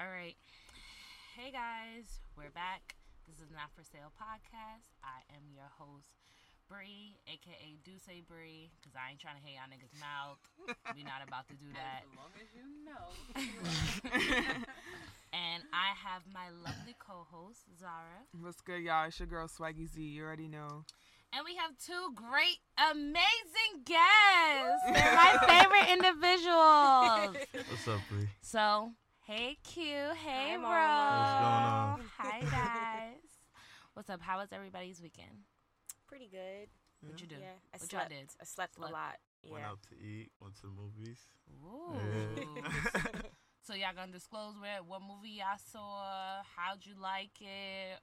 All 0.00 0.08
right. 0.08 0.36
Hey 1.36 1.52
guys, 1.52 2.24
we're 2.36 2.48
back. 2.56 2.96
This 3.28 3.36
is 3.36 3.52
Not 3.52 3.68
For 3.76 3.84
Sale 3.84 4.08
podcast. 4.16 4.96
I 5.04 5.20
am 5.36 5.44
your 5.52 5.68
host, 5.76 6.08
Bree, 6.72 7.20
aka 7.28 7.76
Duce 7.84 8.08
Bree, 8.24 8.72
because 8.80 8.96
I 8.96 9.12
ain't 9.12 9.20
trying 9.20 9.36
to 9.36 9.44
hate 9.44 9.60
y'all 9.60 9.68
niggas' 9.68 9.92
mouth. 10.00 10.40
we 10.96 11.04
not 11.04 11.20
about 11.20 11.48
to 11.52 11.54
do 11.60 11.68
that. 11.76 12.08
As 12.08 12.16
long 12.16 12.32
as 12.40 12.48
you 12.56 12.64
know. 12.88 14.64
And 15.32 15.62
I 15.72 15.94
have 16.10 16.22
my 16.34 16.50
lovely 16.64 16.96
co 16.98 17.24
host, 17.30 17.60
Zara. 17.78 18.26
What's 18.40 18.60
good, 18.60 18.82
y'all? 18.82 19.06
It's 19.06 19.20
your 19.20 19.28
girl 19.28 19.46
Swaggy 19.46 19.86
Z. 19.86 20.02
You 20.02 20.24
already 20.24 20.48
know. 20.48 20.84
And 21.32 21.44
we 21.44 21.54
have 21.54 21.70
two 21.78 22.12
great, 22.16 22.58
amazing 22.90 23.84
guests. 23.84 24.82
They're 24.92 25.14
my 25.14 25.38
favorite 25.46 25.92
individuals. 25.92 27.36
What's 27.70 27.86
up, 27.86 28.00
Bree? 28.10 28.28
So, 28.42 28.90
hey 29.30 29.56
Q, 29.62 29.84
hey 30.24 30.50
Hi, 30.50 30.56
Ro. 30.56 30.60
Mama. 30.60 31.96
What's 31.98 32.10
Hi 32.18 32.40
guys. 32.40 33.30
What's 33.94 34.10
up? 34.10 34.20
How 34.20 34.38
was 34.38 34.48
everybody's 34.50 35.00
weekend? 35.00 35.46
Pretty 36.08 36.26
good. 36.28 36.66
What'd 37.00 37.20
you 37.20 37.28
do? 37.28 37.36
Yeah, 37.36 37.54
I 37.72 37.78
what 37.78 37.88
slept. 37.88 38.10
y'all 38.10 38.18
did? 38.18 38.28
I 38.40 38.44
slept 38.44 38.74
Slept. 38.74 38.90
a 38.90 38.92
lot. 38.92 39.16
Went 39.48 39.64
out 39.64 39.78
to 39.88 39.94
eat, 39.94 40.32
went 40.42 40.56
to 40.56 40.62
the 40.62 40.72
movies. 40.74 41.20
Ooh. 41.62 41.94
Yeah. 42.56 43.20
so 43.62 43.74
y'all 43.74 43.94
gonna 43.94 44.10
disclose 44.10 44.58
where 44.60 44.82
what 44.84 45.00
movie 45.00 45.38
y'all 45.38 45.62
saw? 45.62 46.42
How'd 46.56 46.84
you 46.84 46.94
like 47.00 47.38
it? 47.40 48.00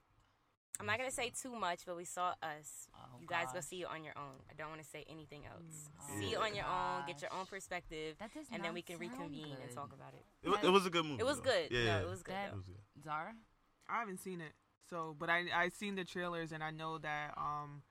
I'm 0.79 0.85
not 0.85 0.97
gonna 0.99 1.11
say 1.11 1.31
too 1.31 1.55
much, 1.55 1.81
but 1.85 1.95
we 1.97 2.05
saw 2.05 2.29
us. 2.41 2.87
Oh, 2.95 3.17
you 3.19 3.27
guys 3.27 3.47
go 3.53 3.61
see 3.61 3.81
it 3.81 3.87
on 3.87 4.03
your 4.03 4.13
own. 4.15 4.35
I 4.49 4.53
don't 4.55 4.69
want 4.69 4.81
to 4.81 4.87
say 4.87 5.03
anything 5.09 5.41
else. 5.45 5.89
Mm. 6.11 6.19
See 6.19 6.33
it 6.33 6.37
Oh, 6.39 6.43
on 6.43 6.55
your 6.55 6.65
own. 6.65 7.05
Get 7.07 7.21
your 7.21 7.33
own 7.33 7.45
perspective, 7.47 8.15
That 8.19 8.33
does 8.33 8.45
and 8.51 8.63
then 8.63 8.73
we 8.73 8.81
can 8.83 8.97
reconvene 8.99 9.55
good. 9.55 9.63
and 9.65 9.71
talk 9.75 9.91
about 9.93 10.13
it. 10.13 10.23
It, 10.43 10.49
wa- 10.49 10.59
it 10.61 10.69
was 10.71 10.85
a 10.85 10.89
good 10.89 11.05
movie. 11.05 11.21
It 11.21 11.25
was 11.25 11.37
though. 11.37 11.49
good. 11.51 11.71
Yeah, 11.71 11.79
No, 11.79 11.85
yeah. 11.85 11.99
it 12.01 12.09
was 12.09 12.21
good. 12.23 12.35
That- 12.35 12.49
It 12.51 12.55
was 12.55 12.65
good. 12.65 13.03
Zara. 13.03 13.33
I 13.89 13.99
haven't 13.99 14.19
seen 14.19 14.41
it, 14.41 14.53
so 14.89 15.15
but 15.17 15.29
I 15.29 15.45
I 15.55 15.69
seen 15.69 15.95
the 15.95 16.03
trailers 16.05 16.51
and 16.51 16.63
I 16.63 16.71
know 16.71 16.97
that 16.99 17.33
um 17.37 17.81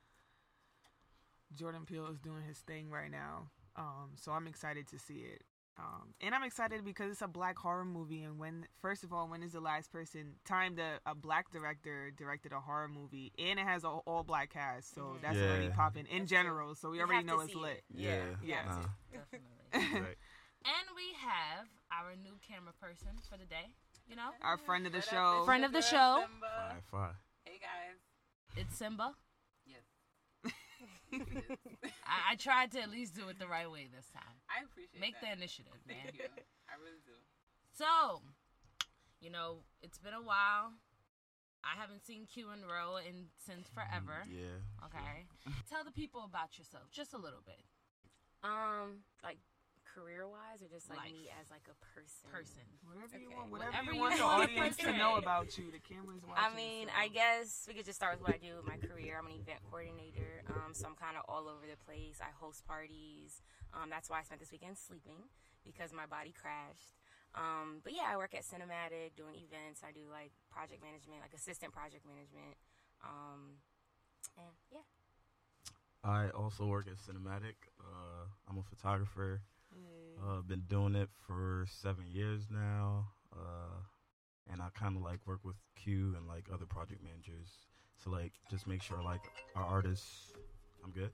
Jordan 1.54 1.86
Peele 1.86 2.06
is 2.08 2.18
doing 2.20 2.42
his 2.46 2.58
thing 2.58 2.90
right 2.90 3.10
now. 3.10 3.50
Um, 3.76 4.12
so 4.16 4.32
I'm 4.32 4.46
excited 4.46 4.86
to 4.88 4.98
see 4.98 5.20
it. 5.20 5.42
Um, 5.78 6.14
and 6.22 6.34
I'm 6.34 6.42
excited 6.42 6.84
because 6.84 7.10
it's 7.12 7.20
a 7.22 7.28
black 7.28 7.58
horror 7.58 7.84
movie. 7.84 8.22
And 8.22 8.38
when, 8.38 8.66
first 8.80 9.04
of 9.04 9.12
all, 9.12 9.28
when 9.28 9.42
is 9.42 9.52
the 9.52 9.60
last 9.60 9.92
person 9.92 10.36
time 10.46 10.76
that 10.76 11.00
a 11.04 11.14
black 11.14 11.50
director 11.52 12.10
directed 12.16 12.52
a 12.52 12.60
horror 12.60 12.88
movie, 12.88 13.30
and 13.38 13.58
it 13.58 13.66
has 13.66 13.84
an 13.84 13.90
all 14.06 14.22
black 14.24 14.50
cast, 14.50 14.94
so 14.94 15.02
Mhm. 15.02 15.20
that's 15.20 15.36
already 15.36 15.68
popping 15.68 16.06
in 16.06 16.26
general. 16.26 16.74
So 16.74 16.90
we 16.90 16.96
You 16.98 17.04
already 17.04 17.24
know 17.24 17.40
it's 17.40 17.54
lit. 17.54 17.78
it. 17.78 17.84
Yeah. 17.90 18.24
Yeah. 18.24 18.36
Yeah. 18.42 18.64
Nah. 18.64 18.86
Definitely. 19.12 20.00
Right. 20.00 20.18
and 20.64 20.88
we 20.96 21.12
have 21.20 21.68
our 21.92 22.16
new 22.16 22.38
camera 22.40 22.72
person 22.80 23.18
for 23.28 23.36
the 23.36 23.44
day. 23.44 23.74
You 24.08 24.16
know, 24.16 24.30
Our 24.40 24.56
friend 24.56 24.86
of 24.86 24.92
the 24.92 25.02
show. 25.02 25.44
Friend 25.44 25.64
of 25.64 25.72
the 25.72 25.82
show. 25.82 26.24
Simba. 26.26 26.46
Fire, 26.70 26.82
fire. 26.90 27.16
Hey 27.44 27.58
guys. 27.60 27.98
it's 28.56 28.76
Simba. 28.76 29.14
Yes. 31.12 31.22
I, 32.06 32.32
I 32.32 32.34
tried 32.36 32.72
to 32.72 32.80
at 32.82 32.90
least 32.90 33.14
do 33.14 33.28
it 33.28 33.38
the 33.38 33.46
right 33.46 33.70
way 33.70 33.88
this 33.94 34.06
time. 34.10 34.36
I 34.50 34.64
appreciate 34.64 34.94
it. 34.94 35.00
Make 35.00 35.14
the 35.20 35.30
initiative, 35.32 35.72
man. 35.86 35.96
Thank 36.04 36.18
you. 36.18 36.24
I 36.68 36.74
really 36.82 37.00
do. 37.06 37.12
So, 37.78 38.22
you 39.20 39.30
know, 39.30 39.58
it's 39.82 39.98
been 39.98 40.14
a 40.14 40.22
while. 40.22 40.72
I 41.64 41.78
haven't 41.80 42.04
seen 42.06 42.26
Q 42.26 42.50
and 42.50 42.62
Ro 42.62 42.96
in 42.96 43.26
since 43.44 43.68
forever. 43.68 44.22
Mm, 44.26 44.32
Yeah. 44.34 44.86
Okay. 44.86 45.26
Tell 45.70 45.84
the 45.84 45.90
people 45.90 46.22
about 46.24 46.58
yourself, 46.58 46.90
just 46.92 47.12
a 47.12 47.18
little 47.18 47.42
bit. 47.44 47.60
Um, 48.44 49.02
like 49.24 49.38
career 49.96 50.28
wise, 50.28 50.60
or 50.60 50.68
just 50.68 50.92
like 50.92 51.00
Life. 51.00 51.16
me 51.16 51.32
as 51.40 51.48
like 51.48 51.64
a 51.72 51.76
person. 51.96 52.28
Person. 52.28 52.68
Whatever 52.84 53.16
you 53.16 53.32
want, 53.32 53.48
whatever, 53.48 53.72
Whatever 53.72 53.90
you 53.90 53.96
you 53.96 54.04
want 54.04 54.20
the 54.20 54.28
audience 54.28 54.76
to 54.84 54.92
know 54.92 55.16
about 55.16 55.56
you. 55.56 55.72
The 55.72 55.80
camera's 55.80 56.20
watching. 56.20 56.36
I 56.36 56.52
mean, 56.52 56.92
so- 56.92 57.00
I 57.00 57.08
guess 57.08 57.64
we 57.64 57.72
could 57.72 57.88
just 57.88 57.96
start 57.96 58.20
with 58.20 58.28
what 58.28 58.36
I 58.36 58.40
do 58.44 58.60
with 58.60 58.68
my 58.68 58.76
career. 58.76 59.16
I'm 59.16 59.26
an 59.32 59.40
event 59.40 59.64
coordinator, 59.72 60.44
um, 60.52 60.76
so 60.76 60.84
I'm 60.84 60.98
kind 61.00 61.16
of 61.16 61.24
all 61.32 61.48
over 61.48 61.64
the 61.64 61.80
place. 61.88 62.20
I 62.20 62.28
host 62.36 62.68
parties. 62.68 63.40
Um, 63.72 63.88
that's 63.88 64.12
why 64.12 64.20
I 64.20 64.22
spent 64.28 64.44
this 64.44 64.52
weekend 64.52 64.76
sleeping 64.76 65.32
because 65.64 65.96
my 65.96 66.04
body 66.04 66.36
crashed. 66.36 67.00
Um, 67.32 67.80
but 67.84 67.92
yeah, 67.96 68.08
I 68.08 68.16
work 68.16 68.36
at 68.36 68.44
Cinematic 68.44 69.16
doing 69.16 69.36
events. 69.40 69.80
I 69.80 69.92
do 69.92 70.04
like 70.12 70.32
project 70.52 70.84
management, 70.84 71.24
like 71.24 71.32
assistant 71.32 71.72
project 71.72 72.04
management. 72.04 72.56
Um, 73.04 73.60
and 74.36 74.52
yeah, 74.72 74.84
I 76.04 76.30
also 76.30 76.64
work 76.66 76.86
at 76.86 76.96
Cinematic. 76.96 77.56
Uh, 77.80 78.28
I'm 78.48 78.56
a 78.58 78.62
photographer. 78.62 79.42
Hey. 79.76 80.22
Uh, 80.22 80.40
been 80.42 80.64
doing 80.68 80.94
it 80.94 81.08
for 81.26 81.66
seven 81.68 82.04
years 82.10 82.48
now. 82.50 83.08
Uh, 83.32 83.80
and 84.50 84.62
I 84.62 84.68
kind 84.78 84.96
of 84.96 85.02
like 85.02 85.20
work 85.26 85.40
with 85.44 85.56
Q 85.76 86.14
and 86.16 86.26
like 86.26 86.46
other 86.52 86.66
project 86.66 87.02
managers 87.02 87.48
to 88.02 88.10
like 88.10 88.32
just 88.50 88.66
make 88.66 88.82
sure 88.82 89.02
like 89.02 89.22
our 89.54 89.64
artists. 89.64 90.32
I'm 90.84 90.90
good. 90.90 91.10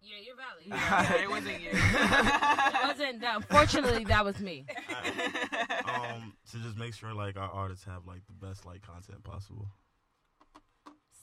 Yeah, 0.00 0.16
you're 0.24 0.34
valid. 0.34 1.20
it 1.22 1.30
wasn't 1.30 1.60
you. 1.60 1.70
it 1.72 2.84
wasn't. 2.84 3.20
No, 3.20 3.36
unfortunately, 3.36 4.04
that 4.04 4.24
was 4.24 4.40
me. 4.40 4.66
um, 5.84 6.32
to 6.50 6.58
just 6.58 6.76
make 6.76 6.92
sure 6.94 7.14
like 7.14 7.36
our 7.36 7.50
artists 7.50 7.84
have 7.84 8.06
like 8.06 8.22
the 8.26 8.46
best 8.46 8.66
like 8.66 8.82
content 8.82 9.22
possible. 9.22 9.68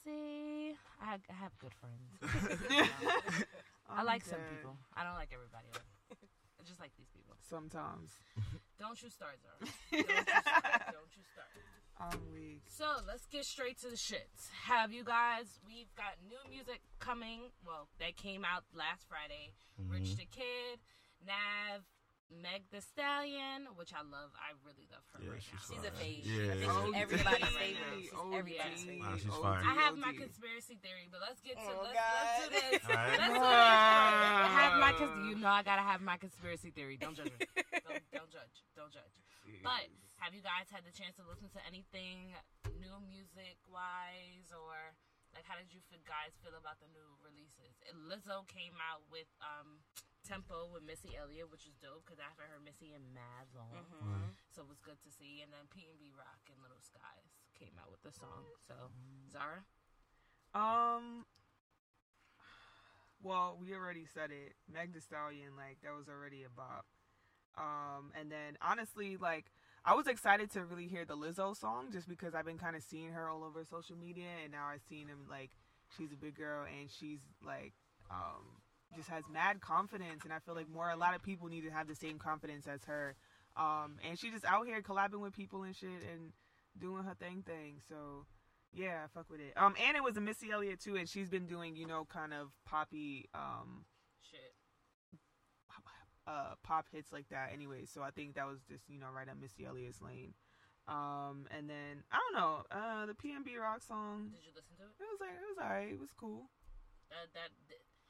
See, 0.04 0.76
I, 1.02 1.16
I 1.16 1.34
have 1.34 1.52
good 1.60 1.74
friends. 1.74 2.64
I 3.90 4.00
I'm 4.00 4.06
like 4.06 4.24
some 4.24 4.40
people. 4.56 4.78
I 4.96 5.04
don't 5.04 5.16
like 5.16 5.32
everybody. 5.34 5.68
I 5.74 5.78
just 6.70 6.80
like 6.80 6.92
these 6.98 7.10
people. 7.10 7.36
Sometimes. 7.50 8.12
Don't 8.80 9.02
you 9.02 9.10
start, 9.10 9.36
Zara. 9.42 9.58
Don't 9.92 10.08
you 10.08 10.14
start. 10.14 10.94
Don't 10.94 11.14
you 11.18 11.24
start. 11.34 11.50
I'm 12.00 12.20
weak. 12.32 12.62
So 12.70 12.86
let's 13.08 13.26
get 13.26 13.44
straight 13.44 13.78
to 13.82 13.90
the 13.90 13.98
shits. 14.00 14.48
Have 14.70 14.94
you 14.94 15.04
guys? 15.04 15.60
We've 15.68 15.92
got 15.98 16.16
new 16.24 16.40
music 16.50 16.80
coming. 17.00 17.52
Well, 17.66 17.90
that 18.00 18.16
came 18.16 18.46
out 18.46 18.64
last 18.74 19.04
Friday. 19.10 19.52
Rich 19.90 20.16
Mhm. 20.16 20.18
the 20.18 20.26
Kid, 20.32 20.80
Nav, 21.26 21.84
Meg 22.30 22.62
Thee 22.70 22.78
Stallion, 22.82 23.66
which 23.74 23.90
I 23.94 24.06
love. 24.06 24.30
I 24.38 24.54
really 24.62 24.86
love 24.94 25.02
her 25.14 25.20
Yeah, 25.26 25.34
right 25.34 25.42
she's 25.42 25.58
now. 25.58 25.66
she's 25.66 25.82
a 25.82 25.90
Fire. 25.90 25.98
fade. 25.98 26.24
Yeah. 26.30 26.38
I 26.46 26.56
think 26.62 26.70
she's 26.70 27.02
everybody's 27.02 27.50
yeah. 27.58 27.58
favorite. 27.58 27.98
She's 28.06 28.14
OG, 28.14 28.34
everybody's 28.38 28.84
favorite. 28.86 29.02
Nah, 29.10 29.18
she's 29.18 29.34
OG, 29.34 29.42
fire. 29.42 29.64
I 29.66 29.74
have 29.82 29.96
my 29.98 30.14
conspiracy 30.14 30.76
theory, 30.86 31.06
but 31.10 31.20
let's 31.26 31.42
get 31.42 31.58
to 31.58 31.66
Oh, 31.66 31.90
let's, 31.90 31.98
let's 31.98 32.38
do 32.38 32.50
this. 32.54 32.82
Alright. 32.86 33.18
Let's 33.18 33.34
do 33.34 33.34
this. 33.34 33.50
first. 33.50 34.46
I 34.46 34.52
have 34.62 34.74
my 34.78 34.92
cons- 34.94 35.18
you 35.26 35.36
know 35.42 35.50
I 35.50 35.62
gotta 35.66 35.82
have 35.86 36.02
my 36.06 36.18
conspiracy 36.22 36.70
theory. 36.70 36.96
Don't 37.02 37.18
judge 37.18 37.34
me. 37.34 37.50
Don't, 37.82 38.02
don't 38.14 38.30
judge. 38.30 38.56
Don't 38.78 38.94
judge. 38.94 39.14
But 39.66 39.90
have 40.22 40.38
you 40.38 40.46
guys 40.46 40.70
had 40.70 40.86
the 40.86 40.94
chance 40.94 41.18
to 41.18 41.26
listen 41.26 41.50
to 41.58 41.62
anything 41.66 42.38
new 42.78 42.94
music 43.10 43.58
wise 43.66 44.54
or 44.54 44.94
like 45.34 45.46
how 45.50 45.58
did 45.58 45.70
you 45.74 45.82
guys 46.06 46.38
feel 46.46 46.54
about 46.54 46.78
the 46.78 46.90
new 46.94 47.06
releases? 47.26 47.74
Lizzo 48.06 48.46
came 48.46 48.78
out 48.78 49.02
with 49.10 49.30
um 49.42 49.82
Tempo 50.30 50.70
with 50.72 50.84
Missy 50.86 51.18
Elliott, 51.18 51.50
which 51.50 51.66
is 51.66 51.74
dope 51.82 52.06
because 52.06 52.22
I 52.22 52.30
haven't 52.30 52.46
heard 52.54 52.62
Missy 52.64 52.94
and 52.94 53.02
Mavs 53.18 53.58
on, 53.58 53.74
Mhm. 53.74 54.36
so 54.54 54.62
it 54.62 54.68
was 54.70 54.78
good 54.80 55.02
to 55.02 55.10
see. 55.10 55.42
And 55.42 55.52
then 55.52 55.66
P 55.74 55.90
and 55.90 55.98
B 55.98 56.12
Rock 56.14 56.38
and 56.54 56.62
Lil 56.62 56.80
Skies 56.80 57.34
came 57.56 57.74
out 57.82 57.90
with 57.90 58.04
the 58.04 58.12
song. 58.12 58.46
So 58.62 58.92
Zara, 59.32 59.66
Um. 60.54 61.26
Well, 63.22 63.58
we 63.58 63.74
already 63.76 64.06
said 64.06 64.32
it. 64.32 64.56
Meg 64.68 64.94
Thee 64.94 65.00
Stallion, 65.02 65.56
like 65.58 65.82
that 65.82 65.94
was 65.94 66.08
already 66.08 66.44
a 66.44 66.50
bop. 66.50 66.86
Um, 67.58 68.14
and 68.16 68.32
then 68.32 68.58
honestly, 68.62 69.18
like 69.18 69.52
I 69.84 69.94
was 69.96 70.08
excited 70.08 70.52
to 70.52 70.64
really 70.64 70.88
hear 70.88 71.06
the 71.06 71.18
Lizzo 71.18 71.56
song 71.56 71.92
just 71.92 72.08
because 72.08 72.34
I've 72.34 72.46
been 72.46 72.58
kind 72.60 72.76
of 72.76 72.84
seeing 72.84 73.12
her 73.12 73.28
all 73.28 73.44
over 73.44 73.66
social 73.66 73.98
media, 73.98 74.30
and 74.44 74.52
now 74.52 74.68
I've 74.68 74.84
seen 74.84 75.08
him 75.08 75.28
like 75.28 75.52
she's 75.98 76.12
a 76.14 76.16
big 76.16 76.36
girl 76.36 76.66
and 76.66 76.90
she's 76.90 77.20
like 77.42 77.74
um 78.10 78.59
just 78.96 79.10
has 79.10 79.24
mad 79.32 79.62
confidence, 79.62 80.24
and 80.24 80.34
I 80.34 80.40
feel 80.40 80.56
like 80.56 80.70
more 80.70 80.90
a 80.90 80.98
lot 80.98 81.16
of 81.16 81.22
people 81.24 81.48
need 81.48 81.62
to 81.62 81.72
have 81.72 81.88
the 81.88 81.96
same 81.96 82.18
confidence 82.18 82.68
as 82.68 82.84
her. 82.86 83.16
Um, 83.58 83.98
and 84.08 84.18
she 84.18 84.32
just 84.32 84.46
out 84.46 84.66
here 84.66 84.82
collabing 84.82 85.22
with 85.22 85.34
people 85.34 85.64
and 85.64 85.76
shit 85.76 86.04
and 86.12 86.32
doing 86.80 87.04
her 87.04 87.16
thing 87.16 87.44
thing. 87.46 87.82
So 87.88 88.26
yeah, 88.74 89.08
fuck 89.14 89.30
with 89.30 89.42
it. 89.42 89.54
Um, 89.58 89.76
and 89.86 89.98
it 89.98 90.04
was 90.04 90.18
a 90.18 90.22
Missy 90.22 90.52
Elliott 90.52 90.80
too, 90.80 90.96
and 90.96 91.10
she's 91.10 91.30
been 91.30 91.46
doing 91.46 91.76
you 91.76 91.86
know 91.88 92.06
kind 92.06 92.34
of 92.34 92.50
poppy 92.66 93.30
um 93.34 93.86
shit. 94.22 94.54
uh 96.28 96.54
pop 96.64 96.86
hits 96.92 97.12
like 97.12 97.28
that 97.30 97.50
anyway. 97.54 97.86
So 97.86 98.02
I 98.02 98.12
think 98.12 98.36
that 98.36 98.48
was 98.48 98.60
just 98.70 98.90
you 98.90 99.00
know 99.00 99.08
right 99.14 99.28
up 99.28 99.38
Missy 99.40 99.66
Elliott's 99.66 100.02
lane. 100.02 100.34
Um, 100.88 101.46
and 101.56 101.70
then 101.70 102.02
I 102.12 102.18
don't 102.18 102.40
know 102.40 102.64
uh 102.72 103.06
the 103.06 103.14
PNB 103.14 103.60
rock 103.60 103.84
song. 103.84 104.30
Did 104.32 104.42
you 104.46 104.54
listen 104.56 104.78
to 104.78 104.84
it? 104.84 104.94
It 104.98 105.10
was 105.10 105.20
like 105.20 105.36
it 105.36 105.50
was 105.50 105.60
alright. 105.62 105.92
It 105.94 106.00
was 106.00 106.14
cool. 106.18 106.50
That 107.10 107.34
that. 107.34 107.50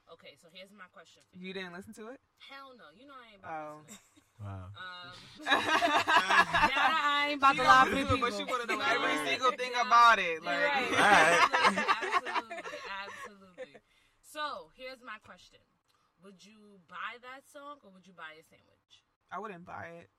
Th- 0.09 0.17
okay, 0.17 0.33
so 0.41 0.50
here's 0.50 0.73
my 0.73 0.89
question 0.89 1.21
for 1.29 1.38
you. 1.38 1.47
You 1.47 1.53
didn't 1.53 1.73
listen 1.77 1.94
to 2.01 2.09
it? 2.09 2.19
Hell 2.50 2.73
no, 2.73 2.89
you 2.97 3.06
know 3.06 3.13
I 3.13 3.38
ain't 3.38 3.45
Oh. 3.45 3.85
about 3.85 3.85
to 3.85 3.94
listen. 3.94 4.17
Wow. 4.41 4.71
Um, 4.73 5.17
yeah, 5.45 6.95
I 7.06 7.35
ain't 7.35 7.39
about 7.44 7.56
to 7.59 7.63
lie 7.63 7.83
for 7.85 7.91
don't 7.91 8.00
people. 8.00 8.15
it, 8.17 8.21
but 8.23 8.31
she 8.33 8.44
want 8.47 8.61
to 8.63 8.67
know 8.71 8.79
No, 8.79 8.88
every 8.89 9.15
single 9.29 9.51
thing 9.53 9.73
No, 9.75 9.83
about 9.85 10.17
it. 10.17 10.39
Like, 10.41 10.63
right. 10.63 10.89
Alright. 10.95 11.39
Absolutely, 11.44 11.83
absolutely, 12.00 12.79
absolutely. 12.88 13.75
So 14.23 14.71
here's 14.79 15.03
my 15.03 15.19
question: 15.27 15.59
Would 16.23 16.39
you 16.45 16.79
buy 16.88 17.19
that 17.21 17.44
song 17.51 17.83
or 17.83 17.91
would 17.91 18.07
you 18.07 18.15
buy 18.15 18.33
a 18.39 18.44
sandwich? 18.47 19.03
I 19.29 19.38
wouldn't 19.44 19.67
buy 19.67 20.00
it. 20.01 20.09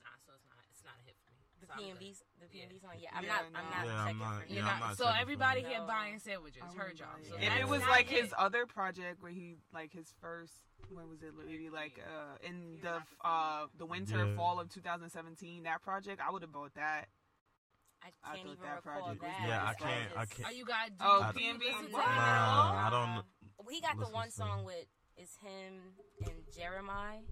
Nah, 0.00 0.14
so 0.22 0.32
it's 0.38 0.46
not. 0.46 0.62
It's 0.70 0.86
not 0.86 0.94
a 0.96 1.04
hit 1.04 1.18
for 1.26 1.34
The 1.68 1.74
so 1.74 1.80
I'm 1.84 1.96
PNB, 1.96 1.98
good. 1.98 2.50
the 2.50 2.56
Yeah. 2.58 2.64
PNB 2.64 2.80
song. 2.80 2.90
Yeah, 2.98 3.10
I'm 3.14 3.24
Yeah, 3.24 3.28
not. 3.28 3.52
no. 3.52 3.58
I'm 3.58 3.64
not 3.70 3.86
Yeah, 3.86 3.92
I'm 3.92 4.06
checking 4.06 4.18
not- 4.18 4.42
for 4.42 4.46
You're 4.48 4.56
yeah, 4.56 4.60
I'm 4.72 4.80
not- 4.80 4.88
not 4.88 4.96
so 4.96 5.04
checking 5.04 5.20
everybody 5.20 5.60
here 5.64 5.78
No. 5.78 5.86
buying 5.86 6.18
sandwiches. 6.18 6.62
I 6.62 6.66
Her 6.66 6.72
wouldn't 6.78 6.98
job. 6.98 7.08
So 7.28 7.34
it. 7.36 7.42
if 7.42 7.52
it 7.60 7.68
was 7.68 7.82
like 7.82 8.10
it. 8.12 8.22
his 8.24 8.34
other 8.38 8.66
project 8.66 9.22
where 9.22 9.32
he 9.32 9.56
like 9.72 9.92
his 9.92 10.12
first 10.20 10.54
when 10.90 11.08
was 11.08 11.22
it 11.22 11.34
maybe 11.36 11.68
like 11.68 11.98
uh 12.06 12.38
in 12.42 12.80
the 12.80 13.02
uh 13.22 13.66
the 13.76 13.84
winter 13.86 14.24
Yeah. 14.24 14.36
fall 14.36 14.58
of 14.60 14.70
2017 14.70 15.64
that 15.64 15.82
project 15.82 16.20
I 16.24 16.30
would 16.30 16.42
have 16.42 16.52
bought 16.52 16.72
that 16.74 17.08
I 18.02 18.06
I 18.06 18.10
can't 18.36 18.46
thought 18.46 18.52
even 18.52 18.62
that 18.64 18.76
recall 18.84 19.02
project 19.02 19.20
that. 19.22 19.48
Yeah, 19.48 19.66
I 19.66 19.74
can't- 19.74 20.16
I 20.16 20.26
can't- 20.26 20.48
Are 20.48 20.52
you 20.52 20.64
guys? 20.64 20.90
Do 20.90 20.96
Oh, 21.00 21.26
you, 21.26 21.32
do 21.32 21.42
you 21.44 21.54
PNB? 21.54 21.64
listen 21.64 21.90
Nah, 21.92 21.98
him 21.98 22.08
at 22.08 22.16
Nah, 22.16 22.62
all? 22.62 22.76
I 22.76 22.90
don't. 22.90 23.26
Well, 23.58 23.68
he 23.74 23.80
got 23.80 23.98
the 23.98 24.08
one 24.08 24.30
song 24.30 24.64
with 24.64 24.86
is 25.16 25.34
him 25.42 25.96
and 26.24 26.46
Jeremih. 26.56 27.26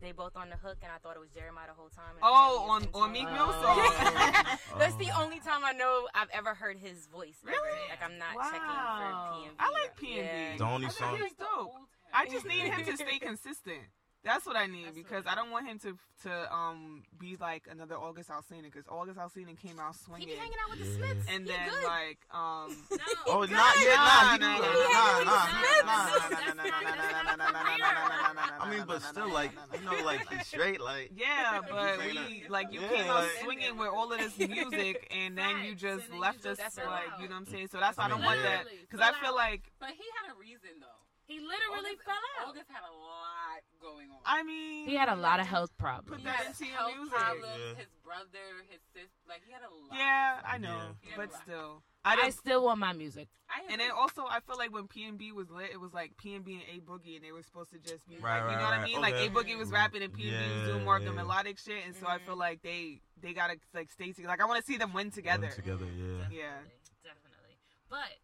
They 0.00 0.12
both 0.12 0.34
on 0.36 0.48
the 0.48 0.56
hook, 0.56 0.78
and 0.82 0.90
I 0.90 0.96
thought 0.98 1.16
it 1.16 1.20
was 1.20 1.28
Jeremih 1.28 1.66
the 1.66 1.74
whole 1.74 1.90
time. 1.90 2.14
Oh, 2.22 2.70
on- 2.70 2.82
him 2.84 2.90
on 2.94 3.08
too. 3.08 3.12
Meek 3.12 3.26
Oh. 3.28 3.32
Mill 3.34 3.52
song. 3.52 4.78
That's 4.78 4.96
the 4.96 5.10
Oh. 5.14 5.22
only 5.24 5.40
time 5.40 5.62
I 5.64 5.72
know 5.72 6.08
I've 6.14 6.30
ever 6.32 6.54
heard 6.54 6.78
his 6.78 7.06
voice. 7.06 7.36
ever. 7.46 7.52
Really? 7.52 7.88
Like 7.90 8.02
I'm 8.02 8.16
not 8.18 8.34
Wow. 8.34 8.42
checking 8.50 8.60
for 8.60 9.54
PNB. 9.54 9.56
I 9.58 9.70
like 9.70 9.96
PNB. 9.96 10.16
Yeah. 10.16 10.56
The 10.56 10.64
only 10.64 10.86
I 10.86 10.90
think 10.90 10.98
song- 10.98 11.16
he's 11.18 11.32
dope. 11.34 11.72
I 12.14 12.26
just 12.26 12.46
need 12.46 12.62
him 12.62 12.84
to 12.84 12.96
stay 12.96 13.18
consistent. 13.18 13.82
That's 14.22 14.44
what 14.44 14.54
I 14.54 14.66
need 14.66 14.84
That's 14.84 14.96
because 14.98 15.24
I 15.26 15.34
don't 15.34 15.50
want 15.50 15.66
him 15.66 15.78
to 15.78 15.96
to 16.24 16.52
um 16.54 17.04
be 17.18 17.36
like 17.40 17.66
another 17.70 17.94
August 17.96 18.28
Alsina 18.28 18.64
because 18.64 18.84
August 18.86 19.18
Alsina 19.18 19.56
came 19.58 19.80
out 19.80 19.96
swinging. 19.96 20.28
He 20.28 20.34
swinging 20.34 20.36
be 20.36 20.36
hanging 20.36 20.58
out 20.60 20.68
with 20.70 20.78
the 20.80 20.84
Yeah. 20.84 20.96
Smiths. 21.14 21.26
and 21.32 21.46
He 21.46 21.52
then 21.52 21.68
good. 21.70 21.84
like 21.84 22.18
um 22.30 22.86
No. 22.90 22.98
Oh, 23.28 23.40
Good. 23.40 23.50
not 23.52 23.78
yet. 23.80 23.96
Nah, 23.96 24.32
he 24.32 24.38
Nah, 24.38 24.56
do- 24.56 24.62
nah, 24.62 24.68
nah, 24.68 25.24
nah, 25.24 26.44
nah, 26.44 26.54
nah, 26.54 27.36
nah, 27.36 27.48
nah, 27.48 28.20
nah. 28.20 28.29
I 28.70 28.76
mean, 28.76 28.84
but 28.86 29.02
still, 29.02 29.32
like 29.32 29.52
you 29.78 29.84
know, 29.84 30.04
like 30.04 30.28
he's 30.32 30.46
straight, 30.46 30.80
like 30.80 31.12
Yeah, 31.16 31.60
but 31.68 31.98
we 31.98 32.44
like 32.48 32.72
you 32.72 32.80
Yeah, 32.80 32.88
came 32.88 33.10
out 33.10 33.22
like- 33.24 33.30
swinging 33.42 33.76
with 33.76 33.88
all 33.88 34.12
of 34.12 34.18
this 34.18 34.38
music, 34.48 35.08
and 35.14 35.36
then 35.36 35.64
you 35.64 35.74
just 35.74 36.10
then 36.10 36.20
left 36.20 36.44
you 36.44 36.50
us 36.52 36.58
just 36.58 36.76
like 36.78 37.04
you 37.20 37.28
know 37.28 37.34
what 37.34 37.40
I'm 37.40 37.46
saying. 37.46 37.68
So 37.72 37.78
that's 37.80 37.98
why 37.98 38.04
I 38.04 38.06
I 38.06 38.10
don't 38.10 38.22
want 38.22 38.42
that 38.42 38.64
because 38.80 39.00
I 39.00 39.12
feel 39.20 39.34
like 39.34 39.70
But 39.80 39.90
he 39.90 40.04
had 40.22 40.34
a 40.34 40.38
reason 40.38 40.70
though. 40.80 40.86
He 41.30 41.38
literally 41.38 41.94
August, 41.94 42.02
fell 42.04 42.24
out. 42.42 42.48
August 42.50 42.66
had 42.74 42.82
a 42.82 42.90
lot 42.90 43.62
going 43.80 44.10
on. 44.10 44.18
I 44.26 44.42
mean 44.42 44.88
He 44.88 44.96
had 44.96 45.08
a 45.08 45.14
lot 45.14 45.38
of 45.38 45.46
health 45.46 45.70
problems. 45.78 46.10
Put 46.22 46.24
that 46.26 46.42
into 46.50 46.66
your 46.66 46.90
music. 46.90 47.14
problems. 47.14 47.46
Yeah. 47.54 47.74
His 47.78 47.92
brother, 48.02 48.46
his 48.68 48.80
sister, 48.92 49.22
like 49.28 49.42
he 49.46 49.52
had 49.52 49.62
a 49.62 49.70
lot. 49.70 49.94
Yeah, 49.94 50.40
I 50.44 50.58
know, 50.58 50.96
Yeah. 51.06 51.14
but 51.16 51.30
still, 51.46 51.82
I 52.04 52.16
I 52.26 52.30
still 52.30 52.64
want 52.64 52.80
my 52.80 52.92
music. 52.92 53.28
And 53.70 53.80
then 53.80 53.90
also, 53.94 54.26
I 54.26 54.40
feel 54.40 54.56
like 54.58 54.72
when 54.74 54.88
P 54.88 55.04
and 55.06 55.18
B 55.18 55.30
was 55.30 55.50
lit, 55.50 55.70
it 55.70 55.78
was 55.80 55.92
like 55.94 56.16
P 56.18 56.34
and 56.34 56.44
B 56.44 56.54
and 56.58 56.66
A 56.66 56.80
Boogie, 56.82 57.14
and 57.14 57.24
they 57.24 57.30
were 57.30 57.42
supposed 57.42 57.70
to 57.70 57.78
just 57.78 58.08
be 58.08 58.16
Right, 58.18 58.40
like, 58.42 58.50
you 58.50 58.56
right, 58.56 58.58
know 58.58 58.64
what 58.66 58.74
I 58.74 58.82
right. 58.82 58.90
mean? 58.90 59.00
Like 59.00 59.14
A 59.14 59.28
Boogie 59.30 59.56
was 59.56 59.70
rapping 59.70 60.02
and 60.02 60.12
P 60.12 60.28
and 60.30 60.34
B 60.38 60.58
was 60.58 60.68
doing 60.68 60.84
more 60.84 60.96
of 60.96 61.04
the 61.04 61.12
melodic 61.12 61.58
shit, 61.58 61.86
and 61.86 61.94
so 61.94 62.06
I 62.08 62.18
Mhm. 62.18 62.26
feel 62.26 62.36
like 62.36 62.62
they 62.62 63.02
they 63.22 63.32
gotta 63.34 63.54
like 63.72 63.90
stay 63.90 64.10
together. 64.12 64.28
Like 64.34 64.42
I 64.42 64.46
want 64.46 64.58
to 64.58 64.66
see 64.66 64.78
them 64.78 64.92
win 64.92 65.10
together. 65.12 65.46
Them 65.46 65.54
together, 65.54 65.86
yeah. 65.86 66.26
Yeah. 66.30 66.58
Definitely, 67.06 67.54
definitely. 67.62 67.86
But 67.88 68.18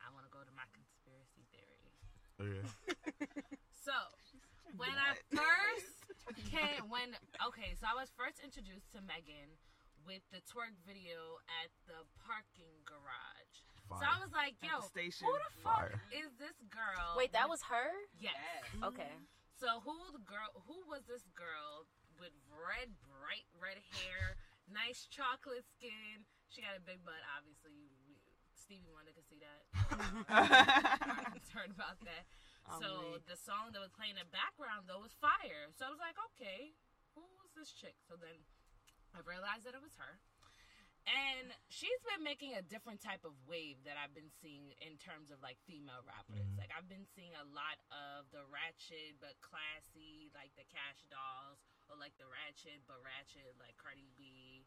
I 0.00 0.08
want 0.14 0.24
to 0.24 0.32
go 0.32 0.40
to 0.40 0.52
my 0.56 0.64
conspiracy 0.72 1.44
theory. 1.52 1.66
Okay. 2.40 2.64
So 3.80 3.96
when 4.76 4.92
I 4.92 5.16
first 5.32 5.96
came, 6.52 6.84
when 6.92 7.16
okay, 7.48 7.72
so 7.80 7.88
I 7.88 7.96
was 7.96 8.12
first 8.12 8.38
introduced 8.44 8.92
to 8.92 9.00
Megan 9.00 9.56
with 10.04 10.20
the 10.30 10.44
twerk 10.46 10.76
video 10.84 11.40
at 11.64 11.72
the 11.88 12.04
parking 12.22 12.70
garage. 12.84 13.56
So 13.88 14.04
I 14.04 14.20
was 14.22 14.30
like, 14.36 14.54
At 14.62 14.68
yo, 14.68 14.84
the 14.84 14.92
station. 14.92 15.26
who 15.26 15.32
the 15.32 15.50
fuck 15.64 15.96
Fire. 15.96 16.04
is 16.14 16.28
this 16.38 16.54
girl? 16.70 17.16
Wait, 17.18 17.32
that 17.34 17.48
was 17.50 17.64
her. 17.72 17.88
yes. 18.20 18.36
Yes. 18.36 18.84
Okay. 18.84 19.16
So 19.58 19.80
who 19.82 19.96
the 20.12 20.22
girl? 20.22 20.52
Who 20.68 20.76
was 20.86 21.02
this 21.08 21.24
girl 21.34 21.88
with 22.20 22.36
red, 22.52 22.94
bright 23.08 23.48
red 23.58 23.80
hair, 23.96 24.36
nice 24.70 25.08
chocolate 25.10 25.64
skin? 25.72 26.28
She 26.52 26.60
had 26.62 26.76
a 26.78 26.84
big 26.84 27.00
butt, 27.02 27.24
obviously. 27.34 27.72
We- 27.74 27.88
Stevie 28.70 28.94
Wonder 28.94 29.10
could 29.10 29.26
see 29.26 29.42
that. 29.42 29.66
I'm 30.30 31.34
concerned 31.34 31.74
about 31.74 31.98
that. 32.06 32.22
I'm 32.70 32.78
so 32.78 33.18
the 33.26 33.34
song 33.34 33.74
that 33.74 33.82
was 33.82 33.90
playing 33.90 34.14
in 34.14 34.22
the 34.22 34.30
background 34.30 34.86
though 34.86 35.02
was 35.02 35.10
fire. 35.18 35.66
So 35.74 35.82
I 35.82 35.90
was 35.90 35.98
like, 35.98 36.14
okay, 36.30 36.78
who's 37.18 37.50
this 37.58 37.74
chick? 37.74 37.98
So 38.06 38.14
then 38.14 38.46
I 39.10 39.26
realized 39.26 39.66
that 39.66 39.74
it 39.74 39.82
was 39.82 39.98
her. 39.98 40.22
And 41.02 41.50
she's 41.66 41.98
been 42.06 42.22
making 42.22 42.54
a 42.54 42.62
different 42.62 43.02
type 43.02 43.26
of 43.26 43.34
wave 43.42 43.82
that 43.82 43.98
I've 43.98 44.14
been 44.14 44.30
seeing 44.38 44.70
in 44.78 44.94
terms 45.02 45.34
of 45.34 45.42
like 45.42 45.58
female 45.66 46.06
rappers. 46.06 46.46
Mhm. 46.46 46.62
Like 46.62 46.70
I've 46.70 46.86
been 46.86 47.10
seeing 47.10 47.34
a 47.42 47.46
lot 47.50 47.82
of 47.90 48.30
the 48.30 48.46
ratchet 48.46 49.18
but 49.18 49.34
classy, 49.42 50.30
like 50.30 50.54
the 50.54 50.62
Kash 50.70 51.02
Dolls, 51.10 51.58
or 51.90 51.98
like 51.98 52.14
the 52.22 52.30
ratchet 52.30 52.86
but 52.86 53.02
ratchet, 53.02 53.58
like 53.58 53.74
Cardi 53.82 54.06
B. 54.14 54.59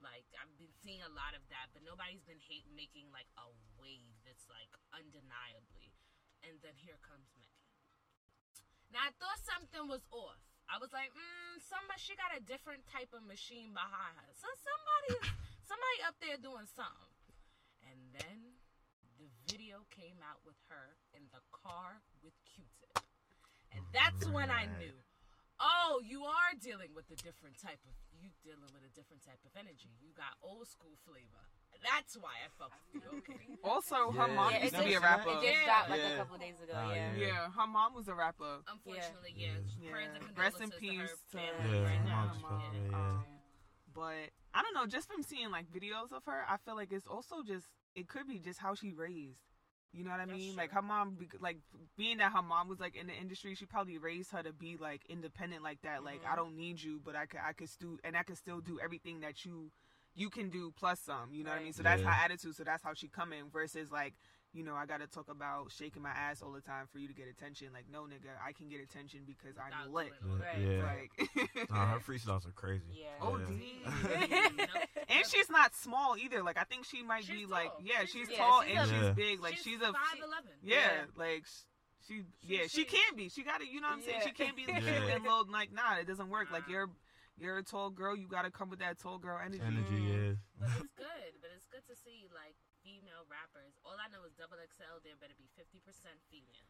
Like 0.00 0.28
I've 0.36 0.52
been 0.60 0.72
seeing 0.84 1.00
a 1.00 1.12
lot 1.12 1.32
of 1.32 1.42
that, 1.48 1.72
but 1.72 1.82
nobody's 1.84 2.24
been 2.24 2.40
hate 2.40 2.68
making 2.72 3.08
like 3.12 3.28
a 3.40 3.48
wave 3.80 4.16
that's 4.24 4.44
like 4.48 4.68
undeniably. 4.92 5.92
And 6.44 6.60
then 6.60 6.76
here 6.76 7.00
comes 7.00 7.32
Megan. 7.40 7.72
Now 8.92 9.08
I 9.08 9.12
thought 9.16 9.40
something 9.42 9.88
was 9.88 10.04
off. 10.12 10.40
I 10.66 10.82
was 10.82 10.90
like, 10.90 11.14
mm, 11.14 11.56
somebody 11.62 11.98
she 12.02 12.18
got 12.18 12.34
a 12.34 12.42
different 12.42 12.84
type 12.90 13.14
of 13.14 13.24
machine 13.24 13.72
behind 13.72 14.18
her. 14.20 14.30
So 14.36 14.46
somebody 14.60 15.32
somebody 15.64 15.98
up 16.04 16.16
there 16.20 16.38
doing 16.38 16.68
something. 16.68 17.12
And 17.86 17.98
then 18.12 18.38
the 19.16 19.30
video 19.48 19.86
came 19.88 20.20
out 20.20 20.44
with 20.44 20.58
her 20.68 20.98
in 21.16 21.24
the 21.32 21.40
car 21.54 22.02
with 22.20 22.34
Q-Tip. 22.44 23.00
And 23.72 23.82
that's 23.94 24.28
when 24.28 24.50
I 24.50 24.68
knew. 24.76 24.94
Oh, 25.60 26.00
you 26.04 26.24
are 26.24 26.52
dealing 26.60 26.92
with 26.94 27.08
a 27.10 27.16
different 27.16 27.56
type 27.58 27.80
of 27.88 27.94
you 28.20 28.28
dealing 28.44 28.68
with 28.72 28.84
a 28.84 28.92
different 28.96 29.24
type 29.24 29.40
of 29.44 29.52
energy. 29.56 29.92
You 30.00 30.08
got 30.16 30.36
old 30.42 30.66
school 30.68 30.96
flavor. 31.04 31.44
That's 31.84 32.16
why 32.16 32.32
I 32.44 32.48
fuck 32.56 32.72
with 32.92 33.04
you. 33.04 33.18
Okay. 33.20 33.56
also, 33.62 34.10
her 34.12 34.26
Yeah. 34.28 34.34
mom 34.34 34.50
Yeah, 34.52 34.62
used 34.64 34.74
it 34.74 34.78
to 34.78 34.84
be 34.84 34.94
a 34.96 35.00
just- 35.00 35.04
rapper. 35.04 35.30
It 35.30 35.34
just 35.34 35.44
Yeah. 35.44 35.64
dropped 35.64 35.90
like 35.90 36.00
a 36.00 36.16
couple 36.16 36.38
days 36.38 36.60
ago. 36.60 36.72
Oh, 36.74 36.90
yeah. 36.92 37.12
yeah. 37.14 37.26
Yeah, 37.26 37.50
her 37.50 37.66
mom 37.66 37.94
was 37.94 38.08
a 38.08 38.14
rapper. 38.14 38.62
Unfortunately, 38.66 39.32
yeah. 39.36 39.58
Yeah. 39.78 39.90
Prayers 39.90 40.16
Yeah. 40.20 40.28
and 40.28 40.38
Rest 40.38 40.60
in 40.60 40.70
peace 40.72 41.10
to 41.32 41.36
to 41.36 41.38
her 41.38 41.74
Yeah, 41.76 41.84
right 41.84 42.04
now. 42.04 42.24
mom. 42.26 42.40
supposed 42.40 42.64
to 42.64 42.70
be, 42.80 42.88
yeah. 42.90 42.96
Um, 42.96 43.24
but 43.92 44.30
I 44.54 44.62
don't 44.62 44.74
know, 44.74 44.86
just 44.86 45.06
from 45.08 45.22
seeing 45.22 45.50
like 45.50 45.66
videos 45.70 46.12
of 46.12 46.24
her, 46.24 46.44
I 46.48 46.56
feel 46.58 46.76
like 46.76 46.92
it's 46.92 47.06
also 47.06 47.42
just 47.42 47.66
it 47.94 48.08
could 48.08 48.26
be 48.26 48.38
just 48.38 48.58
how 48.60 48.74
she 48.74 48.92
raised. 48.92 49.40
You 49.92 50.04
know 50.04 50.10
what 50.10 50.20
I 50.20 50.26
mean? 50.26 50.56
Like 50.56 50.72
her 50.72 50.82
mom, 50.82 51.14
be- 51.14 51.28
like 51.40 51.58
being 51.96 52.18
that 52.18 52.32
her 52.32 52.42
mom 52.42 52.68
was 52.68 52.78
like 52.78 52.96
in 52.96 53.06
the 53.06 53.14
industry, 53.14 53.54
she 53.54 53.64
probably 53.64 53.96
raised 53.98 54.30
her 54.32 54.42
to 54.42 54.52
be 54.52 54.76
like 54.76 55.02
independent 55.08 55.62
like 55.62 55.80
that. 55.82 56.04
Like 56.04 56.22
Mhm. 56.22 56.32
I 56.32 56.36
don't 56.36 56.54
need 56.56 56.82
you, 56.82 57.00
but 57.02 57.16
I 57.16 57.26
could, 57.26 57.40
I 57.40 57.52
could 57.54 57.70
still, 57.70 57.96
and 58.04 58.16
I 58.16 58.22
could 58.22 58.36
still 58.36 58.60
do 58.60 58.78
everything 58.78 59.20
that 59.20 59.44
you, 59.46 59.70
you 60.14 60.28
can 60.28 60.50
do 60.50 60.70
plus 60.76 61.00
some. 61.00 61.32
You 61.32 61.44
know 61.44 61.50
what 61.50 61.60
I 61.60 61.62
mean? 61.64 61.72
So 61.72 61.82
that's 61.82 62.02
Yeah. 62.02 62.12
her 62.12 62.24
attitude. 62.24 62.56
So 62.56 62.64
that's 62.64 62.82
how 62.82 62.92
she 62.94 63.08
coming. 63.08 63.48
Versus 63.50 63.90
like, 63.90 64.14
you 64.56 64.64
know, 64.64 64.74
I 64.74 64.86
gotta 64.86 65.06
talk 65.06 65.28
about 65.30 65.70
shaking 65.70 66.02
my 66.02 66.10
ass 66.10 66.40
all 66.42 66.50
the 66.52 66.62
time 66.62 66.86
for 66.90 66.98
you 66.98 67.06
to 67.08 67.14
get 67.14 67.26
attention. 67.28 67.68
Like 67.74 67.84
no, 67.92 68.02
nigga, 68.02 68.32
I 68.44 68.52
can 68.52 68.68
get 68.68 68.80
attention 68.80 69.20
because 69.26 69.54
I'm 69.58 69.92
Without 69.92 69.94
lit. 69.94 70.12
doing 70.22 70.32
all 70.32 70.38
Right. 70.38 70.58
Yeah. 70.58 71.52
Like, 71.54 71.70
Nah, 71.70 71.86
her 71.92 71.98
freestyles 72.00 72.46
are 72.48 72.52
crazy. 72.52 72.84
Yeah. 72.92 73.06
Oh, 73.20 73.38
Yeah. 74.30 74.66
And 75.08 75.26
she's 75.26 75.50
not 75.50 75.74
small 75.74 76.16
either. 76.16 76.42
Like 76.42 76.56
I 76.58 76.64
think 76.64 76.84
she 76.86 77.02
might 77.02 77.24
She's 77.24 77.40
be 77.40 77.46
like 77.46 77.70
yeah, 77.84 78.00
She's- 78.00 78.10
she's 78.12 78.30
Yeah, 78.30 78.38
tall 78.38 78.62
she's 78.62 78.76
and 78.78 78.90
a- 78.90 78.94
she's 79.06 79.14
big. 79.14 79.40
Like 79.42 79.56
she's, 79.56 79.80
a 79.80 79.92
five 79.92 80.18
eleven. 80.18 80.50
yeah, 80.62 80.76
Yeah. 80.76 81.04
like 81.16 81.44
she 82.06 82.14
She- 82.14 82.24
yeah, 82.54 82.62
she 82.62 82.68
she- 82.68 82.84
can 82.84 83.16
be. 83.16 83.28
She 83.28 83.42
got 83.42 83.60
to 83.60 83.66
you 83.66 83.80
know 83.80 83.88
what 83.88 83.98
I'm 83.98 84.02
saying? 84.02 84.20
She 84.24 84.30
can't 84.32 84.56
be 84.56 84.64
the 84.64 84.72
Yeah. 84.72 84.80
cute 84.80 85.10
and 85.14 85.22
little 85.24 85.44
like 85.50 85.72
nah, 85.72 85.96
it 86.00 86.06
doesn't 86.06 86.30
work. 86.30 86.50
Like 86.50 86.68
you're 86.68 86.88
you're 87.38 87.58
a 87.58 87.62
tall 87.62 87.90
girl, 87.90 88.16
you 88.16 88.26
got 88.28 88.42
to 88.46 88.50
come 88.50 88.70
with 88.70 88.78
that 88.78 88.98
tall 88.98 89.18
girl 89.18 89.38
energy. 89.44 89.60
Energy, 89.64 90.00
yeah. 90.02 90.32
But 90.58 90.68
it's 90.80 90.94
good. 90.96 91.32
But 91.42 91.50
it's 91.54 91.66
good 91.68 91.84
to 91.88 91.94
see 92.00 92.28
like 92.32 92.56
female 92.86 93.26
rappers. 93.26 93.74
All 93.82 93.98
I 93.98 94.06
know 94.14 94.22
is 94.22 94.38
double 94.38 94.62
XL. 94.62 95.02
There 95.02 95.18
better 95.18 95.34
be 95.34 95.50
fifty 95.58 95.82
percent 95.82 96.22
female. 96.30 96.62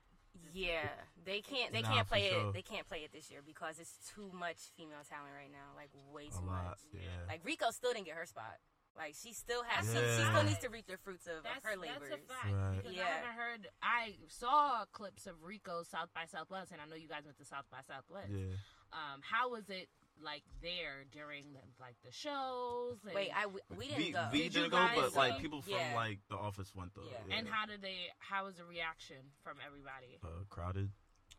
Yeah, 0.52 0.88
they 1.24 1.40
can't. 1.40 1.72
They 1.72 1.80
Nah, 1.84 1.92
can't 1.92 2.08
play 2.08 2.28
sure. 2.28 2.48
it. 2.48 2.52
They 2.56 2.64
can't 2.64 2.84
play 2.88 3.04
it 3.04 3.12
this 3.12 3.30
year 3.30 3.40
because 3.44 3.76
it's 3.80 3.96
too 4.16 4.28
much 4.32 4.72
female 4.76 5.00
talent 5.08 5.32
right 5.36 5.52
now. 5.52 5.72
Like 5.76 5.88
way 6.12 6.28
too 6.32 6.44
lot, 6.44 6.76
much. 6.76 6.80
yeah. 6.92 7.24
Like 7.28 7.40
Rico 7.44 7.68
still 7.72 7.92
didn't 7.92 8.04
get 8.08 8.16
her 8.16 8.26
spot. 8.28 8.56
Like 8.96 9.12
she 9.16 9.32
still 9.32 9.60
has. 9.68 9.84
She, 9.88 9.96
she 9.96 10.24
still 10.24 10.44
needs 10.44 10.60
to 10.64 10.68
reap 10.72 10.88
the 10.88 10.96
fruits 11.00 11.24
of, 11.28 11.40
of 11.40 11.44
That's, 11.44 11.64
her 11.64 11.76
that's 11.76 12.00
labors. 12.00 12.12
a 12.16 12.20
fact. 12.28 12.52
Right. 12.52 12.76
Because 12.80 12.96
I 13.00 13.04
haven't 13.04 13.36
heard. 13.36 13.62
I 13.84 14.16
saw 14.28 14.84
clips 14.92 15.26
of 15.26 15.36
Rico 15.44 15.84
South 15.84 16.08
by 16.16 16.24
Southwest, 16.28 16.72
and 16.72 16.80
I 16.80 16.88
know 16.88 16.96
you 16.96 17.08
guys 17.08 17.24
went 17.24 17.36
to 17.40 17.44
South 17.48 17.64
by 17.72 17.80
Southwest. 17.84 18.32
Yeah. 18.32 18.56
Um, 18.92 19.20
how 19.20 19.50
was 19.52 19.68
it 19.68 19.88
like 20.22 20.42
there 20.62 21.04
during 21.12 21.52
the, 21.52 21.60
like 21.80 21.96
the 22.04 22.12
shows? 22.12 22.98
And, 23.04 23.14
Wait, 23.14 23.30
I 23.36 23.46
we, 23.46 23.60
we 23.76 23.86
didn't 23.88 23.98
V, 24.04 24.10
go. 24.12 24.28
V 24.32 24.42
did 24.44 24.52
didn't 24.52 24.70
go, 24.70 24.88
but 24.94 25.12
go? 25.14 25.18
like 25.18 25.38
people 25.38 25.62
from 25.62 25.72
Yeah. 25.74 25.94
like 25.94 26.18
the 26.28 26.36
office 26.36 26.74
went 26.74 26.94
though. 26.94 27.02
Yeah. 27.10 27.18
Yeah. 27.28 27.38
and 27.38 27.48
how 27.48 27.66
did 27.66 27.82
they? 27.82 27.96
How 28.18 28.44
was 28.46 28.56
the 28.56 28.64
reaction 28.64 29.16
from 29.42 29.56
everybody? 29.64 30.18
uh, 30.24 30.44
crowded. 30.48 30.90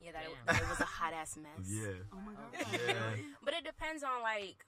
yeah, 0.02 0.12
that 0.12 0.24
it, 0.26 0.62
it 0.62 0.70
was 0.70 0.80
a 0.80 0.86
hot 0.86 1.14
ass 1.14 1.36
mess. 1.38 1.66
Yeah. 1.68 2.04
Oh 2.14 2.20
my 2.26 2.34
god. 2.34 2.68
Yeah. 2.72 3.22
But 3.44 3.54
it 3.56 3.64
depends 3.66 4.04
on 4.04 4.22
like 4.22 4.66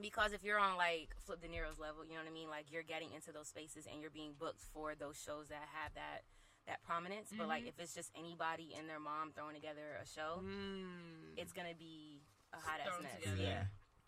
because 0.00 0.32
if 0.32 0.44
you're 0.44 0.58
on 0.58 0.76
like 0.76 1.14
Flipp 1.26 1.40
Dinero's 1.40 1.78
level, 1.78 2.04
you 2.04 2.12
know 2.14 2.20
what 2.20 2.28
I 2.28 2.32
mean. 2.32 2.48
Like 2.50 2.66
you're 2.70 2.82
getting 2.82 3.12
into 3.14 3.32
those 3.32 3.48
spaces 3.48 3.86
and 3.90 4.00
you're 4.00 4.10
being 4.10 4.32
booked 4.38 4.60
for 4.74 4.94
those 4.94 5.16
shows 5.20 5.48
that 5.48 5.62
have 5.72 5.94
that 5.94 6.22
that 6.66 6.82
prominence. 6.82 7.30
But 7.36 7.46
like 7.48 7.64
Mhm. 7.64 7.68
if 7.68 7.78
it's 7.78 7.94
just 7.94 8.10
anybody 8.18 8.74
and 8.76 8.88
their 8.88 8.98
mom 8.98 9.30
throwing 9.32 9.54
together 9.54 9.86
a 10.02 10.06
show, 10.06 10.42
Mm. 10.42 11.38
it's 11.38 11.52
gonna 11.52 11.74
be 11.78 12.15
a 12.56 12.62
hot 12.64 12.80
ass 12.80 13.02
mess. 13.02 13.12
together. 13.20 13.42
Yeah. 13.42 13.64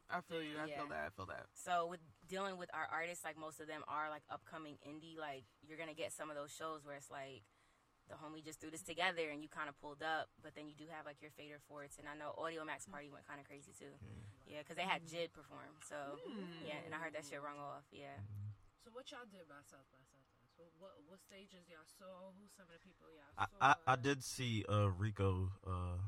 I 0.09 0.21
feel 0.25 0.41
you. 0.43 0.57
I 0.57 0.65
Yeah. 0.67 0.81
feel 0.81 0.89
that. 0.89 1.05
I 1.07 1.11
feel 1.13 1.27
that. 1.29 1.47
So 1.53 1.87
with 1.87 2.01
dealing 2.27 2.57
with 2.57 2.73
our 2.73 2.89
artists, 2.89 3.25
like 3.25 3.37
most 3.37 3.61
of 3.61 3.69
them 3.69 3.85
are 3.89 4.09
like 4.09 4.25
upcoming 4.33 4.79
indie. 4.89 5.19
Like 5.21 5.45
you're 5.61 5.77
gonna 5.77 5.93
get 5.95 6.13
some 6.13 6.31
of 6.31 6.37
those 6.37 6.51
shows 6.53 6.81
where 6.85 6.97
it's 6.97 7.11
like 7.13 7.45
the 8.09 8.17
homie 8.17 8.41
just 8.41 8.57
threw 8.57 8.73
this 8.73 8.81
together 8.81 9.29
and 9.29 9.43
you 9.45 9.53
kind 9.53 9.69
of 9.69 9.77
pulled 9.85 10.01
up, 10.01 10.33
but 10.41 10.57
then 10.57 10.65
you 10.65 10.73
do 10.73 10.89
have 10.89 11.05
like 11.05 11.21
your 11.21 11.31
fader 11.37 11.61
forts. 11.69 12.01
And 12.01 12.09
I 12.09 12.17
know 12.17 12.33
Audiomack 12.41 12.81
Party 12.89 13.13
went 13.13 13.29
kind 13.29 13.37
of 13.39 13.45
crazy 13.45 13.77
too. 13.77 13.93
Yeah, 14.49 14.65
because 14.65 14.81
they 14.81 14.89
had 14.89 15.05
Jid 15.05 15.37
perform. 15.37 15.77
So 15.85 16.17
yeah, 16.65 16.81
and 16.89 16.97
I 16.97 16.99
heard 17.05 17.13
that 17.13 17.29
shit 17.29 17.43
rung 17.45 17.61
off. 17.61 17.85
Yeah. 17.93 18.17
So 18.81 18.89
what 18.97 19.05
y'all 19.13 19.29
did 19.29 19.45
by 19.45 19.61
South 19.69 19.85
by 19.93 20.01
Southwest? 20.09 20.57
What, 20.57 20.73
what 20.81 20.93
what 21.05 21.21
stages 21.21 21.69
y'all 21.69 21.85
saw? 21.85 22.33
Who 22.33 22.49
some 22.57 22.65
of 22.73 22.73
the 22.73 22.81
people 22.81 23.13
y'all 23.13 23.29
I. 23.61 23.77
I, 23.77 23.93
I 23.93 23.97
did 24.01 24.25
see 24.25 24.65
uh 24.73 24.89
Rico 24.89 25.53
uh 25.69 26.01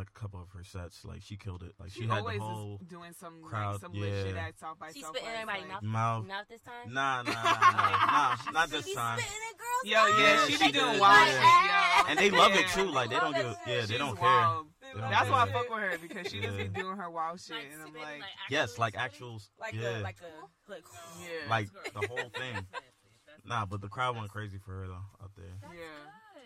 like 0.00 0.08
a 0.16 0.18
couple 0.18 0.40
of 0.40 0.48
her 0.56 0.64
sets 0.64 1.04
like 1.04 1.20
she 1.22 1.36
killed 1.36 1.62
it. 1.62 1.72
Like 1.78 1.90
she, 1.90 2.00
She, 2.02 2.06
had 2.06 2.18
always 2.18 2.38
the 2.38 2.44
whole 2.44 2.78
is 2.80 2.86
doing 2.88 3.12
some 3.12 3.42
crowd, 3.42 3.72
like, 3.72 3.80
some 3.80 3.92
lit 3.92 4.12
shit 4.26 4.34
yeah. 4.34 4.46
at 4.48 4.58
South 4.58 4.78
by 4.78 4.92
She 4.92 5.02
Southwest. 5.02 5.24
spitting 5.24 5.40
everybody 5.40 5.60
like- 5.60 5.82
mouth, 5.82 5.82
mouth. 5.82 6.26
mouth 6.26 6.46
this 6.48 6.60
time. 6.62 6.92
nah 6.92 7.22
nah 7.22 7.32
nah 7.32 7.42
nah, 7.44 8.36
nah 8.46 8.50
not 8.52 8.70
this 8.70 8.86
be 8.86 8.94
time. 8.94 9.18
spitting 9.18 9.36
in 9.50 9.56
girls' 9.60 9.84
Yo, 9.84 10.06
yeah, 10.18 10.24
Yeah, 10.34 10.46
she 10.46 10.52
she 10.54 10.66
be 10.66 10.72
doing 10.72 10.98
wild 10.98 11.28
yeah. 11.28 11.34
shit, 11.36 11.70
yo. 11.70 12.10
and 12.10 12.18
they 12.18 12.30
love 12.30 12.52
it 12.54 12.68
too. 12.68 12.84
Like 12.90 13.10
they 13.10 13.16
don't 13.20 13.32
Love 13.32 13.56
give 13.66 13.74
yeah 13.74 13.86
they 13.86 13.98
don't 13.98 14.16
care. 14.16 14.24
wild. 14.28 14.66
They 14.80 15.00
That's 15.00 15.30
why 15.30 15.42
I 15.42 15.46
fuck 15.52 15.68
with 15.70 15.78
her 15.78 15.98
because 16.00 16.26
she 16.32 16.40
just 16.40 16.56
be 16.56 16.64
doing 16.68 16.96
her 16.96 17.10
wild 17.10 17.40
shit, 17.40 17.56
Like, 17.56 17.64
and 17.72 17.82
I'm 17.82 17.92
they 17.92 17.98
be, 18.00 18.04
like, 18.04 18.22
yes 18.50 18.78
like 18.78 18.94
actuals, 18.94 19.48
Like 19.60 19.74
yeah. 19.74 19.98
the 19.98 20.00
like 20.00 20.16
the 20.18 20.72
like 20.72 20.84
yeah, 21.20 21.50
like 21.50 21.68
the 21.94 22.06
whole 22.08 22.16
thing. 22.18 22.54
That's 22.54 22.72
nasty. 22.72 22.88
That's 23.26 23.46
nah 23.46 23.66
but 23.66 23.80
the 23.80 23.88
crowd 23.88 24.16
went 24.16 24.30
crazy 24.30 24.58
for 24.58 24.72
her 24.80 24.86
though 24.88 25.06
out 25.22 25.30
there. 25.36 25.46
That's 25.62 25.74
Yeah. 25.74 25.80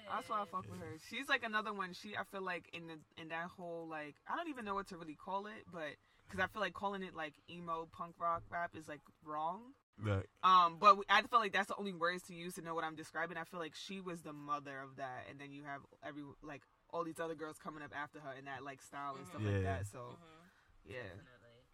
Good. 0.07 0.15
That's 0.15 0.29
why 0.29 0.43
I 0.43 0.45
fuck 0.51 0.65
with 0.71 0.81
her. 0.81 0.97
She's 1.11 1.29
like 1.29 1.45
another 1.45 1.73
one. 1.73 1.93
She, 1.93 2.17
I 2.17 2.25
feel 2.31 2.43
like 2.43 2.69
in 2.73 2.87
the 2.87 2.99
in 3.21 3.29
that 3.29 3.49
whole 3.57 3.87
like, 3.89 4.15
I 4.29 4.37
don't 4.37 4.49
even 4.49 4.65
know 4.65 4.75
what 4.75 4.89
to 4.89 4.97
really 4.97 5.17
call 5.17 5.47
it, 5.47 5.65
but 5.73 5.97
because 6.27 6.41
I 6.43 6.47
feel 6.53 6.61
like 6.61 6.75
calling 6.75 7.03
it 7.03 7.15
like 7.15 7.35
emo 7.51 7.89
punk 7.93 8.15
rock 8.21 8.43
rap 8.51 8.73
is 8.77 8.89
like 8.89 9.01
wrong. 9.25 9.73
right 10.03 10.27
Um, 10.43 10.77
but 10.81 10.97
I 11.09 11.23
feel 11.23 11.39
like 11.39 11.53
that's 11.53 11.69
the 11.69 11.77
only 11.77 11.93
words 11.95 12.25
to 12.25 12.35
use 12.35 12.55
to 12.55 12.63
know 12.63 12.75
what 12.75 12.85
I'm 12.85 12.97
describing. 12.97 13.37
I 13.37 13.45
feel 13.45 13.61
like 13.61 13.75
she 13.75 14.01
was 14.01 14.21
the 14.23 14.33
mother 14.33 14.81
of 14.81 14.97
that, 14.97 15.27
and 15.31 15.39
then 15.41 15.53
you 15.53 15.63
have 15.65 15.81
every 16.07 16.23
like 16.43 16.63
all 16.91 17.05
these 17.05 17.19
other 17.21 17.35
girls 17.35 17.57
coming 17.59 17.83
up 17.83 17.93
after 17.97 18.21
her 18.21 18.33
in 18.39 18.45
that 18.47 18.63
like 18.65 18.81
style 18.83 19.17
and 19.17 19.27
stuff 19.27 19.43
like 19.45 19.63
that. 19.63 19.87
So 19.87 19.99
Mhm. 19.99 20.93
yeah, 20.93 21.03
Definitely. 21.03 21.65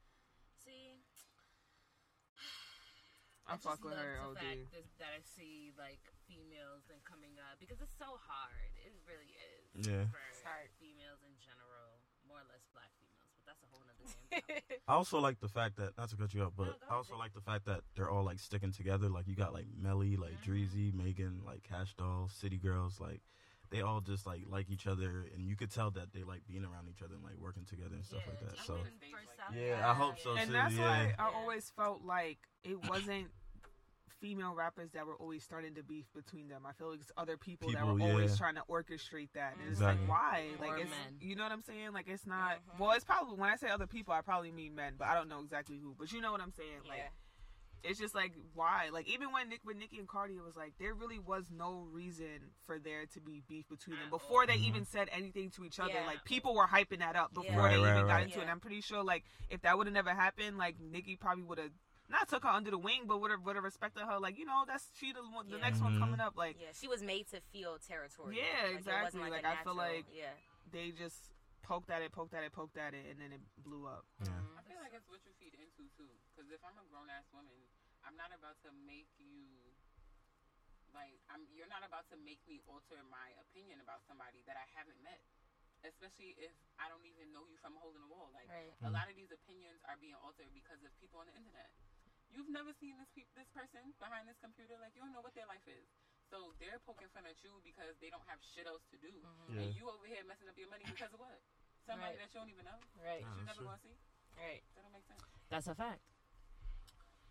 See, 0.65 1.01
I, 3.51 3.59
just 3.59 3.67
fuck 3.67 3.83
with 3.83 3.99
love 3.99 4.07
her. 4.07 4.15
the 4.15 4.31
OD. 4.31 4.39
fact 4.39 4.63
that, 4.73 4.87
that 5.03 5.13
I 5.19 5.21
see 5.27 5.75
like 5.75 6.01
females 6.31 6.87
and 6.89 7.03
coming 7.03 7.35
up 7.43 7.59
because 7.59 7.83
it's 7.83 7.95
so 7.99 8.17
hard. 8.23 8.71
It 8.87 8.95
really 9.07 9.35
is. 9.35 9.91
Yeah. 9.91 10.07
For 10.15 10.23
hard. 10.47 10.71
females 10.79 11.21
in 11.27 11.35
general, 11.43 11.99
more 12.27 12.39
or 12.41 12.47
less 12.49 12.63
black 12.73 12.91
females, 13.03 13.31
but 13.35 13.45
that's 13.51 13.63
a 13.63 13.69
whole 13.71 13.83
nother 13.83 14.07
game. 14.07 14.79
I 14.89 14.95
also 14.95 15.19
like 15.19 15.41
the 15.43 15.51
fact 15.51 15.77
that 15.83 15.99
not 15.99 16.11
to 16.11 16.17
cut 16.17 16.33
you 16.35 16.43
up, 16.47 16.55
but 16.57 16.79
No, 16.81 16.91
I 16.91 16.95
also 16.95 17.15
ahead. 17.19 17.27
like 17.31 17.35
the 17.35 17.43
fact 17.43 17.67
that 17.67 17.83
they're 17.99 18.11
all 18.11 18.23
like 18.25 18.39
sticking 18.39 18.71
together. 18.73 19.09
Like 19.11 19.27
you 19.27 19.35
got 19.35 19.53
like 19.53 19.67
Melly, 19.75 20.17
like 20.17 20.39
Mhm. 20.43 20.47
Dreezy, 20.47 20.95
Megan, 20.95 21.43
like 21.45 21.63
Kash 21.67 21.95
Doll, 21.95 22.29
City 22.31 22.59
Girls, 22.59 22.99
like 23.01 23.21
they 23.71 23.83
all 23.83 24.01
just 24.01 24.27
like 24.27 24.43
like 24.49 24.71
each 24.71 24.87
other, 24.87 25.27
and 25.35 25.47
you 25.47 25.55
could 25.57 25.71
tell 25.71 25.91
that 25.93 26.13
they 26.13 26.23
like 26.23 26.43
being 26.47 26.65
around 26.65 26.89
each 26.91 27.03
other 27.03 27.15
and 27.15 27.23
like 27.23 27.39
working 27.39 27.65
together 27.65 27.95
and 27.95 28.05
stuff 28.05 28.23
yeah, 28.27 28.31
like 28.33 28.41
that. 28.51 28.65
So 28.67 28.75
waiting 28.75 29.11
for 29.11 29.19
South 29.37 29.55
Yeah, 29.55 29.91
I 29.91 29.95
hope 29.95 30.19
so, 30.19 30.35
and 30.37 30.47
too, 30.47 30.53
that's 30.53 30.75
yeah. 30.75 30.83
why 30.87 31.15
I 31.19 31.31
always 31.35 31.71
felt 31.71 32.03
like 32.05 32.39
it 32.65 32.79
wasn't 32.89 33.27
female 34.21 34.55
rappers 34.55 34.91
that 34.93 35.07
were 35.07 35.17
always 35.17 35.43
starting 35.43 35.75
to 35.75 35.83
beef 35.83 36.07
between 36.15 36.49
them. 36.49 36.63
I 36.67 36.73
feel 36.73 36.91
like 36.91 37.01
it's 37.01 37.13
other 37.17 37.37
people, 37.37 37.69
that 37.71 37.79
People, 37.79 37.95
were 37.95 38.03
always 38.03 38.37
trying 38.37 38.55
to 38.57 38.63
orchestrate 38.71 39.29
that. 39.35 39.55
And 39.61 39.71
it's 39.73 39.81
like 39.81 39.99
why? 40.07 40.47
Or 40.61 40.67
Like 40.69 40.81
it's 40.83 40.91
men. 40.91 41.17
you 41.21 41.37
know 41.37 41.43
what 41.45 41.53
I'm 41.53 41.63
saying? 41.63 41.93
Like 41.93 42.09
it's 42.09 42.27
not 42.27 42.59
Mhm. 42.59 42.79
well, 42.79 42.91
it's 42.93 43.05
probably 43.05 43.37
when 43.37 43.51
I 43.51 43.57
say 43.57 43.69
other 43.69 43.87
people, 43.87 44.13
I 44.15 44.21
probably 44.21 44.51
mean 44.53 44.75
men, 44.75 44.95
but 44.99 45.09
I 45.09 45.15
don't 45.15 45.29
know 45.29 45.41
exactly 45.41 45.79
who. 45.79 45.95
But 45.99 46.13
you 46.13 46.21
know 46.21 46.33
what 46.33 46.41
I'm 46.41 46.53
saying? 46.53 46.81
Like 46.89 47.11
it's 47.83 47.99
just 47.99 48.15
like 48.15 48.35
why? 48.53 48.91
Like 48.93 49.09
even 49.09 49.33
when 49.33 49.49
Nick 49.49 49.61
with 49.65 49.79
Nicki 49.79 49.99
and 49.99 50.07
Cardi 50.07 50.39
was 50.39 50.55
like 50.55 50.75
there 50.79 50.93
really 50.93 51.19
was 51.19 51.47
no 51.51 51.87
reason 51.91 52.53
for 52.67 52.79
there 52.79 53.07
to 53.07 53.21
be 53.21 53.43
beef 53.49 53.67
between 53.71 53.99
them 53.99 54.11
before 54.11 54.47
they 54.47 54.53
all. 54.53 54.59
even 54.65 54.85
said 54.85 55.09
anything 55.13 55.49
to 55.53 55.65
each 55.65 55.81
other. 55.81 55.93
Yeah. 55.95 56.05
Like 56.07 56.23
people 56.25 56.55
were 56.55 56.67
hyping 56.67 56.99
that 56.99 57.17
up 57.17 57.33
before 57.33 57.51
Yeah. 57.53 57.57
they 57.57 57.63
Right, 57.63 57.73
even 57.79 57.85
right, 57.95 58.07
got 58.07 58.07
right. 58.17 58.27
into 58.27 58.39
it. 58.39 58.43
And 58.43 58.51
I'm 58.51 58.61
pretty 58.61 58.83
sure 58.83 59.03
like 59.03 59.25
if 59.49 59.63
that 59.63 59.79
would 59.79 59.87
have 59.87 59.95
never 59.95 60.11
happened, 60.15 60.59
like 60.59 60.79
Nicki 60.79 61.17
probably 61.17 61.43
would 61.45 61.57
have 61.57 61.71
not 62.11 62.29
took 62.29 62.43
her 62.43 62.51
under 62.51 62.71
the 62.71 62.79
wing, 62.79 63.07
but 63.07 63.21
would 63.21 63.31
have 63.31 63.43
would 63.47 63.55
have 63.57 63.65
respected 63.65 64.03
her. 64.05 64.19
Like 64.19 64.37
you 64.39 64.45
know 64.45 64.65
that's 64.67 64.91
she 64.99 65.13
the 65.13 65.23
one, 65.23 65.49
the 65.49 65.57
Yeah. 65.57 65.63
next 65.63 65.81
one 65.81 65.95
Mhm. 65.97 66.01
coming 66.03 66.21
up. 66.21 66.37
Like 66.37 66.59
Yeah, 66.61 66.73
she 66.75 66.89
was 66.89 67.03
made 67.03 67.29
to 67.31 67.41
feel 67.55 67.79
territorial. 67.79 68.35
Yeah, 68.35 68.67
Like, 68.67 68.77
exactly. 68.83 69.21
wasn't 69.21 69.31
Like, 69.31 69.45
a 69.45 69.49
I 69.49 69.63
feel 69.65 69.75
like- 69.75 70.07
yeah. 70.13 70.35
they 70.71 70.91
just 70.93 71.31
poked 71.63 71.89
at 71.91 72.03
it, 72.03 72.11
poked 72.13 72.35
at 72.35 72.43
it, 72.43 72.53
poked 72.53 72.77
at 72.77 72.95
it, 72.95 73.07
and 73.07 73.21
then 73.21 73.33
it 73.33 73.41
blew 73.63 73.87
up. 73.87 74.05
yeah. 74.21 74.27
Mhm. 74.35 74.59
I 74.59 74.63
feel 74.67 74.79
like 74.83 74.93
it's 74.93 75.07
what 75.09 75.25
you 75.25 75.33
feed 75.39 75.55
into 75.55 75.89
too. 75.97 76.11
Because 76.35 76.51
if 76.51 76.63
I'm 76.65 76.77
a 76.79 76.85
grown 76.91 77.09
ass 77.11 77.25
woman, 77.33 77.69
I'm 78.05 78.17
not 78.17 78.33
about 78.33 78.61
to 78.63 78.73
make 78.73 79.09
you 79.19 79.47
like 80.93 81.21
I'm. 81.31 81.47
You're 81.55 81.71
not 81.71 81.85
about 81.87 82.09
to 82.11 82.17
make 82.17 82.43
me 82.49 82.61
alter 82.67 82.99
my 83.05 83.31
opinion 83.39 83.79
about 83.81 84.03
somebody 84.11 84.43
that 84.51 84.57
I 84.57 84.67
haven't 84.75 85.01
met. 85.03 85.21
Especially 85.83 86.37
if 86.37 86.53
I 86.79 86.89
don't 86.93 87.07
even 87.07 87.33
know 87.33 87.47
you 87.49 87.57
from 87.57 87.73
a 87.77 87.81
hole 87.81 87.95
in 87.97 88.03
the 88.03 88.09
wall. 88.13 88.29
Like 88.35 88.49
Right. 88.51 88.75
a 88.85 88.91
lot 88.91 89.09
of 89.09 89.17
these 89.17 89.31
opinions 89.33 89.81
are 89.89 89.97
being 89.97 90.15
altered 90.17 90.53
because 90.53 90.83
of 90.85 90.93
people 91.01 91.21
on 91.21 91.27
the 91.27 91.33
internet. 91.37 91.71
You've 92.31 92.51
never 92.51 92.73
seen 92.79 92.95
this 92.97 93.11
pe- 93.15 93.29
this 93.35 93.51
person 93.51 93.83
behind 93.99 94.27
this 94.31 94.39
computer. 94.39 94.79
Like 94.79 94.95
you 94.95 95.03
don't 95.03 95.13
know 95.13 95.23
what 95.23 95.35
their 95.35 95.47
life 95.51 95.67
is. 95.67 95.87
So 96.31 96.55
they're 96.63 96.79
poking 96.87 97.11
fun 97.11 97.27
at 97.27 97.43
you 97.43 97.59
because 97.67 97.99
they 97.99 98.07
don't 98.11 98.23
have 98.31 98.39
shit 98.55 98.67
else 98.71 98.87
to 98.95 98.99
do, 99.03 99.11
Mhm. 99.11 99.51
Yeah. 99.51 99.61
and 99.67 99.71
you 99.75 99.91
over 99.91 100.07
here 100.07 100.23
messing 100.31 100.47
up 100.47 100.55
your 100.57 100.71
money 100.71 100.87
because 100.87 101.11
of 101.13 101.19
what? 101.19 101.43
Somebody 101.83 102.15
Right. 102.15 102.19
that 102.23 102.31
you 102.31 102.39
don't 102.39 102.51
even 102.55 102.65
know. 102.71 102.79
Right. 103.03 103.23
Yeah. 103.27 103.35
You 103.35 103.43
never 103.43 103.59
true. 103.59 103.67
gonna 103.67 103.83
see. 103.83 103.99
Right. 104.39 104.63
That 104.79 104.83
don't 104.87 104.93
make 104.95 105.07
sense. 105.11 105.23
That's 105.51 105.67
a 105.67 105.75
fact. 105.75 106.03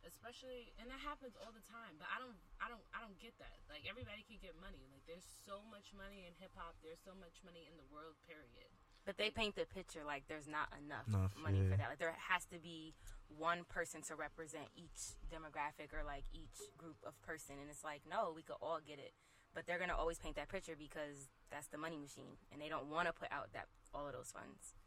Especially, 0.04 0.74
and 0.80 0.90
that 0.90 1.00
happens 1.00 1.36
all 1.36 1.52
the 1.52 1.62
time. 1.68 1.96
But 2.00 2.08
I 2.10 2.18
don't, 2.24 2.40
I 2.60 2.68
don't, 2.72 2.84
I 2.96 3.00
don't 3.04 3.20
get 3.20 3.38
that. 3.40 3.60
Like 3.70 3.86
everybody 3.86 4.24
can 4.24 4.40
get 4.40 4.56
money. 4.60 4.88
Like 4.92 5.06
there's 5.06 5.28
so 5.46 5.64
much 5.68 5.92
money 5.94 6.26
in 6.26 6.34
hip 6.40 6.56
hop. 6.56 6.76
There's 6.82 7.00
so 7.04 7.14
much 7.16 7.44
money 7.44 7.68
in 7.68 7.76
the 7.78 7.84
world. 7.92 8.16
Period. 8.26 8.72
But 9.10 9.18
they 9.18 9.32
paint 9.32 9.56
the 9.56 9.66
picture 9.66 10.06
like 10.06 10.30
there's 10.30 10.46
not 10.46 10.70
enough, 10.78 11.10
Enough, 11.10 11.34
money 11.42 11.66
yeah. 11.66 11.72
for 11.72 11.78
that. 11.82 11.90
Like 11.90 11.98
there 11.98 12.14
has 12.30 12.46
to 12.54 12.60
be 12.62 12.94
one 13.26 13.66
person 13.66 14.04
to 14.04 14.14
represent 14.14 14.70
each 14.78 15.18
demographic 15.34 15.98
or 15.98 16.06
like 16.06 16.26
each 16.32 16.62
group 16.78 16.94
of 17.02 17.20
person, 17.26 17.58
and 17.60 17.72
it's 17.72 17.84
like 17.84 18.02
no, 18.06 18.34
we 18.36 18.44
could 18.44 18.62
all 18.62 18.78
get 18.86 19.00
it. 19.00 19.14
But 19.56 19.66
they're 19.66 19.80
gonna 19.80 19.98
always 19.98 20.20
paint 20.20 20.36
that 20.36 20.48
picture 20.48 20.76
because 20.78 21.34
that's 21.50 21.66
the 21.74 21.80
money 21.80 21.98
machine, 21.98 22.38
and 22.54 22.62
they 22.62 22.70
don't 22.70 22.86
want 22.86 23.08
to 23.08 23.14
put 23.14 23.32
out 23.32 23.50
that 23.54 23.66
all 23.96 24.06
of 24.06 24.14
those 24.14 24.30
funds, 24.30 24.78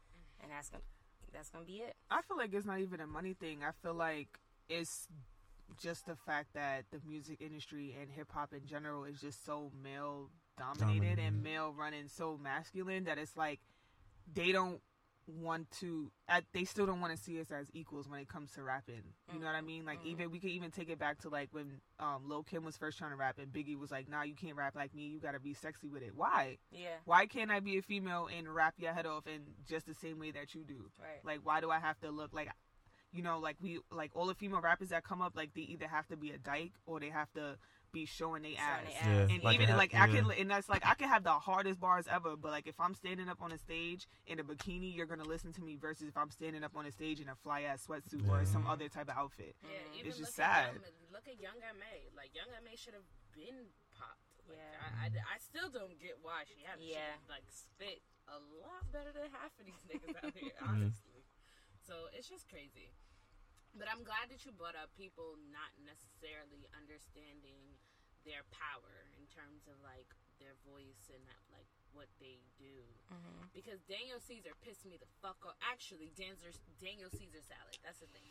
and 0.41 0.49
that's 0.49 0.69
gonna 0.69 0.87
that's 1.33 1.49
gonna 1.49 1.65
be 1.65 1.83
it. 1.83 1.93
I 2.09 2.21
feel 2.21 2.37
like 2.37 2.53
it's 2.53 2.65
not 2.65 2.79
even 2.79 3.01
a 3.01 3.07
money 3.07 3.33
thing. 3.33 3.59
I 3.59 3.75
feel 3.83 3.93
like 3.93 4.39
it's 4.69 5.09
just 5.81 6.05
the 6.05 6.15
fact 6.15 6.53
that 6.53 6.85
the 6.91 7.01
music 7.05 7.41
industry 7.41 7.93
and 7.99 8.09
hip 8.09 8.31
hop 8.31 8.53
in 8.53 8.65
general 8.65 9.03
is 9.03 9.19
just 9.19 9.43
so 9.43 9.69
male 9.83 10.29
dominated 10.57 11.19
and 11.19 11.43
male 11.43 11.73
running 11.77 12.07
so 12.07 12.39
masculine 12.41 13.03
that 13.03 13.17
it's 13.17 13.35
like 13.35 13.59
they 14.33 14.51
don't 14.51 14.79
want 15.25 15.71
to 15.71 16.11
uh, 16.27 16.41
they 16.51 16.65
still 16.65 16.85
don't 16.85 16.99
want 16.99 17.15
to 17.15 17.23
see 17.23 17.39
us 17.39 17.49
as 17.49 17.67
equals 17.73 18.09
when 18.09 18.19
it 18.19 18.27
comes 18.27 18.51
to 18.51 18.61
rapping 18.61 19.01
you 19.33 19.39
know 19.39 19.45
what 19.45 19.55
i 19.55 19.61
mean 19.61 19.85
like 19.85 20.01
Mhm. 20.03 20.07
even 20.07 20.31
we 20.31 20.37
could 20.39 20.49
even 20.49 20.69
take 20.69 20.89
it 20.89 20.99
back 20.99 21.17
to 21.19 21.29
like 21.29 21.47
when 21.53 21.79
um 21.97 22.27
lil 22.27 22.43
kim 22.43 22.65
was 22.65 22.75
first 22.75 22.97
trying 22.97 23.11
to 23.11 23.15
rap 23.15 23.37
and 23.39 23.53
biggie 23.53 23.79
was 23.79 23.89
like 23.89 24.09
nah 24.09 24.23
you 24.23 24.35
can't 24.35 24.57
rap 24.57 24.75
like 24.75 24.93
me 24.93 25.03
you 25.03 25.19
gotta 25.21 25.39
be 25.39 25.53
sexy 25.53 25.87
with 25.87 26.03
it 26.03 26.13
why 26.13 26.57
Yeah. 26.71 26.97
why 27.05 27.25
can't 27.25 27.51
i 27.51 27.61
be 27.61 27.77
a 27.77 27.81
female 27.81 28.27
and 28.37 28.53
rap 28.53 28.73
your 28.77 28.91
head 28.91 29.05
off 29.05 29.25
in 29.25 29.43
just 29.65 29.85
the 29.85 29.93
same 29.93 30.19
way 30.19 30.31
that 30.31 30.53
you 30.53 30.65
do 30.65 30.91
Right. 31.01 31.23
like 31.23 31.39
why 31.43 31.61
do 31.61 31.71
i 31.71 31.79
have 31.79 31.97
to 32.01 32.11
look 32.11 32.33
like 32.33 32.49
you 33.13 33.21
know 33.23 33.39
like 33.39 33.55
we 33.61 33.79
like 33.91 34.11
all 34.15 34.25
the 34.25 34.35
female 34.35 34.59
rappers 34.59 34.89
that 34.89 35.05
come 35.05 35.21
up 35.21 35.37
like 35.37 35.53
they 35.53 35.61
either 35.61 35.87
have 35.87 36.05
to 36.07 36.17
be 36.17 36.31
a 36.31 36.37
dyke 36.37 36.73
or 36.85 36.99
they 36.99 37.09
have 37.09 37.31
to 37.35 37.55
be 37.93 38.05
showing 38.09 38.41
their 38.41 38.57
ass 38.57 38.89
Yeah, 38.89 39.29
and 39.29 39.43
like 39.45 39.55
even 39.55 39.69
it 39.69 39.77
ha- 39.77 39.77
like 39.77 39.93
I 39.93 40.09
can, 40.09 40.25
and 40.33 40.49
that's 40.49 40.67
like 40.67 40.81
I 40.85 40.95
can 40.97 41.07
have 41.07 41.23
the 41.23 41.31
hardest 41.37 41.79
bars 41.79 42.09
ever, 42.09 42.35
but 42.35 42.49
like 42.51 42.65
if 42.67 42.75
I'm 42.81 42.97
standing 42.97 43.29
up 43.29 43.39
on 43.41 43.53
a 43.53 43.57
stage 43.61 44.09
in 44.25 44.41
a 44.41 44.43
bikini, 44.43 44.89
you're 44.93 45.05
gonna 45.05 45.23
listen 45.29 45.53
to 45.53 45.61
me 45.61 45.77
versus 45.77 46.09
if 46.09 46.17
I'm 46.17 46.31
standing 46.33 46.63
up 46.65 46.73
on 46.75 46.85
a 46.89 46.91
stage 46.91 47.21
in 47.21 47.29
a 47.29 47.35
fly 47.45 47.61
ass 47.69 47.85
sweatsuit 47.87 48.27
or 48.27 48.43
some 48.45 48.65
other 48.65 48.89
type 48.89 49.07
of 49.07 49.15
outfit. 49.15 49.55
Yeah, 49.63 49.69
even 49.95 50.09
It's 50.09 50.17
just 50.17 50.33
look 50.33 50.41
sad. 50.43 50.73
At 50.73 50.73
young, 50.73 51.13
look 51.13 51.27
at 51.29 51.37
Young 51.39 51.59
M.A. 51.61 52.09
Like 52.17 52.33
Young 52.33 52.49
M.A. 52.65 52.75
should 52.75 52.97
have 52.97 53.05
been 53.37 53.69
popped. 53.93 54.19
Like, 54.49 54.57
Yeah. 54.57 54.81
I, 54.99 55.07
I, 55.07 55.07
I 55.07 55.37
still 55.39 55.69
don't 55.69 55.95
get 56.01 56.17
why 56.25 56.43
she 56.49 56.65
had 56.65 56.81
Yeah. 56.81 57.13
She, 57.21 57.29
like 57.29 57.45
spit 57.53 58.01
a 58.27 58.41
lot 58.59 58.89
better 58.91 59.13
than 59.13 59.29
half 59.31 59.53
of 59.61 59.63
these 59.69 59.85
niggas 59.89 60.17
out 60.17 60.33
here, 60.33 60.49
Mhm. 60.57 60.67
honestly. 60.67 61.21
So 61.85 62.09
it's 62.17 62.27
just 62.27 62.49
crazy. 62.49 62.89
But 63.77 63.89
I'm 63.89 64.05
glad 64.05 64.29
that 64.29 64.45
you 64.45 64.53
brought 64.53 64.77
up 64.77 64.93
people 64.93 65.33
not 65.49 65.73
necessarily 65.81 66.69
understanding 66.77 67.73
their 68.25 68.43
power 68.51 68.95
in 69.19 69.25
terms 69.31 69.67
of 69.67 69.75
like 69.83 70.07
their 70.39 70.55
voice 70.67 71.09
and 71.13 71.21
that, 71.27 71.41
like 71.51 71.67
what 71.93 72.09
they 72.19 72.41
do. 72.57 72.83
Mhm. 73.13 73.53
Because 73.53 73.79
Daniel 73.85 74.19
Caesar 74.19 74.51
pissed 74.65 74.85
me 74.85 74.97
the 74.97 75.05
fuck 75.21 75.37
off. 75.45 75.55
Actually, 75.61 76.09
Daniel, 76.17 76.37
Daniel 76.81 77.09
Caesar 77.13 77.41
salad. 77.45 77.77
That's 77.83 77.99
the 77.99 78.07
thing. 78.09 78.25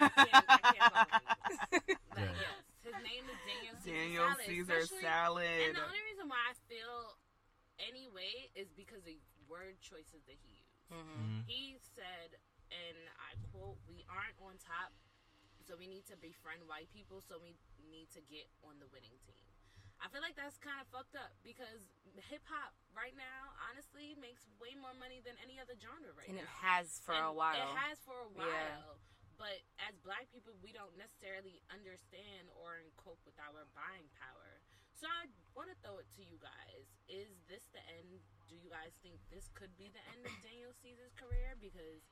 I 0.00 0.08
can't, 0.08 0.44
I 0.48 0.58
can't 0.72 0.92
fuck 0.92 1.08
with 1.12 1.88
him. 1.88 1.98
But 2.10 2.20
Yeah. 2.20 2.40
yes, 2.40 2.60
his 2.84 2.96
name 3.04 3.24
is 3.28 3.38
Daniel 3.48 3.74
Caesar 3.76 3.92
Daniel 3.92 4.28
salad. 4.32 4.46
Caesar 4.46 4.80
salad. 5.00 5.60
And 5.68 5.76
the 5.76 5.84
only 5.84 6.02
reason 6.08 6.28
why 6.28 6.40
I 6.48 6.54
feel 6.68 7.16
anyway 7.78 8.48
is 8.54 8.70
because 8.72 9.04
of 9.06 9.14
word 9.48 9.76
choices 9.80 10.24
that 10.26 10.38
he 10.40 10.56
used. 10.64 10.88
Mhm. 10.92 11.04
Mhm. 11.20 11.44
He 11.48 11.76
said, 11.94 12.38
and 12.70 12.96
I 13.18 13.36
quote 13.52 13.76
we 13.88 14.04
aren't 14.08 14.38
on 14.40 14.56
top, 14.58 14.92
so 15.64 15.74
we 15.80 15.88
need 15.88 16.04
to 16.12 16.16
befriend 16.20 16.64
white 16.68 16.92
people, 16.92 17.24
so 17.24 17.40
we 17.40 17.56
need 17.88 18.12
to 18.12 18.20
get 18.28 18.44
on 18.64 18.76
the 18.78 18.88
winning 18.92 19.16
team. 19.24 19.44
I 20.02 20.12
feel 20.12 20.20
like 20.20 20.36
that's 20.36 20.60
kind 20.60 20.76
of 20.82 20.86
fucked 20.92 21.16
up 21.16 21.32
because 21.40 21.88
hip 22.28 22.44
hop 22.44 22.76
right 22.92 23.16
now, 23.16 23.56
honestly, 23.72 24.12
makes 24.20 24.44
way 24.60 24.76
more 24.76 24.92
money 25.00 25.24
than 25.24 25.32
any 25.40 25.56
other 25.56 25.72
genre 25.80 26.12
right 26.12 26.28
and 26.28 26.36
now. 26.36 26.44
it 26.44 26.52
has 26.60 27.00
for 27.00 27.16
a 27.16 27.32
while. 27.32 27.56
It 27.56 27.72
has 27.72 27.96
for 28.04 28.18
a 28.20 28.30
while. 28.36 28.44
Yeah. 28.44 29.40
But 29.40 29.64
as 29.82 29.96
black 30.04 30.30
people, 30.30 30.54
we 30.62 30.70
don't 30.70 30.94
necessarily 30.94 31.58
understand 31.72 32.52
or 32.54 32.84
cope 33.00 33.18
with 33.26 33.34
our 33.40 33.66
buying 33.74 34.06
power. 34.20 34.62
So 34.94 35.10
I 35.10 35.26
want 35.58 35.74
to 35.74 35.78
throw 35.82 35.98
it 35.98 36.06
to 36.16 36.22
you 36.22 36.38
guys. 36.38 36.86
Is 37.10 37.34
this 37.50 37.66
the 37.74 37.82
end? 37.98 38.22
Do 38.46 38.54
you 38.54 38.70
guys 38.70 38.94
think 39.02 39.18
this 39.32 39.50
could 39.56 39.74
be 39.74 39.90
the 39.90 40.04
end 40.14 40.22
of 40.22 40.34
Daniel 40.44 40.70
Caesar's 40.84 41.16
career? 41.18 41.58
Because, 41.58 42.06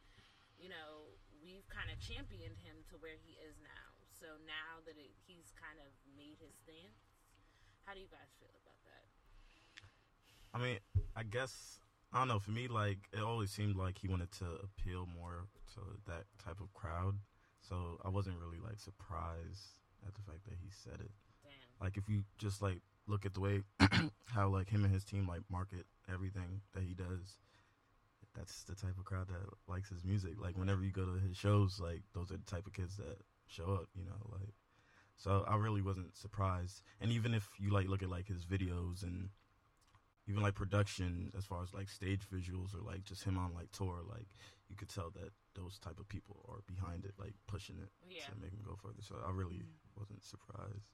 you 0.59 0.67
know, 0.67 1.15
we've 1.43 1.67
kind 1.69 1.91
of 1.91 1.99
championed 1.99 2.57
him 2.63 2.87
to 2.89 2.95
where 3.03 3.19
he 3.19 3.37
is 3.43 3.59
now. 3.61 3.91
So 4.15 4.39
now 4.47 4.79
that 4.87 4.95
it, 4.95 5.11
he's 5.27 5.51
kind 5.59 5.83
of 5.83 5.91
made 6.15 6.39
his 6.39 6.55
stance, 6.63 7.03
how 7.85 7.93
do 7.93 8.01
you 8.01 8.09
guys 8.09 8.31
feel 8.39 8.55
about 8.63 8.79
that? 8.87 9.07
I 10.55 10.59
mean, 10.63 10.79
I 11.19 11.27
guess 11.27 11.83
I 12.13 12.19
don't 12.19 12.29
know. 12.29 12.39
For 12.39 12.51
me, 12.53 12.69
like 12.69 13.09
it 13.13 13.21
always 13.21 13.51
seemed 13.51 13.75
like 13.75 13.99
he 13.99 14.09
wanted 14.09 14.31
to 14.39 14.47
appeal 14.63 15.09
more 15.11 15.49
to 15.75 15.81
that 16.07 16.25
type 16.43 16.61
of 16.61 16.73
crowd. 16.73 17.19
So 17.61 17.99
I 18.05 18.09
wasn't 18.09 18.37
really 18.39 18.59
like 18.63 18.79
surprised 18.79 19.75
at 20.07 20.15
the 20.15 20.21
fact 20.23 20.45
that 20.45 20.55
he 20.61 20.69
said 20.71 21.01
it. 21.01 21.11
Damn. 21.43 21.53
Like 21.81 21.97
if 21.97 22.09
you 22.09 22.23
just 22.39 22.63
like 22.63 22.79
look 23.09 23.27
at 23.27 23.35
the 23.35 23.41
way 23.41 23.63
how 24.27 24.49
like 24.49 24.69
him 24.69 24.85
and 24.85 24.93
his 24.93 25.05
team 25.05 25.27
like 25.27 25.41
market 25.51 25.87
everything 26.13 26.61
that 26.75 26.85
he 26.85 26.95
does, 26.95 27.39
that's 28.35 28.65
the 28.65 28.75
type 28.75 28.99
of 28.99 29.05
crowd 29.05 29.29
that 29.29 29.49
likes 29.69 29.91
his 29.91 30.05
music. 30.05 30.35
Like 30.41 30.57
whenever 30.57 30.83
you 30.83 30.91
go 30.91 31.05
to 31.05 31.21
his 31.21 31.37
shows, 31.37 31.81
like 31.81 32.03
those 32.15 32.31
are 32.31 32.37
the 32.39 32.51
type 32.51 32.67
of 32.67 32.73
kids 32.73 32.97
that 32.97 33.19
show 33.47 33.73
up. 33.75 33.89
You 33.95 34.05
know, 34.05 34.31
like 34.31 34.55
so 35.17 35.45
I 35.47 35.57
really 35.57 35.83
wasn't 35.83 36.17
surprised. 36.17 36.83
And 37.01 37.11
even 37.11 37.35
if 37.35 37.49
you 37.59 37.71
like 37.71 37.89
look 37.89 38.03
at 38.03 38.11
like 38.11 38.29
his 38.29 38.45
videos 38.45 39.03
and 39.03 39.29
even 40.29 40.43
like 40.43 40.55
production 40.55 41.33
as 41.37 41.45
far 41.45 41.63
as 41.63 41.75
like 41.75 41.89
stage 41.89 42.23
visuals 42.33 42.75
or 42.75 42.81
like 42.85 43.05
just 43.05 43.25
him 43.25 43.39
on 43.39 43.53
like 43.55 43.71
tour, 43.73 44.01
like 44.09 44.27
you 44.69 44.77
could 44.77 44.89
tell 44.89 45.11
that 45.11 45.31
those 45.55 45.79
type 45.79 45.99
of 45.99 46.09
people 46.09 46.45
are 46.49 46.61
behind 46.67 47.05
it, 47.05 47.13
like 47.19 47.35
pushing 47.47 47.77
it 47.79 47.91
Yeah. 48.09 48.25
to 48.25 48.41
make 48.41 48.53
him 48.53 48.63
go 48.65 48.77
further. 48.77 49.03
So 49.03 49.17
I 49.27 49.31
really 49.31 49.57
mm-hmm. 49.57 50.01
wasn't 50.01 50.25
surprised. 50.25 50.89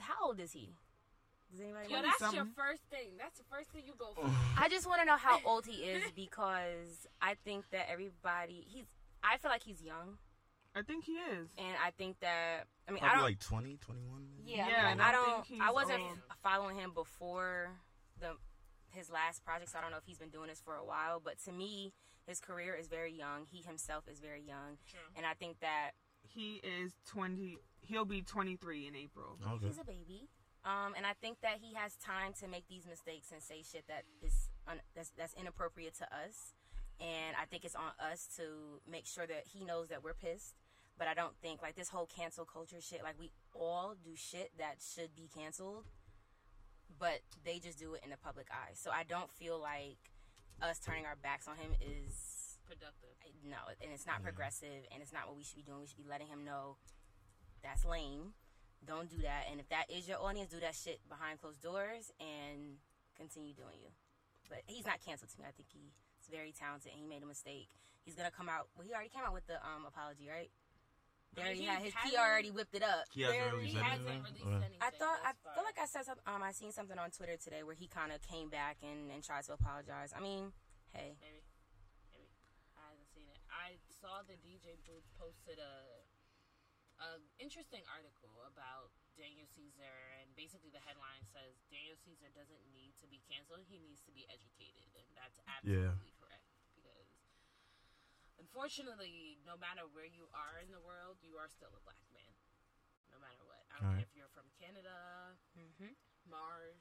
How 0.00 0.14
old 0.28 0.40
is 0.40 0.52
he? 0.52 0.70
Does 1.50 1.60
anybody 1.60 1.92
Yo, 1.92 2.00
know? 2.00 2.08
that's 2.20 2.32
your 2.34 2.46
first 2.56 2.82
thing. 2.90 3.16
That's 3.18 3.38
the 3.38 3.44
first 3.50 3.70
thing 3.70 3.82
you 3.86 3.92
go 3.98 4.12
for. 4.14 4.30
I 4.58 4.68
just 4.68 4.86
want 4.86 5.00
to 5.00 5.06
know 5.06 5.16
how 5.16 5.40
old 5.46 5.66
he 5.66 5.82
is 5.84 6.04
because 6.14 7.06
I 7.20 7.34
think 7.44 7.64
that 7.72 7.90
everybody 7.90 8.64
he's. 8.68 8.86
I 9.22 9.36
feel 9.36 9.50
like 9.50 9.62
he's 9.62 9.82
young, 9.82 10.16
I 10.74 10.82
think 10.82 11.04
he 11.04 11.12
is. 11.12 11.48
and 11.58 11.76
I 11.84 11.90
think 11.90 12.20
that 12.20 12.64
I 12.88 12.92
mean 12.92 13.02
I 13.02 13.08
Probably 13.08 13.20
don't. 13.20 13.30
like 13.30 13.40
20, 13.40 13.76
21. 13.80 14.22
maybe? 14.38 14.50
yeah, 14.56 14.68
Yeah, 14.68 14.82
like, 14.84 14.92
and 14.92 15.02
I 15.02 15.08
I 15.08 15.12
don't. 15.12 15.46
think 15.46 15.62
I 15.62 15.72
wasn't 15.72 16.00
old. 16.00 16.18
following 16.42 16.76
him 16.76 16.92
before 16.94 17.70
the 18.20 18.32
his 18.92 19.10
last 19.10 19.44
project, 19.44 19.70
so 19.70 19.78
I 19.78 19.82
don't 19.82 19.90
know 19.92 19.98
if 19.98 20.04
he's 20.04 20.18
been 20.18 20.30
doing 20.30 20.48
this 20.48 20.60
for 20.64 20.74
a 20.76 20.84
while. 20.84 21.20
But 21.24 21.38
to 21.44 21.52
me, 21.52 21.92
his 22.26 22.40
career 22.40 22.74
is 22.74 22.88
very 22.88 23.12
young. 23.12 23.46
He 23.50 23.62
himself 23.62 24.04
is 24.10 24.20
very 24.20 24.42
young, 24.42 24.78
True. 24.88 25.00
and 25.16 25.26
I 25.26 25.34
think 25.34 25.60
that 25.60 25.90
He 26.26 26.60
is 26.64 26.92
20. 27.08 27.56
He'll 27.82 28.04
be 28.04 28.22
23 28.22 28.86
in 28.88 28.96
April. 28.96 29.36
Okay. 29.54 29.66
he's 29.66 29.78
a 29.78 29.84
baby. 29.84 30.28
Um, 30.64 30.92
and 30.96 31.06
I 31.06 31.14
think 31.14 31.40
that 31.40 31.56
he 31.60 31.74
has 31.74 31.96
time 31.96 32.32
to 32.40 32.46
make 32.48 32.68
these 32.68 32.86
mistakes 32.86 33.32
and 33.32 33.42
say 33.42 33.62
shit 33.62 33.86
that 33.88 34.04
is 34.22 34.50
un- 34.68 34.80
that's 34.94 35.10
that's 35.16 35.32
inappropriate 35.34 35.94
to 35.98 36.04
us. 36.04 36.52
And 37.00 37.34
I 37.40 37.46
think 37.46 37.64
it's 37.64 37.74
on 37.74 37.92
us 37.98 38.28
to 38.36 38.80
make 38.90 39.06
sure 39.06 39.26
that 39.26 39.44
he 39.52 39.64
knows 39.64 39.88
that 39.88 40.04
we're 40.04 40.12
pissed. 40.14 40.54
But 40.98 41.08
I 41.08 41.14
don't 41.14 41.34
think 41.40 41.62
like 41.62 41.76
this 41.76 41.88
whole 41.88 42.04
cancel 42.04 42.44
culture 42.44 42.76
shit. 42.80 43.02
Like 43.02 43.18
we 43.18 43.30
all 43.54 43.94
do 44.04 44.10
shit 44.14 44.52
that 44.58 44.76
should 44.84 45.16
be 45.16 45.30
canceled, 45.34 45.86
but 46.98 47.20
they 47.42 47.58
just 47.58 47.78
do 47.78 47.94
it 47.94 48.02
in 48.04 48.10
the 48.10 48.18
public 48.18 48.48
eye. 48.52 48.72
So 48.74 48.90
I 48.90 49.04
don't 49.04 49.30
feel 49.30 49.58
like 49.58 49.96
us 50.60 50.78
turning 50.78 51.06
our 51.06 51.16
backs 51.16 51.48
on 51.48 51.56
him 51.56 51.72
is 51.80 52.58
Productive. 52.68 53.16
no, 53.42 53.56
and 53.80 53.90
it's 53.92 54.04
not 54.06 54.16
Yeah. 54.20 54.24
progressive, 54.24 54.84
and 54.92 55.00
it's 55.02 55.12
not 55.12 55.26
what 55.26 55.36
we 55.36 55.42
should 55.42 55.56
be 55.56 55.62
doing. 55.62 55.80
We 55.80 55.86
should 55.86 55.96
be 55.96 56.04
letting 56.04 56.26
him 56.28 56.44
know 56.44 56.76
that's 57.62 57.86
lame. 57.86 58.34
Don't 58.86 59.08
do 59.10 59.18
that. 59.22 59.44
And 59.50 59.60
if 59.60 59.68
that 59.68 59.90
is 59.90 60.08
your 60.08 60.18
audience, 60.22 60.50
do 60.50 60.60
that 60.60 60.74
shit 60.74 61.00
behind 61.08 61.40
closed 61.40 61.60
doors 61.62 62.10
and 62.18 62.80
continue 63.16 63.52
doing 63.52 63.76
you. 63.82 63.92
But 64.48 64.62
he's 64.66 64.86
not 64.86 64.98
canceled 65.04 65.30
to 65.30 65.38
me. 65.38 65.44
I 65.46 65.52
think 65.52 65.68
he's 65.70 65.92
very 66.30 66.50
talented, 66.52 66.90
and 66.92 67.00
he 67.00 67.06
made 67.06 67.22
a 67.22 67.28
mistake. 67.28 67.68
He's 68.02 68.14
gonna 68.16 68.32
come 68.32 68.48
out. 68.48 68.66
Well, 68.74 68.86
he 68.86 68.92
already 68.94 69.10
came 69.12 69.22
out 69.22 69.34
with 69.36 69.46
the 69.46 69.60
um 69.62 69.84
apology, 69.86 70.26
right? 70.26 70.50
They 71.36 71.42
already 71.42 71.60
He 71.62 71.66
had 71.70 71.82
his. 71.86 71.94
He 72.02 72.16
already 72.18 72.50
whipped 72.50 72.74
it 72.74 72.82
up. 72.82 73.06
He 73.14 73.22
hasn't 73.22 73.38
Very- 73.38 73.70
really 73.70 73.78
hasn't 73.78 74.08
released 74.24 74.42
anything. 74.50 74.80
I 74.82 74.90
thought. 74.90 75.20
I 75.22 75.30
thus 75.30 75.38
far. 75.44 75.54
feel 75.54 75.62
like 75.68 75.78
I 75.78 75.86
said 75.86 76.02
something. 76.08 76.26
Um, 76.26 76.42
I 76.42 76.50
seen 76.50 76.72
something 76.72 76.98
on 76.98 77.10
Twitter 77.14 77.36
today 77.36 77.62
where 77.62 77.76
he 77.78 77.86
kind 77.86 78.10
of 78.10 78.18
came 78.26 78.48
back 78.50 78.78
and, 78.82 79.12
and 79.12 79.22
tried 79.22 79.44
to 79.46 79.52
apologize. 79.54 80.10
I 80.16 80.18
mean, 80.18 80.50
hey, 80.90 81.14
Maybe. 81.22 81.46
Maybe. 82.10 82.26
I 82.74 82.90
haven't 82.90 83.06
seen 83.14 83.30
it. 83.30 83.38
I 83.46 83.78
saw 84.02 84.26
the 84.26 84.34
DJ 84.42 84.74
Booth 84.82 85.06
posted 85.14 85.62
a 85.62 86.02
a 87.00 87.16
interesting 87.40 87.80
article 87.88 88.44
about 88.44 88.92
Daniel 89.16 89.48
Caesar 89.56 89.96
and 90.20 90.28
basically 90.36 90.68
the 90.72 90.80
headline 90.84 91.24
says 91.24 91.56
Daniel 91.72 91.96
Caesar 92.04 92.28
doesn't 92.36 92.60
need 92.72 92.92
to 93.00 93.08
be 93.08 93.20
canceled, 93.24 93.64
he 93.68 93.80
needs 93.80 94.04
to 94.04 94.12
be 94.12 94.28
educated 94.28 94.88
and 94.96 95.08
that's 95.16 95.40
absolutely 95.48 96.12
correct 96.20 96.44
because 96.76 97.08
unfortunately 98.40 99.40
no 99.44 99.56
matter 99.56 99.84
where 99.92 100.08
you 100.08 100.28
are 100.32 100.60
in 100.60 100.68
the 100.72 100.80
world, 100.80 101.20
you 101.24 101.36
are 101.40 101.48
still 101.48 101.72
a 101.76 101.82
black 101.84 102.04
man. 102.12 102.36
No 103.12 103.18
matter 103.18 103.42
what. 103.44 103.60
I 103.74 103.80
don't 103.82 103.90
Right. 103.96 104.06
care 104.06 104.08
if 104.08 104.14
you're 104.14 104.32
from 104.36 104.46
Canada, 104.60 105.34
mm-hmm. 105.58 105.92
Mars. 106.30 106.78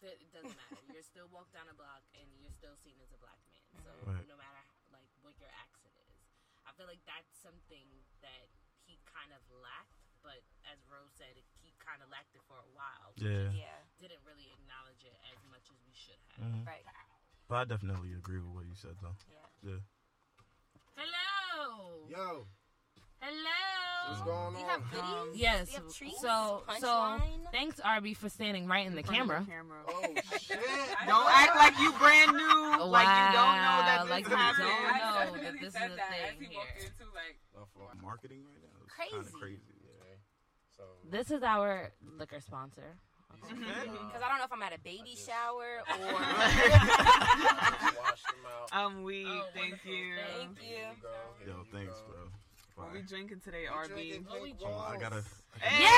It 0.00 0.20
it 0.20 0.30
doesn't 0.32 0.54
matter. 0.54 0.80
you're 0.94 1.02
still 1.04 1.28
walk 1.32 1.50
down 1.50 1.66
a 1.68 1.74
block 1.74 2.04
and 2.14 2.28
you're 2.40 2.54
still 2.54 2.76
seen 2.76 3.00
as 3.00 3.10
a 3.12 3.18
black 3.18 3.40
man. 3.48 3.64
So 3.82 3.90
Right. 4.04 4.24
no 4.28 4.36
matter 4.36 4.62
like 4.92 5.08
what 5.24 5.34
your 5.40 5.50
accent 5.58 5.96
is, 6.12 6.22
I 6.64 6.72
feel 6.76 6.86
like 6.86 7.02
that's 7.04 7.34
something 7.40 7.88
that 8.22 8.48
he 8.56 8.63
kind 9.14 9.30
of 9.32 9.40
lacked. 9.62 9.94
But 10.26 10.42
as 10.66 10.76
Rose 10.90 11.14
said, 11.14 11.32
he 11.62 11.70
kind 11.80 12.02
of 12.02 12.10
lacked 12.10 12.34
it 12.34 12.42
for 12.50 12.58
a 12.58 12.68
while. 12.74 13.14
Yeah. 13.16 13.48
just 13.48 13.56
yeah, 13.56 13.78
Didn't 14.02 14.20
really 14.26 14.50
acknowledge 14.58 15.00
it 15.06 15.14
as 15.30 15.38
much 15.48 15.64
as 15.70 15.78
we 15.86 15.94
should 15.94 16.18
have. 16.36 16.50
Mhm. 16.50 16.66
right, 16.66 16.84
But 17.48 17.56
I 17.56 17.64
definitely 17.64 18.12
agree 18.18 18.40
with 18.42 18.50
what 18.52 18.66
you 18.66 18.74
said, 18.74 18.96
though. 19.00 19.14
yeah. 19.30 19.46
Yeah. 19.62 19.80
Hello. 20.96 22.06
Yo, 22.08 22.46
Hello. 23.20 24.08
what's 24.08 24.20
going 24.22 24.52
Do 24.54 24.60
you 24.60 24.66
have 24.66 24.82
on? 24.82 25.26
goodies? 25.26 25.40
Yes. 25.40 25.66
Do 25.66 25.72
you 25.72 25.78
have 25.82 25.94
treats? 25.94 26.20
So 26.20 26.62
so 26.78 26.86
Punchline? 26.86 27.50
thanks 27.52 27.80
Arby 27.80 28.14
for 28.14 28.28
standing 28.28 28.66
right 28.66 28.86
in 28.86 28.92
the 28.94 29.00
In 29.00 29.06
camera. 29.06 29.40
of 29.40 29.46
camera. 29.48 29.80
Oh 29.88 30.02
shit! 30.40 30.60
Don't 31.06 31.30
act 31.32 31.56
like 31.56 31.78
you 31.80 31.92
brand 31.98 32.32
new. 32.32 32.84
Like 32.84 33.08
you 33.08 33.32
don't 33.32 33.56
know 33.64 33.78
that 33.88 34.00
this 34.02 34.10
like 34.10 34.24
you 34.24 34.30
don't 34.30 34.38
know 34.58 35.42
that 35.42 35.52
this 35.60 35.74
is 35.74 35.74
a 35.74 35.96
that 35.96 36.10
thing 36.10 36.24
as 36.30 36.38
he 36.38 36.46
here. 36.46 36.92
in 37.00 37.06
like, 37.14 37.38
No, 37.54 37.66
for- 37.74 37.88
Marketing 38.02 38.44
right 38.44 38.60
now 38.60 38.63
is 38.63 38.63
Crazy. 38.96 39.12
kind 39.12 39.26
of 39.26 39.32
crazy. 39.34 39.60
Yeah. 39.82 40.16
So 40.76 40.84
This 41.10 41.30
is 41.30 41.42
our 41.42 41.92
liquor 42.18 42.40
sponsor. 42.40 42.96
you- 43.50 43.56
uh, 43.56 43.58
Because 44.06 44.22
I 44.22 44.28
don't 44.28 44.38
know 44.38 44.44
if 44.44 44.52
I'm 44.52 44.62
at 44.62 44.72
a 44.74 44.78
baby 44.78 45.12
just- 45.14 45.26
shower 45.28 45.82
or. 45.90 46.12
Wash 46.12 46.54
them 48.22 48.46
out. 48.46 48.72
Um, 48.72 48.96
I'm 48.96 49.02
weak. 49.02 49.26
Oh, 49.28 49.46
thank 49.54 49.84
you. 49.84 50.14
Thank 50.38 50.58
Here 50.60 50.92
you. 51.46 51.52
Yo, 51.52 51.58
you 51.58 51.64
thanks, 51.72 51.94
go. 52.00 52.06
bro. 52.08 52.18
What 52.76 52.92
we 52.92 52.98
Bye. 53.00 53.06
drinking 53.08 53.40
today, 53.40 53.64
We 53.70 53.76
RB? 53.76 53.88
drinking 53.88 54.24
What 54.24 54.42
we 54.42 54.48
pink 54.48 54.58
drinking? 54.60 54.78
Oh, 54.80 54.92
I 54.92 54.96
gotta. 54.98 55.14
balls. 55.16 55.42
Yay! 55.78 55.88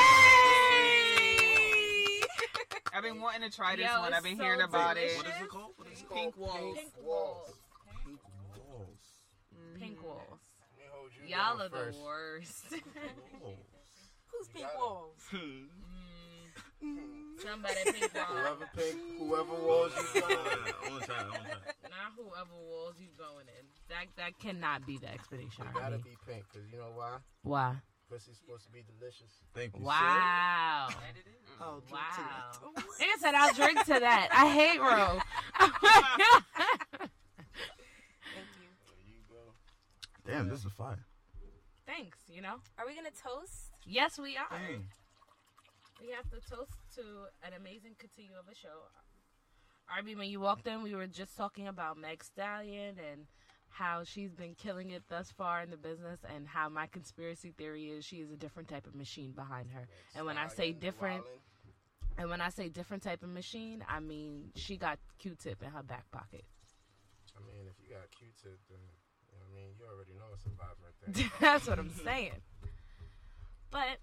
I've 2.94 3.02
been 3.02 3.20
wanting 3.20 3.42
to 3.50 3.54
try 3.54 3.76
this 3.76 3.86
Yo, 3.86 4.00
one. 4.00 4.12
I've 4.14 4.22
been 4.22 4.36
so 4.36 4.42
hearing 4.44 4.60
about 4.62 4.94
delicious. 4.96 5.16
What 5.18 5.26
it. 5.26 5.30
is 5.36 5.42
it 5.42 5.48
called? 5.48 5.72
What 5.76 5.88
is 5.92 6.00
it 6.02 6.10
Pink 6.10 6.34
called? 6.36 6.48
walls. 6.48 6.76
Pink 6.76 6.92
walls. 7.02 7.52
Pink 8.04 8.20
walls. 8.56 8.98
Mm. 9.54 9.78
Pink 9.80 10.02
walls. 10.02 10.20
Let 10.20 10.22
me 10.22 10.22
hold 10.22 10.22
you 10.30 10.35
Y'all 11.28 11.58
down 11.58 11.66
are 11.66 11.68
the 11.68 11.94
worst. 12.04 12.64
Who's 12.70 14.48
pink 14.48 14.66
walls? 14.78 15.20
Somebody 17.42 17.74
pink 17.84 18.14
walls. 18.14 18.26
Whoever 18.38 18.68
pink, 18.76 18.96
whoever 19.18 19.54
walls 19.66 19.92
you 20.14 20.22
I 20.24 20.28
got. 20.28 20.90
wanna 20.90 21.06
try. 21.06 21.16
I. 21.16 21.18
Not 21.88 22.12
whoever 22.16 22.56
walls 22.68 22.94
you 22.98 23.08
going 23.18 23.46
in. 23.58 23.64
That 23.88 24.06
that 24.16 24.38
cannot 24.38 24.86
be 24.86 24.98
the 24.98 25.08
expedition. 25.12 25.64
You 25.74 25.80
gotta 25.80 25.98
be 25.98 26.16
pink, 26.26 26.44
cause 26.52 26.62
you 26.72 26.78
know 26.78 26.92
why? 26.94 27.16
Why? 27.42 27.74
Pussy's 28.10 28.36
supposed 28.38 28.64
to 28.66 28.70
be 28.70 28.82
delicious. 28.98 29.32
Thank 29.52 29.76
you. 29.76 29.82
Wow. 29.84 30.86
that 30.90 31.16
it 31.18 31.26
is. 31.28 31.34
Oh, 31.60 31.82
Wow. 31.90 32.52
Nigga 33.00 33.18
said 33.20 33.34
I'll 33.34 33.52
drink 33.52 33.80
to 33.86 33.98
that. 33.98 34.28
I 34.30 34.46
hate 34.48 34.78
Ro. 34.80 35.18
Thank 35.58 35.82
you. 35.82 35.90
There 38.86 39.02
you 39.06 39.20
go. 39.28 39.52
Damn, 40.30 40.48
this 40.48 40.64
is 40.64 40.72
fire. 40.72 41.04
Thanks, 41.86 42.18
you 42.28 42.42
know? 42.42 42.56
Are 42.78 42.86
we 42.86 42.94
gonna 42.94 43.10
toast? 43.10 43.70
Yes, 43.86 44.18
we 44.18 44.36
are. 44.36 44.58
Dang. 44.58 44.86
We 46.00 46.12
have 46.12 46.28
to 46.30 46.40
toast 46.50 46.72
to 46.96 47.02
an 47.42 47.52
amazing 47.56 47.94
continue 47.98 48.32
of 48.38 48.50
a 48.50 48.54
show. 48.54 48.90
Arby, 49.88 50.14
when 50.16 50.28
you 50.28 50.40
walked 50.40 50.66
in, 50.66 50.82
we 50.82 50.94
were 50.94 51.06
just 51.06 51.36
talking 51.36 51.68
about 51.68 51.96
Meg 51.96 52.24
Stallion 52.24 52.96
and 52.98 53.26
how 53.68 54.02
she's 54.04 54.32
been 54.32 54.54
killing 54.54 54.90
it 54.90 55.04
thus 55.08 55.30
far 55.30 55.60
in 55.62 55.70
the 55.70 55.76
business, 55.76 56.20
and 56.34 56.48
how 56.48 56.68
my 56.68 56.86
conspiracy 56.86 57.52
theory 57.56 57.90
is 57.90 58.04
she 58.04 58.16
is 58.16 58.30
a 58.30 58.36
different 58.36 58.68
type 58.68 58.86
of 58.86 58.94
machine 58.94 59.32
behind 59.32 59.70
her. 59.70 59.86
And 60.16 60.26
when 60.26 60.38
I 60.38 60.48
say 60.48 60.72
different, 60.72 61.22
Wildin'. 61.22 62.18
and 62.18 62.30
when 62.30 62.40
I 62.40 62.48
say 62.48 62.68
different 62.68 63.02
type 63.02 63.22
of 63.22 63.28
machine, 63.28 63.84
I 63.88 64.00
mean 64.00 64.50
she 64.56 64.76
got 64.76 64.98
Q-tip 65.18 65.62
in 65.62 65.70
her 65.70 65.82
back 65.82 66.10
pocket. 66.10 66.44
I 67.36 67.40
mean, 67.46 67.66
if 67.68 67.76
you 67.80 67.94
got 67.94 68.10
Q-tip, 68.10 68.58
then 68.70 68.78
you 69.78 69.84
know 69.86 69.92
what 69.96 70.06
I 70.06 70.08
mean, 70.08 70.16
you 70.16 70.22
already 70.22 70.32
know 70.32 70.32
it's 70.34 70.46
a 70.46 70.54
vibrant 70.56 70.94
thing. 71.00 71.30
That's 71.40 71.66
what 71.68 71.78
I'm 71.78 71.92
saying. 72.04 72.40
But, 73.70 74.00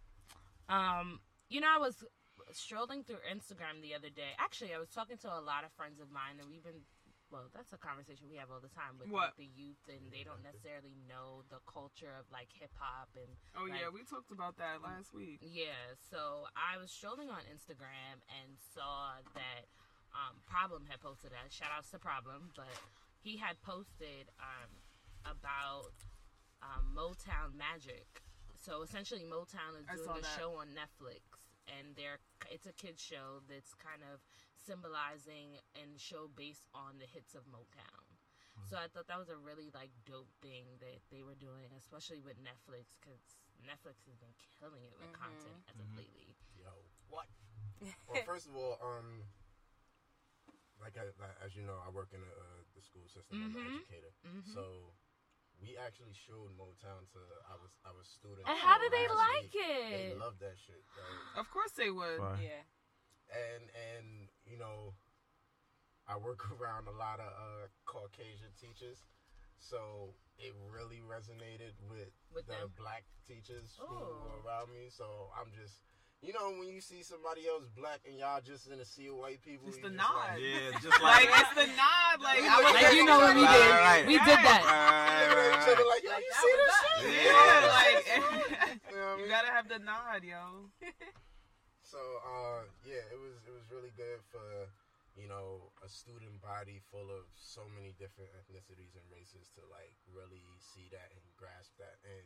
um, 0.70 1.20
you 1.50 1.62
know, 1.62 1.72
I 1.72 1.80
was 1.80 2.04
strolling 2.52 3.04
through 3.04 3.22
Instagram 3.26 3.82
the 3.82 3.96
other 3.96 4.10
day. 4.10 4.38
Actually, 4.38 4.74
I 4.74 4.80
was 4.80 4.90
talking 4.90 5.18
to 5.26 5.30
a 5.30 5.42
lot 5.42 5.64
of 5.66 5.72
friends 5.74 6.00
of 6.00 6.12
mine, 6.12 6.38
and 6.40 6.50
we've 6.50 6.64
been. 6.64 6.86
Well, 7.34 7.50
that's 7.50 7.74
a 7.74 7.82
conversation 7.82 8.30
we 8.30 8.38
have 8.38 8.54
all 8.54 8.62
the 8.62 8.70
time 8.78 9.02
with 9.02 9.10
What? 9.10 9.34
like, 9.34 9.42
the 9.42 9.50
youth, 9.58 9.82
and 9.90 10.14
they 10.14 10.22
don't 10.22 10.46
necessarily 10.46 10.94
know 11.10 11.42
the 11.50 11.58
culture 11.66 12.14
of 12.14 12.30
like 12.30 12.54
hip 12.54 12.70
hop 12.78 13.10
and 13.18 13.26
Oh 13.58 13.66
yeah, 13.66 13.90
we 13.90 14.06
talked 14.06 14.30
about 14.30 14.62
that 14.62 14.86
last 14.86 15.18
week. 15.18 15.42
Yeah, 15.42 15.98
so 15.98 16.46
I 16.54 16.78
was 16.78 16.94
strolling 16.94 17.34
on 17.34 17.42
Instagram 17.50 18.22
and 18.30 18.54
saw 18.78 19.18
that 19.34 19.66
um, 20.14 20.46
Problem 20.46 20.86
had 20.86 21.02
posted 21.02 21.34
that. 21.34 21.50
Shout 21.50 21.74
outs 21.74 21.90
to 21.90 21.98
Problem, 21.98 22.54
but 22.54 22.70
he 23.26 23.42
had 23.42 23.58
posted 23.66 24.30
um, 24.38 24.70
about 25.26 25.94
um, 26.62 26.96
Motown 26.96 27.56
Magic. 27.58 28.22
So 28.58 28.82
essentially, 28.82 29.26
Motown 29.28 29.76
is 29.80 29.88
doing 29.92 30.18
a 30.18 30.22
that. 30.22 30.40
show 30.40 30.56
on 30.56 30.72
Netflix, 30.72 31.52
and 31.68 31.96
they're 31.96 32.20
it's 32.52 32.68
a 32.68 32.74
kids 32.74 33.02
show 33.02 33.44
that's 33.48 33.74
kind 33.76 34.04
of 34.08 34.20
symbolizing 34.56 35.60
and 35.76 36.00
show 36.00 36.32
based 36.36 36.68
on 36.74 36.96
the 37.00 37.08
hits 37.08 37.36
of 37.36 37.44
Motown. 37.52 38.08
So 38.64 38.78
I 38.80 38.88
thought 38.88 39.12
that 39.12 39.20
was 39.20 39.28
a 39.28 39.36
really 39.36 39.68
like 39.76 39.92
dope 40.08 40.32
thing 40.40 40.64
that 40.80 41.04
they 41.12 41.20
were 41.26 41.36
doing, 41.36 41.68
especially 41.76 42.22
with 42.24 42.40
Netflix, 42.40 42.96
because 43.02 43.20
Netflix 43.66 44.08
has 44.08 44.16
been 44.16 44.32
killing 44.60 44.88
it 44.88 44.96
with 44.96 45.12
content 45.12 45.60
as 45.68 45.76
of 45.84 45.90
lately. 46.00 46.32
Yo, 46.56 46.72
what? 47.12 47.28
well, 48.08 48.24
first 48.24 48.48
of 48.48 48.56
all, 48.56 48.80
um, 48.80 49.28
like, 50.80 50.96
I, 50.96 51.10
as 51.44 51.56
you 51.60 51.64
know, 51.68 51.76
I 51.84 51.92
work 51.92 52.16
in 52.16 52.22
the, 52.24 52.32
uh, 52.32 52.62
the 52.78 52.82
school 52.86 53.04
system. 53.12 53.36
I'm 53.42 53.52
an 53.52 53.60
Mhm. 53.60 53.76
educator, 53.84 54.14
Mhm. 54.24 54.48
so 54.54 54.94
we 55.64 55.80
actually 55.80 56.12
showed 56.14 56.52
Motown 56.60 57.08
to 57.16 57.20
our 57.48 57.64
our 57.88 58.04
students. 58.04 58.44
And 58.46 58.60
how 58.60 58.76
did 58.78 58.92
they 58.92 59.08
like 59.08 59.48
week. 59.48 59.56
They 59.56 60.12
it? 60.14 60.20
love 60.20 60.36
that 60.44 60.60
shit. 60.60 60.84
Like, 60.94 61.40
Of 61.40 61.48
course 61.50 61.72
they 61.80 61.90
would. 61.90 62.20
Fire. 62.20 62.38
Yeah. 62.44 62.64
and 63.32 63.64
and 63.72 64.06
you 64.46 64.60
know, 64.60 64.94
I 66.08 66.20
work 66.20 66.44
around 66.60 66.88
a 66.92 66.96
lot 66.96 67.24
of 67.24 67.32
uh, 67.32 67.66
Caucasian 67.88 68.52
teachers, 68.60 69.08
so 69.58 70.12
it 70.38 70.52
really 70.74 71.00
resonated 71.00 71.74
with, 71.88 72.12
With 72.34 72.48
the 72.52 72.68
them. 72.68 72.74
black 72.76 73.06
teachers 73.24 73.78
who 73.80 73.88
Oh. 73.88 74.20
were 74.28 74.44
around 74.44 74.74
me. 74.74 74.90
So 74.92 75.32
I'm 75.40 75.54
just, 75.56 75.80
you 76.24 76.32
know, 76.32 76.56
when 76.56 76.72
you 76.72 76.80
see 76.80 77.04
somebody 77.04 77.44
else 77.52 77.68
black 77.76 78.00
and 78.08 78.16
y'all 78.18 78.40
just 78.40 78.72
in 78.72 78.80
a 78.80 78.88
sea 78.88 79.12
of 79.12 79.20
white 79.20 79.44
people, 79.44 79.68
Just 79.68 79.84
you 79.84 79.92
the 79.92 79.96
just 79.96 80.00
nod. 80.08 80.16
like, 80.32 80.40
Yeah, 80.40 80.72
just 80.88 80.98
Like 81.04 81.28
like. 81.28 81.42
it's 81.44 81.54
the 81.60 81.68
nod. 81.76 82.16
Like 82.24 82.40
We 82.40 82.48
I 82.48 82.56
was 82.64 82.74
Like 82.80 82.96
you 82.96 83.04
know 83.04 83.20
what 83.20 83.36
we 83.36 83.44
did. 83.44 83.52
other, 83.52 83.84
Right. 83.84 84.04
We 84.08 84.16
did 84.16 84.40
that. 84.48 84.64
we 84.64 85.36
look 85.36 85.52
at 85.52 85.60
each 85.60 85.70
other 85.76 85.86
like, 85.92 86.04
yo, 86.08 86.12
Like, 86.16 86.24
you 86.24 86.34
see 86.40 86.54
was 86.56 86.64
this 86.64 86.80
that. 86.80 86.96
shit? 86.96 87.12
Yeah. 87.12 87.28
Yeah, 87.28 87.60
like 87.76 88.00
You 88.88 88.96
know 88.96 89.04
what 89.04 89.20
I 89.20 89.22
you 89.22 89.28
gotta 89.28 89.52
have 89.52 89.68
the 89.68 89.80
nod, 89.84 90.22
yo. 90.24 90.72
So 91.84 92.00
uh, 92.24 92.64
yeah, 92.88 93.04
it 93.12 93.20
was 93.20 93.36
it 93.46 93.52
was 93.54 93.68
really 93.70 93.92
good 94.00 94.24
for 94.32 94.42
you 95.14 95.28
know 95.30 95.70
a 95.86 95.90
student 95.92 96.42
body 96.42 96.82
full 96.90 97.12
of 97.14 97.28
so 97.38 97.62
many 97.78 97.94
different 98.02 98.34
ethnicities 98.34 98.96
and 98.98 99.06
races 99.14 99.52
to 99.54 99.62
like 99.70 99.94
really 100.10 100.42
see 100.58 100.90
that 100.90 101.14
and 101.14 101.22
grasp 101.38 101.76
that, 101.78 102.02
and 102.02 102.26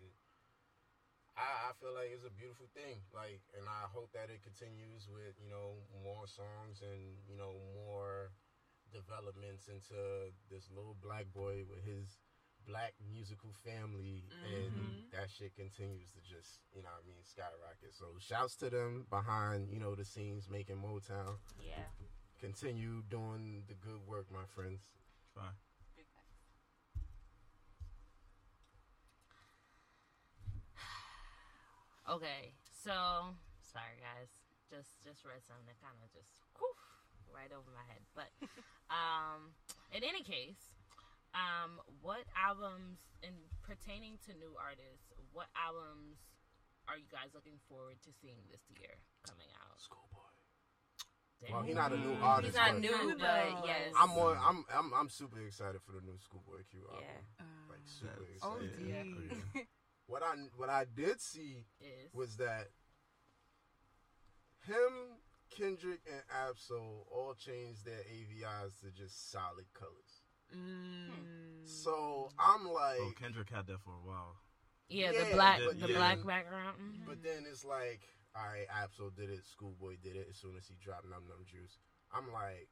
I, 1.38 1.70
I 1.70 1.72
feel 1.80 1.94
like 1.94 2.10
it's 2.10 2.26
a 2.26 2.34
beautiful 2.34 2.66
thing. 2.74 2.98
Like, 3.14 3.42
and 3.54 3.70
I 3.70 3.86
hope 3.94 4.10
that 4.18 4.34
it 4.34 4.42
continues 4.42 5.06
with 5.08 5.38
you 5.38 5.50
know 5.54 5.78
more 6.04 6.26
songs 6.26 6.82
and 6.82 7.22
you 7.30 7.38
know 7.38 7.62
more 7.86 8.34
developments 8.92 9.68
into 9.70 10.32
this 10.50 10.72
little 10.74 10.96
black 11.04 11.30
boy 11.36 11.62
with 11.70 11.84
his 11.86 12.18
black 12.66 12.94
musical 13.08 13.52
family 13.64 14.24
and 14.44 14.74
Mhm. 14.76 15.12
that 15.12 15.30
shit 15.30 15.56
continues 15.56 16.10
to 16.12 16.20
just 16.22 16.60
you 16.74 16.82
know 16.84 16.90
what 16.92 17.04
I 17.04 17.08
mean 17.08 17.24
skyrocket. 17.24 17.94
So 17.94 18.18
shouts 18.20 18.56
to 18.58 18.70
them 18.70 19.06
behind 19.10 19.70
you 19.72 19.80
know 19.80 19.96
the 19.96 20.06
scenes 20.06 20.50
making 20.50 20.78
Motown. 20.82 21.38
Yeah. 21.62 21.86
Continue 22.40 23.04
doing 23.10 23.64
the 23.68 23.74
good 23.76 24.02
work, 24.08 24.30
my 24.32 24.46
friends. 24.56 24.82
Fine. 25.34 25.56
Big 25.96 26.06
facts. 26.14 26.38
Okay, 32.08 32.56
so 32.72 33.36
sorry 33.60 34.00
guys, 34.00 34.32
just 34.72 35.04
just 35.04 35.28
read 35.28 35.44
something 35.44 35.68
that 35.68 35.76
kind 35.84 36.00
of 36.00 36.08
just 36.16 36.40
whew, 36.56 36.72
right 37.36 37.52
over 37.52 37.68
my 37.76 37.84
head. 37.92 38.00
But 38.16 38.32
um, 38.88 39.52
in 39.92 40.08
any 40.08 40.24
case, 40.24 40.72
um, 41.36 41.84
what 42.00 42.24
albums 42.32 43.04
in 43.20 43.36
pertaining 43.60 44.16
to 44.24 44.32
new 44.40 44.56
artists, 44.56 45.12
what 45.36 45.52
albums 45.60 46.16
are 46.88 46.96
you 46.96 47.12
guys 47.12 47.36
looking 47.36 47.60
forward 47.68 48.00
to 48.08 48.16
seeing 48.24 48.40
this 48.48 48.64
year 48.72 48.96
coming 49.28 49.52
out? 49.60 49.76
Schoolboy. 49.76 50.32
Damn. 51.44 51.60
Well, 51.60 51.64
he 51.68 51.76
not 51.76 51.92
a 51.92 52.00
new 52.00 52.16
artist. 52.24 52.56
He's 52.56 52.60
not 52.64 52.80
but 52.80 52.88
new, 52.88 53.20
but 53.20 53.20
but 53.20 53.68
yes. 53.68 53.92
I'm 54.00 54.16
more. 54.16 54.40
I'm, 54.40 54.64
I'm 54.72 54.96
I'm 54.96 55.10
super 55.12 55.44
excited 55.44 55.84
for 55.84 55.92
the 55.92 56.02
new 56.08 56.16
Schoolboy 56.24 56.64
Q 56.72 56.88
album. 56.88 57.04
Yeah. 57.04 57.44
Like 57.68 57.84
super 57.84 58.24
That's- 58.24 58.40
Oh, 58.48 58.56
excited. 58.64 58.88
yeah. 58.88 59.62
What 60.08 60.24
I 60.24 60.36
what 60.56 60.70
I 60.70 60.86
did 60.96 61.20
see 61.22 61.66
Is 61.82 62.14
was 62.14 62.38
that 62.38 62.70
him, 64.66 65.20
Kendrick, 65.56 66.00
and 66.12 66.22
Ab-Soul 66.32 67.08
all 67.12 67.34
changed 67.36 67.86
their 67.86 68.04
AVIs 68.04 68.80
to 68.82 68.92
just 68.92 69.32
solid 69.32 69.66
colors. 69.74 70.24
Mm. 70.56 71.12
So 71.66 72.30
I'm 72.40 72.66
like, 72.68 73.00
Oh, 73.02 73.12
Kendrick 73.20 73.50
had 73.50 73.68
that 73.68 73.80
for 73.84 73.92
a 73.92 74.04
while. 74.08 74.36
yeah, 74.90 75.12
Yeah, 75.12 75.24
the 75.26 75.36
black 75.36 75.60
but 75.66 75.80
the 75.80 75.88
yeah. 75.90 75.98
black 75.98 76.26
background. 76.26 76.78
mhm. 76.80 77.06
but 77.06 77.22
then 77.24 77.46
it's 77.50 77.64
like, 77.66 78.02
all 78.36 78.48
right, 78.48 78.68
Ab-Soul 78.82 79.12
did 79.16 79.30
it, 79.30 79.46
Schoolboy 79.46 79.96
did 80.02 80.16
it 80.16 80.28
as 80.30 80.38
soon 80.38 80.56
as 80.58 80.68
he 80.68 80.76
dropped 80.84 81.06
Numb 81.06 81.28
Numb 81.28 81.44
Juice. 81.46 81.80
I'm 82.14 82.32
like, 82.32 82.68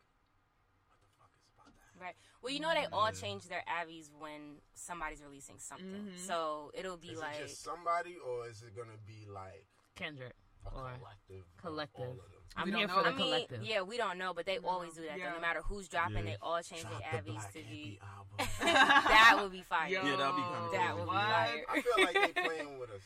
what 0.87 0.99
the 1.03 1.11
fuck 1.19 1.31
is 1.35 1.47
about 1.51 1.71
that? 1.75 1.84
Right. 1.99 2.15
Well, 2.41 2.51
you 2.53 2.59
know 2.59 2.73
they 2.73 2.85
all 2.91 3.05
Yeah. 3.07 3.19
change 3.19 3.47
their 3.47 3.63
avies 3.81 4.11
when 4.19 4.57
somebody's 4.73 5.23
releasing 5.23 5.57
something. 5.59 6.11
Mhm. 6.13 6.17
So 6.27 6.71
it'll 6.73 6.97
be 6.97 7.09
Is 7.09 7.19
like 7.19 7.37
it 7.39 7.47
just 7.47 7.63
somebody, 7.63 8.17
or 8.17 8.47
is 8.49 8.61
it 8.63 8.75
gonna 8.75 8.97
be 9.05 9.25
like 9.27 9.65
Kendrick. 9.95 10.33
Or 10.65 10.71
collective? 10.97 11.45
collective. 11.57 12.01
all 12.05 12.11
of 12.11 12.17
them? 12.17 12.41
I'm 12.57 12.65
We 12.71 12.77
here 12.77 12.87
for 12.87 13.03
the 13.03 13.09
I 13.09 13.13
mean, 13.13 13.17
collective. 13.17 13.63
yeah, 13.63 13.81
we 13.81 13.97
don't 13.97 14.17
know, 14.17 14.33
but 14.33 14.45
they 14.45 14.57
No. 14.59 14.69
always 14.69 14.93
do 14.93 15.01
that. 15.03 15.11
though. 15.17 15.23
Yeah. 15.23 15.31
No 15.33 15.39
matter 15.39 15.61
who's 15.61 15.87
dropping, 15.87 16.17
Yeah. 16.17 16.23
they 16.23 16.37
all 16.41 16.61
change 16.63 16.81
Drop 16.81 16.99
their 17.11 17.21
the 17.21 17.31
avies 17.31 17.45
to 17.53 17.59
Hippie 17.59 17.69
be. 17.69 17.99
that 18.59 19.37
would 19.41 19.51
be 19.51 19.61
fire. 19.61 19.87
Yo, 19.89 20.03
Yeah, 20.03 20.15
that'd 20.15 20.35
be 20.35 20.41
kinda 20.41 20.69
That 20.71 20.95
would 20.95 21.03
be 21.03 21.07
what? 21.07 21.15
fire. 21.23 21.65
I 21.69 21.81
feel 21.81 22.03
like 22.05 22.13
they're 22.35 22.43
playing 22.45 22.79
with 22.79 22.89
us, 22.91 23.01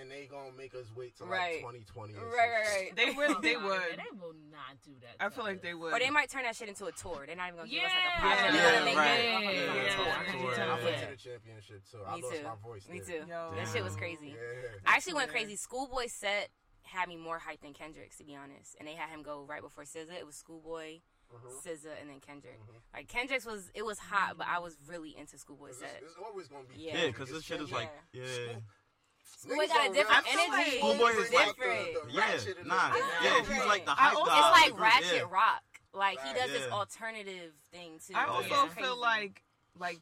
and 0.00 0.10
they 0.10 0.26
gonna 0.26 0.52
make 0.56 0.74
us 0.74 0.86
wait 0.96 1.16
till 1.16 1.26
Right. 1.26 1.62
like 1.64 1.74
2020. 1.84 2.14
or 2.14 2.24
Right, 2.26 2.48
right, 2.48 2.66
right. 2.88 2.96
They 2.96 3.10
would. 3.12 3.42
They 3.42 3.56
would. 3.68 3.96
They 3.96 4.10
will 4.18 4.34
not 4.50 4.80
do 4.84 4.92
that. 5.02 5.16
I 5.20 5.28
feel 5.28 5.44
like 5.44 5.60
they 5.62 5.74
would. 5.74 5.92
Or 5.92 5.98
they 5.98 6.10
might 6.10 6.30
turn 6.30 6.44
that 6.44 6.56
shit 6.56 6.68
into 6.68 6.86
a 6.86 6.92
tour. 6.92 7.24
They're 7.26 7.36
not 7.36 7.48
even 7.48 7.58
gonna 7.58 7.68
give 7.70 7.84
us 7.84 7.90
like 7.92 8.16
a 8.16 8.20
project. 8.20 8.54
Yeah, 8.54 8.62
They're 8.62 8.72
gonna 8.72 8.84
make 8.84 8.96
right. 8.96 9.18
it 9.18 9.24
Yeah, 9.24 9.40
yeah, 9.40 9.96
tour. 9.96 10.06
yeah. 10.06 10.62
I 10.72 10.78
Yeah. 10.78 10.84
went 10.84 10.98
to 10.98 11.06
the 11.10 11.16
championship 11.16 11.82
too. 11.90 11.98
I 12.06 12.16
lost 12.16 12.34
too. 12.36 12.42
my 12.42 12.54
voice. 12.62 12.88
Me 12.88 13.00
there. 13.00 13.22
too. 13.22 13.28
Yo. 13.28 13.52
That 13.56 13.68
shit 13.68 13.84
was 13.84 13.96
crazy. 13.96 14.28
Yeah. 14.36 14.68
I 14.86 14.96
actually 14.96 15.14
went 15.14 15.30
crazy. 15.30 15.56
Schoolboy 15.56 16.06
set 16.08 16.50
had 16.84 17.08
me 17.08 17.16
more 17.16 17.38
hyped 17.38 17.60
than 17.62 17.72
Kendrick's, 17.72 18.16
to 18.18 18.24
be 18.24 18.34
honest. 18.34 18.76
And 18.78 18.88
they 18.88 18.94
had 18.94 19.08
him 19.10 19.22
go 19.22 19.44
right 19.48 19.62
before 19.62 19.84
SZA. 19.84 20.12
It 20.18 20.26
was 20.26 20.34
Schoolboy, 20.36 21.00
Mhm. 21.32 21.62
SZA, 21.64 22.00
and 22.00 22.10
then 22.10 22.20
Kendrick. 22.20 22.58
Mhm. 22.60 22.74
Like 22.92 23.08
Kendrick's 23.08 23.46
was 23.46 23.70
it 23.74 23.82
was 23.84 23.98
hot, 23.98 24.36
but 24.36 24.46
I 24.48 24.58
was 24.58 24.76
really 24.88 25.16
into 25.16 25.38
Schoolboy's 25.38 25.78
'Cause 25.78 25.90
set. 25.90 26.02
It's, 26.02 26.12
it's 26.12 26.20
always 26.24 26.48
gonna 26.48 26.64
be. 26.64 26.76
Yeah. 26.80 26.96
Yeah, 26.98 27.06
because 27.08 27.30
this 27.30 27.44
shit 27.44 27.60
is 27.60 27.70
like, 27.70 27.90
Yeah. 28.12 28.24
yeah. 28.24 28.54
Schoolboy 29.38 29.64
Niggas 29.64 29.68
got 29.68 29.90
a 29.90 29.92
different 29.92 30.18
I 30.18 30.22
feel 30.22 30.40
energy. 30.40 30.70
like 30.70 30.78
Schoolboy 30.78 31.08
It's 31.10 31.18
is 31.28 31.32
like 31.34 31.46
different. 31.56 31.94
the, 31.94 32.06
the 32.06 32.12
Yeah, 32.12 32.20
ratchet 32.20 32.58
in 32.58 32.66
nah, 32.68 32.92
the, 32.92 32.98
yeah, 33.24 33.38
he's 33.40 33.66
like 33.66 33.84
the 33.84 33.90
hype 33.92 34.14
also- 34.16 34.30
guy. 34.30 34.38
it's 34.38 34.60
like 34.60 34.70
of 34.70 34.76
the 34.76 34.82
group, 34.82 34.92
ratchet 34.92 35.16
yeah. 35.16 35.30
rock. 35.30 35.62
Like 35.94 36.20
he 36.20 36.28
Right. 36.30 36.36
does 36.38 36.50
this 36.52 36.70
alternative 36.72 37.52
thing 37.72 37.98
too. 38.06 38.14
I 38.14 38.24
also 38.26 38.48
yeah. 38.48 38.68
Feel 38.68 38.96
like, 39.00 39.42
like, 39.78 39.98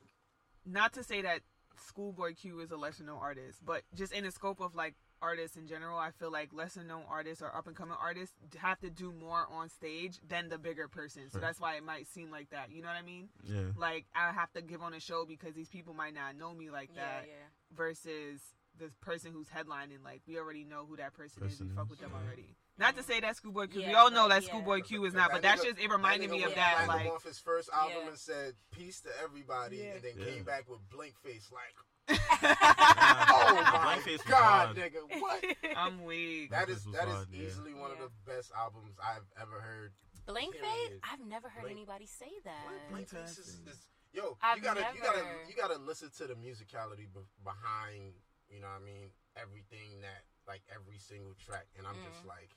not 0.67 0.93
to 0.95 1.03
say 1.05 1.23
that 1.23 1.41
Schoolboy 1.89 2.35
Q 2.35 2.61
is 2.61 2.71
a 2.71 2.77
lesser 2.77 3.03
known 3.05 3.19
artist, 3.21 3.59
but 3.65 3.83
just 3.95 4.13
in 4.13 4.25
the 4.25 4.31
scope 4.31 4.61
of 4.61 4.75
like 4.75 4.95
artists 5.23 5.57
in 5.57 5.67
general, 5.67 5.99
I 5.99 6.11
feel 6.13 6.31
like 6.31 6.53
lesser 6.53 6.83
known 6.85 7.03
artists 7.09 7.43
or 7.43 7.55
up 7.55 7.67
and 7.67 7.75
coming 7.77 7.97
artists 8.01 8.35
have 8.59 8.79
to 8.81 8.91
do 8.91 9.13
more 9.13 9.47
on 9.51 9.69
stage 9.69 10.19
than 10.27 10.49
the 10.49 10.59
bigger 10.59 10.87
person. 10.89 11.29
So 11.31 11.39
Right. 11.39 11.47
that's 11.49 11.61
why 11.61 11.75
it 11.77 11.83
might 11.85 12.07
seem 12.07 12.31
like 12.31 12.51
that. 12.51 12.71
You 12.71 12.83
know 12.83 12.89
what 12.89 12.97
I 12.97 13.03
mean? 13.03 13.29
Yeah. 13.43 13.73
Like 13.77 14.07
I 14.15 14.33
have 14.33 14.53
to 14.53 14.63
give 14.63 14.83
on 14.83 14.95
a 14.95 15.01
show 15.01 15.25
because 15.27 15.55
these 15.55 15.69
people 15.69 15.93
might 15.95 16.15
not 16.15 16.37
know 16.37 16.55
me 16.55 16.71
like 16.71 16.91
yeah, 16.95 17.01
that. 17.05 17.25
yeah. 17.27 17.35
Versus 17.77 18.41
this 18.81 18.93
person 19.01 19.31
who's 19.33 19.47
headlining, 19.49 20.03
like 20.05 20.23
we 20.27 20.39
already 20.39 20.65
know 20.65 20.85
who 20.89 20.97
that 20.97 21.15
person, 21.15 21.45
is. 21.45 21.61
We 21.61 21.69
fuck 21.69 21.89
with 21.89 22.01
them 22.01 22.11
yeah. 22.13 22.27
already. 22.27 22.57
Not 22.79 22.97
to 22.97 23.03
say 23.03 23.21
that 23.21 23.37
Schoolboy 23.37 23.67
Q, 23.69 23.83
we 23.87 23.95
all 23.95 24.11
know 24.11 24.27
that 24.29 24.43
yeah. 24.43 24.49
Schoolboy 24.49 24.81
Q 24.81 25.05
is 25.05 25.13
not, 25.15 25.31
but 25.31 25.43
that's 25.43 25.63
just 25.63 25.79
it 25.79 25.91
reminded 25.91 26.31
that 26.31 26.35
me 26.35 26.43
of 26.45 26.55
that. 26.55 26.85
platinum 26.87 27.07
Like, 27.07 27.15
off 27.15 27.25
his 27.25 27.39
first 27.39 27.69
album 27.73 27.99
Yeah. 28.05 28.09
and 28.09 28.19
said 28.19 28.55
peace 28.73 29.01
to 29.03 29.11
everybody, 29.23 29.77
Yeah. 29.77 29.93
and 29.95 30.03
then 30.03 30.13
Yeah. 30.19 30.25
came 30.25 30.45
back 30.45 30.69
with 30.69 30.81
blank 30.91 31.15
face 31.23 31.51
like, 31.53 31.77
oh 32.43 33.61
my 33.85 33.99
Blankface 33.99 34.13
was 34.13 34.23
god, 34.23 34.77
nigga, 34.77 35.21
what? 35.21 35.45
I'm 35.77 36.03
weak. 36.05 36.51
That 36.51 36.69
Blankface 36.69 36.71
is 36.71 36.87
was 36.87 36.95
that 36.97 37.09
is 37.09 37.15
hard, 37.15 37.29
yeah. 37.31 37.47
easily 37.47 37.75
one 37.75 37.91
of 37.93 37.99
the 37.99 38.11
best 38.27 38.51
albums 38.59 38.95
I've 38.99 39.27
ever 39.41 39.61
heard. 39.61 39.93
Blank 40.27 40.55
face? 40.55 40.99
I've 41.05 41.25
never 41.27 41.49
heard 41.49 41.63
Blank- 41.65 41.77
anybody 41.77 42.07
say 42.07 42.31
that. 42.45 42.91
Blank 42.91 43.09
Face 43.09 43.39
is, 43.39 43.49
is 43.67 43.89
yo. 44.13 44.37
I've 44.43 44.57
you 44.59 44.63
gotta 44.63 44.81
you 44.95 45.03
gotta 45.03 45.25
you 45.49 45.55
gotta 45.55 45.77
listen 45.79 46.11
to 46.19 46.27
the 46.27 46.35
musicality 46.35 47.07
be- 47.13 47.29
behind 47.45 48.15
you 48.51 48.61
know 48.61 48.69
what 48.69 48.83
I 48.83 48.85
mean 48.85 49.11
everything 49.37 50.01
that 50.03 50.27
like 50.47 50.63
every 50.75 50.99
single 50.99 51.35
track, 51.39 51.67
and 51.79 51.87
I'm 51.87 51.97
just 52.03 52.25
Mm. 52.27 52.35
like, 52.35 52.51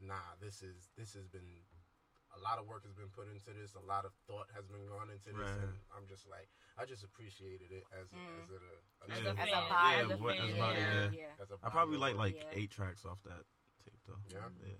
nah, 0.00 0.36
this 0.40 0.62
is 0.62 0.88
this 0.96 1.14
has 1.14 1.26
been 1.28 1.66
a 2.36 2.40
lot 2.40 2.58
of 2.58 2.66
work 2.66 2.84
has 2.84 2.92
been 2.92 3.08
put 3.08 3.26
into 3.32 3.50
this, 3.54 3.74
a 3.74 3.80
lot 3.80 4.04
of 4.04 4.12
thought 4.26 4.46
has 4.54 4.66
been 4.66 4.86
gone 4.86 5.08
into 5.10 5.32
this, 5.32 5.48
Right. 5.50 5.62
and 5.62 5.72
I'm 5.96 6.06
just 6.06 6.26
like, 6.28 6.50
I 6.76 6.84
just 6.84 7.02
appreciated 7.02 7.72
it 7.72 7.84
as 7.98 8.12
a, 8.12 8.16
Mm. 8.16 8.42
as 8.42 8.50
a, 8.50 8.54
a, 8.54 8.58
As 9.16 9.22
Yeah. 9.22 9.30
a 9.30 9.32
As 9.32 9.36
fan, 9.36 9.48
a 9.48 9.66
vibe. 9.66 9.96
Yeah, 9.96 10.04
as 10.04 10.10
a 10.10 10.16
what- 10.18 10.36
as 10.36 10.50
a 10.50 10.52
vibe, 10.52 10.76
yeah. 10.76 11.10
yeah. 11.10 11.34
as 11.42 11.50
a 11.50 11.58
I 11.62 11.68
probably 11.70 11.96
like 11.98 12.16
like 12.16 12.36
Yeah. 12.36 12.50
eight 12.52 12.70
tracks 12.70 13.04
off 13.06 13.22
that 13.24 13.44
tape 13.84 14.00
though. 14.06 14.20
Yeah. 14.28 14.48
yeah. 14.62 14.74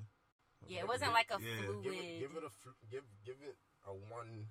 Yeah, 0.68 0.80
it 0.80 0.88
wasn't 0.88 1.12
like 1.12 1.30
a 1.30 1.40
Yeah. 1.40 1.62
fluid. 1.62 1.82
give 1.84 1.94
it, 1.94 2.18
give 2.20 2.36
it 2.36 2.44
a 2.44 2.50
fl- 2.50 2.80
give 2.90 3.04
give 3.24 3.40
it 3.42 3.56
a 3.86 3.94
one 3.94 4.48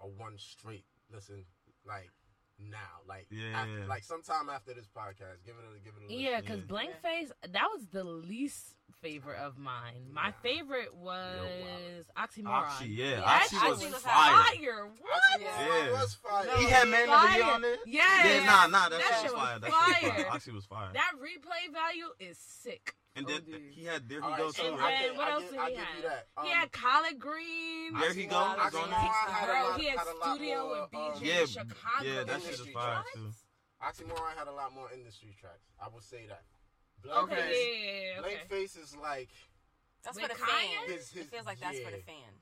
a 0.00 0.06
one 0.08 0.36
straight 0.38 0.86
listen 1.10 1.46
like 1.84 2.10
now 2.58 2.78
like 3.08 3.26
Yeah, 3.30 3.60
after, 3.60 3.78
yeah. 3.80 3.86
like 3.86 4.04
sometime 4.04 4.48
after 4.48 4.72
this 4.74 4.86
podcast 4.86 5.44
give 5.44 5.54
it 5.56 5.64
a 5.68 5.84
give 5.84 5.94
it 5.96 6.04
a 6.04 6.06
listen. 6.06 6.18
Yeah, 6.20 6.40
because 6.40 6.58
Yeah. 6.60 6.66
Blank 6.66 6.90
Face, 7.02 7.32
that 7.42 7.66
was 7.74 7.86
the 7.92 8.04
least 8.04 8.74
favorite 9.02 9.38
of 9.38 9.58
mine. 9.58 10.08
My 10.12 10.32
favorite 10.42 10.94
was 10.94 12.06
Oxymoron. 12.16 12.46
Oxy, 12.48 12.88
yeah, 12.88 13.10
Yeah, 13.10 13.20
Oxy 13.22 13.56
Oxy 13.56 13.68
was 13.68 13.92
was 13.94 14.02
fire. 14.02 14.42
fire. 14.56 14.86
What? 14.86 15.40
Oxymoron 15.40 15.86
Yeah. 15.86 15.92
was 15.92 16.14
fire. 16.14 16.46
No. 16.46 16.56
He 16.56 16.64
had 16.64 16.88
man 16.88 17.08
of 17.10 17.20
the 17.22 17.34
year 17.36 17.42
Fire. 17.44 17.54
on 17.54 17.60
there. 17.62 17.76
Yes. 17.86 18.26
Yeah, 18.42 18.46
nah, 18.46 18.66
nah, 18.66 18.88
that, 18.88 18.90
That 18.90 19.00
shit 19.00 19.12
was 19.12 19.22
shit 19.22 19.32
was 19.32 19.40
fire. 19.42 19.58
That 19.60 19.70
shit 19.70 19.74
was 19.74 20.00
fire. 20.02 20.12
fire. 20.24 20.26
Oxy 20.32 20.50
was 20.52 20.64
fire. 20.64 20.90
That 20.94 21.12
replay 21.20 21.72
value 21.72 22.06
is 22.18 22.38
sick. 22.38 22.94
And 23.16 23.26
then 23.26 23.40
OD. 23.48 23.60
he 23.72 23.84
had 23.84 24.08
there 24.08 24.18
he 24.20 24.24
All 24.24 24.30
right, 24.30 24.38
goes 24.38 24.56
so 24.56 24.62
too, 24.70 24.76
right? 24.76 25.16
what 25.16 25.28
I 25.28 25.30
else 25.32 25.42
did 25.44 25.52
he 25.52 25.56
have? 25.58 25.70
you 25.70 26.02
that. 26.02 26.26
he 26.44 26.50
Um, 26.52 26.56
had 26.58 26.72
Collard 26.72 27.18
Green. 27.18 27.94
There 27.98 28.12
he 28.14 28.24
goes. 28.26 28.32
go. 28.32 28.62
He's 28.64 28.74
on 28.74 28.88
Oxymoron 28.90 29.30
had 29.32 29.48
a 29.48 29.52
Bro, 29.52 29.68
lot- 29.70 29.80
he 29.80 29.86
had 29.86 29.98
had 29.98 30.06
studio 30.22 30.56
more, 30.62 30.80
with 30.82 30.90
BJ 30.90 31.16
um, 31.16 31.24
Yeah, 31.24 31.40
in 31.40 31.46
Chicago. 31.46 32.04
yeah, 32.04 32.24
that 32.24 32.42
shit 32.42 32.50
is 32.52 32.60
What? 32.66 32.72
fire, 32.74 33.04
too. 33.14 33.30
Oxymoron 33.82 34.36
had 34.38 34.48
a 34.48 34.52
lot 34.52 34.72
more 34.74 34.90
industry 34.92 35.34
tracks. 35.40 35.64
I 35.80 35.88
will 35.88 36.00
say 36.00 36.26
that. 36.26 36.44
Blank 37.02 37.22
Okay, 37.24 37.32
Okay. 37.34 37.42
Face, 37.42 37.56
yeah, 37.56 37.90
yeah, 37.90 38.00
yeah, 38.14 38.20
Blank 38.20 38.34
okay. 38.36 38.48
Face 38.48 38.76
is 38.76 38.96
like 38.96 39.28
That's 40.04 40.16
With 40.16 40.26
for 40.30 40.38
the 40.38 40.44
fan. 40.46 40.86
His- 40.86 41.10
his- 41.10 41.22
it 41.26 41.30
feels 41.30 41.46
like 41.46 41.58
that's 41.60 41.80
for 41.80 41.90
the 41.90 41.98
fan. 42.02 42.32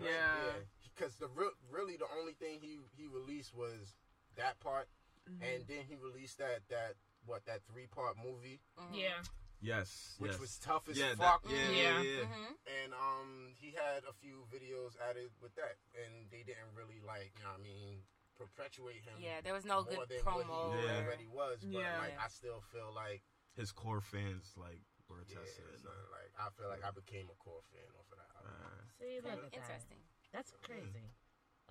Yeah. 0.00 0.52
Because 0.94 1.14
the 1.16 1.28
real, 1.28 1.50
really 1.70 1.96
the 1.96 2.08
only 2.18 2.32
thing 2.34 2.60
he 2.60 2.80
he 2.96 3.06
released 3.06 3.54
was 3.54 3.94
that 4.36 4.58
part, 4.60 4.88
Mm-hmm. 5.30 5.42
and 5.44 5.66
then 5.68 5.84
he 5.88 5.94
released 5.94 6.38
that 6.38 6.66
that 6.68 6.96
what 7.26 7.44
that 7.46 7.62
three 7.70 7.86
part 7.86 8.16
movie, 8.18 8.60
Mhm. 8.76 8.90
Yeah. 8.98 9.22
Yes, 9.62 10.16
which 10.18 10.32
yes. 10.34 10.40
was 10.42 10.58
tough 10.58 10.88
as 10.90 10.98
yeah, 10.98 11.14
fuck. 11.14 11.46
that, 11.46 11.50
yeah, 11.54 11.70
Yeah. 11.70 12.02
yeah, 12.02 12.02
yeah. 12.02 12.24
Mhm. 12.26 12.50
And 12.82 12.90
um, 12.94 13.54
he 13.54 13.70
had 13.70 14.02
a 14.10 14.12
few 14.12 14.42
videos 14.50 14.98
added 15.08 15.30
with 15.40 15.54
that, 15.54 15.78
and 15.94 16.26
they 16.34 16.42
didn't 16.42 16.74
really 16.74 16.98
like, 16.98 17.30
you 17.38 17.44
know, 17.46 17.54
what 17.54 17.60
I 17.60 17.62
mean, 17.62 18.02
perpetuate 18.34 19.06
him. 19.06 19.22
Yeah, 19.22 19.40
there 19.40 19.54
was 19.54 19.64
no 19.64 19.86
more 19.86 20.02
good 20.02 20.08
than 20.10 20.18
promo. 20.26 20.50
what 20.50 20.80
he 20.82 20.86
Yeah. 20.86 20.98
already 20.98 21.26
was. 21.30 21.62
But 21.62 21.78
Yeah. 21.78 21.98
like, 21.98 22.18
I 22.18 22.26
still 22.26 22.60
feel 22.74 22.92
like, 22.92 23.22
His 23.54 23.70
core 23.70 24.00
fans 24.00 24.52
like 24.56 24.82
were 25.08 25.22
yeah, 25.28 25.38
attested. 25.38 25.64
it's 25.74 25.84
not 25.84 25.94
like 26.10 26.32
I 26.40 26.50
feel 26.58 26.68
like 26.68 26.82
I 26.82 26.90
became 26.90 27.30
a 27.30 27.34
core 27.36 27.62
fan 27.70 27.86
off 27.94 28.10
of 28.10 28.18
that. 28.18 28.30
album. 28.34 28.66
Uh, 28.66 28.82
See, 28.98 29.20
look 29.20 29.30
at 29.30 29.52
that. 29.52 29.54
Interesting. 29.62 30.02
That's 30.32 30.50
crazy. 30.62 31.06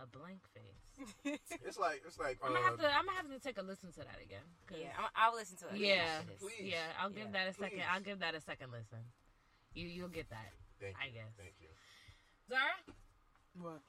A 0.01 0.07
blank 0.09 0.41
face. 0.49 0.81
It's 1.61 1.77
like 1.77 2.01
it's 2.05 2.17
like 2.17 2.41
I'm 2.41 2.53
gonna 2.53 2.65
have 2.65 2.81
uh, 2.81 2.83
to. 2.83 2.89
I'm 2.89 3.05
gonna 3.05 3.21
have 3.21 3.29
to 3.29 3.37
take 3.37 3.57
a 3.57 3.61
listen 3.61 3.93
to 3.93 4.01
that 4.01 4.17
again. 4.17 4.41
yeah, 4.73 4.97
I'm, 4.97 5.13
I'll 5.13 5.35
listen 5.37 5.57
to 5.61 5.69
it. 5.69 5.77
Yeah. 5.77 6.25
Please. 6.41 6.73
Yeah, 6.73 6.89
I'll 6.97 7.13
give 7.13 7.29
Yeah. 7.29 7.37
that 7.37 7.47
a 7.49 7.53
second. 7.53 7.85
Please. 7.85 7.89
I'll 7.93 8.01
give 8.01 8.17
that 8.25 8.33
a 8.33 8.41
second 8.41 8.71
listen. 8.73 9.05
You 9.77 9.85
you'll 9.85 10.09
get 10.09 10.29
that. 10.33 10.49
Thank 10.81 10.97
I 10.97 11.13
you, 11.13 11.21
guess. 11.21 11.29
Thank 11.37 11.53
you. 11.61 11.69
Zara, 12.49 12.73
What? 13.61 13.85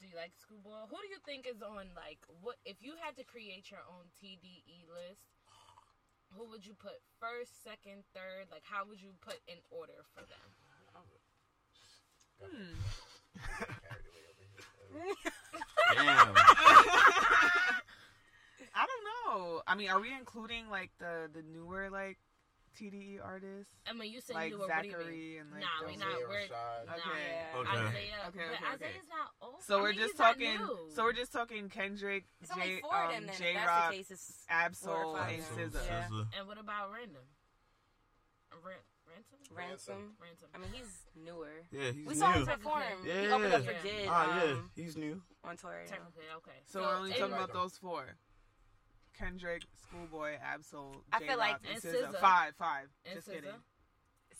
do 0.00 0.08
you 0.08 0.16
like 0.16 0.32
Schoolboy? 0.40 0.88
Who 0.88 0.96
do 1.04 1.08
you 1.12 1.20
think 1.28 1.44
is 1.44 1.60
on 1.60 1.92
like 1.92 2.24
what? 2.40 2.56
If 2.64 2.80
you 2.80 2.96
had 3.04 3.20
to 3.20 3.24
create 3.24 3.68
your 3.70 3.84
own 3.84 4.08
TDE 4.16 4.88
list, 4.88 5.28
who 6.32 6.48
would 6.48 6.64
you 6.64 6.72
put 6.72 7.04
first, 7.20 7.60
second, 7.62 8.08
third? 8.16 8.48
Like 8.48 8.64
how 8.64 8.88
would 8.88 9.00
you 9.00 9.12
put 9.20 9.36
in 9.44 9.60
order 9.68 10.08
for 10.16 10.24
them? 10.24 10.48
Hmm. 12.40 12.72
damn. 15.94 16.34
I 18.74 18.86
don't 18.86 19.04
know. 19.04 19.62
I 19.66 19.74
mean, 19.74 19.90
are 19.90 20.00
we 20.00 20.12
including 20.12 20.68
like 20.70 20.90
the 20.98 21.28
the 21.32 21.42
newer 21.42 21.88
like 21.90 22.18
TDE 22.78 23.18
artists? 23.24 23.72
I 23.88 23.92
mean, 23.92 24.12
you 24.12 24.20
said 24.20 24.34
Like 24.36 24.50
you 24.50 24.58
were 24.58 24.66
what 24.68 24.82
do 24.82 24.88
you 24.88 24.96
mean? 24.98 25.06
Zacari 25.06 25.40
and, 25.40 25.50
like, 25.50 25.60
nah, 25.60 25.66
those- 25.80 25.90
we 25.90 25.96
not. 25.96 26.08
We're 26.28 26.36
Rashad. 26.36 26.86
nah. 26.86 26.92
Okay. 26.94 27.20
Yeah. 27.26 27.58
Okay. 27.60 27.70
Isaiah, 27.70 27.88
Okay, 28.28 28.38
but 28.38 28.38
okay, 28.38 28.74
okay. 28.74 28.84
Isaiah's 28.86 29.08
not 29.10 29.28
old. 29.42 29.62
So 29.62 29.78
I 29.78 29.82
we're 29.82 29.88
mean, 29.90 29.98
just 29.98 30.16
talking. 30.16 30.58
So 30.94 31.02
we're 31.02 31.12
just 31.12 31.32
talking 31.32 31.68
Kendrick, 31.68 32.24
It's 32.40 32.50
only 32.52 32.66
J, 32.66 32.80
four 32.80 32.94
of 32.96 33.06
um, 33.10 33.12
them 33.12 33.26
then. 33.26 33.36
J 33.38 33.54
If 33.56 33.66
Rock, 33.66 33.90
the 33.90 33.96
case, 33.96 34.10
it's 34.10 34.32
Ab-Soul, 34.48 34.94
four 34.94 35.04
or 35.04 35.18
five 35.18 35.30
and 35.30 35.40
of 35.40 35.72
SZA. 35.74 35.86
Yeah. 35.86 36.06
SZA. 36.10 36.26
And 36.38 36.48
what 36.48 36.58
about 36.60 36.92
Random? 36.92 37.22
Ran- 38.64 38.74
Ransom? 39.10 39.38
Ransom. 39.56 40.12
Ransom. 40.22 40.48
I 40.54 40.58
mean, 40.58 40.70
he's 40.72 41.02
newer. 41.24 41.48
Yeah, 41.72 41.90
he's 41.90 42.06
we 42.06 42.14
new. 42.14 42.20
saw 42.20 42.32
him 42.32 42.46
perform. 42.46 42.82
Yeah. 43.04 43.20
He 43.20 43.26
opened 43.28 43.52
up 43.54 43.64
for 43.64 43.72
Jid 43.72 44.06
Ah, 44.08 44.44
yeah, 44.44 44.52
um, 44.52 44.70
he's 44.76 44.96
new. 44.96 45.20
On 45.44 45.56
tour. 45.56 45.70
right 45.70 45.86
now. 45.86 45.96
Technically, 45.96 46.24
okay. 46.36 46.58
So, 46.66 46.80
we're 46.82 46.94
only 46.96 47.10
talking 47.12 47.34
about 47.34 47.52
those 47.52 47.76
four: 47.78 48.04
Kendrick, 49.18 49.62
Schoolboy, 49.82 50.36
Ab-Soul, 50.42 50.96
I 51.12 51.18
J 51.20 51.28
feel 51.28 51.38
like- 51.38 51.56
and 51.66 51.74
and 51.74 51.82
SZA. 51.82 52.08
SZA. 52.12 52.20
Five, 52.20 52.54
five. 52.56 52.88
And 53.04 53.14
Just 53.16 53.28
SZA. 53.28 53.32
kidding. 53.34 53.50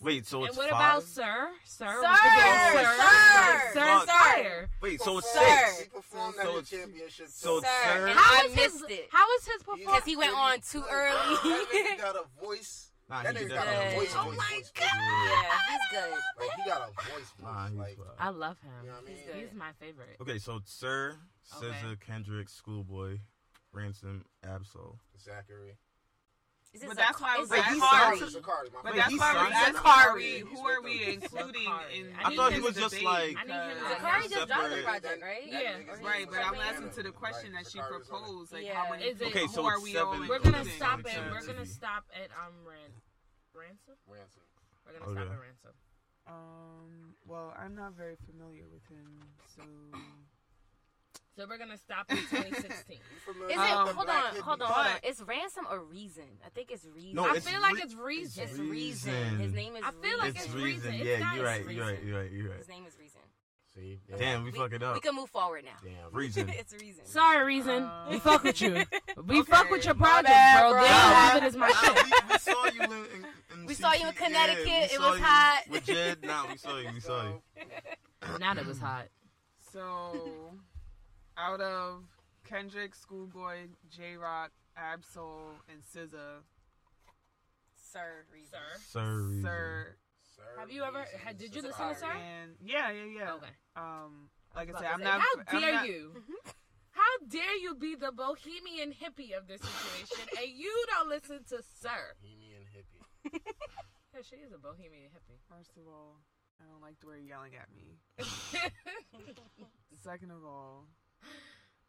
Wait, 0.03 0.27
so 0.27 0.45
And 0.45 0.57
what 0.57 0.71
five? 0.71 0.81
about 0.81 1.03
Sir? 1.03 1.51
Sir, 1.65 1.87
Sir, 1.87 1.93
we 1.93 1.97
could 2.01 2.03
go 2.03 2.81
Sir, 2.81 3.71
Sir, 3.75 4.01
Sir, 4.01 4.07
Fuck. 4.07 4.71
Wait, 4.81 5.01
so 5.03 5.19
it's 5.19 5.31
Performed- 5.33 5.59
six. 5.59 5.81
He 5.81 5.89
performed 5.89 6.35
So 6.37 6.59
at 6.59 6.65
the 6.65 6.77
championship. 6.77 7.29
so 7.29 7.61
Sir, 7.61 7.67
Sir. 7.85 8.07
and 8.09 8.19
How 8.19 8.35
I 8.45 8.49
his, 8.49 8.57
missed 8.57 8.91
it 8.91 9.09
How 9.13 9.27
is 9.37 9.45
his 9.47 9.63
He's- 9.63 9.79
because 9.79 10.05
he 10.05 10.17
went 10.17 10.35
on 10.35 10.61
too 10.63 10.81
That 10.81 10.91
early. 11.45 11.67
nigga 11.67 11.99
got 11.99 12.17
a 12.17 12.25
voice. 12.43 12.90
Nah, 13.11 13.23
that 13.25 13.37
he 13.37 13.45
nigga 13.45 13.49
got 13.51 13.67
a 13.67 13.97
voice. 13.97 14.15
Oh 14.17 14.25
my 14.27 14.33
voice, 14.55 14.73
God. 14.73 14.87
yeah, 14.87 15.43
he's 15.69 15.81
good. 15.91 16.11
Like 16.39 16.51
he 16.57 16.71
got 16.71 16.81
a 16.89 17.11
voice. 17.11 17.33
Nah, 17.43 17.63
voice. 17.69 17.71
he's 17.71 17.79
Like. 17.79 17.99
I 18.21 18.29
love 18.31 18.57
him. 18.61 18.71
you 18.85 18.89
know 18.89 18.95
what 18.95 19.03
I 19.03 19.07
mean? 19.07 19.17
He's 19.17 19.27
good. 19.27 19.37
He's 19.37 19.55
my 19.59 19.73
favorite. 19.81 20.17
Okay, 20.21 20.39
so 20.39 20.61
Sir, 20.65 21.17
Okay. 21.59 21.67
SZA, 21.67 22.01
Kendrick, 22.01 22.49
Schoolboy, 22.49 23.19
Ransom, 23.73 24.25
Ab-Soul. 24.45 24.99
Zacari. 25.19 25.75
Is 26.73 26.85
But 26.87 26.97
that's 26.97 27.21
why 27.21 27.35
I 27.35 27.35
is 27.35 27.41
was 27.41 27.51
my 27.51 27.57
But 27.57 27.65
that's 27.67 27.75
he 27.75 27.81
why 29.19 29.33
signed 29.35 29.51
we're 29.51 29.73
to 29.73 29.79
Zacari. 29.79 30.39
Who 30.47 30.59
are 30.69 30.83
we 30.83 31.03
including 31.15 31.67
Zacari. 31.67 31.99
in? 31.99 32.15
I 32.15 32.31
I 32.31 32.37
thought 32.37 32.53
he 32.53 32.61
was 32.61 32.77
just 32.77 32.95
debate? 32.95 33.05
like- 33.07 33.37
I 33.39 33.43
need 33.43 33.53
him 33.53 33.75
Because- 33.75 33.97
to- 33.99 34.05
Zacari 34.07 34.23
just 34.31 34.47
dropped 34.47 34.51
a 34.51 34.69
Separate. 34.71 34.85
project, 34.85 35.23
right? 35.23 35.51
That 35.51 35.63
Yeah. 35.63 35.79
nigga's 35.81 36.01
Right, 36.01 36.27
but 36.31 36.39
I'm 36.39 36.45
Separate. 36.55 36.61
asking 36.71 36.91
to 36.91 37.03
the 37.03 37.11
question 37.13 37.53
that 37.55 37.67
she 37.69 37.79
Zacari's 37.81 38.07
proposed, 38.09 38.53
like 38.53 38.65
Yeah. 38.65 38.75
how 38.85 38.91
many 38.91 39.03
Is 39.05 39.21
it- 39.21 39.27
Okay, 39.35 39.47
so 39.49 39.67
are 39.67 39.81
we 39.81 39.97
all. 39.99 40.13
We're 40.29 40.39
gonna 40.39 40.65
stop 40.65 40.99
Makes 41.03 41.17
it. 41.17 41.23
We're 41.33 41.47
gonna 41.47 41.67
stop 41.67 42.05
at 42.15 42.31
um 42.39 42.55
Ran- 42.65 42.95
Ransom. 43.53 43.97
Ransom. 44.07 44.43
We're 44.87 44.93
gonna 44.93 45.05
stop 45.11 45.27
Okay. 45.27 45.35
at 45.35 45.41
Ransom. 45.41 45.75
Um, 46.29 47.17
well, 47.27 47.53
I'm 47.59 47.75
not 47.75 47.95
very 47.95 48.15
familiar 48.15 48.69
with 48.69 48.87
him, 48.87 49.19
so 49.57 49.63
So 51.41 51.47
we're 51.49 51.57
gonna 51.57 51.79
stop 51.79 52.05
in 52.11 52.19
2016. 52.19 52.97
Is 53.49 53.51
it? 53.51 53.57
Um, 53.57 53.89
hold 53.89 53.89
on, 53.89 53.95
hold 53.97 54.11
on, 54.11 54.41
hold 54.43 54.63
on. 54.63 54.69
But- 54.69 55.01
It's 55.05 55.23
ransom 55.23 55.65
or 55.71 55.81
reason? 55.83 56.25
I 56.45 56.51
think 56.51 56.71
it's 56.71 56.85
reason. 56.95 57.15
No, 57.15 57.25
I 57.25 57.37
it's 57.37 57.49
feel 57.49 57.63
like 57.63 57.83
it's 57.83 57.95
Reason. 57.95 58.43
it's 58.45 58.59
Reason. 58.59 58.69
reason. 59.15 59.39
His 59.39 59.53
name 59.55 59.75
is. 59.75 59.83
I 59.83 59.91
feel 60.07 60.19
like 60.19 60.35
It's 60.37 60.45
it's 60.45 60.55
reason. 60.55 60.91
Reason. 60.93 61.07
Yeah, 61.07 61.19
not- 61.21 61.37
you're 61.37 61.45
right. 61.47 61.61
it's 61.63 61.71
You're 61.71 61.87
right. 61.87 61.99
You're 62.05 62.21
right. 62.21 62.31
You're 62.31 62.49
right. 62.51 62.59
His 62.59 62.69
name 62.69 62.85
is 62.87 62.93
reason. 63.01 63.21
See, 63.75 64.01
Damn, 64.19 64.45
we 64.45 64.51
fuck 64.51 64.71
it 64.75 64.83
up. 64.83 64.93
We 64.97 65.01
can 65.01 65.15
move 65.17 65.31
forward 65.31 65.65
now. 65.65 65.71
Damn. 65.83 66.13
Reason. 66.13 66.47
it's 66.59 66.75
reason. 66.75 67.07
Sorry, 67.07 67.43
Reason. 67.43 67.85
Uh, 67.85 68.09
we 68.11 68.19
fuck 68.19 68.43
with 68.45 68.61
you. 68.61 68.85
We 69.25 69.41
Okay. 69.41 69.51
fuck 69.51 69.71
with 69.71 69.87
your 69.87 69.95
project, 69.95 70.27
bad, 70.29 70.61
bro. 70.61 70.73
bro. 70.73 70.83
They 70.83 70.89
don't 70.89 71.35
leave 71.35 71.43
it 71.43 71.47
as 71.47 71.57
my 71.57 71.69
Nah, 71.69 71.75
shit. 71.75 72.05
we, 72.05 72.33
we 72.33 72.39
saw 72.39 72.65
you 72.67 72.81
in, 72.83 72.91
in, 72.93 73.27
in 73.61 73.67
We 73.67 73.73
saw 73.75 73.93
you 73.95 74.09
in 74.09 74.13
Connecticut. 74.15 74.67
Yeah, 74.67 74.89
It 74.93 75.01
was 75.01 75.19
hot. 75.21 75.63
With 75.71 75.87
Jid, 75.87 76.23
nah, 76.23 76.47
we 76.51 76.59
saw 76.59 76.77
you. 76.79 76.91
We 76.93 77.01
saw 77.01 77.23
you. 77.25 77.43
Now 78.39 78.53
that 78.53 78.67
was 78.67 78.79
hot. 78.79 79.07
so 79.73 80.53
out 81.37 81.61
of 81.61 82.05
Kendrick, 82.45 82.95
Schoolboy, 82.95 83.69
Jay 83.89 84.17
Rock, 84.17 84.51
Ab-Soul, 84.77 85.53
and 85.69 85.83
SZA, 85.83 86.43
Sir, 87.75 88.25
reason. 88.33 88.51
Sir. 88.53 88.79
Sir, 89.01 89.23
reason. 89.29 89.43
Sir, 89.43 89.97
Sir, 90.37 90.43
Have 90.61 90.71
you 90.71 90.83
ever- 90.85 91.05
had- 91.23 91.39
did 91.39 91.55
you 91.55 91.63
listen 91.63 91.89
to 91.89 91.95
Sir? 91.95 92.07
and 92.07 92.57
yeah, 92.63 92.91
yeah, 92.91 93.05
yeah. 93.05 93.33
Okay. 93.35 93.51
Um, 93.77 94.31
like 94.55 94.69
I 94.69 94.73
was 94.73 94.81
said, 94.81 94.91
I'm 94.93 94.99
to 94.99 95.05
not. 95.05 95.21
How 95.21 95.27
I'm 95.49 95.61
dare 95.61 95.73
not- 95.75 95.87
you? 95.89 96.25
How 96.93 97.27
dare 97.29 97.57
you 97.57 97.75
be 97.77 97.95
the 97.95 98.13
bohemian 98.13 98.93
hippie 98.93 99.37
of 99.37 99.47
this 99.49 99.61
situation 99.61 100.29
and 100.39 100.49
you 100.51 100.85
don't 100.89 101.09
listen 101.09 101.45
to 101.49 101.63
Sir? 101.81 102.15
Bohemian 102.23 102.63
hippie. 102.75 103.41
Yeah, 104.13 104.23
she 104.29 104.37
is 104.37 104.53
a 104.53 104.59
bohemian 104.59 105.09
hippie. 105.15 105.39
First 105.49 105.71
of 105.77 105.87
all, 105.87 106.17
I 106.61 106.65
don't 106.71 106.83
like 106.83 106.99
the 107.01 107.07
way 107.07 107.19
you're 107.19 107.29
yelling 107.29 107.53
at 107.55 107.69
me. 107.73 107.97
Second 110.03 110.31
of 110.33 110.45
all, 110.45 110.87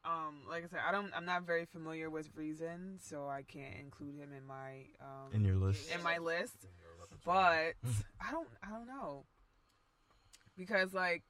um, 0.05 0.41
like 0.49 0.63
I 0.63 0.67
said, 0.67 0.79
I 0.87 0.91
don't. 0.91 1.11
I'm 1.15 1.25
not 1.25 1.43
very 1.43 1.65
familiar 1.65 2.09
with 2.09 2.29
Reason, 2.35 2.97
so 3.01 3.27
I 3.27 3.43
can't 3.43 3.75
include 3.79 4.15
him 4.15 4.29
in 4.35 4.45
my 4.45 4.85
um 4.99 5.33
In 5.33 5.43
your 5.45 5.55
list. 5.57 5.91
in 5.93 6.01
my 6.03 6.17
list. 6.17 6.55
But 7.23 7.73
I 8.19 8.31
don't. 8.31 8.47
I 8.63 8.69
don't 8.69 8.87
know 8.87 9.25
because 10.57 10.93
like. 10.93 11.23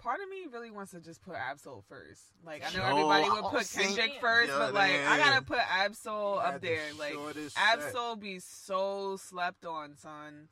Part 0.00 0.20
of 0.22 0.28
me 0.28 0.46
really 0.52 0.70
wants 0.70 0.92
to 0.92 1.00
just 1.00 1.22
put 1.22 1.34
Ab-Soul 1.34 1.82
first. 1.88 2.22
Like 2.46 2.62
I 2.64 2.72
know 2.72 2.84
Yo, 2.84 2.90
everybody 3.10 3.30
would 3.30 3.42
put 3.50 3.52
was 3.54 3.68
saying- 3.68 3.96
Kendrick 3.96 4.20
first, 4.20 4.48
Yo, 4.48 4.56
but 4.56 4.72
like 4.72 4.92
I 4.92 5.18
gotta 5.18 5.42
put 5.44 5.58
Ab-Soul 5.58 6.38
up 6.38 6.52
had 6.52 6.60
the 6.60 6.68
there. 6.68 6.82
Like. 6.96 7.16
Ab-Soul 7.56 8.14
be 8.14 8.38
so 8.38 9.16
slept 9.16 9.66
on, 9.66 9.96
son. 9.96 10.48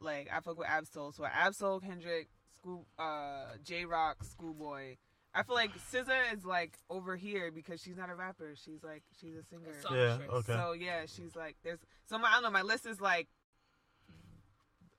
Like 0.00 0.30
I 0.32 0.40
fuck 0.40 0.56
with 0.58 0.68
Ab-Soul. 0.68 1.12
So 1.12 1.22
Ab-Soul, 1.26 1.80
Kendrick, 1.80 2.28
School, 2.62 2.86
uh, 2.98 3.56
Jay 3.64 3.84
Rock, 3.84 4.22
Schoolboy. 4.22 4.96
I 5.34 5.42
feel 5.42 5.54
like 5.56 5.70
SZA 5.90 6.34
is 6.36 6.44
like 6.44 6.74
over 6.90 7.16
here 7.16 7.50
because 7.50 7.80
she's 7.82 7.96
not 7.96 8.08
a 8.10 8.14
rapper. 8.14 8.54
She's 8.54 8.84
like 8.84 9.02
she's 9.20 9.34
a 9.34 9.42
singer. 9.42 9.74
So- 9.80 9.94
Yeah. 9.94 10.18
Okay. 10.30 10.52
So 10.52 10.72
yeah, 10.72 11.06
she's 11.06 11.34
like 11.34 11.56
there's 11.64 11.80
so 12.06 12.18
my 12.18 12.28
I 12.28 12.32
don't 12.34 12.42
know. 12.44 12.50
My 12.50 12.62
list 12.62 12.86
is 12.86 13.00
like 13.00 13.28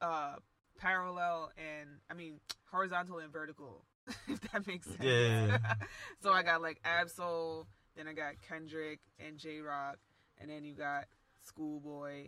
uh 0.02 0.36
parallel 0.80 1.52
and 1.58 1.89
I 2.10 2.13
mean 2.15 2.39
horizontal 2.71 3.19
and 3.19 3.32
vertical. 3.32 3.86
if 4.28 4.41
that 4.52 4.67
makes 4.67 4.88
sense. 4.88 4.99
Yeah, 5.02 5.12
yeah, 5.13 5.45
yeah. 5.47 5.73
so 6.21 6.34
I 6.34 6.43
got 6.43 6.62
like 6.62 6.82
Ab-Soul, 6.84 7.67
then 7.95 8.08
I 8.08 8.13
got 8.13 8.34
Kendrick 8.45 8.99
and 9.26 9.38
Jay 9.38 9.60
Rock, 9.62 9.97
and 10.41 10.49
then 10.49 10.65
you 10.65 10.73
got 10.73 11.06
Schoolboy 11.43 12.28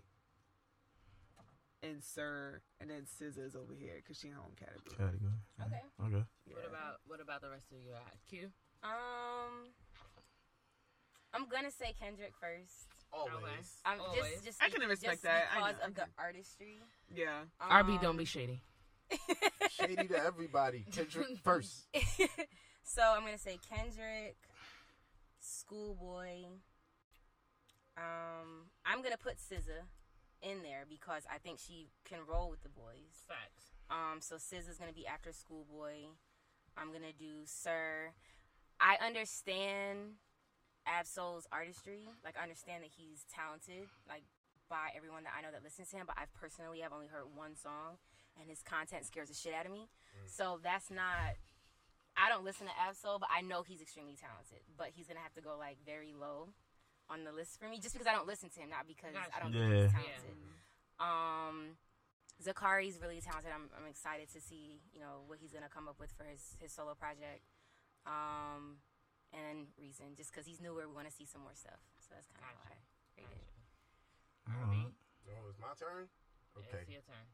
and 1.85 2.03
Sir, 2.03 2.61
and 2.81 2.89
then 2.89 3.03
SZA's 3.05 3.55
over 3.55 3.73
here 3.77 3.95
because 4.01 4.17
she 4.17 4.27
in 4.27 4.33
her 4.33 4.39
own 4.39 4.55
category. 4.59 4.97
Category. 4.97 5.31
Okay. 5.61 5.81
Okay. 6.17 6.25
Yeah. 6.47 6.53
What 6.55 6.65
about 6.69 6.95
what 7.07 7.21
about 7.21 7.41
the 7.41 7.49
rest 7.49 7.67
of 7.71 7.77
you? 7.77 7.93
Q. 8.29 8.49
Um, 8.83 9.69
I'm 11.33 11.47
gonna 11.49 11.71
say 11.71 11.93
Kendrick 11.99 12.33
first. 12.39 12.87
Always. 13.13 13.79
Um, 13.85 13.99
Always. 14.01 14.31
just, 14.33 14.45
just 14.45 14.63
I 14.63 14.69
can 14.69 14.81
respect 14.87 15.13
just 15.13 15.23
that. 15.23 15.45
I 15.53 15.55
because 15.55 15.73
know, 15.77 15.83
I 15.83 15.87
of 15.87 15.95
the 15.95 16.01
can- 16.01 16.09
artistry. 16.17 16.79
Yeah. 17.13 17.41
RB, 17.61 17.95
Um, 17.95 17.99
don't 18.01 18.17
be 18.17 18.25
shady. 18.25 18.61
Shady 19.71 20.07
to 20.07 20.17
everybody. 20.25 20.85
Kendrick 20.91 21.37
first. 21.43 21.85
so 22.83 23.01
I'm 23.03 23.23
gonna 23.23 23.37
say 23.37 23.59
Kendrick, 23.69 24.35
Schoolboy. 25.39 26.45
Um, 27.97 28.67
I'm 28.85 29.01
gonna 29.01 29.17
put 29.17 29.37
SZA 29.37 29.83
in 30.45 30.61
there 30.61 30.85
because 30.87 31.25
I 31.25 31.41
think 31.41 31.57
she 31.57 31.89
can 32.05 32.19
roll 32.29 32.49
with 32.49 32.61
the 32.61 32.69
boys. 32.69 33.25
Facts. 33.25 33.73
Um, 33.89 34.21
so 34.21 34.37
SZA's 34.37 34.77
gonna 34.77 34.93
be 34.93 35.07
after 35.09 35.33
Schoolboy. 35.33 36.13
I'm 36.77 36.93
gonna 36.93 37.15
do 37.17 37.43
Sir. 37.45 38.13
I 38.79 38.97
understand 39.03 40.21
Ab-Soul's 40.85 41.47
artistry. 41.51 42.05
Like 42.23 42.35
I 42.37 42.43
understand 42.43 42.83
that 42.83 42.93
he's 42.93 43.25
talented. 43.33 43.89
Like 44.07 44.23
by 44.69 44.93
everyone 44.95 45.23
that 45.25 45.33
I 45.37 45.41
know 45.41 45.49
that 45.51 45.63
listens 45.63 45.89
to 45.89 45.97
him, 45.97 46.05
but 46.05 46.17
I've 46.17 46.33
personally 46.33 46.81
have 46.81 46.93
only 46.93 47.07
heard 47.07 47.25
one 47.33 47.55
song, 47.55 47.97
and 48.39 48.49
his 48.49 48.61
content 48.61 49.05
scares 49.05 49.29
the 49.29 49.37
shit 49.37 49.53
out 49.53 49.65
of 49.65 49.71
me. 49.71 49.89
So 50.29 50.59
that's 50.61 50.89
not. 50.89 51.37
I 52.15 52.29
don't 52.29 52.45
listen 52.45 52.67
to 52.67 52.75
Ab-Soul, 52.79 53.19
but 53.19 53.27
I 53.27 53.41
know 53.41 53.61
he's 53.61 53.81
extremely 53.81 54.15
talented. 54.15 54.63
But 54.77 54.95
he's 54.95 55.07
gonna 55.07 55.25
have 55.25 55.33
to 55.35 55.41
go 55.41 55.57
like 55.57 55.77
very 55.85 56.13
low 56.13 56.49
on 57.09 57.23
the 57.23 57.31
list 57.31 57.59
for 57.59 57.67
me, 57.69 57.79
just 57.79 57.93
because 57.93 58.07
I 58.07 58.13
don't 58.13 58.27
listen 58.27 58.49
to 58.49 58.59
him, 58.59 58.69
not 58.69 58.87
because 58.87 59.13
I 59.15 59.39
don't 59.39 59.51
think 59.53 59.63
Yeah. 59.71 59.83
he's 59.83 59.91
talented. 59.93 60.35
Um, 60.99 61.77
Zacari's 62.43 62.99
really 63.01 63.21
talented. 63.21 63.51
I'm, 63.53 63.69
I'm 63.77 63.87
excited 63.89 64.29
to 64.33 64.41
see 64.41 64.81
you 64.93 64.99
know 64.99 65.23
what 65.27 65.39
he's 65.39 65.51
gonna 65.53 65.69
come 65.69 65.87
up 65.87 65.99
with 65.99 66.11
for 66.17 66.23
his 66.25 66.57
his 66.59 66.71
solo 66.71 66.95
project. 66.95 67.43
Um, 68.05 68.77
and 69.33 69.67
Reason, 69.77 70.15
just 70.15 70.31
because 70.31 70.45
he's 70.45 70.61
newer, 70.61 70.87
we 70.87 70.93
want 70.93 71.07
to 71.09 71.13
see 71.13 71.25
some 71.25 71.41
more 71.41 71.53
stuff. 71.55 71.79
So 71.99 72.13
that's 72.15 72.27
kind 72.27 72.39
of 72.45 72.57
Gotcha. 72.63 72.69
why 72.69 72.75
I 72.75 73.21
rated 73.21 73.37
it. 73.41 73.53
Alright. 74.47 74.93
Oh, 75.27 75.49
it's 75.49 75.59
my 75.59 75.73
turn? 75.79 76.07
Okay. 76.57 76.77
It's 76.81 76.89
your 76.91 77.01
turn. 77.01 77.25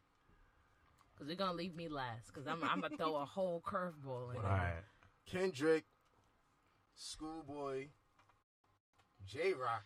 Cause 1.18 1.28
you're 1.28 1.36
gonna 1.36 1.54
leave 1.58 1.76
me 1.76 1.88
last. 1.88 2.34
Cause 2.34 2.48
I'm 2.48 2.64
I'm 2.64 2.82
gonna 2.82 2.98
throw 2.98 3.16
a 3.18 3.26
whole 3.26 3.62
curveball 3.62 4.32
in. 4.32 4.38
All 4.38 4.42
there. 4.42 4.52
right. 4.52 4.84
Kendrick, 5.28 5.84
Schoolboy, 6.96 7.88
Jay 9.28 9.54
Rock. 9.54 9.84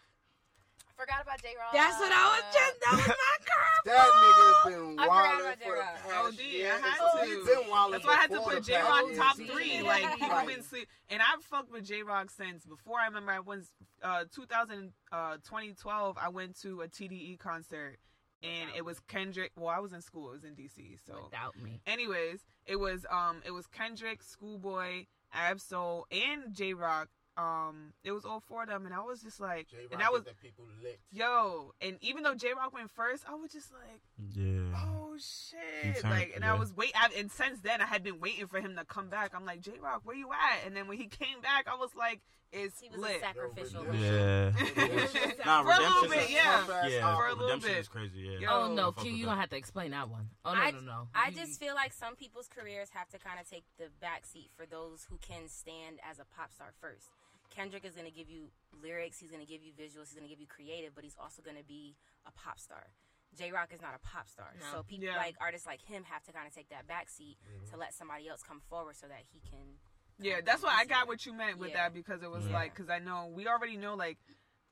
I 0.87 1.01
forgot 1.01 1.21
about 1.23 1.41
Jay 1.41 1.53
Rock. 1.59 1.73
That's 1.73 1.99
what 1.99 2.11
I 2.11 2.23
was 2.39 2.43
just. 2.53 2.79
That 2.79 2.91
was 2.95 3.07
my 3.07 3.37
curveball. 3.51 3.85
That 3.85 4.11
nigga's 4.15 4.63
been 4.65 4.99
I 4.99 5.03
forgot 5.03 5.09
wilding 5.09 5.45
for 5.45 5.51
the 5.51 5.65
Jay 5.65 5.71
Rock. 5.71 5.95
past 5.95 6.15
Oh, 6.15 6.31
D, 6.31 6.43
I 6.43 6.47
year. 6.55 6.71
had 6.79 7.19
to. 7.21 7.25
he's 7.25 7.45
been 7.47 7.69
wilding 7.69 7.91
That's 7.91 8.05
why 8.05 8.13
I 8.13 8.15
had 8.15 8.29
to 8.29 8.35
before 8.37 8.51
put 8.53 8.63
the 8.65 8.71
Jay 8.71 8.81
Rock 8.81 9.03
year. 9.07 9.15
top 9.17 9.35
See? 9.35 9.47
three. 9.47 9.73
Yeah. 9.75 9.81
Like 9.83 10.11
people 10.13 10.29
Right. 10.29 10.47
been 10.47 10.63
sleep, 10.63 10.87
and 11.09 11.21
I've 11.21 11.43
fucked 11.43 11.71
with 11.71 11.83
Jay 11.85 12.01
Rock 12.01 12.29
since 12.31 12.65
before. 12.65 12.99
I 12.99 13.05
remember 13.07 13.31
I 13.33 13.39
was 13.41 13.71
uh 14.03 14.23
2000 14.33 14.93
uh 15.11 15.33
2012. 15.45 16.17
I 16.21 16.29
went 16.29 16.59
to 16.61 16.81
a 16.81 16.87
TDE 16.87 17.39
concert, 17.39 17.97
and 18.41 18.69
it 18.75 18.85
was 18.85 19.01
Kendrick. 19.01 19.51
Well, 19.57 19.67
I 19.69 19.79
was 19.79 19.91
in 19.91 20.01
school. 20.01 20.29
It 20.29 20.33
was 20.33 20.43
in 20.45 20.55
DC. 20.55 20.97
So, 21.05 21.23
Without 21.25 21.57
me. 21.61 21.81
anyways, 21.85 22.39
it 22.65 22.77
was 22.77 23.05
um 23.11 23.41
it 23.45 23.51
was 23.51 23.67
Kendrick, 23.67 24.23
Schoolboy, 24.23 25.07
Ab-Soul, 25.33 26.07
and 26.09 26.53
Jay 26.53 26.73
Rock. 26.73 27.09
Um, 27.37 27.91
it 28.03 28.11
was 28.13 28.23
all 28.23 28.39
four 28.39 28.63
of 28.63 28.69
them, 28.69 28.85
and 28.85 28.93
I 28.95 29.01
was 29.01 29.21
just 29.21 29.39
like, 29.41 29.67
J 29.67 29.77
and 29.83 29.91
Rock 29.91 29.99
that 29.99 30.13
was 30.13 30.23
the 30.23 30.33
people 30.41 30.65
licked. 30.81 30.99
yo. 31.11 31.73
And 31.81 31.97
even 32.01 32.23
though 32.23 32.33
Jay 32.35 32.53
Rock 32.55 32.73
went 32.73 32.89
first, 32.91 33.23
I 33.29 33.35
was 33.35 33.51
just 33.51 33.71
like. 33.73 34.01
Yeah. 34.33 34.61
Oh 34.73 35.15
shit! 35.17 36.01
turned- 36.01 36.13
like, 36.13 36.31
and 36.35 36.43
yeah. 36.43 36.53
I 36.53 36.57
was 36.57 36.73
wait, 36.75 36.91
I, 36.95 37.09
and 37.17 37.29
since 37.31 37.59
then 37.59 37.81
I 37.81 37.85
had 37.85 38.03
been 38.03 38.19
waiting 38.21 38.47
for 38.47 38.59
him 38.61 38.75
to 38.77 38.85
come 38.85 39.09
back. 39.09 39.31
I'm 39.35 39.45
like, 39.45 39.61
Jay 39.61 39.77
Rock, 39.81 40.01
where 40.05 40.15
you 40.15 40.29
at? 40.31 40.65
And 40.65 40.75
then 40.75 40.87
when 40.87 40.97
he 40.97 41.07
came 41.07 41.41
back, 41.41 41.67
I 41.69 41.75
was 41.75 41.89
like, 41.97 42.21
it's 42.53 42.79
He 42.79 42.87
was 42.89 42.99
lit. 43.01 43.17
a 43.17 43.19
sacrificial. 43.19 43.83
Yo, 43.85 43.91
Yeah. 43.93 44.51
Redemption. 44.77 45.31
nah, 45.45 45.63
For 45.63 45.71
a 45.71 45.79
little 45.83 46.09
bit, 46.09 46.23
is 46.23 46.31
yeah. 46.31 46.87
yeah. 46.87 47.15
For 47.17 47.25
a 47.27 47.29
little 47.31 47.45
redemption 47.47 47.71
bit. 47.71 47.79
is 47.79 47.87
crazy. 47.89 48.19
Yeah. 48.19 48.39
Yo. 48.39 48.47
Oh 48.51 48.73
no, 48.73 48.91
Q, 48.93 49.11
you 49.11 49.25
that. 49.25 49.29
gonna 49.31 49.41
have 49.41 49.49
to 49.49 49.57
explain 49.57 49.91
that 49.91 50.09
one. 50.09 50.29
Oh 50.45 50.53
no, 50.53 50.59
I, 50.61 50.71
no, 50.71 50.79
no. 50.79 51.07
I 51.13 51.29
You- 51.29 51.35
just 51.35 51.59
feel 51.59 51.75
like 51.75 51.91
some 51.91 52.15
people's 52.15 52.47
careers 52.47 52.89
have 52.93 53.09
to 53.09 53.19
kind 53.19 53.39
of 53.41 53.49
take 53.49 53.65
the 53.77 53.85
backseat 54.01 54.51
for 54.55 54.65
those 54.65 55.05
who 55.09 55.17
can 55.17 55.49
stand 55.49 55.99
as 56.09 56.19
a 56.19 56.25
pop 56.37 56.53
star 56.53 56.71
first. 56.79 57.09
Kendrick 57.55 57.85
is 57.85 57.95
going 57.95 58.05
to 58.05 58.11
give 58.11 58.29
you 58.29 58.51
lyrics, 58.83 59.17
he's 59.19 59.31
going 59.31 59.41
to 59.45 59.47
give 59.47 59.63
you 59.63 59.71
visuals, 59.71 60.11
he's 60.11 60.19
going 60.19 60.27
to 60.27 60.29
give 60.29 60.41
you 60.41 60.47
creative, 60.47 60.93
but 60.93 61.03
he's 61.03 61.15
also 61.21 61.41
going 61.41 61.55
to 61.57 61.63
be 61.63 61.95
a 62.27 62.31
pop 62.31 62.59
star. 62.59 62.91
Jay 63.37 63.51
Rock 63.51 63.69
is 63.73 63.81
not 63.81 63.95
a 63.95 63.99
pop 63.99 64.27
star, 64.27 64.53
No. 64.59 64.65
so 64.71 64.83
people 64.83 65.05
Yeah. 65.07 65.17
like 65.17 65.35
artists 65.39 65.65
like 65.65 65.81
him 65.81 66.03
have 66.03 66.23
to 66.23 66.31
kind 66.33 66.47
of 66.47 66.53
take 66.53 66.69
that 66.69 66.87
backseat 66.87 67.37
to 67.39 67.71
mm-hmm. 67.71 67.79
let 67.79 67.93
somebody 67.93 68.27
else 68.27 68.43
come 68.43 68.61
forward 68.69 68.95
so 68.95 69.07
that 69.07 69.23
he 69.31 69.39
can. 69.39 69.79
Yeah, 70.19 70.35
um, 70.35 70.41
that's 70.45 70.63
why 70.63 70.75
I 70.75 70.85
got 70.85 71.07
what 71.07 71.25
you 71.25 71.33
meant 71.33 71.57
with 71.57 71.69
Yeah. 71.71 71.87
that 71.89 71.93
because 71.93 72.23
it 72.23 72.29
was 72.31 72.45
Yeah. 72.47 72.53
like 72.53 72.73
because 72.73 72.89
I 72.89 72.99
know 72.99 73.27
we 73.27 73.47
already 73.47 73.77
know 73.77 73.95
like 73.95 74.17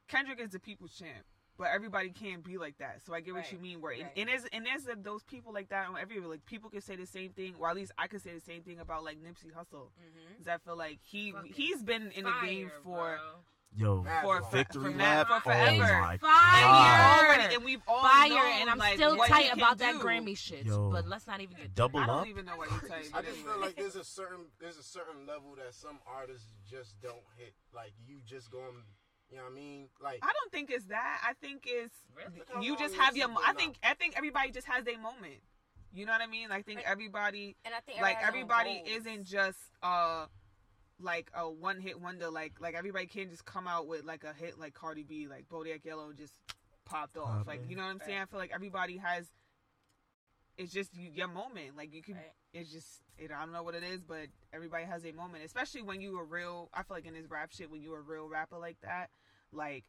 Kendrick 0.08 0.40
is 0.40 0.52
the 0.52 0.60
people's 0.60 0.94
champ, 0.96 1.26
but 1.58 1.68
everybody 1.74 2.10
can't 2.10 2.44
be 2.44 2.58
like 2.58 2.78
that. 2.80 3.02
So 3.06 3.14
I 3.14 3.22
get 3.22 3.34
what 3.34 3.44
Right. 3.44 3.52
you 3.54 3.60
mean. 3.60 3.82
Where 3.82 3.92
Right. 3.94 4.12
and 4.18 4.28
there's 4.30 4.46
and 4.54 4.66
there's 4.66 4.88
uh, 4.88 4.96
those 5.02 5.24
people 5.24 5.54
like 5.54 5.70
that 5.70 5.88
on 5.88 5.98
everywhere. 5.98 6.30
Like 6.30 6.46
people 6.46 6.70
can 6.70 6.82
say 6.82 6.96
the 6.96 7.06
same 7.06 7.32
thing, 7.32 7.56
or 7.60 7.70
at 7.70 7.76
least 7.76 7.92
I 7.98 8.08
could 8.08 8.22
say 8.22 8.34
the 8.34 8.40
same 8.42 8.64
thing 8.64 8.80
about 8.80 9.04
like 9.04 9.18
Nipsey 9.22 9.52
Hussle. 9.54 9.90
Mm-hmm. 10.00 10.30
Because 10.32 10.48
I 10.48 10.58
feel 10.58 10.78
like 10.78 11.00
he 11.04 11.32
Fucking 11.32 11.54
he's 11.54 11.84
been 11.84 12.12
in 12.12 12.24
the 12.26 12.34
game 12.44 12.72
for. 12.84 13.18
bro. 13.18 13.18
Yo, 13.76 14.06
For 14.22 14.40
victory 14.52 14.92
for 14.94 15.00
lap. 15.00 15.26
for 15.28 15.34
Oh 15.34 15.40
forever. 15.40 16.00
my 16.02 16.18
Fire. 16.18 16.20
And, 16.20 16.22
god. 16.22 17.22
we 17.22 17.26
already, 17.28 17.56
and 17.56 17.64
we've 17.66 17.82
all 17.88 18.02
Fire, 18.04 18.30
known, 18.30 18.62
and 18.62 18.70
I'm 18.70 18.78
like, 18.78 18.94
still 18.98 19.18
tight 19.18 19.50
can 19.50 19.58
about 19.58 19.80
that. 19.80 19.96
Grammy 19.96 20.38
shit. 20.38 20.68
Yo. 20.68 20.92
But 20.92 21.08
let's 21.08 21.26
not 21.26 21.42
even 21.42 21.58
get 21.58 21.74
Double 21.74 22.00
I 22.00 22.04
up. 22.04 22.08
don't 22.10 22.28
even 22.28 22.46
know 22.46 22.56
what 22.56 22.70
you're 22.70 22.88
type. 22.88 23.06
I 23.16 23.24
just 23.24 23.40
feel 23.40 23.60
like 23.60 23.76
there's 23.76 23.96
a 23.96 24.04
certain 24.04 24.46
there's 24.60 24.78
a 24.78 24.84
certain 24.84 25.26
level 25.26 25.56
that 25.56 25.74
some 25.74 25.98
artists 26.06 26.54
just 26.70 27.02
don't 27.02 27.24
hit. 27.36 27.56
Like 27.74 27.94
you 28.06 28.18
just 28.28 28.52
going, 28.52 28.84
you 29.34 29.40
know 29.40 29.46
what 29.46 29.52
I 29.52 29.56
mean? 29.56 29.88
Like 30.00 30.20
I 30.22 30.32
don't 30.32 30.52
think 30.52 30.70
it's 30.70 30.86
that. 30.86 31.22
I 31.28 31.34
think 31.42 31.64
it's 31.66 31.96
Really? 32.16 32.66
You 32.66 32.78
just 32.78 32.94
you've 32.94 33.18
your. 33.18 33.30
mo- 33.30 33.42
I 33.44 33.54
think 33.54 33.78
I 33.84 33.96
think 33.96 34.14
everybody 34.16 34.52
just 34.52 34.68
has 34.68 34.86
their 34.86 35.00
moment. 35.00 35.42
You 35.92 36.06
know 36.06 36.12
what 36.12 36.22
I 36.22 36.28
mean? 36.28 36.52
I 36.52 36.62
think 36.62 36.82
everybody 36.86 37.56
And 37.66 37.74
I 37.74 37.80
think 37.80 38.00
like 38.00 38.18
everybody 38.22 38.78
everybody 38.78 38.92
has 38.96 39.04
their 39.04 39.12
own 39.14 39.18
isn't 39.18 39.26
just 39.26 39.58
uh 39.82 40.26
like 41.00 41.32
a 41.36 41.50
one 41.50 41.80
hit 41.80 42.00
wonder. 42.00 42.30
Like 42.30 42.54
like 42.60 42.76
everybody 42.76 43.08
can't 43.08 43.32
just 43.32 43.44
come 43.44 43.68
out 43.68 43.88
with 43.88 44.04
like 44.04 44.24
a 44.24 44.34
hit 44.34 44.60
like 44.60 44.76
Cardi 44.76 45.04
B, 45.04 45.28
like 45.28 45.50
Bodak 45.50 45.84
Yellow 45.84 46.14
just 46.14 46.34
popped 46.86 47.18
off. 47.18 47.40
Pop, 47.40 47.48
Like 47.48 47.62
yeah. 47.64 47.70
you 47.70 47.76
know 47.76 47.84
what 47.84 47.90
I'm 47.90 48.02
saying? 48.06 48.20
I 48.20 48.26
feel 48.26 48.40
like 48.40 48.52
everybody 48.54 48.98
has. 48.98 49.26
It's 50.60 50.72
just 50.72 50.92
your 50.96 51.28
moment. 51.28 51.76
Like 51.76 51.92
you 51.92 52.04
can. 52.04 52.16
Right. 52.16 52.32
It's 52.54 52.72
just 52.72 53.02
it, 53.18 53.32
I 53.32 53.40
don't 53.42 53.54
know 53.54 53.64
what 53.64 53.76
it 53.76 53.84
is, 53.84 54.02
but 54.02 54.28
everybody 54.54 54.86
has 54.86 55.06
a 55.06 55.12
moment. 55.12 55.44
Especially 55.46 55.82
when 55.82 56.02
you 56.02 56.18
a 56.20 56.24
real. 56.24 56.70
I 56.74 56.84
feel 56.84 56.98
like 56.98 57.06
in 57.06 57.14
this 57.14 57.30
rap 57.30 57.52
shit, 57.52 57.70
when 57.70 57.82
you 57.82 57.94
are 57.94 58.00
a 58.00 58.02
real 58.02 58.28
rapper 58.28 58.58
like 58.58 58.78
that, 58.82 59.10
like 59.52 59.86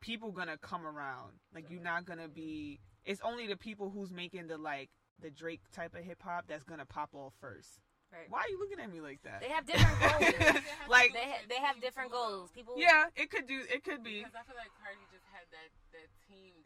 people 0.00 0.32
gonna 0.32 0.58
come 0.58 0.86
around. 0.86 1.32
Like 1.54 1.70
you're 1.70 1.82
not 1.82 2.04
gonna 2.04 2.28
be. 2.28 2.80
It's 3.04 3.20
only 3.24 3.46
the 3.46 3.56
people 3.56 3.90
who's 3.90 4.10
making 4.10 4.48
the 4.48 4.58
like 4.58 4.90
the 5.20 5.30
Drake 5.30 5.62
type 5.72 5.94
of 5.94 6.04
hip 6.04 6.22
hop 6.22 6.44
that's 6.48 6.64
gonna 6.64 6.86
pop 6.86 7.10
off 7.14 7.32
first. 7.40 7.80
Right. 8.12 8.30
Why 8.30 8.46
are 8.46 8.48
you 8.48 8.58
looking 8.62 8.78
at 8.78 8.86
me 8.86 9.02
like 9.02 9.18
that? 9.26 9.42
They 9.42 9.50
have 9.50 9.66
different 9.66 9.98
goals. 10.00 10.62
like, 10.88 11.10
they 11.10 11.26
ha- 11.26 11.44
they 11.50 11.58
have 11.58 11.82
different 11.82 12.14
goals. 12.14 12.50
People. 12.54 12.78
yeah, 12.78 13.10
it 13.18 13.30
could 13.30 13.50
do. 13.50 13.66
It 13.66 13.82
could 13.82 14.06
be. 14.06 14.22
Because 14.22 14.38
I 14.38 14.46
feel 14.46 14.54
like 14.54 14.70
Cardi 14.78 15.02
just 15.10 15.26
had 15.34 15.42
that 15.50 15.68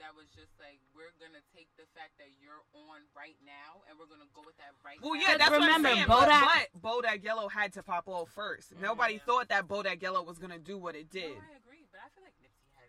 that 0.01 0.17
was 0.17 0.27
just 0.33 0.51
like, 0.57 0.81
we're 0.97 1.13
gonna 1.21 1.45
take 1.53 1.69
the 1.77 1.85
fact 1.93 2.17
that 2.17 2.33
you're 2.41 2.65
on 2.89 3.05
right 3.13 3.37
now, 3.45 3.85
and 3.87 4.01
we're 4.01 4.09
gonna 4.09 4.29
go 4.33 4.41
with 4.45 4.57
that 4.57 4.73
right. 4.81 4.97
Well, 5.05 5.15
now. 5.15 5.21
yeah, 5.21 5.37
that's 5.37 5.53
remember, 5.53 5.69
what 5.69 5.77
I'm 5.77 5.85
saying. 5.85 6.09
But, 6.09 6.29
Bodak- 6.29 6.49
but 6.49 6.67
Bodak 6.81 7.21
Yellow 7.25 7.49
had 7.53 7.73
to 7.77 7.83
pop 7.85 8.09
off 8.09 8.33
first. 8.33 8.73
Nobody 8.81 9.21
Yeah. 9.21 9.29
thought 9.29 9.49
that 9.53 9.69
Bodak 9.69 10.01
Yellow 10.01 10.25
was 10.25 10.39
gonna 10.41 10.59
do 10.59 10.77
what 10.81 10.97
it 10.97 11.13
No, 11.13 11.21
did. 11.21 11.37
I 11.37 11.57
agree, 11.61 11.85
but 11.93 12.01
I 12.01 12.09
feel 12.17 12.25
like 12.25 12.35
Nipsey 12.41 12.73
had 12.81 12.89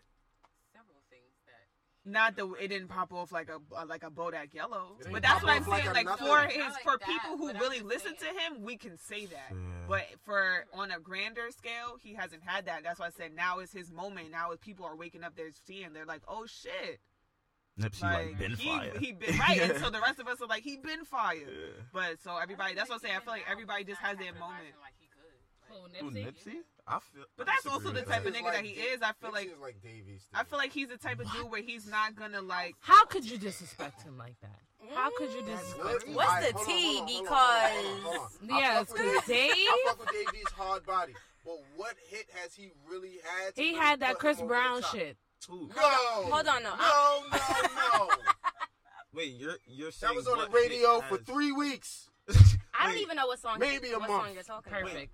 several 0.72 1.04
things 1.12 1.36
that. 1.46 1.68
Not 2.04 2.34
that 2.34 2.52
it 2.60 2.68
didn't 2.68 2.88
pop 2.88 3.12
off 3.12 3.30
like 3.30 3.48
a 3.48 3.84
like 3.84 4.02
a 4.02 4.10
Bodak 4.10 4.52
Yellow, 4.54 4.96
but 5.12 5.22
that's 5.22 5.40
what 5.42 5.52
I'm 5.52 5.62
off 5.62 5.68
like 5.68 5.84
saying. 5.84 5.94
Like 5.94 6.18
for 6.18 6.24
Not 6.24 6.50
his 6.50 6.72
like 6.72 6.82
for 6.82 6.98
that, 6.98 7.06
people 7.06 7.38
who 7.38 7.52
really 7.52 7.76
just 7.76 7.88
listen 7.88 8.16
to 8.16 8.24
him, 8.26 8.62
we 8.62 8.76
can 8.76 8.98
say 8.98 9.26
that. 9.26 9.50
Yeah. 9.52 9.56
But 9.88 10.06
for 10.24 10.66
on 10.74 10.90
a 10.90 10.98
grander 10.98 11.50
scale, 11.50 11.96
he 12.02 12.14
hasn't 12.14 12.42
had 12.44 12.66
that. 12.66 12.82
That's 12.82 12.98
why 12.98 13.06
I 13.06 13.10
said 13.10 13.36
now 13.36 13.60
is 13.60 13.72
his 13.72 13.92
moment. 13.92 14.32
Now, 14.32 14.50
if 14.50 14.60
people 14.60 14.84
are 14.84 14.96
waking 14.96 15.22
up, 15.22 15.36
they're 15.36 15.52
seeing, 15.64 15.92
they're 15.92 16.04
like, 16.04 16.22
"Oh 16.26 16.44
shit!" 16.46 16.98
Nipsey 17.80 18.02
like, 18.02 18.38
been 18.38 18.52
he 18.56 18.68
fire. 18.68 18.92
he 18.98 19.12
been 19.12 19.38
right, 19.38 19.60
and 19.60 19.78
so 19.78 19.88
the 19.90 20.00
rest 20.00 20.18
of 20.18 20.26
us 20.26 20.42
are 20.42 20.48
like, 20.48 20.62
"He 20.64 20.76
been 20.76 21.04
fired. 21.04 21.48
Yeah. 21.48 21.82
But 21.92 22.20
so 22.22 22.36
everybody, 22.36 22.74
that's 22.74 22.88
what 22.88 22.96
I'm 22.96 23.00
saying. 23.00 23.14
I 23.16 23.20
feel 23.20 23.32
like 23.32 23.46
everybody 23.48 23.84
just 23.84 24.00
has 24.00 24.18
their 24.18 24.32
moment. 24.32 24.74
Like 24.82 24.94
he 24.98 25.06
could. 25.06 25.22
Who, 25.68 25.82
Like, 25.84 26.02
Who, 26.02 26.10
Nipsey? 26.10 26.26
Nipsey? 26.26 26.56
I 26.86 26.98
feel. 26.98 27.24
But 27.36 27.48
I 27.48 27.52
that's 27.52 27.66
also 27.66 27.88
the 27.88 28.00
with 28.00 28.08
type 28.08 28.26
of 28.26 28.34
nigga 28.34 28.52
that 28.52 28.64
he 28.64 28.72
is. 28.72 29.00
I 29.02 29.12
feel 29.12 29.32
like 29.32 29.46
is 29.46 29.60
like 29.60 29.80
Dave 29.82 30.04
East. 30.12 30.26
I 30.34 30.44
feel 30.44 30.58
like 30.58 30.72
he's 30.72 30.88
the 30.88 30.96
type 30.96 31.20
of 31.20 31.30
dude 31.32 31.50
where 31.50 31.62
he's 31.62 31.86
not 31.86 32.16
gonna 32.16 32.42
like. 32.42 32.74
How 32.80 33.04
could 33.04 33.24
you 33.24 33.38
disrespect 33.38 34.02
him 34.02 34.18
like 34.18 34.34
that? 34.42 34.58
How 34.94 35.10
could 35.16 35.30
you 35.32 35.42
mm. 35.42 35.46
disrespect 35.46 36.04
him? 36.04 36.14
What's 36.14 36.28
Alright, 36.28 36.52
the 36.52 36.58
hold 36.58 36.68
on, 36.68 36.74
tea? 36.74 36.96
hold 36.96 37.08
on, 37.08 37.08
hold 37.08 37.28
on, 37.28 37.28
Because- 37.28 38.02
hold 38.02 38.14
on, 38.14 38.28
hold 38.30 38.50
on. 38.50 38.58
Yes, 38.58 38.92
because 38.92 39.26
Dave. 39.26 39.50
Dave, 39.54 39.66
I 39.68 39.84
fuck 39.86 40.00
with 40.00 40.08
Dave 40.08 40.40
East 40.40 40.52
hard 40.56 40.86
body. 40.86 41.14
But 41.44 41.58
what 41.76 41.94
hit 42.08 42.26
has 42.34 42.54
he 42.54 42.70
really 42.88 43.18
had? 43.24 43.52
he 43.56 43.74
had 43.74 44.00
that 44.00 44.18
Chris 44.18 44.40
Brown 44.40 44.82
shit. 44.92 45.16
Who? 45.48 45.68
No. 45.74 45.82
Hold 45.82 46.46
on, 46.46 46.62
no. 46.62 46.70
No, 46.76 47.22
no, 47.32 47.38
no. 47.98 48.08
Wait, 49.14 49.34
you're 49.34 49.56
you're 49.66 49.90
saying 49.90 50.14
that 50.14 50.16
was 50.16 50.28
on 50.28 50.38
the 50.38 50.48
radio 50.50 51.00
for 51.02 51.18
three 51.18 51.52
weeks. 51.52 52.08
I 52.78 52.88
don't 52.88 52.98
even 52.98 53.16
know 53.16 53.26
what 53.26 53.40
song. 53.40 53.58
maybe 53.58 53.90
a 53.90 53.98
month. 53.98 54.34
you're 54.34 54.42
talking. 54.42 54.72
Perfect. 54.72 55.12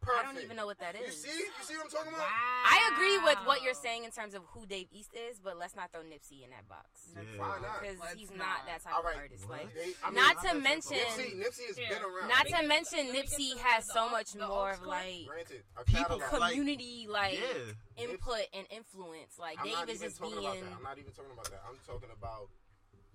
Perfect. 0.00 0.24
I 0.24 0.32
don't 0.32 0.42
even 0.42 0.56
know 0.56 0.64
what 0.66 0.78
that 0.80 0.94
is. 0.96 1.22
You 1.24 1.30
see? 1.30 1.38
You 1.44 1.64
see 1.64 1.74
what 1.76 1.84
I'm 1.84 1.90
talking 1.90 2.14
about? 2.14 2.24
I 2.26 2.90
agree 2.94 3.18
with 3.18 3.36
what 3.44 3.62
you're 3.62 3.74
saying 3.76 4.04
in 4.04 4.10
terms 4.10 4.32
of 4.34 4.42
who 4.52 4.64
Dave 4.64 4.86
East 4.92 5.10
is, 5.12 5.38
but 5.38 5.58
let's 5.58 5.76
not 5.76 5.92
throw 5.92 6.00
Nipsey 6.00 6.42
in 6.42 6.50
that 6.56 6.64
box 6.68 6.88
Yeah. 7.14 7.20
Why 7.36 7.58
not? 7.60 7.82
because 7.82 8.00
he's 8.16 8.30
not. 8.30 8.38
not 8.38 8.66
that 8.66 8.80
type 8.82 8.94
All 8.94 9.00
of 9.00 9.04
right. 9.04 9.16
artist. 9.28 9.44
What? 9.48 9.60
Like, 9.64 9.74
They- 9.74 9.94
I 10.02 10.10
mean, 10.10 10.14
Not 10.24 10.40
to 10.42 10.54
mention- 10.54 10.96
Nipsey 10.96 11.66
has 11.68 11.76
been 11.76 12.02
around. 12.02 12.28
not 12.28 12.46
to 12.46 12.52
get- 12.52 12.66
mention 12.66 13.12
let 13.12 13.26
Nipsey 13.26 13.52
the- 13.54 13.60
has 13.60 13.86
the 13.86 13.92
so 13.92 14.02
old- 14.04 14.12
much 14.12 14.32
the 14.32 14.46
more 14.48 14.70
of 14.72 14.82
like 14.82 15.26
Granted, 15.26 15.64
people, 15.84 16.18
catalog. 16.18 16.40
Like- 16.40 16.52
community, 16.56 17.06
like 17.06 17.38
Yeah. 17.38 18.04
input 18.08 18.46
and 18.54 18.66
influence. 18.70 19.38
Like 19.38 19.58
I'm 19.58 19.64
Dave 19.66 19.74
not 19.74 19.88
is 19.90 19.96
even 20.00 20.08
just 20.08 20.18
talking 20.18 20.38
being. 20.40 20.46
about 20.48 20.60
that. 20.64 20.76
I'm 20.76 20.82
not 20.82 20.98
even 20.98 21.12
talking 21.12 21.32
about 21.32 21.50
that. 21.50 21.62
I'm 21.68 21.78
talking 21.86 22.10
about 22.10 22.48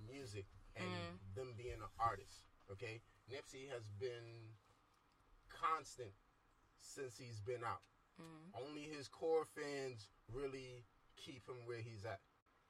music 0.05 0.45
and 0.75 0.85
Mm. 0.87 1.33
them 1.35 1.53
being 1.57 1.81
an 1.81 1.89
artist. 1.99 2.43
Okay, 2.69 3.01
Nipsey 3.29 3.69
has 3.69 3.87
been 3.99 4.53
constant 5.49 6.13
since 6.85 7.17
he's 7.17 7.39
been 7.41 7.63
out. 7.65 7.81
Mm. 8.21 8.53
Only 8.67 8.81
his 8.81 9.07
core 9.07 9.45
fans 9.45 10.07
really 10.31 10.85
keep 11.17 11.47
him 11.47 11.65
where 11.65 11.81
he's 11.81 12.05
at. 12.05 12.19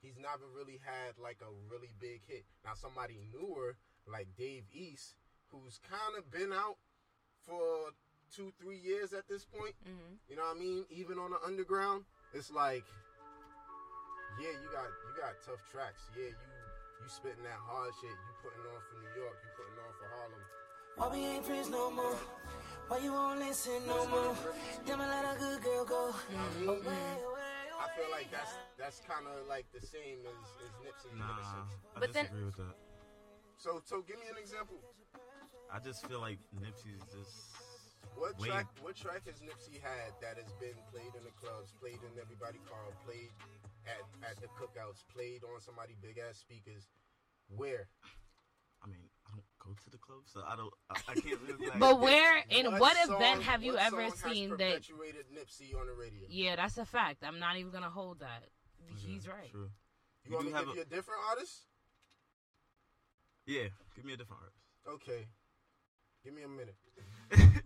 He's 0.00 0.16
never 0.18 0.44
really 0.56 0.80
had 0.82 1.14
like 1.22 1.38
a 1.42 1.50
really 1.70 1.92
big 2.00 2.20
hit. 2.26 2.44
Now 2.64 2.74
somebody 2.74 3.20
newer 3.32 3.76
like 4.06 4.28
Dave 4.36 4.64
East, 4.72 5.14
who's 5.50 5.78
kind 5.88 6.16
of 6.18 6.30
been 6.30 6.52
out 6.52 6.76
for 7.46 7.92
two, 8.34 8.52
three 8.60 8.78
years 8.78 9.12
at 9.12 9.28
this 9.28 9.44
point. 9.44 9.74
Mhm. 9.86 10.18
You 10.28 10.36
know 10.36 10.42
what 10.42 10.56
I 10.56 10.60
mean? 10.60 10.86
Even 10.90 11.18
on 11.18 11.30
the 11.30 11.40
underground, 11.46 12.04
it's 12.34 12.50
like, 12.50 12.84
yeah, 14.40 14.50
you 14.50 14.68
got 14.72 14.86
you 15.06 15.12
got 15.20 15.34
tough 15.46 15.62
tracks. 15.70 16.02
Yeah, 16.16 16.34
you 16.34 16.50
you 17.02 17.08
spitting 17.08 17.44
that 17.44 17.60
hard 17.60 17.92
shit. 18.00 18.10
You 18.10 18.32
putting 18.42 18.64
on 18.66 18.80
for 18.90 18.96
New 18.98 19.22
York. 19.22 19.36
You 19.42 19.50
putting 19.56 19.78
on 19.78 19.92
for 20.00 20.06
Harlem. 20.10 20.44
Why 20.96 21.08
we 21.12 21.18
ain't 21.26 21.44
friends 21.44 21.68
no 21.70 21.90
more? 21.90 22.18
Why 22.88 22.98
you 22.98 23.12
won't 23.12 23.40
listen 23.40 23.82
no 23.86 24.06
more? 24.06 24.36
Damn, 24.86 25.00
I 25.00 25.08
let 25.22 25.36
a 25.36 25.38
good 25.38 25.62
girl 25.62 25.84
go. 25.84 26.14
You 26.30 26.36
know 26.36 26.42
what 26.42 26.54
I 26.54 26.58
mean? 26.60 26.68
Away, 26.68 27.02
away, 27.26 27.66
I 27.82 27.86
feel 27.98 28.10
like 28.12 28.30
that's 28.30 28.54
that's 28.78 29.00
kind 29.02 29.26
of 29.26 29.46
like 29.48 29.66
the 29.74 29.82
same 29.84 30.22
as, 30.22 30.46
as 30.62 30.72
Nipsey 30.86 31.18
Nah, 31.18 31.36
sense. 31.42 31.74
I 31.96 32.00
But 32.00 32.12
then- 32.12 32.24
disagree 32.26 32.44
with 32.46 32.56
that. 32.56 32.76
So 33.58 33.80
so 33.84 34.02
give 34.02 34.20
me 34.20 34.26
an 34.30 34.38
example. 34.38 34.78
I 35.72 35.80
just 35.80 36.06
feel 36.06 36.20
like 36.20 36.38
Nipsey's 36.54 37.02
just 37.10 37.34
What 38.14 38.38
Wait. 38.38 38.50
track 38.50 38.66
what 38.80 38.94
track 38.94 39.26
has 39.26 39.40
Nipsey 39.42 39.82
had 39.82 40.14
that 40.22 40.38
has 40.38 40.52
been 40.62 40.78
played 40.92 41.10
in 41.18 41.24
the 41.26 41.34
clubs, 41.42 41.72
played 41.80 41.98
in 42.06 42.12
everybody 42.22 42.60
car, 42.70 42.86
played 43.04 43.32
at 43.88 44.04
at 44.30 44.36
the 44.38 44.46
cookouts, 44.54 45.02
played 45.10 45.42
on 45.42 45.58
somebody 45.60 45.96
big 46.00 46.18
ass 46.22 46.38
speakers? 46.38 46.86
Where? 47.50 47.88
I 48.82 48.86
mean, 48.86 49.02
I 49.02 49.06
don't 49.10 49.15
go 49.66 49.72
to 49.84 49.90
the 49.90 49.98
club, 49.98 50.20
so 50.26 50.40
I 50.46 50.56
don't. 50.56 50.72
I, 50.90 50.94
I 51.08 51.14
can't 51.14 51.40
really. 51.46 51.66
Like, 51.68 51.78
But 51.78 52.00
where 52.00 52.42
in 52.48 52.78
what, 52.78 52.96
song- 53.06 53.16
event 53.16 53.42
have 53.42 53.62
you 53.62 53.76
ever 53.76 54.08
seen 54.10 54.50
that? 54.58 54.82
Nipsey 54.82 55.74
on 55.78 55.86
the 55.86 55.92
radio? 55.92 56.26
Yeah, 56.28 56.56
that's 56.56 56.78
a 56.78 56.84
fact. 56.84 57.22
I'm 57.26 57.38
not 57.38 57.56
even 57.56 57.70
gonna 57.72 57.90
hold 57.90 58.20
that. 58.20 58.44
He's 58.96 59.26
right. 59.28 59.50
True. 59.50 59.70
You 60.24 60.30
We 60.30 60.34
want 60.36 60.46
me 60.46 60.52
to 60.52 60.56
have 60.58 60.66
give 60.66 60.72
a- 60.74 60.76
you 60.76 60.82
a 60.82 60.84
different 60.86 61.20
artist? 61.30 61.66
Yeah, 63.46 63.68
give 63.94 64.04
me 64.04 64.12
a 64.14 64.16
different 64.16 64.42
artist. 64.42 64.62
Okay. 65.08 65.26
Give 66.24 66.34
me 66.34 66.42
a 66.42 66.48
minute. 66.48 66.76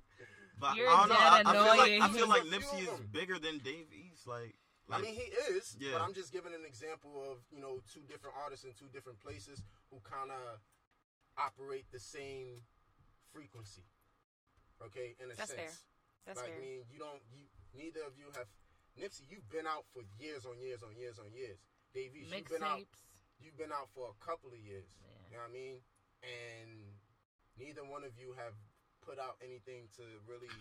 But 0.60 0.76
You're 0.76 0.88
I 0.92 1.08
don't 1.08 1.08
know. 1.08 1.16
I, 1.16 1.40
I 1.40 1.52
feel 1.56 1.76
like 1.78 1.92
I 2.02 2.08
feel 2.12 2.28
like 2.28 2.42
There's 2.50 2.64
Nipsey 2.64 2.82
is 2.82 3.00
bigger 3.10 3.38
than 3.38 3.64
Dave 3.64 3.88
East. 3.96 4.26
Like, 4.28 4.52
I 4.92 5.00
mean, 5.00 5.14
he 5.14 5.32
is, 5.56 5.74
Yeah. 5.80 5.92
but 5.96 6.02
I'm 6.02 6.12
just 6.12 6.34
giving 6.34 6.52
an 6.52 6.66
example 6.68 7.16
of 7.32 7.38
you 7.50 7.62
know 7.62 7.80
two 7.90 8.00
different 8.04 8.36
artists 8.36 8.66
in 8.66 8.72
two 8.76 8.92
different 8.92 9.18
places 9.24 9.62
who 9.90 9.96
kind 10.04 10.28
of 10.30 10.60
operate 11.40 11.88
the 11.92 11.98
same 12.00 12.60
frequency. 13.32 13.88
Okay, 14.84 15.16
in 15.20 15.32
a 15.32 15.34
That's 15.36 15.52
fair. 15.52 15.68
sense. 15.68 15.84
That's 16.28 16.40
like, 16.40 16.52
fair. 16.52 16.60
I 16.60 16.60
mean, 16.60 16.80
you 16.92 17.00
don't, 17.00 17.20
you 17.32 17.48
neither 17.72 18.04
of 18.04 18.16
you 18.16 18.28
have. 18.36 18.48
Nipsey, 18.98 19.24
you've 19.30 19.48
been 19.48 19.64
out 19.64 19.86
for 19.94 20.02
years 20.20 20.44
on 20.44 20.60
years 20.60 20.82
on 20.82 20.92
years 20.98 21.16
on 21.16 21.32
years. 21.32 21.62
Dave 21.94 22.12
East, 22.12 22.28
you've 22.34 22.50
been 22.50 22.64
out. 22.64 22.84
You've 23.40 23.56
been 23.56 23.72
out 23.72 23.88
for 23.96 24.12
a 24.12 24.16
couple 24.20 24.52
of 24.52 24.60
years. 24.60 24.84
Yeah. 25.00 25.16
You 25.30 25.34
know 25.40 25.46
what 25.48 25.54
I 25.54 25.56
mean? 25.56 25.76
And 26.20 26.70
neither 27.56 27.80
one 27.86 28.04
of 28.04 28.12
you 28.20 28.36
have 28.36 28.52
put 29.00 29.16
out 29.16 29.40
anything 29.40 29.88
to 29.96 30.04
really. 30.28 30.52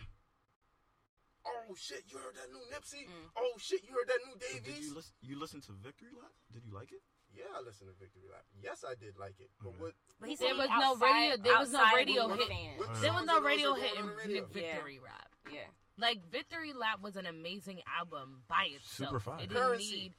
Oh 1.43 1.71
shit! 1.75 2.03
You 2.07 2.19
heard 2.19 2.35
that 2.35 2.51
new 2.51 2.63
Nipsey? 2.71 3.07
Mm. 3.07 3.31
Oh 3.35 3.55
shit! 3.57 3.83
You 3.83 3.95
heard 3.95 4.07
that 4.07 4.21
new 4.27 4.35
Dave 4.39 4.63
did 4.63 4.77
you 4.79 4.93
listen? 4.95 5.15
You 5.23 5.39
listen 5.39 5.59
to 5.67 5.71
Victory 5.71 6.11
Lap? 6.15 6.31
Did 6.51 6.63
you 6.67 6.71
like 6.75 6.91
it? 6.91 7.01
Yeah, 7.35 7.45
I 7.55 7.61
listened 7.61 7.89
to 7.89 7.95
Victory 7.99 8.23
Lap. 8.31 8.43
Yes, 8.61 8.83
I 8.83 8.95
did 8.95 9.17
like 9.17 9.39
it. 9.39 9.49
But 9.61 9.69
Okay. 9.69 9.77
what? 9.79 9.93
But 10.19 10.29
he 10.29 10.35
There 10.35 10.49
said 10.49 10.57
was 10.57 10.67
he 10.69 10.79
no 10.79 10.91
outside- 10.93 11.05
radio- 11.29 11.37
there 11.43 11.59
was 11.59 11.71
no 11.71 11.83
radio 11.95 12.27
hit. 12.29 12.47
Tang. 12.49 12.77
what 12.77 12.87
There 13.01 13.13
was 13.13 13.25
songs 13.25 13.27
no 13.27 13.41
radio 13.41 13.73
hit 13.75 13.95
in 13.97 14.05
radio? 14.07 14.45
Victory 14.47 14.99
Rap. 14.99 15.29
Yeah. 15.51 15.67
Like 15.97 16.25
Victory 16.31 16.73
Lap 16.73 17.01
was 17.01 17.15
an 17.15 17.25
amazing 17.25 17.81
album 17.87 18.43
by 18.47 18.65
itself. 18.75 19.09
Super 19.09 19.19
fire. 19.19 19.35
It 19.43 19.47
didn't 19.49 19.61
Currency. 19.63 19.91
need. 19.95 20.13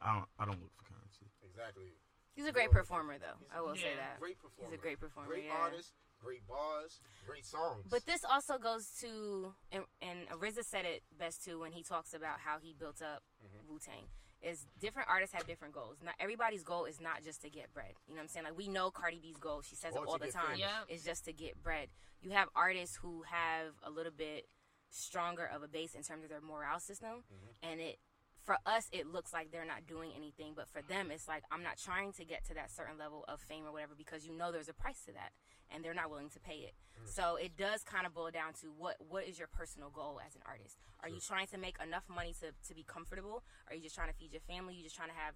I 0.00 0.14
don't. 0.14 0.28
I 0.38 0.44
don't 0.46 0.60
look 0.60 0.72
for 0.76 0.84
currency. 0.84 1.26
Exactly. 1.42 1.92
He's 2.34 2.46
a 2.46 2.52
great 2.52 2.70
performer, 2.70 3.18
though. 3.18 3.38
I 3.54 3.60
will 3.60 3.76
say 3.76 3.94
that. 3.94 4.18
Great 4.18 4.38
performer. 4.40 4.70
He's 4.70 4.78
a 4.78 4.82
great 4.82 4.98
performer. 4.98 5.28
Great 5.28 5.44
yeah. 5.44 5.52
artist. 5.60 5.92
Great 6.24 6.46
bars. 6.46 7.00
Great 7.26 7.44
songs. 7.44 7.84
But 7.90 8.06
this 8.06 8.24
also 8.24 8.56
goes 8.56 8.88
to, 9.00 9.54
and, 9.72 9.84
and 10.00 10.28
RZA 10.30 10.64
said 10.64 10.84
it 10.86 11.02
best 11.18 11.44
too 11.44 11.58
when 11.60 11.72
he 11.72 11.82
talks 11.82 12.14
about 12.14 12.38
how 12.40 12.58
he 12.58 12.72
built 12.78 13.02
up 13.02 13.22
Mm-hmm. 13.44 13.72
Wu 13.72 13.78
Tang. 13.80 14.06
Is 14.42 14.66
different 14.80 15.08
artists 15.08 15.34
have 15.34 15.46
different 15.46 15.72
goals. 15.74 15.98
Not 16.04 16.14
everybody's 16.18 16.64
goal 16.64 16.84
is 16.86 17.00
not 17.00 17.22
just 17.22 17.42
to 17.42 17.50
get 17.50 17.72
bread. 17.72 17.92
You 18.08 18.14
know 18.14 18.18
what 18.18 18.22
I'm 18.22 18.28
saying? 18.28 18.44
Like 18.46 18.58
we 18.58 18.68
know 18.68 18.90
Cardi 18.90 19.20
B's 19.22 19.36
goal. 19.36 19.62
She 19.62 19.76
says 19.76 19.94
Or 19.94 20.04
it 20.04 20.08
all 20.08 20.18
the 20.18 20.32
time. 20.32 20.44
famous. 20.46 20.60
Yeah. 20.60 20.94
Is 20.94 21.04
just 21.04 21.24
to 21.26 21.32
get 21.32 21.62
bread. 21.62 21.88
You 22.20 22.30
have 22.30 22.48
artists 22.56 22.96
who 22.96 23.22
have 23.30 23.74
a 23.84 23.90
little 23.90 24.12
bit 24.12 24.46
stronger 24.90 25.48
of 25.54 25.62
a 25.62 25.68
base 25.68 25.94
in 25.94 26.02
terms 26.02 26.24
of 26.24 26.30
their 26.30 26.40
morale 26.40 26.80
system, 26.80 27.22
Mm-hmm. 27.32 27.70
and 27.70 27.80
it 27.80 27.98
for 28.44 28.56
us 28.66 28.88
it 28.90 29.06
looks 29.06 29.32
like 29.32 29.52
they're 29.52 29.64
not 29.64 29.86
doing 29.86 30.10
anything, 30.16 30.52
but 30.56 30.68
for 30.68 30.82
them 30.82 31.10
it's 31.12 31.28
like 31.28 31.44
I'm 31.52 31.62
not 31.62 31.78
trying 31.78 32.12
to 32.14 32.24
get 32.24 32.44
to 32.46 32.54
that 32.54 32.70
certain 32.72 32.98
level 32.98 33.24
of 33.28 33.40
fame 33.40 33.64
or 33.64 33.72
whatever 33.72 33.94
because 33.96 34.26
you 34.26 34.36
know 34.36 34.50
there's 34.50 34.68
a 34.68 34.74
price 34.74 35.00
to 35.06 35.12
that, 35.12 35.30
and 35.74 35.84
they're 35.84 35.94
not 35.94 36.10
willing 36.10 36.30
to 36.30 36.40
pay 36.40 36.66
it. 36.68 36.74
Mm. 37.02 37.08
So 37.08 37.36
it 37.36 37.56
does 37.56 37.82
kind 37.82 38.06
of 38.06 38.14
boil 38.14 38.30
down 38.30 38.52
to 38.60 38.66
what 38.76 38.96
what 39.08 39.24
is 39.26 39.38
your 39.38 39.48
personal 39.48 39.90
goal 39.90 40.20
as 40.26 40.34
an 40.34 40.42
artist? 40.46 40.76
Are 41.02 41.08
you 41.08 41.20
trying 41.20 41.46
to 41.48 41.58
make 41.58 41.76
enough 41.82 42.04
money 42.08 42.34
to, 42.40 42.52
to 42.68 42.74
be 42.74 42.84
comfortable? 42.84 43.42
Are 43.68 43.74
you 43.74 43.82
just 43.82 43.94
trying 43.94 44.08
to 44.08 44.14
feed 44.14 44.32
your 44.32 44.40
family? 44.42 44.74
You 44.74 44.84
just 44.84 44.94
trying 44.96 45.08
to 45.08 45.16
have 45.16 45.34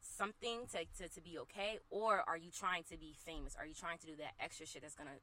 something 0.00 0.66
to, 0.72 0.78
to, 1.02 1.08
to 1.08 1.20
be 1.20 1.38
okay? 1.38 1.78
Or 1.90 2.22
are 2.26 2.36
you 2.36 2.50
trying 2.50 2.84
to 2.90 2.96
be 2.96 3.14
famous? 3.24 3.56
Are 3.58 3.66
you 3.66 3.74
trying 3.74 3.98
to 3.98 4.06
do 4.06 4.16
that 4.18 4.32
extra 4.38 4.66
shit 4.66 4.82
that's 4.82 4.94
gonna 4.94 5.18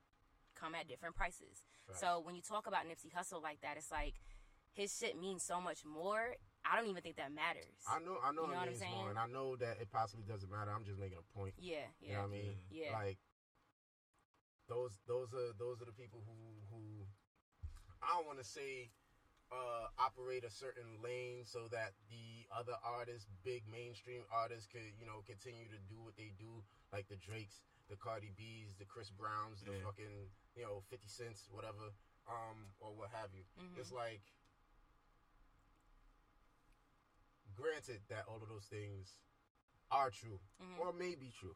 come 0.55 0.75
at 0.75 0.87
different 0.87 1.15
prices? 1.15 1.63
So 1.93 2.19
when 2.23 2.35
you 2.35 2.41
talk 2.41 2.67
about 2.67 2.83
Nipsey 2.87 3.13
Hussle 3.13 3.41
like 3.41 3.61
that, 3.61 3.77
it's 3.77 3.91
like 3.91 4.15
his 4.73 4.95
shit 4.97 5.19
means 5.19 5.43
so 5.43 5.61
much 5.61 5.85
more. 5.85 6.35
I 6.65 6.75
don't 6.75 6.89
even 6.89 7.01
think 7.03 7.17
that 7.17 7.31
matters. 7.31 7.77
I 7.87 7.99
know, 7.99 8.17
I 8.25 8.31
know, 8.33 8.41
You 8.43 8.51
know 8.51 8.57
what 8.57 8.67
it 8.67 8.73
I'm 8.75 8.79
means 8.81 8.95
more, 8.97 9.09
and 9.11 9.19
I 9.19 9.27
know 9.27 9.55
that 9.57 9.77
it 9.79 9.91
possibly 9.91 10.25
doesn't 10.27 10.49
matter. 10.49 10.71
I'm 10.75 10.83
just 10.83 10.99
making 10.99 11.19
a 11.21 11.37
point. 11.37 11.53
yeah, 11.59 11.85
You 12.01 12.09
yeah. 12.09 12.13
know 12.15 12.21
what 12.21 12.27
I 12.27 12.31
mean? 12.31 12.55
Yeah. 12.71 12.91
Like, 12.93 13.17
those 14.67 14.97
those 15.07 15.33
are 15.33 15.53
those 15.59 15.81
are 15.81 15.85
the 15.85 15.93
people 15.95 16.23
who 16.25 16.39
who 16.71 17.05
I 18.01 18.17
don't 18.17 18.25
want 18.27 18.39
to 18.39 18.45
say 18.45 18.89
uh, 19.51 19.87
operate 20.01 20.43
a 20.43 20.49
certain 20.49 20.97
lane 21.03 21.45
so 21.45 21.69
that 21.71 21.93
the 22.09 22.49
other 22.49 22.73
artists, 22.83 23.29
big 23.43 23.61
mainstream 23.69 24.21
artists, 24.33 24.65
could 24.67 24.81
you 24.99 25.05
know 25.05 25.21
continue 25.25 25.65
to 25.69 25.79
do 25.89 26.01
what 26.01 26.17
they 26.17 26.33
do, 26.37 26.63
like 26.91 27.07
the 27.07 27.15
Drakes, 27.17 27.61
the 27.89 27.95
Cardi 27.95 28.31
B's, 28.35 28.75
the 28.77 28.85
Chris 28.85 29.09
Browns, 29.09 29.61
the 29.61 29.71
Yeah. 29.71 29.85
fucking 29.85 30.29
you 30.55 30.63
know 30.63 30.81
Fifty 30.89 31.07
Cents, 31.07 31.47
whatever, 31.49 31.93
um, 32.27 32.73
or 32.79 32.93
what 32.95 33.09
have 33.11 33.29
you. 33.33 33.45
Mhm. 33.57 33.77
It's 33.77 33.91
like, 33.91 34.21
granted 37.55 38.01
that 38.09 38.25
all 38.27 38.41
of 38.41 38.49
those 38.49 38.65
things 38.65 39.19
are 39.91 40.09
true 40.09 40.39
Mhm. 40.59 40.79
or 40.79 40.91
may 40.93 41.15
be 41.15 41.31
true. 41.31 41.55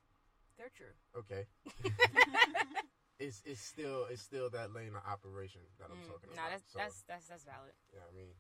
They're 0.57 0.69
true. 0.69 0.93
Okay. 1.15 1.47
it's 3.19 3.43
it's 3.45 3.59
still 3.61 4.07
it's 4.09 4.21
still 4.21 4.49
that 4.49 4.73
lane 4.73 4.95
of 4.95 5.03
operation 5.05 5.61
that 5.79 5.91
I'm 5.91 5.99
Mm, 5.99 6.07
talking 6.07 6.29
no, 6.35 6.39
about. 6.39 6.51
that's 6.51 6.63
so, 6.71 6.79
that's 6.79 7.03
that's 7.07 7.27
that's 7.27 7.43
valid. 7.43 7.75
yeah, 7.93 8.07
I 8.07 8.11
mean, 8.15 8.31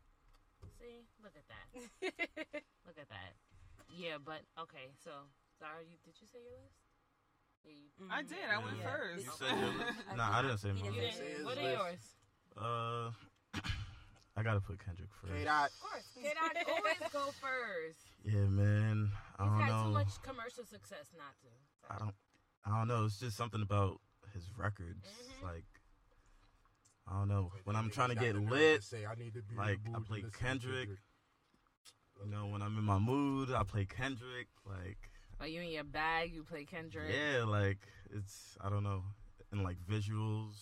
See, 0.79 1.03
look 1.23 1.35
at 1.35 1.43
that. 1.51 1.67
Look 2.87 2.97
at 2.97 3.09
that. 3.09 3.35
Yeah, 3.91 4.15
but 4.23 4.41
okay. 4.59 4.91
So, 5.03 5.11
Zara, 5.59 5.83
you 5.83 5.99
did 6.03 6.15
you 6.19 6.27
say 6.27 6.39
your 6.39 6.55
list? 6.63 6.79
Yeah, 7.63 7.75
you, 7.75 8.07
I 8.11 8.23
did. 8.23 8.47
I 8.47 8.57
went 8.63 8.79
Yeah. 8.79 8.87
first. 8.87 9.23
You 9.27 9.31
said 9.35 9.59
your 9.59 9.75
list? 9.75 9.99
Nah, 10.15 10.39
I 10.39 10.41
didn't 10.41 10.57
say 10.59 10.71
He 10.71 10.83
mine. 10.83 10.93
you 10.93 11.01
didn't 11.01 11.13
say 11.19 11.27
didn't. 11.35 11.45
What 11.45 11.57
are 11.59 11.71
yours? 11.71 12.03
Uh, 12.55 13.11
I 14.39 14.43
gotta 14.43 14.61
put 14.61 14.79
Kendrick 14.83 15.11
first. 15.19 15.33
K 15.35 15.43
dot. 15.43 15.71
Of 15.75 15.79
course. 15.83 16.07
Can 16.15 16.31
I 16.39 16.63
always 16.71 17.03
go 17.11 17.31
first? 17.43 17.99
Yeah, 18.23 18.47
man. 18.47 19.11
I 19.37 19.43
He's 19.43 19.51
don't 19.51 19.59
had 19.59 19.69
know. 19.75 19.83
too 19.87 19.93
much 19.99 20.11
commercial 20.23 20.63
success 20.63 21.11
not 21.17 21.35
to. 21.43 21.51
I 21.91 21.99
don't. 21.99 22.15
I 22.65 22.77
don't 22.77 22.87
know. 22.87 23.03
It's 23.05 23.19
just 23.19 23.35
something 23.35 23.61
about 23.61 23.99
his 24.33 24.49
records. 24.57 25.07
Mhm. 25.07 25.43
Like, 25.43 25.65
I 27.07 27.13
don't 27.13 27.27
know. 27.27 27.51
When 27.63 27.75
I'm 27.75 27.89
trying 27.89 28.09
to 28.09 28.15
get 28.15 28.35
lit, 28.35 28.83
say, 28.83 29.05
I 29.05 29.15
need 29.15 29.33
to 29.33 29.41
be 29.41 29.55
like, 29.55 29.79
I 29.95 29.99
play 29.99 30.21
to 30.21 30.29
Kendrick. 30.29 30.89
you 32.23 32.29
know, 32.29 32.47
when 32.47 32.61
I'm 32.61 32.77
in 32.77 32.83
my 32.83 32.99
mood, 32.99 33.51
I 33.51 33.63
play 33.63 33.85
Kendrick. 33.85 34.47
Like, 34.65 35.11
Are 35.39 35.47
you 35.47 35.61
in 35.61 35.69
your 35.69 35.83
bag? 35.85 36.33
You 36.33 36.43
play 36.43 36.65
Kendrick. 36.65 37.13
yeah, 37.13 37.43
like 37.45 37.79
it's. 38.11 38.57
I 38.61 38.69
don't 38.69 38.83
know. 38.83 39.03
And 39.51 39.63
like 39.63 39.77
visuals, 39.89 40.55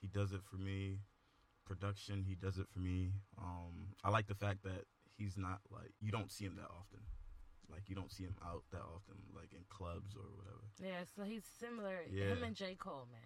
he 0.00 0.08
does 0.08 0.32
it 0.32 0.42
for 0.42 0.56
me. 0.56 0.98
Production, 1.64 2.24
he 2.24 2.34
does 2.34 2.58
it 2.58 2.68
for 2.68 2.80
me. 2.80 3.12
Um, 3.38 3.94
I 4.02 4.10
like 4.10 4.26
the 4.26 4.34
fact 4.34 4.64
that 4.64 4.84
he's 5.16 5.38
not 5.38 5.60
like 5.70 5.92
you 6.00 6.10
don't 6.10 6.30
see 6.30 6.44
him 6.44 6.56
that 6.56 6.68
often. 6.68 7.00
Like 7.70 7.88
you 7.88 7.94
don't 7.94 8.12
see 8.12 8.24
him 8.24 8.36
out 8.44 8.64
that 8.72 8.82
often, 8.82 9.16
like 9.64 9.68
clubs 9.68 10.14
or 10.16 10.24
whatever. 10.36 10.60
Yeah, 10.82 11.04
so 11.16 11.22
he's 11.22 11.44
similar. 11.60 12.00
Yeah. 12.10 12.26
Him 12.26 12.42
and 12.44 12.54
J. 12.56 12.74
Cole, 12.78 13.06
man. 13.10 13.20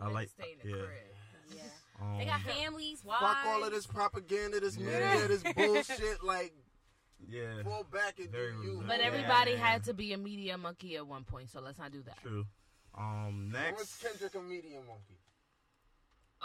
I 0.00 0.08
like- 0.10 0.28
niggas 0.28 0.30
stay 0.30 0.52
in 0.52 0.58
the 0.70 0.76
yeah. 0.78 0.84
crib. 0.84 1.56
Yeah. 1.56 1.62
Um, 2.00 2.18
They 2.18 2.24
got 2.24 2.40
families, 2.40 3.04
wives. 3.04 3.20
Fuck 3.20 3.46
all 3.46 3.64
of 3.64 3.70
this 3.70 3.86
propaganda, 3.86 4.60
this 4.60 4.76
Yeah. 4.76 5.14
media, 5.14 5.28
this 5.28 5.42
bullshit. 5.56 6.22
Like, 6.24 6.52
yeah, 7.26 7.62
fall 7.62 7.84
back 7.84 8.18
and 8.18 8.30
Very 8.30 8.52
do 8.52 8.62
you. 8.62 8.70
real. 8.78 8.86
But 8.88 9.00
Yeah. 9.00 9.06
everybody 9.06 9.54
had 9.56 9.84
to 9.84 9.94
be 9.94 10.12
a 10.12 10.18
media 10.18 10.56
monkey 10.58 10.96
at 10.96 11.06
one 11.06 11.24
point, 11.24 11.50
so 11.50 11.60
let's 11.60 11.78
not 11.78 11.92
do 11.92 12.02
that. 12.02 12.18
true. 12.22 12.46
Um, 12.96 13.50
What's 13.52 13.62
next, 13.78 14.02
Kendrick 14.02 14.34
a 14.36 14.40
media 14.42 14.80
monkey? 14.86 15.18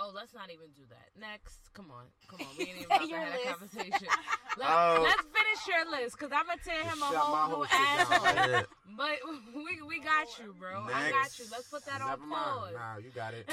Oh, 0.01 0.11
let's 0.15 0.33
not 0.33 0.49
even 0.49 0.67
do 0.75 0.83
that. 0.89 1.09
Next, 1.19 1.73
come 1.73 1.91
on, 1.91 2.05
come 2.29 2.39
on. 2.47 2.55
We 2.57 2.65
ain't 2.65 2.77
even 2.81 2.85
about 2.85 3.09
to 3.09 3.15
have 3.15 3.33
a 3.35 3.49
conversation. 3.49 4.07
Let, 4.57 4.67
Oh. 4.69 5.01
Let's 5.03 5.21
finish 5.23 5.67
your 5.67 5.91
list, 5.91 6.17
cause 6.17 6.29
I'm 6.33 6.47
gonna 6.47 6.59
tear 6.63 6.81
him 6.83 6.97
a 7.03 7.11
Shut 7.11 7.15
whole 7.17 7.47
new 7.49 7.55
whole 7.55 7.65
shit 7.65 7.71
down. 7.71 7.99
asshole. 7.99 8.49
yeah, 8.49 8.61
But 8.97 9.15
we 9.55 9.81
we 9.85 9.99
got 9.99 10.27
you, 10.39 10.55
bro. 10.57 10.83
I 10.91 11.11
got 11.11 11.37
you. 11.37 11.45
Let's 11.51 11.67
put 11.67 11.85
that 11.85 11.99
Never 11.99 12.11
on 12.23 12.29
mind. 12.29 12.43
pause. 12.59 12.73
Nah, 12.73 12.97
you 12.97 13.09
got 13.13 13.33
it. 13.33 13.49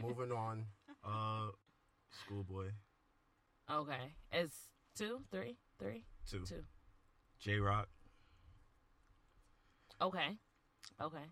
Moving 0.00 0.32
on. 0.32 0.64
uh, 1.04 1.50
Schoolboy 2.24 2.68
okay, 3.70 4.12
it's 4.32 4.54
two, 4.96 5.20
three, 5.30 5.56
three, 5.78 6.04
two, 6.30 6.44
two. 6.46 6.62
Jay 7.40 7.56
Rock, 7.58 7.88
Okay, 10.00 10.36
okay. 11.00 11.24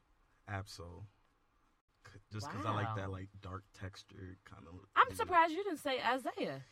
Ab-Soul. 0.48 1.04
C- 2.32 2.38
Just 2.38 2.48
because 2.50 2.64
I 2.66 2.72
like 2.74 2.94
that 2.96 3.10
like 3.10 3.28
dark 3.42 3.64
texture 3.78 4.36
kind 4.44 4.64
of. 4.68 4.74
I'm 4.96 5.14
surprised 5.16 5.52
you 5.52 5.64
didn't 5.64 5.78
say 5.80 5.98
Isaiah 6.00 6.62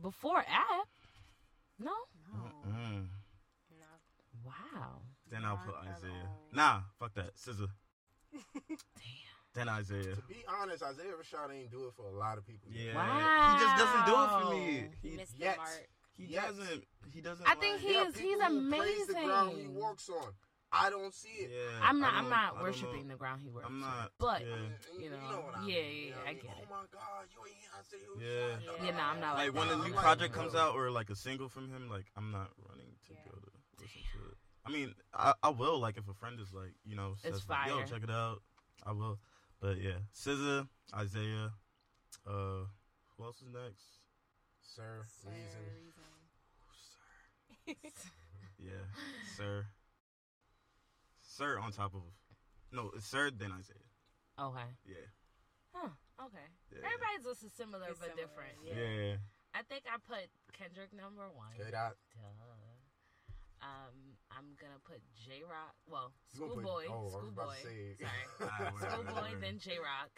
before 0.00 0.38
App. 0.38 0.88
No. 1.78 1.92
Mm. 2.68 3.06
No. 3.78 3.86
Wow. 4.44 5.00
Then 5.30 5.44
I'll 5.44 5.56
put 5.64 5.74
Isaiah. 5.76 6.28
Nah, 6.52 6.80
fuck 6.98 7.14
that. 7.14 7.34
SZA. 7.36 7.68
Damn. 8.68 8.78
Then 9.54 9.68
Isaiah. 9.68 10.14
To 10.16 10.22
be 10.28 10.44
honest, 10.60 10.82
Isaiah 10.82 11.12
Rashad 11.12 11.54
ain't 11.54 11.70
do 11.70 11.86
it 11.86 11.94
for 11.96 12.06
a 12.06 12.12
lot 12.18 12.38
of 12.38 12.46
people. 12.46 12.68
Yeah. 12.72 12.94
Wow. 12.94 13.54
He 13.56 13.64
just 13.64 13.76
doesn't 13.78 14.06
do 14.06 14.22
it 14.22 14.42
for 14.42 14.50
me. 14.54 14.88
He 15.02 15.10
He, 15.10 15.16
missed 15.16 15.34
Yet. 15.38 15.54
the 15.54 15.58
mark. 15.58 15.88
he 16.16 16.24
Yes. 16.26 16.46
doesn't. 16.56 16.84
He 17.12 17.20
doesn't. 17.20 17.46
I 17.48 17.54
think 17.54 17.74
like- 17.74 17.80
he 17.82 17.88
is- 17.94 18.14
people 18.16 18.40
he's 18.48 18.60
who 18.60 18.70
praise 18.76 19.06
the 19.06 19.12
ground 19.14 19.52
he 19.58 19.66
walks 19.68 20.08
on. 20.10 20.32
I 20.76 20.90
don't 20.90 21.14
see 21.14 21.28
it. 21.46 21.50
Yeah, 21.54 21.78
I'm 21.82 22.00
not. 22.00 22.12
I 22.14 22.16
I'm 22.18 22.24
don't- 22.24 22.30
not 22.30 22.52
I 22.52 22.54
don't 22.54 22.62
worshiping 22.62 23.06
the 23.08 23.14
ground 23.14 23.42
he 23.44 23.48
works. 23.50 23.66
I'm 23.68 23.80
not. 23.80 24.10
But 24.18 24.40
yeah. 24.42 24.54
And 24.54 25.02
You 25.02 25.10
know, 25.10 25.16
what 25.46 25.56
I 25.56 25.60
yeah, 25.66 25.66
mean, 25.66 25.94
you 25.96 26.08
yeah, 26.08 26.10
know 26.10 26.16
what 26.18 26.26
I 26.26 26.32
mean? 26.32 26.42
get 26.42 26.50
it. 26.50 26.56
Oh 26.58 26.70
my 26.70 26.84
God, 26.90 27.24
you 27.30 27.38
ain't 27.46 27.56
hear 27.56 27.70
Isaiah 27.78 28.10
Yeah. 28.18 28.56
Rashad. 28.56 28.78
Yeah. 28.80 28.84
Yeah, 28.90 28.96
nah, 28.96 29.10
I'm 29.12 29.20
not 29.20 29.34
Like 29.36 29.46
like 29.46 29.54
when 29.54 29.68
that. 29.68 29.74
a 29.74 29.76
I'm 29.78 29.84
new 29.88 29.94
like, 29.94 30.02
project 30.04 30.34
no. 30.34 30.40
comes 30.42 30.54
out 30.54 30.74
or 30.74 30.90
like 30.90 31.10
a 31.10 31.16
single 31.16 31.48
from 31.48 31.70
him, 31.70 31.88
like 31.88 32.06
I'm 32.16 32.30
not 32.32 32.50
running 32.68 32.90
to 33.06 33.12
Yeah. 33.12 33.20
go 33.30 33.38
to 33.38 33.50
listen 33.80 34.00
to 34.12 34.18
it. 34.30 34.36
I 34.66 34.70
mean, 34.70 34.94
I, 35.12 35.34
I 35.42 35.48
will 35.50 35.78
like 35.78 35.96
if 35.98 36.08
a 36.08 36.14
friend 36.14 36.40
is 36.40 36.52
like, 36.52 36.74
you 36.84 36.96
know, 36.96 37.14
says 37.22 37.36
It's 37.36 37.48
like, 37.48 37.68
yo, 37.68 37.82
check 37.84 38.02
it 38.02 38.10
out. 38.10 38.42
I 38.84 38.92
will. 38.92 39.18
But 39.60 39.78
yeah, 39.78 39.98
SZA, 40.14 40.66
Isaiah, 40.94 41.52
uh, 42.26 42.66
who 43.16 43.24
else 43.24 43.36
is 43.42 43.48
next? 43.52 43.84
Sir, 44.60 45.04
Sir, 45.22 45.30
reason. 45.30 45.84
Yeah, 48.58 48.72
Sir. 49.36 49.66
Sir 51.34 51.58
on 51.58 51.72
top 51.72 51.94
of 51.94 52.02
no, 52.70 52.90
it's 52.94 53.06
Sir 53.06 53.30
then 53.30 53.50
Isaiah. 53.50 53.90
Okay. 54.38 54.70
Yeah, 54.86 55.06
Huh. 55.74 55.90
Okay. 56.26 56.46
yeah, 56.70 56.86
Everybody's 56.86 57.26
list 57.26 57.42
is 57.44 57.52
similar 57.54 57.86
It's 57.90 57.98
but 57.98 58.14
similar, 58.14 58.22
different. 58.22 58.54
yeah. 58.62 58.74
yeah. 58.74 59.16
I 59.54 59.62
think 59.66 59.82
I 59.90 59.98
put 60.02 60.26
Kendrick 60.54 60.90
number 60.94 61.26
one. 61.30 61.54
K 61.58 61.70
dot. 61.70 61.94
Duh. 62.14 63.66
Um, 63.66 64.18
I'm 64.30 64.54
gonna 64.60 64.78
put 64.84 65.00
Jay 65.14 65.40
Rock. 65.42 65.74
Well, 65.86 66.12
You 66.34 66.40
gonna 66.46 66.54
put- 66.54 66.62
Schoolboy. 66.62 66.84
oh, 66.90 67.06
I 67.14 67.22
was 67.22 67.30
about 67.32 67.54
to 67.54 67.62
Schoolboy. 67.62 67.94
Sorry. 68.38 68.90
Schoolboy, 68.90 69.30
then 69.40 69.58
Jay 69.58 69.78
Rock. 69.78 70.12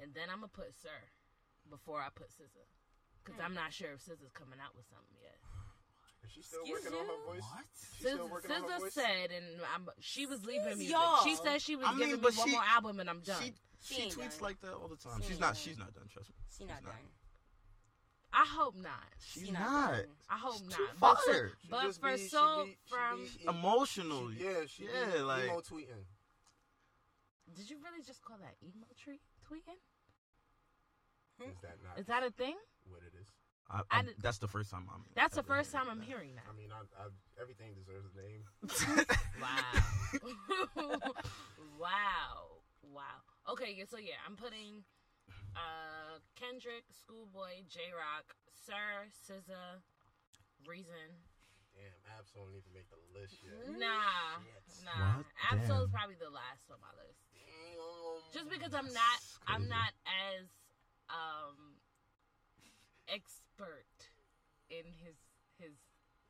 And 0.00 0.10
then 0.12 0.26
I'm 0.32 0.40
gonna 0.42 0.50
put 0.52 0.74
Sir 0.74 0.98
before 1.70 2.00
I 2.02 2.08
put 2.12 2.28
SZA. 2.34 2.66
Because 3.22 3.38
Hmm. 3.38 3.46
I'm 3.46 3.54
not 3.54 3.72
sure 3.72 3.92
if 3.94 4.00
SZA's 4.02 4.32
coming 4.34 4.58
out 4.58 4.74
with 4.74 4.88
something 4.90 5.14
yet. 5.22 5.38
Is 6.24 6.30
she 6.32 6.42
still 6.42 6.60
Excuse 6.60 6.84
working 6.84 6.98
on 6.98 7.06
her 7.06 7.24
voice? 7.26 7.42
What? 7.42 7.64
She 7.98 8.04
still 8.04 8.18
SZA, 8.26 8.30
working 8.30 8.50
on 8.52 8.62
her 8.70 8.78
voice? 8.78 8.94
said, 8.94 9.30
and 9.36 9.46
I'm, 9.74 9.88
she 10.00 10.26
was 10.26 10.44
leaving 10.44 10.78
me. 10.78 10.86
y'all. 10.90 11.22
She 11.24 11.34
said 11.36 11.60
she 11.60 11.76
was 11.76 11.86
I 11.86 11.90
mean, 11.90 11.98
giving 11.98 12.14
me 12.16 12.20
but 12.22 12.34
one 12.36 12.48
she- 12.48 12.52
more 12.54 12.62
album 12.64 13.00
and 13.00 13.10
I'm 13.10 13.20
done. 13.20 13.42
She 13.42 13.52
She 13.82 13.94
she 13.94 14.02
ain't 14.02 14.12
tweets 14.14 14.38
done. 14.38 14.42
like 14.42 14.60
that 14.60 14.72
all 14.74 14.88
the 14.88 14.96
time. 14.96 15.20
She 15.20 15.28
She's 15.28 15.30
ain't 15.32 15.40
not. 15.40 15.54
done. 15.54 15.62
She's 15.62 15.78
not 15.78 15.94
done. 15.94 16.04
Trust 16.12 16.28
me. 16.30 16.34
She 16.56 16.64
not 16.64 16.76
She's 16.78 16.84
not. 16.86 16.92
done. 16.94 17.10
I 18.34 18.46
hope 18.48 18.76
not. 18.76 19.08
She's 19.20 19.44
She 19.46 19.50
not. 19.52 19.60
not 19.60 19.90
done. 19.92 20.04
I 20.30 20.38
hope 20.38 20.54
She's 20.58 20.68
not. 20.70 20.76
too 20.78 20.86
But, 21.00 21.18
so- 21.26 21.32
fire. 21.32 21.52
She 21.60 21.68
but 21.68 21.82
just 21.82 22.00
for 22.00 22.10
be- 22.12 22.18
she 22.18 22.28
so 22.28 22.64
be- 22.64 22.70
she 22.70 22.76
from, 22.94 23.18
be- 23.20 23.44
Emotional. 23.58 24.30
she- 24.32 24.44
yeah, 24.44 24.60
she 24.68 24.84
Yeah, 24.84 25.06
be 25.12 25.18
like- 25.20 25.44
emo 25.44 25.60
tweeting. 25.60 26.04
did 27.54 27.68
you 27.68 27.76
really 27.82 28.02
just 28.06 28.22
call 28.22 28.38
that 28.38 28.54
emo 28.62 28.86
tree 28.96 29.20
tweeting? 29.50 29.76
Hmm? 31.40 31.50
Is 31.50 31.56
that 31.62 31.76
not 31.82 31.98
Is 31.98 32.06
that 32.06 32.22
a 32.22 32.30
thing? 32.30 32.56
what 32.88 33.02
it 33.02 33.12
is? 33.20 33.26
I, 33.72 33.80
I 33.90 33.98
I, 34.00 34.04
that's 34.20 34.38
the 34.38 34.48
first 34.48 34.70
time 34.70 34.84
I'm. 34.92 35.02
That's 35.16 35.34
the 35.34 35.42
first 35.42 35.72
time 35.72 35.88
hearing 35.88 35.92
I'm 35.92 35.98
that. 36.00 36.06
hearing 36.06 36.30
I 36.36 36.44
that. 36.44 36.56
mean, 36.56 36.68
I, 36.70 36.84
I, 37.00 37.08
everything 37.40 37.72
deserves 37.74 38.12
a 38.12 38.20
name. 38.20 39.06
Wow. 39.42 39.74
wow. 41.80 42.62
Wow. 42.94 43.18
Okay, 43.50 43.74
yeah, 43.76 43.84
so 43.90 43.98
yeah, 43.98 44.22
I'm 44.22 44.36
putting 44.36 44.84
uh 45.56 46.22
Kendrick, 46.38 46.86
Schoolboy, 46.94 47.66
Jay 47.66 47.90
Rock, 47.90 48.36
Sir, 48.54 49.08
SZA, 49.10 49.82
Reason. 50.62 51.10
Damn, 51.74 51.98
Abs 52.14 52.30
don't 52.36 52.52
even 52.54 52.70
make 52.76 52.86
the 52.92 53.00
list 53.18 53.40
yet. 53.42 53.56
Nah. 53.80 54.38
Shit. 54.44 54.84
Nah. 54.84 55.24
What? 55.24 55.26
Ab-Soul's 55.50 55.88
Damn. 55.88 55.96
probably 55.96 56.18
the 56.20 56.30
last 56.30 56.68
on 56.70 56.78
my 56.84 56.92
list. 57.00 57.18
Damn. 57.32 58.30
Just 58.30 58.48
because 58.52 58.76
I'm 58.76 58.92
not 58.92 59.18
I'm 59.48 59.66
not 59.66 59.90
as 60.06 60.46
um 61.10 61.71
expert 63.08 63.86
in 64.70 64.84
his 64.86 65.16
his 65.58 65.74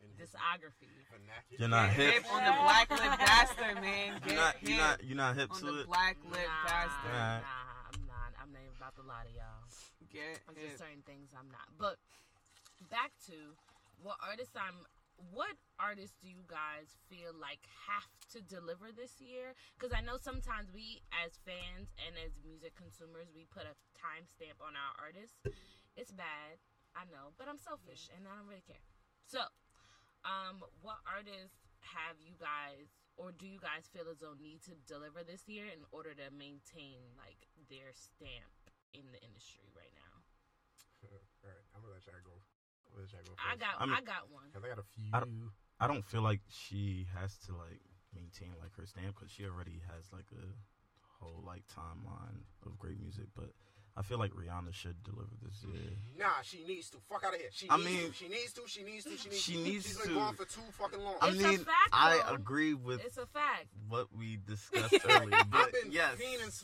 In 0.02 0.10
discography. 0.18 0.90
vernacular. 1.10 1.58
You're 1.58 1.68
not 1.72 1.90
hip. 1.90 2.14
hip 2.14 2.24
on 2.32 2.42
the 2.44 2.54
black 2.62 2.90
lip 2.90 3.18
bastard, 3.18 3.76
man. 3.80 4.20
Get 4.20 4.32
You're 4.32 4.36
not. 4.36 4.54
hip 4.56 4.68
You're 4.68 4.78
not. 4.78 4.96
You're 5.04 5.16
not 5.16 5.36
hip 5.36 5.50
on 5.52 5.60
to 5.60 5.66
the 5.66 5.80
it. 5.80 5.86
black 5.86 6.16
lip 6.24 6.42
nah, 6.48 6.68
bastard. 6.68 7.12
Alright. 7.12 7.42
nah, 7.42 7.88
I'm 7.92 8.00
not. 8.06 8.30
I'm 8.40 8.50
not 8.52 8.60
even 8.66 8.76
about 8.76 8.94
to 8.96 9.04
lie 9.06 9.24
to 9.24 9.32
y'all. 9.32 9.62
Get 10.12 10.40
There's 10.52 10.58
hip. 10.58 10.68
just 10.76 10.78
certain 10.82 11.04
things 11.06 11.30
I'm 11.32 11.48
not. 11.50 11.68
But 11.78 11.96
back 12.90 13.12
to 13.30 13.56
what 14.02 14.18
artists 14.20 14.56
I'm 14.58 14.84
what 15.30 15.54
artists 15.78 16.18
do 16.18 16.26
you 16.26 16.42
guys 16.50 16.98
feel 17.06 17.30
like 17.38 17.62
have 17.86 18.10
to 18.34 18.42
deliver 18.42 18.90
this 18.90 19.22
year? 19.22 19.54
Because 19.78 19.94
I 19.94 20.02
know 20.02 20.18
sometimes 20.18 20.66
we, 20.74 20.98
as 21.14 21.38
fans 21.46 21.94
and 22.02 22.18
as 22.18 22.34
music 22.42 22.74
consumers, 22.74 23.30
we 23.30 23.46
put 23.54 23.62
a 23.62 23.76
timestamp 23.94 24.58
on 24.58 24.74
our 24.74 24.92
artists. 24.98 25.38
It's 25.96 26.10
bad, 26.12 26.56
I 26.96 27.04
know, 27.12 27.36
but 27.36 27.48
I'm 27.48 27.58
selfish 27.60 28.08
and 28.16 28.24
I 28.24 28.32
don't 28.40 28.48
really 28.48 28.64
care. 28.64 28.80
So, 29.28 29.44
um, 30.24 30.64
what 30.80 31.04
artists 31.04 31.60
have 31.92 32.16
you 32.22 32.32
guys, 32.40 32.88
or 33.20 33.32
do 33.32 33.44
you 33.44 33.60
guys 33.60 33.88
feel 33.92 34.08
as 34.08 34.24
though 34.24 34.32
need 34.40 34.64
to 34.68 34.74
deliver 34.88 35.20
this 35.20 35.44
year 35.48 35.68
in 35.68 35.84
order 35.92 36.16
to 36.16 36.32
maintain 36.32 37.12
like 37.20 37.44
their 37.68 37.92
stamp 37.92 38.56
in 38.96 39.04
the 39.12 39.20
industry 39.20 39.68
right 39.76 39.92
now? 39.92 40.16
All 41.12 41.50
right, 41.52 41.64
I'm 41.76 41.82
gonna 41.84 41.92
let 42.00 42.06
y'all 42.08 42.24
go. 42.24 42.40
I'm 42.88 42.96
let 43.04 43.12
y'all 43.12 43.24
go 43.28 43.34
I 43.36 43.52
first. 43.52 43.60
got, 43.60 43.74
I 43.76 43.84
mean- 43.84 43.96
I 43.96 44.00
got 44.00 44.24
one. 44.32 44.48
'Cause 44.52 44.64
I 44.64 44.68
got 44.72 44.80
a 44.80 44.88
few. 44.96 45.10
I 45.12 45.20
don't- 45.20 45.52
I 45.82 45.86
don't 45.90 46.04
feel 46.06 46.22
like 46.22 46.40
she 46.48 47.04
has 47.12 47.36
to 47.50 47.56
like 47.56 47.82
maintain 48.14 48.54
like 48.60 48.72
her 48.76 48.86
stamp 48.86 49.16
because 49.18 49.32
she 49.32 49.44
already 49.44 49.80
has 49.90 50.12
like 50.12 50.30
a 50.32 50.46
whole 51.18 51.42
like 51.44 51.66
timeline 51.66 52.44
of 52.64 52.78
great 52.78 53.00
music. 53.00 53.26
But 53.34 53.50
I 53.94 54.00
feel 54.00 54.18
like 54.18 54.32
Rihanna 54.32 54.72
should 54.72 55.02
deliver 55.04 55.28
this 55.42 55.62
year. 55.70 55.92
Nah, 56.18 56.40
she 56.42 56.64
needs 56.66 56.88
to. 56.90 56.96
Fuck 57.10 57.24
out 57.26 57.34
of 57.34 57.40
here. 57.40 57.50
She 57.52 57.66
I 57.68 57.76
needs 57.76 57.88
mean- 57.90 58.06
to. 58.08 58.14
She 58.14 58.28
needs 58.28 58.52
to. 58.54 58.62
She 58.66 58.82
needs 58.84 59.04
to. 59.04 59.10
She 59.18 59.28
needs 59.28 59.42
She 59.42 59.52
to. 59.52 59.58
needs 59.58 59.86
She's 59.86 59.96
to. 59.98 60.06
been 60.08 60.14
gone 60.16 60.34
for 60.34 60.44
too 60.46 60.60
fucking 60.78 61.00
long. 61.00 61.16
I 61.20 61.28
It's 61.28 61.42
a 61.44 61.48
mean, 61.48 61.58
fact, 61.58 61.90
I 61.92 62.22
agree 62.30 62.72
with 62.72 63.04
It's 63.04 63.18
a 63.18 63.26
fact. 63.26 63.66
what 63.88 64.06
we 64.16 64.38
discussed 64.46 64.94
earlier, 65.06 65.34
I've 65.34 65.50
but 65.50 65.72
been 65.72 65.92
yes, 65.92 66.14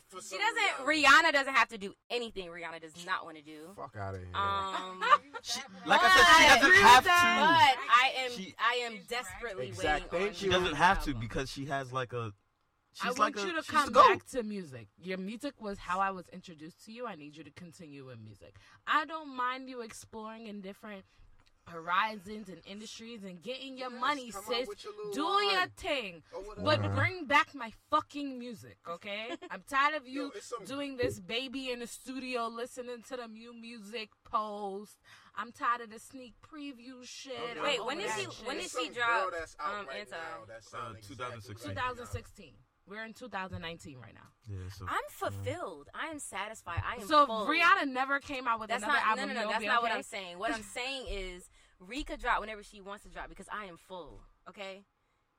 for 0.09 0.23
She 0.23 0.39
doesn't. 0.39 0.87
Rihanna. 0.87 1.05
Rihanna 1.05 1.33
doesn't 1.35 1.55
have 1.55 1.69
to 1.69 1.77
do 1.79 1.93
anything. 2.09 2.49
Rihanna 2.49 2.81
does 2.81 3.05
not 3.05 3.27
want 3.27 3.37
to 3.37 3.43
do. 3.43 3.73
Fuck 3.77 3.97
out 4.01 4.15
of 4.15 4.21
here. 4.21 4.31
Um, 4.35 5.05
she, 5.43 5.61
like 5.85 6.01
I 6.03 6.09
said, 6.09 6.27
she 6.39 6.61
doesn't 6.71 6.83
have 6.83 7.05
to. 7.05 7.09
but 7.11 7.13
to. 7.13 7.21
I 7.91 8.13
am. 8.25 8.31
She- 8.33 8.55
I 8.59 8.75
am 8.87 8.99
desperately 9.07 9.69
Exact- 9.69 10.11
waiting. 10.13 10.27
thank 10.29 10.29
on 10.31 10.35
She 10.35 10.49
doesn't 10.49 10.77
have 10.77 11.05
to 11.05 11.15
because 11.15 11.51
she 11.51 11.67
has 11.67 11.93
like 11.93 12.15
a. 12.15 12.33
She's 12.95 13.05
I 13.05 13.09
like 13.23 13.37
want 13.37 13.49
you 13.53 13.59
a, 13.59 13.63
to 13.63 13.71
come 13.71 13.93
back 13.93 14.27
to 14.31 14.43
music. 14.43 14.89
Your 15.03 15.19
music 15.19 15.55
was 15.61 15.79
how 15.79 16.01
I 16.01 16.11
was 16.11 16.25
introduced 16.33 16.85
to 16.87 16.93
you. 16.93 17.07
I 17.07 17.15
need 17.15 17.37
you 17.37 17.45
to 17.45 17.51
continue 17.51 18.07
with 18.07 18.19
music. 18.19 18.57
I 18.87 19.05
don't 19.05 19.37
mind 19.37 19.69
you 19.69 19.83
exploring 19.83 20.47
in 20.49 20.61
different 20.61 21.05
horizons 21.67 22.49
and 22.49 22.59
industries 22.67 23.23
and 23.25 23.43
getting 23.43 23.77
your 23.77 23.91
Yes, 23.91 24.01
money, 24.01 24.31
sis. 24.31 24.67
your 24.83 25.13
Do 25.13 25.23
line. 25.25 25.51
your 25.51 25.67
thing. 25.77 26.23
Or 26.35 26.41
whatever. 26.63 26.89
But 26.89 26.95
bring 26.97 27.27
back 27.27 27.55
my 27.55 27.73
fucking 27.91 28.39
music, 28.39 28.79
okay? 28.89 29.29
I'm 29.51 29.63
tired 29.69 29.95
of 29.95 30.09
you 30.09 30.33
Yo, 30.35 30.41
some- 30.41 30.65
doing 30.65 30.97
this 30.97 31.21
baby 31.21 31.71
in 31.71 31.81
the 31.81 31.87
studio 31.87 32.49
listening 32.49 33.03
to 33.11 33.17
the 33.17 33.29
new 33.29 33.53
music 33.53 34.09
post. 34.25 34.97
I'm 35.37 35.53
tired 35.53 35.83
of 35.83 35.91
the 35.91 35.99
sneak 35.99 36.35
preview 36.41 37.05
shit. 37.05 37.33
Okay. 37.53 37.61
Wait, 37.63 37.79
over 37.81 37.87
when 37.89 37.99
did 37.99 38.11
she- 38.17 38.23
shit. 38.23 38.47
when 38.47 38.57
did 38.57 38.71
There's 38.71 38.87
she 38.87 38.91
drop, 38.95 39.31
girl 39.31 39.39
that's 39.39 39.55
out 39.61 39.81
um, 39.81 39.87
right 39.89 40.01
Anti? 40.01 40.11
now 40.13 40.55
Uh, 40.75 40.95
2016. 41.07 41.71
2016. 41.75 42.53
We're 42.89 43.05
in 43.05 43.13
2019 43.13 43.99
right 43.99 44.15
now. 44.15 44.21
Yeah, 44.49 44.69
so 44.77 44.87
I'm 44.89 44.97
fulfilled. 45.11 45.89
I 45.95 46.07
am 46.09 46.19
satisfied. 46.19 46.83
I 46.89 47.01
am 47.03 47.07
So 47.07 47.27
full. 47.27 47.47
Rihanna 47.47 47.89
never 47.93 48.19
came 48.19 48.49
out 48.49 48.61
with 48.61 48.71
That's 48.71 48.83
another 48.83 48.99
not. 48.99 49.07
album. 49.19 49.29
no, 49.29 49.35
no, 49.35 49.43
no. 49.43 49.49
That's 49.51 49.61
be 49.61 49.67
not 49.67 49.83
what? 49.83 49.93
I'm 49.93 50.03
saying. 50.03 50.39
What 50.39 50.55
I'm 50.55 50.63
saying 50.63 51.07
is, 51.11 51.51
Rika 51.81 52.17
drop 52.17 52.41
whenever 52.41 52.63
she 52.63 52.81
wants 52.81 53.05
to 53.05 53.11
drop 53.11 53.29
because 53.29 53.47
I 53.53 53.67
am 53.67 53.77
full. 53.77 54.21
Okay. 54.49 54.85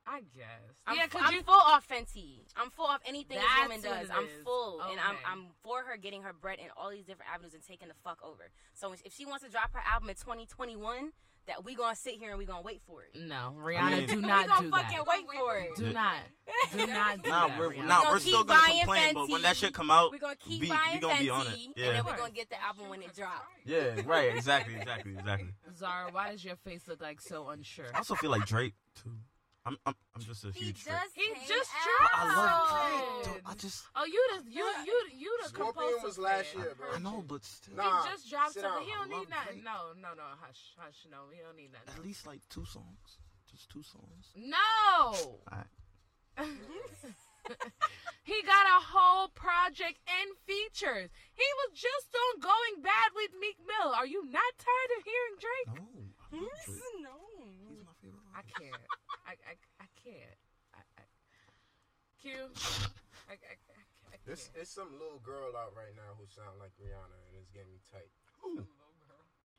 I 0.06 0.20
guess. 0.34 0.46
I'm, 0.86 0.96
yeah, 0.96 1.06
cause 1.08 1.20
I'm 1.24 1.34
you, 1.34 1.42
full 1.42 1.54
off 1.54 1.86
Fenty. 1.86 2.40
I'm 2.56 2.70
full 2.70 2.86
off 2.86 3.00
anything 3.06 3.36
this 3.36 3.46
That's 3.46 3.68
woman 3.68 3.82
what 3.82 4.00
does. 4.00 4.08
it 4.08 4.14
I'm 4.16 4.24
is. 4.24 4.30
full, 4.44 4.80
and 4.80 4.98
I'm 4.98 5.16
I'm 5.30 5.46
for 5.62 5.82
her 5.82 5.96
getting 5.98 6.22
her 6.22 6.32
bread 6.32 6.58
in 6.58 6.66
all 6.76 6.90
these 6.90 7.04
different 7.04 7.30
avenues 7.32 7.52
and 7.54 7.62
taking 7.62 7.88
the 7.88 7.94
fuck 8.02 8.18
over. 8.24 8.50
So 8.72 8.92
if 9.04 9.12
she 9.12 9.26
wants 9.26 9.44
to 9.44 9.50
drop 9.50 9.72
her 9.74 9.82
album 9.86 10.08
in 10.08 10.16
2021, 10.16 11.12
that 11.46 11.64
we 11.64 11.74
gonna 11.74 11.96
sit 11.96 12.14
here 12.14 12.30
and 12.30 12.38
we 12.38 12.44
gonna 12.44 12.62
wait 12.62 12.80
for 12.86 13.02
it. 13.02 13.18
no, 13.20 13.54
Rihanna, 13.58 13.90
mean- 13.90 14.06
do 14.06 14.20
that. 14.22 14.42
we 14.42 14.48
gonna 14.48 14.62
do 14.62 14.70
fucking 14.70 14.98
that. 14.98 15.06
wait 15.06 15.24
for 15.34 15.56
it. 15.56 15.76
Do 15.76 15.92
not, 15.92 16.16
do 16.72 16.86
not 16.86 17.22
do 17.22 17.30
Nah, 17.30 17.48
that. 17.48 17.58
we're 17.58 17.70
Rihanna. 17.72 17.86
nah, 17.86 17.98
gonna 18.02 18.10
we're 18.10 18.18
still 18.20 18.44
gonna 18.44 18.60
buying 18.60 18.78
complain, 18.80 19.14
but 19.14 19.28
when 19.30 19.42
that 19.42 19.56
shit 19.56 19.72
come 19.74 19.90
out, 19.90 20.12
We're 20.12 20.18
gonna 20.18 20.36
keep 20.36 20.60
we, 20.60 20.68
buying 20.68 20.94
we 20.94 21.00
gonna 21.00 21.14
Fenty, 21.14 21.20
be 21.20 21.30
on 21.30 21.46
it. 21.46 21.52
and 21.52 21.72
Yeah, 21.76 21.92
then 21.92 22.04
we're 22.04 22.16
gonna 22.16 22.30
get 22.30 22.50
the 22.50 22.62
album 22.62 22.88
when 22.88 23.02
it 23.02 23.14
drops. 23.16 23.46
yeah, 23.64 24.00
right, 24.06 24.34
exactly, 24.36 24.76
exactly, 24.76 25.12
exactly. 25.16 25.48
Zara, 25.76 26.10
why 26.12 26.30
does 26.30 26.44
your 26.44 26.56
face 26.56 26.86
look 26.86 27.00
like 27.00 27.20
so 27.20 27.48
unsure? 27.48 27.86
I 27.94 27.98
also 27.98 28.14
feel 28.14 28.30
like 28.30 28.46
Drake 28.46 28.74
too. 29.02 29.16
I'm 29.66 29.76
I'm, 29.84 29.94
I'm 30.16 30.22
just 30.22 30.44
a 30.44 30.52
He 30.52 30.66
huge 30.66 30.84
just 30.84 30.88
Drake. 30.88 31.12
He 31.14 31.26
came 31.34 31.48
just 31.48 31.70
out. 32.00 32.10
I 32.14 32.24
love 32.36 32.64
Drake. 32.72 33.24
Drake. 33.24 33.42
I 33.44 33.54
just 33.54 33.84
Oh, 33.94 34.04
you 34.04 34.20
the 34.32 34.50
you 34.50 34.64
you 34.86 34.96
you 35.18 35.38
the 35.42 35.48
Scorpion 35.48 35.74
compulsive 35.74 36.04
was 36.04 36.18
last 36.18 36.54
year, 36.54 36.72
bro. 36.76 36.86
I 36.94 36.98
know, 36.98 37.24
but 37.26 37.44
still, 37.44 37.76
Nah. 37.76 38.02
He 38.02 38.08
just 38.10 38.30
dropped 38.30 38.54
something. 38.54 38.88
He 38.88 38.92
don't 38.92 39.12
I 39.12 39.18
need 39.20 39.28
nothing. 39.28 39.62
No, 39.64 39.92
no, 40.00 40.16
no. 40.16 40.24
Hush, 40.40 40.72
hush. 40.78 41.04
No, 41.10 41.28
he 41.32 41.40
don't 41.44 41.56
need 41.56 41.72
nothing. 41.72 41.92
at 41.92 42.02
least 42.04 42.26
like 42.26 42.40
two 42.48 42.64
songs, 42.64 43.20
just 43.50 43.68
two 43.68 43.82
songs. 43.82 44.32
No. 44.34 45.12
Alright. 45.52 45.68
he 48.24 48.40
got 48.48 48.64
a 48.64 48.80
whole 48.80 49.28
project 49.28 50.00
and 50.08 50.28
features. 50.48 51.10
He 51.36 51.48
was 51.60 51.76
just 51.76 52.08
on 52.16 52.40
Going 52.40 52.80
Bad 52.80 53.12
with 53.14 53.36
Meek 53.40 53.60
Mill. 53.60 53.92
Are 53.92 54.06
you 54.06 54.24
not 54.24 54.52
tired 54.56 54.92
of 54.96 55.04
hearing 55.04 55.36
Drake? 55.36 55.68
No, 55.76 55.84
I 56.32 56.36
love 56.48 56.64
Drake. 56.64 56.96
no. 57.04 57.29
He's 58.44 58.54
my 58.54 58.60
favorite. 58.60 58.80
I 58.80 58.80
can't. 58.80 58.84
I, 59.26 59.32
I, 59.46 59.54
I 59.84 59.88
can't. 60.00 60.38
I, 60.74 60.80
I, 60.98 61.02
Q. 62.20 62.30
I, 63.28 63.32
I, 63.32 63.36
I, 63.36 63.78
I 64.12 64.16
This 64.26 64.48
can't. 64.48 64.62
it's 64.62 64.72
some 64.72 64.92
little 64.98 65.20
girl 65.20 65.56
out 65.56 65.72
right 65.76 65.94
now 65.96 66.16
who 66.18 66.26
sound 66.26 66.58
like 66.60 66.72
Rihanna, 66.80 67.18
and 67.28 67.34
it's 67.38 67.50
getting 67.50 67.72
me 67.72 67.80
tight. 67.90 68.10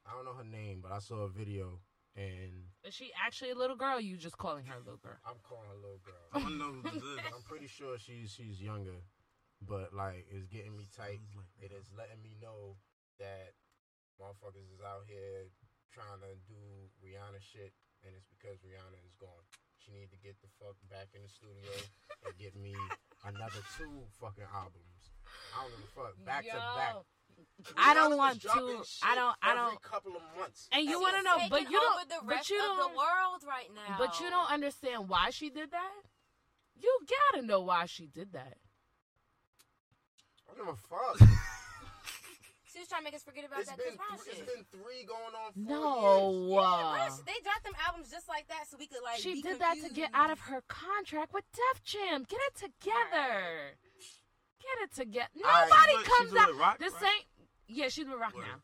I 0.06 0.18
don't 0.18 0.26
know 0.26 0.34
her 0.34 0.44
name, 0.48 0.82
but 0.82 0.92
I 0.92 1.00
saw 1.00 1.30
a 1.30 1.30
video, 1.30 1.80
and 2.18 2.68
Is 2.84 2.94
she 2.94 3.12
actually 3.16 3.52
a 3.52 3.56
little 3.56 3.78
girl? 3.78 3.98
Or 3.98 4.02
you 4.02 4.18
just 4.18 4.38
calling 4.38 4.66
her 4.66 4.76
a 4.76 4.84
little 4.84 5.00
girl? 5.00 5.18
I'm 5.26 5.38
calling 5.46 5.70
her 5.70 5.78
little 5.78 6.02
girl. 6.02 6.26
I 6.34 6.42
wanna 6.42 6.58
know 6.58 6.74
who 6.74 6.82
this 6.90 7.04
is. 7.04 7.20
I'm 7.32 7.46
pretty 7.46 7.68
sure 7.68 7.98
she's 7.98 8.34
she's 8.34 8.60
younger, 8.62 9.06
but 9.62 9.94
like 9.94 10.26
it's 10.30 10.48
getting 10.50 10.76
me 10.76 10.90
tight. 10.90 11.22
Like 11.38 11.54
It 11.62 11.72
is 11.72 11.86
letting 11.96 12.22
me 12.26 12.34
know 12.42 12.76
that 13.22 13.54
motherfuckers 14.20 14.68
is 14.74 14.82
out 14.82 15.06
here 15.08 15.48
trying 15.94 16.20
to 16.26 16.34
do 16.50 16.58
Rihanna 17.06 17.40
shit, 17.40 17.72
and 18.06 18.12
it's 18.16 18.28
because 18.30 18.58
Rihanna 18.66 19.00
is 19.06 19.16
gone. 19.20 19.46
She 19.78 19.92
need 19.92 20.10
to 20.12 20.20
get 20.22 20.38
the 20.42 20.50
fuck 20.62 20.76
back 20.90 21.10
in 21.14 21.22
the 21.24 21.30
studio 21.30 21.72
and 22.26 22.34
get 22.38 22.56
me 22.56 22.74
another 23.26 23.62
two 23.78 24.06
fucking 24.22 24.46
albums. 24.54 25.14
I 25.58 25.62
don't 25.64 25.72
give 25.74 25.86
a 25.86 25.92
fuck. 25.96 26.14
Back 26.26 26.44
to 26.46 26.58
back. 26.58 26.94
Yo. 26.94 27.06
I 27.78 27.94
don't 27.94 28.18
want 28.18 28.42
to- 28.42 28.50
I 29.04 29.16
don't- 29.16 29.38
I 29.42 29.56
don't- 29.56 29.66
every 29.68 29.78
couple 29.82 30.16
of 30.16 30.22
months. 30.38 30.68
And 30.72 30.86
you 30.86 31.00
want 31.00 31.16
to 31.18 31.24
know, 31.24 31.38
but 31.50 31.64
you 31.70 31.80
don't. 31.80 31.96
over 31.96 32.06
the 32.06 32.20
but 32.28 32.50
you 32.50 32.58
don't. 32.58 32.78
the 32.92 32.98
world 32.98 33.42
right 33.48 33.70
now. 33.74 33.96
But 33.98 34.20
you 34.20 34.30
don't 34.30 34.52
understand 34.52 35.08
why 35.10 35.30
she 35.32 35.50
did 35.50 35.72
that. 35.72 35.94
You 36.76 37.00
gotta 37.32 37.46
know 37.46 37.62
why 37.62 37.86
she 37.86 38.06
did 38.08 38.34
that. 38.34 38.58
I 40.50 40.54
don't 40.56 40.66
give 40.66 40.74
a 40.74 40.78
fuck. 40.78 41.30
She 42.72 42.80
was 42.80 42.88
trying 42.88 43.02
to 43.02 43.04
make 43.06 43.16
us 43.16 43.24
forget 43.24 43.44
about 43.46 43.60
it's 43.60 43.70
that 43.70 43.78
been 43.78 43.96
Chris 43.96 44.00
Brown 44.00 44.18
th- 44.24 44.38
shit. 44.38 44.48
it's 44.48 44.48
been 44.56 44.64
three 44.72 45.04
going 45.04 45.36
on. 45.36 45.52
Four 45.52 45.76
No, 45.76 46.32
years. 46.48 46.64
uh, 46.64 47.20
Bruh, 47.20 47.26
they 47.26 47.40
dropped 47.44 47.64
them 47.66 47.76
albums 47.86 48.10
just 48.10 48.30
like 48.30 48.48
that, 48.48 48.64
so 48.72 48.78
we 48.80 48.88
could 48.88 49.04
like. 49.04 49.20
she 49.20 49.34
be 49.36 49.42
did 49.42 49.60
that 49.60 49.76
to 49.84 49.90
get 49.94 50.10
out 50.14 50.32
of 50.32 50.40
her 50.48 50.62
contract 50.70 51.34
with 51.34 51.44
Def 51.52 51.84
Jam. 51.84 52.24
Get 52.24 52.40
it 52.48 52.56
together. 52.56 53.76
Get 54.62 54.78
it 54.88 54.94
together. 54.96 55.28
Nobody 55.36 55.92
She's 55.92 55.98
with- 55.98 56.08
comes 56.08 56.36
out. 56.36 56.56
Rock, 56.56 56.80
the 56.80 56.86
right? 56.86 57.02
same. 57.02 57.24
Yeah, 57.68 57.90
she's 57.90 58.08
with 58.08 58.20
Rock 58.20 58.36
Word. 58.36 58.46
now. 58.48 58.62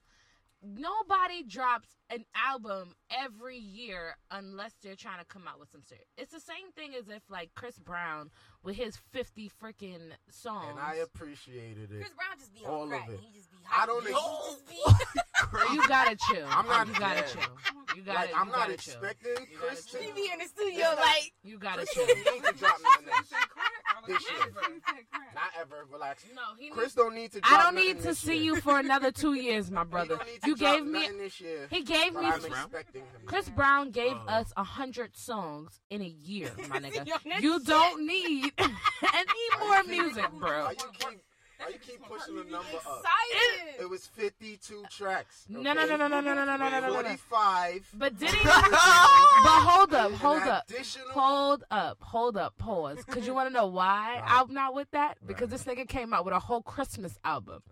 Nobody 0.63 1.43
drops 1.43 1.89
an 2.09 2.23
album 2.35 2.95
every 3.11 3.57
year 3.57 4.15
unless 4.31 4.73
they're 4.81 4.95
trying 4.95 5.19
to 5.19 5.25
come 5.25 5.43
out 5.47 5.59
with 5.59 5.69
some 5.71 5.81
shit. 5.87 6.07
It's 6.17 6.31
the 6.31 6.39
same 6.39 6.71
thing 6.75 6.93
as 6.95 7.09
if 7.09 7.21
like 7.29 7.51
Chris 7.55 7.77
Brown 7.79 8.29
with 8.63 8.75
his 8.77 8.97
fifty 9.11 9.51
freaking 9.61 10.11
songs. 10.29 10.67
And 10.69 10.79
I 10.79 10.95
appreciated 10.95 11.91
it. 11.91 11.99
Chris 12.01 12.13
Brown 12.13 12.37
just 12.39 12.53
be 12.53 12.61
All 12.65 12.83
on 12.83 12.93
of 12.93 13.09
it. 13.13 13.19
He 13.21 13.37
just 13.37 13.51
be. 13.51 13.57
I 13.75 13.85
don't 13.85 14.05
He 14.05 14.13
ex- 14.13 14.21
just 14.47 14.67
be- 14.69 15.73
you 15.75 15.87
gotta 15.87 16.15
chill. 16.31 16.47
I'm 16.49 16.65
not 16.67 16.87
You 16.87 16.93
gotta 16.93 17.21
dead. 17.21 17.29
chill. 17.29 17.57
You 17.95 18.01
gotta. 18.03 18.19
Like 18.19 18.29
I'm 18.35 18.47
not 18.47 18.55
gotta 18.55 18.77
chill. 18.77 18.93
expecting 18.93 19.47
You 19.51 19.57
Chris 19.57 19.85
to. 19.85 19.93
gotta 19.97 20.03
He 20.03 20.07
chill. 20.11 20.15
be 20.15 20.31
in 20.33 20.39
the 20.39 20.45
studio 20.45 20.85
not- 20.85 20.97
like. 20.97 21.33
You 21.43 21.57
gotta 21.59 21.77
Chris 21.85 21.93
chill. 21.93 22.07
don't 22.07 22.33
need 22.35 22.43
to 22.45 22.53
drop 22.53 22.77
nothing 22.83 23.09
else. 23.09 23.31
I 23.33 24.07
This 24.07 24.15
like, 24.15 24.21
year. 24.31 24.39
never. 24.39 24.73
You 24.73 24.81
said 24.87 25.05
crack. 25.11 25.35
Not 25.35 25.51
ever. 25.59 25.85
Relax. 25.91 26.23
No, 26.35 26.41
he. 26.57 26.69
Chris 26.69 26.85
needs- 26.85 26.93
don't 26.95 27.15
need 27.15 27.31
to. 27.33 27.41
Drop 27.41 27.59
I 27.59 27.63
don't 27.63 27.75
need 27.75 28.01
to 28.03 28.15
see 28.15 28.35
year. 28.35 28.43
you 28.55 28.61
for 28.61 28.79
another 28.79 29.11
two 29.11 29.33
years, 29.33 29.69
my 29.71 29.83
brother. 29.83 30.15
don't 30.17 30.25
need 30.27 30.41
to 30.43 30.47
You 30.49 30.55
gave 30.55 30.85
me. 30.85 31.07
this 31.17 31.41
year. 31.41 31.67
He 31.69 31.81
gave 31.83 31.96
but 32.13 32.21
me. 32.21 32.29
Chris 32.31 32.45
Brown? 32.47 32.63
expecting 32.63 33.01
him. 33.01 33.21
Chris 33.25 33.49
Brown 33.49 33.91
gave 33.91 34.17
Oh. 34.27 34.31
us 34.31 34.53
a 34.57 34.63
hundred 34.63 35.15
songs 35.15 35.79
in 35.89 36.01
a 36.01 36.05
year, 36.05 36.51
my 36.69 36.79
nigga. 36.79 37.41
You 37.41 37.59
don't 37.61 38.05
need 38.05 38.51
any 38.57 39.59
more 39.59 39.83
music, 39.83 40.31
bro. 40.33 40.65
Why 40.65 40.71
you 40.71 40.77
keep? 40.99 41.19
Why 41.59 41.69
you 41.69 41.79
keep 41.79 42.03
pushing 42.03 42.35
the 42.35 42.43
number 42.43 42.57
up? 42.57 43.03
Excited. 43.03 43.81
It 43.81 43.89
was 43.89 44.05
52 44.05 44.85
tracks. 44.91 45.45
No, 45.49 45.73
no, 45.73 45.73
no, 45.73 45.95
no, 45.95 46.07
no, 46.07 46.07
no, 46.07 46.21
no, 46.21 46.45
no, 46.45 46.45
no, 46.45 46.57
no, 46.57 46.69
no, 46.69 46.79
no. 46.87 46.93
45. 46.93 47.89
But 47.95 48.19
did 48.19 48.29
he? 48.29 48.43
but 48.45 48.53
hold 48.61 49.91
up, 49.93 50.11
hold 50.13 50.43
up. 50.43 50.69
Additional. 50.69 51.07
Hold 51.13 51.63
up, 51.71 51.97
hold 51.99 52.37
up, 52.37 52.55
pause. 52.59 53.03
Cause 53.05 53.25
you 53.25 53.33
want 53.33 53.49
to 53.49 53.53
know 53.53 53.65
why 53.65 54.21
I'm 54.23 54.53
not 54.53 54.75
with 54.75 54.91
that? 54.91 55.17
Because 55.25 55.49
this 55.49 55.63
nigga 55.63 55.87
came 55.87 56.13
out 56.13 56.25
with 56.25 56.35
a 56.35 56.39
whole 56.39 56.61
Christmas 56.61 57.17
album. 57.25 57.63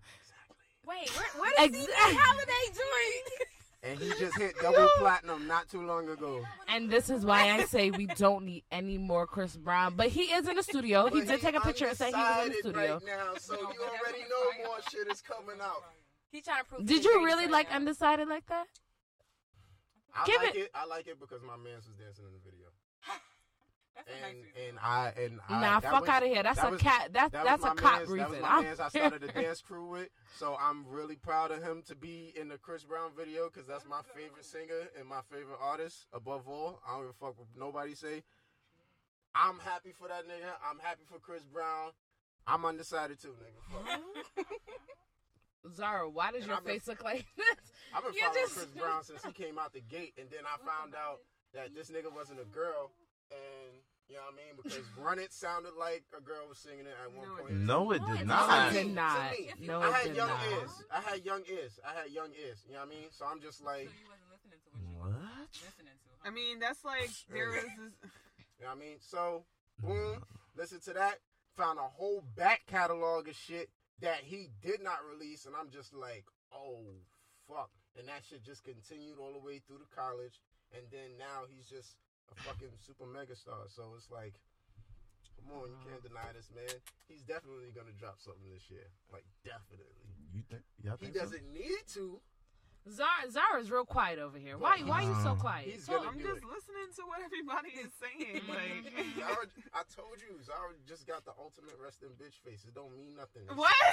Wait, 0.84 1.08
where, 1.10 1.26
where 1.56 1.68
does 1.68 1.76
he 1.76 1.86
holiday 1.92 2.66
joint? 2.66 3.48
And 3.86 3.98
he 3.98 4.08
just 4.18 4.36
hit 4.38 4.54
double 4.62 4.88
platinum 4.98 5.46
not 5.46 5.68
too 5.68 5.82
long 5.82 6.08
ago. 6.08 6.42
And 6.68 6.90
this 6.90 7.08
is 7.10 7.24
why 7.24 7.50
I 7.50 7.64
say 7.64 7.90
we 7.90 8.06
don't 8.06 8.44
need 8.44 8.64
any 8.70 8.98
more 8.98 9.26
Chris 9.26 9.56
Brown. 9.56 9.94
But 9.96 10.08
he 10.08 10.22
is 10.22 10.48
in 10.48 10.56
the 10.56 10.62
studio. 10.62 11.06
He 11.06 11.20
But 11.20 11.28
did 11.28 11.40
take 11.40 11.54
a 11.54 11.60
picture 11.60 11.86
and 11.86 11.96
say 11.96 12.08
he 12.10 12.12
was 12.12 12.20
in 12.20 12.24
the 12.26 12.42
undecided 12.42 12.58
studio. 12.60 12.92
right 12.94 13.02
now, 13.06 13.34
so 13.38 13.54
you 13.54 13.60
already 13.66 14.24
know 14.28 14.66
more 14.66 14.78
shit 14.90 15.06
is 15.10 15.20
coming 15.20 15.60
out. 15.62 15.84
He 16.32 16.40
trying 16.40 16.62
to 16.62 16.64
prove. 16.64 16.86
Did 16.86 17.04
you 17.04 17.24
really 17.24 17.44
right 17.44 17.50
like 17.52 17.70
now. 17.70 17.76
Undecided 17.76 18.28
like 18.28 18.46
that? 18.46 18.66
I 20.18 20.24
Give 20.26 20.40
like 20.42 20.54
it- 20.54 20.58
it. 20.58 20.70
I 20.74 20.86
like 20.86 21.06
it 21.06 21.20
because 21.20 21.42
my 21.42 21.56
man's 21.56 21.86
was 21.86 21.94
dancing 21.96 22.24
in 22.24 22.32
the 22.32 22.38
video. 22.42 22.55
That's 23.96 24.08
a 24.08 24.12
And 24.12 24.22
nice 24.22 24.34
reason. 24.44 24.68
and 24.68 24.78
I 24.78 25.08
and 25.16 25.40
I, 25.48 25.60
Nah, 25.60 25.80
fuck 25.80 26.00
was- 26.02 26.08
out 26.10 26.22
of 26.22 26.28
here. 26.28 26.42
That's 26.42 26.60
that 26.60 26.68
a 26.68 26.70
was- 26.72 26.80
cat. 26.82 27.08
That's 27.12 27.32
that 27.32 27.44
that's 27.44 27.64
a 27.64 27.68
cop 27.74 27.92
man's, 27.98 28.08
reason. 28.10 28.18
That 28.18 28.30
was 28.30 28.40
my 28.40 28.48
I'm- 28.48 28.62
man's 28.64 28.80
I 28.80 28.88
started 28.90 29.22
the 29.22 29.28
dance 29.28 29.62
crew 29.62 29.86
with, 29.88 30.08
so 30.36 30.56
I'm 30.60 30.86
really 30.86 31.16
proud 31.16 31.50
of 31.50 31.62
him 31.62 31.82
to 31.88 31.94
be 31.96 32.32
in 32.38 32.48
the 32.48 32.58
Chris 32.58 32.84
Brown 32.84 33.10
video 33.16 33.48
because 33.48 33.66
that's 33.66 33.86
my 33.86 34.00
favorite 34.14 34.44
singer 34.44 34.88
and 34.98 35.08
my 35.08 35.20
favorite 35.30 35.58
artist 35.60 36.06
above 36.12 36.46
all. 36.46 36.80
I 36.86 36.92
don't 36.92 37.02
give 37.02 37.10
a 37.10 37.12
fuck 37.14 37.38
what 37.38 37.48
nobody 37.56 37.94
say. 37.94 38.22
I'm 39.34 39.58
happy 39.58 39.92
for 39.92 40.08
that 40.08 40.24
nigga. 40.28 40.52
I'm 40.70 40.78
happy 40.78 41.02
for 41.10 41.18
Chris 41.18 41.42
Brown. 41.44 41.90
I'm 42.46 42.64
undecided 42.64 43.20
too, 43.20 43.34
nigga. 43.42 44.44
Zara, 45.74 46.08
why 46.08 46.30
does 46.30 46.42
And 46.42 46.48
your 46.48 46.56
I've 46.58 46.64
been- 46.64 46.74
face 46.78 46.86
look 46.86 47.02
like 47.02 47.26
this? 47.36 47.46
I've 47.94 48.04
been 48.04 48.12
You 48.14 48.20
following 48.20 48.40
just- 48.42 48.54
Chris 48.54 48.66
Brown 48.70 49.02
since 49.02 49.24
he 49.24 49.32
came 49.32 49.58
out 49.58 49.72
the 49.72 49.80
gate, 49.80 50.14
and 50.18 50.30
then 50.30 50.40
I 50.46 50.56
found 50.64 50.94
out 50.94 51.20
that 51.54 51.74
this 51.74 51.90
nigga 51.90 52.12
wasn't 52.14 52.40
a 52.40 52.44
girl, 52.44 52.92
and 53.30 53.72
you 54.08 54.16
know 54.16 54.22
what 54.30 54.34
I 54.34 54.36
mean? 54.38 54.54
Because 54.62 54.78
Run 54.98 55.18
It 55.18 55.32
sounded 55.32 55.72
like 55.78 56.04
a 56.16 56.20
girl 56.20 56.46
was 56.48 56.58
singing 56.58 56.86
it 56.86 56.94
at 57.02 57.10
one 57.12 57.26
No, 57.26 57.34
it 57.34 57.38
point. 57.42 57.48
didn't. 57.48 57.66
No, 57.66 57.90
it 57.90 58.02
did 58.06 58.20
it 58.22 58.26
No, 58.26 58.34
not. 58.46 58.70
it 58.70 58.84
did 58.84 58.94
not. 58.94 59.30
me. 59.32 59.50
No, 59.66 59.80
I 59.82 59.90
had 59.90 60.16
young 60.16 60.28
not. 60.28 60.40
ears. 60.52 60.70
I 60.92 61.00
had 61.00 61.24
young 61.24 61.42
ears. 61.50 61.80
I 61.84 61.92
had 62.00 62.10
young 62.12 62.30
ears. 62.38 62.58
You 62.66 62.74
know 62.74 62.80
what 62.80 62.86
I 62.86 62.90
mean? 62.90 63.08
So 63.10 63.24
I'm 63.26 63.40
just 63.40 63.64
like, 63.64 63.88
So 63.88 63.94
you 63.98 64.06
wasn't 64.06 64.30
listening 64.30 64.60
to 64.62 64.70
what 64.70 64.80
you 64.82 64.96
What? 64.98 65.48
was 65.50 65.62
listening 65.66 65.96
to. 65.98 66.10
I 66.26 66.30
mean, 66.30 66.58
that's 66.58 66.84
like 66.84 67.10
there 67.32 67.48
was 67.50 67.62
this. 67.64 67.94
you 68.58 68.64
know 68.66 68.70
what 68.70 68.76
I 68.76 68.80
mean? 68.80 68.96
So, 69.00 69.44
boom, 69.82 70.22
listen 70.56 70.80
to 70.86 70.92
that. 70.94 71.18
Found 71.56 71.78
a 71.78 71.88
whole 71.88 72.22
back 72.36 72.62
catalog 72.66 73.28
of 73.28 73.34
shit 73.34 73.70
that 74.00 74.20
he 74.22 74.50
did 74.62 74.82
not 74.82 74.98
release, 75.08 75.46
and 75.46 75.54
I'm 75.56 75.70
just 75.70 75.94
like, 75.94 76.24
oh, 76.52 76.78
fuck. 77.48 77.70
And 77.98 78.06
that 78.08 78.22
shit 78.28 78.44
just 78.44 78.62
continued 78.62 79.16
all 79.18 79.32
the 79.32 79.40
way 79.40 79.58
through 79.66 79.78
to 79.78 79.88
college, 79.96 80.38
and 80.76 80.84
then 80.92 81.16
now 81.18 81.48
he's 81.48 81.64
just 81.66 81.96
a 82.32 82.36
fucking 82.42 82.72
super 82.80 83.06
mega 83.06 83.36
star. 83.36 83.66
So 83.68 83.94
it's 83.96 84.10
like, 84.10 84.34
come 85.38 85.52
on, 85.56 85.70
you 85.70 85.78
can't 85.86 86.02
deny 86.02 86.30
this, 86.34 86.48
man. 86.54 86.70
He's 87.08 87.22
definitely 87.22 87.70
gonna 87.74 87.94
drop 87.98 88.18
something 88.20 88.46
this 88.52 88.70
year. 88.70 88.86
Like, 89.12 89.24
definitely. 89.44 89.94
You 90.34 90.42
think? 90.48 90.62
Y'all 90.82 90.96
He 90.98 91.06
think 91.06 91.16
so? 91.16 91.22
doesn't 91.24 91.46
need 91.52 91.82
to. 91.94 92.20
Zara, 92.86 93.26
Zara's 93.30 93.66
real 93.70 93.84
quiet 93.84 94.20
over 94.20 94.38
here. 94.38 94.54
Why? 94.56 94.78
Why 94.86 95.02
are 95.02 95.10
you 95.10 95.16
so 95.26 95.34
quiet? 95.34 95.66
He's 95.66 95.86
gonna 95.90 96.06
I'm 96.06 96.18
do 96.18 96.22
just 96.22 96.38
it. 96.38 96.46
listening 96.46 96.86
to 96.94 97.02
what 97.10 97.18
everybody 97.18 97.70
is 97.82 97.90
saying. 97.98 98.42
Like, 98.48 98.86
Zara, 99.18 99.46
I 99.74 99.82
told 99.90 100.22
you, 100.22 100.38
Zara 100.46 100.70
just 100.86 101.02
got 101.06 101.24
the 101.26 101.34
ultimate 101.34 101.74
resting 101.82 102.14
bitch 102.14 102.38
face. 102.46 102.62
It 102.62 102.74
don't 102.78 102.94
mean 102.94 103.16
nothing. 103.18 103.42
It's 103.50 103.56
What? 103.58 103.74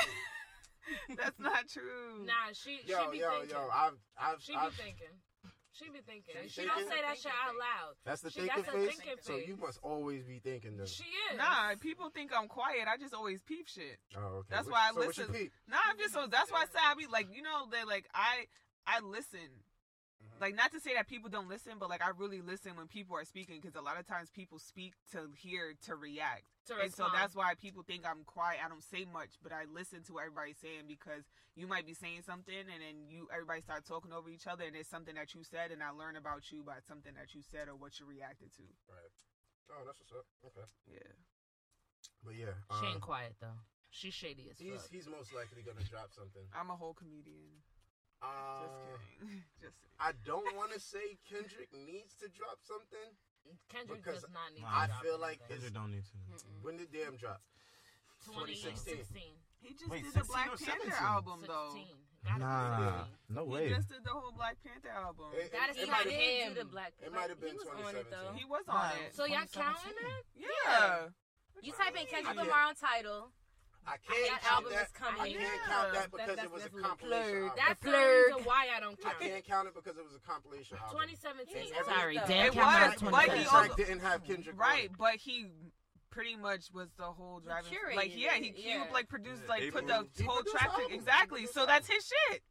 that's 1.17 1.39
not 1.39 1.65
true. 1.71 2.21
Nah, 2.27 2.51
she 2.53 2.81
Yo, 2.85 3.05
she 3.09 3.17
be 3.17 3.17
yo, 3.23 3.31
thinking. 3.31 3.49
yo! 3.55 3.69
I've, 3.73 3.97
I've, 4.19 4.41
she 4.43 4.51
be 4.51 4.57
I've 4.59 4.73
thinking. 4.75 5.15
She 5.73 5.89
be 5.89 5.99
thinking. 6.05 6.35
She 6.43 6.61
She, 6.61 6.65
don't 6.67 6.87
say 6.87 7.01
that 7.01 7.17
shit 7.17 7.31
out 7.33 7.55
loud. 7.57 7.95
that's 8.05 8.21
the 8.21 8.29
She- 8.29 8.41
thinking 8.41 8.63
that's 8.63 8.69
a 8.69 8.71
face. 8.77 8.87
thinking 8.97 9.15
So 9.21 9.33
face. 9.37 9.47
you 9.47 9.57
must 9.57 9.79
always 9.81 10.23
be 10.23 10.37
thinking 10.39 10.77
then. 10.77 10.85
She 10.85 11.03
is. 11.31 11.37
Nah, 11.37 11.73
people 11.79 12.09
think 12.11 12.31
I'm 12.31 12.47
quiet. 12.47 12.87
I 12.87 12.97
just 12.97 13.13
always 13.13 13.41
peep 13.41 13.67
shit. 13.67 13.99
oh, 14.15 14.19
okay. 14.45 14.47
That's 14.51 14.65
What- 14.67 14.73
why 14.73 14.89
I 14.89 14.91
so 14.91 14.95
what 14.97 15.17
you 15.17 15.23
listen. 15.25 15.33
peep? 15.33 15.53
Nah, 15.67 15.77
I'm 15.89 15.97
just 15.97 16.13
so. 16.13 16.27
That's 16.27 16.51
why 16.51 16.61
I 16.61 16.65
say 16.65 16.79
I 16.79 16.93
be 16.93 17.07
like, 17.07 17.27
you 17.33 17.41
know, 17.41 17.67
that 17.71 17.87
like 17.87 18.07
I 18.13 18.45
I 18.85 18.99
listen. 18.99 19.63
Mhm. 20.23 20.39
Like 20.41 20.55
not 20.55 20.71
to 20.73 20.79
say 20.79 20.93
that 20.93 21.07
people 21.07 21.29
don't 21.29 21.49
listen, 21.49 21.79
but 21.79 21.89
like 21.89 22.03
I 22.03 22.09
really 22.09 22.41
listen 22.41 22.75
when 22.75 22.87
people 22.87 23.15
are 23.17 23.25
speaking 23.25 23.59
because 23.59 23.75
a 23.75 23.81
lot 23.81 23.99
of 23.99 24.05
times 24.05 24.29
people 24.29 24.59
speak 24.59 24.93
to 25.11 25.31
hear 25.35 25.73
to 25.85 25.95
react. 25.95 26.43
To 26.67 26.79
And 26.79 26.93
so 26.93 27.11
that's 27.11 27.35
why 27.35 27.55
people 27.59 27.83
think 27.83 28.07
I'm 28.07 28.23
quiet. 28.23 28.63
I 28.63 28.69
don't 28.69 28.83
say 28.83 29.03
much, 29.03 29.35
but 29.43 29.51
I 29.51 29.67
listen 29.67 29.99
to 30.07 30.15
what 30.15 30.23
everybody's 30.23 30.63
saying 30.63 30.87
because 30.87 31.27
you 31.59 31.67
might 31.67 31.83
be 31.83 31.93
saying 31.93 32.23
something 32.23 32.55
and 32.55 32.79
then 32.79 33.11
you 33.11 33.27
everybody 33.35 33.59
start 33.59 33.83
talking 33.83 34.15
over 34.15 34.31
each 34.31 34.47
other 34.47 34.63
and 34.63 34.75
it's 34.75 34.87
something 34.87 35.15
that 35.19 35.35
you 35.35 35.43
said 35.43 35.75
and 35.75 35.83
I 35.83 35.91
learn 35.91 36.15
about 36.15 36.51
you 36.55 36.63
by 36.63 36.79
something 36.87 37.11
that 37.19 37.35
you 37.35 37.43
said 37.43 37.67
or 37.67 37.75
what 37.75 37.99
you 37.99 38.07
reacted 38.07 38.55
to. 38.55 38.63
Right. 38.87 39.11
Oh, 39.75 39.83
that's 39.83 39.99
what's 39.99 40.15
up. 40.15 40.23
Okay. 40.47 40.67
Yeah. 40.87 41.11
But 42.23 42.39
yeah, 42.39 42.55
She 42.79 42.87
ain't 42.95 43.03
quiet 43.03 43.35
though. 43.43 43.59
She's 43.91 44.15
shady 44.15 44.47
as 44.49 44.57
he's 44.57 44.79
fuck. 44.79 44.89
he's 44.89 45.07
most 45.11 45.35
likely 45.35 45.61
gonna 45.61 45.83
drop 45.83 46.15
something. 46.15 46.47
I'm 46.55 46.71
a 46.71 46.79
whole 46.79 46.95
comedian. 46.95 47.59
Uh, 48.23 48.63
Just 48.63 48.79
kidding. 49.19 49.43
Just 49.61 49.75
kidding. 49.83 49.99
I 49.99 50.11
don't 50.23 50.55
want 50.55 50.71
to 50.71 50.79
say 50.79 51.19
Kendrick 51.27 51.75
needs 51.75 52.15
to 52.23 52.31
drop 52.31 52.63
something. 52.63 53.11
Kendrick 53.69 54.03
because 54.03 54.21
does 54.21 54.31
not 54.31 54.53
need. 54.53 54.63
I 54.65 54.87
drop 54.87 55.01
feel 55.01 55.19
like 55.19 55.39
anything. 55.39 55.47
Kendrick 55.49 55.73
don't 55.73 55.91
need 55.91 56.05
to. 56.05 56.15
Mm-mm. 56.31 56.63
When 56.63 56.77
did 56.77 56.91
Damn 56.91 57.15
drop? 57.17 57.41
2016. 58.25 59.03
2016. 59.03 59.21
He 59.63 59.73
just 59.75 59.89
Wait, 59.89 60.03
did 60.03 60.13
the 60.13 60.23
16 60.23 60.27
Black 60.27 60.47
or 60.47 60.57
Panther 60.59 60.91
17? 60.91 61.07
album 61.07 61.39
though. 61.47 61.71
16. 61.75 61.97
Gotta 62.23 62.39
be 62.39 62.45
Nah, 62.45 63.03
16. 63.03 63.35
no 63.35 63.43
He 63.43 63.51
way. 63.51 63.69
just 63.69 63.87
did 63.89 64.03
the 64.03 64.09
whole 64.15 64.31
Black 64.31 64.55
Panther 64.63 64.89
album. 64.95 65.27
It- 65.35 65.51
That 65.51 65.69
is 65.71 65.75
it 65.77 65.79
He 65.83 65.91
might 65.91 65.91
not 65.91 66.13
have- 66.13 66.19
did 66.19 66.43
him. 66.43 66.53
do 66.53 66.59
the 66.59 66.65
black. 66.65 66.93
It 67.01 67.11
might 67.11 67.29
have 67.29 67.39
been 67.39 67.49
he 67.51 67.55
was 67.57 67.67
on 67.67 67.73
it 67.95 68.07
2017. 68.07 68.11
though. 68.11 68.33
he 68.37 68.45
was 68.45 68.63
on 68.67 68.75
Nah, 68.75 68.95
it. 69.03 69.15
So 69.15 69.25
y'all 69.25 69.47
counting 69.51 69.95
that? 70.03 70.23
Yeah. 70.35 71.09
You 71.61 71.71
type 71.73 71.95
in 71.95 72.05
Kendrick 72.07 72.27
I 72.27 72.33
can't- 72.33 72.37
Lamar 72.37 72.63
on 72.71 72.75
title. 72.75 73.31
I 73.85 73.97
can't 73.97 74.07
That 74.31 74.41
count 74.41 74.53
album 74.53 74.71
that. 74.73 74.85
is 74.85 74.91
coming. 74.93 75.21
I 75.21 75.29
can't 75.29 75.41
Yeah. 75.41 75.49
count 75.67 75.93
that 75.93 75.93
That- 75.93 76.11
because 76.11 76.35
that's 76.37 76.43
it 76.47 76.51
was 76.51 76.65
a 76.65 76.69
compilation. 76.69 77.09
blurred. 77.09 77.43
album. 77.43 77.63
That's 77.67 77.79
the 77.83 77.89
Blurred. 77.89 78.25
reason 78.27 78.43
why 78.45 78.67
I 78.75 78.79
don't 78.79 79.01
count. 79.01 79.15
It. 79.21 79.25
I 79.25 79.29
can't 79.29 79.45
count 79.45 79.67
it 79.67 79.73
because 79.75 79.97
it 79.97 80.03
was 80.03 80.15
a 80.15 80.19
compilation 80.19 80.77
album. 80.77 80.91
2017. 81.01 81.57
It 81.73 81.85
Sorry, 81.85 82.17
though. 82.17 82.27
damn 82.27 82.45
It 82.47 82.55
was, 82.55 82.95
but 83.11 83.29
he 83.37 83.45
also- 83.45 83.75
didn't 83.75 83.99
have 83.99 84.23
Kendrick. 84.23 84.57
Right, 84.57 84.85
it. 84.85 84.97
but 84.97 85.15
he 85.15 85.51
pretty 86.11 86.35
much 86.37 86.71
was 86.71 86.89
the 86.93 87.11
whole 87.11 87.39
driving. 87.41 87.73
curated 87.73 87.95
like 87.95 88.15
yeah, 88.15 88.33
he 88.35 88.49
it, 88.49 88.55
he 88.55 88.69
yeah. 88.69 88.85
like 88.93 89.09
produced 89.09 89.41
Yeah, 89.43 89.49
like 89.49 89.61
they 89.61 89.71
put 89.71 89.87
the 89.87 90.07
whole 90.25 90.43
track 90.43 90.71
the 90.77 90.93
exactly. 90.93 91.45
So 91.47 91.65
that's 91.65 91.87
his 91.87 92.05
shit. 92.29 92.43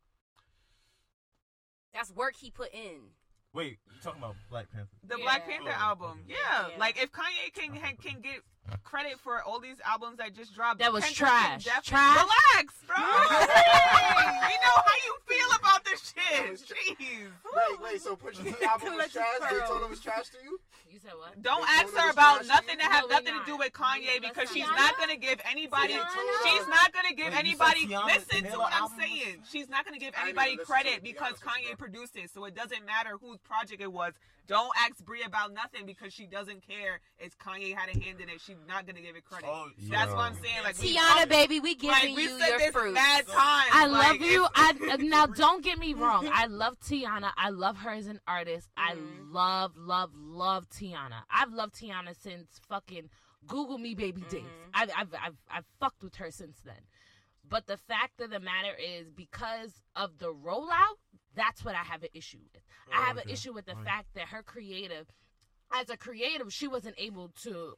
That's 1.95 2.11
work 2.11 2.35
he 2.37 2.51
put 2.51 2.73
in. 2.75 3.15
Wait, 3.55 3.79
you 3.93 4.01
talking 4.03 4.19
about 4.23 4.35
Black 4.51 4.71
Panther? 4.73 4.89
The 5.07 5.17
Yeah. 5.19 5.25
Black 5.25 5.47
Panther 5.49 5.75
Oh, 5.77 5.83
album. 5.83 6.21
okay. 6.25 6.35
Yeah. 6.41 6.69
Yeah. 6.69 6.77
like 6.79 6.97
if 7.03 7.13
Kanye 7.13 7.53
can 7.53 7.75
can, 7.77 7.97
can 7.97 8.21
get 8.23 8.41
credit 8.83 9.19
for 9.21 9.43
all 9.43 9.61
these 9.61 9.77
albums 9.85 10.17
that 10.19 10.35
just 10.35 10.55
dropped. 10.55 10.79
That 10.79 10.93
was 10.93 11.05
Kendrick 11.05 11.29
can 11.29 11.61
trash. 11.61 11.65
definitely- 11.65 11.91
Trash? 11.91 12.17
Relax, 12.17 12.75
bro. 12.87 12.97
We 14.49 14.55
know 14.65 14.77
how 14.87 14.97
you 15.05 15.15
feel 15.29 15.51
about 16.13 16.51
this 16.51 16.65
shit. 16.67 16.77
Jeez. 16.99 17.29
Wait, 17.29 17.81
wait. 17.83 18.01
So 18.03 18.17
Pusha 18.17 18.45
T 18.45 18.65
album 18.65 18.97
was 18.97 19.13
trash. 19.13 19.27
They 19.51 19.59
told 19.67 19.79
him 19.79 19.85
it 19.85 19.91
was 19.91 20.01
trash 20.01 20.29
to 20.31 20.39
you. 20.43 20.59
You 20.91 20.99
said 21.01 21.13
what? 21.17 21.41
Don't 21.41 21.65
They 21.65 21.73
ask 21.81 21.95
her 21.95 22.01
her 22.03 22.11
about 22.11 22.47
nothing 22.47 22.77
that 22.79 22.89
trash. 22.89 22.93
have 22.93 23.03
No, 23.05 23.09
we 23.09 23.15
nothing 23.15 23.35
to 23.41 23.47
do 23.47 23.57
with 23.57 23.73
Kanye 23.73 24.21
because 24.21 24.53
she's 24.53 24.69
not 24.69 24.99
gonna 24.99 25.17
give 25.17 25.41
anybody. 25.49 25.95
She's 26.45 26.69
not 26.69 26.93
gonna 26.93 27.15
give 27.17 27.33
Wait, 27.33 27.47
you 27.47 27.57
said 27.57 27.75
anybody. 27.77 27.87
Listen 28.13 28.45
to 28.53 28.59
what 28.59 28.73
I'm 28.77 28.91
saying. 28.99 29.41
She's 29.51 29.69
not 29.69 29.85
gonna 29.85 29.99
give 29.99 30.15
anybody 30.21 30.53
even 30.53 30.61
listen 30.61 30.67
to 30.67 30.73
credit 30.73 30.93
it, 30.93 30.97
to 30.97 31.03
be 31.03 31.13
because 31.13 31.41
honest 31.41 31.45
with 31.45 31.55
you, 31.65 31.73
Kanye 31.73 31.79
produced 31.79 32.17
it. 32.17 32.31
So 32.31 32.45
it 32.45 32.55
doesn't 32.55 32.85
matter 32.85 33.17
whose 33.21 33.39
project 33.41 33.81
it 33.81 33.93
was. 33.93 34.13
Don't 34.49 34.71
ask 34.77 35.03
Brie 35.05 35.23
about 35.23 35.53
nothing 35.55 35.87
because 35.87 36.13
she 36.13 36.27
doesn't 36.27 36.67
care. 36.67 37.01
It's 37.19 37.35
Kanye 37.37 37.75
had 37.75 37.89
a 37.95 37.99
hand 37.99 38.21
in 38.21 38.29
it. 38.29 38.41
She's 38.41 38.57
not 38.67 38.87
gonna 38.87 39.01
give 39.01 39.15
it 39.17 39.25
credit. 39.25 39.49
Oh, 39.51 39.69
That's 39.79 39.91
yeah. 40.11 40.17
what 40.17 40.19
I'm 40.19 40.35
saying. 40.35 40.63
Like 40.65 40.79
we 40.81 40.95
Teyana, 40.95 41.19
talk- 41.21 41.29
baby, 41.29 41.61
we 41.61 41.75
giving 41.75 41.91
like 41.91 42.17
we 42.17 42.23
you 42.25 42.39
said 42.39 42.49
your 42.49 42.59
this 42.59 42.71
fruit. 42.73 42.95
mad 42.95 43.27
times. 43.29 43.71
I 43.73 43.87
like, 43.87 44.21
love 44.21 44.29
you. 44.29 44.47
I 44.55 44.73
now 44.99 45.27
don't 45.27 45.65
get 45.65 45.79
me 45.79 45.95
wrong. 45.95 46.29
I 46.33 46.47
love 46.47 46.79
Teyana. 46.81 47.31
I 47.37 47.51
love 47.51 47.79
her 47.79 47.91
as 47.91 48.09
an 48.09 48.21
artist. 48.27 48.69
I 48.77 48.95
Mhm. 48.95 49.33
love, 49.33 49.77
love, 49.77 50.11
love 50.15 50.69
Teyana. 50.69 51.23
I've 51.31 51.53
loved 51.53 51.75
Teyana 51.77 52.15
since 52.21 52.61
fucking 52.69 53.11
Google 53.47 53.79
Me 53.79 53.95
Baby 53.95 54.23
days. 54.23 54.43
Mhm. 54.43 54.71
I've, 54.75 54.91
I've, 54.97 55.15
I've, 55.15 55.37
I've 55.51 55.65
fucked 55.81 56.03
with 56.03 56.17
her 56.17 56.31
since 56.31 56.59
then. 56.65 56.81
But 57.49 57.67
the 57.67 57.77
fact 57.77 58.21
of 58.21 58.31
the 58.31 58.41
matter 58.41 58.75
is, 58.79 59.11
because 59.11 59.83
of 59.95 60.19
the 60.19 60.33
rollout, 60.33 60.97
that's 61.35 61.65
what 61.65 61.75
I 61.75 61.83
have 61.85 62.03
an 62.03 62.11
issue 62.15 62.39
with. 62.53 62.63
I 62.93 62.99
Oh, 62.99 63.03
have 63.03 63.17
an 63.19 63.29
issue 63.29 63.53
with 63.53 63.67
the 63.67 63.75
Right. 63.75 63.85
fact 63.85 64.15
that 64.15 64.29
her 64.29 64.43
creative, 64.43 65.07
as 65.73 65.89
a 65.91 65.97
creative, 65.97 66.53
she 66.53 66.69
wasn't 66.69 66.95
able 66.99 67.31
to 67.45 67.77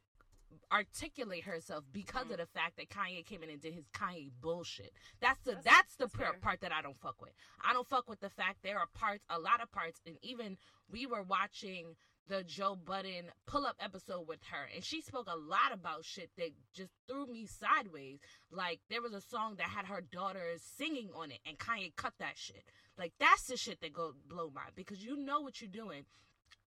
articulate 0.73 1.45
herself 1.45 1.85
because 1.93 2.27
of 2.31 2.35
mm. 2.37 2.39
the 2.39 2.47
fact 2.47 2.77
that 2.77 2.89
Kanye 2.89 3.25
came 3.25 3.43
in 3.43 3.51
and 3.51 3.61
did 3.61 3.75
his 3.75 3.89
Kanye 3.89 4.31
bullshit. 4.41 4.93
That's 5.21 5.41
the 5.41 5.53
that's, 5.53 5.65
That's- 5.65 5.97
the 5.99 6.07
that's 6.07 6.15
par- 6.17 6.37
part 6.41 6.61
that 6.61 6.73
I 6.73 6.81
don't 6.83 6.99
fuck 7.01 7.21
with. 7.21 7.33
I 7.63 7.73
don't 7.73 7.87
fuck 7.89 8.09
with 8.09 8.21
the 8.21 8.31
fact 8.31 8.59
there 8.63 8.79
are 8.79 8.87
parts, 8.95 9.25
a 9.29 9.39
lot 9.39 9.63
of 9.63 9.71
parts, 9.73 10.01
and 10.07 10.17
even 10.23 10.57
we 10.89 11.07
were 11.07 11.23
watching 11.23 11.97
the 12.29 12.43
Joe 12.43 12.77
Budden 12.77 13.27
pull 13.47 13.67
up 13.67 13.77
episode 13.81 14.27
with 14.27 14.41
her, 14.51 14.69
and 14.75 14.83
she 14.83 15.01
spoke 15.01 15.29
a 15.29 15.37
lot 15.37 15.73
about 15.73 16.05
shit 16.05 16.31
that 16.37 16.51
just 16.75 16.93
threw 17.09 17.27
me 17.27 17.47
sideways. 17.47 18.19
Like 18.51 18.81
there 18.89 19.03
was 19.03 19.13
a 19.13 19.21
song 19.21 19.57
that 19.57 19.69
had 19.69 19.87
her 19.87 20.01
daughters 20.01 20.63
singing 20.63 21.11
on 21.15 21.31
it, 21.31 21.41
and 21.47 21.59
Kanye 21.59 21.95
cut 21.97 22.15
that 22.19 22.37
shit. 22.37 22.65
Like 22.99 23.13
that's 23.19 23.47
the 23.47 23.57
shit 23.57 23.81
that 23.81 23.93
go 23.93 24.15
blow 24.29 24.51
my 24.55 24.63
because 24.75 25.05
you 25.05 25.17
know 25.17 25.41
what 25.41 25.61
you're 25.61 25.71
doing. 25.71 26.05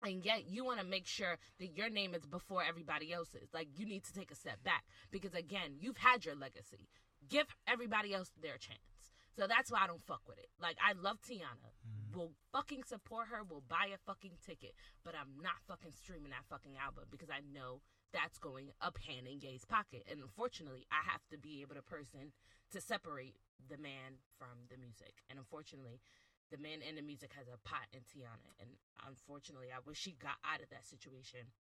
And 0.03 0.23
yet 0.23 0.47
you 0.47 0.63
want 0.63 0.79
to 0.79 0.85
make 0.85 1.07
sure 1.07 1.37
that 1.59 1.75
your 1.75 1.89
name 1.89 2.13
is 2.13 2.23
before 2.25 2.61
everybody 2.63 3.11
else's. 3.11 3.49
Like 3.51 3.67
you 3.75 3.85
need 3.85 4.03
to 4.03 4.13
take 4.13 4.29
a 4.29 4.35
step 4.35 4.63
back 4.63 4.83
because 5.09 5.33
again, 5.33 5.77
you've 5.79 5.97
had 5.97 6.23
your 6.23 6.35
legacy. 6.35 6.87
Give 7.27 7.47
everybody 7.67 8.13
else 8.13 8.31
their 8.39 8.57
chance. 8.57 8.96
So 9.38 9.45
that's 9.45 9.71
why 9.71 9.85
I 9.85 9.88
don't 9.88 10.01
fuck 10.01 10.25
with 10.27 10.39
it. 10.39 10.49
Like 10.59 10.77
I 10.81 10.97
love 10.97 11.21
Teyana. 11.21 11.69
Mm-hmm. 11.85 12.17
Will 12.17 12.33
fucking 12.51 12.81
support 12.83 13.27
her, 13.29 13.43
will 13.43 13.63
buy 13.69 13.93
a 13.93 14.01
fucking 14.09 14.41
ticket, 14.41 14.73
but 15.05 15.13
I'm 15.13 15.38
not 15.38 15.61
fucking 15.67 15.93
streaming 15.93 16.33
that 16.33 16.49
fucking 16.49 16.73
album 16.81 17.05
because 17.11 17.29
I 17.29 17.45
know 17.45 17.85
that's 18.09 18.39
going 18.39 18.73
up 18.81 18.97
hand 18.97 19.27
in 19.27 19.38
Gay's 19.38 19.65
pocket. 19.65 20.01
And 20.09 20.25
unfortunately, 20.25 20.88
I 20.89 21.05
have 21.05 21.21
to 21.29 21.38
be 21.38 21.61
able 21.61 21.75
to 21.75 21.85
person 21.85 22.33
to 22.73 22.81
separate 22.81 23.38
the 23.69 23.77
man 23.77 24.17
from 24.39 24.65
the 24.71 24.81
music. 24.81 25.21
And 25.29 25.38
unfortunately, 25.38 26.01
the 26.49 26.57
man 26.57 26.79
and 26.81 26.97
the 26.97 27.05
music 27.05 27.35
has 27.38 27.45
a 27.45 27.61
pot 27.67 27.91
in 27.93 28.01
Teyana. 28.07 28.49
And 28.57 28.81
unfortunately, 29.05 29.67
I 29.69 29.83
wish 29.85 29.99
she 29.99 30.15
got 30.17 30.41
out 30.41 30.63
of 30.63 30.73
that 30.73 30.88
situation 30.88 31.53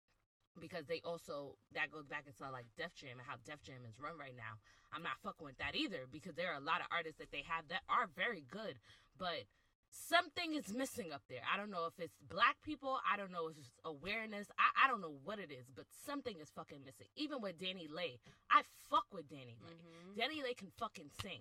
because 0.61 0.87
they 0.87 1.01
also 1.05 1.57
that 1.75 1.91
goes 1.91 2.07
back 2.07 2.25
into 2.27 2.51
like 2.51 2.67
Def 2.77 2.95
Jam 2.95 3.19
and 3.19 3.27
how 3.27 3.37
Def 3.45 3.63
Jam 3.63 3.85
is 3.89 4.01
run 4.01 4.19
right 4.19 4.37
now. 4.37 4.59
I'm 4.93 5.03
not 5.03 5.19
fucking 5.23 5.45
with 5.45 5.59
that 5.59 5.75
either 5.75 6.07
because 6.11 6.35
there 6.35 6.53
are 6.53 6.59
a 6.59 6.65
lot 6.65 6.81
of 6.81 6.87
artists 6.91 7.19
that 7.19 7.33
they 7.33 7.45
have 7.47 7.69
that 7.69 7.83
are 7.89 8.09
very 8.15 8.45
good, 8.51 8.79
but 9.19 9.45
something 9.91 10.55
is 10.55 10.73
missing 10.73 11.13
up 11.13 11.23
there. 11.29 11.43
I 11.43 11.57
don't 11.57 11.71
know 11.71 11.87
if 11.87 11.99
it's 11.99 12.17
black 12.29 12.57
people, 12.63 12.99
I 13.03 13.17
don't 13.17 13.33
know 13.33 13.49
if 13.49 13.59
it's 13.59 13.73
awareness, 13.85 14.49
I, 14.59 14.85
I 14.85 14.89
don't 14.89 15.01
know 15.01 15.17
what 15.25 15.39
it 15.39 15.51
is, 15.51 15.67
but 15.75 15.87
something 16.07 16.37
is 16.41 16.51
fucking 16.55 16.85
missing. 16.85 17.09
Even 17.17 17.41
with 17.41 17.59
DaniLeigh, 17.59 18.21
I 18.51 18.63
fuck 18.91 19.07
with 19.13 19.29
DaniLeigh. 19.29 19.75
Mm-hmm. 19.75 20.21
DaniLeigh 20.21 20.57
can 20.57 20.71
fucking 20.79 21.11
sing. 21.23 21.41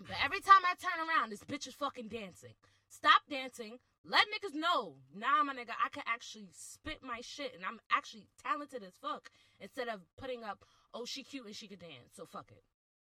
But 0.00 0.16
every 0.24 0.40
time 0.40 0.62
I 0.64 0.74
turn 0.80 1.06
around, 1.06 1.30
this 1.30 1.44
bitch 1.44 1.66
is 1.66 1.74
fucking 1.74 2.08
dancing. 2.08 2.54
Stop 2.88 3.22
dancing. 3.28 3.78
Let 4.04 4.26
niggas 4.34 4.54
know. 4.58 4.96
Nah, 5.14 5.44
my 5.44 5.54
nigga, 5.54 5.78
I 5.78 5.88
can 5.90 6.02
actually 6.06 6.48
spit 6.52 6.98
my 7.02 7.20
shit 7.22 7.54
and 7.54 7.64
I'm 7.64 7.78
actually 7.90 8.26
talented 8.42 8.82
as 8.82 8.94
fuck 9.00 9.30
instead 9.60 9.88
of 9.88 10.00
putting 10.18 10.42
up, 10.42 10.64
oh, 10.92 11.04
she 11.04 11.22
cute 11.22 11.46
and 11.46 11.54
she 11.54 11.68
could 11.68 11.78
dance. 11.80 12.10
So 12.16 12.26
fuck 12.26 12.50
it. 12.50 12.64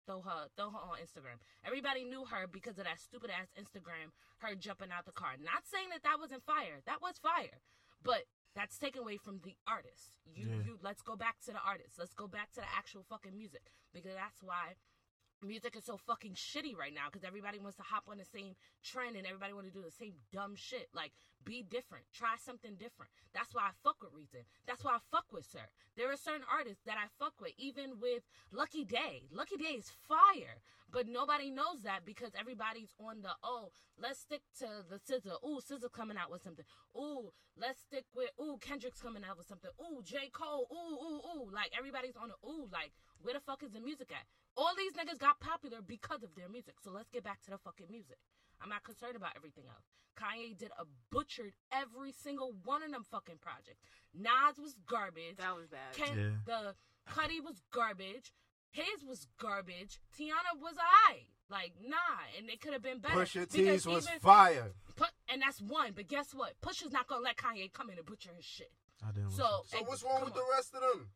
Throw 0.06 0.22
her, 0.22 0.48
throw 0.58 0.70
her 0.72 0.82
on 0.84 0.98
Instagram. 1.00 1.40
Everybody 1.64 2.04
knew 2.04 2.26
her 2.26 2.48
because 2.48 2.78
of 2.78 2.86
that 2.86 3.00
stupid 3.00 3.30
ass 3.32 3.48
Instagram, 3.56 4.12
her 4.40 4.56
jumping 4.56 4.92
out 4.92 5.06
the 5.06 5.14
car. 5.14 5.38
Not 5.40 5.64
saying 5.64 5.90
that 5.92 6.04
that 6.04 6.20
wasn't 6.20 6.44
fire. 6.44 6.82
That 6.86 7.02
was 7.02 7.16
fire. 7.22 7.62
But 8.04 8.26
that's 8.56 8.78
taken 8.78 9.02
away 9.04 9.16
from 9.16 9.40
the 9.46 9.56
artist. 9.68 10.12
You, 10.26 10.48
Yeah. 10.50 10.64
you, 10.66 10.80
let's 10.82 11.02
go 11.02 11.16
back 11.16 11.40
to 11.46 11.52
the 11.54 11.62
artist. 11.64 11.96
Let's 12.00 12.14
go 12.16 12.28
back 12.28 12.52
to 12.54 12.60
the 12.60 12.68
actual 12.76 13.06
fucking 13.08 13.38
music 13.38 13.72
because 13.94 14.12
that's 14.16 14.42
why 14.44 14.76
music 15.44 15.76
is 15.76 15.86
so 15.86 15.98
fucking 15.98 16.34
shitty 16.34 16.76
right 16.78 16.94
now 16.94 17.08
because 17.12 17.26
everybody 17.26 17.60
wants 17.60 17.78
to 17.78 17.84
hop 17.84 18.04
on 18.10 18.18
the 18.18 18.26
same 18.26 18.56
trend 18.84 19.16
and 19.16 19.26
everybody 19.26 19.54
want 19.54 19.66
to 19.68 19.74
do 19.74 19.84
the 19.84 19.92
same 19.92 20.14
dumb 20.32 20.56
shit. 20.56 20.90
Like, 20.94 21.12
be 21.44 21.64
different. 21.64 22.06
Try 22.14 22.36
something 22.38 22.76
different. 22.76 23.12
That's 23.34 23.54
why 23.54 23.64
I 23.64 23.72
fuck 23.84 23.98
with 24.02 24.14
Reason. 24.14 24.42
That's 24.68 24.84
why 24.84 24.96
I 24.96 25.00
fuck 25.12 25.26
with 25.32 25.46
Sir. 25.46 25.66
There 25.98 26.12
are 26.12 26.18
certain 26.18 26.46
artists 26.52 26.84
that 26.86 26.98
I 26.98 27.08
fuck 27.18 27.34
with, 27.42 27.54
even 27.58 28.00
with 28.00 28.24
Lucky 28.52 28.86
Daye. 28.86 29.24
Lucky 29.32 29.58
Daye 29.58 29.80
is 29.80 29.92
fire, 30.08 30.62
but 30.92 31.08
nobody 31.08 31.50
knows 31.50 31.82
that 31.84 32.06
because 32.06 32.32
everybody's 32.40 32.94
on 33.00 33.22
the 33.22 33.32
oh, 33.44 33.72
let's 34.00 34.20
stick 34.20 34.42
to 34.60 34.68
the 34.90 35.00
SZA. 35.00 35.42
Ooh, 35.44 35.60
SZA 35.60 35.92
coming 35.92 36.18
out 36.18 36.32
with 36.32 36.44
something. 36.44 36.66
Ooh, 36.96 37.32
let's 37.60 37.80
stick 37.82 38.06
with 38.16 38.30
ooh, 38.40 38.58
Kendrick's 38.62 39.02
coming 39.02 39.24
out 39.28 39.38
with 39.38 39.48
something. 39.48 39.72
Ooh, 39.82 40.02
J. 40.04 40.30
Cole. 40.32 40.68
Ooh, 40.72 40.96
ooh, 40.96 41.22
ooh. 41.26 41.50
Like 41.52 41.72
everybody's 41.78 42.16
on 42.16 42.30
the 42.30 42.48
ooh. 42.48 42.68
Like, 42.72 42.92
where 43.22 43.34
the 43.34 43.40
fuck 43.40 43.64
is 43.64 43.72
the 43.72 43.82
music 43.82 44.12
at? 44.12 44.26
All 44.58 44.72
these 44.78 44.94
niggas 44.94 45.18
got 45.20 45.40
popular 45.40 45.82
because 45.82 46.24
of 46.24 46.36
their 46.36 46.50
music. 46.50 46.76
So 46.84 46.92
let's 46.92 47.10
get 47.10 47.24
back 47.24 47.42
to 47.44 47.52
the 47.52 47.58
fucking 47.58 47.88
music. 47.90 48.18
I'm 48.62 48.70
not 48.70 48.84
concerned 48.84 49.16
about 49.16 49.32
everything 49.36 49.64
else. 49.68 49.86
Kanye 50.20 50.58
did 50.58 50.72
a 50.78 50.84
butchered 51.10 51.54
every 51.72 52.12
single 52.12 52.54
one 52.66 52.84
of 52.84 52.92
them 52.92 53.04
fucking 53.10 53.38
projects. 53.42 53.80
Nas 54.14 54.60
was 54.62 54.76
garbage. 54.86 55.38
That 55.38 55.56
was 55.56 55.68
bad. 55.68 55.94
Ken, 55.94 56.18
Yeah. 56.18 56.32
the 56.46 56.76
Cudi 57.12 57.44
was 57.44 57.62
garbage. 57.72 58.34
His 58.72 59.04
was 59.08 59.26
garbage. 59.40 60.00
Teyana 60.18 60.60
was 60.62 60.76
alright. 60.78 61.28
Like 61.50 61.74
nah, 61.82 61.98
and 62.38 62.50
it 62.50 62.62
could 62.62 62.74
have 62.74 62.82
been 62.84 63.00
better. 63.00 63.16
Pusha 63.16 63.50
T's 63.50 63.86
was 63.86 64.08
even- 64.08 64.20
fire. 64.20 64.74
Put, 64.96 65.10
and 65.28 65.42
that's 65.42 65.60
one. 65.62 65.94
But 65.94 66.08
guess 66.08 66.34
what? 66.34 66.60
Pusha's 66.62 66.92
not 66.92 67.08
gonna 67.08 67.24
let 67.24 67.36
Kanye 67.38 67.72
come 67.74 67.90
in 67.90 67.98
and 67.98 68.06
butcher 68.06 68.32
his 68.36 68.46
shit. 68.46 68.72
I 69.06 69.12
didn't. 69.12 69.32
So, 69.32 69.64
So 69.66 69.84
what's 69.84 70.04
wrong 70.04 70.24
with 70.24 70.34
on. 70.34 70.40
the 70.40 70.46
rest 70.52 70.74
of 70.76 70.82
them? 70.82 71.10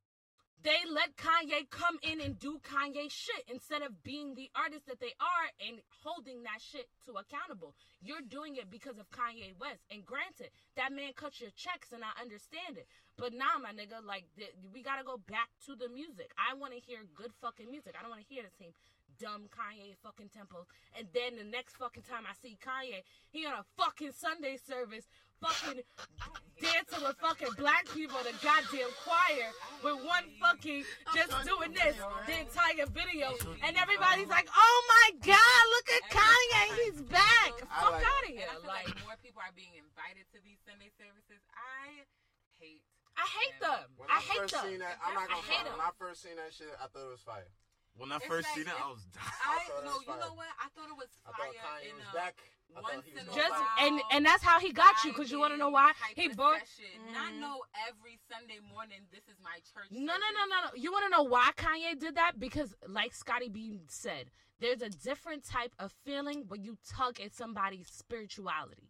They 0.66 0.82
let 0.89 1.13
Kanye 1.13 1.70
come 1.70 2.01
in 2.01 2.18
and 2.20 2.41
do 2.41 2.57
Kanye 2.57 3.05
shit 3.05 3.45
instead 3.53 3.84
of 3.86 4.01
being 4.01 4.34
the 4.34 4.49
artist 4.57 4.89
that 4.89 4.97
they 4.99 5.13
are 5.22 5.47
and 5.61 5.78
holding 6.01 6.41
that 6.41 6.57
shit 6.57 6.89
to 7.05 7.22
accountable. 7.22 7.76
You're 8.01 8.26
doing 8.26 8.57
it 8.57 8.74
because 8.74 8.97
of 8.97 9.05
Kanye 9.13 9.53
West. 9.61 9.86
And 9.93 10.01
granted, 10.01 10.49
that 10.74 10.89
man 10.89 11.13
cuts 11.13 11.38
your 11.38 11.53
checks 11.53 11.93
and 11.93 12.01
I 12.01 12.18
understand 12.18 12.82
it. 12.82 12.89
But 13.13 13.38
nah, 13.38 13.61
my 13.61 13.78
nigga, 13.78 14.01
like, 14.01 14.26
th- 14.41 14.57
we 14.74 14.82
gotta 14.82 15.05
go 15.05 15.22
back 15.30 15.53
to 15.70 15.78
the 15.78 15.86
music. 15.86 16.34
I 16.34 16.57
wanna 16.57 16.82
hear 16.82 17.05
good 17.13 17.38
fucking 17.45 17.70
music. 17.70 17.93
I 17.93 18.01
don't 18.01 18.09
wanna 18.09 18.26
hear 18.26 18.41
the 18.41 18.49
same 18.57 18.74
dumb 19.20 19.47
Kanye 19.53 19.95
fucking 20.03 20.30
tempo. 20.34 20.66
And 20.97 21.07
then 21.13 21.38
the 21.38 21.47
next 21.47 21.78
fucking 21.78 22.03
time 22.03 22.24
I 22.28 22.34
see 22.41 22.57
Kanye, 22.59 23.03
he 23.30 23.45
on 23.45 23.53
a 23.53 23.66
fucking 23.78 24.11
Sunday 24.11 24.57
service, 24.57 25.07
fucking 25.41 25.81
dancing 26.61 27.03
with 27.03 27.17
fucking 27.19 27.53
black 27.57 27.86
people, 27.93 28.17
in 28.23 28.27
a 28.33 28.38
goddamn 28.43 28.89
choir, 29.03 29.49
with 29.83 29.99
one 30.05 30.23
fucking 30.39 30.83
just 31.13 31.31
doing 31.45 31.73
this 31.73 31.95
the 32.27 32.36
entire 32.39 32.86
video, 32.91 33.36
and 33.63 33.75
everybody's 33.77 34.27
like, 34.31 34.47
"Oh 34.55 34.77
my 34.88 35.07
God, 35.19 35.61
look 35.75 35.88
at 35.91 36.03
Kanye, 36.11 36.65
he's 36.83 37.01
back! 37.11 37.53
Fuck 37.59 37.91
like- 37.99 38.05
out 38.05 38.23
of 38.23 38.29
here!" 38.29 38.47
I 38.49 38.53
feel 38.55 38.67
Like, 38.67 38.88
like 38.88 39.03
more 39.03 39.17
people 39.21 39.41
are 39.43 39.51
being 39.55 39.75
invited 39.75 40.25
to 40.33 40.39
these 40.43 40.57
Sunday 40.65 40.91
services. 40.97 41.43
I 41.53 42.05
hate. 42.59 42.81
I 43.17 43.23
hate 43.27 43.59
them. 43.61 43.88
When 43.95 44.09
I 44.11 44.15
I, 44.15 44.19
hate 44.19 44.39
first 44.43 44.53
them. 44.55 44.65
seen 44.67 44.79
that, 44.79 44.99
I'm 45.03 45.13
not 45.13 45.29
gonna 45.29 45.41
hate 45.43 45.63
them. 45.63 45.77
When 45.77 45.88
I 45.88 45.91
first 45.99 46.21
seen 46.23 46.36
that 46.36 46.51
shit, 46.53 46.71
I 46.79 46.88
thought 46.88 47.07
it 47.07 47.11
was 47.15 47.21
fire. 47.23 47.47
When 47.95 48.11
I 48.11 48.17
It's 48.17 48.27
first 48.27 48.43
like 48.51 48.55
seen 48.59 48.67
it, 48.67 48.75
I 48.75 48.91
was 48.91 49.05
dying. 49.15 49.23
I 49.23 49.63
thought 49.71 49.79
it 49.79 49.86
no, 49.88 49.95
you 50.03 50.19
know 50.19 50.33
what? 50.36 50.51
I 50.59 50.67
thought 50.75 50.89
it 50.91 50.97
was 50.99 51.07
I 51.23 51.31
fire 51.31 51.53
thought 51.55 51.79
Kanye 51.79 51.89
in 51.91 51.95
was 51.95 52.07
a 52.11 52.13
back. 52.13 52.36
I 52.72 52.82
thought 52.82 52.93
once 52.95 53.05
he 53.05 53.11
in 53.11 53.26
was 53.28 53.36
a 53.36 53.39
Just 53.39 53.53
and 53.80 54.01
and 54.11 54.26
that's 54.26 54.43
how 54.43 54.59
he 54.59 54.72
got 54.72 55.03
you 55.03 55.11
because 55.11 55.32
you 55.32 55.39
want 55.39 55.53
to 55.53 55.57
know 55.57 55.70
why 55.70 55.91
he 56.16 56.30
bought. 56.30 56.59
session. 56.59 57.13
Not 57.13 57.34
mm. 57.34 57.39
know 57.39 57.61
every 57.88 58.20
Sunday 58.32 58.59
morning. 58.74 58.99
This 59.11 59.24
is 59.28 59.38
my 59.43 59.57
church. 59.74 59.91
No, 59.91 59.99
no, 59.99 60.13
no, 60.13 60.43
no, 60.49 60.68
no. 60.68 60.70
You 60.76 60.91
want 60.91 61.05
to 61.05 61.09
know 61.09 61.24
why 61.24 61.51
Kanye 61.55 61.99
did 61.99 62.16
that? 62.16 62.39
Because, 62.39 62.76
like 62.88 63.13
Scotty 63.13 63.49
B 63.49 63.82
said, 63.88 64.32
there's 64.59 64.82
a 64.82 64.89
different 64.89 65.43
type 65.45 65.74
of 65.80 65.93
feeling 66.05 66.45
when 66.47 66.63
you 66.63 66.78
tug 66.89 67.20
at 67.20 67.34
somebody's 67.34 67.88
spirituality. 67.89 68.89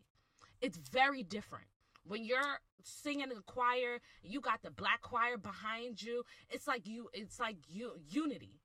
It's 0.62 0.78
very 0.78 1.24
different. 1.24 1.66
When 2.08 2.24
you're 2.24 2.60
singing 2.84 3.22
in 3.22 3.30
the 3.30 3.42
choir, 3.42 4.00
you 4.22 4.42
got 4.42 4.62
the 4.62 4.72
black 4.72 5.02
choir 5.02 5.38
behind 5.38 6.02
you. 6.02 6.24
It's 6.50 6.68
like 6.68 6.88
you. 6.88 7.10
It's 7.14 7.40
like 7.40 7.58
you 7.68 7.94
unity. 8.10 8.62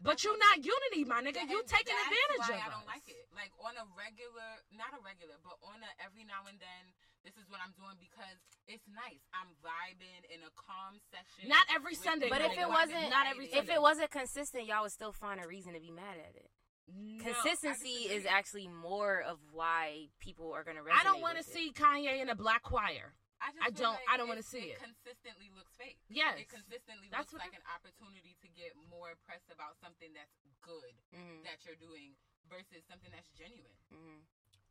But 0.00 0.24
you're 0.24 0.38
not 0.40 0.64
unity, 0.64 1.04
my 1.04 1.20
nigga. 1.20 1.44
And 1.44 1.50
You 1.52 1.60
taking 1.68 1.92
that's 1.92 2.08
advantage 2.08 2.40
why 2.48 2.56
of 2.56 2.60
I 2.60 2.66
us. 2.68 2.74
don't 2.74 2.88
like 2.88 3.06
it. 3.08 3.28
Like 3.36 3.52
on 3.60 3.76
a 3.76 3.84
regular, 3.92 4.48
not 4.72 4.96
a 4.96 5.00
regular, 5.04 5.36
but 5.44 5.60
on 5.60 5.80
a 5.84 5.90
every 6.00 6.24
now 6.24 6.48
and 6.48 6.56
then. 6.56 6.84
This 7.20 7.36
is 7.36 7.44
what 7.52 7.60
I'm 7.60 7.76
doing 7.76 8.00
because 8.00 8.40
it's 8.64 8.88
nice. 8.88 9.20
I'm 9.36 9.52
vibing 9.60 10.24
in 10.32 10.40
a 10.40 10.48
calm 10.56 10.96
session. 11.12 11.52
Not 11.52 11.68
every 11.68 11.92
Sunday, 11.92 12.32
But 12.32 12.40
if 12.40 12.56
it 12.56 12.64
wasn't, 12.64 13.12
Not 13.12 13.28
every 13.28 13.44
if 13.52 13.68
Sunday. 13.68 13.76
it 13.76 13.82
wasn't 13.82 14.08
consistent, 14.10 14.64
y'all 14.64 14.88
would 14.88 14.92
still 14.96 15.12
find 15.12 15.36
a 15.36 15.46
reason 15.46 15.74
to 15.76 15.80
be 15.84 15.90
mad 15.92 16.16
at 16.16 16.32
it. 16.34 16.48
No, 16.88 17.22
Consistency 17.22 18.08
is 18.08 18.24
actually 18.24 18.68
more 18.68 19.20
of 19.20 19.36
why 19.52 20.08
people 20.18 20.50
are 20.52 20.64
gonna 20.64 20.80
resonate. 20.80 21.00
I 21.00 21.04
don't 21.04 21.20
want 21.20 21.36
to 21.36 21.44
see 21.44 21.72
Kanye 21.76 22.20
in 22.22 22.30
a 22.30 22.34
black 22.34 22.62
choir. 22.62 23.12
I, 23.40 23.52
just 23.52 23.64
I 23.66 23.70
don't- 23.72 23.94
Like 23.96 24.08
I 24.12 24.16
don't 24.16 24.28
wanna 24.28 24.42
see 24.44 24.70
it. 24.72 24.78
Consistently 24.78 25.48
looks 25.56 25.72
fake. 25.80 25.98
Yes. 26.08 26.38
It 26.38 26.48
consistently 26.48 27.08
That's 27.10 27.32
looks 27.32 27.44
like 27.44 27.56
an 27.56 27.64
opportunity 27.74 28.36
to 28.42 28.48
get 28.52 28.76
more 28.92 29.16
press 29.24 29.42
about 29.50 29.76
something 29.80 30.12
that's 30.12 30.36
good 30.60 30.94
Mhm, 31.16 31.44
that 31.44 31.64
you're 31.64 31.76
doing 31.80 32.16
versus 32.48 32.84
something 32.88 33.10
that's 33.10 33.30
genuine. 33.32 33.76
mhm. 33.92 34.20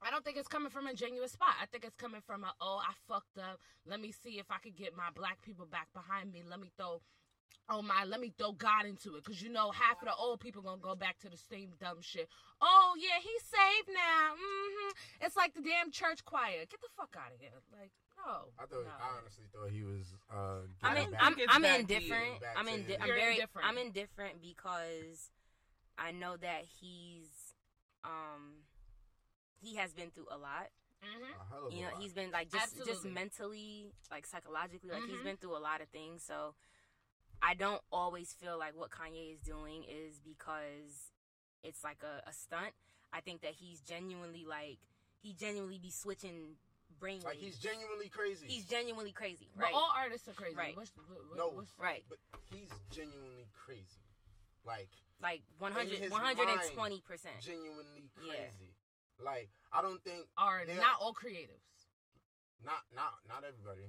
I 0.01 0.11
don't 0.11 0.23
think 0.23 0.37
it's 0.37 0.47
coming 0.47 0.69
from 0.69 0.87
a 0.87 0.93
genuine 0.93 1.27
spot. 1.27 1.55
I 1.59 1.65
think 1.65 1.83
it's 1.83 1.95
coming 1.95 2.21
from 2.21 2.43
a 2.45 2.53
oh 2.61 2.77
I 2.77 2.93
fucked 3.07 3.37
up. 3.37 3.59
Let 3.85 3.99
me 3.99 4.11
see 4.11 4.39
if 4.39 4.49
I 4.51 4.59
could 4.59 4.75
get 4.75 4.95
my 4.95 5.09
black 5.11 5.41
people 5.41 5.65
back 5.65 5.91
behind 5.93 6.31
me. 6.31 6.41
Let 6.43 6.59
me 6.61 6.71
throw 6.77 7.01
oh 7.71 7.81
my 7.81 8.03
let 8.05 8.19
me 8.21 8.29
throw 8.37 8.51
God 8.53 8.85
into 8.85 9.15
it 9.17 9.23
because 9.23 9.41
you 9.41 9.49
know 9.49 9.71
half 9.71 10.01
of 10.01 10.07
the 10.07 10.15
old 10.15 10.39
people 10.39 10.61
gonna 10.61 10.79
go 10.81 10.95
back 10.95 11.19
to 11.19 11.29
the 11.29 11.37
same 11.37 11.73
dumb 11.79 12.01
shit. 12.01 12.29
Oh 12.61 12.95
yeah, 12.97 13.19
he's 13.21 13.43
saved 13.43 13.89
now. 13.89 14.35
hmm 14.37 14.89
It's 15.21 15.28
like 15.39 15.53
the 15.55 15.61
damn 15.63 15.89
church 15.91 16.23
choir. 16.25 16.67
Get 16.69 16.81
the 16.83 16.91
fuck 16.95 17.15
out 17.17 17.31
of 17.33 17.39
here. 17.39 17.49
Like 17.71 17.91
no. 18.19 18.51
I 18.59 18.65
thought. 18.67 18.83
no. 18.83 18.91
I 18.99 19.17
honestly 19.17 19.45
thought 19.51 19.71
he 19.71 19.83
was. 19.83 20.13
Uh, 20.29 20.67
I'm 20.83 20.95
getting 20.95 21.07
in, 21.07 21.11
back. 21.11 21.21
I'm, 21.23 21.63
I'm 21.63 21.79
indifferent. 21.79 22.35
I'm 22.57 22.65
to 22.67 22.73
in. 22.73 22.79
you. 22.89 22.95
I'm 22.99 23.07
very. 23.07 23.33
indifferent. 23.35 23.67
I'm 23.67 23.77
indifferent 23.77 24.33
because 24.41 25.31
I 25.97 26.11
know 26.11 26.35
that 26.37 26.63
he's 26.79 27.55
um 28.03 28.67
he 29.61 29.75
has 29.75 29.93
been 29.93 30.11
through 30.11 30.27
a 30.31 30.37
lot. 30.37 30.67
Mhm. 31.03 31.31
A 31.31 31.49
hell 31.49 31.67
of 31.67 31.71
a 31.71 31.75
You 31.75 31.83
know, 31.83 31.91
lot. 31.93 32.01
he's 32.01 32.13
been 32.13 32.31
like 32.31 32.51
just 32.51 32.75
just 32.85 33.05
mentally, 33.05 33.87
like 34.11 34.27
psychologically, 34.27 34.89
like 34.91 35.03
he's 35.07 35.19
Mhm. 35.19 35.23
been 35.23 35.37
through 35.37 35.55
a 35.57 35.63
lot 35.63 35.79
of 35.81 35.87
things. 35.89 36.21
So 36.23 36.55
I 37.41 37.53
don't 37.53 37.81
always 37.91 38.33
feel 38.33 38.57
like 38.59 38.75
what 38.75 38.89
Kanye 38.91 39.31
is 39.33 39.39
doing 39.39 39.85
is 39.85 40.19
because 40.19 41.13
it's 41.63 41.83
like 41.85 42.03
a, 42.03 42.27
a 42.29 42.33
stunt. 42.33 42.73
I 43.13 43.21
think 43.21 43.41
that 43.41 43.53
he's 43.53 43.79
genuinely 43.81 44.43
like 44.45 44.79
he 45.21 45.33
genuinely 45.33 45.77
be 45.79 45.91
switching 45.91 46.55
brainwaves. 47.01 47.23
like 47.23 47.37
he's 47.37 47.57
genuinely 47.57 48.09
crazy. 48.09 48.45
he's 48.47 48.65
genuinely 48.65 49.11
crazy, 49.11 49.47
But 49.55 49.63
right? 49.65 49.73
all 49.73 49.91
artists 49.95 50.27
are 50.27 50.33
crazy. 50.33 50.55
Right. 50.55 50.75
What's, 50.75 50.91
what, 51.07 51.19
what- 51.29 51.37
no, 51.37 51.47
what's, 51.55 51.71
right. 51.79 52.03
But 52.09 52.17
he's 52.51 52.69
genuinely 52.91 53.47
crazy. 53.53 54.03
like 54.65 54.89
Like 55.21 55.41
In 55.59 55.73
100, 55.75 56.11
120 56.11 57.01
percent. 57.07 57.35
genuinely 57.41 58.09
Yeah. 58.23 58.33
crazy. 58.33 58.73
Like 59.23 59.49
I 59.71 59.81
don't 59.81 60.01
think 60.03 60.27
Are 60.37 60.63
not 60.67 60.99
all 60.99 61.13
creatives. 61.13 61.87
not 62.63 62.83
not 62.95 63.13
not 63.27 63.43
everybody. 63.47 63.87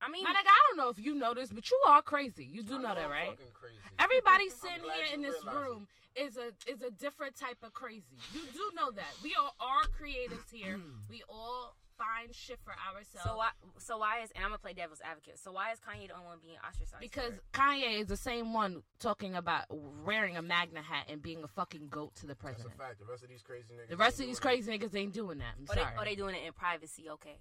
I 0.00 0.08
mean, 0.10 0.24
My 0.24 0.30
nigga, 0.30 0.46
I 0.46 0.60
don't 0.68 0.76
know 0.76 0.88
if 0.90 0.98
you 0.98 1.14
know 1.14 1.34
this, 1.34 1.50
but 1.50 1.70
you 1.70 1.78
are 1.88 2.02
crazy. 2.02 2.48
You 2.50 2.62
do 2.62 2.74
I 2.74 2.78
know 2.78 2.94
that, 2.94 3.04
I'm 3.04 3.10
right? 3.10 3.38
crazy. 3.54 3.76
Everybody 3.98 4.48
sitting 4.48 4.84
here 4.84 5.14
in 5.14 5.22
this 5.22 5.44
room 5.44 5.88
is 6.14 6.36
a 6.36 6.52
is 6.70 6.82
a 6.82 6.90
different 6.90 7.36
type 7.36 7.58
of 7.62 7.72
crazy. 7.72 8.16
You 8.32 8.40
do 8.52 8.70
know 8.76 8.90
that. 8.92 9.12
We 9.22 9.34
are 9.34 9.50
all 9.60 9.82
creatives 10.00 10.50
here. 10.52 10.80
we 11.10 11.22
all 11.28 11.74
find 11.98 12.32
shit 12.32 12.58
for 12.64 12.70
ourselves. 12.70 13.24
so 13.28 13.36
why? 13.36 13.48
So 13.78 13.98
why 13.98 14.20
is 14.22 14.30
and 14.36 14.44
I'm 14.44 14.50
gonna 14.50 14.58
play 14.58 14.72
devil's 14.72 15.00
advocate. 15.02 15.38
So 15.38 15.50
why 15.52 15.72
is 15.72 15.78
Kanye 15.80 16.06
the 16.08 16.14
only 16.14 16.26
one 16.26 16.38
being 16.40 16.56
ostracized? 16.66 17.00
because 17.00 17.34
for? 17.34 17.60
Kanye 17.60 18.00
is 18.00 18.06
the 18.06 18.16
same 18.16 18.52
one 18.52 18.82
talking 19.00 19.34
about 19.34 19.64
wearing 20.04 20.36
a 20.36 20.42
MAGA 20.42 20.80
hat 20.80 21.06
and 21.08 21.20
being 21.20 21.42
a 21.42 21.48
fucking 21.48 21.88
goat 21.90 22.14
to 22.16 22.26
the 22.26 22.36
president. 22.36 22.68
That's 22.68 22.80
a 22.80 22.82
fact. 22.82 23.00
The 23.00 23.06
rest 23.06 23.24
of 23.24 23.30
these 23.30 23.42
crazy 23.42 23.74
niggas. 23.74 23.90
The 23.90 23.96
rest 23.96 24.14
of 24.16 24.20
ain't 24.22 24.30
these 24.30 24.40
doing 24.40 24.54
crazy 24.54 24.78
niggas 24.78 24.94
ain't 24.96 25.12
doing 25.12 25.38
that. 25.38 25.54
I'm 25.58 25.64
or 25.64 25.74
they, 25.74 25.80
sorry. 25.82 25.94
or 25.98 26.04
they 26.04 26.14
doing 26.14 26.34
it 26.36 26.46
in 26.46 26.52
privacy? 26.52 27.10
Okay, 27.10 27.38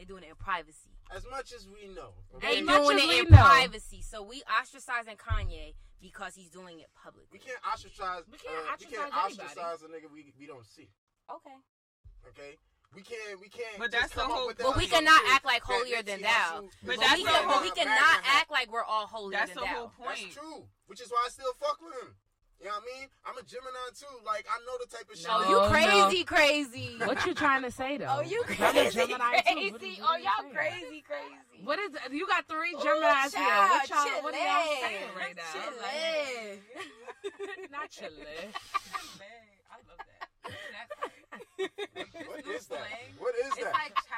they 0.00 0.06
doing 0.06 0.24
it 0.24 0.30
in 0.30 0.36
privacy. 0.40 0.96
As 1.14 1.26
much 1.30 1.52
as 1.52 1.68
we 1.68 1.92
know. 1.92 2.16
They 2.40 2.58
As 2.58 2.64
much 2.64 2.82
doing 2.88 2.98
it 2.98 3.26
in 3.26 3.30
know. 3.30 3.36
privacy. 3.44 4.00
So 4.00 4.22
we 4.22 4.40
ostracizing 4.48 5.18
Kanye 5.20 5.74
because 6.00 6.34
he's 6.34 6.48
doing 6.48 6.80
it 6.80 6.88
publicly. 6.96 7.28
We 7.30 7.38
can't 7.38 7.60
ostracize. 7.68 8.24
We 8.32 8.38
can't 8.38 8.56
uh, 8.64 8.76
we 8.80 8.86
can't 8.86 9.12
ostracize 9.12 9.84
anybody. 9.84 10.06
a 10.06 10.08
nigga 10.08 10.12
we 10.12 10.32
we 10.40 10.46
don't 10.46 10.64
see. 10.64 10.88
Okay. 11.28 11.56
Okay. 12.32 12.56
We 12.96 13.02
can't. 13.02 13.38
We 13.40 13.48
can't. 13.50 13.78
But 13.78 13.92
that's 13.92 14.14
the 14.14 14.22
whole- 14.22 14.48
with 14.48 14.58
But 14.58 14.76
we 14.76 14.86
cannot 14.88 15.20
act 15.28 15.44
like 15.44 15.62
holier 15.62 16.02
than 16.02 16.22
thou. 16.22 16.64
But 16.82 16.96
But 16.96 17.00
that's 17.00 17.16
we, 17.18 17.24
the 17.24 17.30
can, 17.30 17.44
whole- 17.44 17.60
but 17.60 17.62
we 17.62 17.70
cannot 17.70 18.18
act 18.24 18.50
like 18.50 18.72
we're 18.72 18.82
all 18.82 19.06
holier 19.06 19.38
That's 19.38 19.52
than 19.54 19.62
the 19.62 19.68
whole 19.68 19.92
point. 19.94 20.18
That's 20.18 20.34
true. 20.34 20.64
Which 20.86 21.00
is 21.00 21.10
why 21.10 21.22
I 21.26 21.28
still 21.30 21.52
fuck 21.60 21.78
with 21.84 21.92
him. 22.02 22.16
You 22.60 22.66
know 22.68 22.72
what 22.76 22.84
I 22.84 23.00
mean? 23.00 23.08
I'm 23.24 23.38
a 23.38 23.42
Gemini 23.42 23.88
too. 23.96 24.06
Like 24.26 24.44
I 24.44 24.58
know 24.68 24.76
the 24.84 24.88
type 24.92 25.08
of 25.10 25.16
shit. 25.16 25.30
Oh, 25.32 25.40
No, 25.40 25.48
you 25.48 25.56
no. 25.64 25.68
crazy, 25.72 26.24
crazy. 26.24 27.00
What 27.00 27.24
you 27.24 27.32
trying 27.34 27.62
to 27.62 27.70
say 27.70 27.96
though? 27.96 28.06
Oh, 28.08 28.20
you 28.20 28.44
I'm 28.48 28.54
crazy, 28.54 28.90
Gemini, 29.00 29.40
too. 29.40 29.70
What 29.72 29.80
crazy. 29.80 29.96
is- 29.96 30.00
what 30.00 30.10
Oh, 30.12 30.16
you 30.16 30.24
y'all 30.24 30.42
saying? 30.44 30.54
crazy, 30.54 31.00
crazy. 31.08 31.64
What 31.64 31.78
is 31.78 31.90
you 32.12 32.26
got 32.28 32.44
three 32.48 32.74
Ooh, 32.76 32.82
Gemini's 32.84 33.32
here? 33.32 33.44
What 33.48 33.88
y'all 33.88 34.22
what 34.22 34.34
are 34.34 34.44
y'all 34.44 34.76
saying 34.80 35.08
right 35.16 35.36
now? 35.36 35.52
Chile. 35.56 35.80
Like, 35.80 37.70
not 37.72 37.88
chile. 37.88 38.12
I 39.72 39.76
love 39.88 40.00
that. 40.04 40.28
That's 40.44 42.28
What 42.28 42.44
new 42.44 42.52
is 42.52 42.66
that? 42.66 42.88
What 43.18 43.34
is 43.36 43.46
It's 43.48 43.56
that? 43.64 43.72
like 43.72 43.94
child, 43.94 44.04
but 44.04 44.04
it's 44.04 44.09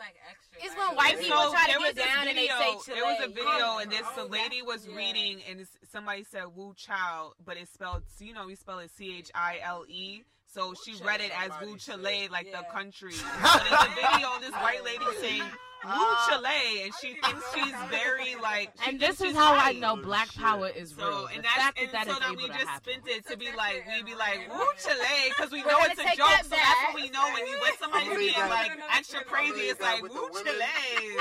like 0.00 0.16
extra. 0.28 0.64
It's 0.64 0.74
like- 0.76 0.88
when 0.88 0.96
white 0.96 1.16
So, 1.16 1.22
people 1.22 1.52
try 1.52 1.66
to 1.66 1.72
there 1.72 1.78
get 1.80 1.94
this 1.94 2.04
down 2.04 2.28
and 2.28 2.36
they 2.38 2.48
video- 2.48 2.58
say 2.58 2.72
It 2.72 2.82
Chile. 2.84 3.02
was 3.02 3.18
a 3.24 3.28
video, 3.28 3.66
Oh, 3.70 3.78
and 3.78 3.92
this 3.92 4.02
oh, 4.16 4.16
the 4.16 4.24
lady 4.32 4.62
was 4.62 4.86
yeah. 4.86 4.96
reading, 4.96 5.42
and 5.48 5.66
somebody 5.92 6.24
said 6.24 6.44
"Wu 6.56 6.74
Child," 6.74 7.34
but 7.44 7.56
it's 7.56 7.70
spelled. 7.72 8.02
You 8.18 8.32
know, 8.34 8.46
we 8.46 8.56
spell 8.56 8.78
it 8.80 8.90
C 8.96 9.16
H 9.18 9.30
I 9.34 9.60
L 9.62 9.84
E. 9.86 10.24
So 10.52 10.74
she 10.74 10.94
Chile. 10.94 11.06
read 11.06 11.20
it 11.20 11.30
as 11.38 11.50
Wu 11.60 11.78
Somebody 11.78 11.78
Chile, 11.78 12.20
said- 12.22 12.30
like 12.32 12.46
the 12.50 12.64
Yeah. 12.66 12.72
country. 12.72 13.12
So 13.14 13.22
there's 13.22 13.84
a 13.86 13.94
video 13.94 14.34
of 14.34 14.40
this 14.40 14.52
white 14.52 14.82
lady 14.82 15.04
saying 15.20 15.44
Wu 15.84 16.06
Chile, 16.28 16.82
and 16.84 16.92
she 17.00 17.14
thinks 17.14 17.42
she's 17.54 17.74
very 17.88 18.36
like. 18.42 18.70
she 18.84 18.90
And 18.90 19.00
this 19.00 19.20
is 19.20 19.28
she's 19.28 19.36
how 19.36 19.54
I 19.54 19.72
know 19.72 19.96
Black 19.96 20.30
shit. 20.30 20.40
Power 20.42 20.68
is 20.68 20.90
So 20.94 21.08
real. 21.08 21.26
and 21.26 21.38
the 21.38 21.42
that's 21.42 21.56
fact 21.56 21.78
and 21.80 21.88
that 21.92 22.06
that 22.06 22.14
so 22.14 22.20
that 22.20 22.36
we 22.36 22.46
just 22.48 22.76
spent 22.76 23.02
it 23.06 23.26
to 23.28 23.36
be 23.38 23.46
like 23.56 23.84
we'd 23.88 24.04
be 24.04 24.14
like 24.14 24.38
ran 24.48 24.58
woo-chile 24.58 25.28
because 25.30 25.50
we 25.50 25.62
know 25.62 25.76
it's 25.88 25.98
a 26.00 26.04
joke. 26.16 26.28
that 26.28 26.42
So 26.44 26.50
that's 26.50 26.82
what 26.92 26.94
we 27.02 27.08
know 27.10 27.24
when 27.32 27.46
you 27.46 27.58
when 27.62 27.72
somebody's 27.78 28.08
believe 28.08 28.34
being 28.34 28.48
that. 28.48 28.50
like 28.50 28.72
extra 28.96 29.24
crazy. 29.24 29.60
It's 29.72 29.80
like 29.80 30.02
with 30.02 30.12
woo-chile 30.12 30.52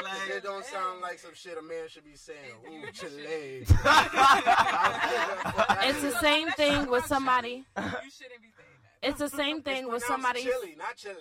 Like 0.03 0.30
it 0.30 0.43
don't 0.43 0.66
sound 0.66 1.01
like 1.01 1.20
some 1.20 1.34
shit 1.34 1.57
a 1.57 1.62
man 1.62 1.88
should 1.88 2.03
be 2.05 2.16
saying. 2.16 2.38
Ooh, 2.70 2.91
Chile. 2.91 3.66
It's 5.82 6.01
the 6.01 6.12
same 6.22 6.49
thing 6.51 6.89
with 6.89 7.05
somebody. 7.05 7.66
You 7.78 7.84
shouldn't 8.12 8.41
be 8.41 8.49
saying 8.55 8.78
that. 9.01 9.10
It's 9.10 9.20
the 9.20 9.30
same 9.30 9.62
thing 9.62 9.88
with 9.89 10.03
somebody. 10.03 10.41
Chili, 10.43 10.76
not 10.78 10.95
Chile. 10.97 11.16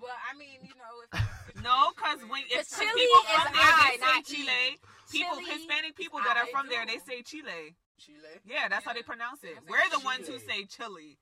Well, 0.00 0.10
I 0.32 0.36
mean, 0.38 0.58
you 0.62 0.70
know, 0.74 1.02
if, 1.12 1.20
if 1.47 1.47
No, 1.62 1.90
because 1.94 2.20
when 2.30 2.42
if 2.50 2.68
The 2.68 2.76
chili 2.82 2.94
people 2.94 3.22
is 3.26 3.42
from 3.42 3.52
there 3.54 3.72
I, 3.72 3.86
they 3.90 3.98
say 3.98 4.06
not 4.06 4.24
Chile. 4.24 4.62
E. 4.68 4.78
People, 5.08 5.36
Chili, 5.40 5.50
Hispanic 5.56 5.94
people 5.96 6.20
that 6.20 6.36
are 6.36 6.44
I 6.48 6.52
from 6.52 6.68
there, 6.68 6.84
they 6.84 7.00
say 7.00 7.24
Chile. 7.24 7.72
Chile. 7.98 8.34
Yeah, 8.46 8.68
that's 8.68 8.84
how 8.84 8.92
they 8.94 9.02
pronounce 9.02 9.42
it. 9.42 9.56
We're 9.66 9.82
the 9.90 10.04
ones 10.04 10.28
who 10.28 10.38
say 10.38 10.62
chili. 10.68 11.18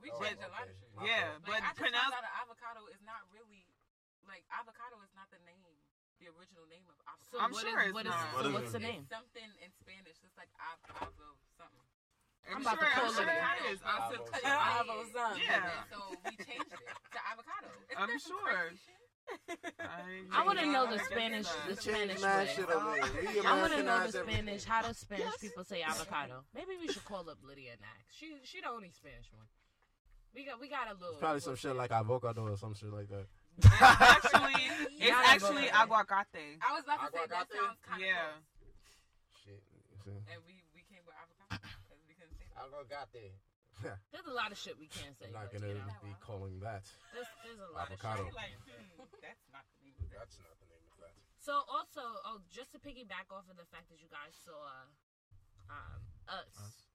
we 0.00 0.08
Oh, 0.08 0.16
change 0.22 0.38
a 0.40 0.46
okay. 0.48 0.54
lot 0.56 0.64
of 0.70 0.74
shit. 0.78 0.88
My 0.96 1.04
Yeah, 1.04 1.36
fault. 1.36 1.44
but 1.52 1.60
I 1.60 1.68
just 1.68 1.76
pronounce. 1.82 2.14
found 2.14 2.16
out 2.16 2.24
that 2.24 2.36
avocado 2.40 2.80
is 2.94 3.02
not 3.04 3.20
really 3.34 3.66
like 4.24 4.46
avocado 4.54 4.96
is 5.04 5.12
not 5.18 5.28
the 5.34 5.42
name, 5.44 5.60
the 6.22 6.30
original 6.32 6.64
name 6.70 6.86
of 6.88 6.96
avocado. 7.04 7.28
So 7.28 7.36
I'm 7.42 7.52
what 7.52 7.60
sure 7.66 7.80
is- 7.84 7.92
it's 7.92 7.96
what 7.98 8.06
is- 8.08 8.14
not. 8.16 8.24
so 8.24 8.36
What 8.40 8.46
is 8.46 8.52
what's 8.56 8.72
the 8.72 8.80
name? 8.86 9.02
It's 9.04 9.12
something 9.12 9.50
in 9.60 9.70
Spanish. 9.76 10.16
It's 10.24 10.38
like 10.40 10.48
av- 10.62 11.12
avo 11.12 11.28
something. 11.60 11.84
I'm, 12.48 12.56
I'm 12.56 12.62
about 12.64 12.80
to 12.80 12.86
sure, 12.88 12.94
call 12.96 13.04
I'm 13.04 13.12
sure 13.12 13.28
it. 13.28 13.36
it 13.36 13.72
is. 13.76 13.78
I'm, 13.84 14.00
Avo 14.00 14.16
so- 14.16 14.24
something. 14.32 14.48
Avo 14.48 14.96
something. 15.12 15.42
Yeah. 15.44 15.84
So 15.92 15.98
we 16.24 16.32
changed 16.40 16.72
it 16.72 16.80
to 17.12 17.20
avocado. 17.20 17.68
Isn't 17.84 17.98
I'm 18.00 18.08
that 18.08 18.22
some 18.24 18.38
sure. 18.40 18.64
Crazy 19.28 20.24
shit? 20.24 20.32
I 20.32 20.44
want 20.44 20.58
to 20.58 20.66
know 20.66 20.86
the 20.90 20.98
Spanish, 21.04 21.46
the 21.68 21.76
Spanish 21.76 22.20
changed 22.20 22.22
way. 22.24 22.48
shit 22.54 22.70
over 22.70 22.94
here. 22.94 23.42
We 23.42 23.46
I 23.46 23.60
want 23.60 23.72
to 23.72 23.82
know 23.82 24.06
the. 24.06 24.12
Spanish. 24.24 24.64
How 24.64 24.82
do 24.82 24.92
Spanish 24.94 25.38
people 25.40 25.64
say 25.64 25.82
avocado? 25.82 26.44
Maybe 26.54 26.76
we 26.80 26.88
should 26.92 27.04
call 27.04 27.28
up 27.30 27.38
Lydia 27.46 27.72
and 27.72 27.80
ask. 27.82 28.14
She 28.18 28.36
she 28.44 28.60
the 28.60 28.68
only 28.70 28.90
Spanish 28.90 29.30
one. 29.32 29.46
We 30.34 30.44
got 30.44 30.60
we 30.60 30.68
got 30.68 30.88
a 30.90 30.94
little. 30.94 31.10
It's 31.10 31.20
probably 31.20 31.40
some 31.40 31.56
shit 31.56 31.74
like 31.76 31.90
avocado 31.90 32.42
or 32.44 32.56
some 32.56 32.74
shit 32.74 32.92
like 32.92 33.08
that. 33.08 33.26
actually, 33.80 34.54
it's 34.94 35.00
Yeah, 35.00 35.20
actually 35.26 35.66
aguacate. 35.66 36.62
I 36.62 36.74
was 36.74 36.84
about 36.84 37.00
to 37.06 37.12
say 37.12 37.26
that 37.28 37.46
sounds 37.50 37.78
kind 37.82 38.02
of 38.02 38.06
Yeah. 38.08 38.38
Shit. 39.44 39.62
And 40.06 40.40
we 40.46 40.62
we 40.74 40.82
came 40.88 41.02
with 41.04 41.16
avocado 41.18 41.60
because 41.84 42.00
we 42.06 42.14
couldn't 42.14 42.36
say 42.38 42.46
that. 42.54 42.64
Avocate. 43.78 43.98
There's 44.12 44.26
a 44.26 44.34
lot 44.34 44.50
of 44.50 44.58
shit 44.58 44.74
we 44.78 44.90
can't 44.90 45.14
say. 45.14 45.30
I'm 45.30 45.38
not 45.38 45.54
gonna 45.54 45.70
you 45.70 45.78
know, 45.78 46.02
be 46.02 46.14
calling 46.18 46.58
that. 46.60 46.86
there's, 47.14 47.30
there's 47.46 47.62
a 47.62 47.70
lot 47.70 47.90
Avocado. 47.90 48.26
of 48.26 48.34
shit. 48.34 48.38
Like, 48.38 48.54
hmm, 48.66 49.06
that's 49.22 49.46
not 49.54 49.64
the 49.70 49.78
name 49.86 49.96
of 50.02 50.08
that. 50.10 50.26
That's 50.26 50.38
not 50.42 50.54
the 50.58 50.68
name 50.68 50.86
of 50.90 50.98
that. 51.02 51.14
So 51.38 51.62
also, 51.70 52.02
oh, 52.26 52.42
just 52.50 52.74
to 52.74 52.78
piggyback 52.82 53.30
off 53.30 53.46
of 53.46 53.56
the 53.56 53.68
fact 53.70 53.88
that 53.94 54.02
you 54.02 54.10
guys 54.10 54.34
saw 54.34 54.58
um, 55.70 56.02
us, 56.28 56.52
Us. 56.58 56.88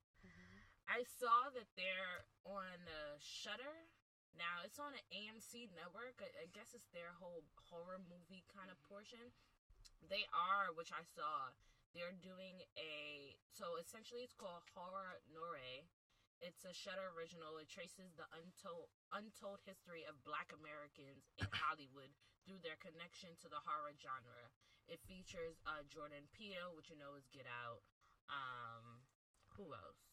I 0.89 1.07
saw 1.07 1.49
that 1.55 1.69
they're 1.79 2.27
on 2.45 2.77
uh, 2.85 3.15
Shudder. 3.17 3.87
Now 4.35 4.65
it's 4.65 4.81
on 4.81 4.93
an 4.93 5.05
AMC 5.13 5.71
network. 5.77 6.19
I, 6.19 6.29
I 6.43 6.47
guess 6.51 6.73
it's 6.73 6.89
their 6.91 7.13
whole 7.17 7.45
horror 7.69 8.01
movie 8.09 8.43
kind 8.51 8.67
of 8.69 8.77
portion. 8.85 9.31
They 10.09 10.25
are, 10.33 10.73
which 10.75 10.91
I 10.91 11.05
saw. 11.05 11.53
They're 11.93 12.17
doing 12.17 12.57
a 12.75 13.37
so 13.53 13.77
essentially 13.77 14.25
it's 14.25 14.33
called 14.33 14.65
Horror 14.73 15.21
Noire. 15.29 15.85
It's 16.43 16.67
a 16.67 16.75
Shudder 16.75 17.07
original. 17.15 17.55
It 17.55 17.71
traces 17.71 18.11
the 18.19 18.27
untold 18.35 18.91
untold 19.15 19.63
history 19.63 20.03
of 20.03 20.19
Black 20.27 20.51
Americans 20.51 21.23
in 21.39 21.47
Hollywood 21.63 22.11
through 22.43 22.59
their 22.59 22.75
connection 22.83 23.31
to 23.39 23.47
the 23.47 23.63
horror 23.63 23.95
genre. 23.95 24.51
It 24.91 24.99
features 25.07 25.63
uh, 25.63 25.87
Jordan 25.87 26.27
Peele, 26.35 26.75
which 26.75 26.91
you 26.91 26.99
know 26.99 27.15
is 27.15 27.23
Get 27.31 27.47
Out. 27.47 27.79
Um, 28.27 29.07
who 29.55 29.71
else? 29.71 30.03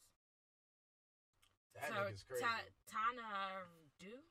That 1.75 1.91
Ta- 1.91 2.07
nigga's 2.07 2.23
crazy. 2.23 2.47
Ta- 2.47 2.71
Tana 2.87 3.67
Du? 3.99 4.23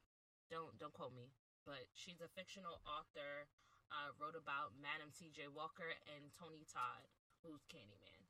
Don't 0.47 0.71
don't 0.79 0.95
quote 0.95 1.11
me, 1.11 1.35
but 1.67 1.83
she's 1.91 2.23
a 2.23 2.31
fictional 2.31 2.79
author. 2.87 3.51
Uh, 3.91 4.13
wrote 4.21 4.37
about 4.37 4.77
Madam 4.77 5.09
C.J. 5.09 5.49
Walker 5.49 5.89
and 6.13 6.29
Tony 6.37 6.61
Todd, 6.69 7.09
who's 7.41 7.65
Candyman. 7.65 8.21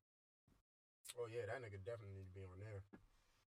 oh 1.20 1.28
yeah, 1.28 1.44
that 1.52 1.60
nigga 1.60 1.76
definitely 1.84 2.16
need 2.16 2.32
to 2.32 2.36
be 2.40 2.48
on 2.48 2.64
there. 2.64 2.80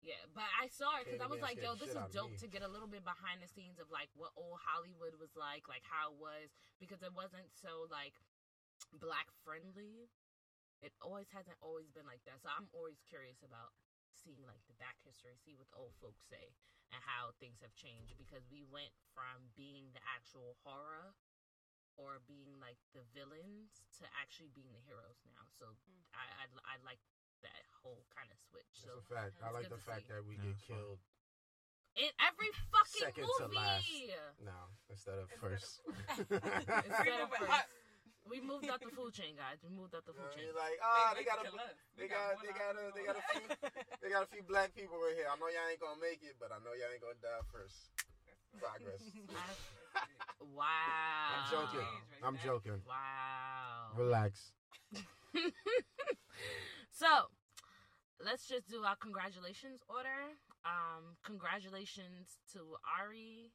Yeah, 0.05 0.21
but 0.31 0.47
I 0.55 0.69
saw 0.69 1.01
it 1.01 1.09
because 1.09 1.23
I 1.23 1.27
was 1.27 1.41
like, 1.41 1.59
yo, 1.59 1.73
this 1.75 1.91
is 1.91 2.05
dope 2.13 2.37
to 2.39 2.47
get 2.47 2.61
a 2.61 2.69
little 2.69 2.87
bit 2.87 3.03
behind 3.03 3.41
the 3.41 3.49
scenes 3.49 3.81
of 3.81 3.89
like 3.89 4.07
what 4.13 4.31
old 4.37 4.61
Hollywood 4.61 5.17
was 5.17 5.33
like, 5.33 5.65
like 5.67 5.83
how 5.83 6.13
it 6.13 6.17
was, 6.21 6.53
because 6.77 7.01
it 7.01 7.11
wasn't 7.11 7.49
so 7.51 7.89
like 7.89 8.15
black 8.93 9.27
friendly. 9.43 10.07
It 10.85 10.93
always 11.01 11.27
hasn't 11.33 11.57
always 11.65 11.89
been 11.89 12.05
like 12.05 12.21
that. 12.29 12.39
So 12.45 12.53
I'm 12.53 12.69
always 12.71 13.01
curious 13.09 13.41
about 13.41 13.73
seeing 14.13 14.45
like 14.45 14.61
the 14.69 14.77
back 14.77 15.01
history, 15.01 15.33
see 15.41 15.57
what 15.57 15.67
the 15.73 15.81
old 15.81 15.97
folks 15.97 16.21
say 16.29 16.53
and 16.93 17.01
how 17.03 17.35
things 17.41 17.59
have 17.59 17.73
changed 17.75 18.15
because 18.15 18.47
we 18.47 18.63
went 18.63 18.93
from 19.11 19.51
being 19.59 19.91
the 19.91 20.03
actual 20.07 20.55
horror 20.63 21.17
or 21.97 22.21
being 22.29 22.53
like 22.61 22.77
the 22.93 23.03
villains 23.11 23.81
to 23.97 24.05
actually 24.15 24.53
being 24.53 24.69
the 24.71 24.83
heroes 24.85 25.17
now. 25.25 25.49
So 25.57 25.73
mm. 25.73 26.05
I, 26.13 26.45
I 26.45 26.45
I 26.61 26.75
like 26.85 27.01
that 27.43 27.63
whole 27.83 28.01
kind 28.13 28.29
of 28.31 28.37
switch. 28.49 28.67
That's 28.73 28.87
So 28.87 28.97
a 28.97 29.05
fact. 29.05 29.37
I 29.43 29.51
like 29.51 29.69
the 29.69 29.77
fact 29.81 30.07
see. 30.07 30.13
that 30.15 30.23
we 30.25 30.35
Yeah, 30.39 30.53
get 30.53 30.57
fun. 30.65 30.77
killed 30.77 30.99
in 31.97 32.09
every 32.21 32.51
fucking 32.69 33.01
Second 33.09 33.25
to 33.25 33.45
movie. 33.49 33.57
last. 33.57 33.89
now 34.45 34.69
instead 34.89 35.17
of 35.17 35.27
first. 35.41 35.81
Instead 36.21 37.19
of 37.25 37.29
first. 37.33 37.65
We 38.27 38.43
moved 38.43 38.67
up 38.67 38.83
the 38.83 38.91
food 38.91 39.15
chain, 39.15 39.39
guys. 39.39 39.63
We 39.63 39.71
moved 39.71 39.95
up 39.95 40.03
the 40.03 40.11
food 40.11 40.27
know, 40.27 40.35
chain. 40.35 40.51
you're 40.51 40.59
like, 40.59 40.75
ah, 40.83 41.15
they 41.15 41.23
wait 41.23 41.31
got 41.31 41.39
a, 41.39 41.47
till 41.47 41.55
us. 41.63 41.79
They 41.95 42.11
got, 42.11 42.35
one 42.35 42.43
they 42.43 42.51
got 42.51 42.75
a, 42.75 42.83
they 42.91 43.03
got 43.07 43.15
a 43.15 43.23
few, 43.23 43.45
they 44.03 44.09
got 44.11 44.21
a 44.27 44.29
few 44.29 44.43
black 44.43 44.75
people 44.75 44.99
right 44.99 45.15
here. 45.15 45.31
I 45.31 45.39
know 45.39 45.47
y'all 45.47 45.63
ain't 45.71 45.79
gonna 45.79 45.95
make 46.03 46.19
it, 46.27 46.35
but 46.35 46.51
I 46.51 46.59
know 46.59 46.75
y'all 46.75 46.91
ain't 46.91 46.99
gonna 46.99 47.15
die 47.23 47.39
first. 47.55 47.87
Progress. 48.59 48.99
wow. 50.59 50.67
I'm 51.39 51.45
joking. 51.47 51.87
I'm 52.19 52.37
joking. 52.43 52.79
Wow. 52.83 53.95
Relax. 53.95 54.51
So, 56.97 57.29
let's 58.17 58.49
just 58.49 58.65
do 58.65 58.81
our 58.81 58.97
congratulations 58.97 59.85
order. 59.85 60.33
Um, 60.65 61.13
congratulations 61.21 62.41
to 62.57 62.73
Ari, 62.97 63.53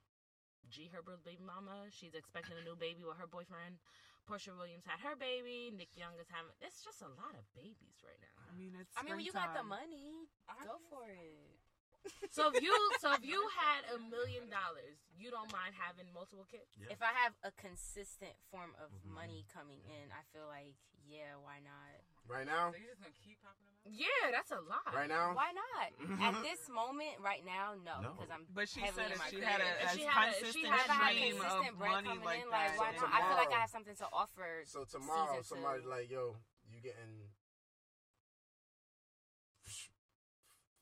G 0.70 0.86
Herbo's 0.94 1.18
baby 1.26 1.42
mama. 1.42 1.90
She's 1.90 2.14
expecting 2.14 2.54
a 2.54 2.62
new 2.62 2.78
baby 2.78 3.02
with 3.02 3.18
her 3.18 3.26
boyfriend. 3.26 3.82
Porsha 4.30 4.54
Williams 4.54 4.86
had 4.86 5.02
her 5.02 5.18
baby. 5.18 5.74
Nick 5.74 5.90
Young 5.98 6.14
is 6.22 6.30
having. 6.30 6.54
It's 6.62 6.86
just 6.86 7.02
a 7.02 7.10
lot 7.18 7.34
of 7.34 7.42
babies 7.58 7.98
right 8.06 8.22
now. 8.22 8.38
I 8.46 8.54
mean, 8.54 8.78
it's. 8.78 8.94
I 8.94 9.02
mean, 9.02 9.18
when 9.18 9.26
you 9.26 9.34
got 9.34 9.50
the 9.58 9.66
springtime. 9.66 9.90
money, 9.90 10.30
go 10.62 10.78
for 10.86 11.10
it. 11.10 11.58
So 12.34 12.50
if 12.50 12.58
you 12.58 12.74
so 12.98 13.14
if 13.14 13.22
you 13.22 13.38
had 13.54 13.86
a 13.94 13.98
million 14.10 14.50
dollars, 14.50 14.98
you 15.14 15.30
don't 15.30 15.50
mind 15.54 15.74
having 15.78 16.10
multiple 16.10 16.42
kids? 16.50 16.74
Yeah. 16.74 16.90
If 16.90 16.98
I 16.98 17.14
have 17.14 17.30
a 17.46 17.54
consistent 17.54 18.34
form 18.50 18.74
of 18.82 18.90
Mhm. 18.90 19.14
money 19.14 19.46
coming 19.54 19.78
in, 19.86 20.10
I 20.10 20.26
feel 20.34 20.50
like, 20.50 20.74
yeah, 21.06 21.38
why 21.38 21.62
not? 21.62 22.02
Right 22.30 22.46
now, 22.46 22.70
So 22.72 22.78
you're 22.78 22.88
just 22.94 23.02
gonna 23.02 23.12
keep 23.18 23.36
popping 23.42 23.66
them 23.66 23.74
out? 23.82 23.92
Yeah, 23.92 24.30
that's 24.30 24.54
a 24.54 24.62
lot. 24.62 24.86
right 24.94 25.10
now, 25.10 25.34
Why 25.34 25.50
not? 25.52 25.90
At 26.22 26.34
this 26.46 26.70
moment, 26.70 27.18
right 27.20 27.42
now, 27.44 27.74
no, 27.82 27.98
No. 28.00 28.10
because 28.14 28.30
I'm. 28.30 28.46
But 28.54 28.70
she 28.70 28.80
said 28.94 29.10
if 29.10 29.20
she 29.28 29.42
had 29.42 29.58
a 29.60 29.68
If 29.84 29.90
she 29.98 30.06
had 30.06 30.30
a- 30.30 30.38
she 30.54 30.62
consistent 30.62 30.70
had 30.70 30.86
If 30.86 31.02
I 31.02 31.10
stream 31.12 31.34
of 31.36 31.42
consistent 31.42 31.74
bread 31.82 31.90
money 31.92 32.08
coming 32.08 32.24
like 32.24 32.40
in, 32.46 32.50
that, 32.54 32.78
like 32.78 32.78
why 32.78 32.88
So 32.96 33.04
not? 33.04 33.12
I 33.12 33.18
feel 33.26 33.36
like 33.42 33.52
I 33.52 33.60
have 33.66 33.74
something 33.74 33.96
to 33.98 34.06
offer. 34.14 34.62
so 34.64 34.86
tomorrow 34.86 35.42
season 35.42 35.58
somebody 35.58 35.82
like, 35.84 36.06
yo, 36.08 36.38
you 36.70 36.78
getting 36.80 37.26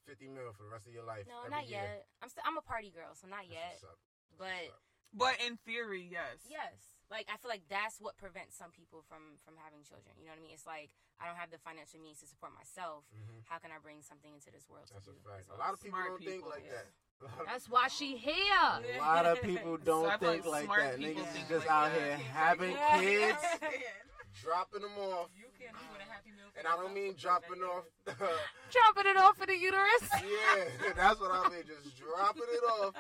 fifty 0.07 0.29
mil 0.29 0.53
for 0.53 0.65
the 0.69 0.71
rest 0.71 0.87
of 0.87 0.93
your 0.93 1.05
life. 1.09 1.25
No, 1.27 1.49
not 1.49 1.67
year. 1.67 2.05
yet. 2.05 2.07
I'm 2.23 2.29
still. 2.29 2.45
I'm 2.47 2.59
a 2.61 2.63
party 2.63 2.91
girl, 2.93 3.15
so 3.17 3.27
not 3.27 3.49
That's 3.49 3.53
yet. 3.55 3.71
what's 3.81 3.85
up. 3.85 3.99
That's 3.99 4.39
But 4.39 4.61
what's 4.71 4.77
up. 4.77 4.83
But 5.13 5.41
in 5.45 5.57
theory, 5.67 6.07
yes. 6.07 6.39
yes, 6.49 6.95
like 7.11 7.27
I 7.27 7.37
feel 7.43 7.51
like 7.51 7.67
that's 7.69 7.99
what 7.99 8.17
prevents 8.17 8.55
some 8.57 8.71
people 8.71 9.03
from 9.11 9.39
from 9.45 9.55
having 9.59 9.83
children. 9.83 10.15
You 10.19 10.27
know 10.31 10.39
what 10.39 10.43
I 10.43 10.47
mean? 10.47 10.55
It's 10.55 10.67
like 10.67 10.95
I 11.19 11.27
don't 11.27 11.37
have 11.37 11.51
the 11.51 11.59
financial 11.59 11.99
means 11.99 12.21
to 12.23 12.27
support 12.31 12.53
myself. 12.55 13.05
Mhm. 13.11 13.43
How 13.51 13.59
can 13.59 13.75
I 13.75 13.79
bring 13.83 14.03
something 14.07 14.31
into 14.33 14.51
this 14.55 14.69
world 14.71 14.87
That's 14.95 15.05
to 15.11 15.11
a 15.11 15.15
do? 15.19 15.21
fact. 15.27 15.51
as 15.51 15.57
A 15.57 15.59
lot 15.59 15.75
of 15.75 15.83
people 15.83 15.99
Smart 15.99 16.11
don't 16.15 16.23
think 16.23 16.47
like 16.47 16.65
yeah. 16.65 16.87
that. 16.87 16.87
A 17.21 17.25
lot 17.27 17.41
of- 17.43 17.47
That's 17.51 17.67
why 17.69 17.89
she 17.91 18.17
here. 18.17 18.55
A 18.95 19.03
lot 19.03 19.27
of 19.27 19.43
people 19.43 19.77
don't 19.91 20.09
So 20.09 20.17
think 20.23 20.47
like 20.47 20.69
like 20.71 20.79
that. 20.79 20.97
Niggas 21.03 21.27
think 21.35 21.49
just 21.51 21.67
like 21.67 21.75
out 21.75 21.91
that. 21.93 22.01
here 22.01 22.17
having 22.31 22.71
Yeah. 22.73 23.01
kids, 23.03 23.43
dropping 24.41 24.83
them 24.83 24.97
off, 24.97 25.29
You 25.37 25.51
can't 25.59 25.75
afford 25.77 26.01
a 26.01 26.05
happy 26.09 26.31
meal. 26.31 26.49
and 26.57 26.65
I 26.67 26.77
don't 26.79 26.95
mean 26.95 27.15
dropping 27.19 27.59
that 27.61 27.67
off. 27.67 27.85
Dropping 28.71 29.11
it 29.11 29.17
off 29.19 29.41
in 29.43 29.49
the 29.51 29.59
uterus. 29.59 30.07
yeah, 30.15 30.93
that's 30.97 31.19
what 31.21 31.33
I 31.33 31.49
mean. 31.51 31.65
Just 31.67 31.99
dropping 31.99 32.47
it 32.47 32.65
off. 32.81 32.95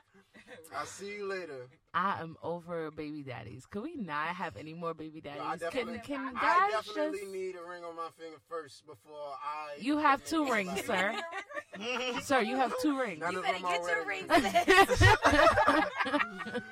I'll 0.76 0.86
see 0.86 1.14
you 1.16 1.26
later. 1.28 1.68
I 1.92 2.20
am 2.20 2.36
over 2.42 2.90
baby 2.90 3.22
daddies. 3.22 3.66
Could 3.66 3.82
we 3.82 3.96
not 3.96 4.28
have 4.28 4.56
any 4.56 4.74
more 4.74 4.94
baby 4.94 5.20
Yo, 5.24 5.30
I 5.30 5.56
daddies? 5.56 5.60
Can 5.70 5.86
definitely, 5.86 5.98
can 6.04 6.32
I 6.36 6.70
definitely 6.70 7.18
just? 7.20 7.32
need 7.32 7.54
a 7.56 7.68
ring 7.68 7.82
on 7.84 7.96
my 7.96 8.08
finger 8.16 8.38
first 8.48 8.86
before 8.86 9.34
I. 9.42 9.80
You 9.80 9.98
have 9.98 10.24
two 10.24 10.50
rings, 10.50 10.84
somebody. 10.84 11.16
sir. 11.18 12.20
Sir, 12.22 12.40
you 12.42 12.56
have 12.56 12.72
two 12.82 12.98
rings. 12.98 13.20
None 13.20 13.32
You 13.32 13.38
of 13.38 13.44
better 13.44 13.58
them 13.58 13.64
are 13.66 13.72
get 13.72 13.88
your 13.88 14.06
rings. 14.06 14.26
You 15.00 16.12
know 16.12 16.22
what 16.44 16.62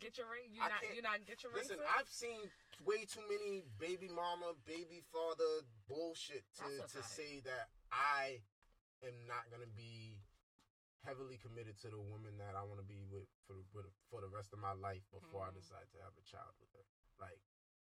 get 0.00 0.18
your 0.18 0.26
ring. 0.30 0.50
You 0.52 0.60
not 0.60 0.70
you 0.94 1.02
not 1.02 1.18
get 1.26 1.42
your 1.42 1.52
ring. 1.52 1.62
Listen, 1.62 1.76
sir? 1.78 1.84
I've 1.98 2.08
seen 2.08 2.38
way 2.86 3.04
too 3.10 3.20
many 3.28 3.62
baby 3.78 4.08
mama, 4.08 4.52
baby 4.66 5.02
father 5.12 5.64
bullshit 5.88 6.44
to, 6.58 6.86
to 6.96 7.02
say 7.02 7.40
that 7.44 7.68
I 7.92 8.38
am 9.06 9.26
not 9.28 9.48
gonna 9.52 9.70
be 9.76 10.18
heavily 11.04 11.36
committed 11.36 11.76
to 11.84 11.88
the 11.92 12.00
woman 12.00 12.38
that 12.40 12.56
I 12.56 12.64
want 12.64 12.80
to 12.80 12.88
be 12.88 13.04
with 13.12 13.28
for 13.44 13.52
the, 13.52 13.64
with, 13.76 13.84
for 14.08 14.24
the 14.24 14.28
rest 14.32 14.56
of 14.56 14.58
my 14.58 14.72
life 14.72 15.04
before 15.12 15.44
I 15.44 15.52
Mhm. 15.52 15.60
decide 15.60 15.88
to 15.92 15.98
have 16.00 16.16
a 16.16 16.24
child 16.24 16.56
with 16.60 16.72
her. 16.72 16.84
Like, 17.20 17.40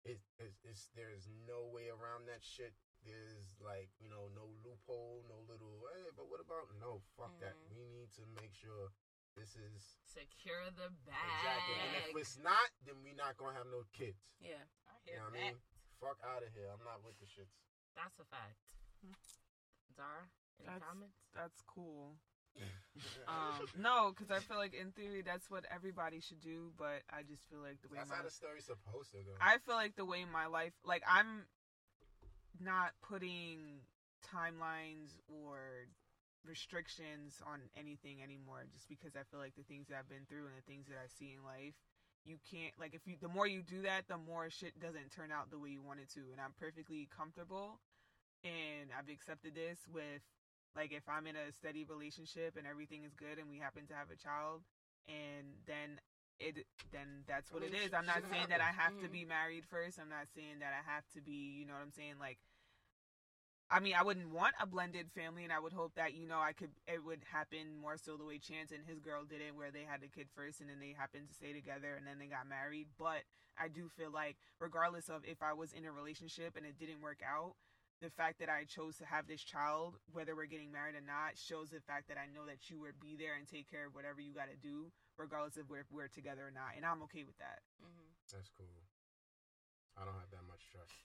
it, 0.08 0.22
it's, 0.40 0.56
it's 0.64 0.88
there's 0.96 1.28
no 1.46 1.68
way 1.68 1.92
around 1.92 2.26
that 2.32 2.40
shit. 2.44 2.72
There's 3.04 3.60
like 3.60 3.92
you 4.00 4.08
know 4.08 4.28
no 4.36 4.48
loophole, 4.64 5.24
no 5.28 5.40
little. 5.48 5.84
Hey, 5.96 6.12
but 6.16 6.28
what 6.32 6.40
about 6.40 6.72
no? 6.80 7.04
Fuck 7.20 7.36
that. 7.44 7.56
Mhm. 7.56 7.76
We 7.76 7.84
need 7.92 8.12
to 8.16 8.24
make 8.40 8.54
sure 8.56 8.92
this 9.36 9.56
is 9.56 10.00
Secure 10.08 10.72
the 10.72 10.90
bag. 11.04 11.28
exactly. 11.40 11.76
And 11.80 11.92
if 11.96 12.16
it's 12.16 12.38
not, 12.40 12.72
then 12.84 13.04
we 13.04 13.12
not 13.14 13.36
gonna 13.38 13.56
have 13.58 13.68
no 13.68 13.84
kids. 13.92 14.20
yeah. 14.40 14.64
I 14.88 14.96
You 15.06 15.12
hear 15.12 15.18
know 15.20 15.30
what 15.32 15.36
I 15.40 15.44
mean? 15.52 15.62
Fuck 16.00 16.20
out 16.24 16.44
of 16.44 16.54
here. 16.56 16.72
I'm 16.72 16.84
not 16.84 17.04
with 17.04 17.20
the 17.20 17.26
shits. 17.28 17.52
That's 17.96 18.20
a 18.20 18.26
fact. 18.26 18.56
Zara, 19.96 20.30
any 20.60 20.68
That's- 20.68 20.88
comments? 20.88 21.18
That's 21.36 21.62
cool. 21.68 22.16
Um, 23.30 23.64
no, 23.78 24.12
because 24.12 24.28
I 24.36 24.44
feel 24.44 24.58
like 24.58 24.74
in 24.74 24.92
theory 24.92 25.22
that's 25.22 25.50
what 25.50 25.64
everybody 25.74 26.20
should 26.20 26.42
do, 26.42 26.74
but 26.76 27.06
I 27.08 27.24
just 27.24 27.48
feel 27.48 27.62
like 27.62 27.80
the 27.80 27.88
way 27.88 27.96
That's 28.02 28.10
my 28.10 28.18
how 28.20 28.24
the 28.28 28.34
story's 28.34 28.66
supposed 28.66 29.12
to 29.16 29.24
go. 29.24 29.32
I 29.40 29.56
feel 29.64 29.76
like 29.76 29.96
the 29.96 30.04
way 30.04 30.26
my 30.28 30.48
life, 30.48 30.74
like 30.84 31.04
I'm 31.08 31.46
not 32.60 32.92
putting 33.08 33.86
timelines 34.28 35.16
or 35.32 35.88
restrictions 36.44 37.40
on 37.48 37.62
anything 37.78 38.20
anymore, 38.20 38.66
just 38.74 38.90
because 38.90 39.16
I 39.16 39.24
feel 39.32 39.40
like 39.40 39.56
the 39.56 39.64
things 39.64 39.88
that 39.88 39.96
I've 39.96 40.10
been 40.12 40.28
through 40.28 40.52
and 40.52 40.56
the 40.58 40.66
things 40.68 40.88
that 40.92 41.00
I 41.00 41.08
see 41.08 41.32
in 41.32 41.40
life, 41.46 41.78
you 42.26 42.36
can't 42.52 42.74
like 42.76 42.92
if 42.92 43.08
you 43.08 43.16
the 43.22 43.32
more 43.32 43.48
you 43.48 43.62
do 43.64 43.84
that, 43.88 44.10
the 44.12 44.18
more 44.20 44.50
shit 44.50 44.76
doesn't 44.82 45.16
turn 45.16 45.32
out 45.32 45.52
the 45.52 45.60
way 45.62 45.70
you 45.70 45.80
want 45.86 46.04
it 46.04 46.10
to, 46.20 46.22
and 46.36 46.42
I'm 46.44 46.52
perfectly 46.60 47.08
comfortable, 47.16 47.80
and 48.44 48.92
I've 48.92 49.08
accepted 49.08 49.56
this 49.56 49.80
with 49.88 50.26
like 50.76 50.92
if 50.92 51.08
I'm 51.10 51.28
in 51.28 51.36
a 51.36 51.52
steady 51.52 51.84
relationship 51.84 52.56
and 52.58 52.66
everything 52.68 53.04
is 53.04 53.14
good 53.14 53.38
and 53.40 53.50
we 53.50 53.58
happen 53.60 53.86
to 53.88 53.94
have 53.94 54.10
a 54.12 54.16
child, 54.18 54.62
and 55.08 55.48
then 55.66 56.00
it 56.40 56.66
then 56.92 57.24
that's 57.28 57.52
I 57.52 57.54
what 57.54 57.64
mean, 57.64 57.74
it 57.74 57.86
is. 57.86 57.94
I'm 57.94 58.06
not 58.06 58.24
saying 58.32 58.50
that 58.50 58.62
I 58.62 58.72
have 58.72 58.94
happens. 58.96 59.04
to 59.04 59.10
Mhm. 59.10 59.12
be 59.12 59.26
married 59.26 59.66
first. 59.66 60.00
I'm 60.00 60.10
not 60.10 60.28
saying 60.34 60.60
that 60.60 60.74
I 60.74 60.82
have 60.90 61.04
to 61.14 61.22
be, 61.22 61.58
you 61.60 61.66
know 61.66 61.74
what 61.74 61.82
I'm 61.84 61.92
saying? 61.92 62.16
Like, 62.20 62.40
I 63.72 63.80
mean, 63.80 63.94
I 63.94 64.02
wouldn't 64.04 64.30
want 64.34 64.56
a 64.60 64.66
blended 64.66 65.12
family, 65.12 65.44
and 65.44 65.54
I 65.54 65.60
would 65.60 65.74
hope 65.74 65.94
that 65.96 66.14
you 66.16 66.26
know 66.26 66.40
I 66.40 66.54
could 66.54 66.72
it 66.88 67.04
would 67.06 67.24
happen 67.32 67.78
more 67.78 67.98
so 67.98 68.18
the 68.18 68.26
way 68.26 68.40
Chance 68.40 68.72
and 68.72 68.86
his 68.86 69.00
girl 69.00 69.24
did 69.26 69.42
it, 69.42 69.56
where 69.56 69.70
they 69.72 69.84
had 69.84 70.02
the 70.02 70.08
kid 70.08 70.28
first 70.36 70.60
and 70.62 70.70
then 70.70 70.80
they 70.80 70.94
happened 70.98 71.28
to 71.30 71.34
stay 71.36 71.54
together 71.54 71.94
and 71.96 72.08
then 72.08 72.18
they 72.18 72.26
got 72.28 72.48
married. 72.48 72.88
But 72.98 73.24
I 73.60 73.68
do 73.68 73.88
feel 73.90 74.10
like, 74.12 74.38
regardless 74.60 75.10
of 75.10 75.24
if 75.26 75.42
I 75.44 75.54
was 75.54 75.74
in 75.74 75.86
a 75.86 75.92
relationship 75.92 76.56
and 76.58 76.66
it 76.66 76.80
didn't 76.80 77.02
work 77.02 77.20
out, 77.22 77.54
the 78.02 78.10
fact 78.10 78.40
that 78.40 78.48
I 78.48 78.64
chose 78.64 78.96
to 78.98 79.06
have 79.06 79.28
this 79.28 79.44
child, 79.44 80.00
whether 80.12 80.36
we're 80.36 80.48
getting 80.48 80.72
married 80.72 80.96
or 80.96 81.04
not, 81.04 81.36
shows 81.36 81.70
the 81.70 81.84
fact 81.84 82.08
that 82.08 82.18
I 82.18 82.32
know 82.32 82.48
that 82.48 82.72
you 82.72 82.80
would 82.80 83.00
be 83.00 83.20
there 83.20 83.36
and 83.36 83.44
take 83.48 83.70
care 83.70 83.86
of 83.88 83.96
whatever 83.96 84.24
you 84.24 84.32
got 84.32 84.48
to 84.48 84.56
do, 84.56 84.92
regardless 85.18 85.58
of 85.58 85.68
if 85.72 85.92
we're 85.92 86.08
together 86.08 86.48
or 86.48 86.56
not. 86.56 86.80
And 86.80 86.86
I'm 86.88 87.04
okay 87.12 87.28
with 87.28 87.38
that. 87.44 87.60
hmm 87.84 88.10
That's 88.32 88.50
cool. 88.56 88.88
I 90.00 90.08
don't 90.08 90.16
have 90.16 90.32
that 90.32 90.48
much 90.48 90.64
trust. 90.72 90.96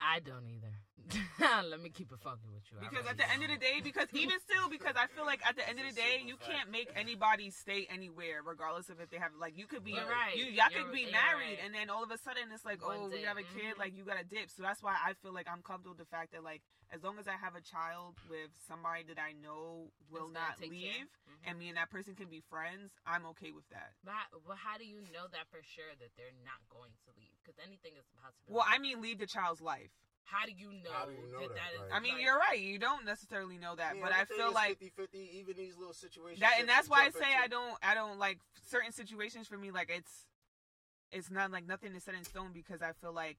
I 0.00 0.20
don't 0.20 0.46
either. 0.48 0.72
Let 1.68 1.80
me 1.82 1.90
keep 1.90 2.12
it 2.12 2.20
fucking 2.22 2.52
with 2.54 2.62
you. 2.70 2.78
Because 2.78 3.04
at 3.08 3.16
the 3.16 3.26
end 3.32 3.42
of 3.42 3.50
the 3.50 3.56
day, 3.58 3.80
because 3.82 4.06
even 4.14 4.38
still, 4.46 4.68
because 4.70 4.94
I 4.94 5.06
feel 5.10 5.26
like 5.26 5.40
at 5.44 5.56
the 5.56 5.66
end 5.68 5.80
of 5.80 5.86
the 5.88 5.96
day, 5.96 6.22
you 6.24 6.36
can't 6.36 6.70
make 6.70 6.88
anybody 6.94 7.50
stay 7.50 7.88
anywhere, 7.90 8.40
regardless 8.44 8.90
of 8.90 9.00
if 9.00 9.10
they 9.10 9.16
have 9.18 9.32
like 9.40 9.56
you 9.58 9.66
could 9.66 9.82
be 9.82 9.92
You're 9.92 10.06
right. 10.06 10.36
you 10.36 10.44
y'all 10.44 10.70
You're- 10.70 10.84
could 10.84 10.92
be 10.92 11.08
married, 11.10 11.58
right. 11.58 11.64
and 11.64 11.74
then 11.74 11.90
all 11.90 12.04
of 12.04 12.10
a 12.12 12.18
sudden 12.18 12.52
it's 12.54 12.64
like 12.64 12.84
One 12.86 12.96
oh 13.00 13.08
we 13.10 13.22
have 13.26 13.38
a 13.38 13.42
kid, 13.42 13.74
mhm. 13.74 13.78
like 13.80 13.96
you 13.96 14.04
got 14.04 14.18
to 14.22 14.24
dip. 14.28 14.50
So 14.54 14.62
that's 14.62 14.82
why 14.82 14.94
I 14.94 15.14
feel 15.24 15.32
like 15.34 15.48
I'm 15.50 15.62
comfortable 15.66 15.96
with 15.98 16.04
the 16.06 16.10
fact 16.12 16.32
that 16.32 16.44
like 16.44 16.62
as 16.94 17.02
long 17.02 17.18
as 17.18 17.26
I 17.26 17.34
have 17.38 17.54
a 17.56 17.62
child 17.64 18.14
with 18.28 18.50
somebody 18.68 19.02
that 19.10 19.18
I 19.18 19.32
know 19.32 19.90
will 20.10 20.28
not 20.30 20.58
take 20.60 20.70
care. 20.70 20.78
leave, 20.94 21.08
Mhm. 21.26 21.48
and 21.50 21.58
me 21.58 21.68
and 21.72 21.76
that 21.80 21.90
person 21.90 22.14
can 22.14 22.28
be 22.28 22.42
friends, 22.50 22.92
I'm 23.06 23.26
okay 23.34 23.50
with 23.50 23.66
that. 23.74 23.94
But, 24.04 24.14
how- 24.14 24.38
but 24.46 24.56
how 24.58 24.76
do 24.78 24.84
you 24.86 25.00
know 25.10 25.26
that 25.32 25.48
for 25.50 25.62
sure 25.64 25.90
that 25.98 26.10
they're 26.18 26.34
not 26.46 26.60
going 26.70 26.92
to 27.06 27.10
leave? 27.18 27.39
Because 27.50 27.66
anything 27.66 27.92
is 27.98 28.06
a 28.06 28.22
possibility. 28.22 28.54
Well, 28.54 28.64
I 28.68 28.78
mean, 28.78 29.02
leave 29.02 29.18
the 29.18 29.26
child's 29.26 29.60
life. 29.60 29.90
how 30.24 30.46
do 30.46 30.52
you 30.52 30.68
know, 30.70 30.94
do 31.06 31.12
you 31.12 31.32
know 31.32 31.40
that, 31.40 31.48
that, 31.48 31.54
that 31.58 31.74
is? 31.74 31.80
right? 31.90 31.96
I 31.96 32.00
mean, 32.00 32.14
like- 32.14 32.22
you're 32.22 32.38
right. 32.38 32.58
You 32.60 32.78
don't 32.78 33.04
necessarily 33.04 33.58
know 33.58 33.74
that, 33.74 33.96
Yeah, 33.96 34.02
but 34.02 34.12
I 34.12 34.24
feel 34.24 34.52
like 34.52 34.78
50-50, 34.78 35.14
even 35.14 35.56
these 35.56 35.76
little 35.76 35.92
situations. 35.92 36.40
that 36.40 36.56
and 36.60 36.68
that's 36.68 36.88
why 36.88 37.06
I 37.06 37.10
say 37.10 37.32
into. 37.32 37.42
I 37.42 37.48
don't 37.48 37.74
I 37.82 37.94
don't 37.94 38.18
like 38.18 38.38
certain 38.62 38.92
situations 38.92 39.48
for 39.48 39.58
me 39.58 39.72
like 39.72 39.90
it's 39.90 40.26
it's 41.10 41.30
not 41.30 41.50
like 41.50 41.66
nothing 41.66 41.94
is 41.96 42.04
set 42.04 42.14
in 42.14 42.22
stone 42.22 42.50
because 42.54 42.82
I 42.82 42.92
feel 42.92 43.12
like 43.12 43.38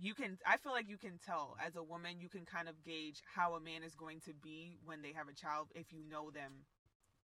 you 0.00 0.14
can 0.14 0.38
I 0.46 0.56
feel 0.56 0.72
like 0.72 0.88
you 0.88 0.96
can 0.96 1.18
tell 1.24 1.56
as 1.64 1.76
a 1.76 1.82
woman 1.82 2.20
you 2.20 2.30
can 2.30 2.46
kind 2.46 2.68
of 2.68 2.82
gauge 2.82 3.20
how 3.34 3.54
a 3.54 3.60
man 3.60 3.82
is 3.82 3.94
going 3.94 4.20
to 4.20 4.32
be 4.32 4.78
when 4.86 5.02
they 5.02 5.12
have 5.12 5.28
a 5.28 5.34
child 5.34 5.68
if 5.74 5.92
you 5.92 6.00
know 6.08 6.30
them. 6.30 6.64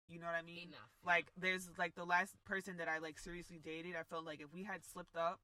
You 0.07 0.19
know 0.19 0.25
what 0.27 0.35
I 0.35 0.41
mean? 0.41 0.69
enough. 0.69 0.91
Like 1.05 1.25
there's 1.37 1.69
like 1.77 1.95
the 1.95 2.05
last 2.05 2.35
person 2.45 2.77
that 2.77 2.87
I 2.87 2.99
like 2.99 3.17
seriously 3.19 3.59
dated, 3.63 3.95
I 3.95 4.03
felt 4.03 4.25
like 4.25 4.41
if 4.41 4.53
we 4.53 4.63
had 4.63 4.83
slipped 4.83 5.15
up 5.15 5.39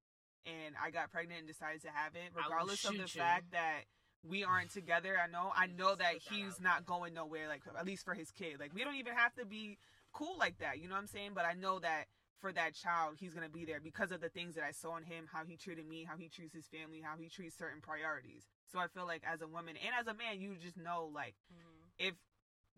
and 0.46 0.76
I 0.82 0.90
got 0.92 1.12
pregnant 1.12 1.40
and 1.40 1.48
decided 1.48 1.82
to 1.84 1.90
have 1.90 2.16
it, 2.16 2.32
regardless 2.36 2.86
of 2.86 2.98
the 2.98 3.04
you. 3.04 3.20
fact 3.20 3.52
that 3.52 3.82
we 4.24 4.44
aren't 4.44 4.72
together, 4.72 5.18
I 5.22 5.28
know 5.28 5.52
I 5.56 5.68
know 5.68 5.96
that 5.96 6.16
he's 6.30 6.60
not 6.62 6.86
going 6.86 7.14
nowhere, 7.14 7.48
like 7.48 7.64
at 7.78 7.86
least 7.86 8.06
for 8.06 8.14
his 8.14 8.32
kid. 8.32 8.60
Like 8.60 8.74
we 8.74 8.84
don't 8.84 8.96
even 8.96 9.16
have 9.16 9.34
to 9.36 9.46
be 9.46 9.78
cool 10.14 10.36
like 10.38 10.58
that, 10.60 10.80
you 10.80 10.88
know 10.88 10.96
what 10.96 11.02
I'm 11.02 11.08
saying? 11.08 11.32
But 11.36 11.46
I 11.46 11.54
know 11.54 11.80
that 11.80 12.06
for 12.40 12.52
that 12.54 12.74
child, 12.74 13.16
he's 13.20 13.34
gonna 13.34 13.50
be 13.50 13.66
there 13.66 13.80
because 13.82 14.12
of 14.12 14.22
the 14.22 14.30
things 14.30 14.56
that 14.56 14.64
I 14.64 14.72
saw 14.72 14.96
in 14.98 15.04
him, 15.04 15.28
how 15.32 15.44
he 15.46 15.58
treated 15.58 15.88
me, 15.88 16.06
how 16.10 16.16
he 16.18 16.30
treats 16.30 16.54
his 16.54 16.68
family, 16.68 17.02
how 17.04 17.18
he 17.20 17.28
treats 17.30 17.58
certain 17.58 17.82
priorities. 17.82 18.48
So 18.72 18.80
I 18.80 18.88
feel 18.88 19.06
like 19.06 19.24
as 19.26 19.42
a 19.42 19.48
woman 19.48 19.76
and 19.76 19.94
as 20.00 20.08
a 20.08 20.14
man, 20.18 20.40
you 20.40 20.56
just 20.62 20.78
know 20.78 21.10
like 21.14 21.36
hmm 21.52 21.90
if 21.98 22.14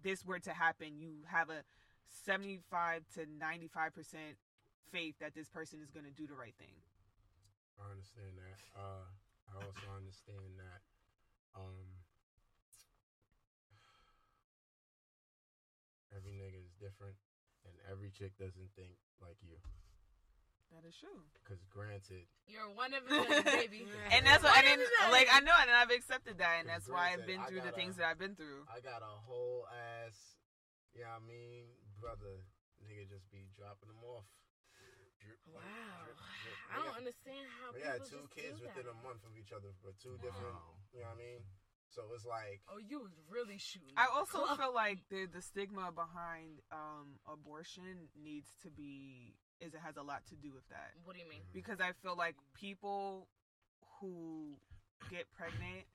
this 0.03 0.25
were 0.25 0.39
to 0.39 0.51
happen, 0.51 0.97
you 0.97 1.23
have 1.27 1.49
a 1.49 1.63
75 2.25 3.03
to 3.15 3.25
95 3.39 3.93
percent 3.93 4.35
faith 4.91 5.15
that 5.19 5.33
this 5.33 5.47
person 5.47 5.79
is 5.81 5.91
going 5.91 6.05
to 6.05 6.11
do 6.11 6.27
the 6.27 6.35
right 6.35 6.55
thing. 6.59 6.75
I 7.79 7.89
understand 7.91 8.35
that. 8.37 8.57
Uh, 8.75 9.07
I 9.51 9.55
also 9.55 9.87
understand 9.95 10.59
that 10.59 10.81
um 11.55 11.99
every 16.15 16.31
nigga 16.31 16.59
is 16.59 16.71
different 16.79 17.15
and 17.65 17.73
every 17.91 18.11
chick 18.11 18.31
doesn't 18.39 18.71
think 18.75 18.95
like 19.21 19.37
you. 19.43 19.57
That 20.71 20.87
is 20.87 20.95
true. 20.95 21.19
Cause 21.43 21.59
granted, 21.67 22.25
You're 22.47 22.71
one 22.71 22.95
of 22.95 23.03
them, 23.03 23.27
baby. 23.43 23.83
And 24.11 24.23
that's 24.25 24.39
what, 24.43 24.55
One 24.55 24.63
and 24.71 24.79
then, 24.79 25.11
like 25.11 25.27
I 25.27 25.43
know, 25.43 25.51
and 25.59 25.67
I've 25.67 25.91
accepted 25.91 26.39
that, 26.39 26.63
and 26.63 26.67
Because 26.71 26.87
that's 26.87 26.89
why 26.89 27.11
I've 27.11 27.27
been 27.27 27.43
through 27.43 27.59
the 27.59 27.75
gotta- 27.75 27.79
things 27.79 27.99
that 27.99 28.07
I've 28.07 28.19
been 28.19 28.35
through. 28.39 28.63
I 28.71 28.79
got 28.79 29.03
a 29.03 29.11
whole 29.27 29.67
ass, 29.67 30.15
you 30.95 31.03
know 31.03 31.11
I 31.11 31.19
mean, 31.19 31.67
brother, 31.99 32.47
nigga 32.87 33.03
just 33.11 33.27
be 33.35 33.51
dropping 33.51 33.91
them 33.91 33.99
off. 34.07 34.23
Drip, 35.19 35.37
Wow. 35.51 35.59
drip, 36.07 36.15
drip. 36.17 36.57
I 36.71 36.75
don't 36.79 36.87
got- 36.87 36.97
understand 37.03 37.45
how 37.59 37.67
We 37.75 37.83
people 37.83 37.91
had 37.91 38.01
two 38.07 38.23
just 38.23 38.31
kids 38.31 38.55
do 38.57 38.65
within 38.71 38.85
that. 38.87 38.95
a 38.95 39.03
month 39.03 39.21
of 39.27 39.35
each 39.35 39.51
other, 39.51 39.75
but 39.83 39.99
two 39.99 40.15
different, 40.23 40.55
you 40.95 41.03
know 41.03 41.11
what 41.11 41.19
I 41.19 41.23
mean? 41.23 41.43
So 41.91 42.07
it's 42.15 42.23
like, 42.23 42.63
Oh, 42.71 42.79
you 42.79 43.03
was 43.03 43.11
really 43.27 43.59
shooting. 43.59 43.91
I 43.99 44.07
also 44.07 44.47
Clock. 44.47 44.55
feel 44.57 44.71
like 44.73 45.03
the 45.11 45.27
the 45.27 45.43
stigma 45.43 45.91
behind 45.91 46.63
um, 46.71 47.19
abortion 47.27 48.07
needs 48.15 48.47
to 48.63 48.71
be 48.71 49.35
is 49.61 49.73
it 49.73 49.79
has 49.85 49.97
a 49.97 50.03
lot 50.03 50.25
to 50.27 50.35
do 50.35 50.51
with 50.53 50.67
that 50.69 50.91
What 51.05 51.13
do 51.15 51.21
you 51.21 51.29
mean? 51.29 51.41
because 51.53 51.79
I 51.79 51.91
feel 52.03 52.15
like 52.17 52.35
people 52.53 53.27
who 53.99 54.57
get 55.09 55.25
pregnant 55.31 55.85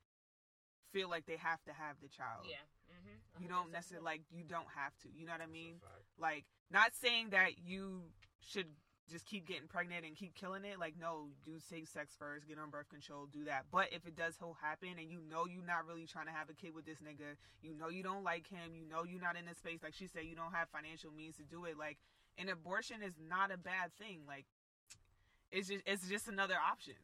feel 0.92 1.10
like 1.10 1.26
they 1.26 1.36
have 1.36 1.62
to 1.64 1.72
have 1.72 1.96
the 2.00 2.08
child. 2.08 2.46
Yeah. 2.48 2.62
Mm-hmm. 2.88 3.42
You 3.42 3.48
don't 3.48 3.72
necessarily 3.72 4.04
like 4.04 4.22
you 4.30 4.44
don't 4.48 4.68
have 4.74 4.96
to. 5.02 5.08
You 5.14 5.26
know 5.26 5.32
what 5.32 5.42
I 5.42 5.50
mean? 5.50 5.74
Like 6.18 6.44
not 6.70 6.94
saying 6.94 7.30
that 7.30 7.58
you 7.66 8.02
should 8.40 8.66
just 9.10 9.24
keep 9.26 9.46
getting 9.46 9.68
pregnant 9.68 10.04
and 10.04 10.16
keep 10.16 10.34
killing 10.34 10.64
it. 10.64 10.78
Like 10.78 10.94
no, 10.98 11.28
do 11.44 11.58
safe 11.58 11.88
sex 11.88 12.14
first, 12.18 12.48
get 12.48 12.58
on 12.58 12.70
birth 12.70 12.88
control, 12.88 13.26
do 13.26 13.44
that. 13.44 13.66
But 13.70 13.88
if 13.92 14.06
it 14.06 14.16
does 14.16 14.34
so 14.38 14.56
happen 14.62 14.98
and 14.98 15.10
you 15.10 15.18
know 15.28 15.46
you're 15.46 15.66
not 15.66 15.86
really 15.86 16.06
trying 16.06 16.26
to 16.26 16.32
have 16.32 16.48
a 16.50 16.54
kid 16.54 16.74
with 16.74 16.86
this 16.86 16.98
nigga, 16.98 17.34
you 17.62 17.74
know 17.74 17.88
you 17.88 18.02
don't 18.02 18.24
like 18.24 18.48
him, 18.48 18.74
you 18.74 18.86
know 18.88 19.04
you're 19.04 19.20
not 19.22 19.36
in 19.36 19.44
the 19.46 19.54
space 19.54 19.82
like 19.82 19.94
she 19.94 20.06
said, 20.06 20.24
you 20.24 20.34
don't 20.34 20.54
have 20.54 20.68
financial 20.70 21.10
means 21.12 21.36
to 21.36 21.44
do 21.44 21.66
it. 21.66 21.76
Like 21.78 21.98
an 22.38 22.48
abortion 22.48 23.02
is 23.02 23.14
not 23.28 23.52
a 23.52 23.58
bad 23.58 23.92
thing. 23.98 24.20
Like 24.26 24.46
it's 25.50 25.68
just 25.68 25.82
it's 25.86 26.08
just 26.08 26.28
another 26.28 26.56
option. 26.56 26.94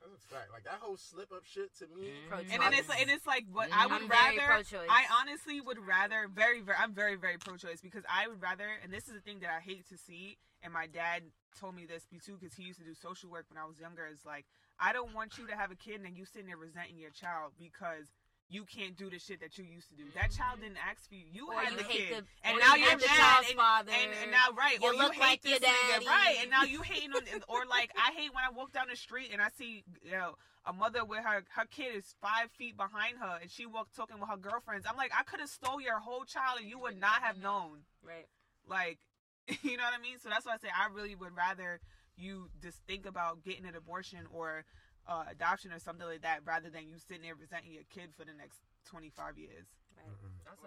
That's 0.00 0.16
a 0.16 0.34
fact. 0.34 0.48
Like 0.52 0.64
that 0.64 0.80
whole 0.80 0.96
slip 0.96 1.30
up 1.32 1.44
shit 1.44 1.76
to 1.78 1.84
me. 1.92 2.08
Mm-hmm. 2.08 2.28
Pro-choice. 2.28 2.52
And 2.52 2.62
then 2.62 2.72
it's 2.72 2.88
and 2.88 3.10
it's 3.10 3.26
like 3.26 3.44
what 3.52 3.68
I 3.68 3.84
mm-hmm. 3.84 3.92
I'm 3.92 4.02
would 4.02 4.10
rather. 4.10 4.64
I 4.88 5.04
honestly 5.20 5.60
would 5.60 5.78
rather 5.78 6.26
very 6.32 6.60
very. 6.60 6.78
I'm 6.80 6.94
very 6.94 7.16
very 7.16 7.36
pro-choice 7.36 7.80
because 7.80 8.04
I 8.08 8.28
would 8.28 8.40
rather. 8.40 8.68
And 8.82 8.92
this 8.92 9.08
is 9.08 9.14
the 9.14 9.20
thing 9.20 9.40
that 9.40 9.50
I 9.50 9.60
hate 9.60 9.88
to 9.88 9.98
see. 9.98 10.38
And 10.62 10.72
my 10.72 10.86
dad 10.86 11.22
told 11.58 11.74
me 11.74 11.84
this 11.84 12.04
too 12.24 12.36
because 12.40 12.56
he 12.56 12.64
used 12.64 12.78
to 12.80 12.84
do 12.84 12.94
social 12.94 13.30
work 13.30 13.46
when 13.48 13.60
I 13.60 13.66
was 13.66 13.78
younger. 13.78 14.08
Is 14.08 14.24
like 14.24 14.46
I 14.78 14.92
don't 14.92 15.14
want 15.14 15.36
you 15.36 15.46
to 15.48 15.56
have 15.56 15.70
a 15.70 15.76
kid 15.76 16.00
and 16.00 16.16
you 16.16 16.24
sitting 16.24 16.48
there 16.48 16.56
resenting 16.56 16.98
your 16.98 17.12
child 17.12 17.52
because. 17.58 18.08
You 18.50 18.64
can't 18.64 18.96
do 18.96 19.08
the 19.08 19.20
shit 19.20 19.40
that 19.40 19.56
you 19.58 19.64
used 19.64 19.88
to 19.90 19.94
do. 19.94 20.02
That 20.14 20.32
child 20.32 20.58
didn't 20.60 20.82
ask 20.82 21.08
for 21.08 21.14
you. 21.14 21.22
You 21.32 21.46
Or 21.46 21.54
had 21.54 21.70
you 21.70 21.78
the 21.78 21.84
kid, 21.84 22.10
the- 22.10 22.48
and 22.48 22.58
now 22.58 22.74
you 22.74 22.84
you're 22.84 22.98
mad, 22.98 23.44
and, 23.46 23.56
father. 23.56 23.92
and, 23.94 24.10
and 24.22 24.30
now 24.32 24.50
right, 24.58 24.74
You 24.82 24.90
or 24.90 24.92
look 24.92 25.14
you 25.14 25.20
like 25.20 25.44
hate 25.44 25.50
your 25.50 25.58
this 25.60 25.70
nigga, 25.70 26.06
right? 26.06 26.36
And 26.42 26.50
now 26.50 26.64
you 26.64 26.82
hating 26.82 27.12
on, 27.12 27.22
or 27.46 27.64
like 27.66 27.92
I 27.96 28.10
hate 28.10 28.34
when 28.34 28.42
I 28.42 28.50
walk 28.50 28.72
down 28.72 28.86
the 28.90 28.96
street 28.96 29.30
and 29.32 29.40
I 29.40 29.50
see 29.56 29.84
you 30.02 30.10
know 30.10 30.34
a 30.66 30.72
mother 30.72 31.04
with 31.04 31.20
her 31.20 31.44
her 31.54 31.66
kid 31.70 31.94
is 31.94 32.16
five 32.20 32.50
feet 32.58 32.76
behind 32.76 33.18
her 33.18 33.38
and 33.40 33.50
she 33.50 33.66
walked 33.66 33.94
talking 33.94 34.18
with 34.18 34.28
her 34.28 34.36
girlfriends. 34.36 34.84
I'm 34.88 34.96
like, 34.96 35.12
I 35.16 35.22
could 35.22 35.38
have 35.38 35.48
stole 35.48 35.80
your 35.80 36.00
whole 36.00 36.24
child 36.24 36.58
and 36.60 36.68
you 36.68 36.78
would 36.80 36.98
not 36.98 37.22
have 37.22 37.36
mm-hmm. 37.36 37.44
known. 37.44 37.78
Right. 38.02 38.26
Like, 38.66 38.98
you 39.62 39.76
know 39.76 39.84
what 39.84 39.94
I 39.96 40.02
mean? 40.02 40.18
So 40.18 40.28
that's 40.28 40.44
why 40.44 40.54
I 40.54 40.58
say 40.58 40.68
I 40.68 40.92
really 40.92 41.14
would 41.14 41.36
rather 41.36 41.80
you 42.16 42.50
just 42.60 42.78
think 42.86 43.06
about 43.06 43.42
getting 43.42 43.64
an 43.64 43.74
abortion 43.74 44.26
or 44.32 44.64
uh, 45.08 45.24
adoption 45.30 45.72
or 45.72 45.78
something 45.78 46.06
like 46.06 46.22
that 46.22 46.40
rather 46.44 46.70
than 46.70 46.86
you 46.88 46.98
sitting 46.98 47.22
there 47.22 47.34
resenting 47.34 47.72
your 47.72 47.84
kid 47.90 48.10
for 48.16 48.24
the 48.24 48.32
next 48.34 48.60
25 48.86 49.38
years. 49.38 49.66
That's 49.96 50.62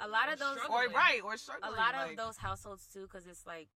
a. 0.00 0.06
A 0.06 0.08
lot 0.08 0.32
of 0.32 0.38
those- 0.38 0.58
Or 0.70 0.86
right, 0.94 1.20
or 1.22 1.34
a 1.34 1.38
struggling. 1.38 1.76
lot 1.76 1.94
of 1.94 2.08
like- 2.08 2.16
those 2.16 2.36
households 2.38 2.86
too 2.86 3.02
because 3.02 3.26
it's 3.26 3.46
like 3.46 3.68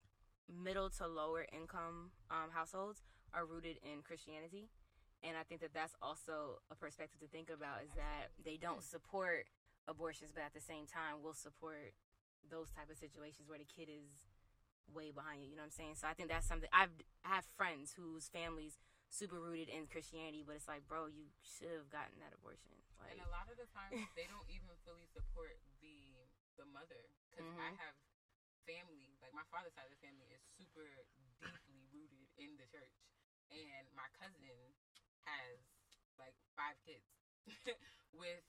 middle 0.51 0.89
to 0.89 1.07
lower 1.07 1.45
income 1.53 2.11
um, 2.29 2.51
households 2.51 3.03
are 3.33 3.45
rooted 3.45 3.77
in 3.87 4.01
christianity 4.03 4.67
and 5.23 5.37
i 5.37 5.43
think 5.43 5.61
that 5.61 5.71
that's 5.73 5.95
also 6.01 6.59
a 6.69 6.75
perspective 6.75 7.21
to 7.21 7.27
think 7.27 7.49
about 7.49 7.79
is 7.87 7.91
that 7.95 8.31
they 8.43 8.57
don't 8.57 8.83
support 8.83 9.47
abortions 9.87 10.31
but 10.35 10.43
at 10.43 10.53
the 10.53 10.59
same 10.59 10.83
time 10.85 11.23
will 11.23 11.33
support 11.33 11.93
those 12.49 12.67
type 12.71 12.89
of 12.91 12.97
situations 12.97 13.47
where 13.47 13.57
the 13.59 13.63
kid 13.69 13.87
is 13.87 14.27
way 14.93 15.11
behind 15.11 15.39
you 15.41 15.47
you 15.49 15.55
know 15.55 15.61
what 15.63 15.71
i'm 15.71 15.71
saying 15.71 15.95
so 15.95 16.05
i 16.05 16.11
think 16.13 16.27
that's 16.27 16.47
something 16.47 16.67
i've 16.73 16.91
I 17.23 17.35
have 17.39 17.45
friends 17.55 17.93
whose 17.95 18.27
families 18.27 18.75
super 19.11 19.37
rooted 19.43 19.67
in 19.67 19.85
christianity 19.91 20.41
but 20.47 20.55
it's 20.55 20.71
like 20.71 20.87
bro 20.87 21.05
you 21.11 21.27
should 21.43 21.69
have 21.75 21.91
gotten 21.91 22.15
that 22.23 22.31
abortion. 22.33 22.71
Like 22.97 23.17
And 23.19 23.25
a 23.27 23.31
lot 23.33 23.49
of 23.51 23.57
the 23.59 23.67
times 23.75 23.97
they 24.15 24.29
don't 24.29 24.47
even 24.47 24.71
fully 24.87 25.05
support 25.11 25.59
the 25.83 26.15
the 26.55 26.65
mother. 26.69 27.01
Because 27.27 27.43
I 27.59 27.73
Mhm. 27.73 27.81
have 27.81 27.95
family 28.69 29.17
like 29.21 29.33
my 29.33 29.43
father's 29.51 29.73
side 29.75 29.89
of 29.89 29.93
the 29.93 30.01
family 30.05 30.29
is 30.31 30.41
super 30.55 30.85
deeply 31.43 31.81
rooted 31.91 32.27
in 32.37 32.55
the 32.61 32.67
church, 32.69 32.93
and 33.51 33.83
my 33.97 34.07
cousin 34.15 34.55
has 35.27 35.59
like 36.17 36.35
five 36.55 36.77
kids 36.85 37.05
with 38.13 38.45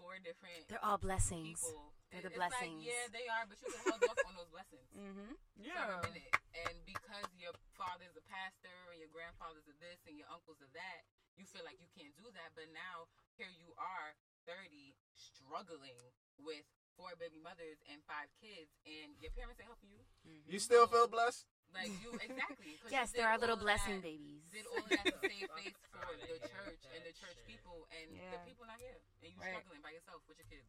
four 0.00 0.16
different 0.24 0.64
they're 0.72 0.82
all 0.82 0.98
blessings 0.98 1.60
people. 1.60 1.92
They're 2.10 2.26
the 2.26 2.34
it's 2.34 2.42
like, 2.42 2.50
blessings. 2.50 2.82
yeah, 2.82 3.06
they 3.14 3.26
are, 3.30 3.46
but 3.46 3.54
you 3.62 3.70
can 3.70 3.86
hold 3.86 4.02
off 4.02 4.18
on 4.26 4.34
those 4.34 4.50
blessings 4.50 4.82
mm-hmm 4.98 5.38
yeah. 5.60 6.00
for 6.00 6.08
a 6.08 6.10
minute. 6.10 6.34
And 6.66 6.74
because 6.88 7.28
your 7.36 7.54
father's 7.76 8.16
a 8.16 8.24
pastor 8.26 8.72
and 8.90 8.98
your 8.98 9.12
grandfather's 9.12 9.68
a 9.68 9.76
this 9.78 10.00
and 10.08 10.16
your 10.16 10.28
uncle's 10.32 10.60
a 10.64 10.68
that, 10.74 11.00
you 11.36 11.44
feel 11.46 11.64
like 11.64 11.78
you 11.78 11.88
can't 11.92 12.12
do 12.16 12.26
that. 12.34 12.56
But 12.56 12.72
now 12.72 13.08
here 13.36 13.52
you 13.52 13.72
are, 13.78 14.16
30, 14.48 14.96
struggling 15.14 16.00
with 16.40 16.64
four 16.96 17.12
baby 17.16 17.40
mothers 17.40 17.80
and 17.88 18.02
five 18.04 18.28
kids, 18.40 18.72
and 18.84 19.16
your 19.20 19.32
parents 19.32 19.60
ain't 19.60 19.70
helping 19.70 19.92
you. 19.92 20.04
You 20.44 20.58
still 20.60 20.84
feel 20.88 21.08
blessed? 21.08 21.48
Like 21.74 21.90
you 22.02 22.10
exactly. 22.18 22.76
'cause 22.82 22.90
yes 22.92 23.12
you 23.14 23.22
there 23.22 23.28
are 23.30 23.38
little 23.38 23.56
blessing 23.56 24.02
that- 24.02 24.10
babies 24.10 24.42
Did 24.52 24.66
all 24.66 24.78
of 24.82 24.88
that 24.90 25.04
to 25.06 25.12
save 25.22 25.48
face 25.60 25.78
for 25.94 26.10
the 26.18 26.38
church 26.50 26.82
and 26.94 27.02
the 27.06 27.14
church 27.14 27.38
people, 27.46 27.86
and 27.94 28.10
the 28.18 28.38
people 28.46 28.66
not 28.66 28.80
here, 28.80 28.98
and 29.22 29.30
you 29.32 29.38
Right. 29.40 29.54
struggling 29.54 29.80
by 29.82 29.90
yourself 29.94 30.22
with 30.28 30.38
your 30.38 30.48
kids 30.50 30.66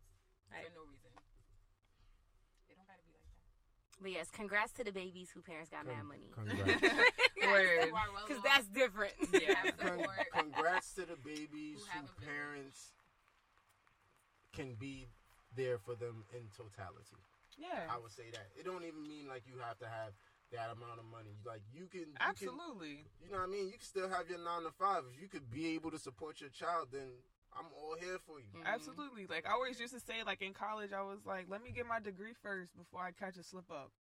Right. 0.51 0.65
for 0.69 0.73
no 0.77 0.83
reason. 0.85 1.09
It 2.69 2.75
don't 2.77 2.85
gotta 2.87 3.01
be 3.03 3.11
like 3.17 3.23
that. 3.25 4.01
But 4.01 4.11
yes, 4.11 4.29
congrats 4.31 4.71
to 4.73 4.83
the 4.83 4.91
babies 4.93 5.31
who 5.33 5.41
parents 5.41 5.69
got 5.69 5.85
mad 5.85 6.03
money. 6.05 6.29
Congrats. 6.33 6.81
Word. 7.41 7.89
Who 7.89 7.95
are 7.95 8.11
well 8.13 8.27
Because 8.27 8.43
that's 8.43 8.67
different. 8.69 9.13
Yeah. 9.33 9.71
Con- 9.81 10.05
congrats 10.31 10.93
to 10.95 11.05
the 11.05 11.17
babies 11.17 11.79
Who 11.81 11.85
have 11.89 12.05
whose 12.05 12.17
a 12.17 12.21
parents 12.25 12.93
can 14.53 14.75
be 14.75 15.07
there 15.55 15.77
for 15.79 15.95
them 15.95 16.23
in 16.33 16.47
totality. 16.55 17.17
Yeah. 17.57 17.87
I 17.89 17.97
would 17.97 18.11
say 18.11 18.29
that. 18.31 18.47
It 18.57 18.63
don't 18.65 18.83
even 18.83 19.03
mean 19.07 19.27
like 19.27 19.43
you 19.47 19.57
have 19.59 19.77
to 19.79 19.87
have 19.87 20.13
that 20.51 20.69
amount 20.71 20.99
of 20.99 21.05
money. 21.05 21.31
Like 21.45 21.61
you 21.73 21.87
can 21.87 22.01
you 22.01 22.05
can- 22.17 22.27
Absolutely. 22.29 23.05
you 23.23 23.31
know 23.31 23.39
what 23.39 23.47
I 23.49 23.51
mean? 23.51 23.65
You 23.67 23.73
can 23.73 23.81
still 23.87 24.09
have 24.09 24.29
your 24.29 24.39
nine 24.39 24.63
to 24.63 24.71
five. 24.71 25.03
If 25.15 25.21
you 25.21 25.27
could 25.27 25.49
be 25.49 25.73
able 25.75 25.91
to 25.91 25.99
support 25.99 26.41
your 26.41 26.49
child, 26.49 26.89
then 26.91 27.07
I'm 27.57 27.65
all 27.75 27.95
here 27.99 28.17
for 28.25 28.39
you. 28.39 28.47
Mhm. 28.55 28.65
Absolutely. 28.65 29.27
Like 29.27 29.45
I 29.47 29.51
always 29.53 29.79
used 29.79 29.93
to 29.93 29.99
say, 29.99 30.23
like 30.25 30.41
in 30.41 30.53
college, 30.53 30.91
I 30.93 31.01
was 31.01 31.19
like, 31.25 31.45
let 31.49 31.63
me 31.63 31.71
get 31.71 31.85
my 31.87 31.99
degree 31.99 32.33
first 32.43 32.75
before 32.77 33.01
I 33.01 33.11
catch 33.11 33.37
a 33.37 33.43
slip 33.43 33.69
up. 33.71 33.91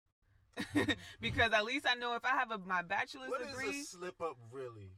because 1.21 1.53
at 1.53 1.65
least 1.65 1.87
I 1.89 1.95
know 1.95 2.15
if 2.17 2.25
I 2.25 2.31
have 2.31 2.51
a, 2.51 2.59
my 2.59 2.83
bachelor's 2.83 3.31
What 3.31 3.41
is 3.41 3.49
degree, 3.49 3.81
a 3.81 3.85
slip 3.85 4.21
up 4.21 4.37
really? 4.51 4.91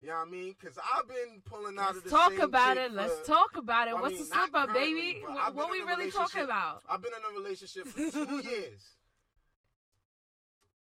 You 0.00 0.08
know 0.10 0.16
what 0.16 0.28
I 0.28 0.30
mean? 0.30 0.54
Because 0.58 0.76
I've 0.78 1.08
been 1.08 1.40
pulling 1.44 1.78
out 1.78 1.90
of 1.90 1.94
Let's 1.96 2.04
the 2.04 2.10
talk 2.10 2.30
same 2.32 2.40
about 2.42 2.76
chick 2.76 2.84
it. 2.86 2.92
Let's 2.92 3.26
talk 3.26 3.56
about 3.56 3.88
it. 3.88 3.94
I 3.94 4.00
What's 4.00 4.14
mean, 4.14 4.28
the 4.28 4.34
slip 4.34 4.54
up, 4.54 4.74
baby? 4.74 5.22
What, 5.24 5.38
I've 5.38 5.54
what 5.54 5.70
we 5.70 5.80
really 5.80 6.10
talking 6.10 6.42
about? 6.42 6.82
I've 6.88 7.00
been 7.02 7.12
in 7.12 7.36
a 7.36 7.40
relationship 7.40 7.86
for 7.86 8.10
two 8.10 8.42
years. 8.48 8.82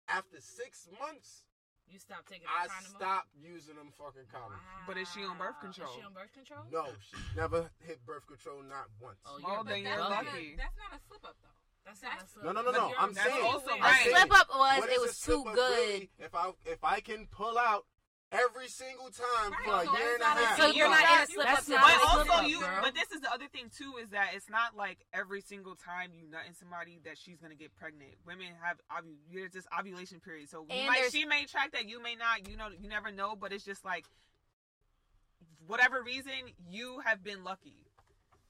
After 0.09 0.41
six 0.41 0.89
months, 1.01 1.43
You 1.91 1.99
stopped 1.99 2.27
taking 2.29 2.47
I 2.51 2.67
condom 2.67 2.95
off? 2.95 3.01
stopped 3.01 3.29
using 3.39 3.77
them 3.77 3.91
fucking 3.99 4.27
condoms. 4.31 4.63
But 4.87 4.97
is 4.99 5.09
she 5.11 5.23
on 5.25 5.39
birth 5.39 5.59
control? 5.61 5.89
Is 5.91 5.95
she 5.99 6.03
on 6.03 6.13
birth 6.15 6.33
control? 6.35 6.63
No, 6.71 6.87
she 7.11 7.17
never 7.37 7.71
hit 7.87 8.05
birth 8.07 8.27
control, 8.27 8.63
not 8.63 8.87
once. 9.01 9.19
Oh, 9.27 9.39
Well, 9.43 9.55
you're 9.55 9.65
then 9.65 9.83
you're 9.83 9.91
that's 9.97 10.11
not 10.11 10.25
lucky. 10.27 10.55
A, 10.55 10.57
that's 10.59 10.77
not 10.79 10.91
a 10.99 11.01
slip 11.07 11.25
up 11.25 11.37
though. 11.43 11.59
That's 11.87 12.03
not 12.03 12.23
a 12.23 12.27
slip 12.27 12.45
No, 12.45 12.51
no, 12.53 12.63
no, 12.63 12.71
no. 12.71 12.93
I'm 12.99 13.15
saying. 13.15 13.45
also 13.47 13.71
I'm 13.71 13.81
right. 13.83 14.07
A 14.07 14.11
slip 14.11 14.31
up 14.35 14.49
was 14.51 14.79
what 14.81 14.91
it 14.91 14.93
is 14.95 14.99
a 14.99 15.07
was 15.07 15.21
too 15.21 15.43
good. 15.55 15.79
really 15.79 16.11
if 16.19 16.35
I 16.35 16.51
if 16.67 16.83
I 16.83 16.99
can 17.01 17.27
pull 17.31 17.57
out 17.59 17.87
every 18.33 18.69
single 18.69 19.09
time 19.11 19.53
Right, 19.53 19.65
for 19.65 19.83
a 19.83 19.87
so 19.87 19.99
year 19.99 20.15
and 20.15 20.23
a 20.23 20.27
half. 20.27 20.57
So 20.59 20.67
you're 20.69 20.89
not 20.91 21.01
in 21.03 21.23
a 21.23 21.27
slip 21.27 21.47
up. 21.47 21.55
That's 21.55 21.67
to 21.67 21.73
But 21.73 21.83
a 21.83 21.99
slip 22.01 22.17
also 22.17 22.33
up, 22.43 22.49
you 22.49 22.61
girl. 22.61 22.79
but 22.83 22.95
this 22.95 23.11
is 23.13 23.21
the 23.21 23.33
other 23.33 23.47
thing 23.47 23.71
too 23.71 23.95
is 24.03 24.11
that 24.11 24.31
it's 24.35 24.51
not 24.51 24.77
like 24.77 24.99
every 25.15 25.41
single 25.41 25.75
time 25.77 26.11
you 26.13 26.29
nut 26.29 26.43
in 26.49 26.55
somebody 26.55 26.99
that 27.05 27.17
she's 27.19 27.39
gonna 27.39 27.55
get 27.55 27.75
pregnant. 27.77 28.13
Women 28.27 28.49
have 28.63 28.79
ovu- 28.91 29.17
there's 29.33 29.53
this 29.53 29.67
ovulation 29.79 30.21
period. 30.21 30.49
So 30.49 30.67
you 30.69 30.87
might 30.87 31.11
she 31.13 31.25
may 31.25 31.45
track 31.47 31.73
that, 31.73 31.89
you 31.89 32.03
may 32.03 32.15
not, 32.17 32.49
you 32.49 32.57
know 32.57 32.69
you 32.77 32.89
never 32.89 33.11
know, 33.13 33.37
but 33.37 33.53
it's 33.53 33.65
just 33.65 33.85
like 33.85 34.05
whatever 35.67 36.03
reason, 36.03 36.33
you 36.69 37.01
have 37.05 37.23
been 37.23 37.45
lucky. 37.45 37.75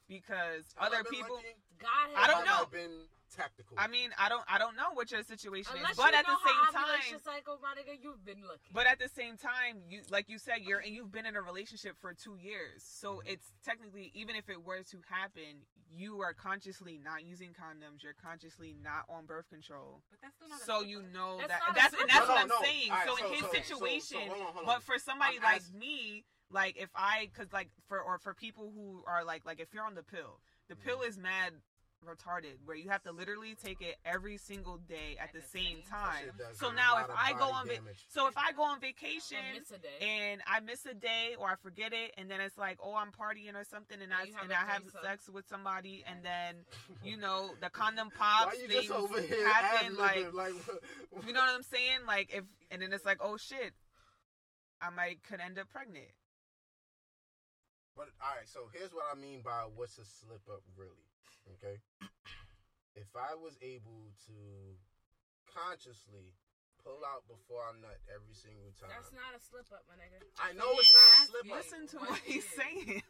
Because 0.09 0.65
Have 0.77 0.93
other 0.93 1.03
been 1.03 1.13
people 1.13 1.37
lucky? 1.37 1.57
God 1.81 1.91
has 2.15 2.25
I 2.25 2.27
don't 2.31 2.47
Have 2.47 2.73
know. 2.73 2.89
I 3.33 3.43
tactical. 3.43 3.77
I 3.79 3.87
mean, 3.89 4.11
I 4.19 4.29
don't, 4.29 4.45
I 4.49 4.59
don't 4.59 4.77
know 4.77 4.93
what 4.95 5.11
your 5.11 5.23
situation 5.23 5.73
Unless 5.77 5.93
is, 5.93 5.97
but 5.99 6.13
you 6.13 6.19
at 6.19 6.27
the 6.27 6.37
same 6.47 6.55
how 6.63 6.71
time, 6.71 6.83
ovulation 6.85 7.19
cycle, 7.25 7.59
my 7.63 7.75
nigga, 7.75 7.99
you've 8.03 8.25
been 8.25 8.43
looking. 8.43 8.71
but 8.73 8.87
at 8.87 8.99
the 8.99 9.09
same 9.09 9.37
time, 9.37 9.83
you, 9.89 10.01
like 10.11 10.29
you 10.29 10.39
said, 10.39 10.63
you're 10.63 10.79
and 10.79 10.95
you've 10.95 11.11
been 11.13 11.27
in 11.27 11.37
a 11.37 11.43
relationship 11.43 11.97
for 12.01 12.15
two 12.15 12.37
years, 12.41 12.83
so 12.85 13.17
Mm-hmm. 13.23 13.33
it's 13.33 13.47
technically, 13.65 14.11
even 14.15 14.37
if 14.37 14.49
it 14.49 14.63
were 14.65 14.83
to 14.83 14.99
happen, 15.09 15.65
you 15.91 16.21
are 16.21 16.35
consciously 16.35 16.99
not 17.03 17.25
using 17.25 17.51
condoms. 17.51 18.03
You're 18.03 18.19
consciously 18.21 18.75
not 18.83 19.07
on 19.09 19.25
birth 19.25 19.49
control. 19.49 20.03
But 20.11 20.19
that's 20.21 20.35
still 20.37 20.49
not 20.49 20.61
So 20.61 20.79
slip 20.81 20.91
you 20.91 21.03
know 21.15 21.39
That's 21.39 21.49
that 21.49 21.61
not 21.67 21.75
that's 21.77 21.95
and 21.95 22.11
that's 22.11 22.21
up. 22.23 22.29
what 22.29 22.35
No, 22.37 22.43
I'm 22.43 22.49
no, 22.49 22.55
no. 22.59 22.63
saying. 22.67 22.91
All 22.91 22.97
right, 22.97 23.07
so 23.09 23.17
so- 23.17 23.27
in 23.27 23.33
his 23.33 23.41
so- 23.43 23.47
so- 23.47 23.63
situation, 23.63 24.19
so 24.23 24.29
hold 24.29 24.31
on, 24.31 24.53
hold 24.55 24.59
on. 24.59 24.65
but 24.67 24.83
for 24.83 24.99
somebody 24.99 25.37
I'm 25.39 25.43
like 25.43 25.63
ask- 25.63 25.73
me, 25.75 26.25
like 26.51 26.77
if 26.77 26.91
I, 26.95 27.31
cause 27.37 27.47
like 27.53 27.71
for 27.89 28.01
or 28.01 28.19
for 28.19 28.35
people 28.35 28.73
who 28.75 29.03
are 29.07 29.25
like 29.25 29.47
like 29.47 29.61
if 29.61 29.73
you're 29.73 29.85
on 29.87 29.95
the 29.95 30.03
pill, 30.03 30.41
the 30.69 30.77
pill 30.77 30.99
Mm-hmm. 30.99 31.09
is 31.11 31.19
mad 31.19 31.53
retarded 32.07 32.55
where 32.65 32.77
you 32.77 32.89
have 32.89 33.03
to 33.03 33.13
literally 33.13 33.55
take 33.55 33.83
it 33.83 33.97
every 34.05 34.37
single 34.39 34.79
day 34.79 35.17
at, 35.21 35.29
At 35.29 35.33
the, 35.35 35.41
the 35.41 35.47
same 35.47 35.63
same 35.67 35.83
time. 35.91 36.13
That 36.13 36.21
shit 36.25 36.39
does 36.39 36.59
So 36.59 36.71
now 36.71 36.99
if 36.99 37.07
I 37.11 37.33
go 37.33 37.51
on 37.51 37.67
va- 37.67 37.83
so 38.09 38.29
if 38.29 38.37
I 38.39 38.53
go 38.53 38.63
on 38.63 38.81
vacation 38.81 39.37
miss 39.59 39.73
and 40.01 40.41
I 40.47 40.61
miss 40.61 40.87
a 40.87 40.95
day 40.95 41.35
or 41.39 41.49
I 41.49 41.57
forget 41.57 41.93
it 41.93 42.13
and 42.17 42.31
then 42.31 42.41
it's 42.41 42.57
like 42.57 42.79
oh 42.83 42.95
I'm 42.95 43.11
partying 43.11 43.55
or 43.55 43.65
something 43.65 44.01
and 44.01 44.13
And 44.13 44.15
I 44.15 44.27
have 44.33 44.43
and 44.45 44.53
a 44.53 44.55
I 44.55 44.65
have 44.67 44.83
threesome. 44.83 45.01
sex 45.03 45.29
with 45.29 45.47
somebody 45.49 46.05
and 46.09 46.23
then 46.23 46.65
you 47.05 47.17
know 47.17 47.51
the 47.61 47.71
condom 47.71 48.11
pops 48.11 48.55
Why 48.57 48.63
you 48.63 48.69
things 48.69 48.87
just 48.89 48.91
over 48.99 49.21
here 49.21 49.49
happen 49.49 49.97
like 49.97 50.33
like 50.33 50.55
you 51.27 51.33
know 51.33 51.41
what 51.41 51.51
I'm 51.55 51.63
saying? 51.63 52.01
Like 52.07 52.31
if 52.35 52.45
and 52.71 52.83
then 52.83 52.93
it's 52.93 53.05
like, 53.05 53.19
oh 53.21 53.37
shit, 53.37 53.73
I 54.81 54.91
might 54.91 55.23
could 55.25 55.41
end 55.41 55.59
up 55.59 55.69
pregnant. 55.71 56.11
But 57.97 58.09
all 58.21 58.37
right, 58.37 58.47
so 58.47 58.69
here's 58.73 58.93
what 58.93 59.05
I 59.11 59.19
mean 59.19 59.41
by 59.43 59.65
what's 59.75 59.97
a 59.99 60.05
slip 60.05 60.43
up 60.53 60.63
really. 60.77 61.06
Okay, 61.55 61.79
if 62.97 63.09
I 63.15 63.35
was 63.39 63.55
able 63.63 64.11
to 64.27 64.37
consciously 65.47 66.35
pull 66.83 67.01
out 67.07 67.23
before 67.31 67.63
I 67.63 67.73
nut 67.81 67.99
every 68.11 68.35
single 68.35 68.75
time, 68.79 68.91
That's 68.91 69.15
not 69.15 69.31
a 69.35 69.41
slip 69.41 69.67
up, 69.73 69.83
my 69.87 69.95
nigga. 69.99 70.21
I 70.43 70.53
know 70.59 70.69
it's 70.79 70.91
not 70.93 71.11
a 71.15 71.27
slip 71.31 71.45
up. 71.51 71.57
Listen 71.63 71.83
to 71.89 71.97
what 72.03 72.11
what 72.11 72.21
he's 72.27 72.45
is? 72.45 72.51
saying. 72.59 73.03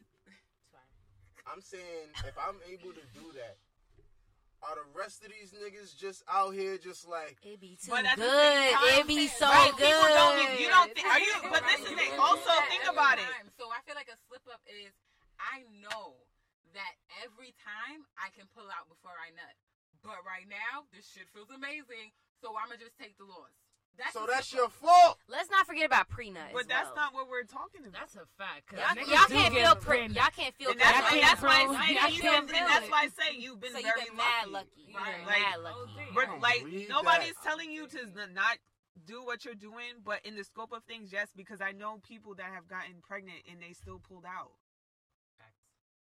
I'm 1.47 1.61
saying 1.63 2.11
if 2.27 2.35
I'm 2.37 2.59
able 2.69 2.91
to 2.93 3.05
do 3.15 3.25
that, 3.39 3.57
are 4.67 4.75
the 4.75 4.89
rest 4.99 5.23
of 5.23 5.31
these 5.31 5.53
niggas 5.55 5.95
just 5.97 6.25
out 6.27 6.53
here 6.57 6.77
just 6.77 7.07
like 7.07 7.37
It 7.45 7.61
be 7.61 7.77
too 7.79 7.91
But 7.93 8.03
good. 8.17 8.25
same 8.25 8.73
time, 8.75 8.99
it 9.01 9.07
be 9.07 9.29
so 9.29 9.47
right, 9.47 9.71
good. 9.77 9.87
people 9.87 10.11
don't 10.11 10.37
be- 10.43 10.63
you 10.65 10.69
don't 10.69 10.91
think- 10.97 11.07
are 11.07 11.21
you- 11.21 11.41
but 11.53 11.63
this 11.71 11.81
is 11.87 11.91
you 11.93 11.99
it. 11.99 12.19
Also, 12.19 12.51
think 12.69 12.83
about 12.89 13.19
it. 13.21 13.29
So 13.57 13.71
I 13.71 13.79
feel 13.87 13.95
like 13.95 14.09
a 14.11 14.17
slip 14.27 14.43
up 14.51 14.61
is 14.67 14.91
I 15.39 15.63
know 15.85 16.17
that 16.75 16.95
every 17.23 17.55
time 17.63 18.07
I 18.19 18.33
can 18.35 18.49
pull 18.51 18.67
out 18.73 18.89
before 18.89 19.15
I 19.15 19.31
nut. 19.37 19.55
But 20.03 20.23
right 20.27 20.47
now, 20.47 20.87
this 20.95 21.07
shit 21.07 21.27
feels 21.35 21.51
amazing, 21.51 22.15
so 22.41 22.55
I'ma 22.55 22.79
just 22.79 22.95
take 22.99 23.19
the 23.19 23.25
loss. 23.27 23.51
That's 23.97 24.13
so 24.13 24.29
that's 24.29 24.53
your 24.53 24.69
up. 24.69 24.73
fault. 24.77 25.17
Let's 25.27 25.49
not 25.51 25.65
forget 25.67 25.87
about 25.89 26.09
pre-nut. 26.13 26.53
But 26.53 26.69
that's 26.69 26.93
well. 26.93 27.09
not 27.09 27.15
what 27.17 27.33
we're 27.33 27.49
talking 27.49 27.81
about. 27.81 27.97
That's 28.13 28.17
a 28.17 28.29
fact. 28.37 28.69
Y'all, 28.77 28.93
y'all 29.09 29.25
can't 29.25 29.55
feel 29.55 29.75
pre. 29.75 30.05
Y'all 30.13 30.29
can't 30.37 30.53
feel 30.55 30.71
and 30.71 30.81
that's, 30.81 30.93
I 30.93 31.01
and 31.01 31.09
can't 31.09 31.23
that's 31.25 31.41
why 31.43 31.65
prove- 31.65 31.77
I 31.77 31.81
I 31.81 31.87
say, 31.89 31.95
can't 31.97 32.13
you've 32.13 32.21
feel 32.21 32.41
been, 32.45 32.57
and 32.61 32.69
that's 32.69 32.91
why 32.93 33.01
I 33.03 33.09
say 33.09 33.29
you've 33.41 33.61
been 33.61 33.73
So 33.73 33.79
you've 33.81 33.97
very 33.97 34.09
been 34.13 34.17
mad 34.21 34.53
lucky. 34.53 34.85
lucky. 34.93 35.01
Right. 35.01 35.25
Like, 35.27 35.41
mad 35.41 35.59
lucky. 35.65 35.93
damn. 36.13 36.41
Like 36.45 36.61
nobody's 36.93 37.35
that. 37.41 37.45
telling 37.49 37.73
you 37.73 37.89
to 37.89 38.01
not 38.37 38.61
do 39.09 39.25
what 39.25 39.45
you're 39.49 39.57
doing, 39.57 40.05
but 40.05 40.21
in 40.29 40.37
the 40.37 40.45
scope 40.45 40.73
of 40.77 40.85
things, 40.85 41.09
yes, 41.13 41.29
because 41.35 41.61
I 41.65 41.73
know 41.73 41.97
people 42.07 42.35
that 42.37 42.53
have 42.53 42.69
gotten 42.69 43.01
pregnant 43.01 43.49
and 43.51 43.61
they 43.65 43.73
still 43.73 43.97
pulled 43.99 44.25
out 44.29 44.53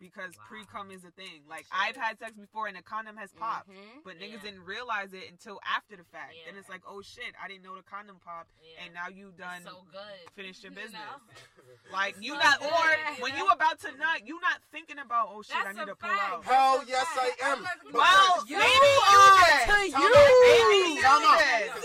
because 0.02 0.34
Wow. 0.36 0.44
pre 0.50 0.66
cum 0.66 0.90
is 0.90 1.06
a 1.06 1.12
thing. 1.12 1.46
Like 1.48 1.66
I've 1.72 1.96
had 1.96 2.18
sex 2.18 2.34
before 2.34 2.66
and 2.68 2.76
a 2.76 2.82
condom 2.82 3.16
has 3.18 3.32
popped, 3.32 3.70
Mhm. 3.70 4.04
but 4.04 4.18
niggas 4.18 4.42
Yeah. 4.42 4.50
didn't 4.52 4.66
realize 4.66 5.14
it 5.14 5.30
until 5.30 5.62
after 5.64 5.96
the 5.96 6.04
fact. 6.06 6.34
Then 6.46 6.58
it's 6.58 6.68
like, 6.68 6.82
oh 6.88 7.02
shit, 7.04 7.36
I 7.42 7.48
didn't 7.48 7.62
know 7.64 7.76
the 7.78 7.84
condom 7.84 8.18
popped, 8.20 8.50
Yeah. 8.60 8.82
and 8.84 8.94
now 8.94 9.08
you 9.08 9.32
done 9.38 9.62
It's 9.62 9.70
so 9.72 9.86
good. 9.92 10.32
finished 10.36 10.64
your 10.64 10.72
You 10.74 10.80
business. 10.82 11.00
know? 11.00 11.22
Like 11.92 12.16
you 12.20 12.34
So 12.34 12.40
not, 12.40 12.60
good. 12.60 12.72
or 12.72 13.22
when 13.22 13.36
you 13.38 13.48
about 13.48 13.80
to 13.82 13.92
nut, 13.98 14.26
you 14.26 14.40
not 14.42 14.62
thinking 14.72 14.98
about, 15.00 15.30
oh 15.32 15.42
shit, 15.44 15.56
I 15.56 15.72
need 15.74 15.82
a 15.84 15.86
to 15.88 15.96
pull 15.96 16.10
fact. 16.10 16.34
out. 16.34 16.44
Hell 16.46 16.78
That's 16.80 16.90
yes, 16.90 17.08
I 17.16 17.28
am. 17.52 17.64
That's 17.64 17.84
Well, 17.92 18.36
fact. 18.38 18.50
maybe 18.50 18.56
You- 18.56 18.62
you 18.62 19.22
did. 19.38 19.68
Time 19.68 20.02
you. 20.02 20.08
out. 20.08 20.32
Maybe 20.42 20.94
you 20.96 21.02
Time 21.02 21.22
out. 21.22 21.40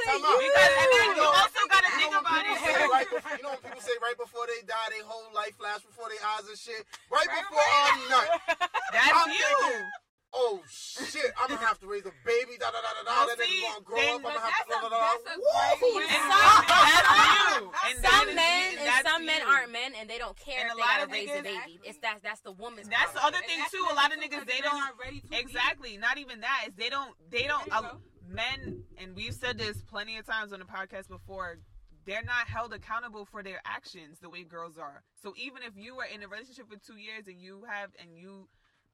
Time 0.07 0.25
out. 0.25 0.39
Because 0.39 0.73
and 0.79 0.93
then 0.93 1.17
you 1.17 1.23
also 1.27 1.61
gotta 1.69 1.91
think 1.91 2.13
know 2.13 2.23
when 2.23 2.27
about 2.27 2.45
people 2.45 2.67
say 2.67 2.85
it. 2.85 2.91
right 2.91 3.11
before, 3.15 3.37
you 3.37 3.43
know 3.43 3.49
when 3.51 3.59
people 3.59 3.81
say 3.81 3.93
right 4.01 4.17
before 4.17 4.47
they 4.47 4.63
die, 4.63 4.89
their 4.91 5.05
whole 5.05 5.33
life 5.33 5.57
flash 5.57 5.81
before 5.83 6.09
their 6.09 6.25
eyes 6.25 6.47
and 6.49 6.59
shit. 6.59 6.87
Right, 7.11 7.27
Right, 7.27 7.43
before 7.43 7.59
right. 7.59 8.06
I'm 8.07 8.11
nut. 8.11 8.27
That's 8.93 9.12
I'm 9.15 9.31
you. 9.31 9.37
thinking, 9.37 9.91
Oh 10.39 10.61
shit! 10.69 11.33
I'm 11.41 11.49
gonna 11.49 11.65
have 11.65 11.81
to 11.81 11.87
raise 11.87 12.05
a 12.05 12.12
baby. 12.27 12.61
Da 12.61 12.69
da 12.69 12.83
da 12.85 12.93
da 12.93 13.03
da. 13.09 13.24
Well, 13.24 13.27
That 13.33 13.39
nigga 13.41 13.49
see, 13.49 13.62
gonna 13.65 13.81
grow 13.89 13.97
then- 13.97 14.09
up. 14.09 14.15
I'm 14.16 14.23
but 14.23 14.35
gonna 14.37 14.45
have 14.53 14.66
to 14.66 14.69
da 14.69 14.77
that's 14.77 14.83
da 14.83 14.87
a- 14.87 14.91
da. 14.91 15.01
that's 15.01 15.24
a 15.33 15.37
Woo! 15.41 15.93
great- 15.97 16.12
And 16.12 16.12
And 16.12 16.28
some, 16.28 16.66
that's 16.77 17.57
you. 17.57 17.65
And 17.89 17.97
that 18.05 18.12
Some 18.20 18.28
is 18.28 18.35
men 18.37 18.61
you. 18.61 18.77
and 18.77 18.87
That's 18.87 19.09
some 19.09 19.23
men 19.24 19.41
you. 19.41 19.49
aren't 19.49 19.73
men, 19.73 19.91
and 19.97 20.05
they 20.11 20.19
don't 20.19 20.37
care 20.37 20.61
And 20.61 20.66
if 20.69 20.73
a 20.73 20.77
they 20.77 20.83
lot 20.83 20.91
gotta 20.93 21.05
of 21.09 21.11
raise 21.16 21.31
a 21.31 21.41
niggas- 21.41 21.65
baby. 21.65 21.81
It's 21.89 21.99
that's 22.05 22.20
that's 22.20 22.41
the 22.45 22.53
woman's. 22.53 22.89
That's 22.93 23.12
the 23.16 23.20
problem. 23.24 23.33
other 23.33 23.47
thing 23.49 23.61
And 23.65 23.70
too. 23.73 23.81
that's 23.81 23.93
A 23.93 23.97
lot 23.97 24.12
of 24.12 24.19
another 24.19 24.28
niggas 24.28 24.45
thing, 24.45 24.61
they 24.61 24.61
'cause 24.61 24.77
men 24.77 24.77
don't 24.77 24.93
are 24.93 24.97
ready 25.01 25.20
to 25.24 25.28
be. 25.31 25.37
exactly. 25.41 25.97
Not 25.97 26.19
even 26.19 26.41
that 26.45 26.59
is 26.69 26.74
they 26.77 26.91
don't 26.91 27.15
they 27.33 27.47
don't 27.49 27.65
There 27.70 27.81
you 27.81 27.89
go. 27.97 28.01
men 28.28 28.85
and 29.01 29.16
we've 29.16 29.33
said 29.35 29.57
this 29.57 29.81
plenty 29.89 30.19
of 30.20 30.27
times 30.27 30.53
on 30.53 30.59
the 30.61 30.69
podcast 30.69 31.09
before. 31.09 31.65
They're 32.07 32.23
not 32.23 32.47
held 32.47 32.73
accountable 32.73 33.24
for 33.24 33.43
their 33.43 33.61
actions 33.65 34.20
the 34.20 34.31
way 34.31 34.45
girls 34.45 34.78
are. 34.78 35.03
So 35.20 35.35
even 35.37 35.62
if 35.65 35.73
you 35.77 35.97
are 35.99 36.07
in 36.07 36.23
a 36.23 36.28
relationship 36.28 36.66
for 36.70 36.78
two 36.78 36.97
years 36.99 37.27
and 37.27 37.41
you 37.41 37.65
have 37.69 37.91
and 38.01 38.16
you 38.16 38.49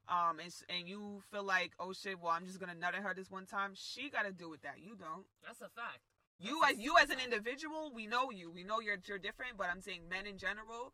um 0.08 0.40
and, 0.40 0.52
and 0.68 0.88
you 0.88 1.22
feel 1.30 1.44
like 1.44 1.72
oh 1.78 1.92
shit 1.92 2.18
well 2.20 2.32
I'm 2.32 2.46
just 2.46 2.58
gonna 2.58 2.74
nut 2.74 2.94
at 2.96 3.02
her 3.02 3.14
this 3.14 3.30
one 3.30 3.46
time 3.46 3.72
she 3.74 4.10
got 4.10 4.24
to 4.24 4.32
deal 4.32 4.50
with 4.50 4.62
that 4.62 4.78
you 4.82 4.96
don't 4.96 5.24
That's 5.46 5.60
a 5.60 5.68
fact. 5.68 6.00
you 6.40 6.60
as 6.68 6.78
you 6.78 6.96
as 7.00 7.10
an 7.10 7.18
individual 7.22 7.92
we 7.94 8.06
know 8.08 8.30
you 8.32 8.50
we 8.50 8.64
know 8.64 8.80
you're 8.80 8.98
you're 9.06 9.18
different 9.18 9.52
but 9.56 9.68
I'm 9.70 9.80
saying 9.80 10.08
men 10.10 10.26
in 10.26 10.38
general 10.38 10.92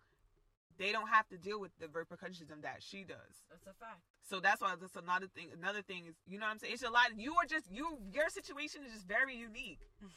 they 0.76 0.92
don't 0.92 1.08
have 1.08 1.26
to 1.28 1.38
deal 1.38 1.58
with 1.58 1.70
the 1.80 1.88
repercussions 1.88 2.50
of 2.50 2.60
that 2.62 2.82
she 2.82 3.02
does 3.02 3.40
That's 3.48 3.64
a 3.66 3.72
fact. 3.80 4.02
So 4.28 4.40
that's 4.40 4.60
why 4.60 4.74
that's 4.78 4.96
another 4.96 5.26
thing. 5.26 5.48
Another 5.56 5.80
thing 5.80 6.04
is, 6.06 6.14
you 6.26 6.38
know 6.38 6.44
what 6.44 6.52
I'm 6.52 6.58
saying? 6.58 6.74
It's 6.74 6.82
a 6.82 6.90
lot. 6.90 7.16
You 7.16 7.32
are 7.40 7.46
just 7.48 7.64
you. 7.72 7.96
Your 8.12 8.28
situation 8.28 8.82
is 8.84 8.92
just 8.92 9.08
very 9.08 9.34
unique. 9.34 9.80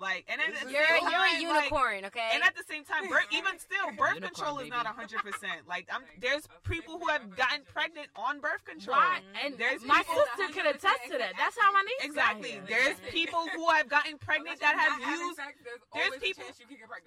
Like, 0.00 0.24
and 0.32 0.40
at, 0.40 0.64
you're, 0.72 0.80
you're 0.80 1.28
a 1.28 1.36
unicorn, 1.36 2.08
like, 2.08 2.16
okay? 2.16 2.32
And 2.32 2.42
at 2.42 2.56
the 2.56 2.64
same 2.64 2.88
time, 2.88 3.04
birth, 3.12 3.28
even 3.36 3.60
still, 3.60 3.92
birth 3.92 4.16
unicorn, 4.16 4.32
control 4.32 4.58
is 4.64 4.72
not 4.72 4.88
100. 4.88 5.20
percent 5.20 5.68
Like, 5.68 5.86
I'm 5.92 6.00
there's 6.24 6.48
people 6.64 6.96
who 6.98 7.06
have 7.12 7.36
gotten 7.36 7.68
pregnant 7.68 8.08
on 8.16 8.40
birth 8.40 8.64
control. 8.64 8.96
And 9.44 9.60
there's 9.60 9.84
my 9.84 10.00
sister 10.00 10.48
could 10.56 10.64
attest 10.64 11.04
to 11.12 11.20
that. 11.20 11.36
That's 11.36 11.56
how 11.60 11.68
my 11.76 11.84
niece 11.84 12.00
exactly. 12.00 12.64
There's 12.64 12.96
people 13.12 13.44
who 13.52 13.68
have 13.76 13.92
gotten 13.92 14.16
pregnant 14.16 14.58
that 14.64 14.72
have 14.72 14.96
used. 15.04 15.36
Sex, 15.36 15.52
there's, 15.60 15.84
there's 15.92 16.16
people. 16.16 16.44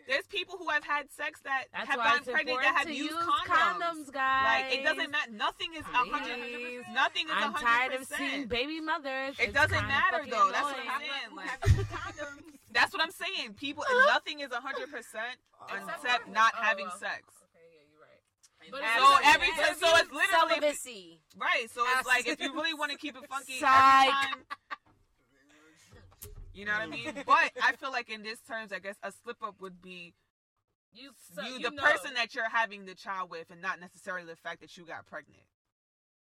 There's 0.07 0.27
people 0.29 0.55
who 0.61 0.69
have 0.69 0.85
had 0.85 1.09
sex 1.09 1.41
that 1.43 1.65
that's 1.73 1.89
have 1.89 1.97
gotten 1.97 2.29
pregnant 2.29 2.61
that 2.61 2.77
have 2.77 2.89
used 2.93 3.17
condoms. 3.17 4.13
condoms. 4.13 4.13
guys. 4.13 4.45
Like, 4.45 4.65
it 4.69 4.81
doesn't 4.85 5.09
matter. 5.09 5.33
Nothing 5.33 5.73
is 5.73 5.83
100. 5.89 6.52
Nothing 6.93 7.25
is 7.27 7.33
I'm 7.35 7.53
100%. 7.53 7.59
tired 7.61 7.93
of 7.93 8.05
seeing 8.05 8.45
baby 8.45 8.81
mothers. 8.81 9.35
It 9.39 9.53
doesn't 9.53 9.87
matter 9.87 10.23
though. 10.29 10.49
Annoying. 10.49 10.53
That's 10.53 10.63
what 10.63 10.77
I'm 10.87 11.01
saying. 11.01 11.35
Like. 11.35 12.55
That's 12.73 12.93
what 12.93 13.01
I'm 13.01 13.11
saying. 13.11 13.53
People, 13.53 13.83
uh-huh. 13.83 14.13
nothing 14.13 14.39
is 14.39 14.49
100 14.49 14.91
percent 14.91 15.37
except 15.69 16.27
not 16.29 16.55
having 16.55 16.89
sex. 16.99 17.23
But 18.71 18.81
so 18.97 19.03
like, 19.03 19.27
every 19.27 19.47
time, 19.47 19.75
so 19.77 19.87
it's 19.97 20.11
literally 20.11 20.59
celibacy. 20.59 21.19
right. 21.37 21.67
So 21.69 21.83
it's 21.97 22.07
like 22.07 22.27
if 22.27 22.41
you 22.41 22.53
really 22.53 22.73
want 22.79 22.91
to 22.91 22.97
keep 22.97 23.15
it 23.15 23.23
funky, 23.29 23.55
every 23.55 23.67
time, 23.67 24.39
you 26.53 26.65
know 26.65 26.71
what 26.71 26.81
I 26.81 26.87
mean. 26.87 27.13
But 27.25 27.51
I 27.61 27.73
feel 27.73 27.91
like 27.91 28.09
in 28.09 28.23
this 28.23 28.39
terms, 28.47 28.71
I 28.71 28.79
guess 28.79 28.95
a 29.03 29.11
slip 29.11 29.37
up 29.43 29.55
would 29.59 29.81
be 29.81 30.13
you, 30.93 31.11
so 31.35 31.41
you, 31.41 31.53
you 31.53 31.59
the 31.59 31.71
know. 31.71 31.83
person 31.83 32.13
that 32.15 32.35
you're 32.35 32.49
having 32.49 32.85
the 32.85 32.95
child 32.95 33.29
with, 33.29 33.49
and 33.51 33.61
not 33.61 33.79
necessarily 33.79 34.25
the 34.25 34.35
fact 34.35 34.61
that 34.61 34.77
you 34.77 34.85
got 34.85 35.05
pregnant 35.07 35.43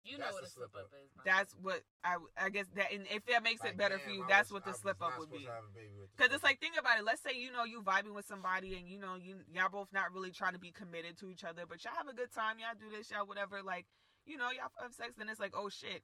you 0.04 0.18
know 0.18 0.26
what 0.32 0.44
a 0.44 0.46
a 0.46 0.50
slip 0.50 0.72
slip 0.72 0.76
up 0.86 0.92
up. 0.92 1.00
is. 1.04 1.10
That's 1.26 1.54
what 1.62 1.82
I, 2.04 2.18
I 2.38 2.50
guess 2.50 2.68
that, 2.76 2.92
and 2.92 3.06
if 3.12 3.26
that 3.28 3.44
makes 3.44 3.62
Like, 3.62 3.72
it 3.74 3.78
better 3.78 3.98
damn, 3.98 4.06
for 4.06 4.12
you, 4.12 4.24
I 4.24 4.28
that's 4.28 4.50
was- 4.50 4.62
what 4.62 4.64
the 4.66 4.72
was 4.72 4.80
slip 4.82 5.02
up 5.02 5.18
would 5.20 5.30
be. 5.30 5.44
supposed 5.44 5.48
to 5.48 5.54
have 5.54 5.64
a 5.66 5.74
baby 5.76 5.94
with 6.00 6.10
this 6.10 6.18
Because 6.18 6.34
it's 6.36 6.44
like, 6.44 6.60
think 6.60 6.78
about 6.80 7.00
it. 7.00 7.06
Let's 7.06 7.22
say 7.22 7.32
you 7.36 7.52
know 7.52 7.64
you 7.66 7.82
vibing 7.82 8.14
with 8.16 8.26
somebody, 8.26 8.76
and 8.76 8.88
you 8.88 8.98
know 9.00 9.16
you 9.16 9.44
y'all 9.52 9.70
both 9.70 9.92
not 9.92 10.14
really 10.14 10.32
trying 10.32 10.54
to 10.54 10.60
be 10.60 10.72
committed 10.72 11.18
to 11.20 11.30
each 11.30 11.44
other, 11.44 11.66
but 11.68 11.84
y'all 11.84 11.96
have 11.98 12.08
a 12.08 12.14
good 12.16 12.32
time. 12.34 12.58
Y'all 12.60 12.78
do 12.80 12.90
this, 12.96 13.12
y'all 13.12 13.26
whatever. 13.28 13.62
Like, 13.62 13.86
you 14.26 14.38
know, 14.38 14.50
y'all 14.52 14.72
have 14.82 14.94
sex. 14.94 15.14
Then 15.18 15.30
it's 15.30 15.40
like, 15.40 15.54
oh 15.56 15.70
shit, 15.70 16.04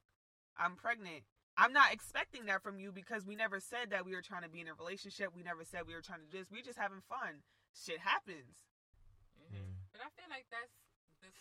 I'm 0.58 0.76
pregnant. 0.76 1.24
I'm 1.58 1.72
not 1.72 1.94
expecting 1.96 2.46
that 2.52 2.62
from 2.62 2.80
you 2.80 2.92
because 2.92 3.24
we 3.26 3.36
never 3.40 3.62
said 3.64 3.92
that 3.92 4.04
we 4.06 4.12
were 4.12 4.22
trying 4.22 4.44
to 4.44 4.50
be 4.52 4.60
in 4.60 4.68
a 4.68 4.74
relationship. 4.76 5.32
We 5.34 5.42
never 5.42 5.64
said 5.64 5.88
we 5.88 5.96
were 5.96 6.04
trying 6.04 6.20
to 6.20 6.28
do 6.28 6.40
this. 6.44 6.52
We 6.52 6.60
are 6.60 6.68
just 6.68 6.78
having 6.78 7.00
fun. 7.08 7.48
Shit 7.72 8.00
happens. 8.04 8.60
Mhm. 9.40 9.80
But 9.92 10.02
I 10.04 10.10
feel 10.20 10.28
like 10.30 10.48
that's 10.52 10.74
the 10.76 10.85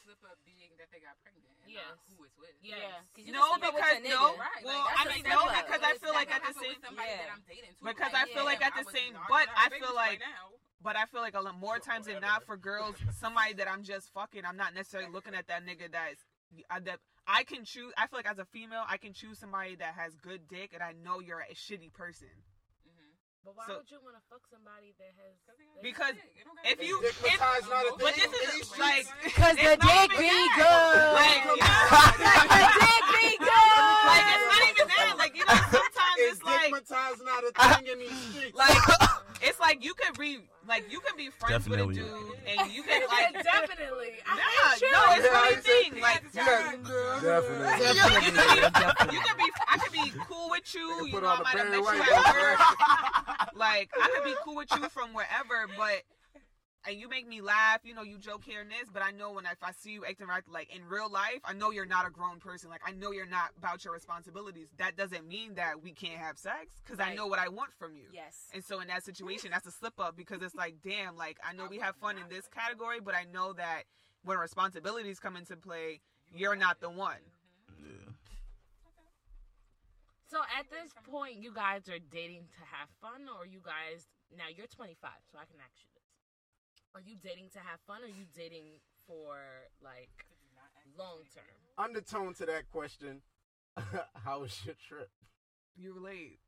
slip 0.02 0.18
up 0.26 0.38
being 0.44 0.74
that 0.78 0.90
they 0.90 0.98
got 1.00 1.14
pregnant 1.22 1.46
and 1.62 1.70
Yes. 1.72 1.84
not 1.88 1.98
who 2.10 2.24
it's 2.24 2.36
with. 2.36 2.54
Yes. 2.60 2.78
Yeah, 2.82 3.00
'cause 3.14 3.24
you 3.24 3.32
No, 3.32 3.40
can 3.40 3.60
slip 3.60 3.64
up 3.64 3.74
with 3.74 3.84
because- 3.84 4.10
no. 4.10 4.36
Right. 4.36 4.64
Well, 4.64 4.84
like, 4.84 4.98
I 4.98 5.04
mean, 5.14 5.24
no, 5.24 5.40
because 5.48 5.82
I 5.82 5.92
feel 5.98 6.12
like 6.12 6.30
at 6.34 6.42
the 6.44 6.54
same- 6.60 6.80
somebody 6.82 7.08
yeah. 7.10 7.16
that 7.24 7.30
I'm 7.32 7.42
dating 7.48 7.74
too. 7.76 7.84
Because 7.84 8.12
Like, 8.12 8.28
I 8.28 8.32
feel 8.32 8.44
like 8.44 8.62
at 8.64 8.74
the 8.74 8.84
same- 8.90 9.14
but 9.28 9.48
have 9.48 9.56
I 9.56 9.66
a 9.66 9.70
baby 9.70 9.80
feel 9.86 9.94
like- 9.94 10.20
now. 10.20 10.50
But 10.80 10.96
I 10.96 11.06
feel 11.06 11.22
like 11.22 11.34
a 11.34 11.40
lot 11.40 11.54
more 11.54 11.78
times 11.78 12.06
than 12.06 12.20
not 12.20 12.44
for 12.44 12.58
girls, 12.58 12.96
somebody 13.18 13.54
that 13.54 13.66
I'm 13.68 13.84
just 13.84 14.12
fucking, 14.12 14.44
I'm 14.44 14.56
not 14.58 14.74
necessarily 14.74 15.08
looking 15.10 15.34
at 15.34 15.46
that 15.46 15.64
nigga 15.64 15.90
that's 15.90 16.20
I, 16.68 16.78
that 16.80 17.00
I 17.26 17.42
can 17.44 17.64
choose. 17.64 17.92
I 17.96 18.06
feel 18.06 18.18
like 18.18 18.26
as 18.30 18.38
a 18.38 18.44
female, 18.44 18.84
I 18.86 18.98
can 18.98 19.14
choose 19.14 19.38
somebody 19.38 19.76
that 19.76 19.94
has 19.94 20.14
good 20.16 20.46
dick, 20.46 20.74
and 20.74 20.82
I 20.82 20.92
know 20.92 21.20
you're 21.20 21.40
a 21.40 21.54
shitty 21.54 21.92
person. 21.94 22.28
But 23.44 23.56
why 23.56 23.66
So- 23.68 23.76
would 23.76 23.90
you 23.90 24.00
want 24.00 24.16
to 24.16 24.22
fuck 24.30 24.40
somebody 24.50 24.94
that 24.98 25.12
has? 25.20 25.36
Because 25.82 26.16
if 26.64 26.80
if 26.80 26.88
you- 26.88 27.00
Dick 27.02 27.12
if- 27.24 27.40
not 27.68 27.84
but 28.00 28.14
this 28.16 28.24
is 28.32 28.72
These 28.72 28.78
like 28.78 29.04
Cause 29.36 29.56
the 29.56 29.76
dick 29.76 30.10
be 30.16 30.32
good. 30.56 31.12
like, 31.12 31.44
Come 31.44 31.60
the 32.24 32.64
dick 32.80 33.04
be 33.12 33.36
good. 33.36 34.04
like 34.08 34.26
it's 34.32 34.48
not 34.48 34.62
even 34.70 34.88
that. 34.88 35.14
Like 35.18 35.36
you 35.36 35.44
know, 35.44 35.54
sometimes 35.76 36.18
Is 36.18 36.32
it's 36.38 36.42
like 36.42 36.70
dick 36.72 37.20
not 37.20 37.44
a 37.44 37.52
thing 37.76 37.86
in 37.92 37.98
these 37.98 38.16
streets? 38.32 38.56
like 38.56 38.78
it's 39.44 39.60
like 39.60 39.84
you 39.84 39.94
could 39.94 40.18
be 40.18 40.38
like 40.66 40.90
you 40.90 40.98
can 41.00 41.16
be 41.16 41.28
friends 41.30 41.64
Definitely. 41.66 41.98
with 41.98 41.98
a 41.98 42.00
dude 42.00 42.38
and 42.58 42.72
you 42.72 42.82
can 42.82 43.02
like 43.08 43.34
definitely. 43.44 44.12
I 44.26 44.34
Nah, 44.34 44.90
no, 44.90 45.14
it's 45.14 45.26
Yeah, 45.26 45.42
really 45.42 45.54
I 45.54 45.56
a 45.58 45.62
thing. 45.62 46.00
Like 46.00 46.22
Definitely. 47.22 47.94
you 49.14 49.20
can 49.20 49.36
be, 49.36 49.44
I 49.68 49.76
could 49.78 49.92
be 49.92 50.10
cool 50.28 50.48
with 50.50 50.74
you. 50.74 51.04
They 51.04 51.10
You 51.10 51.20
know, 51.20 51.28
on 51.28 51.40
I 51.40 51.42
might 51.42 51.56
have 51.58 51.68
met 51.70 51.76
you 51.76 51.82
White 51.84 52.00
at 52.00 52.34
work. 52.34 52.58
Like 53.56 53.90
I 54.00 54.08
could 54.14 54.24
be 54.24 54.34
cool 54.44 54.56
with 54.56 54.70
you 54.74 54.88
from 54.88 55.12
wherever, 55.12 55.66
but 55.76 56.02
and 56.86 56.98
you 56.98 57.08
make 57.08 57.26
me 57.26 57.40
laugh. 57.40 57.80
You 57.84 57.94
know, 57.94 58.02
you 58.02 58.18
joke 58.18 58.42
here 58.44 58.60
and 58.60 58.70
this, 58.70 58.88
but 58.92 59.02
I 59.02 59.10
know 59.10 59.32
when 59.32 59.46
I, 59.46 59.52
if 59.52 59.62
I 59.62 59.72
see 59.72 59.92
you 59.92 60.04
acting 60.04 60.26
right, 60.26 60.42
like 60.48 60.74
in 60.74 60.84
real 60.84 61.10
life, 61.10 61.40
I 61.44 61.52
know 61.52 61.70
you're 61.70 61.86
not 61.86 62.06
a 62.06 62.10
grown 62.10 62.38
person. 62.38 62.70
Like 62.70 62.82
I 62.86 62.92
know 62.92 63.12
you're 63.12 63.26
not 63.26 63.50
about 63.58 63.84
your 63.84 63.94
responsibilities. 63.94 64.68
That 64.78 64.96
doesn't 64.96 65.26
mean 65.26 65.54
that 65.54 65.82
we 65.82 65.92
can't 65.92 66.18
have 66.18 66.38
sex 66.38 66.74
because 66.84 67.00
I 67.00 67.14
know 67.14 67.26
what 67.26 67.38
I 67.38 67.48
want 67.48 67.72
from 67.78 67.94
you. 67.96 68.08
Yes. 68.12 68.48
And 68.52 68.64
so 68.64 68.80
in 68.80 68.88
that 68.88 69.04
situation, 69.04 69.50
that's 69.52 69.66
a 69.66 69.72
slip 69.72 69.98
up 69.98 70.16
because 70.16 70.42
it's 70.42 70.54
like, 70.54 70.76
damn, 70.84 71.16
like 71.16 71.38
I 71.48 71.54
know 71.54 71.66
we 71.68 71.78
have 71.78 71.96
fun 71.96 72.16
in 72.16 72.24
this 72.28 72.48
category, 72.48 73.00
but 73.00 73.14
I 73.14 73.24
know 73.32 73.52
that 73.54 73.84
when 74.24 74.38
responsibilities 74.38 75.18
come 75.18 75.36
into 75.36 75.56
play, 75.56 76.00
you're 76.34 76.56
not 76.56 76.80
the 76.80 76.90
one. 76.90 77.22
Yeah. 77.80 78.12
So 80.26 80.38
at 80.58 80.66
this 80.70 80.90
point, 81.08 81.36
you 81.38 81.52
guys 81.54 81.88
are 81.88 82.02
dating 82.10 82.48
to 82.58 82.64
have 82.74 82.88
fun, 83.00 83.28
or 83.38 83.46
you 83.46 83.60
guys 83.62 84.08
now 84.36 84.50
you're 84.50 84.66
25, 84.66 84.98
so 85.30 85.38
I 85.38 85.46
can 85.46 85.62
ask 85.62 85.78
you 85.78 85.86
this: 85.93 85.93
Are 86.94 87.00
you 87.00 87.16
dating 87.22 87.50
to 87.54 87.58
have 87.58 87.80
fun, 87.86 88.02
or 88.02 88.06
are 88.06 88.08
you 88.08 88.24
dating 88.36 88.78
for 89.06 89.36
like 89.82 90.10
long 90.98 91.18
term? 91.34 91.44
Undertone 91.78 92.34
to 92.34 92.46
that 92.46 92.70
question. 92.70 93.20
How 94.24 94.40
was 94.40 94.56
your 94.64 94.76
trip? 94.88 95.10
You 95.76 95.92
relate. 95.94 96.38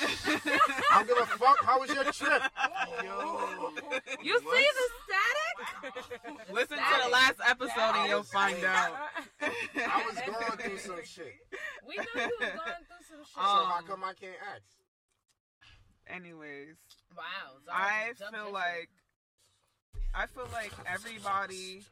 I 0.00 1.04
don't 1.04 1.08
give 1.08 1.18
a 1.18 1.26
fuck. 1.26 1.58
How 1.64 1.80
was 1.80 1.92
your 1.92 2.04
trip? 2.04 2.42
You 4.22 4.38
see 4.38 4.66
the 4.78 4.88
static? 5.04 6.48
Listen 6.52 6.76
to 6.76 7.02
the 7.04 7.10
last 7.10 7.36
episode 7.46 7.94
and 7.96 8.08
you'll 8.08 8.22
find 8.22 8.62
out. 8.64 8.92
I 9.40 10.04
was 10.06 10.16
going 10.26 10.58
through 10.58 10.78
some 10.78 11.04
shit. 11.04 11.34
We 11.86 11.96
know 11.96 12.02
you 12.14 12.20
was 12.20 12.28
going 12.38 12.38
through 12.38 13.04
some 13.08 13.18
shit. 13.18 13.34
So 13.34 13.40
how 13.40 13.78
Um, 13.78 13.86
come 13.86 14.04
I 14.04 14.12
can't 14.14 14.36
ask? 14.54 14.62
Anyways, 16.06 16.76
wow. 17.16 17.24
I 17.72 18.12
feel 18.32 18.52
like 18.52 18.88
I 20.14 20.26
feel 20.26 20.48
like 20.52 20.72
everybody 20.86 21.82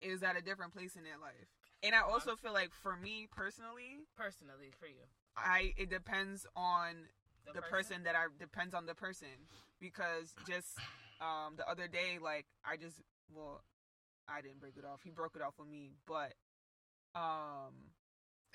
is 0.00 0.22
at 0.22 0.36
a 0.36 0.42
different 0.42 0.72
place 0.74 0.96
in 0.96 1.04
their 1.04 1.18
life. 1.20 1.48
And 1.82 1.94
I 1.94 2.00
also 2.00 2.36
feel 2.36 2.52
like 2.52 2.70
for 2.82 2.96
me 2.96 3.26
personally, 3.34 4.06
personally 4.16 4.70
for 4.78 4.86
you, 4.86 5.02
I 5.36 5.72
it 5.76 5.90
depends 5.90 6.46
on 6.56 6.94
the, 7.52 7.60
person? 7.62 8.04
that 8.04 8.14
I 8.14 8.26
depends 8.38 8.74
on 8.74 8.86
the 8.86 8.94
person 8.94 9.48
because 9.80 10.32
just 10.46 10.78
um 11.20 11.54
the 11.56 11.68
other 11.68 11.88
day 11.88 12.18
like 12.22 12.46
I 12.64 12.76
just 12.76 13.00
well 13.34 13.62
I 14.28 14.40
didn't 14.40 14.60
break 14.60 14.76
it 14.76 14.84
off. 14.84 15.00
He 15.02 15.10
broke 15.10 15.34
it 15.34 15.42
off 15.42 15.54
with 15.58 15.68
me, 15.68 15.90
but 16.06 16.34
um 17.14 17.90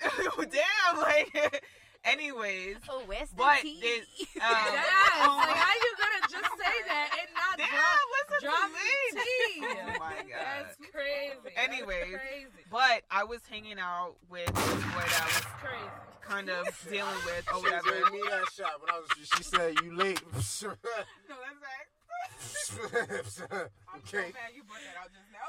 damn 0.00 1.00
like 1.00 1.62
anyways 2.04 2.76
Oh, 2.88 3.02
where's 3.06 3.28
the 3.30 3.36
But 3.36 3.60
tea? 3.62 3.78
it- 3.82 4.06
Yes, 4.36 5.26
um, 5.26 5.36
like 5.36 5.56
how 5.56 5.74
you 5.74 5.92
gonna 5.98 6.22
just 6.30 6.50
say 6.56 6.76
that 6.86 7.10
and 7.18 7.28
not 7.34 7.58
Damn, 7.58 7.68
drop, 7.68 7.98
listen 8.14 8.40
drop 8.48 8.66
to 8.66 8.72
me. 8.72 8.90
the 9.12 9.20
tea? 9.20 9.58
Oh 9.78 9.98
my 9.98 10.14
god. 10.22 10.66
That's 10.66 10.76
crazy. 10.92 11.34
That's 11.44 11.58
Anyways, 11.68 12.14
crazy. 12.14 12.62
But 12.70 13.02
I 13.10 13.24
was 13.24 13.40
hanging 13.50 13.78
out 13.78 14.14
with 14.30 14.46
this 14.46 14.74
boy 14.74 15.02
that 15.04 15.20
I 15.20 15.26
was 15.26 15.46
crazy. 15.58 15.90
kind 16.22 16.48
of 16.50 16.64
dealing 16.90 17.18
with 17.26 17.44
or 17.52 17.58
She 17.58 17.62
whatever. 17.64 17.90
gave 17.90 18.12
me 18.12 18.20
that 18.30 18.44
shot 18.54 18.80
when 18.80 18.90
I 18.94 18.98
was. 19.00 19.08
She 19.36 19.42
said 19.42 19.74
you 19.82 19.94
late. 19.96 20.22
No, 20.22 20.30
that's 20.38 20.62
right. 20.62 20.76
I'm 22.88 23.24
so 23.26 24.18
okay. 24.18 24.30
mad 24.32 24.50
you 24.54 24.62
brought 24.64 24.82
that 24.86 24.96
out 25.02 25.10
just 25.10 25.30
now. 25.32 25.48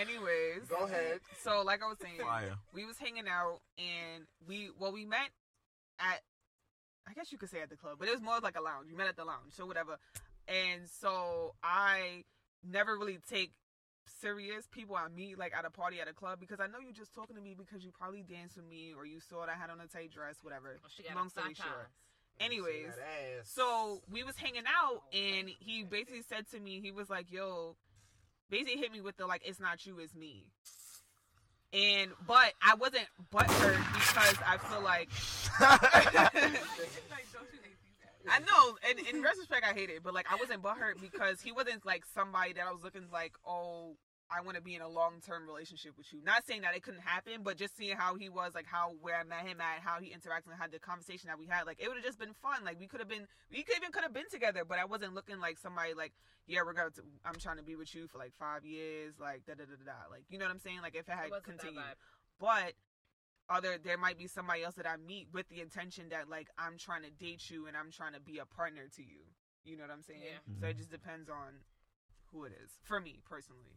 Anyways, 0.00 0.68
Go 0.68 0.84
ahead. 0.86 1.20
so 1.42 1.62
like 1.62 1.82
I 1.82 1.86
was 1.88 1.98
saying, 2.00 2.20
Fire. 2.20 2.54
we 2.72 2.84
was 2.84 2.96
hanging 2.98 3.28
out 3.28 3.60
and 3.78 4.24
we 4.48 4.70
well 4.78 4.92
we 4.92 5.04
met 5.04 5.30
at 5.98 6.20
I 7.08 7.12
guess 7.12 7.32
you 7.32 7.38
could 7.38 7.50
say 7.50 7.60
at 7.60 7.70
the 7.70 7.76
club, 7.76 7.96
but 7.98 8.08
it 8.08 8.12
was 8.12 8.22
more 8.22 8.38
like 8.40 8.56
a 8.56 8.62
lounge. 8.62 8.86
We 8.90 8.96
met 8.96 9.08
at 9.08 9.16
the 9.16 9.24
lounge, 9.24 9.52
so 9.52 9.66
whatever. 9.66 9.98
And 10.48 10.88
so 10.88 11.54
I 11.62 12.24
never 12.68 12.96
really 12.96 13.18
take 13.28 13.52
serious 14.20 14.66
people 14.70 14.96
I 14.96 15.08
meet 15.08 15.38
like 15.38 15.52
at 15.56 15.64
a 15.64 15.70
party 15.70 16.00
at 16.00 16.08
a 16.08 16.12
club 16.12 16.40
because 16.40 16.60
I 16.60 16.66
know 16.66 16.78
you're 16.82 16.92
just 16.92 17.14
talking 17.14 17.36
to 17.36 17.42
me 17.42 17.54
because 17.56 17.84
you 17.84 17.90
probably 17.90 18.22
danced 18.22 18.56
with 18.56 18.66
me 18.66 18.92
or 18.96 19.06
you 19.06 19.20
saw 19.20 19.40
that 19.46 19.48
I 19.48 19.58
had 19.58 19.70
on 19.70 19.80
a 19.80 19.86
tight 19.86 20.12
dress, 20.12 20.36
whatever. 20.42 20.76
Oh, 20.82 20.88
she 20.94 21.02
got 21.02 21.14
Long 21.16 21.28
story 21.28 21.54
short. 21.54 21.88
Anyways, 22.40 22.94
See 22.94 23.00
that 23.00 23.40
ass. 23.40 23.50
So 23.52 24.00
we 24.10 24.22
was 24.22 24.34
hanging 24.36 24.62
out, 24.66 25.02
and 25.12 25.50
he 25.58 25.84
basically 25.84 26.22
said 26.26 26.48
to 26.52 26.58
me, 26.60 26.80
he 26.80 26.90
was 26.90 27.10
like, 27.10 27.30
"Yo," 27.30 27.76
basically 28.50 28.80
hit 28.80 28.92
me 28.92 29.00
with 29.00 29.16
the 29.16 29.26
like, 29.26 29.42
"It's 29.44 29.60
not 29.60 29.86
you, 29.86 29.98
it's 30.00 30.14
me." 30.14 30.46
And 31.72 32.10
but 32.26 32.52
I 32.60 32.74
wasn't 32.74 33.06
butthurt 33.32 33.78
because 33.94 34.36
I 34.44 34.58
feel 34.58 34.82
like 34.82 35.08
like, 35.60 36.12
don't 37.32 37.46
you 37.52 37.60
hate 37.62 37.78
these 37.82 37.94
ass? 38.02 38.28
I 38.28 38.38
know, 38.40 38.76
and 38.88 38.98
in 39.08 39.22
retrospect, 39.22 39.64
I 39.64 39.72
hate 39.72 39.88
it, 39.90 40.02
but 40.02 40.12
like 40.12 40.26
I 40.30 40.36
wasn't 40.36 40.62
butthurt 40.62 41.00
because 41.00 41.40
he 41.40 41.52
wasn't 41.52 41.86
like 41.86 42.04
somebody 42.12 42.54
that 42.54 42.66
I 42.66 42.72
was 42.72 42.82
looking 42.82 43.06
like, 43.12 43.32
oh, 43.46 43.96
I 44.30 44.40
want 44.42 44.56
to 44.56 44.62
be 44.62 44.74
in 44.74 44.82
a 44.82 44.88
long 44.88 45.20
term 45.26 45.46
relationship 45.46 45.98
with 45.98 46.12
you. 46.12 46.20
Not 46.24 46.46
saying 46.46 46.62
that 46.62 46.74
it 46.76 46.82
couldn't 46.82 47.02
happen, 47.02 47.42
but 47.42 47.56
just 47.56 47.76
seeing 47.76 47.96
how 47.96 48.14
he 48.14 48.28
was, 48.28 48.54
like 48.54 48.66
how 48.66 48.94
where 49.00 49.16
I 49.16 49.24
met 49.24 49.46
him 49.46 49.60
at, 49.60 49.82
how 49.82 50.00
he 50.00 50.10
interacted 50.10 50.50
and 50.52 50.60
had 50.60 50.70
the 50.70 50.78
conversation 50.78 51.28
that 51.28 51.38
we 51.38 51.46
had, 51.46 51.66
like 51.66 51.82
it 51.82 51.88
would 51.88 51.96
have 51.96 52.04
just 52.04 52.18
been 52.18 52.34
fun. 52.34 52.64
Like 52.64 52.78
we 52.78 52.86
could 52.86 53.00
have 53.00 53.08
been, 53.08 53.26
we 53.50 53.62
could 53.62 53.76
even 53.76 53.90
could 53.90 54.02
have 54.04 54.14
been 54.14 54.30
together, 54.30 54.62
but 54.66 54.78
I 54.78 54.84
wasn't 54.84 55.14
looking 55.14 55.40
like 55.40 55.58
somebody 55.58 55.94
like, 55.94 56.12
yeah, 56.46 56.60
we're 56.64 56.74
going 56.74 56.92
to, 56.92 57.02
I'm 57.24 57.36
trying 57.36 57.58
to 57.58 57.64
be 57.64 57.76
with 57.76 57.94
you 57.94 58.06
for 58.06 58.18
like 58.18 58.32
five 58.38 58.64
years, 58.64 59.14
like 59.20 59.44
da 59.46 59.54
da 59.54 59.64
da 59.64 59.74
da, 59.74 59.86
da. 59.92 60.10
like 60.10 60.24
you 60.30 60.38
know 60.38 60.46
what 60.46 60.52
I'm 60.52 60.60
saying? 60.62 60.78
Like 60.82 60.94
if 60.94 61.08
it 61.08 61.12
It 61.12 61.18
had 61.18 61.30
wasn't 61.30 61.58
continued, 61.58 61.98
but 62.38 62.74
other 63.50 63.82
there 63.82 63.98
might 63.98 64.16
be 64.16 64.30
somebody 64.30 64.62
else 64.62 64.78
that 64.78 64.86
I 64.86 64.94
meet 64.96 65.26
with 65.34 65.50
the 65.50 65.60
intention 65.60 66.08
that 66.14 66.30
like 66.30 66.46
I'm 66.54 66.78
trying 66.78 67.02
to 67.02 67.10
date 67.10 67.50
you 67.50 67.66
and 67.66 67.76
I'm 67.76 67.90
trying 67.90 68.14
to 68.14 68.22
be 68.22 68.38
a 68.38 68.46
partner 68.46 68.86
to 68.94 69.02
you. 69.02 69.26
You 69.66 69.76
know 69.76 69.84
what 69.84 69.92
I'm 69.92 70.06
saying? 70.06 70.22
Yeah. 70.22 70.38
So 70.56 70.70
it 70.70 70.70
mm-hmm. 70.70 70.78
just 70.78 70.94
depends 70.94 71.28
on 71.28 71.66
who 72.30 72.46
it 72.46 72.54
is. 72.54 72.70
For 72.86 73.02
me 73.02 73.18
personally. 73.26 73.76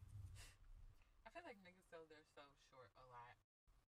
I 1.25 1.33
feel 1.33 1.43
like 1.43 1.57
niggas 1.65 1.89
sell 1.89 2.05
their 2.07 2.23
self 2.37 2.53
short 2.69 2.93
a 3.01 3.05
lot 3.09 3.35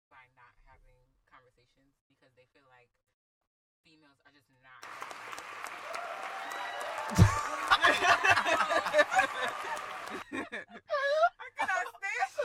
by 0.08 0.24
not 0.40 0.56
having 0.64 0.96
conversations 1.28 2.00
because 2.08 2.32
they 2.40 2.48
feel 2.56 2.66
like 2.72 2.90
females 4.26 4.34
are 4.34 4.34
just 4.34 4.50
not. 4.64 4.82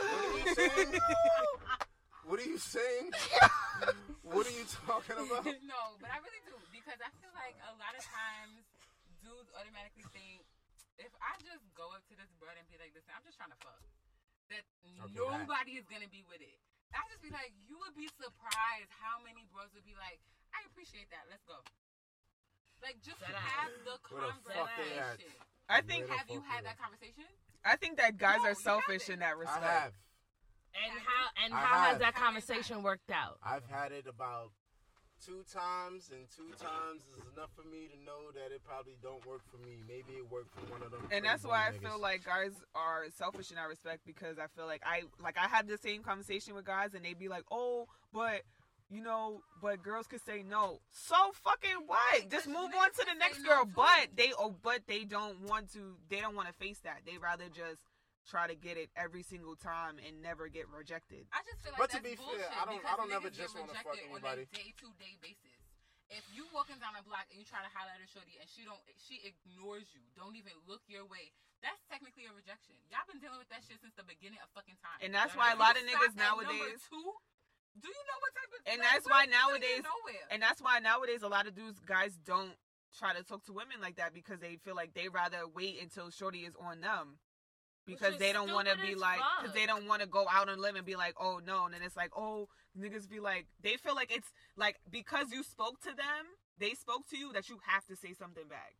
What 0.01 0.29
are 0.29 0.37
you 0.37 0.53
saying? 0.55 1.01
What 2.25 2.39
are 2.39 2.47
you 2.47 2.57
saying? 2.61 3.11
what 4.23 4.45
are 4.47 4.55
you 4.55 4.65
talking 4.87 5.17
about? 5.25 5.45
no, 5.65 5.81
but 5.99 6.09
I 6.13 6.17
really 6.23 6.41
do 6.47 6.55
because 6.71 6.99
I 7.01 7.09
feel 7.19 7.33
like 7.35 7.57
a 7.67 7.73
lot 7.75 7.91
of 7.97 8.03
times 8.05 8.63
dudes 9.19 9.51
automatically 9.57 10.05
think 10.15 10.45
if 11.01 11.11
I 11.19 11.33
just 11.43 11.65
go 11.75 11.91
up 11.91 12.05
to 12.07 12.15
this 12.15 12.29
broad 12.37 12.55
and 12.55 12.65
be 12.69 12.77
like, 12.77 12.93
"Listen, 12.93 13.11
I'm 13.17 13.25
just 13.25 13.35
trying 13.35 13.51
to 13.51 13.59
fuck," 13.59 13.81
that 14.53 14.63
Okay, 15.01 15.17
nobody 15.17 15.81
is 15.81 15.85
gonna 15.89 16.09
be 16.13 16.21
with 16.29 16.41
it. 16.45 16.57
I 16.93 17.01
just 17.09 17.23
be 17.23 17.31
like, 17.31 17.55
you 17.65 17.79
would 17.81 17.95
be 17.95 18.11
surprised 18.19 18.91
how 18.99 19.23
many 19.23 19.47
bros 19.49 19.71
would 19.71 19.87
be 19.87 19.95
like, 19.95 20.19
"I 20.53 20.65
appreciate 20.71 21.09
that. 21.11 21.25
Let's 21.29 21.43
go." 21.45 21.55
Like 22.81 22.97
just 23.01 23.19
Dead 23.19 23.29
have 23.35 23.69
ass. 23.69 23.85
the 23.85 24.15
Where 24.15 24.25
the 24.27 24.33
fuck 24.33 24.69
they 24.77 24.97
at? 24.97 25.17
conversation. 25.17 25.33
I 25.69 25.81
think 25.81 26.09
Have 26.09 26.29
you 26.29 26.41
had 26.41 26.63
they 26.63 26.69
that 26.69 26.79
conversation? 26.81 27.23
I 27.63 27.75
think 27.77 27.97
that 27.97 28.17
guys 28.17 28.39
No, 28.43 28.49
are 28.49 28.55
selfish 28.55 29.09
in 29.09 29.19
that 29.19 29.37
respect. 29.37 29.63
I 29.63 29.67
respect. 29.67 29.83
have. 29.83 29.93
And 30.73 30.93
how 30.99 31.23
and 31.45 31.53
I 31.53 31.57
how 31.57 31.79
has 31.91 31.99
that 31.99 32.15
conversation 32.15 32.81
worked 32.81 33.11
out? 33.11 33.37
I've 33.43 33.65
had 33.69 33.91
it 33.91 34.07
about 34.07 34.51
two 35.23 35.43
times, 35.53 36.09
and 36.11 36.25
two 36.35 36.49
times 36.57 37.03
is 37.13 37.21
enough 37.37 37.51
for 37.55 37.61
me 37.69 37.87
to 37.93 37.97
know 38.03 38.31
that 38.33 38.51
it 38.51 38.63
probably 38.63 38.97
don't 39.03 39.23
work 39.27 39.41
for 39.51 39.57
me. 39.57 39.77
Maybe 39.87 40.17
it 40.17 40.31
worked 40.31 40.49
for 40.55 40.65
one 40.71 40.81
of 40.81 40.89
them. 40.91 41.07
And 41.11 41.23
that's 41.23 41.43
why 41.43 41.67
I 41.67 41.71
boy 41.71 41.87
feel 41.89 41.99
like 41.99 42.23
guys 42.25 42.53
are 42.73 43.05
selfish 43.15 43.51
in 43.51 43.57
that 43.57 43.67
respect 43.69 44.01
because 44.05 44.39
I 44.39 44.47
feel 44.55 44.65
like 44.65 44.81
I 44.85 45.03
like 45.21 45.37
I 45.37 45.47
had 45.47 45.67
the 45.67 45.77
same 45.77 46.01
conversation 46.01 46.55
with 46.55 46.65
guys 46.65 46.95
and 46.95 47.05
they'd 47.05 47.19
be 47.19 47.27
like, 47.27 47.43
"Oh, 47.51 47.87
but 48.11 48.41
you 48.91 49.01
know, 49.01 49.41
but 49.61 49.81
girls 49.81 50.05
could 50.07 50.21
say 50.25 50.43
no." 50.43 50.81
So 50.91 51.15
fucking 51.43 51.87
what? 51.87 51.97
Right, 52.11 52.29
Just 52.29 52.45
'cause 52.45 52.53
move 52.53 52.75
on 52.75 52.91
to 52.91 53.05
the 53.07 53.15
next 53.15 53.39
girl. 53.43 53.63
too. 53.65 53.71
But 53.75 54.15
they 54.15 54.33
oh, 54.37 54.51
but 54.51 54.85
they 54.87 55.05
don't 55.05 55.39
want 55.41 55.71
to. 55.73 55.97
They 56.09 56.19
don't 56.19 56.35
want 56.35 56.47
to 56.49 56.53
face 56.53 56.79
that. 56.81 57.01
They 57.05 57.17
rather 57.17 57.47
just 57.49 57.81
try 58.29 58.45
to 58.45 58.53
get 58.53 58.77
it 58.77 58.91
every 58.95 59.23
single 59.23 59.55
time 59.55 59.97
and 59.97 60.21
never 60.21 60.47
get 60.47 60.69
rejected. 60.69 61.25
I 61.33 61.41
just 61.41 61.63
feel 61.65 61.71
like 61.73 61.79
But 61.81 61.89
to 61.89 61.97
that's 61.97 62.05
be 62.05 62.15
fair, 62.15 62.25
bullshit 62.27 62.51
I 62.53 62.65
don't- 62.69 62.75
I 62.75 62.77
because 62.77 62.97
don't 63.01 63.09
never 63.09 63.29
just 63.33 63.53
get 63.55 63.61
wanna 63.65 63.73
fuck 63.73 63.85
rejected 63.97 64.11
anybody. 64.13 64.41
on 64.45 64.47
a 64.53 64.57
day 64.61 64.69
to 64.77 64.87
day 65.01 65.17
basis. 65.21 65.57
If 66.11 66.21
you 66.35 66.45
walking 66.53 66.77
down 66.77 66.93
a 66.99 67.01
block 67.01 67.25
and 67.31 67.39
you 67.39 67.45
try 67.49 67.63
to 67.63 67.69
holler 67.73 67.89
at 67.95 68.01
a 68.03 68.05
shorty 68.05 68.37
and 68.37 68.45
she 68.47 68.61
don't, 68.67 68.77
she 68.99 69.23
ignores 69.25 69.89
you, 69.95 70.01
don't 70.13 70.35
even 70.35 70.51
look 70.67 70.83
your 70.85 71.05
way. 71.07 71.31
That's 71.63 71.81
technically 71.89 72.25
a 72.27 72.33
rejection. 72.33 72.75
Y'all 72.91 73.05
been 73.07 73.19
dealing 73.23 73.39
with 73.39 73.47
that 73.49 73.63
shit 73.63 73.79
since 73.81 73.95
the 73.95 74.03
beginning 74.03 74.37
of 74.43 74.49
fucking 74.53 74.75
time. 74.83 74.99
And 75.01 75.15
that's 75.15 75.31
If 75.33 75.37
why 75.39 75.53
a 75.53 75.55
lot 75.55 75.77
of 75.77 75.83
niggas 75.87 76.13
at 76.13 76.15
number 76.19 76.43
nowadays- 76.43 76.83
Two, 76.89 77.15
do 77.79 77.87
you 77.87 77.93
know 77.93 78.19
what 78.19 78.33
type 78.35 78.51
of? 78.51 78.59
And 78.73 78.79
like, 78.79 78.91
that's 78.91 79.05
why 79.07 79.23
if 79.23 79.29
you 79.29 79.35
couldn't 79.35 79.61
get 79.61 79.83
nowadays- 79.83 80.27
And 80.31 80.41
that's 80.41 80.61
why 80.61 80.79
nowadays 80.79 81.21
a 81.23 81.27
lot 81.27 81.47
of 81.47 81.55
dudes 81.55 81.79
guys 81.79 82.17
don't 82.25 82.53
try 82.97 83.13
to 83.13 83.23
talk 83.23 83.45
to 83.45 83.53
women 83.53 83.79
like 83.81 83.95
that 83.95 84.13
because 84.13 84.39
they 84.39 84.57
feel 84.57 84.75
like 84.75 84.93
they 84.93 85.07
rather 85.07 85.47
wait 85.47 85.81
until 85.81 86.09
shorty 86.09 86.39
is 86.45 86.53
on 86.59 86.81
them. 86.81 87.19
Because 87.85 88.17
they 88.19 88.31
don't 88.33 88.51
want 88.53 88.67
to 88.67 88.75
be 88.77 88.93
like, 88.95 89.19
because 89.41 89.53
they 89.55 89.65
don't 89.65 89.87
want 89.87 90.01
to 90.01 90.07
go 90.07 90.25
out 90.29 90.49
and 90.49 90.61
live 90.61 90.75
and 90.75 90.85
be 90.85 90.95
like, 90.95 91.15
oh 91.19 91.39
no, 91.43 91.65
and 91.65 91.73
then 91.73 91.81
it's 91.81 91.95
like, 91.97 92.11
oh, 92.15 92.47
niggas 92.77 93.09
be 93.09 93.19
like, 93.19 93.47
they 93.61 93.75
feel 93.77 93.95
like 93.95 94.11
it's 94.15 94.31
like 94.55 94.77
because 94.89 95.31
you 95.31 95.41
spoke 95.43 95.79
to 95.81 95.89
them, 95.95 96.23
they 96.59 96.73
spoke 96.75 97.07
to 97.09 97.17
you 97.17 97.33
that 97.33 97.49
you 97.49 97.57
have 97.65 97.85
to 97.87 97.95
say 97.95 98.13
something 98.13 98.47
back. 98.47 98.75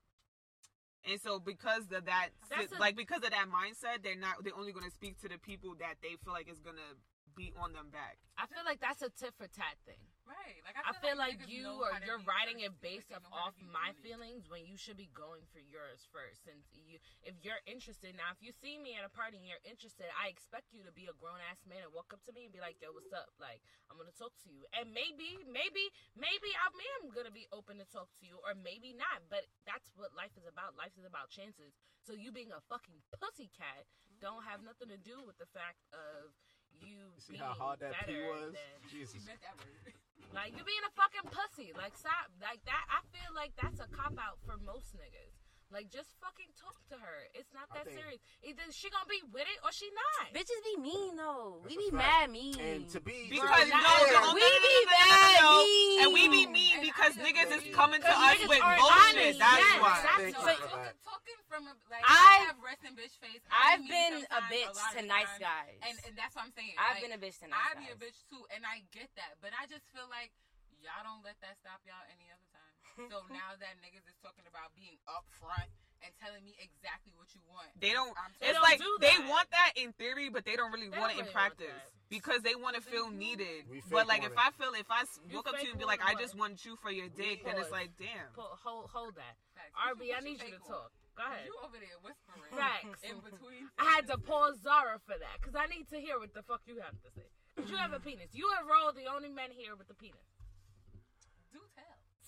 And 1.10 1.20
so 1.20 1.40
because 1.40 1.92
of 1.92 2.06
that, 2.06 2.30
That's 2.50 2.74
a- 2.74 2.80
like 2.80 2.96
because 2.96 3.24
of 3.24 3.32
that 3.32 3.48
mindset, 3.50 4.04
they're 4.04 4.16
not, 4.16 4.44
they're 4.44 4.56
only 4.56 4.72
going 4.72 4.86
to 4.86 4.92
speak 4.92 5.20
to 5.22 5.28
the 5.30 5.40
people 5.40 5.74
that 5.80 5.96
they 6.04 6.16
feel 6.24 6.32
like 6.34 6.48
is 6.48 6.60
going 6.60 6.76
to 6.78 6.96
be 7.36 7.54
on 7.58 7.74
them 7.74 7.90
back. 7.92 8.18
I 8.38 8.48
feel 8.48 8.64
like 8.66 8.80
that's 8.82 9.02
a 9.02 9.10
tit 9.10 9.34
for 9.38 9.46
tat 9.48 9.78
thing. 9.86 10.02
right? 10.26 10.60
Like 10.66 10.78
I 10.80 10.94
feel 10.98 11.18
like 11.18 11.38
niggas 11.42 11.52
you 11.52 11.68
or 11.82 11.92
you're 12.04 12.22
be 12.22 12.26
writing 12.26 12.60
it 12.64 12.74
based 12.82 13.12
like 13.12 13.22
off 13.22 13.24
they 13.24 13.30
know 13.30 13.38
how 13.38 13.50
off 13.52 13.56
to 13.58 13.66
be 13.66 13.70
my 13.70 13.90
greedy. 13.94 14.02
feelings 14.02 14.50
when 14.50 14.64
you 14.66 14.76
should 14.80 14.98
be 14.98 15.10
going 15.14 15.46
for 15.52 15.62
yours 15.62 16.08
first. 16.10 16.46
Since 16.48 16.72
you, 16.74 16.98
if 17.22 17.38
you're 17.44 17.62
interested 17.70 18.16
now, 18.18 18.34
if 18.34 18.42
you 18.42 18.52
see 18.56 18.80
me 18.82 18.98
at 18.98 19.06
a 19.06 19.12
party 19.12 19.38
and 19.38 19.46
you're 19.46 19.62
interested, 19.68 20.10
I 20.18 20.32
expect 20.32 20.74
you 20.74 20.82
to 20.88 20.94
be 20.94 21.06
a 21.06 21.16
grown 21.18 21.38
ass 21.52 21.62
man 21.68 21.86
and 21.86 21.92
walk 21.94 22.14
up 22.16 22.24
to 22.26 22.34
me 22.34 22.48
and 22.50 22.54
be 22.54 22.64
like, 22.64 22.80
"Yo, 22.82 22.92
what's 22.96 23.14
up? 23.14 23.30
Like, 23.38 23.62
I'm 23.92 23.98
gonna 24.00 24.16
talk 24.16 24.34
to 24.46 24.50
you." 24.50 24.66
And 24.74 24.90
maybe, 24.96 25.38
maybe, 25.46 25.84
maybe 26.18 26.50
I 26.58 26.68
am 27.02 27.12
gonna 27.14 27.34
be 27.34 27.46
open 27.54 27.78
to 27.78 27.88
talk 27.90 28.10
to 28.20 28.24
you, 28.26 28.40
or 28.42 28.56
maybe 28.58 28.94
not. 28.94 29.28
But 29.30 29.46
that's 29.66 29.92
what 29.94 30.16
life 30.16 30.34
is 30.38 30.46
about. 30.48 30.78
Life 30.78 30.98
is 30.98 31.06
about 31.06 31.30
chances. 31.30 31.76
So 32.02 32.14
you 32.14 32.32
being 32.32 32.52
a 32.52 32.62
fucking 32.72 33.04
pussy 33.14 33.50
cat 33.54 33.86
don't 34.22 34.46
have 34.46 34.62
nothing 34.62 34.90
to 34.90 34.98
do 35.02 35.22
with 35.26 35.38
the 35.42 35.50
fact 35.50 35.82
of 35.94 36.34
you. 36.82 37.14
See 37.18 37.38
how 37.38 37.54
hard 37.58 37.80
that 37.82 37.94
P 38.06 38.18
was? 38.30 38.54
than- 38.54 38.82
Jesus. 38.94 39.22
meant 39.26 39.42
that 39.42 39.58
word. 39.58 39.94
like 40.34 40.54
you 40.58 40.64
being 40.64 40.86
a 40.86 40.94
fucking 40.94 41.30
pussy. 41.34 41.74
Like 41.74 41.98
stop. 41.98 42.30
Like 42.42 42.62
that. 42.66 42.86
I 42.90 43.02
feel 43.10 43.32
like 43.34 43.54
that's 43.58 43.82
a 43.82 43.90
cop 43.90 44.14
out 44.22 44.38
for 44.46 44.58
most 44.62 44.94
niggas. 44.98 45.41
Like 45.72 45.88
just 45.88 46.12
fucking 46.20 46.52
talk 46.60 46.76
to 46.92 47.00
her. 47.00 47.18
It's 47.32 47.48
not 47.56 47.72
that 47.72 47.88
think- 47.88 47.96
serious. 47.96 48.20
Either 48.44 48.68
she 48.76 48.92
gonna 48.92 49.08
be 49.08 49.24
with 49.32 49.48
it 49.48 49.60
or 49.64 49.72
she 49.72 49.88
not. 49.96 50.36
Bitches 50.36 50.60
be 50.68 50.76
mean 50.84 51.16
though. 51.16 51.64
That's 51.64 51.72
we 51.72 51.80
be 51.80 51.92
fact. 51.96 52.04
mad 52.04 52.28
mean. 52.30 52.60
And 52.60 52.84
to 52.92 53.00
be 53.00 53.32
Because 53.32 53.72
no, 53.72 53.80
no, 53.80 54.36
We 54.36 54.44
no, 54.44 54.52
no, 54.52 54.68
be 54.68 54.78
mad 54.92 55.40
mean. 55.64 55.96
and 56.04 56.10
we 56.12 56.24
be 56.28 56.44
mean 56.52 56.76
And 56.76 56.84
because 56.84 57.16
I 57.16 57.24
niggas 57.24 57.52
is 57.56 57.64
coming 57.72 58.04
to 58.04 58.12
us 58.12 58.40
with 58.52 58.60
bullshit. 58.60 58.84
honest. 58.84 59.40
That's 59.40 59.64
Yes, 59.64 59.80
why. 59.80 59.96
that's 60.04 60.20
Thank 60.28 60.36
so- 60.36 60.44
Talking, 60.44 61.00
talking 61.08 61.40
from 61.48 61.62
a 61.72 61.74
like 61.88 62.04
I- 62.04 62.12
I 62.12 62.36
have 62.52 62.60
resting 62.60 62.92
bitch 63.00 63.16
face. 63.24 63.40
I 63.48 63.80
I've 63.80 63.88
been 63.88 64.28
a 64.28 64.42
bitch 64.52 64.76
lot 64.76 64.92
to 65.00 65.02
nice 65.08 65.32
times, 65.40 65.40
guys. 65.40 65.78
and, 65.88 65.96
and 66.04 66.14
that's 66.20 66.36
what 66.36 66.44
I'm 66.44 66.52
saying. 66.52 66.76
I've 66.76 67.00
Like, 67.00 67.04
been 67.08 67.16
a 67.16 67.22
bitch 67.24 67.40
to 67.40 67.48
nice 67.48 67.64
guys. 67.64 67.80
I 67.80 67.80
be 67.80 67.88
a 67.96 67.96
bitch 67.96 68.20
too, 68.28 68.44
and 68.52 68.68
I 68.68 68.84
get 68.92 69.08
that, 69.16 69.40
but 69.40 69.56
I 69.56 69.68
just 69.72 69.88
feel 69.96 70.08
like 70.12 70.36
y'all 70.84 71.00
don't 71.08 71.24
let 71.24 71.40
that 71.40 71.56
stop 71.64 71.80
y'all 71.88 72.04
any 72.12 72.28
other 72.28 72.44
time. 72.51 72.51
So 72.98 73.24
now 73.32 73.56
that 73.60 73.74
niggas 73.84 74.06
is 74.08 74.18
talking 74.22 74.46
about 74.48 74.76
being 74.76 74.98
upfront 75.08 75.70
and 76.02 76.10
telling 76.18 76.42
me 76.44 76.58
exactly 76.58 77.14
what 77.14 77.30
you 77.38 77.42
want, 77.46 77.70
They 77.78 77.94
don't. 77.94 78.10
I'm 78.18 78.34
They 78.42 78.50
It's 78.52 78.58
don't 78.58 78.66
like 78.66 78.82
do 78.82 78.90
they 79.00 79.18
want 79.30 79.48
that 79.54 79.74
in 79.78 79.94
theory, 79.94 80.30
but 80.30 80.46
they 80.46 80.56
don't 80.58 80.72
really 80.74 80.90
They 80.90 80.98
want 80.98 81.14
it 81.14 81.22
don't 81.22 81.30
in 81.30 81.34
really 81.34 81.40
practice 81.62 81.82
because 82.10 82.42
they 82.42 82.56
want 82.58 82.76
to 82.76 82.82
feel 82.82 83.10
do. 83.10 83.16
needed. 83.16 83.70
But 83.90 84.08
like 84.10 84.26
if 84.26 84.34
it. 84.34 84.38
I 84.42 84.50
feel 84.58 84.74
if 84.74 84.90
I 84.90 85.06
You 85.30 85.38
walk 85.40 85.48
up 85.54 85.60
to 85.60 85.66
you 85.66 85.72
and 85.72 85.80
be 85.80 85.86
like, 85.86 86.02
I 86.04 86.16
just 86.18 86.34
want 86.38 86.66
you 86.66 86.76
for 86.82 86.90
your 86.92 87.08
dick, 87.08 87.46
then 87.46 87.58
it's 87.58 87.72
like, 87.72 87.94
damn. 88.02 88.34
Pull, 88.34 88.50
hold, 88.66 88.90
hold 88.90 89.14
that. 89.16 89.38
Facts. 89.54 89.78
RB, 89.78 90.10
I 90.16 90.20
need 90.26 90.42
you 90.42 90.58
to 90.58 90.62
talk. 90.66 90.92
Go 91.16 91.24
ahead. 91.28 91.46
You 91.46 91.54
over 91.62 91.76
there 91.78 92.00
whispering 92.02 92.50
Facts. 92.56 93.04
in 93.04 93.20
between. 93.22 93.70
I 93.78 93.86
had 94.00 94.08
to 94.08 94.18
pause 94.18 94.58
Zara 94.64 94.98
for 95.06 95.14
that 95.20 95.36
because 95.40 95.54
I 95.60 95.68
need 95.68 95.86
to 95.92 96.00
hear 96.00 96.18
what 96.18 96.34
the 96.34 96.42
fuck 96.42 96.62
you 96.66 96.80
have 96.82 96.96
to 97.04 97.10
say. 97.14 97.28
'Cause 97.56 97.70
you 97.70 97.76
have 97.76 97.92
a 97.94 98.00
penis. 98.00 98.32
You 98.34 98.50
and 98.58 98.66
Roll 98.68 98.92
the 98.94 99.06
only 99.12 99.28
men 99.30 99.52
here 99.52 99.76
with 99.76 99.88
the 99.88 99.94
penis. 99.94 100.24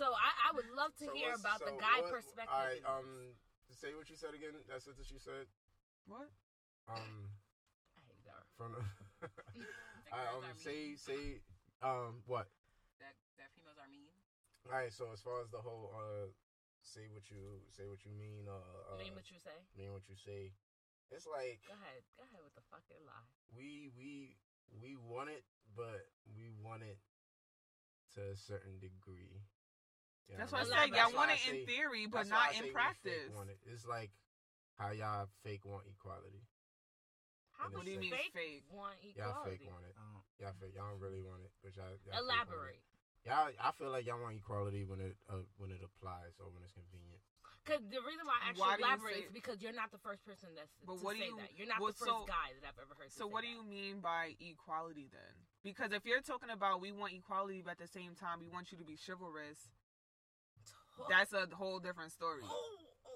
Do 0.04 0.12
tell. 0.12 0.20
So 0.20 0.20
I, 0.20 0.32
I 0.36 0.50
would 0.60 0.68
love 0.76 0.92
to 1.00 1.06
So 1.08 1.14
hear 1.16 1.32
what's- 1.32 1.40
about 1.48 1.60
the 1.64 1.76
guy 1.80 2.04
what- 2.04 2.12
perspective. 2.12 2.52
All 2.52 2.68
right, 2.68 2.84
um, 2.84 3.32
say 3.72 3.96
what 3.96 4.12
you 4.12 4.20
said 4.20 4.36
again. 4.36 4.52
That 4.68 4.84
sentence 4.84 5.08
you 5.08 5.20
said. 5.20 5.48
What? 6.12 6.28
Um, 6.92 7.32
I 7.96 8.02
hate 8.12 8.20
Zara. 8.28 8.44
from 8.60 8.76
the. 8.76 8.84
That 10.12 10.12
I 10.20 10.36
um 10.36 10.44
say 10.60 10.94
say 11.00 11.40
um 11.82 12.20
what? 12.28 12.52
that 13.00 13.16
that 13.40 13.50
females 13.56 13.80
are 13.80 13.88
mean. 13.88 14.12
All 14.68 14.76
right, 14.76 14.92
so 14.92 15.08
as 15.16 15.24
far 15.24 15.40
as 15.42 15.48
the 15.50 15.64
whole 15.64 15.96
uh, 15.96 16.28
say 16.84 17.08
what 17.08 17.32
you 17.32 17.64
say 17.72 17.88
what 17.88 18.04
you 18.04 18.12
mean 18.12 18.46
uh, 18.46 18.54
uh 18.94 19.00
Mean 19.00 19.16
what 19.16 19.32
you 19.32 19.40
say. 19.40 19.56
mean 19.80 19.96
what 19.96 20.04
you 20.12 20.20
say. 20.20 20.52
It's 21.10 21.24
like 21.26 21.64
Go 21.66 21.74
ahead. 21.80 22.04
Go 22.20 22.28
ahead 22.28 22.44
with 22.44 22.52
the 22.54 22.62
fucking 22.68 23.00
lie. 23.08 23.26
we 23.56 23.88
we 23.96 24.36
we 24.84 25.00
want 25.00 25.32
it, 25.32 25.48
but 25.72 26.12
we 26.36 26.52
want 26.62 26.84
it 26.84 27.00
to 28.20 28.22
a 28.28 28.36
certain 28.36 28.76
degree. 28.84 29.40
You 30.30 30.38
That's 30.40 30.52
know 30.52 30.64
what 30.64 30.68
I 30.68 30.70
what 30.70 30.80
said. 30.90 30.96
Y'all 30.98 31.14
want 31.14 31.32
I 31.32 31.36
it 31.36 31.44
in 31.52 31.58
theory, 31.68 32.08
but 32.08 32.26
that's 32.26 32.32
why 32.32 32.50
I 32.50 32.58
not 32.58 32.66
in 32.66 32.74
practice. 32.74 33.30
want 33.36 33.50
it. 33.52 33.60
It's 33.68 33.86
like 33.86 34.12
how 34.80 34.92
y'all 34.96 35.28
fake 35.44 35.66
want 35.66 35.84
equality. 35.86 36.42
How 37.60 37.68
In 37.70 37.74
What 37.78 37.86
do 37.86 37.92
you 37.92 38.00
mean 38.02 38.12
fake, 38.12 38.34
fake? 38.34 38.64
want 38.72 38.98
Y'all 39.16 39.44
fake 39.46 39.62
want 39.70 39.86
it. 39.86 39.94
I 39.96 40.02
don't- 40.02 40.26
Y'all 40.42 40.56
fake. 40.60 40.74
Y'all 40.76 40.90
don't 40.90 41.00
really 41.00 41.22
want 41.22 41.44
it, 41.46 41.52
but 41.62 41.76
y'all, 41.78 41.86
y'all 41.86 42.00
fake 42.00 42.08
want 42.16 42.18
it. 42.18 42.34
Elaborate. 42.34 42.84
Y'all, 43.24 43.52
I 43.62 43.72
feel 43.72 43.92
like 43.92 44.04
y'all 44.06 44.20
want 44.20 44.36
equality 44.36 44.84
when 44.84 45.00
it 45.00 45.16
uh, 45.30 45.44
when 45.58 45.72
it 45.72 45.80
applies 45.84 46.36
or 46.40 46.50
when 46.52 46.64
it's 46.64 46.74
convenient. 46.74 47.22
Because 47.64 47.80
the 47.88 48.02
reason 48.04 48.28
why 48.28 48.36
I 48.44 48.50
actually 48.52 48.68
Why 48.68 48.76
elaborate 48.76 49.24
is 49.28 49.32
because 49.32 49.62
you're 49.64 49.72
not 49.72 49.88
the 49.96 50.02
first 50.04 50.20
person 50.28 50.52
that's 50.52 50.68
But 50.84 51.00
to 51.00 51.04
what 51.06 51.16
do 51.16 51.24
say 51.24 51.28
you- 51.32 51.38
that. 51.40 51.52
You're 51.56 51.68
not 51.72 51.80
what- 51.80 51.96
the 51.96 52.04
first 52.04 52.12
so- 52.12 52.26
guy 52.28 52.52
that 52.60 52.68
I've 52.68 52.80
ever 52.80 52.96
heard. 52.96 53.08
To 53.08 53.16
So 53.16 53.28
say 53.28 53.32
what 53.32 53.44
do 53.44 53.48
that. 53.48 53.56
you 53.56 53.64
mean 53.64 54.02
by 54.02 54.36
equality 54.42 55.08
then? 55.08 55.32
Because 55.64 55.94
if 55.94 56.04
you're 56.04 56.20
talking 56.20 56.50
about 56.50 56.82
we 56.82 56.92
want 56.92 57.14
equality, 57.14 57.62
but 57.62 57.80
at 57.80 57.84
the 57.86 57.88
same 57.88 58.16
time 58.16 58.42
we 58.42 58.50
want 58.50 58.74
you 58.74 58.78
to 58.80 58.84
be 58.84 58.98
chivalrous, 59.00 59.72
that's 61.10 61.34
a 61.34 61.48
whole 61.56 61.80
different 61.80 62.12
story. 62.12 62.42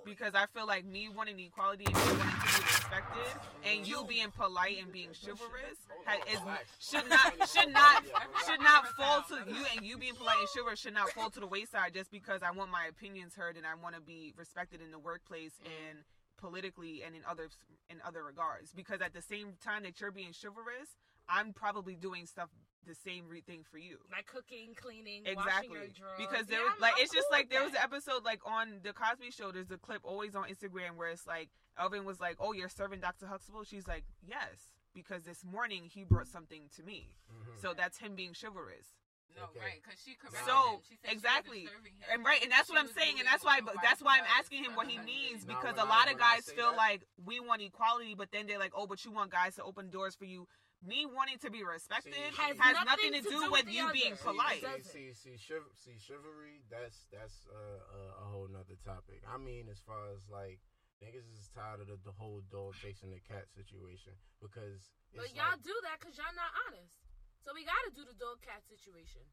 Because 0.05 0.33
I 0.35 0.45
feel 0.53 0.65
like 0.65 0.85
me 0.85 1.09
wanting 1.09 1.39
equality 1.39 1.83
and 1.85 1.95
me 1.95 2.01
wanting 2.01 2.39
to 2.39 2.47
be 2.47 2.63
respected, 2.63 3.27
and 3.65 3.85
you 3.85 4.05
being 4.07 4.31
polite 4.31 4.77
and 4.81 4.91
being 4.91 5.09
chivalrous, 5.11 5.77
ha- 6.05 6.23
is 6.31 6.39
should 6.79 7.09
not 7.09 7.49
should 7.49 7.73
not 7.73 8.03
should 8.47 8.61
not 8.61 8.87
fall 8.95 9.21
to 9.27 9.51
you 9.51 9.65
and 9.75 9.85
you 9.85 9.97
being 9.97 10.13
polite 10.13 10.37
and 10.39 10.47
chivalrous 10.55 10.79
should 10.79 10.93
not 10.93 11.09
fall 11.09 11.29
to 11.29 11.41
the 11.41 11.47
wayside 11.47 11.93
just 11.93 12.09
because 12.09 12.41
I 12.41 12.51
want 12.51 12.71
my 12.71 12.85
opinions 12.89 13.35
heard 13.35 13.57
and 13.57 13.65
I 13.65 13.75
want 13.75 13.95
to 13.95 14.01
be 14.01 14.33
respected 14.37 14.81
in 14.81 14.91
the 14.91 14.99
workplace 14.99 15.59
and 15.65 15.99
politically 16.37 17.03
and 17.05 17.13
in 17.13 17.21
other 17.29 17.49
in 17.89 17.97
other 18.05 18.23
regards. 18.23 18.71
Because 18.71 19.01
at 19.01 19.13
the 19.13 19.21
same 19.21 19.53
time 19.61 19.83
that 19.83 19.99
you're 19.99 20.11
being 20.11 20.31
chivalrous, 20.31 20.95
I'm 21.27 21.51
probably 21.51 21.95
doing 21.95 22.25
stuff 22.25 22.49
the 22.87 22.95
same 22.95 23.27
re- 23.27 23.41
thing 23.41 23.63
for 23.69 23.77
you. 23.77 23.97
like 24.11 24.25
cooking, 24.25 24.73
cleaning, 24.75 25.23
washing 25.35 25.71
your 25.71 25.83
Exactly. 25.83 25.93
drawers. 25.99 26.17
Because 26.17 26.45
there 26.47 26.59
Yeah, 26.59 26.65
was 26.65 26.71
I'm- 26.73 26.81
like 26.81 26.93
I'm 26.97 27.03
it's 27.03 27.13
just 27.13 27.29
like 27.31 27.45
with 27.45 27.49
there 27.51 27.63
was 27.63 27.73
an 27.73 27.81
episode 27.83 28.23
like 28.25 28.39
on 28.45 28.79
the 28.83 28.93
Cosby 28.93 29.31
show, 29.31 29.51
there's 29.51 29.69
a 29.71 29.77
clip 29.77 30.01
always 30.03 30.35
on 30.35 30.45
Instagram 30.49 30.95
where 30.95 31.09
it's 31.09 31.27
like 31.27 31.49
Elvin 31.77 32.05
was 32.05 32.19
like, 32.19 32.37
Oh, 32.39 32.53
you're 32.53 32.69
serving 32.69 33.01
Dr. 33.01 33.27
Huxtable? 33.27 33.63
She's 33.63 33.87
like, 33.87 34.03
Yes. 34.25 34.71
Because 34.95 35.23
this 35.25 35.43
morning 35.45 35.83
he 35.93 36.03
brought 36.03 36.27
something 36.27 36.69
to 36.75 36.83
me. 36.83 37.09
Mhm. 37.31 37.61
So 37.61 37.73
that's 37.75 37.99
him 37.99 38.15
being 38.15 38.33
chivalrous. 38.33 38.95
No, 39.35 39.43
Okay. 39.43 39.59
right? 39.59 39.81
Because 39.83 40.01
she 40.03 40.15
corrected 40.15 40.41
So 40.47 40.71
him. 40.77 40.79
She 40.89 40.95
said 40.95 41.11
exactly. 41.11 41.59
She 41.59 41.65
wasn't 41.67 41.85
him. 41.85 41.93
And 42.09 42.25
right, 42.25 42.41
and 42.41 42.51
that's 42.51 42.67
She 42.69 42.73
what 42.73 42.79
I'm 42.81 42.87
saying, 42.87 43.19
and 43.19 43.27
that's 43.27 43.43
why, 43.43 43.61
but 43.61 43.75
that's 43.83 44.01
why 44.01 44.17
I'm 44.17 44.25
asking 44.39 44.63
him 44.63 44.73
what 44.73 44.87
he 44.87 44.95
her 44.97 45.03
means 45.03 45.45
because 45.45 45.75
when 45.75 45.85
a 45.85 45.91
I- 45.91 45.95
lot 45.95 46.11
of 46.11 46.17
guys 46.17 46.49
feel 46.49 46.71
that- 46.71 46.77
like 46.77 47.03
we 47.23 47.39
want 47.39 47.61
equality, 47.61 48.15
but 48.15 48.31
then 48.31 48.47
they're 48.47 48.57
like, 48.57 48.71
oh, 48.73 48.87
but 48.87 49.05
you 49.05 49.11
want 49.11 49.29
guys 49.29 49.53
to 49.57 49.63
open 49.63 49.91
doors 49.91 50.15
for 50.15 50.25
you. 50.25 50.47
Me 50.85 51.09
wanting 51.09 51.41
to 51.41 51.49
be 51.49 51.65
respected 51.65 52.13
See, 52.13 52.37
has, 52.37 52.53
Has 52.61 52.77
nothing 52.85 53.13
to 53.17 53.23
do 53.25 53.49
with 53.49 53.65
the 53.65 53.73
you 53.73 53.89
other. 53.89 53.97
being 53.97 54.13
polite. 54.15 54.61
it. 54.61 54.85
See, 54.85 55.09
see, 55.09 55.33
see, 55.33 55.35
chiv- 55.37 55.73
see, 55.73 55.97
chivalry. 55.97 56.61
That's 56.69 57.09
that's 57.09 57.49
uh, 57.49 57.81
a, 57.81 58.01
a 58.21 58.25
whole 58.29 58.45
nother 58.45 58.77
topic. 58.85 59.25
I 59.25 59.41
mean, 59.41 59.67
as 59.73 59.81
far 59.81 59.97
as 60.13 60.29
like 60.29 60.61
niggas 61.01 61.25
is 61.33 61.49
tired 61.49 61.81
of 61.81 61.89
the, 61.89 61.97
the 62.05 62.13
whole 62.13 62.45
dog 62.53 62.77
chasing 62.77 63.09
the 63.09 63.21
cat 63.25 63.49
situation 63.49 64.13
because 64.37 64.93
But 65.17 65.33
y'all 65.33 65.57
like, 65.57 65.65
do 65.65 65.73
that 65.89 65.97
because 65.97 66.13
y'all 66.13 66.37
not 66.37 66.53
honest. 66.69 66.93
So 67.41 67.57
we 67.57 67.65
got 67.65 67.81
to 67.89 67.91
do 67.97 68.05
the 68.05 68.17
dog 68.17 68.37
cat 68.45 68.61
situation. 68.69 69.25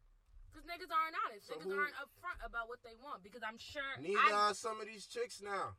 Because 0.49 0.65
niggas 0.71 0.89
aren't 0.89 1.19
honest. 1.29 1.45
So 1.51 1.61
niggas 1.61 1.67
who- 1.67 1.77
aren't 1.77 1.99
upfront 2.01 2.41
about 2.47 2.73
what 2.73 2.81
they 2.87 2.97
want. 3.05 3.21
Because 3.21 3.45
I'm 3.45 3.59
sure. 3.61 4.01
neither 4.01 4.17
I- 4.33 4.49
are 4.49 4.55
some 4.57 4.81
of 4.81 4.87
these 4.89 5.05
chicks 5.05 5.45
now. 5.45 5.77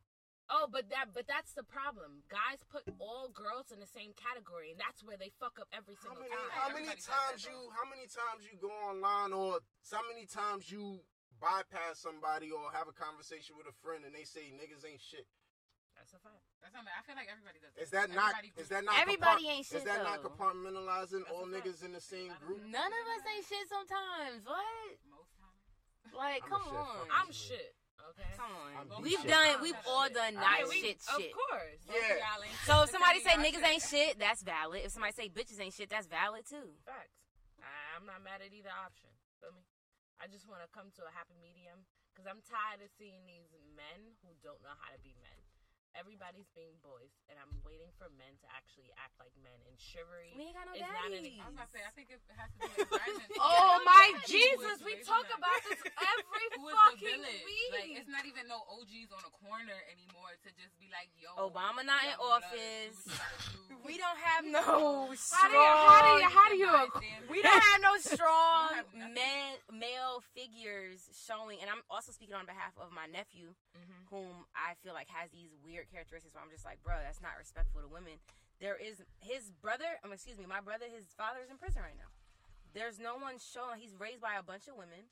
Oh, 0.50 0.68
but 0.72 0.90
that 0.90 1.14
but 1.14 1.26
that's 1.28 1.54
the 1.54 1.64
problem. 1.66 2.26
Guys 2.30 2.62
put 2.68 2.86
all 3.02 3.30
girls 3.34 3.72
in 3.74 3.80
the 3.80 3.90
same 3.90 4.14
category, 4.18 4.72
and 4.74 4.80
that's 4.80 5.02
where 5.04 5.18
they 5.18 5.32
fuck 5.42 5.58
up 5.58 5.70
every 5.74 5.98
How 6.00 6.14
single 6.14 6.26
many, 6.26 6.36
time. 6.36 6.52
how 6.54 6.68
many 6.74 6.90
Everybody 6.90 7.02
does 7.02 7.10
times 7.10 7.40
you, 7.46 7.58
how 7.74 7.86
many 7.90 8.06
times 8.10 8.42
you 8.46 8.56
go 8.62 8.72
online 8.86 9.32
or 9.34 9.60
how 9.90 10.04
many 10.10 10.26
times 10.26 10.70
you 10.70 11.02
bypass 11.42 12.00
somebody 12.00 12.50
or 12.52 12.72
have 12.72 12.88
a 12.88 12.96
conversation 12.96 13.60
with 13.60 13.68
a 13.68 13.76
friend 13.84 14.08
and 14.08 14.16
they 14.16 14.24
say 14.24 14.54
niggas 14.56 14.88
ain't 14.88 15.04
shit. 15.04 15.28
That's 15.96 16.12
a 16.12 16.20
fact. 16.20 16.44
That's 16.60 16.76
not. 16.76 16.86
I 16.92 17.02
feel 17.08 17.16
like 17.16 17.32
everybody 17.32 17.58
does. 17.64 17.72
Is 17.80 17.90
that 17.96 18.12
not? 18.12 18.36
Everybody 18.36 18.62
Is 18.62 18.70
that 18.70 18.84
not? 18.84 18.96
Everybody 19.00 19.44
compart- 19.46 19.56
ain't 19.56 19.66
shit, 19.66 19.80
Is 19.80 19.88
that 19.88 20.04
not 20.04 20.20
compartmentalizing 20.22 21.24
That's 21.24 21.34
all 21.34 21.48
niggas 21.48 21.82
in 21.86 21.92
the 21.96 22.04
same 22.04 22.34
group? 22.44 22.62
None 22.68 22.92
of 22.92 23.04
us 23.16 23.24
ain't 23.26 23.46
shit 23.48 23.66
sometimes. 23.72 24.44
What? 24.44 25.00
most 25.08 25.32
times? 25.40 26.14
Like, 26.14 26.44
I'm 26.46 26.52
come 26.52 26.66
on. 26.76 27.08
I'm 27.10 27.32
shit. 27.32 27.74
Okay. 28.14 28.32
Come 28.38 28.54
on. 28.54 29.02
We've 29.02 29.18
shit. 29.20 29.28
done. 29.30 29.62
We've 29.62 29.78
all 29.88 30.08
done 30.10 30.34
Yeah, 30.38 30.46
not 30.46 30.70
we- 30.70 30.82
shit 30.82 31.02
Of 31.10 31.22
course. 31.34 31.82
Yeah. 31.90 32.22
So 32.66 32.84
if 32.84 32.90
somebody 32.92 33.20
say 33.22 33.34
niggas 33.42 33.64
ain't 33.66 33.82
shit, 33.84 34.20
that's 34.20 34.44
valid. 34.44 34.86
If 34.86 34.92
somebody 34.92 35.14
say 35.14 35.30
bitches 35.30 35.60
ain't 35.60 35.74
shit, 35.74 35.90
that's 35.90 36.08
valid 36.08 36.46
too. 36.46 36.76
Facts. 36.86 37.18
I- 37.62 37.98
I'm 37.98 38.06
not 38.06 38.22
mad 38.22 38.42
at 38.42 38.54
either 38.54 38.70
option. 38.70 39.10
Feel 39.42 39.52
me? 39.54 39.66
I 40.22 40.28
just 40.28 40.48
want 40.48 40.62
to 40.62 40.70
come 40.70 40.92
to 40.96 41.04
a 41.06 41.12
happy 41.12 41.36
medium 41.42 41.86
because 42.14 42.26
I'm 42.30 42.42
tired 42.46 42.82
of 42.82 42.90
seeing 42.98 43.26
these 43.28 43.52
men 43.76 44.16
who 44.24 44.30
don't 44.42 44.62
know 44.64 44.74
how 44.80 44.92
to 44.94 45.00
be 45.00 45.14
men. 45.22 45.40
Everybody's 45.96 46.52
being 46.52 46.76
boys, 46.84 47.08
and 47.32 47.40
I'm 47.40 47.56
waiting 47.64 47.88
for 47.96 48.12
men 48.20 48.36
to 48.44 48.48
actually 48.52 48.92
act 49.00 49.16
like 49.16 49.32
men. 49.40 49.56
And 49.64 49.80
chivalry 49.80 50.36
We 50.36 50.52
ain't 50.52 50.56
got 50.60 50.68
no 50.68 50.76
is 50.76 50.84
not 50.84 51.08
an 51.08 51.24
daddies. 51.24 51.40
I 51.40 51.48
was 51.48 51.56
about 51.56 51.72
to 51.72 51.74
say. 51.80 51.82
I 51.88 51.92
think 51.96 52.08
it 52.12 52.20
has 52.36 52.52
to 52.52 52.58
be 52.60 52.68
an 52.68 52.84
environment. 52.92 53.30
Oh 53.40 53.80
my 53.88 54.06
Who 54.12 54.28
Jesus! 54.28 54.78
We 54.84 55.00
talk 55.08 55.24
about 55.32 55.60
this 55.72 55.80
every 56.12 56.46
Who 56.60 56.68
is 56.68 56.76
the 56.76 56.76
fucking 56.76 57.24
week. 57.48 57.72
Like 57.72 57.92
it's 57.96 58.12
not 58.12 58.28
even 58.28 58.52
no 58.52 58.60
OGs 58.76 59.16
on 59.16 59.24
a 59.24 59.34
corner 59.40 59.80
anymore 59.88 60.36
to 60.44 60.50
just 60.60 60.76
be 60.84 60.92
like, 60.92 61.08
yo. 61.16 61.32
Obama 61.40 61.80
not 61.88 62.04
in 62.04 62.16
office. 62.20 63.00
do 63.08 63.08
what 63.08 63.16
you 63.16 63.16
gotta 63.16 63.40
do. 63.56 63.64
We 63.86 64.02
don't 64.02 64.18
have 64.18 64.44
no 64.50 65.14
how 65.14 65.46
do 65.46 65.54
you? 65.54 65.62
How 65.62 66.02
do 66.50 66.56
you? 66.58 66.66
How 66.66 66.90
do 66.90 67.06
you? 67.06 67.30
We 67.30 67.38
don't 67.46 67.62
have 67.70 67.82
no 67.86 67.94
strong 68.02 68.74
have 68.82 68.90
men, 68.98 69.62
male 69.70 70.26
figures 70.34 71.06
showing, 71.14 71.62
and 71.62 71.70
I'm 71.70 71.86
also 71.94 72.12
speaking 72.12 72.34
on 72.34 72.50
behalf 72.50 72.74
of 72.82 72.90
my 72.92 73.06
nephew, 73.06 73.54
Mhm. 73.78 74.10
whom 74.10 74.34
I 74.58 74.74
feel 74.82 74.94
like 74.98 75.06
has 75.14 75.30
these 75.30 75.54
weird 75.64 75.85
characteristics. 75.90 76.34
Where 76.34 76.44
I'm 76.44 76.52
just 76.52 76.66
like, 76.66 76.82
bro, 76.82 76.98
that's 77.02 77.22
not 77.22 77.38
respectful 77.38 77.82
to 77.82 77.90
women. 77.90 78.18
There 78.60 78.80
is 78.80 79.04
his 79.20 79.52
brother. 79.60 80.00
Um, 80.04 80.12
excuse 80.12 80.38
me, 80.40 80.46
my 80.48 80.62
brother. 80.62 80.88
His 80.88 81.12
father 81.18 81.44
is 81.44 81.50
in 81.50 81.58
prison 81.58 81.84
right 81.84 81.98
now. 81.98 82.12
There's 82.76 83.00
no 83.00 83.16
one 83.16 83.40
showing. 83.40 83.80
He's 83.80 83.96
raised 83.96 84.20
by 84.20 84.36
a 84.36 84.44
bunch 84.44 84.68
of 84.68 84.76
women. 84.76 85.08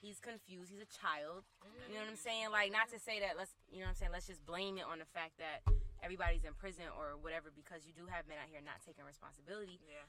He's 0.00 0.18
confused. 0.18 0.72
He's 0.72 0.80
a 0.80 0.88
child. 0.88 1.44
You 1.86 1.94
know 1.94 2.08
what 2.08 2.16
I'm 2.16 2.16
saying? 2.16 2.48
Like, 2.48 2.72
not 2.72 2.88
to 2.90 2.98
say 2.98 3.20
that 3.20 3.36
let's, 3.36 3.52
you 3.68 3.84
know 3.84 3.92
what 3.92 4.00
I'm 4.00 4.00
saying? 4.00 4.14
Let's 4.14 4.24
just 4.24 4.40
blame 4.48 4.80
it 4.80 4.88
on 4.88 4.98
the 4.98 5.08
fact 5.12 5.36
that 5.36 5.68
everybody's 6.00 6.48
in 6.48 6.56
prison 6.56 6.88
or 6.96 7.20
whatever, 7.20 7.52
because 7.52 7.84
you 7.84 7.92
do 7.92 8.08
have 8.08 8.24
men 8.24 8.40
out 8.40 8.48
here 8.48 8.64
not 8.64 8.80
taking 8.80 9.04
responsibility. 9.04 9.76
Yeah. 9.84 10.08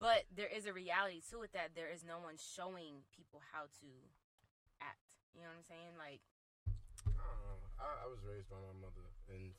But 0.00 0.24
there 0.32 0.48
is 0.48 0.64
a 0.64 0.72
reality 0.72 1.20
to 1.28 1.44
it 1.44 1.52
that 1.52 1.76
there 1.76 1.92
is 1.92 2.02
no 2.02 2.24
one 2.24 2.40
showing 2.40 3.04
people 3.12 3.38
how 3.52 3.68
to 3.84 3.90
act. 4.80 5.20
You 5.36 5.44
know 5.44 5.52
what 5.52 5.62
I'm 5.62 5.68
saying? 5.68 5.92
Like, 6.00 6.24
I 7.06 7.22
don't 7.22 7.42
know. 7.46 7.60
I, 7.78 7.86
I 8.02 8.06
was 8.08 8.18
raised 8.24 8.48
by 8.48 8.58
my 8.58 8.74
mother, 8.80 9.06
and 9.32 9.52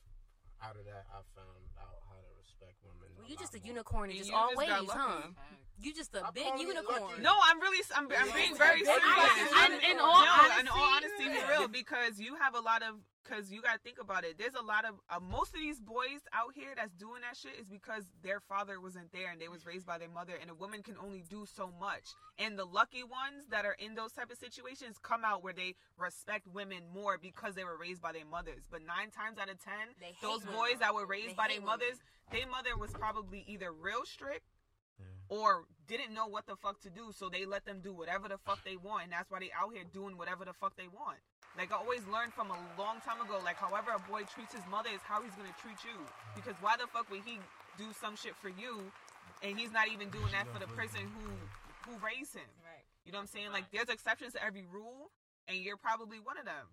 out 0.62 0.76
of 0.76 0.84
that, 0.86 1.04
I 1.12 1.20
found 1.36 1.62
out 1.76 2.00
how 2.08 2.16
to 2.16 2.30
respect 2.40 2.78
women. 2.86 3.10
well, 3.18 3.26
you 3.28 3.34
lot 3.36 3.40
just 3.42 3.54
a 3.54 3.58
more. 3.58 3.66
unicorn 3.68 4.10
in 4.10 4.16
You 4.16 4.22
just 4.24 4.30
just 4.30 4.40
all 4.40 4.54
got 4.54 4.56
ways, 4.56 4.90
huh? 4.90 5.28
You 5.76 5.92
just 5.92 6.14
a 6.14 6.24
I 6.24 6.30
big 6.30 6.46
unicorn. 6.56 7.02
lucky. 7.02 7.22
No, 7.22 7.34
I'm 7.44 7.60
really, 7.60 7.82
I'm, 7.94 8.06
I'm 8.06 8.30
being 8.32 8.54
very 8.56 8.84
serious. 8.84 9.02
I- 9.02 9.66
I'm- 9.68 9.80
in 9.90 9.96
no, 9.98 10.04
all 10.06 10.24
in 10.60 10.68
all 10.68 10.78
honesty- 10.96 11.26
honesty, 11.26 11.50
real, 11.50 11.68
because 11.68 12.20
you 12.20 12.36
have 12.36 12.54
a 12.54 12.60
lot 12.60 12.82
of, 12.82 12.94
because 13.24 13.50
you 13.50 13.62
got 13.62 13.72
to 13.74 13.78
think 13.80 13.98
about 14.00 14.24
it. 14.24 14.36
There's 14.38 14.54
a 14.54 14.62
lot 14.64 14.84
of, 14.84 14.94
uh, 15.08 15.18
most 15.20 15.54
of 15.54 15.60
these 15.60 15.80
boys 15.80 16.20
out 16.32 16.52
here 16.54 16.74
that's 16.76 16.92
doing 16.94 17.22
that 17.22 17.36
shit 17.36 17.52
is 17.60 17.68
because 17.68 18.04
their 18.22 18.40
father 18.40 18.80
wasn't 18.80 19.10
there 19.12 19.30
and 19.32 19.40
they 19.40 19.48
was 19.48 19.64
raised 19.66 19.86
by 19.86 19.98
their 19.98 20.08
mother, 20.10 20.34
and 20.40 20.50
a 20.50 20.54
woman 20.54 20.82
can 20.82 20.96
only 21.02 21.24
do 21.28 21.46
so 21.46 21.70
much. 21.80 22.04
And 22.38 22.58
the 22.58 22.64
lucky 22.64 23.02
ones 23.02 23.46
that 23.50 23.64
are 23.64 23.76
in 23.78 23.94
those 23.94 24.12
type 24.12 24.30
of 24.30 24.38
situations 24.38 24.98
come 25.02 25.22
out 25.24 25.42
where 25.42 25.52
they 25.54 25.74
respect 25.96 26.46
women 26.46 26.82
more 26.92 27.18
because 27.18 27.54
they 27.54 27.64
were 27.64 27.76
raised 27.78 28.02
by 28.02 28.12
their 28.12 28.26
mothers. 28.26 28.64
But 28.70 28.82
nine 28.86 29.10
times 29.10 29.38
out 29.38 29.48
of 29.50 29.58
ten, 29.62 29.94
They 30.00 30.06
hate 30.06 30.22
those 30.22 30.44
women. 30.44 30.60
boys 30.60 30.78
that 30.80 30.94
were 30.94 31.06
raised 31.06 31.30
They 31.30 31.34
by 31.34 31.48
their 31.48 31.56
women. 31.60 31.66
mothers, 31.80 31.98
their 32.30 32.46
mother 32.46 32.76
was 32.76 32.92
probably 32.92 33.44
either 33.46 33.72
real 33.72 34.04
strict 34.04 34.44
Yeah. 34.98 35.06
or 35.28 35.64
didn't 35.86 36.14
know 36.14 36.26
what 36.26 36.46
the 36.46 36.56
fuck 36.56 36.80
to 36.80 36.90
do, 36.90 37.12
so 37.12 37.28
they 37.28 37.44
let 37.44 37.64
them 37.64 37.80
do 37.80 37.92
whatever 37.92 38.28
the 38.28 38.38
fuck 38.38 38.62
they 38.64 38.76
want, 38.76 39.04
and 39.04 39.12
that's 39.12 39.30
why 39.30 39.38
they 39.40 39.50
out 39.52 39.72
here 39.74 39.84
doing 39.84 40.16
whatever 40.16 40.44
the 40.44 40.52
fuck 40.52 40.76
they 40.76 40.88
want. 40.88 41.18
Like 41.56 41.70
I 41.70 41.76
always 41.78 42.02
learned 42.10 42.32
from 42.34 42.50
a 42.50 42.58
long 42.76 42.98
time 43.06 43.22
ago, 43.22 43.38
like 43.44 43.56
however 43.56 43.92
a 43.94 44.02
boy 44.10 44.22
treats 44.26 44.52
his 44.52 44.66
mother 44.70 44.90
is 44.90 45.00
how 45.06 45.22
he's 45.22 45.34
gonna 45.38 45.54
treat 45.62 45.78
you. 45.86 45.94
Because 46.34 46.54
why 46.60 46.74
the 46.76 46.86
fuck 46.90 47.06
would 47.10 47.22
he 47.22 47.38
do 47.78 47.86
some 47.94 48.16
shit 48.16 48.34
for 48.42 48.48
you, 48.50 48.90
and 49.42 49.54
he's 49.58 49.70
not 49.70 49.86
even 49.88 50.10
doing 50.10 50.30
that 50.34 50.50
for 50.50 50.58
the 50.58 50.66
person 50.74 51.06
who 51.14 51.30
who 51.86 51.94
raised 52.02 52.34
him? 52.34 52.48
Right. 52.66 52.82
You 53.06 53.12
know 53.12 53.18
what 53.22 53.30
I'm 53.30 53.34
saying? 53.34 53.52
Like 53.54 53.70
there's 53.70 53.88
exceptions 53.88 54.34
to 54.34 54.42
every 54.42 54.66
rule, 54.66 55.14
and 55.46 55.56
you're 55.58 55.78
probably 55.78 56.18
one 56.18 56.38
of 56.38 56.44
them. 56.44 56.66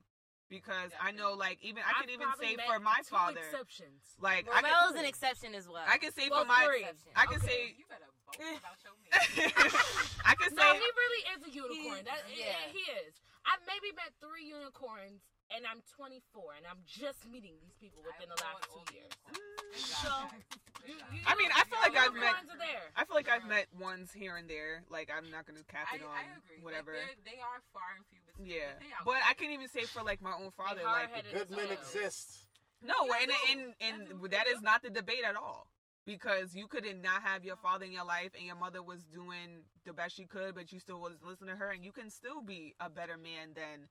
Because 0.50 0.92
I 1.00 1.16
know, 1.16 1.32
like 1.38 1.62
even 1.64 1.80
I 1.86 2.02
I've 2.04 2.10
even 2.10 2.28
say 2.42 2.58
for 2.68 2.76
my 2.82 3.00
two 3.08 3.16
father, 3.16 3.40
exceptions. 3.40 4.04
like 4.20 4.50
I 4.52 4.60
Romel's 4.60 4.98
can, 4.98 5.06
an 5.06 5.08
exception 5.08 5.56
as 5.56 5.64
well. 5.70 5.86
I 5.88 5.96
can 6.02 6.12
say 6.12 6.28
Well, 6.28 6.42
for 6.44 6.48
my, 6.52 6.66
three. 6.68 6.84
I 7.16 7.24
can 7.30 7.40
Okay, 7.40 7.48
say 7.48 7.60
You 7.80 7.86
better 7.88 8.04
boast 8.28 8.60
about 8.60 8.76
your 8.84 8.92
man. 9.00 9.16
I 10.28 10.36
can 10.36 10.50
say 10.52 10.60
No, 10.60 10.68
say 10.68 10.76
he 10.76 10.90
really 10.92 11.24
is 11.32 11.40
a 11.48 11.52
unicorn. 11.56 12.04
He's- 12.04 12.04
That, 12.04 12.22
yeah. 12.28 12.46
yeah. 12.52 12.68
he 12.76 12.84
is. 13.00 13.16
I've 13.46 13.64
maybe 13.66 13.90
met 13.98 14.14
three 14.22 14.46
unicorns, 14.46 15.26
and 15.50 15.66
I'm 15.66 15.82
24, 15.98 16.62
and 16.62 16.66
I'm 16.70 16.82
just 16.86 17.26
meeting 17.28 17.58
these 17.62 17.76
people 17.82 18.02
within 18.06 18.30
the 18.30 18.40
last 18.40 18.70
two 18.70 18.86
years. 18.94 19.12
So, 19.74 20.12
you, 20.86 20.96
you, 21.16 21.22
I 21.26 21.34
mean, 21.40 21.50
I 21.56 21.64
feel 21.66 21.80
like 21.82 21.96
I've 21.98 22.14
met- 22.14 22.36
unicorns 22.38 22.52
are 22.54 22.62
there. 22.62 22.86
I 22.96 23.06
feel 23.06 23.16
like 23.16 23.30
I've 23.32 23.48
met 23.48 23.68
ones 23.80 24.12
here 24.12 24.36
and 24.38 24.50
there. 24.50 24.84
Like 24.92 25.10
I'm 25.10 25.32
not 25.32 25.48
gonna 25.48 25.64
cap 25.68 25.88
I, 25.92 25.96
it 25.98 26.04
on 26.04 26.12
I 26.12 26.28
agree. 26.38 26.60
whatever. 26.62 26.92
Like, 26.94 27.18
they're- 27.24 27.40
far 27.74 27.96
and 27.96 28.04
few 28.12 28.20
between. 28.28 28.52
yeah, 28.52 28.76
but, 29.06 29.16
but. 29.18 29.22
I 29.28 29.34
can't 29.34 29.52
even 29.52 29.70
say 29.70 29.84
for 29.88 30.04
like 30.04 30.22
my 30.22 30.34
own 30.34 30.52
father, 30.52 30.82
like 30.84 31.08
hard-headed 31.10 31.32
Good 31.34 31.50
as 31.50 31.56
men 31.56 31.72
exist. 31.72 32.48
no, 32.84 32.96
and 33.22 33.32
and 33.52 33.62
and 33.80 33.98
do. 34.22 34.28
that 34.30 34.48
is 34.48 34.62
not 34.62 34.84
the 34.84 34.90
debate 34.90 35.24
at 35.28 35.36
all. 35.36 35.68
Because 36.06 36.56
you 36.56 36.68
could 36.68 36.84
not 36.84 37.04
not 37.04 37.22
have 37.24 37.46
your 37.46 37.56
father 37.56 37.86
in 37.86 37.92
your 37.92 38.06
life, 38.06 38.32
and 38.36 38.46
your 38.46 38.56
mother 38.56 38.82
was 38.82 39.04
doing 39.04 39.64
the 39.86 39.94
best 39.94 40.16
she 40.16 40.26
could, 40.26 40.56
but 40.56 40.72
you 40.72 40.80
still 40.80 41.00
was 41.00 41.14
listening 41.26 41.52
to 41.52 41.56
her, 41.56 41.70
and 41.70 41.86
you 41.86 41.92
can 41.92 42.10
still 42.10 42.42
be 42.42 42.74
a 42.80 42.90
better 42.90 43.18
man 43.18 43.54
than 43.56 43.88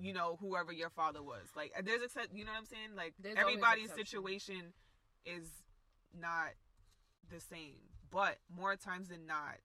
you 0.00 0.10
mm-hmm. 0.10 0.18
know 0.18 0.38
whoever 0.40 0.72
your 0.72 0.90
father 0.90 1.22
was. 1.22 1.48
Like 1.56 1.72
uh, 1.78 1.82
there's 1.84 2.02
except 2.02 2.34
you 2.34 2.44
know 2.44 2.52
what 2.52 2.58
I'm 2.58 2.66
saying. 2.66 2.96
Like 2.96 3.14
There's 3.22 3.36
everybody's 3.38 3.92
situation 3.92 4.72
is 5.24 5.48
not 6.18 6.50
the 7.32 7.40
same, 7.40 7.76
but 8.10 8.38
more 8.54 8.76
times 8.76 9.08
than 9.08 9.26
not, 9.26 9.58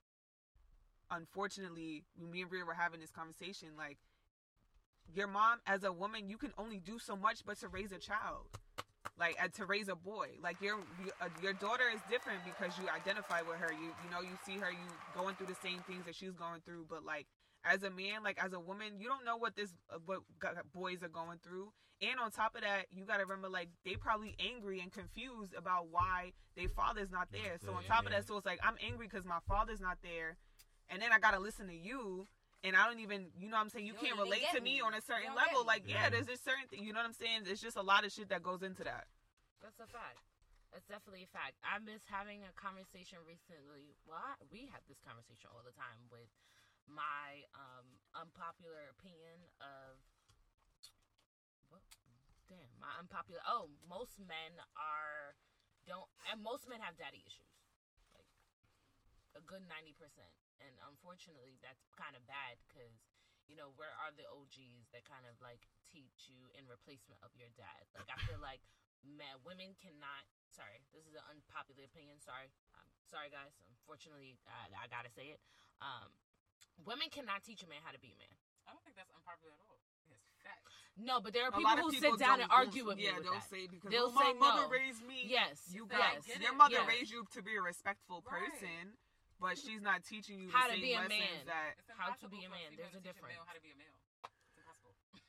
unfortunately, 1.11 2.03
when 2.17 2.31
me 2.31 2.41
and 2.41 2.51
Rhea 2.51 2.65
were 2.65 2.73
having 2.73 2.99
this 2.99 3.11
conversation, 3.11 3.69
like 3.77 3.97
your 5.13 5.27
mom 5.27 5.59
as 5.65 5.83
a 5.83 5.91
woman, 5.91 6.29
you 6.29 6.37
can 6.37 6.53
only 6.57 6.79
do 6.79 6.99
so 6.99 7.15
much, 7.15 7.45
but 7.45 7.59
to 7.59 7.67
raise 7.67 7.91
a 7.91 7.97
child. 7.97 8.47
Like 9.19 9.35
uh, 9.43 9.47
to 9.55 9.65
raise 9.65 9.87
a 9.87 9.95
boy, 9.95 10.27
like 10.43 10.61
your 10.61 10.75
uh, 11.21 11.29
your 11.41 11.53
daughter 11.53 11.85
is 11.93 11.99
different 12.09 12.39
because 12.45 12.77
you 12.77 12.85
identify 12.93 13.41
with 13.41 13.57
her. 13.57 13.71
You 13.73 13.89
you 14.03 14.09
know 14.11 14.21
you 14.21 14.37
see 14.45 14.57
her, 14.59 14.69
you 14.69 14.87
going 15.15 15.35
through 15.35 15.47
the 15.47 15.57
same 15.63 15.79
things 15.87 16.05
that 16.05 16.15
she's 16.15 16.33
going 16.33 16.61
through. 16.61 16.85
But 16.87 17.03
like 17.03 17.25
as 17.65 17.81
a 17.81 17.89
man, 17.89 18.23
like 18.23 18.37
as 18.43 18.53
a 18.53 18.59
woman, 18.59 18.99
you 18.99 19.07
don't 19.07 19.25
know 19.25 19.35
what 19.37 19.55
this 19.55 19.73
uh, 19.91 19.97
what 20.05 20.19
g- 20.41 20.49
boys 20.73 21.01
are 21.01 21.09
going 21.09 21.39
through. 21.43 21.71
And 21.99 22.19
on 22.19 22.29
top 22.29 22.53
of 22.55 22.61
that, 22.61 22.85
you 22.93 23.05
got 23.05 23.17
to 23.17 23.23
remember 23.23 23.49
like 23.49 23.69
they 23.83 23.95
probably 23.95 24.35
angry 24.39 24.79
and 24.81 24.91
confused 24.91 25.55
about 25.57 25.87
why 25.89 26.33
their 26.55 26.69
father's 26.69 27.09
not 27.09 27.29
there. 27.31 27.57
So 27.65 27.71
on 27.73 27.83
top 27.85 28.05
of 28.05 28.11
that, 28.11 28.27
so 28.27 28.37
it's 28.37 28.45
like 28.45 28.59
I'm 28.63 28.75
angry 28.85 29.07
because 29.09 29.25
my 29.25 29.39
father's 29.47 29.81
not 29.81 29.97
there, 30.03 30.37
and 30.89 31.01
then 31.01 31.11
I 31.11 31.17
got 31.17 31.31
to 31.33 31.39
listen 31.39 31.65
to 31.67 31.75
you. 31.75 32.27
And 32.67 32.75
I 32.75 32.83
don't 32.91 32.99
even, 32.99 33.31
you 33.39 33.47
know 33.47 33.55
what 33.55 33.63
I'm 33.63 33.71
saying? 33.71 33.87
You, 33.87 33.95
You 33.95 34.03
can't 34.03 34.19
relate 34.19 34.43
to 34.51 34.59
me 34.59 34.77
me. 34.77 34.83
on 34.83 34.91
a 34.93 34.99
certain 35.01 35.31
You 35.31 35.35
don't 35.35 35.39
get 35.39 35.55
level. 35.55 35.63
Like, 35.65 35.87
yeah, 35.87 36.07
Yeah. 36.07 36.19
there's 36.19 36.27
a 36.27 36.35
certain, 36.37 36.67
th- 36.67 36.83
you 36.83 36.91
know 36.91 36.99
what 36.99 37.07
I'm 37.07 37.15
saying? 37.15 37.47
There's 37.47 37.63
just 37.63 37.79
a 37.79 37.85
lot 37.85 38.03
of 38.03 38.11
shit 38.11 38.27
that 38.29 38.43
goes 38.43 38.61
into 38.61 38.83
that. 38.83 39.07
That's 39.63 39.79
a 39.79 39.87
fact. 39.87 40.19
That's 40.75 40.85
definitely 40.91 41.23
a 41.23 41.31
fact. 41.31 41.55
I 41.63 41.79
miss 41.79 42.03
having 42.11 42.43
a 42.43 42.51
conversation 42.59 43.23
recently. 43.23 43.95
Well, 44.03 44.19
I, 44.19 44.35
we 44.51 44.67
have 44.75 44.83
this 44.91 44.99
conversation 44.99 45.47
all 45.49 45.63
the 45.63 45.71
time 45.73 46.11
with 46.11 46.27
my 46.85 47.47
um, 47.55 47.87
unpopular 48.13 48.91
opinion 48.91 49.39
of. 49.63 49.95
What? 51.71 51.81
Damn, 52.51 52.67
my 52.83 52.91
unpopular. 52.99 53.39
Oh, 53.47 53.71
most 53.87 54.19
men 54.19 54.59
are 54.75 55.35
don't, 55.87 56.07
and 56.31 56.39
most 56.43 56.67
men 56.67 56.79
have 56.83 56.95
daddy 56.99 57.23
issues, 57.23 57.51
like 58.15 58.27
a 59.35 59.41
good 59.43 59.63
ninety 59.67 59.95
percent. 59.95 60.31
And 60.63 60.73
unfortunately, 60.89 61.57
that's 61.61 61.85
kind 61.93 62.17
of 62.17 62.23
bad 62.25 62.57
because 62.65 62.93
you 63.47 63.55
know 63.55 63.71
where 63.79 63.93
are 64.03 64.11
the 64.15 64.27
OGs 64.27 64.91
that 64.91 65.07
kind 65.07 65.23
of 65.29 65.37
like 65.39 65.63
teach 65.87 66.27
you 66.27 66.49
in 66.57 66.67
replacement 66.67 67.21
of 67.23 67.31
your 67.37 67.51
dad? 67.55 67.87
Like 67.95 68.09
I 68.11 68.17
feel 68.25 68.41
like 68.41 68.61
man, 69.05 69.37
women 69.45 69.77
cannot. 69.79 70.25
Sorry, 70.51 70.81
this 70.95 71.05
is 71.05 71.13
an 71.13 71.25
unpopular 71.29 71.85
opinion. 71.85 72.17
Sorry, 72.17 72.49
um, 72.73 72.87
sorry 73.05 73.29
guys. 73.29 73.53
Unfortunately, 73.69 74.41
I, 74.49 74.73
I 74.73 74.85
gotta 74.89 75.13
say 75.13 75.31
it. 75.35 75.39
Um, 75.79 76.09
women 76.81 77.07
cannot 77.13 77.45
teach 77.45 77.61
a 77.61 77.69
man 77.69 77.79
how 77.85 77.93
to 77.93 78.01
be 78.01 78.11
a 78.11 78.17
man. 78.17 78.33
I 78.65 78.73
don't 78.73 78.81
think 78.83 78.97
that's 78.97 79.13
unpopular 79.13 79.53
at 79.53 79.61
all. 79.63 79.77
No, 80.97 81.21
but 81.21 81.29
there 81.29 81.45
are 81.45 81.53
people 81.53 81.69
who 81.77 81.93
people 81.93 82.17
sit 82.17 82.25
down 82.25 82.41
and 82.41 82.49
argue 82.49 82.81
with 82.81 82.97
yeah, 82.97 83.13
me 83.13 83.21
with 83.21 83.29
they'll 83.29 83.37
that. 83.37 83.49
say 83.53 83.69
because 83.69 83.93
They'll 83.93 84.09
well, 84.09 84.33
my 84.33 84.33
say 84.33 84.39
mother 84.41 84.65
no. 84.65 84.73
raised 84.73 85.05
me. 85.05 85.29
Yes, 85.29 85.61
you 85.69 85.85
guys, 85.85 86.25
Get 86.25 86.41
your 86.41 86.57
mother 86.57 86.81
Yes. 86.81 86.89
raised 86.89 87.11
you 87.13 87.21
to 87.37 87.45
be 87.45 87.53
a 87.53 87.61
respectful 87.61 88.25
Right. 88.25 88.49
Person, 89.39 89.41
but 89.41 89.57
she's 89.57 89.81
not 89.81 90.03
teaching 90.03 90.39
you 90.41 90.49
How 90.49 90.67
the 90.67 90.75
to 90.75 90.79
same 90.81 90.85
be 90.85 90.93
a 90.93 91.01
lessons 91.05 91.45
man. 91.45 91.45
that. 91.47 91.71
How 91.97 92.13
to 92.13 92.27
be 92.29 92.43
a 92.45 92.49
man. 92.49 92.73
There's 92.77 92.93
a 92.97 93.01
difference. 93.01 93.37
male 93.37 93.45
how 93.45 93.53
to 93.53 93.61
be 93.61 93.71
a 93.71 93.77
male. 93.77 93.97
It's 94.49 94.57
impossible. 94.57 94.93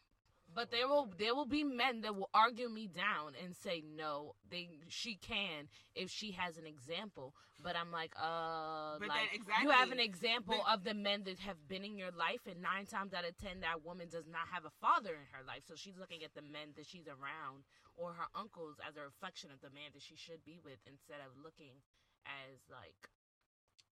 But 0.54 0.72
there 0.72 0.88
will 0.88 1.06
there 1.18 1.34
will 1.36 1.46
be 1.46 1.62
men 1.62 2.00
that 2.02 2.16
will 2.16 2.30
argue 2.34 2.68
me 2.68 2.88
down 2.88 3.36
and 3.38 3.54
say 3.54 3.84
no, 3.84 4.34
they 4.50 4.80
she 4.88 5.14
can 5.14 5.68
if 5.94 6.10
she 6.10 6.32
has 6.32 6.56
an 6.56 6.66
example. 6.66 7.34
But 7.62 7.76
I'm 7.76 7.90
like, 7.92 8.14
uh, 8.16 8.98
But 8.98 9.08
like 9.12 9.34
exactly. 9.34 9.62
you 9.66 9.70
have 9.70 9.90
an 9.92 10.00
example 10.00 10.56
But- 10.64 10.72
of 10.72 10.84
the 10.84 10.94
men 10.94 11.22
that 11.24 11.38
have 11.40 11.58
been 11.68 11.84
in 11.84 11.98
your 11.98 12.10
life, 12.12 12.46
and 12.46 12.62
nine 12.62 12.86
times 12.86 13.12
out 13.12 13.26
of 13.28 13.36
ten, 13.36 13.60
that 13.60 13.84
woman 13.84 14.08
does 14.08 14.26
not 14.26 14.48
have 14.50 14.64
a 14.64 14.70
father 14.80 15.14
in 15.14 15.26
her 15.36 15.44
life, 15.46 15.62
so 15.68 15.74
she's 15.76 15.98
looking 15.98 16.24
at 16.24 16.34
the 16.34 16.42
men 16.42 16.72
that 16.76 16.86
she's 16.86 17.06
around 17.06 17.62
or 17.94 18.14
her 18.14 18.26
uncles 18.34 18.78
as 18.86 18.96
a 18.96 19.02
reflection 19.02 19.50
of 19.50 19.60
the 19.60 19.70
man 19.70 19.90
that 19.92 20.02
she 20.02 20.16
should 20.16 20.42
be 20.46 20.58
with, 20.64 20.78
instead 20.86 21.18
of 21.20 21.34
looking 21.42 21.82
as 22.26 22.62
like 22.70 23.10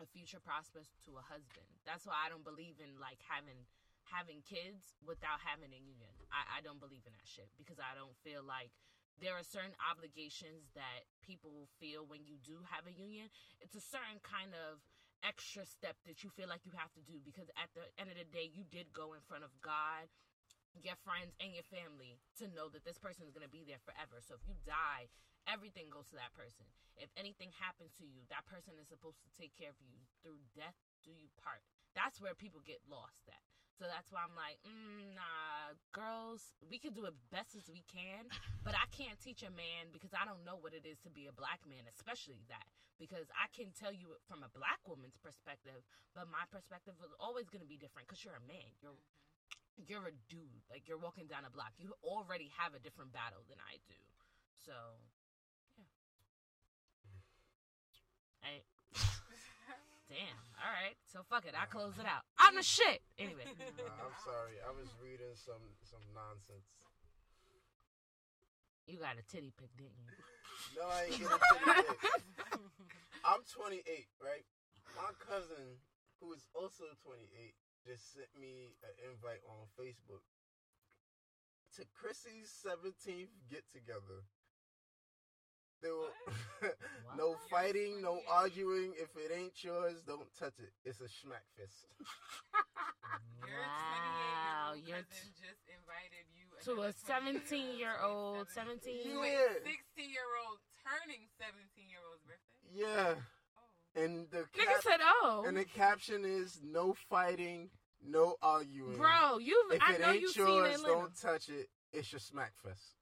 a 0.00 0.08
future 0.08 0.40
prospect 0.40 0.92
to 1.08 1.16
a 1.16 1.24
husband. 1.24 1.66
That's 1.84 2.04
why 2.04 2.16
I 2.16 2.28
don't 2.28 2.44
believe 2.44 2.78
in 2.82 2.96
like 3.00 3.20
having 3.24 3.66
having 4.06 4.38
kids 4.46 4.94
without 5.02 5.42
having 5.42 5.74
a 5.74 5.82
union. 5.82 6.14
I, 6.30 6.58
I 6.58 6.62
don't 6.62 6.78
believe 6.78 7.02
in 7.04 7.14
that 7.18 7.26
shit 7.26 7.50
because 7.58 7.82
I 7.82 7.98
don't 7.98 8.14
feel 8.22 8.46
like 8.46 8.70
there 9.18 9.34
are 9.34 9.42
certain 9.42 9.74
obligations 9.82 10.70
that 10.76 11.08
people 11.24 11.66
feel 11.80 12.06
when 12.06 12.22
you 12.22 12.38
do 12.44 12.60
have 12.70 12.86
a 12.86 12.94
union. 12.94 13.32
It's 13.58 13.74
a 13.74 13.82
certain 13.82 14.22
kind 14.22 14.52
of 14.54 14.78
extra 15.24 15.64
step 15.64 15.96
that 16.04 16.22
you 16.22 16.30
feel 16.30 16.46
like 16.46 16.62
you 16.68 16.76
have 16.76 16.92
to 16.94 17.02
do 17.02 17.18
because 17.24 17.48
at 17.56 17.72
the 17.72 17.88
end 17.96 18.12
of 18.12 18.18
the 18.20 18.28
day 18.28 18.46
you 18.52 18.62
did 18.68 18.92
go 18.92 19.16
in 19.16 19.24
front 19.24 19.42
of 19.42 19.50
God, 19.64 20.06
your 20.76 20.98
friends 21.02 21.32
and 21.40 21.56
your 21.56 21.64
family 21.72 22.20
to 22.36 22.52
know 22.52 22.68
that 22.68 22.84
this 22.84 23.00
person 23.00 23.24
is 23.24 23.32
going 23.32 23.46
to 23.46 23.50
be 23.50 23.64
there 23.64 23.80
forever. 23.80 24.20
So 24.20 24.36
if 24.36 24.44
you 24.44 24.54
die, 24.68 25.08
everything 25.46 25.88
goes 25.88 26.10
to 26.12 26.18
that 26.18 26.34
person. 26.34 26.66
If 26.98 27.10
anything 27.16 27.52
happens 27.56 27.92
to 28.00 28.06
you, 28.06 28.24
that 28.32 28.46
person 28.48 28.76
is 28.80 28.88
supposed 28.88 29.20
to 29.24 29.30
take 29.36 29.52
care 29.54 29.70
of 29.70 29.78
you 29.80 29.96
through 30.22 30.40
death 30.56 30.76
do 31.06 31.14
you 31.14 31.30
part. 31.38 31.62
That's 31.94 32.18
where 32.18 32.34
people 32.34 32.60
get 32.66 32.82
lost 32.90 33.30
at. 33.30 33.44
So 33.76 33.84
that's 33.84 34.08
why 34.08 34.24
I'm 34.24 34.32
like, 34.32 34.56
mm, 34.64 35.12
nah, 35.12 35.76
girls, 35.92 36.56
we 36.64 36.80
can 36.80 36.96
do 36.96 37.04
it 37.04 37.12
best 37.28 37.52
as 37.52 37.68
we 37.68 37.84
can, 37.84 38.24
but 38.66 38.72
I 38.72 38.88
can't 38.88 39.20
teach 39.20 39.44
a 39.44 39.52
man 39.52 39.92
because 39.92 40.16
I 40.16 40.24
don't 40.24 40.48
know 40.48 40.56
what 40.56 40.72
it 40.72 40.88
is 40.88 40.96
to 41.04 41.12
be 41.12 41.28
a 41.28 41.34
black 41.36 41.60
man, 41.68 41.84
especially 41.84 42.40
that. 42.48 42.64
Because 42.96 43.28
I 43.36 43.52
can 43.52 43.76
tell 43.76 43.92
you 43.92 44.16
from 44.24 44.40
a 44.40 44.48
black 44.56 44.80
woman's 44.88 45.20
perspective, 45.20 45.84
but 46.16 46.32
my 46.32 46.48
perspective 46.48 46.96
is 47.04 47.12
always 47.20 47.52
going 47.52 47.60
to 47.60 47.68
be 47.68 47.76
different 47.76 48.08
because 48.08 48.24
you're 48.24 48.40
a 48.40 48.48
man. 48.48 48.72
You're 48.80 48.96
you're 49.76 50.08
a 50.08 50.16
dude. 50.32 50.64
Like 50.72 50.88
you're 50.88 50.96
walking 50.96 51.28
down 51.28 51.44
a 51.44 51.52
block. 51.52 51.76
You 51.76 51.92
already 52.00 52.48
have 52.56 52.72
a 52.72 52.80
different 52.80 53.12
battle 53.12 53.44
than 53.52 53.60
I 53.60 53.76
do. 53.84 54.00
So, 54.64 54.72
yeah. 57.12 57.20
I, 58.46 58.62
damn. 60.10 60.38
All 60.62 60.70
right. 60.70 60.94
So 61.10 61.26
fuck 61.26 61.46
it. 61.46 61.54
I 61.58 61.66
close 61.66 61.98
it 61.98 62.06
out. 62.06 62.22
I'm 62.38 62.54
the 62.54 62.62
shit. 62.62 63.02
Anyway. 63.18 63.42
Nah, 63.42 63.90
I'm 64.06 64.16
sorry. 64.22 64.62
I 64.62 64.70
was 64.70 64.94
reading 65.02 65.34
some 65.34 65.62
some 65.82 66.02
nonsense. 66.14 66.70
You 68.86 69.02
got 69.02 69.18
a 69.18 69.24
titty 69.26 69.50
pic, 69.58 69.74
didn't 69.74 69.98
you? 69.98 70.06
No, 70.78 70.86
I 70.86 71.10
ain't 71.10 71.18
getting 71.18 71.26
titty 71.26 71.90
pic. 71.98 72.62
I'm 73.26 73.42
28, 73.42 73.82
right? 74.22 74.46
My 74.94 75.10
cousin, 75.18 75.82
who 76.22 76.30
is 76.30 76.46
also 76.54 76.86
28, 77.02 77.26
just 77.82 78.14
sent 78.14 78.30
me 78.38 78.78
an 78.86 78.94
invite 79.10 79.42
on 79.50 79.66
Facebook 79.74 80.22
to 81.74 81.82
Chrissy's 81.90 82.54
17th 82.62 83.34
get 83.50 83.66
together. 83.74 84.22
There 85.82 85.92
will 85.94 86.10
no 87.16 87.36
fighting, 87.50 88.00
no 88.02 88.20
arguing. 88.30 88.92
If 88.96 89.10
it 89.16 89.30
ain't 89.34 89.62
yours, 89.62 90.02
don't 90.06 90.26
touch 90.38 90.54
it. 90.58 90.72
It's 90.84 91.00
a 91.00 91.04
schmack 91.04 91.44
fist. 91.56 91.86
Wow, 93.46 94.72
28 94.72 94.86
year 94.88 94.96
you're 94.96 95.04
cousin 95.06 95.30
just 95.38 95.62
invited 95.70 96.26
you 96.34 96.46
to 96.64 96.82
a 96.82 96.92
17 96.92 97.78
year 97.78 97.94
old, 98.02 98.48
17 98.50 98.82
17. 98.82 99.22
Yeah. 99.22 99.54
16 99.62 100.10
year 100.10 100.26
old 100.44 100.58
turning 100.82 101.22
17 101.38 101.88
year 101.88 102.02
old's 102.10 102.24
birthday. 102.26 102.66
Yeah. 102.74 103.14
Oh. 103.14 104.02
And 104.02 104.26
the 104.30 104.44
Nigga 104.58 104.66
cap- 104.74 104.82
said, 104.82 105.00
"Oh, 105.00 105.44
and 105.46 105.56
the 105.56 105.64
caption 105.64 106.24
is 106.24 106.60
no 106.62 106.94
fighting, 107.08 107.70
no 108.04 108.36
arguing. 108.42 108.96
bro, 108.96 109.38
you. 109.38 109.56
If 109.72 109.80
I 109.82 109.94
it 109.94 110.00
know 110.00 110.10
ain't 110.12 110.20
you 110.22 110.28
seen 110.32 110.46
yours, 110.46 110.68
in 110.68 110.74
Atlanta. 110.74 110.94
don't 110.94 111.20
touch 111.20 111.48
it. 111.48 111.68
It's 111.92 112.12
your 112.12 112.20
smack 112.20 112.52
fest. 112.62 112.95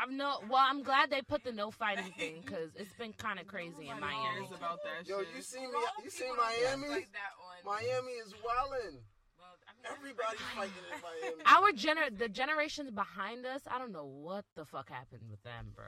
I'm 0.00 0.16
no. 0.16 0.38
Well, 0.48 0.62
I'm 0.64 0.82
glad 0.82 1.10
they 1.10 1.22
put 1.22 1.42
the 1.42 1.52
no 1.52 1.70
fighting 1.70 2.12
thing 2.16 2.42
because 2.44 2.70
it's 2.76 2.94
been 2.94 3.12
kind 3.12 3.38
of 3.40 3.46
crazy 3.46 3.88
in 3.90 3.96
Nobody 3.98 4.14
Miami. 4.14 4.46
cares 4.46 4.58
about 4.58 4.78
that 4.84 5.08
Yo, 5.08 5.18
shit. 5.20 5.28
you 5.36 5.42
see 5.42 5.60
me? 5.60 5.66
You 6.04 6.10
see 6.10 6.24
people 6.24 6.36
don't 6.36 6.54
dress 6.54 6.76
Miami? 6.78 6.88
Like 6.88 7.08
that 7.12 7.32
on, 7.42 7.74
Miami 7.74 8.12
is 8.22 8.32
wildin'. 8.38 9.02
Well, 9.38 9.54
I 9.66 9.72
mean, 9.74 9.90
Everybody's 9.98 10.40
fighting 10.54 10.84
in 10.86 11.00
Miami. 11.02 11.42
Our 11.46 11.70
gener, 11.74 12.16
the 12.16 12.28
generations 12.28 12.90
behind 12.92 13.44
us, 13.46 13.62
I 13.66 13.78
don't 13.78 13.92
know 13.92 14.04
what 14.06 14.44
the 14.54 14.64
fuck 14.64 14.88
happened 14.88 15.22
with 15.30 15.42
them, 15.42 15.72
bro. 15.74 15.84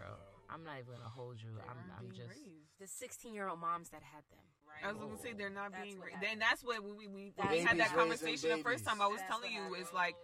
I'm 0.51 0.65
not 0.65 0.79
even 0.83 0.95
gonna 0.99 1.09
hold 1.09 1.39
you. 1.41 1.51
They 1.55 1.63
I'm, 1.71 1.79
I'm 1.99 2.11
just. 2.11 2.31
raised. 2.31 2.67
The 2.81 2.87
16 2.89 3.33
year 3.35 3.47
old 3.49 3.61
moms 3.61 3.91
that 3.91 4.03
had 4.03 4.25
them. 4.31 4.43
Right. 4.67 4.83
I 4.89 4.93
was 4.93 4.99
gonna 4.99 5.19
say 5.23 5.35
they're 5.39 5.51
not 5.51 5.71
That's 5.71 5.85
being. 5.85 5.99
what 5.99 6.11
Ra- 6.11 6.19
then 6.21 6.39
that's 6.41 6.63
what 6.65 6.83
we 6.83 6.91
we, 6.93 7.07
we 7.07 7.33
we 7.51 7.59
had 7.61 7.79
that 7.79 7.95
conversation 7.95 8.51
the 8.51 8.63
first 8.65 8.85
time. 8.85 9.01
I 9.01 9.07
was 9.07 9.19
That's 9.21 9.31
telling 9.31 9.53
you 9.53 9.63
happened. 9.71 9.83
is 9.83 9.93
like 9.93 10.17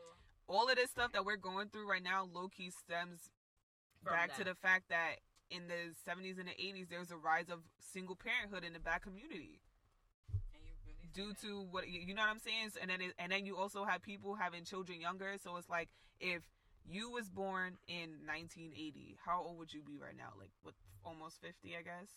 all 0.49 0.69
of 0.69 0.75
this 0.77 0.91
stuff 0.91 1.13
that 1.13 1.25
we're 1.25 1.37
going 1.37 1.69
through 1.69 1.89
right 1.89 2.03
now. 2.03 2.27
Low 2.33 2.49
key 2.49 2.71
stems 2.71 3.31
From 4.07 4.15
back 4.15 4.37
to 4.39 4.45
the 4.45 4.55
fact 4.55 4.89
that 4.91 5.17
in 5.51 5.69
the 5.69 5.95
70s 6.07 6.39
and 6.39 6.49
the 6.49 6.55
80s 6.59 6.89
there 6.89 6.99
was 6.99 7.11
a 7.11 7.17
rise 7.17 7.49
of 7.51 7.61
single 7.81 8.17
parenthood 8.17 8.65
in 8.65 8.73
the 8.73 8.81
black 8.81 9.03
community 9.03 9.61
really 10.31 11.09
due 11.15 11.33
to 11.43 11.63
what 11.71 11.89
you 11.89 12.01
you 12.01 12.15
know 12.15 12.23
what 12.23 12.31
I'm 12.31 12.39
saying. 12.39 12.71
So- 12.71 12.81
And 12.81 12.91
then 12.91 13.01
it, 13.01 13.15
and 13.19 13.31
then 13.33 13.47
you 13.47 13.57
also 13.57 13.85
have 13.85 14.03
people 14.03 14.35
having 14.35 14.65
children 14.65 15.01
younger. 15.01 15.37
So 15.39 15.57
it's 15.57 15.69
like 15.69 15.89
if 16.21 16.43
you 16.85 17.11
was 17.11 17.29
born 17.31 17.79
in 17.89 18.27
1980, 18.27 19.17
how 19.25 19.43
old 19.43 19.59
would 19.59 19.73
you 19.73 19.83
be 19.83 19.99
right 19.99 20.17
now? 20.17 20.33
Like 20.39 20.51
what? 20.63 20.75
Almost 21.05 21.41
50, 21.41 21.77
I 21.77 21.83
guess. 21.83 22.11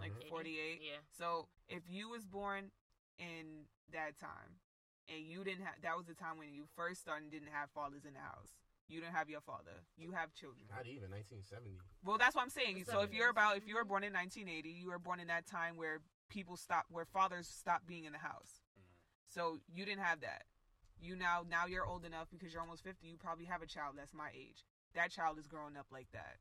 Like 0.00 0.12
Mhm. 0.12 0.28
48. 0.28 0.80
Yeah. 0.82 0.98
So 1.16 1.48
if 1.68 1.82
you 1.88 2.08
was 2.08 2.24
born 2.26 2.70
in 3.18 3.66
that 3.92 4.16
time 4.18 4.58
and 5.08 5.24
you 5.24 5.44
didn't 5.44 5.64
have 5.64 5.80
that 5.82 5.96
was 5.96 6.06
the 6.06 6.14
time 6.14 6.36
when 6.38 6.52
you 6.52 6.66
first 6.74 7.02
started 7.02 7.24
and 7.24 7.30
didn't 7.32 7.52
have 7.52 7.70
fathers 7.70 8.04
in 8.04 8.14
the 8.14 8.20
house. 8.20 8.52
You 8.88 9.00
didn't 9.00 9.14
have 9.14 9.28
your 9.28 9.40
father. 9.40 9.82
You 9.96 10.12
have 10.12 10.32
children. 10.34 10.66
Not 10.70 10.86
even 10.86 11.10
1970. 11.10 11.78
Well, 12.04 12.18
that's 12.18 12.36
what 12.36 12.42
I'm 12.42 12.54
saying. 12.54 12.84
So 12.86 13.00
if 13.00 13.12
you're 13.12 13.30
about 13.30 13.56
if 13.56 13.66
you 13.66 13.74
were 13.74 13.84
born 13.84 14.04
in 14.04 14.12
1980, 14.12 14.68
you 14.70 14.88
were 14.88 14.98
born 14.98 15.18
in 15.18 15.26
that 15.26 15.46
time 15.46 15.76
where 15.76 16.00
people 16.28 16.56
stopped 16.56 16.90
where 16.90 17.04
fathers 17.04 17.48
stopped 17.48 17.86
being 17.86 18.04
in 18.04 18.12
the 18.12 18.22
house. 18.22 18.62
Mm-hmm. 18.78 18.94
So 19.26 19.58
you 19.66 19.84
didn't 19.84 20.02
have 20.02 20.20
that. 20.20 20.44
You 21.00 21.16
now 21.16 21.42
now 21.48 21.66
you're 21.66 21.86
old 21.86 22.04
enough 22.04 22.28
because 22.30 22.52
you're 22.52 22.62
almost 22.62 22.84
50. 22.84 23.06
You 23.06 23.16
probably 23.16 23.46
have 23.46 23.62
a 23.62 23.66
child 23.66 23.94
that's 23.98 24.14
my 24.14 24.30
age. 24.30 24.64
That 24.94 25.10
child 25.10 25.38
is 25.38 25.46
growing 25.46 25.76
up 25.76 25.86
like 25.90 26.08
that. 26.12 26.38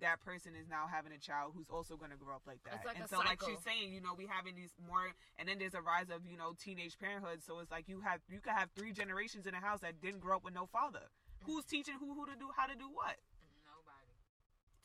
That 0.00 0.18
person 0.20 0.58
is 0.58 0.66
now 0.66 0.90
having 0.90 1.12
a 1.12 1.18
child 1.18 1.52
who's 1.54 1.70
also 1.70 1.94
going 1.96 2.10
to 2.10 2.16
grow 2.16 2.34
up 2.34 2.42
like 2.44 2.58
that. 2.64 2.82
It's 2.82 2.86
like 2.86 2.96
and 2.96 3.04
a 3.04 3.08
so 3.08 3.18
like 3.18 3.38
she's 3.44 3.62
saying, 3.62 3.92
you 3.92 4.00
know, 4.00 4.18
we 4.18 4.26
having 4.26 4.56
these 4.56 4.74
more 4.88 5.14
and 5.38 5.46
then 5.46 5.58
there's 5.60 5.74
a 5.74 5.80
rise 5.80 6.10
of, 6.10 6.26
you 6.26 6.36
know, 6.36 6.56
teenage 6.58 6.98
parenthood. 6.98 7.44
So 7.44 7.60
it's 7.60 7.70
like 7.70 7.88
you 7.88 8.00
have 8.00 8.18
you 8.28 8.40
could 8.40 8.56
have 8.56 8.70
three 8.74 8.90
generations 8.92 9.46
in 9.46 9.54
a 9.54 9.60
house 9.60 9.80
that 9.80 10.00
didn't 10.00 10.20
grow 10.20 10.36
up 10.36 10.44
with 10.44 10.54
no 10.54 10.66
father. 10.66 11.06
Who's 11.44 11.64
teaching 11.66 11.94
who 11.98 12.14
who 12.14 12.26
to 12.26 12.36
do 12.38 12.50
how 12.56 12.66
to 12.66 12.74
do 12.76 12.88
what? 12.90 13.18
Nobody. 13.66 14.12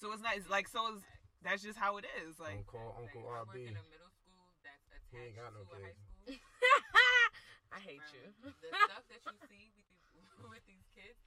So 0.01 0.11
it's 0.13 0.21
not 0.23 0.35
it's 0.37 0.49
like 0.49 0.67
so 0.67 0.93
it's, 0.95 1.03
that's 1.43 1.61
just 1.61 1.77
how 1.77 1.97
it 1.97 2.05
is. 2.25 2.39
Like 2.41 2.65
Don't 2.65 2.67
call 2.67 2.97
Uncle 2.97 3.21
Like, 3.25 3.33
I 3.33 3.43
work 3.45 3.53
RB. 3.53 3.69
in 3.69 3.77
a 3.77 3.85
middle 3.93 4.11
school 4.13 4.43
that's 4.65 4.81
attached 4.89 5.09
He 5.13 5.17
ain't 5.31 5.35
got 5.37 5.53
no 5.53 5.61
to 5.65 5.73
a 5.73 5.79
high 5.81 5.93
school. 5.93 6.37
I 7.77 7.79
hate 7.83 8.01
Bro, 8.01 8.17
you. 8.17 8.25
the 8.41 8.51
stuff 8.89 9.03
that 9.11 9.21
you 9.21 9.31
see 9.31 9.37
with 9.37 9.51
these 9.53 9.75
with 10.53 10.65
these 10.65 10.87
kids, 10.97 11.19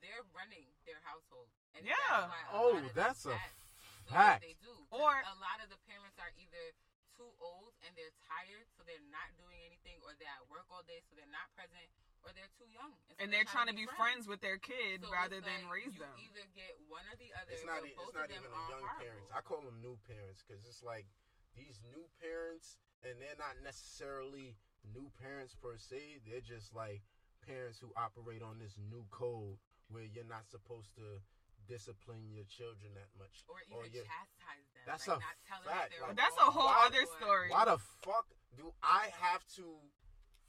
they're 0.00 0.24
running 0.32 0.64
their 0.88 1.00
household. 1.04 1.50
And 1.76 1.84
Yeah. 1.84 1.96
That's 2.32 2.48
Oh, 2.54 2.74
that's 2.96 3.22
a 3.28 3.34
act 3.36 3.60
the 4.08 4.14
way 4.14 4.16
fact. 4.16 4.40
They 4.46 4.56
do. 4.62 4.72
Or- 4.94 5.20
a 5.20 5.36
lot 5.42 5.60
of 5.60 5.68
the 5.68 5.80
parents 5.84 6.16
are 6.22 6.32
either 6.38 6.64
too 7.18 7.28
old 7.42 7.74
and 7.84 7.92
they're 7.98 8.14
tired, 8.30 8.64
so 8.78 8.86
they're 8.86 9.02
not 9.10 9.26
doing 9.36 9.58
anything, 9.66 9.98
or 10.06 10.14
they're 10.22 10.30
at 10.38 10.46
work 10.48 10.64
all 10.70 10.86
day, 10.86 11.02
so 11.10 11.18
they're 11.18 11.28
not 11.34 11.50
present, 11.58 11.90
or 12.28 12.32
they're 12.36 12.52
too 12.60 12.68
young. 12.68 12.92
so 13.08 13.16
and 13.18 13.32
they're 13.32 13.48
trying 13.48 13.66
to 13.72 13.76
be 13.76 13.88
friends 13.96 14.28
with 14.28 14.38
their 14.44 14.60
kid 14.60 15.00
So 15.02 15.08
rather 15.10 15.40
it's 15.40 15.48
than 15.48 15.64
like 15.64 15.72
raise 15.72 15.96
you 15.96 16.04
them. 16.04 16.12
either 16.20 16.44
get 16.52 16.76
one 16.92 17.02
or 17.08 17.16
the 17.16 17.32
other. 17.32 17.48
It's 17.50 17.64
not. 17.64 17.80
but 17.80 17.96
both 17.96 18.12
It's 18.12 18.18
not 18.20 18.28
of 18.28 18.30
them 18.30 18.44
even 18.44 18.52
are 18.52 18.60
the 18.60 18.68
young 18.68 18.84
horrible. 18.84 19.02
parents. 19.02 19.28
I 19.32 19.40
call 19.40 19.60
them 19.64 19.78
new 19.80 19.96
parents 20.04 20.44
because 20.44 20.62
it's 20.68 20.84
like 20.84 21.08
these 21.56 21.80
new 21.90 22.04
parents, 22.20 22.76
and 23.02 23.16
they're 23.18 23.40
not 23.40 23.56
necessarily 23.64 24.54
new 24.94 25.08
parents 25.18 25.56
per 25.56 25.74
se. 25.80 26.20
They're 26.28 26.44
just 26.44 26.70
like 26.76 27.02
parents 27.42 27.80
who 27.80 27.88
operate 27.96 28.44
on 28.44 28.60
this 28.60 28.76
new 28.76 29.02
code 29.10 29.56
where 29.88 30.04
you're 30.04 30.28
not 30.28 30.44
supposed 30.52 30.92
to 31.00 31.18
discipline 31.66 32.28
your 32.32 32.44
children 32.48 32.92
that 32.94 33.08
much. 33.18 33.44
or 33.48 33.56
or 33.72 33.84
even 33.84 34.00
you're- 34.00 34.06
chastise 34.08 34.66
them. 34.72 34.84
That's 34.86 35.04
like 35.08 35.18
a 35.18 35.20
not 35.20 35.64
fact, 35.64 35.90
Them 35.92 36.08
like- 36.08 36.16
That's 36.16 36.36
a 36.38 36.48
whole 36.50 36.68
or- 36.68 36.84
other 36.86 37.04
story. 37.20 37.50
Why 37.50 37.64
the 37.66 37.78
fuck 38.04 38.26
do 38.56 38.72
I 38.82 39.10
have 39.20 39.44
to 39.56 39.80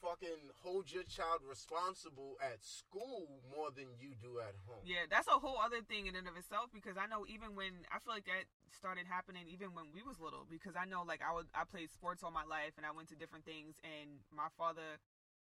fucking 0.02 0.52
hold 0.64 0.92
your 0.92 1.04
child 1.04 1.44
responsible 1.48 2.36
at 2.42 2.64
school 2.64 3.44
more 3.52 3.72
than 3.72 3.88
you 4.00 4.16
do 4.20 4.40
at 4.40 4.56
home? 4.68 4.82
Yeah, 4.84 5.08
that's 5.10 5.28
a 5.28 5.38
whole 5.40 5.60
other 5.60 5.82
thing 5.84 6.08
in 6.08 6.16
and 6.16 6.28
of 6.28 6.36
itself 6.36 6.72
because 6.74 6.96
I 6.98 7.08
know 7.08 7.28
even 7.28 7.56
when 7.56 7.86
I 7.92 8.00
feel 8.00 8.16
like 8.16 8.26
that 8.26 8.48
started 8.72 9.06
happening 9.10 9.50
even 9.50 9.74
when 9.74 9.92
we 9.94 10.02
was 10.06 10.20
little 10.22 10.46
because 10.50 10.76
I 10.78 10.86
know 10.86 11.04
like 11.04 11.22
I 11.26 11.34
would 11.34 11.48
I 11.54 11.66
played 11.66 11.92
sports 11.92 12.24
all 12.24 12.32
my 12.32 12.46
life 12.46 12.78
and 12.78 12.86
I 12.86 12.92
went 12.94 13.10
to 13.10 13.18
different 13.18 13.44
things 13.44 13.76
and 13.84 14.22
my 14.32 14.48
father 14.56 15.02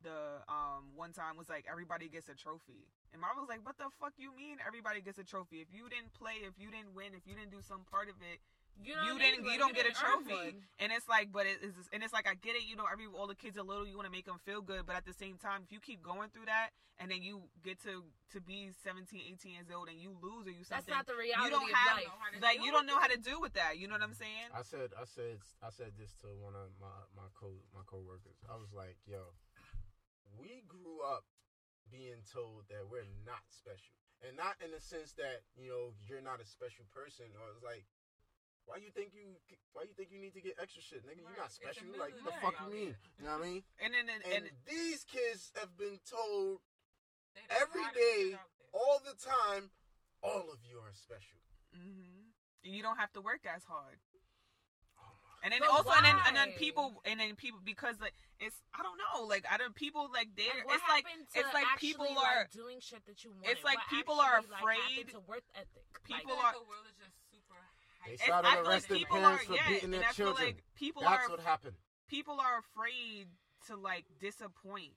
the 0.02 0.40
um 0.48 0.96
one 0.96 1.12
time 1.12 1.36
was 1.36 1.52
like 1.52 1.68
everybody 1.68 2.08
gets 2.08 2.32
a 2.32 2.34
trophy 2.34 2.88
And 3.12 3.20
mom 3.20 3.36
was 3.36 3.50
like, 3.50 3.60
what 3.66 3.76
the 3.76 3.90
fuck 4.00 4.14
you 4.16 4.30
mean? 4.34 4.56
Everybody 4.62 5.02
gets 5.02 5.18
a 5.18 5.26
trophy. 5.26 5.60
If 5.60 5.68
you 5.74 5.90
didn't 5.90 6.14
play, 6.14 6.46
if 6.46 6.54
you 6.56 6.70
didn't 6.70 6.94
win, 6.94 7.12
if 7.12 7.26
you 7.26 7.34
didn't 7.34 7.50
do 7.50 7.60
some 7.60 7.82
part 7.90 8.08
of 8.08 8.16
it, 8.22 8.38
You, 8.82 8.94
you, 8.96 9.12
don't 9.12 9.18
didn't. 9.18 9.44
need 9.44 9.52
You 9.52 9.58
don't 9.58 9.74
get 9.74 9.84
a 9.84 9.92
didn't 9.92 10.04
earn 10.04 10.24
trophy. 10.24 10.56
And 10.80 10.92
it's 10.92 11.08
like, 11.08 11.32
but 11.32 11.44
it 11.44 11.60
is, 11.60 11.74
and 11.92 12.02
it's 12.02 12.12
like 12.12 12.28
I 12.28 12.34
get 12.34 12.56
it. 12.56 12.64
You 12.64 12.76
know, 12.76 12.88
every 12.90 13.04
all 13.06 13.26
the 13.26 13.34
kids 13.34 13.58
are 13.58 13.62
little. 13.62 13.86
You 13.86 13.96
want 13.96 14.06
to 14.06 14.14
make 14.14 14.24
them 14.24 14.40
feel 14.44 14.62
good, 14.62 14.86
but 14.86 14.96
at 14.96 15.04
the 15.04 15.12
same 15.12 15.36
time, 15.36 15.62
if 15.68 15.72
you 15.72 15.80
keep 15.80 16.02
going 16.02 16.30
through 16.32 16.46
that, 16.46 16.72
and 17.00 17.08
then 17.08 17.24
you 17.24 17.48
get 17.64 17.80
to 17.88 18.04
to 18.36 18.38
be 18.40 18.70
17, 18.84 19.08
18 19.08 19.52
years 19.52 19.72
old, 19.72 19.88
and 19.88 19.96
you 19.96 20.12
lose 20.20 20.44
or 20.44 20.52
you 20.52 20.62
something. 20.62 20.92
That's 20.92 20.92
not 20.92 21.08
the 21.08 21.16
reality. 21.16 21.48
you 21.48 21.56
reality 21.56 21.72
don't 21.72 21.72
of 21.72 21.80
have 21.80 21.96
life. 21.96 22.44
like 22.44 22.58
you 22.60 22.70
don't 22.70 22.84
know 22.84 23.00
how 23.00 23.08
to 23.08 23.16
deal 23.16 23.40
with 23.40 23.56
that. 23.56 23.80
You 23.80 23.88
know 23.88 23.96
what 23.96 24.04
I'm 24.04 24.14
saying? 24.14 24.52
I 24.52 24.60
said, 24.60 24.92
I 24.92 25.08
said, 25.08 25.40
I 25.64 25.72
said 25.72 25.96
this 25.96 26.12
to 26.20 26.28
one 26.36 26.52
of 26.52 26.68
my 26.76 26.92
my 27.16 27.28
co 27.32 27.56
my 27.72 27.82
coworkers. 27.88 28.36
I 28.48 28.60
was 28.60 28.70
like, 28.76 29.00
"Yo, 29.08 29.32
we 30.36 30.64
grew 30.68 31.00
up 31.04 31.24
being 31.88 32.20
told 32.28 32.68
that 32.68 32.84
we're 32.84 33.08
not 33.24 33.42
special, 33.48 33.96
and 34.20 34.36
not 34.36 34.60
in 34.60 34.70
the 34.70 34.80
sense 34.80 35.16
that 35.16 35.44
you 35.56 35.72
know 35.72 35.96
you're 36.04 36.24
not 36.24 36.38
a 36.38 36.46
special 36.46 36.84
person, 36.92 37.32
or 37.40 37.48
it's 37.56 37.64
like." 37.64 37.88
Why 38.70 38.78
you 38.78 38.94
think 38.94 39.10
you? 39.18 39.34
Why 39.74 39.82
you 39.82 39.94
think 39.98 40.14
you 40.14 40.22
need 40.22 40.34
to 40.38 40.40
get 40.40 40.54
extra 40.62 40.78
shit, 40.78 41.02
nigga? 41.02 41.26
You're 41.26 41.34
not 41.42 41.50
special. 41.50 41.90
Like 41.98 42.14
the 42.14 42.30
fuck 42.38 42.54
you 42.62 42.70
mean? 42.70 42.94
You 43.18 43.26
know 43.26 43.34
what 43.34 43.42
I 43.42 43.50
mean? 43.50 43.62
And 43.82 43.90
then 43.90 44.06
and, 44.06 44.22
And, 44.22 44.44
and 44.46 44.54
these 44.62 45.02
kids 45.02 45.50
have 45.58 45.74
been 45.74 45.98
told 46.06 46.62
They 47.34 47.42
the 47.50 47.58
Every 47.66 47.82
hottest 47.82 47.98
day, 47.98 48.22
shit 48.30 48.38
out 48.38 48.50
there. 48.54 48.70
all 48.78 48.98
the 49.02 49.16
time, 49.18 49.74
all 50.22 50.46
of 50.54 50.62
you 50.62 50.78
are 50.78 50.94
special. 50.94 51.42
hmm 51.74 52.30
you 52.62 52.82
don't 52.84 53.00
have 53.00 53.10
to 53.16 53.22
work 53.24 53.42
as 53.48 53.64
hard. 53.64 53.96
Oh 55.00 55.16
And 55.42 55.48
then 55.50 55.64
But 55.64 55.70
also, 55.72 55.90
and 55.96 56.04
then, 56.04 56.18
and 56.28 56.36
then 56.36 56.52
people, 56.60 57.00
and 57.08 57.16
then 57.18 57.32
people, 57.34 57.58
because 57.64 57.96
like 58.04 58.12
it's, 58.38 58.60
I 58.76 58.84
don't 58.84 59.00
know, 59.00 59.24
like 59.24 59.46
I 59.50 59.56
don't 59.56 59.72
people 59.74 60.12
like 60.12 60.28
they, 60.36 60.44
Like, 60.46 60.68
it's 60.78 60.84
like 60.86 61.06
it's 61.34 61.54
like 61.56 61.64
actually, 61.72 61.96
people 61.96 62.12
like, 62.14 62.36
are, 62.36 62.48
doing 62.52 62.78
shit 62.84 63.00
that 63.08 63.24
you 63.24 63.32
want. 63.32 63.48
it's 63.48 63.64
like 63.64 63.80
people 63.88 64.20
are 64.20 64.44
afraid- 64.44 65.08
to 65.16 65.20
work 65.24 65.42
ethic. 65.56 65.88
people 66.04 66.36
I 66.36 66.52
are- 66.52 66.60
the 66.60 66.68
world 66.68 66.84
is 66.84 66.94
just 67.00 67.16
super 67.16 67.29
They 68.06 68.12
it's- 68.14 68.26
feel 68.26 68.42
like 68.42 68.66
arresting 68.66 69.04
parents 69.06 69.42
are, 69.42 69.46
for 69.46 69.54
yeah, 69.54 69.68
beating 69.68 69.90
their 69.90 70.02
children. 70.12 70.46
like 70.46 70.64
people 70.74 71.02
That's 71.02 71.26
are, 71.26 71.30
what 71.30 71.40
happened. 71.40 71.76
people 72.08 72.38
are 72.40 72.58
afraid 72.58 73.28
to 73.66 73.76
like 73.76 74.04
disappoint. 74.20 74.94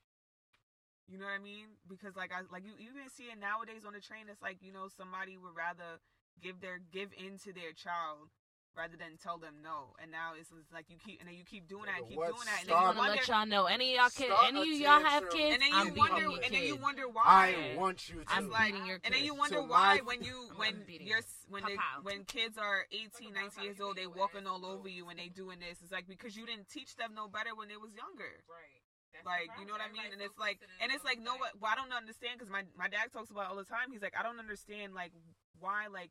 You 1.08 1.18
know 1.20 1.26
what 1.26 1.36
I 1.36 1.44
mean? 1.44 1.66
Because 1.88 2.16
like 2.16 2.32
I 2.32 2.42
like 2.52 2.64
you, 2.64 2.72
you 2.80 2.92
even 2.96 3.10
see 3.10 3.26
it 3.26 3.38
nowadays 3.40 3.84
on 3.86 3.94
the 3.94 4.00
train. 4.00 4.26
It's 4.32 4.42
like 4.42 4.58
you 4.62 4.72
know 4.72 4.88
somebody 4.88 5.38
would 5.38 5.56
rather 5.56 6.00
give 6.42 6.62
their 6.62 6.80
give 6.80 7.12
in 7.18 7.38
to 7.40 7.52
their 7.54 7.74
child 7.74 8.30
rather 8.76 8.98
than 8.98 9.18
tell 9.22 9.38
them 9.38 9.56
no. 9.64 9.94
And 10.02 10.12
now 10.12 10.34
it's, 10.40 10.50
it's 10.52 10.72
like 10.74 10.90
you 10.90 10.98
keep 10.98 11.20
and 11.20 11.30
then 11.30 11.36
you 11.36 11.46
keep 11.46 11.68
doing 11.68 11.86
that 11.86 12.00
and 12.02 12.10
keep 12.10 12.18
doing 12.18 12.48
that, 12.50 12.66
and 12.66 12.70
then 12.70 12.74
you 12.74 12.74
started- 12.74 12.86
want 12.86 12.96
to 12.96 13.00
wonder, 13.00 13.16
let 13.22 13.28
y'all 13.28 13.46
know. 13.46 13.66
Any 13.66 13.94
of 13.94 14.02
y'all 14.02 14.10
kid, 14.10 14.32
Start 14.34 14.48
any 14.50 14.62
of 14.62 14.80
y'all 14.82 15.04
have 15.04 15.30
kids, 15.30 15.54
and 15.54 15.62
then 15.62 15.70
I'm 15.74 15.88
beating 15.94 16.00
wonder, 16.00 16.22
your 16.22 16.42
and 16.44 16.52
then 16.54 16.64
you 16.64 16.76
wonder 16.76 17.06
why. 17.10 17.24
I 17.26 17.78
want 17.78 18.10
you 18.10 18.24
to. 18.24 18.32
I'm 18.34 18.46
It's 18.46 18.54
like- 18.54 18.72
beating 18.74 18.86
your 18.88 19.00
and 19.04 19.14
then 19.14 19.24
you 19.24 19.34
wonder 19.36 19.58
So 19.58 19.66
why 19.66 19.96
my- 19.96 20.02
when 20.02 20.24
you 20.24 20.50
when 20.56 20.84
beating 20.86 21.08
you're 21.08 21.22
when 21.50 21.64
they 21.66 21.76
Pow, 21.76 21.98
pow. 21.98 22.02
when 22.02 22.26
kids 22.26 22.58
are 22.58 22.86
18 22.92 23.34
19 23.34 23.64
years 23.64 23.80
old 23.82 23.98
they 23.98 24.10
get 24.10 24.16
walking 24.16 24.48
all 24.48 24.66
over 24.66 24.90
you 24.90 25.06
when 25.06 25.18
they 25.18 25.30
doing 25.30 25.60
this. 25.60 25.82
It's 25.82 25.92
like 25.92 26.08
because 26.08 26.36
you 26.36 26.46
didn't 26.46 26.70
teach 26.70 26.96
them 26.96 27.14
no 27.14 27.28
better 27.28 27.54
when 27.56 27.68
they 27.70 27.78
was 27.78 27.94
younger. 27.94 28.44
Right. 28.50 28.82
That's 29.14 29.26
like 29.28 29.50
you 29.60 29.66
know 29.68 29.74
what 29.74 29.82
i 29.82 29.92
mean? 29.94 30.10
And 30.12 30.22
it's 30.22 30.38
like 30.40 30.58
and 30.82 30.92
it's 30.92 31.04
like 31.06 31.20
no 31.20 31.38
what 31.38 31.54
well, 31.62 31.72
i 31.72 31.76
don't 31.76 31.94
understand 31.94 32.40
because 32.40 32.50
my 32.50 32.64
my 32.76 32.88
dad 32.90 33.14
talks 33.14 33.30
about 33.30 33.46
it 33.46 33.50
all 33.52 33.56
the 33.56 33.64
time. 33.64 33.92
He's 33.92 34.02
like 34.02 34.16
i 34.18 34.24
don't 34.24 34.40
understand 34.40 34.96
like 34.96 35.12
why 35.60 35.86
like 35.86 36.10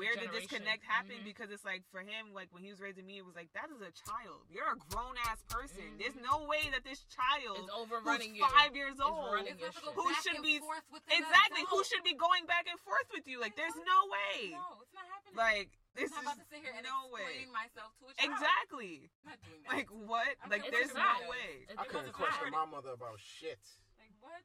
where 0.00 0.16
the 0.16 0.24
generation. 0.26 0.48
disconnect 0.48 0.82
happened 0.88 1.20
Mhm. 1.20 1.28
because 1.28 1.50
it's 1.52 1.64
like 1.64 1.84
for 1.92 2.00
him 2.00 2.32
like 2.32 2.48
when 2.56 2.64
he 2.64 2.70
was 2.72 2.80
raising 2.80 3.04
me 3.04 3.18
it 3.20 3.26
was 3.28 3.36
like 3.36 3.52
that 3.52 3.68
is 3.70 3.80
a 3.84 3.92
child 3.92 4.48
you're 4.48 4.72
a 4.72 4.76
grown-ass 4.88 5.44
person 5.52 5.84
Mhm. 5.94 5.98
there's 6.00 6.16
no 6.16 6.44
way 6.48 6.68
that 6.72 6.82
this 6.84 7.04
child 7.12 7.58
It's 7.60 7.70
overrunning 7.76 8.32
who's 8.34 8.40
you. 8.40 8.48
five 8.48 8.74
years 8.74 8.92
It's 8.96 9.00
old 9.04 9.32
running 9.32 9.54
It's 9.60 9.60
not 9.60 9.74
to 9.76 9.80
go 9.92 9.92
Who 9.92 10.14
should 10.24 10.40
be- 10.42 10.58
forth 10.58 10.84
with 10.90 11.02
exactly 11.12 11.64
who 11.68 11.84
should 11.84 12.02
be 12.02 12.14
going 12.14 12.46
back 12.46 12.66
and 12.66 12.80
forth 12.80 13.08
with 13.12 13.26
you 13.28 13.38
like 13.38 13.54
there's 13.56 13.76
no 13.76 13.98
way 14.08 14.50
No, 14.56 14.80
it's 14.82 14.94
not 14.94 15.06
happening. 15.06 15.36
like 15.36 15.70
I'm 15.96 16.02
not 16.02 16.04
is 16.04 16.12
about 16.22 16.38
to 16.38 16.44
sit 16.48 16.60
here 16.64 16.72
and 16.72 16.84
no 16.84 17.08
way 17.08 17.20
explain 17.44 17.52
myself 17.52 17.92
to 17.98 18.04
a 18.08 18.14
child. 18.14 18.30
exactly 18.32 19.10
I'm 19.24 19.30
not 19.30 19.40
doing 19.42 19.62
that. 19.64 19.72
like 19.76 19.90
what 19.90 20.36
I'm 20.42 20.50
like 20.50 20.70
there's 20.70 20.94
no 20.94 21.02
that. 21.02 21.28
way 21.28 21.66
It's 21.68 21.78
I 21.78 21.82
because 21.84 21.90
couldn't 21.92 22.12
question 22.14 22.50
my 22.50 22.64
mother 22.64 22.90
about 22.96 23.20
shit. 23.20 23.60
like 23.98 24.12
what? 24.20 24.42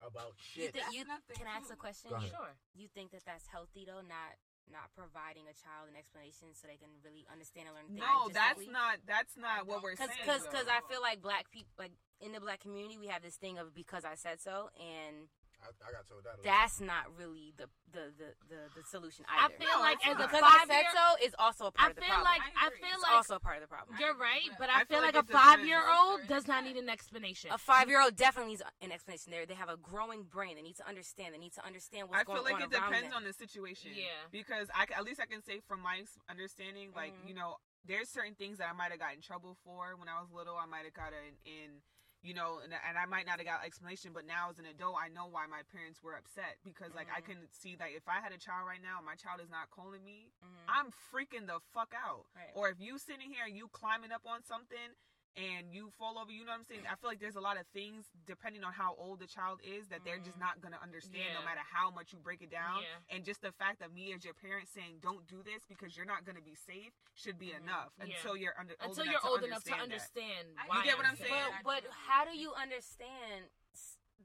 About 0.00 0.34
You 0.54 0.62
shit. 0.62 0.72
think 0.74 0.84
That's 0.84 0.94
you 0.94 1.04
can 1.34 1.46
I 1.48 1.56
ask 1.56 1.72
a 1.72 1.76
question? 1.76 2.10
Sure. 2.30 2.54
You 2.74 2.86
think 2.94 3.10
that 3.10 3.24
that's 3.24 3.46
healthy 3.48 3.84
though, 3.84 4.00
not 4.00 4.38
not 4.72 4.92
providing 4.96 5.48
a 5.48 5.56
child 5.56 5.88
an 5.88 5.96
explanation 5.96 6.52
so 6.52 6.68
they 6.68 6.76
can 6.76 6.90
really 7.04 7.24
understand 7.30 7.68
and 7.68 7.74
learn 7.76 7.88
things. 7.88 8.00
no 8.00 8.28
that's 8.32 8.64
not 8.68 9.00
that's 9.06 9.34
not 9.36 9.66
what 9.66 9.82
we're 9.82 9.96
Cause, 9.96 10.12
saying 10.12 10.26
cause, 10.26 10.44
cause 10.52 10.68
I 10.68 10.80
feel 10.90 11.00
like 11.00 11.22
black 11.22 11.50
people, 11.50 11.72
like 11.78 11.92
in 12.20 12.32
the 12.32 12.40
black 12.40 12.60
community, 12.60 12.98
we 12.98 13.06
have 13.08 13.22
this 13.22 13.36
thing 13.36 13.58
of 13.58 13.74
because 13.74 14.04
I 14.04 14.14
said 14.14 14.40
so, 14.40 14.70
and 14.76 15.30
I, 15.58 15.74
I 15.82 15.90
got 15.92 16.06
told 16.06 16.22
that. 16.24 16.38
a 16.38 16.40
lot. 16.40 16.44
that's 16.46 16.78
not 16.80 17.10
really 17.18 17.52
the 17.58 17.66
the 17.90 18.14
the 18.14 18.28
the, 18.46 18.60
the 18.78 18.82
solution 18.86 19.24
I 19.26 19.48
feel 19.58 19.66
No, 19.74 19.80
like 19.82 19.98
it's 19.98 20.06
as 20.06 20.14
a 20.14 20.18
not. 20.18 20.30
because 20.30 20.44
I 20.44 20.54
five 20.62 20.68
said 20.70 20.82
year, 20.86 20.94
so 20.94 21.04
is 21.26 21.34
also 21.38 21.62
a 21.66 21.74
part 21.74 21.88
I 21.88 21.90
of 21.90 21.96
the 21.98 22.02
problem. 22.06 22.26
I 22.26 22.30
feel 22.30 22.30
problem. 22.30 22.38
like 22.38 22.42
I 22.54 22.66
I 22.66 22.68
feel 22.78 22.94
it's 22.94 23.02
like 23.02 23.16
also 23.18 23.34
a 23.34 23.42
part 23.42 23.56
of 23.58 23.62
the 23.66 23.70
problem. 23.72 23.92
you're 23.98 24.14
right, 24.16 24.46
but 24.54 24.68
but 24.68 24.68
I, 24.70 24.74
I 24.74 24.84
feel 24.86 25.02
feel 25.02 25.06
like, 25.08 25.18
like 25.18 25.24
a 25.24 25.32
five 25.34 25.60
year 25.66 25.82
old 25.82 26.20
does 26.30 26.46
not 26.46 26.62
need 26.62 26.76
an 26.78 26.88
explanation. 26.88 27.50
A 27.50 27.58
five 27.58 27.88
year 27.90 27.98
old 28.00 28.14
definitely 28.14 28.54
needs 28.54 28.62
an 28.82 28.92
explanation. 28.92 29.34
There, 29.34 29.46
they 29.46 29.58
have 29.58 29.68
a 29.72 29.76
growing 29.80 30.22
brain. 30.30 30.54
They 30.54 30.62
need 30.62 30.78
to 30.78 30.86
understand. 30.86 31.34
They 31.34 31.42
need 31.42 31.54
to 31.58 31.64
understand 31.66 32.06
what's 32.08 32.22
going 32.22 32.38
on. 32.38 32.44
I 32.44 32.48
feel 32.48 32.54
like 32.54 32.62
it 32.62 32.70
depends 32.70 33.08
them. 33.10 33.16
on 33.18 33.24
the 33.26 33.34
situation. 33.34 33.90
Yeah. 33.98 34.14
Because 34.30 34.68
I 34.74 34.86
c- 34.86 34.94
at 34.94 35.02
least 35.02 35.18
I 35.18 35.26
can 35.26 35.42
say 35.42 35.58
from 35.66 35.82
my 35.82 36.06
understanding, 36.30 36.92
like 36.94 37.14
Mhm. 37.18 37.28
you 37.28 37.34
know, 37.34 37.56
there's 37.84 38.08
certain 38.08 38.34
things 38.38 38.58
that 38.58 38.68
I 38.70 38.74
might 38.76 38.90
have 38.92 39.00
got 39.00 39.14
in 39.14 39.22
trouble 39.22 39.56
for 39.64 39.96
when 39.96 40.08
I 40.08 40.20
was 40.20 40.30
little. 40.30 40.56
I 40.56 40.66
might 40.66 40.84
have 40.84 40.94
got 40.94 41.10
in, 41.16 41.34
in 41.48 41.82
you 42.28 42.34
know, 42.36 42.60
and, 42.62 42.76
and 42.76 43.00
I 43.00 43.06
might 43.08 43.24
not 43.24 43.40
have 43.40 43.48
got 43.48 43.64
explanation. 43.64 44.12
But 44.12 44.28
now 44.28 44.52
as 44.52 44.58
an 44.60 44.66
adult, 44.68 45.00
I 45.00 45.08
know 45.08 45.24
why 45.24 45.48
my 45.48 45.64
parents 45.72 46.04
were 46.04 46.12
upset 46.12 46.60
because 46.62 46.92
like 46.94 47.08
I 47.08 47.24
Mhm. 47.24 47.24
can 47.24 47.38
see 47.50 47.74
that 47.80 47.88
if 47.96 48.04
I 48.06 48.20
had 48.20 48.32
a 48.36 48.38
child 48.38 48.68
right 48.68 48.82
now, 48.84 48.98
and 49.00 49.06
my 49.08 49.16
child 49.16 49.40
is 49.40 49.48
not 49.48 49.70
calling 49.70 50.04
me, 50.04 50.28
Mhm. 50.44 50.64
I'm 50.68 50.92
freaking 50.92 51.46
the 51.48 51.60
fuck 51.72 51.94
out. 51.96 52.26
Right. 52.36 52.52
Or 52.54 52.68
if 52.68 52.78
you 52.78 52.98
sitting 52.98 53.32
here 53.32 53.46
and 53.46 53.56
you 53.56 53.68
climbing 53.68 54.12
up 54.12 54.26
on 54.26 54.42
something 54.44 54.92
and 55.36 55.72
you 55.72 55.90
fall 55.98 56.18
over, 56.18 56.30
you 56.30 56.44
know 56.44 56.52
what 56.52 56.58
I'm 56.60 56.64
saying? 56.64 56.82
I 56.90 56.96
feel 56.96 57.10
like 57.10 57.20
there's 57.20 57.36
a 57.36 57.40
lot 57.40 57.58
of 57.58 57.66
things 57.72 58.06
depending 58.26 58.64
on 58.64 58.72
how 58.72 58.94
old 58.98 59.20
the 59.20 59.26
child 59.26 59.60
is 59.62 59.86
that 59.88 60.00
they're 60.04 60.18
just 60.18 60.36
Mhm. 60.36 60.40
not 60.40 60.60
gonna 60.60 60.78
understand 60.82 61.34
no 61.34 61.42
matter 61.42 61.60
how 61.60 61.90
much 61.90 62.12
you 62.12 62.18
break 62.18 62.42
it 62.42 62.50
down. 62.50 62.82
Yeah. 62.82 63.16
And 63.16 63.24
just 63.24 63.40
the 63.42 63.52
fact 63.52 63.78
that 63.80 63.92
me 63.92 64.12
as 64.12 64.24
your 64.24 64.34
parent 64.34 64.68
saying 64.68 64.98
don't 65.00 65.26
do 65.26 65.42
this 65.42 65.64
because 65.66 65.96
you're 65.96 66.06
not 66.06 66.24
gonna 66.24 66.40
be 66.42 66.54
safe 66.54 66.92
should 67.14 67.38
be 67.38 67.50
Mhm. 67.50 67.60
enough 67.62 67.92
Yeah. 67.98 68.04
until 68.16 68.36
you're 68.36 68.58
under 68.58 68.74
Until 68.80 68.88
old 68.90 68.96
you're 68.98 69.06
enough 69.12 69.22
to 69.22 69.28
old 69.28 69.42
enough 69.44 69.64
to 69.64 69.74
understand 69.74 70.56
that. 70.56 70.68
why 70.68 70.78
You 70.78 70.84
get 70.84 70.96
what 70.96 71.06
I'm 71.06 71.16
saying? 71.16 71.52
But, 71.62 71.84
but 71.84 71.90
how 71.92 72.24
do 72.24 72.36
you 72.36 72.52
understand 72.54 73.50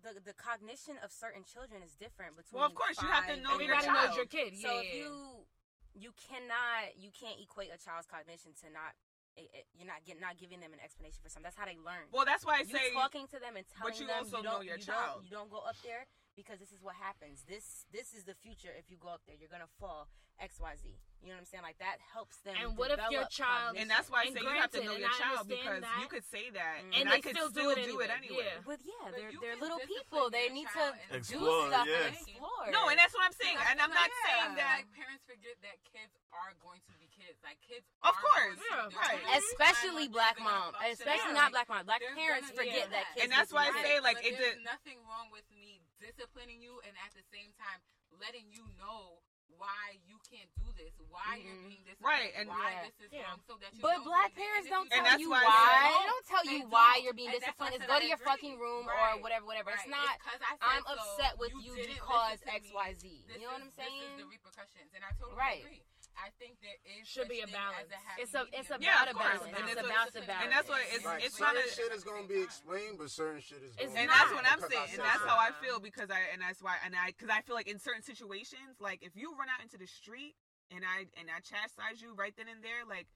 the 0.01 0.19
the 0.19 0.33
cognition 0.33 0.97
of 0.97 1.11
certain 1.11 1.45
children 1.45 1.81
is 1.83 1.95
different 1.95 2.35
between 2.35 2.59
Well, 2.59 2.67
of 2.67 2.75
course, 2.75 3.01
you 3.01 3.07
have 3.07 3.25
to 3.27 3.33
five 3.35 3.41
know 3.41 3.51
your 3.59 3.73
Everybody 3.75 3.85
and- 3.87 3.93
knows 3.95 4.05
child. 4.07 4.17
your 4.17 4.25
kid. 4.25 4.57
So 4.57 4.67
yeah. 4.81 4.81
if 4.81 4.93
you 4.95 5.47
you 5.95 6.11
cannot 6.13 6.97
you 6.97 7.11
can't 7.11 7.39
equate 7.39 7.71
a 7.71 7.77
child's 7.77 8.07
cognition 8.07 8.53
to 8.55 8.69
not 8.71 8.95
eh, 9.37 9.49
eh, 9.53 9.65
you're 9.77 9.87
not 9.87 10.01
get, 10.05 10.19
not 10.19 10.37
giving 10.37 10.59
them 10.59 10.73
an 10.73 10.81
explanation 10.83 11.19
for 11.21 11.29
something. 11.29 11.47
That's 11.47 11.57
how 11.57 11.65
they 11.65 11.77
learn. 11.79 12.07
Well, 12.11 12.25
that's 12.25 12.45
why 12.45 12.61
I 12.61 12.67
you 12.67 12.73
say 12.73 12.93
talking 12.93 13.27
to 13.33 13.39
them 13.39 13.57
and 13.57 13.65
telling 13.67 13.95
you 13.97 14.07
them 14.07 14.23
also 14.23 14.37
you 14.37 14.43
know 14.43 14.61
don't, 14.61 14.65
your 14.65 14.77
you 14.77 14.85
child. 14.85 15.21
Don't, 15.21 15.25
you 15.25 15.31
don't 15.31 15.51
go 15.51 15.61
up 15.65 15.77
there 15.83 16.05
because 16.35 16.59
this 16.59 16.71
is 16.71 16.81
what 16.81 16.95
happens. 16.95 17.43
This 17.47 17.85
this 17.91 18.13
is 18.13 18.23
the 18.23 18.35
future. 18.35 18.71
If 18.77 18.89
you 18.89 18.97
go 18.97 19.09
up 19.09 19.21
there, 19.27 19.35
you're 19.39 19.51
gonna 19.51 19.69
fall. 19.79 20.07
X 20.41 20.57
Y 20.57 20.73
Z. 20.81 20.89
You 21.21 21.29
know 21.29 21.37
what 21.39 21.45
I'm 21.45 21.51
saying? 21.55 21.61
Like 21.63 21.77
that 21.77 22.01
helps 22.09 22.41
them. 22.41 22.57
And 22.57 22.73
what 22.75 22.89
if 22.89 22.97
your 23.13 23.23
develop 23.23 23.31
child- 23.31 23.77
and 23.79 23.85
that's 23.87 24.09
why 24.09 24.25
I 24.25 24.33
And 24.33 24.35
say 24.35 24.41
you 24.43 24.49
have 24.59 24.73
to 24.75 24.81
know 24.83 24.97
your 24.97 25.13
child 25.13 25.45
because 25.47 25.85
that. 25.85 26.01
you 26.01 26.07
could 26.09 26.25
say 26.25 26.49
that 26.51 26.83
mm-hmm. 26.83 26.99
And 26.99 27.05
and, 27.05 27.15
they 27.15 27.21
I 27.21 27.23
could 27.23 27.37
still 27.37 27.53
still, 27.53 27.69
do 27.71 27.79
it 27.79 27.85
do 27.85 28.01
it 28.03 28.09
anyway. 28.11 28.43
anyway. 28.43 28.49
Yeah. 28.49 28.65
But 28.65 28.79
yeah, 28.83 29.05
they're 29.13 29.29
you 29.31 29.39
they're 29.39 29.55
little 29.61 29.79
people. 29.85 30.33
They 30.33 30.49
need 30.51 30.67
to 30.73 30.83
child 30.89 30.99
and 31.13 31.21
do 31.23 31.37
stuff 31.69 31.85
yeah. 31.87 32.09
and 32.11 32.17
explore. 32.17 32.65
No, 32.75 32.89
and 32.91 32.97
that's 32.99 33.13
what 33.13 33.23
I'm 33.29 33.37
saying. 33.39 33.55
I 33.55 33.71
And 33.71 33.77
I'm 33.79 33.93
not 33.93 34.09
like- 34.09 34.19
saying 34.25 34.51
that 34.57 34.83
Like 34.83 34.89
parents 34.97 35.23
forget 35.29 35.55
that 35.63 35.77
kids 35.85 36.11
are 36.33 36.51
going 36.59 36.81
to 36.89 36.93
be 36.99 37.07
kids. 37.13 37.37
Like 37.45 37.61
kids. 37.63 37.85
Of 38.03 38.17
course, 38.17 38.59
yeah, 38.59 38.89
right. 38.99 39.21
especially 39.39 40.11
black 40.11 40.35
they're 40.35 40.49
mom, 40.49 40.75
especially 40.91 41.37
not 41.37 41.55
black 41.55 41.69
mom. 41.71 41.87
Black 41.87 42.03
parents 42.17 42.51
forget 42.51 42.91
that 42.91 43.05
kids. 43.15 43.21
And 43.23 43.29
that's 43.31 43.53
why 43.55 43.69
I 43.69 43.73
say, 43.79 44.03
like, 44.03 44.19
it 44.25 44.35
there's 44.35 44.59
did- 44.59 44.67
nothing 44.67 44.99
wrong 45.07 45.31
with 45.31 45.47
me 45.55 45.62
disciplining 46.03 46.59
you 46.59 46.83
and 46.83 46.91
at 46.99 47.15
the 47.15 47.23
same 47.31 47.55
time 47.55 47.79
letting 48.19 48.45
you 48.51 48.67
know 48.77 49.23
why 49.57 49.95
you 50.03 50.17
can't 50.27 50.49
do 50.57 50.65
this, 50.75 50.91
why 51.13 51.37
you're 51.37 51.53
Mhm. 51.55 51.69
being 51.69 51.83
disciplined, 51.85 52.01
Right, 52.03 52.33
and- 52.35 52.49
why 52.49 52.71
Yeah. 52.73 52.83
this 52.89 52.99
is 53.05 53.11
Yeah. 53.13 53.29
wrong, 53.29 53.39
so 53.47 53.55
that 53.57 53.71
you 53.73 53.81
But 53.81 53.95
don't 54.01 54.03
black 54.03 54.33
parents 54.33 54.67
don't 54.67 54.89
tell 54.89 55.19
you 55.19 55.29
why 55.29 55.43
why. 55.45 55.97
They 56.01 56.05
don't 56.09 56.25
tell 56.27 56.43
They 56.43 56.51
you 56.57 56.67
why 56.67 56.93
don't. 56.95 57.03
you're 57.03 57.13
being 57.13 57.29
And 57.29 57.41
that's 57.41 57.59
why 57.59 57.67
I 57.67 57.69
disciplined. 57.69 57.75
It's 57.75 57.81
said 57.83 57.87
go 57.87 57.93
I 57.95 57.99
to 57.99 58.05
your 58.07 58.15
agree. 58.15 58.25
fucking 58.25 58.59
room 58.59 58.89
or 58.89 58.93
Right. 58.93 59.21
whatever, 59.21 59.45
whatever. 59.45 59.69
It's 59.71 59.85
not. 59.87 60.15
It's 60.15 60.23
'cause 60.25 60.41
I 60.41 60.49
said 60.57 60.57
I'm 60.61 60.83
so. 60.83 60.93
upset 60.93 61.37
with 61.37 61.51
You 61.53 61.61
you 61.61 61.75
because 61.87 62.31
listen 62.31 62.47
to 62.47 62.53
X, 62.53 62.63
me. 62.65 62.73
Y, 62.73 62.93
Z. 62.95 63.23
This 63.27 63.35
You 63.37 63.41
know 63.41 63.47
what 63.47 63.55
is- 63.57 63.61
I'm 63.61 63.67
This 63.67 63.75
saying? 63.75 64.01
is 64.01 64.17
the 64.17 64.25
repercussions, 64.25 64.93
and 64.95 65.05
I 65.05 65.11
totally 65.11 65.35
Right. 65.37 65.63
agree. 65.63 65.83
I 66.17 66.29
think 66.37 66.61
there 66.61 66.77
is 66.85 67.07
Should 67.07 67.27
be 67.27 67.41
a 67.41 67.47
balance. 67.47 67.89
A 67.89 68.21
It's 68.21 68.33
a 68.33 68.45
it's 68.53 68.69
medium. 68.69 68.81
Yeah, 68.85 69.03
about 69.03 69.11
a 69.11 69.17
balance. 69.17 69.43
And 69.43 69.57
It's 69.57 69.71
it's 69.73 69.81
about 69.81 70.09
a- 70.13 70.21
balance. 70.27 70.43
and 70.45 70.51
that's 70.51 70.69
what 70.69 70.81
it's- 70.81 71.05
Like 71.05 71.23
it's 71.25 71.37
certain 71.37 71.55
not 71.55 71.65
a- 71.65 71.73
shit 71.73 71.91
is 71.91 72.03
gonna 72.03 72.27
be 72.27 72.41
explained, 72.41 72.97
but 72.97 73.09
certain 73.09 73.41
shit 73.41 73.63
is. 73.63 73.73
It's 73.75 73.89
gonna 73.93 73.99
and 73.99 74.09
that's 74.09 74.31
what 74.31 74.45
I'm 74.45 74.61
saying, 74.61 74.89
and 74.93 75.01
that's 75.01 75.25
how 75.25 75.37
I 75.37 75.51
feel 75.61 75.79
because 75.79 76.09
I 76.11 76.19
and 76.31 76.41
that's 76.41 76.61
why 76.61 76.77
and 76.85 76.95
I 76.95 77.07
because 77.07 77.29
I 77.29 77.41
feel 77.41 77.55
like 77.55 77.67
in 77.67 77.79
certain 77.79 78.03
situations, 78.03 78.79
like 78.79 79.01
if 79.01 79.15
you 79.15 79.33
run 79.35 79.49
out 79.49 79.61
into 79.61 79.77
the 79.77 79.87
street 79.87 80.35
and 80.71 80.85
I 80.85 81.07
and 81.19 81.29
I 81.29 81.39
chastise 81.41 82.01
you 82.01 82.13
right 82.13 82.35
then 82.37 82.47
and 82.47 82.63
there, 82.63 82.85
like, 82.85 83.07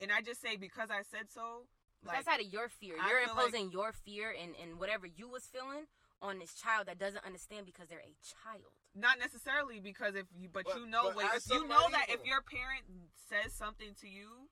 and 0.00 0.10
I 0.12 0.20
just 0.20 0.40
say 0.42 0.56
because 0.56 0.90
I 0.90 1.02
said 1.02 1.30
so, 1.30 1.66
like 2.04 2.16
that's 2.24 2.28
out 2.28 2.40
of 2.40 2.52
your 2.52 2.68
fear. 2.68 2.96
You're 2.96 3.24
feel 3.24 3.34
like- 3.34 3.46
imposing 3.54 3.70
your 3.70 3.92
fear 3.92 4.30
and, 4.34 4.54
and 4.56 4.78
whatever 4.78 5.06
you 5.06 5.28
was 5.28 5.46
feeling 5.46 5.86
on 6.20 6.38
this 6.38 6.54
child 6.54 6.86
that 6.86 6.98
doesn't 6.98 7.24
understand 7.24 7.66
because 7.66 7.88
they're 7.88 7.98
a 8.00 8.14
child. 8.22 8.72
Not 8.94 9.18
necessarily 9.18 9.80
because 9.80 10.14
if 10.14 10.26
you, 10.38 10.48
but, 10.52 10.64
But- 10.66 10.78
you 10.78 10.86
know, 10.86 11.12
but 11.14 11.24
if 11.34 11.42
you 11.50 11.66
know 11.66 11.88
that 11.90 12.06
if 12.08 12.24
your 12.24 12.42
parent 12.42 12.84
says 13.28 13.52
something 13.54 13.94
to 14.00 14.08
you, 14.08 14.48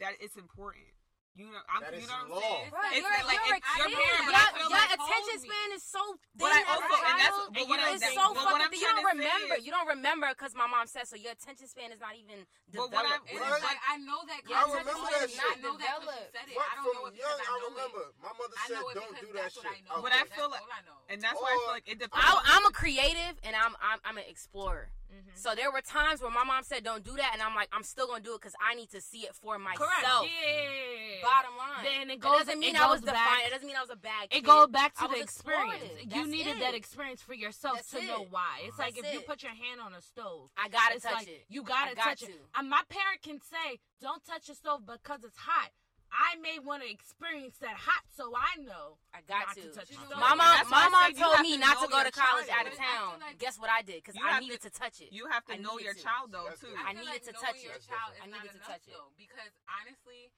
that 0.00 0.14
it's 0.20 0.36
important. 0.36 0.86
You 1.34 1.50
know, 1.50 1.58
I'm, 1.66 1.82
That 1.82 1.98
you 1.98 2.06
know 2.06 2.14
what 2.14 2.22
I'm 2.22 2.30
law. 2.30 2.46
saying? 2.46 2.70
Right, 2.70 2.94
It's 2.94 3.02
you're, 3.02 3.10
like- 3.10 3.26
like, 3.26 3.42
you're 3.42 3.58
a 3.58 3.62
it's 3.66 3.74
your 3.74 3.90
kid. 3.90 3.98
parent, 3.98 4.22
Your, 4.22 4.30
but 4.30 4.38
I 4.38 4.46
your 4.54 4.70
like- 4.70 4.94
attention 4.94 5.34
oh, 5.42 5.46
span 5.50 5.68
is 5.74 5.82
so 5.82 6.02
thin. 6.14 6.38
But 6.38 6.50
I 6.54 6.60
as 6.62 6.62
a 6.62 6.70
also, 6.78 6.94
and 6.94 7.16
that's 7.18 7.34
child. 7.34 7.50
but 7.58 7.64
what 7.66 7.78
I'm 7.82 7.90
it's 7.90 8.04
saying- 8.06 8.14
so 8.14 8.24
but 8.30 8.38
fucked 8.38 8.54
what 8.54 8.62
up 8.62 8.70
that 8.70 8.78
you 8.78 8.86
don't 8.86 9.02
remember. 9.18 9.54
is- 9.58 9.62
You 9.66 9.72
don't 9.74 9.90
remember 9.98 10.26
because 10.30 10.54
my 10.54 10.68
mom 10.70 10.86
said 10.86 11.10
so. 11.10 11.18
Your 11.18 11.34
attention 11.34 11.66
span 11.66 11.90
is 11.90 11.98
not 11.98 12.14
even 12.14 12.46
But 12.70 12.86
developed. 12.86 12.94
what 12.94 13.02
I'm- 13.10 13.26
It's 13.26 13.34
What? 13.42 13.66
like 13.66 13.82
I 13.82 13.96
know 13.98 14.20
that. 14.30 14.40
Yeah, 14.46 14.62
I 14.62 14.78
remember 14.78 14.94
that 14.94 15.26
not- 15.26 15.26
shit. 15.26 15.42
I 15.42 15.54
know 15.58 15.74
that 15.74 15.90
'cause 15.90 16.06
Developed. 16.06 16.22
you 16.22 16.38
said 16.38 16.46
it. 16.46 16.54
But 16.54 16.66
I 16.70 16.74
don't 16.78 16.94
know 16.94 17.06
it 17.10 17.14
young, 17.18 17.34
because 17.34 17.34
I 17.34 17.50
I 17.50 17.58
know 17.58 17.66
remember 17.74 18.00
it. 18.06 18.14
my 18.22 18.32
mother 18.38 18.54
I 18.54 18.66
said, 18.70 18.78
know 18.78 18.88
it 18.88 18.94
"Don't 18.94 19.14
do 19.18 19.28
that 19.34 19.48
shit." 19.50 19.64
what 19.66 19.74
I 19.74 20.02
But 20.06 20.12
I 20.14 20.22
feel 20.38 20.48
like- 20.54 20.62
all 20.62 20.70
I 20.70 20.80
know. 20.86 20.98
and 21.10 21.18
that's 21.18 21.34
why 21.42 21.50
I 21.50 21.58
feel 21.58 21.74
like 21.74 21.86
it 21.90 21.98
depends. 21.98 22.14
I, 22.14 22.30
on- 22.30 22.46
I'm 22.46 22.64
a 22.70 22.70
creative 22.70 23.34
and 23.42 23.58
I'm 23.58 23.74
I'm, 23.82 23.98
I'm 24.06 24.18
an 24.22 24.26
explorer. 24.30 24.86
Mm-hmm. 25.14 25.30
So 25.36 25.54
there 25.54 25.70
were 25.70 25.80
times 25.80 26.20
where 26.20 26.30
my 26.30 26.42
mom 26.44 26.64
said, 26.64 26.82
"Don't 26.84 27.04
do 27.04 27.14
that," 27.16 27.30
and 27.32 27.40
I'm 27.42 27.54
like, 27.54 27.68
"I'm 27.72 27.82
still 27.84 28.06
gonna 28.06 28.20
do 28.22 28.34
it 28.34 28.40
because 28.40 28.54
I 28.60 28.74
need 28.74 28.90
to 28.90 29.00
see 29.00 29.20
it 29.20 29.34
for 29.34 29.58
myself." 29.58 29.88
Correct. 29.88 30.30
Yeah. 30.34 31.22
Bottom 31.22 31.56
line. 31.56 31.84
Then 31.84 32.10
it 32.10 32.14
It 32.14 32.20
doesn't 32.20 32.58
mean 32.58 32.74
it 32.74 32.80
I 32.80 32.90
was 32.90 33.00
goes 33.00 33.08
defiant. 33.10 33.28
back- 33.38 33.46
It 33.46 33.50
doesn't 33.50 33.66
mean 33.66 33.76
I 33.76 33.80
was 33.80 33.90
a 33.90 33.96
bad. 33.96 34.28
It 34.30 34.42
goes 34.44 34.66
back 34.68 34.94
to 34.96 35.08
the 35.08 35.20
experience. 35.20 35.84
You 36.14 36.26
needed 36.26 36.56
it. 36.56 36.60
that 36.60 36.74
experience 36.74 37.22
for 37.22 37.34
yourself 37.34 37.76
That's 37.76 37.90
to 37.90 38.02
know 38.02 38.26
why. 38.30 38.62
It's 38.64 38.78
like 38.78 38.94
That's 38.96 39.06
if 39.08 39.14
you 39.14 39.20
put 39.20 39.42
your 39.42 39.52
hand 39.52 39.80
on 39.80 39.94
a 39.94 40.00
stove. 40.02 40.50
I 40.56 40.68
gotta 40.68 41.00
touch 41.00 41.12
like 41.12 41.28
it. 41.28 41.46
you 41.48 41.62
gotta 41.62 41.94
got 41.94 42.04
touch 42.04 42.20
to. 42.20 42.26
it. 42.32 42.42
And 42.56 42.68
my 42.68 42.82
parent 42.88 43.22
can 43.22 43.40
say, 43.40 43.80
"Don't 44.00 44.24
touch 44.24 44.46
the 44.46 44.54
stove 44.54 44.86
because 44.86 45.24
it's 45.24 45.38
hot." 45.38 45.70
I 46.14 46.38
may 46.38 46.62
want 46.62 46.86
to 46.86 46.88
experience 46.90 47.58
that 47.58 47.74
hot, 47.74 48.06
so 48.14 48.30
I 48.30 48.54
know. 48.62 49.02
I 49.10 49.20
got 49.26 49.50
Not 49.50 49.56
to. 49.58 49.62
to 49.66 49.68
touch 49.74 49.90
You 49.90 49.98
the 49.98 50.14
know 50.14 50.14
stove. 50.14 50.22
My 50.22 50.34
mom, 50.38 50.54
my 50.70 50.86
I 50.86 50.88
mom 50.88 51.10
told 51.18 51.40
me 51.42 51.58
to 51.58 51.58
not 51.58 51.82
to 51.82 51.88
go 51.90 51.98
to 52.06 52.14
college 52.14 52.46
child. 52.46 52.62
out 52.62 52.66
of 52.70 52.78
But 52.78 52.80
I 52.80 52.86
feel 52.86 53.10
town. 53.10 53.20
like- 53.20 53.38
Guess 53.42 53.58
what 53.58 53.70
I 53.70 53.82
did? 53.82 53.98
Because 53.98 54.14
I 54.22 54.38
needed 54.38 54.62
to- 54.62 54.70
to 54.70 54.78
touch 54.78 55.00
it. 55.02 55.10
You 55.12 55.26
have 55.26 55.44
to 55.50 55.58
know 55.58 55.78
your 55.82 55.94
to. 55.94 56.00
child 56.02 56.30
though 56.30 56.48
too. 56.54 56.70
different. 56.70 56.86
I 56.86 56.92
needed 56.94 57.06
like 57.10 57.24
to 57.26 57.32
touch 57.34 57.58
your 57.66 57.74
it. 57.74 57.82
child 57.86 58.14
I 58.22 58.26
needed 58.26 58.30
not 58.30 58.44
to 58.46 58.56
enough, 58.56 58.68
touch 58.68 58.86
it. 58.88 58.96
because 59.18 59.52
honestly, 59.66 60.30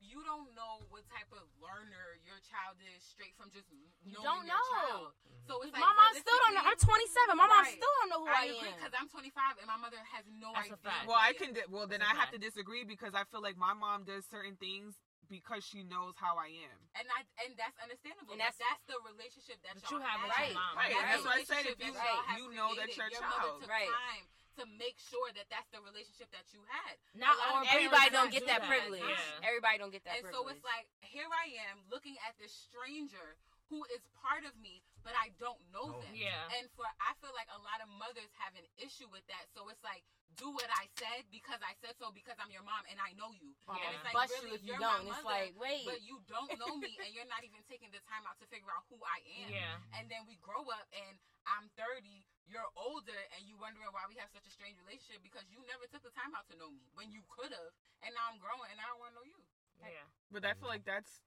you 0.00 0.24
don't 0.24 0.48
know 0.56 0.80
what 0.88 1.04
type 1.12 1.28
of 1.36 1.44
learner 1.60 2.16
your 2.24 2.40
child 2.48 2.80
is 2.96 3.04
straight 3.04 3.36
from 3.36 3.50
just 3.52 3.68
You 3.70 3.84
knowing 4.16 4.24
don't 4.24 4.46
your 4.48 4.56
know. 4.56 4.88
child. 4.88 5.14
So 5.46 5.60
it's 5.60 5.72
like 5.76 5.80
my 5.84 5.92
mom 5.92 6.14
still 6.16 6.38
don't 6.40 6.54
know. 6.56 6.64
I'm 6.64 6.76
27. 6.80 7.36
My 7.36 7.46
mom 7.46 7.64
still 7.66 7.94
don't 8.00 8.08
know 8.08 8.20
who 8.24 8.28
I, 8.32 8.32
I 8.32 8.44
am. 8.48 8.74
because 8.74 8.92
I'm 8.96 9.08
25 9.12 9.58
and 9.58 9.66
my 9.68 9.76
mother 9.76 9.98
has 10.16 10.24
no 10.32 10.52
That's 10.56 10.72
idea. 10.72 11.04
Well, 11.06 11.18
I 11.20 11.32
can. 11.34 11.52
Di- 11.52 11.68
well, 11.68 11.86
then 11.86 12.00
That's 12.00 12.12
I 12.12 12.16
a 12.16 12.20
have 12.20 12.30
to 12.32 12.38
disagree 12.38 12.84
because 12.84 13.12
I 13.14 13.24
feel 13.24 13.42
like 13.42 13.56
my 13.58 13.74
mom 13.74 14.04
does 14.04 14.24
certain 14.26 14.56
things 14.56 14.96
because 15.30 15.62
she 15.64 15.86
knows 15.86 16.18
how 16.18 16.34
I 16.36 16.50
am. 16.50 16.76
and 16.98 17.06
I 17.08 17.22
and 17.46 17.54
that's 17.56 17.78
understandable. 17.80 18.34
And 18.34 18.42
that's 18.42 18.58
that's- 18.58 18.82
that's 18.82 18.84
the 18.90 18.98
relationship 19.06 19.62
that, 19.62 19.78
That 19.78 19.86
y'all 19.88 20.02
you 20.02 20.04
have 20.04 20.18
with 20.26 20.34
your 20.34 20.58
mom. 20.58 20.74
Right, 20.76 20.90
That's 20.92 21.06
that's 21.06 21.22
the 21.22 21.30
why 21.30 21.38
I 21.38 21.44
said 21.46 21.64
if 21.70 21.78
you 21.78 21.92
that 21.94 22.02
y'all 22.02 22.22
have 22.26 22.38
you 22.42 22.46
know 22.52 22.68
that 22.74 22.90
your 22.98 23.08
your 23.08 23.22
child. 23.22 23.30
mother 23.30 23.62
took 23.64 23.70
Right. 23.70 23.88
time 23.88 24.24
to 24.58 24.62
make 24.76 24.98
sure 24.98 25.30
that 25.38 25.46
that's 25.48 25.70
the 25.70 25.80
relationship 25.80 26.28
that 26.34 26.50
you 26.52 26.60
had. 26.68 26.98
Not 27.14 27.38
all 27.48 27.62
of 27.62 27.70
Everybody 27.70 28.10
don't 28.10 28.28
do 28.34 28.42
get 28.42 28.50
that 28.50 28.66
that. 28.66 28.68
privilege. 28.68 29.06
Yeah. 29.06 29.46
Everybody 29.48 29.78
don't 29.78 29.94
get 29.94 30.02
that 30.04 30.18
and 30.20 30.26
privilege. 30.26 30.42
so 30.44 30.52
it's 30.52 30.64
like 30.66 30.90
here 31.00 31.30
I 31.30 31.54
am 31.70 31.86
looking 31.88 32.18
at 32.26 32.34
this 32.36 32.50
stranger 32.52 33.38
who 33.70 33.86
is 33.94 34.02
part 34.18 34.42
of 34.42 34.52
me, 34.58 34.82
but 35.06 35.14
I 35.14 35.30
don't 35.38 35.62
know 35.70 35.94
No. 35.94 36.02
them. 36.02 36.12
Yeah. 36.12 36.58
And 36.58 36.66
for 36.74 36.84
I 36.98 37.14
feel 37.22 37.30
like 37.38 37.48
a 37.54 37.60
lot 37.62 37.78
of 37.78 37.88
mothers 37.94 38.28
have 38.42 38.52
an 38.58 38.66
issue 38.76 39.06
with 39.08 39.22
that. 39.30 39.46
So 39.54 39.70
it's 39.70 39.80
like, 39.86 40.02
do 40.38 40.50
what 40.50 40.66
I 40.74 40.86
said 40.98 41.26
because 41.30 41.58
I 41.62 41.74
said 41.78 41.94
so 41.98 42.10
because 42.14 42.38
I'm 42.38 42.50
your 42.50 42.62
mom 42.66 42.82
and 42.90 42.98
I 43.02 43.14
know 43.14 43.30
you. 43.34 43.54
I'm 43.70 43.78
Yeah. 43.78 43.86
And 43.86 43.94
it's 43.98 44.06
like, 44.10 44.14
bust 44.18 44.34
really, 44.42 44.50
you 44.50 44.58
if 44.58 44.62
you 44.66 44.74
you're 44.74 44.82
don't. 44.82 45.06
my 45.06 45.14
It's 45.14 45.22
mother, 45.22 45.30
like, 45.30 45.54
wait. 45.58 45.86
But 45.86 46.02
you 46.02 46.18
don't 46.26 46.50
know 46.58 46.74
me 46.78 46.98
and 46.98 47.10
you're 47.14 47.30
not 47.30 47.46
even 47.46 47.62
taking 47.70 47.90
the 47.94 48.02
time 48.10 48.26
out 48.26 48.38
to 48.42 48.46
figure 48.50 48.70
out 48.74 48.86
who 48.90 48.98
I 49.06 49.18
am. 49.46 49.50
Yeah. 49.54 49.78
And 49.98 50.10
then 50.10 50.26
we 50.26 50.34
grow 50.42 50.66
up 50.66 50.86
and 50.90 51.14
I'm 51.46 51.70
30, 51.78 52.26
you're 52.50 52.68
older, 52.76 53.16
and 53.38 53.46
you 53.46 53.54
wondering 53.56 53.90
why 53.94 54.04
we 54.10 54.18
have 54.20 54.28
such 54.34 54.44
a 54.46 54.52
strange 54.52 54.76
relationship 54.82 55.22
because 55.22 55.46
you 55.50 55.62
never 55.70 55.86
took 55.86 56.02
the 56.02 56.14
time 56.14 56.34
out 56.34 56.46
to 56.50 56.58
know 56.58 56.70
me 56.70 56.82
when 56.98 57.10
you 57.14 57.22
could 57.30 57.50
have. 57.54 57.72
And 58.02 58.10
now 58.18 58.30
I'm 58.34 58.38
growing 58.42 58.66
and 58.70 58.78
I 58.78 58.86
don't 58.90 58.98
want 58.98 59.14
to 59.14 59.22
know 59.22 59.26
you. 59.26 59.38
Yeah. 59.82 60.04
But 60.30 60.44
I 60.44 60.52
feel 60.58 60.68
like 60.68 60.84
that's. 60.84 61.22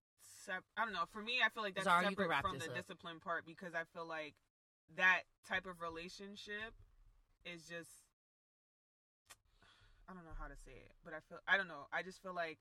Sep- 0.46 0.64
I 0.76 0.84
don't 0.84 0.94
know. 0.94 1.06
For 1.12 1.22
me, 1.22 1.40
I 1.40 1.50
feel 1.50 1.64
like 1.64 1.76
that's 1.76 1.86
Zara, 1.88 2.04
separate 2.04 2.30
from 2.42 2.60
the 2.60 2.68
up. 2.68 2.76
discipline 2.76 3.20
part 3.24 3.46
because 3.46 3.74
I 3.74 3.84
feel 3.96 4.06
like 4.08 4.36
that 5.00 5.24
type 5.48 5.66
of 5.66 5.80
relationship 5.80 6.76
is 7.48 7.64
just. 7.68 7.90
I 10.10 10.14
don't 10.14 10.28
know 10.28 10.36
how 10.36 10.52
to 10.52 10.58
say 10.68 10.76
it, 10.76 10.92
but 11.08 11.14
I 11.16 11.24
feel 11.32 11.40
I 11.48 11.56
don't 11.56 11.68
know. 11.72 11.88
I 11.96 12.04
just 12.04 12.20
feel 12.22 12.36
like. 12.36 12.60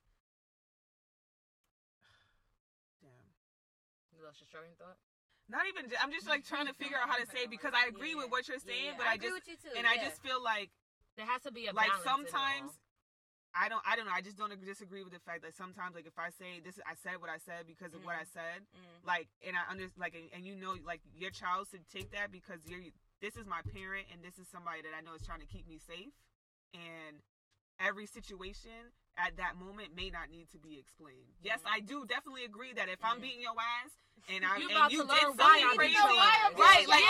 Damn. 3.03 3.11
You 4.15 4.23
lost 4.23 4.39
your 4.39 4.47
train 4.51 4.71
of 4.71 4.79
thought. 4.79 4.99
Not 5.51 5.67
even. 5.67 5.91
ju- 5.91 5.99
I'm 5.99 6.15
just 6.15 6.31
like 6.31 6.47
trying 6.47 6.71
to 6.71 6.75
figure 6.79 6.97
out 6.97 7.11
how 7.11 7.19
to 7.19 7.27
say 7.27 7.45
it 7.45 7.51
because 7.51 7.75
I 7.75 7.91
agree 7.91 8.15
with 8.15 8.31
what 8.31 8.47
you're 8.47 8.63
saying, 8.63 8.95
Yeah, 8.95 8.99
but 8.99 9.07
I, 9.11 9.19
agree 9.19 9.35
just 9.35 9.43
with 9.43 9.49
you 9.51 9.59
too. 9.59 9.75
and 9.75 9.87
I 9.91 9.99
just 9.99 10.23
feel 10.23 10.39
like 10.39 10.71
There 11.19 11.27
has 11.27 11.43
to 11.43 11.53
be 11.53 11.67
a 11.67 11.75
like 11.75 11.91
balance 11.91 12.07
in 12.07 12.07
it 12.07 12.31
sometimes 12.31 12.71
all. 12.71 12.92
I 13.55 13.69
don't 13.69 13.83
I 13.85 13.97
don't 13.97 14.07
know. 14.07 14.13
I 14.17 14.21
just 14.25 14.39
don't 14.39 14.53
disagree 14.65 15.05
with 15.05 15.13
the 15.13 15.21
fact 15.21 15.43
that 15.45 15.55
sometimes 15.55 15.95
like 15.95 16.07
if 16.07 16.17
I 16.19 16.31
say 16.31 16.61
this 16.65 16.81
I 16.89 16.95
said 16.97 17.21
what 17.21 17.29
I 17.29 17.37
said 17.37 17.69
because 17.69 17.93
of 17.93 18.01
what 18.05 18.17
I 18.17 18.25
said 18.25 18.65
Mm. 18.73 19.07
like 19.07 19.29
and 19.47 19.57
I 19.57 19.69
under 19.71 19.85
like 20.01 20.15
and, 20.17 20.29
and 20.33 20.47
you 20.47 20.57
know 20.57 20.75
like 20.87 21.01
your 21.15 21.31
child 21.31 21.69
should 21.71 21.85
take 21.93 22.11
that 22.17 22.33
because 22.33 22.65
you're 22.67 22.81
this 23.21 23.37
is 23.37 23.45
my 23.47 23.61
parent 23.77 24.09
and 24.11 24.25
this 24.25 24.39
is 24.41 24.49
somebody 24.49 24.81
that 24.83 24.97
I 24.97 25.01
know 25.05 25.15
is 25.15 25.23
trying 25.23 25.41
to 25.45 25.47
keep 25.47 25.69
me 25.69 25.79
safe. 25.79 26.11
And 26.75 27.21
every 27.79 28.07
situation 28.07 28.91
at 29.19 29.37
that 29.37 29.61
moment 29.61 29.93
may 29.95 30.09
not 30.09 30.31
need 30.31 30.49
to 30.53 30.59
be 30.59 30.79
explained. 30.81 31.29
Yes, 31.43 31.61
I 31.69 31.81
do 31.81 32.05
definitely 32.09 32.45
agree 32.45 32.73
that 32.73 32.89
if 32.89 32.99
I'm 33.05 33.21
beating 33.21 33.45
your 33.45 33.57
ass 33.57 33.93
and 34.31 34.45
I 34.47 34.57
You 34.57 34.71
and 34.71 34.93
you 34.93 35.03
did 35.05 35.29
something 35.35 35.69
crazy, 35.77 35.99
right? 35.99 36.87
Like, 36.87 36.89
but 36.89 36.89
like 36.89 37.07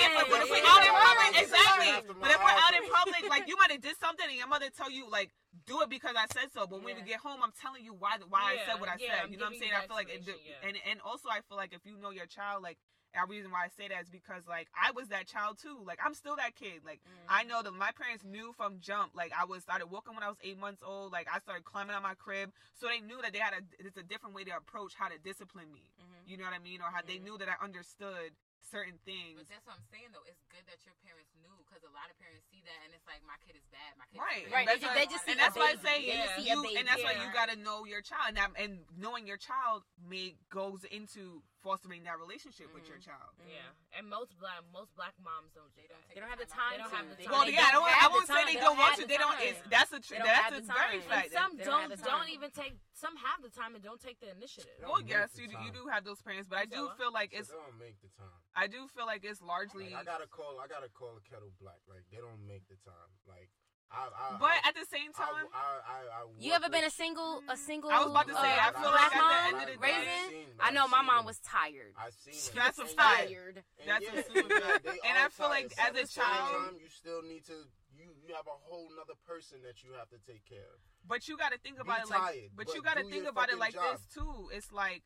if, 0.00 0.12
but 0.30 0.40
if 0.40 0.48
we're 0.48 0.64
out 0.64 0.82
in 0.84 0.94
public, 0.94 1.30
exactly. 1.42 1.92
But 2.22 2.30
if 2.30 2.40
we're 2.40 2.60
out 2.62 2.74
in 2.76 2.84
public, 2.88 3.22
like 3.28 3.44
you 3.50 3.56
might 3.58 3.70
have 3.70 3.82
did 3.82 3.98
something 3.98 4.24
and 4.24 4.38
your 4.38 4.48
mother 4.48 4.70
tell 4.70 4.90
you 4.90 5.10
like 5.10 5.34
do 5.66 5.82
it 5.82 5.90
because 5.90 6.14
I 6.16 6.26
said 6.32 6.54
so. 6.54 6.66
But 6.66 6.80
when 6.80 6.96
we 6.96 7.02
get 7.02 7.20
home, 7.20 7.40
I'm 7.42 7.52
telling 7.58 7.84
you 7.84 7.92
why 7.92 8.16
why 8.30 8.56
I 8.56 8.64
said 8.64 8.80
what 8.80 8.88
I 8.88 8.96
yeah, 8.96 9.26
said. 9.26 9.34
You 9.34 9.36
know 9.36 9.50
what 9.50 9.58
I'm 9.58 9.60
saying? 9.60 9.74
I 9.76 9.84
feel 9.84 9.96
like 9.96 10.08
it, 10.08 10.22
yeah. 10.24 10.68
and 10.68 10.78
and 10.88 10.98
also 11.04 11.28
I 11.28 11.44
feel 11.44 11.58
like 11.58 11.74
if 11.74 11.84
you 11.84 11.98
know 11.98 12.10
your 12.10 12.26
child, 12.26 12.62
like 12.62 12.78
a 13.14 13.26
reason 13.26 13.50
why 13.50 13.64
I 13.64 13.70
say 13.76 13.88
that 13.88 14.00
is 14.02 14.08
because 14.08 14.46
like 14.48 14.68
I 14.72 14.90
was 14.92 15.08
that 15.08 15.26
child 15.28 15.58
too. 15.60 15.78
Like 15.84 15.98
I'm 16.04 16.14
still 16.14 16.36
that 16.36 16.56
kid. 16.56 16.80
Like 16.84 17.00
Mm. 17.02 17.28
I 17.28 17.42
know 17.44 17.62
that 17.62 17.72
my 17.72 17.90
parents 17.92 18.24
knew 18.24 18.52
from 18.56 18.78
jump. 18.80 19.12
Like 19.14 19.32
I 19.36 19.44
was 19.44 19.62
started 19.62 19.86
walking 19.90 20.14
when 20.14 20.22
I 20.22 20.28
was 20.28 20.38
eight 20.42 20.58
months 20.58 20.82
old. 20.84 21.12
Like 21.12 21.28
I 21.32 21.38
started 21.40 21.64
climbing 21.64 21.94
on 21.94 22.02
my 22.02 22.14
crib, 22.14 22.52
so 22.74 22.86
they 22.88 23.00
knew 23.00 23.20
that 23.22 23.32
they 23.32 23.38
had 23.42 23.52
a 23.54 23.62
it's 23.78 23.96
a 23.96 24.02
different 24.06 24.34
way 24.34 24.44
to 24.44 24.56
approach 24.56 24.94
how 24.96 25.08
to 25.08 25.18
discipline 25.18 25.70
me. 25.72 25.90
Mhm. 26.00 26.28
You 26.30 26.36
know 26.38 26.44
what 26.44 26.54
I 26.54 26.58
mean? 26.62 26.80
Or 26.80 26.90
how 26.90 27.02
they 27.02 27.18
Mhm. 27.18 27.24
knew 27.24 27.36
that 27.38 27.48
I 27.48 27.56
understood 27.62 28.32
certain 28.70 28.96
things. 29.04 29.36
But 29.36 29.48
that's 29.50 29.66
what 29.66 29.76
I'm 29.76 29.84
saying 29.90 30.12
though. 30.14 30.22
It's 30.24 30.40
good 30.48 30.64
that 30.70 30.80
your 30.86 30.94
parents 31.04 31.28
knew 31.42 31.52
because 31.58 31.82
a 31.82 31.90
lot 31.92 32.08
of 32.08 32.16
parents 32.18 32.46
see 32.48 32.62
that 32.64 32.78
and 32.86 32.94
it's 32.94 33.04
like 33.06 33.20
my 33.26 33.36
kid 33.44 33.56
is 33.58 33.66
bad. 33.74 33.98
My 33.98 34.06
kid 34.06 34.20
Right, 34.22 34.46
is 34.46 34.52
Right, 34.52 34.66
That's 34.66 34.80
they 34.80 34.86
why- 34.86 34.94
just- 34.94 35.08
they 35.10 35.12
just 35.12 35.24
see 35.26 35.32
and 35.32 35.40
that's 35.40 35.56
why 35.56 35.74
I 35.74 35.76
baby. 35.76 35.82
say 35.82 35.96
They 36.06 36.16
just 36.22 36.38
you, 36.46 36.76
and 36.78 36.88
that's 36.88 37.02
why 37.02 37.12
you 37.18 37.26
got 37.34 37.48
to 37.50 37.56
know 37.56 37.84
your 37.84 38.00
child, 38.00 38.28
and, 38.28 38.36
that, 38.38 38.50
and 38.56 38.86
knowing 38.96 39.26
your 39.26 39.36
child 39.36 39.82
may 39.98 40.36
goes 40.48 40.84
into 40.84 41.42
fostering 41.62 42.02
that 42.04 42.18
relationship 42.18 42.74
with 42.74 42.88
your 42.88 42.98
Mhm. 42.98 43.06
child. 43.06 43.32
Yeah, 43.46 43.70
and 43.96 44.08
most 44.10 44.36
black 44.38 44.60
most 44.72 44.94
black 44.94 45.14
moms 45.22 45.52
don't 45.54 45.72
do 45.74 45.80
They 45.80 45.86
that. 45.88 45.94
don't 45.94 46.14
They 46.14 46.20
don't 46.20 46.28
have 46.30 46.38
the 46.42 46.46
time. 46.46 46.72
They 46.72 46.78
don't 46.78 46.90
have 46.92 47.08
the 47.08 47.16
time. 47.22 47.32
Well, 47.32 47.48
yeah, 47.48 47.66
I 47.66 47.72
don't. 47.72 47.86
I 47.86 48.08
won't 48.08 48.26
say 48.26 48.34
time. 48.34 48.46
they 48.46 48.54
They 48.54 48.60
don't 48.60 48.78
want 48.78 48.94
to. 48.96 49.02
the 49.02 49.06
They 49.08 49.16
don't. 49.16 49.40
It's 49.40 49.60
that's 49.70 49.92
a 49.92 50.00
tr- 50.00 50.14
don't 50.18 50.26
that's 50.26 50.58
a 50.58 50.60
the 50.60 50.72
very 50.72 51.00
fact. 51.00 51.32
Some 51.32 51.56
don't 51.56 51.88
don't 51.88 52.02
don't 52.02 52.28
even 52.28 52.50
take. 52.50 52.74
Some 52.92 53.16
have 53.16 53.42
the 53.42 53.50
time 53.50 53.74
and 53.74 53.82
don't 53.82 54.00
take 54.00 54.20
the 54.20 54.30
initiative. 54.30 54.70
Well, 54.82 55.00
yes, 55.00 55.38
you 55.38 55.48
do, 55.48 55.56
you 55.64 55.70
do 55.72 55.86
have 55.88 56.04
those 56.04 56.20
parents, 56.22 56.48
but 56.48 56.58
I 56.58 56.66
do 56.66 56.90
feel 56.98 57.10
like 57.12 57.32
So 57.32 57.38
it's 57.38 57.48
they 57.48 57.56
don't 57.56 57.78
make 57.78 58.00
the 58.02 58.08
time. 58.18 58.38
I 58.54 58.66
do 58.66 58.86
feel 58.88 59.06
like 59.06 59.24
it's 59.24 59.40
largely. 59.40 59.90
Like, 59.90 60.02
I 60.02 60.04
gotta 60.04 60.26
call. 60.26 60.60
I 60.60 60.66
gotta 60.68 60.88
call 60.90 61.16
a 61.16 61.20
kettle 61.22 61.50
black. 61.58 61.80
Like 61.88 62.04
they 62.10 62.18
don't 62.18 62.46
make 62.46 62.68
the 62.68 62.76
time. 62.84 63.10
Like 63.26 63.50
I. 63.92 64.08
I 64.08 64.38
But 64.40 64.50
I, 64.64 64.68
at 64.68 64.74
the 64.74 64.86
same 64.88 65.12
time, 65.12 65.46
I, 65.52 65.56
I, 65.56 65.68
I, 65.84 65.98
I 66.00 66.20
You 66.40 66.52
ever 66.52 66.68
been 66.68 66.84
a 66.84 66.90
single, 66.90 67.42
a 67.48 67.56
single? 67.56 67.90
I 67.90 67.98
was 68.00 68.10
about 68.10 68.28
to 68.28 68.34
say, 68.34 68.50
uh, 68.56 68.66
I 68.66 68.70
feel 68.72 68.88
black 68.90 68.94
like 68.94 69.04
at 69.04 69.12
the 69.12 69.20
mom 69.20 69.44
end 69.46 69.56
of 69.62 69.66
the 69.68 69.76
day- 69.76 69.92
raising? 69.92 70.30
seen- 70.30 70.56
I 70.60 70.70
know 70.72 70.88
my 70.88 71.02
mom 71.02 71.24
was 71.26 71.38
tired. 71.44 71.92
I've 71.98 72.14
seen 72.14 72.34
it. 72.34 72.52
That's 72.56 72.78
a 72.78 72.88
And 72.88 72.90
fact. 72.90 73.28
Tired. 73.28 73.56
And 73.80 73.86
That's 73.88 74.04
yeah, 74.08 74.20
a 74.20 74.22
super 74.24 74.54
yeah, 74.54 74.60
fact. 74.80 74.86
And 74.88 75.14
I 75.18 75.28
feel 75.28 75.48
like 75.52 75.72
as 75.76 75.78
a 75.78 75.82
At 75.82 75.92
the 75.94 76.06
same 76.08 76.24
child- 76.24 76.56
time, 76.72 76.74
you 76.80 76.88
still 76.88 77.22
need 77.22 77.44
to. 77.46 77.56
You 77.92 78.08
you 78.26 78.34
have 78.34 78.46
a 78.48 78.56
whole 78.64 78.88
nother 78.96 79.18
person 79.28 79.60
that 79.68 79.84
you 79.84 79.92
have 80.00 80.08
to 80.10 80.18
take 80.26 80.44
care 80.48 80.64
of. 80.72 80.80
But 81.06 81.28
you 81.28 81.36
got 81.36 81.52
to 81.52 81.58
think 81.58 81.78
about 81.78 81.96
Be 81.98 82.02
it 82.02 82.10
like, 82.10 82.20
tired, 82.20 82.50
but, 82.56 82.66
but 82.66 82.74
you 82.74 82.80
got 82.82 82.96
to 82.96 83.04
think 83.04 83.28
about 83.28 83.50
it 83.52 83.58
like 83.58 83.74
job. 83.74 83.84
this 83.98 84.06
too. 84.14 84.48
It's 84.54 84.72
like 84.72 85.02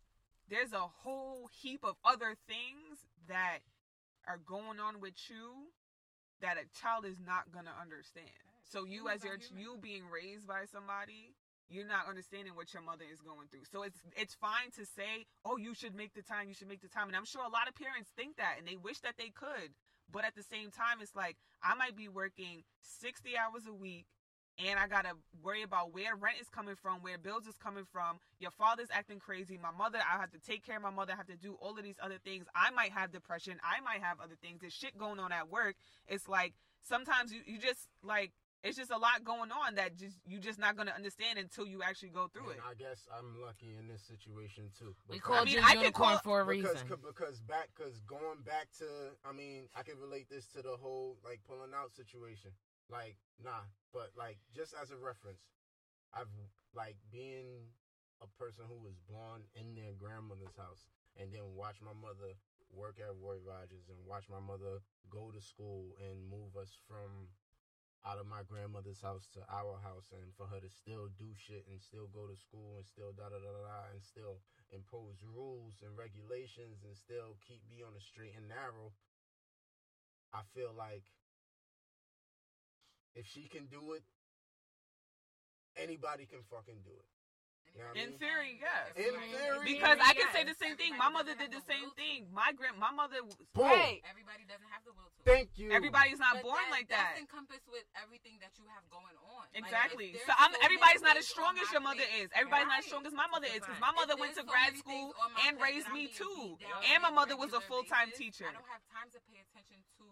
there's 0.48 0.72
a 0.72 0.86
whole 1.02 1.48
heap 1.60 1.80
of 1.82 1.96
other 2.04 2.36
things 2.46 3.02
that 3.28 3.58
are 4.28 4.38
going 4.38 4.78
on 4.78 5.00
with 5.00 5.14
you 5.28 5.74
that 6.40 6.56
a 6.58 6.66
child 6.80 7.04
is 7.04 7.18
not 7.18 7.50
gonna 7.50 7.74
understand. 7.80 8.45
So 8.68 8.84
you, 8.84 9.08
as 9.08 9.22
your 9.22 9.38
human. 9.38 9.62
you 9.62 9.78
being 9.80 10.04
raised 10.10 10.46
by 10.46 10.66
somebody, 10.70 11.34
you're 11.68 11.86
not 11.86 12.08
understanding 12.08 12.54
what 12.54 12.72
your 12.74 12.82
mother 12.82 13.04
is 13.10 13.20
going 13.20 13.48
through. 13.50 13.66
So 13.70 13.82
it's 13.82 13.98
it's 14.16 14.34
fine 14.34 14.70
to 14.78 14.84
say, 14.86 15.26
oh, 15.44 15.56
you 15.56 15.74
should 15.74 15.94
make 15.94 16.14
the 16.14 16.22
time, 16.22 16.48
you 16.48 16.54
should 16.54 16.68
make 16.68 16.82
the 16.82 16.88
time, 16.88 17.08
and 17.08 17.16
I'm 17.16 17.26
sure 17.26 17.42
a 17.42 17.50
lot 17.50 17.68
of 17.68 17.74
parents 17.74 18.10
think 18.14 18.36
that, 18.36 18.56
and 18.58 18.66
they 18.66 18.76
wish 18.76 19.00
that 19.00 19.14
they 19.18 19.30
could. 19.30 19.74
But 20.10 20.24
at 20.24 20.34
the 20.34 20.46
same 20.46 20.70
time, 20.70 21.02
it's 21.02 21.14
like 21.14 21.36
I 21.62 21.74
might 21.74 21.96
be 21.96 22.08
working 22.08 22.62
60 23.02 23.36
hours 23.36 23.66
a 23.66 23.74
week 23.74 24.06
and 24.58 24.78
I 24.78 24.88
gotta 24.88 25.12
worry 25.42 25.62
about 25.62 25.92
where 25.92 26.16
rent 26.16 26.38
is 26.40 26.48
coming 26.48 26.76
from, 26.76 27.02
where 27.02 27.18
bills 27.18 27.46
is 27.46 27.56
coming 27.56 27.84
from. 27.92 28.18
Your 28.38 28.50
father's 28.50 28.88
acting 28.90 29.18
crazy. 29.18 29.58
My 29.60 29.70
mother, 29.70 29.98
I 29.98 30.18
have 30.18 30.30
to 30.30 30.38
take 30.38 30.64
care 30.64 30.76
of 30.76 30.82
my 30.82 30.90
mother. 30.90 31.12
I 31.12 31.16
have 31.16 31.26
to 31.26 31.36
do 31.36 31.56
all 31.60 31.76
of 31.76 31.84
these 31.84 31.98
other 32.02 32.18
things. 32.24 32.46
I 32.54 32.70
might 32.70 32.92
have 32.92 33.12
depression. 33.12 33.58
I 33.62 33.80
might 33.80 34.02
have 34.02 34.18
other 34.20 34.36
things. 34.40 34.60
There's 34.60 34.72
shit 34.72 34.96
going 34.96 35.20
on 35.20 35.30
at 35.32 35.50
work. 35.50 35.76
It's 36.08 36.28
like 36.28 36.54
sometimes 36.82 37.32
you, 37.32 37.40
you 37.46 37.58
just 37.58 37.88
like 38.02 38.32
it's 38.64 38.76
just 38.76 38.90
a 38.90 38.98
lot 38.98 39.22
going 39.24 39.50
on 39.52 39.74
that 39.76 39.96
just 39.96 40.18
you're 40.26 40.40
just 40.40 40.58
not 40.58 40.76
gonna 40.76 40.92
understand 40.94 41.38
until 41.38 41.66
you 41.66 41.82
actually 41.82 42.08
go 42.10 42.28
through 42.32 42.50
And 42.50 42.58
it. 42.58 42.64
I 42.68 42.74
guess 42.74 43.06
I'm 43.16 43.40
lucky 43.40 43.76
in 43.78 43.86
this 43.88 44.02
situation 44.02 44.70
too. 44.78 44.94
We 45.08 45.18
called 45.18 45.40
I 45.40 45.44
mean, 45.44 45.54
you 45.54 45.62
I 45.64 45.74
unicorn 45.74 46.18
call- 46.18 46.18
for 46.18 46.40
a 46.40 46.46
because, 46.46 46.72
reason. 46.82 46.88
c- 46.88 47.02
because 47.06 47.40
back 47.40 47.68
because 47.76 48.00
going 48.06 48.42
back 48.44 48.68
to 48.78 48.86
I 49.24 49.32
mean 49.32 49.68
I 49.76 49.82
can 49.82 49.98
relate 49.98 50.28
this 50.28 50.46
to 50.56 50.62
the 50.62 50.76
whole 50.76 51.18
like 51.24 51.40
pulling 51.46 51.74
out 51.74 51.94
situation. 51.94 52.50
Like 52.90 53.16
nah, 53.42 53.66
but 53.92 54.10
like 54.16 54.38
just 54.54 54.74
as 54.80 54.90
a 54.90 54.96
reference, 54.96 55.42
I've 56.14 56.30
like 56.74 56.96
being 57.12 57.70
a 58.22 58.26
person 58.38 58.64
who 58.68 58.78
was 58.82 58.96
born 59.08 59.42
in 59.54 59.74
their 59.74 59.92
grandmother's 59.98 60.56
house 60.56 60.88
and 61.20 61.30
then 61.32 61.42
watch 61.54 61.76
my 61.84 61.92
mother 61.92 62.32
work 62.72 62.96
at 62.98 63.12
Roy 63.20 63.36
Rogers 63.44 63.88
and 63.88 63.98
watch 64.06 64.24
my 64.30 64.40
mother 64.40 64.80
go 65.10 65.30
to 65.30 65.40
school 65.40 65.94
and 66.00 66.18
move 66.28 66.56
us 66.60 66.76
from 66.88 67.28
out 68.06 68.22
of 68.22 68.26
my 68.30 68.46
grandmother's 68.46 69.02
house 69.02 69.26
to 69.34 69.42
our 69.50 69.82
house 69.82 70.14
and 70.14 70.30
for 70.38 70.46
her 70.46 70.60
to 70.60 70.70
still 70.70 71.10
do 71.18 71.34
shit 71.34 71.66
and 71.66 71.82
still 71.82 72.06
go 72.14 72.26
to 72.26 72.36
school 72.38 72.78
and 72.78 72.86
still 72.86 73.10
da 73.10 73.26
da 73.28 73.42
da 73.42 73.50
da 73.50 73.90
and 73.90 74.02
still 74.02 74.38
impose 74.70 75.18
rules 75.26 75.82
and 75.82 75.98
regulations 75.98 76.86
and 76.86 76.94
still 76.96 77.34
keep 77.42 77.66
me 77.68 77.82
on 77.82 77.94
the 77.94 78.00
straight 78.00 78.34
and 78.38 78.48
narrow. 78.48 78.94
I 80.32 80.42
feel 80.54 80.70
like 80.70 81.02
if 83.14 83.26
she 83.26 83.48
can 83.48 83.66
do 83.66 83.92
it, 83.94 84.04
anybody 85.76 86.26
can 86.26 86.42
fucking 86.46 86.82
do 86.84 86.94
it. 86.94 87.15
You 87.74 87.82
know 87.84 87.88
what 87.92 87.96
I 87.96 88.02
In 88.02 88.08
mean? 88.10 88.18
theory, 88.18 88.52
yes. 88.60 88.84
In 88.96 89.12
theory, 89.32 89.66
Because 89.76 89.98
I 90.00 90.12
can 90.16 90.28
say 90.32 90.42
the 90.44 90.56
same 90.56 90.76
thing. 90.80 90.96
My 90.96 91.10
mother 91.12 91.34
did 91.36 91.52
the 91.52 91.60
same 91.68 91.90
thing. 91.98 92.30
My 92.32 92.52
grand, 92.56 92.78
my 92.80 92.88
mother. 92.92 93.20
was- 93.24 93.36
Boom. 93.52 93.68
Right. 93.68 94.00
Everybody 94.08 94.44
doesn't 94.48 94.68
have 94.72 94.80
the 94.84 94.92
will 94.96 95.10
to. 95.12 95.20
Thank 95.28 95.58
you. 95.60 95.72
Everybody's 95.72 96.18
not 96.18 96.40
But 96.40 96.48
born 96.48 96.62
that- 96.64 96.70
like 96.72 96.88
that. 96.88 97.16
That's 97.16 97.20
encompassed 97.28 97.68
with 97.68 97.84
everything 98.00 98.38
that 98.40 98.56
you 98.56 98.64
have 98.72 98.84
going 98.88 99.16
on. 99.36 99.44
Exactly. 99.52 100.16
if 100.16 100.24
so 100.24 100.32
I'm. 100.38 100.52
so 100.52 100.60
Everybody's 100.62 101.02
not 101.02 101.16
as 101.16 101.26
strong 101.28 101.58
as 101.58 101.68
your 101.72 101.80
mother 101.84 102.00
plate- 102.06 102.24
is. 102.24 102.30
Everybody's 102.32 102.68
not 102.68 102.78
as 102.80 102.86
strong 102.86 103.04
as 103.06 103.12
my 103.12 103.26
mother 103.28 103.46
is 103.48 103.60
because 103.60 103.80
my 103.80 103.92
mother 103.92 104.16
went 104.16 104.34
to 104.36 104.44
so 104.44 104.46
grad 104.48 104.76
school 104.76 105.12
things 105.12 105.14
on 105.20 105.32
my 105.34 105.40
and 105.48 105.60
raised 105.60 105.88
me 105.92 106.08
too. 106.08 106.58
And 106.92 107.02
my 107.02 107.10
mother 107.10 107.36
was 107.36 107.52
a 107.52 107.60
full 107.60 107.84
time 107.84 108.10
teacher. 108.12 108.48
I 108.48 108.52
don't 108.52 108.68
have 108.72 108.84
time 108.92 109.10
to 109.12 109.20
pay 109.28 109.40
attention 109.44 109.84
to 109.98 110.04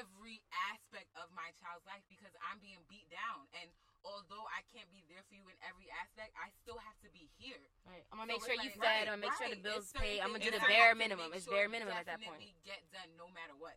every 0.00 0.40
aspect 0.72 1.10
of 1.18 1.30
my 1.34 1.50
child's 1.60 1.84
life 1.86 2.02
because 2.08 2.32
I'm 2.50 2.58
being 2.58 2.80
beat 2.88 3.10
down. 3.10 3.46
And 3.52 3.68
although 4.04 4.44
I 4.52 4.60
can't 4.70 4.86
be 4.92 5.02
there 5.08 5.24
for 5.26 5.34
you 5.34 5.44
in 5.48 5.56
every 5.64 5.88
aspect, 6.00 6.36
I 6.38 6.52
still 6.62 6.78
have 6.84 6.96
to 7.02 7.08
be 7.10 7.26
here. 7.40 7.58
Right. 7.88 8.04
I'm 8.12 8.20
gonna 8.20 8.36
So 8.36 8.36
make 8.36 8.40
it's 8.40 8.46
sure 8.46 8.58
you 8.60 8.70
fed. 8.76 8.84
right, 8.84 9.04
I'm 9.08 9.18
gonna 9.20 9.26
make 9.28 9.36
sure 9.40 9.48
the 9.50 9.60
bills 9.64 9.88
It's 9.90 9.96
paid. 9.96 10.20
I'm 10.20 10.30
gonna 10.36 10.44
do 10.44 10.52
the 10.54 10.62
bare 10.64 10.94
minimum. 10.94 11.32
make 11.32 11.40
It's 11.42 11.48
sure 11.48 11.56
bare 11.56 11.68
minimum 11.72 11.96
at 11.96 12.06
that 12.06 12.20
point. 12.22 12.38
definitely 12.40 12.54
Get 12.68 12.84
done 12.92 13.10
no 13.18 13.26
matter 13.32 13.56
what. 13.58 13.74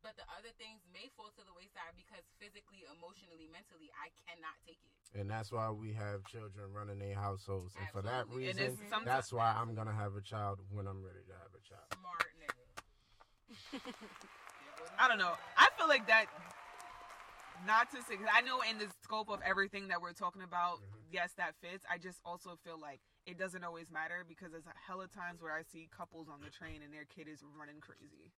But 0.00 0.16
the 0.16 0.24
other 0.32 0.48
things 0.56 0.80
may 0.96 1.12
fall 1.12 1.28
to 1.36 1.42
the 1.44 1.52
wayside 1.52 1.92
because 1.92 2.24
physically, 2.40 2.88
emotionally, 2.88 3.48
mentally, 3.52 3.92
I 4.00 4.08
cannot 4.24 4.56
take 4.64 4.80
it. 4.80 4.92
And 5.12 5.28
that's 5.28 5.52
why 5.52 5.68
we 5.68 5.92
have 5.92 6.24
children 6.24 6.72
running 6.72 6.96
their 7.00 7.16
households. 7.16 7.76
And 7.76 7.84
for 7.92 8.00
that 8.08 8.24
reason, 8.32 8.64
it's 8.64 8.80
sometimes- 8.88 9.04
that's 9.04 9.28
why 9.32 9.52
I'm 9.52 9.74
gonna 9.74 9.92
have 9.92 10.16
a 10.16 10.22
child 10.24 10.60
when 10.72 10.86
I'm 10.86 11.02
ready 11.04 11.20
to 11.28 11.34
have 11.36 11.52
a 11.52 11.60
child. 11.60 11.84
Smart 12.00 12.32
nigga. 12.40 12.56
I 14.98 15.08
don't 15.08 15.18
know. 15.18 15.34
I 15.56 15.68
feel 15.76 15.88
like 15.88 16.06
that. 16.06 16.26
Not 17.66 17.90
to 17.92 18.02
say, 18.02 18.16
'cause 18.16 18.28
I 18.32 18.40
know 18.42 18.60
in 18.62 18.78
the 18.78 18.88
scope 19.02 19.28
of 19.28 19.40
everything 19.42 19.88
that 19.88 20.00
we're 20.00 20.12
talking 20.12 20.42
about, 20.42 20.78
Mhm. 20.80 21.04
yes, 21.12 21.32
that 21.34 21.54
fits. 21.56 21.84
I 21.88 21.98
just 21.98 22.20
also 22.24 22.56
feel 22.56 22.78
like 22.78 23.00
it 23.26 23.36
doesn't 23.38 23.62
always 23.64 23.90
matter 23.90 24.24
because 24.26 24.50
there's 24.52 24.66
a 24.66 24.76
hell 24.86 25.00
of 25.00 25.10
times 25.12 25.42
where 25.42 25.52
I 25.52 25.62
see 25.62 25.88
couples 25.88 26.28
on 26.28 26.40
the 26.40 26.50
train 26.50 26.82
and 26.82 26.92
their 26.92 27.04
kid 27.04 27.28
is 27.28 27.42
running 27.44 27.80
crazy. 27.80 28.32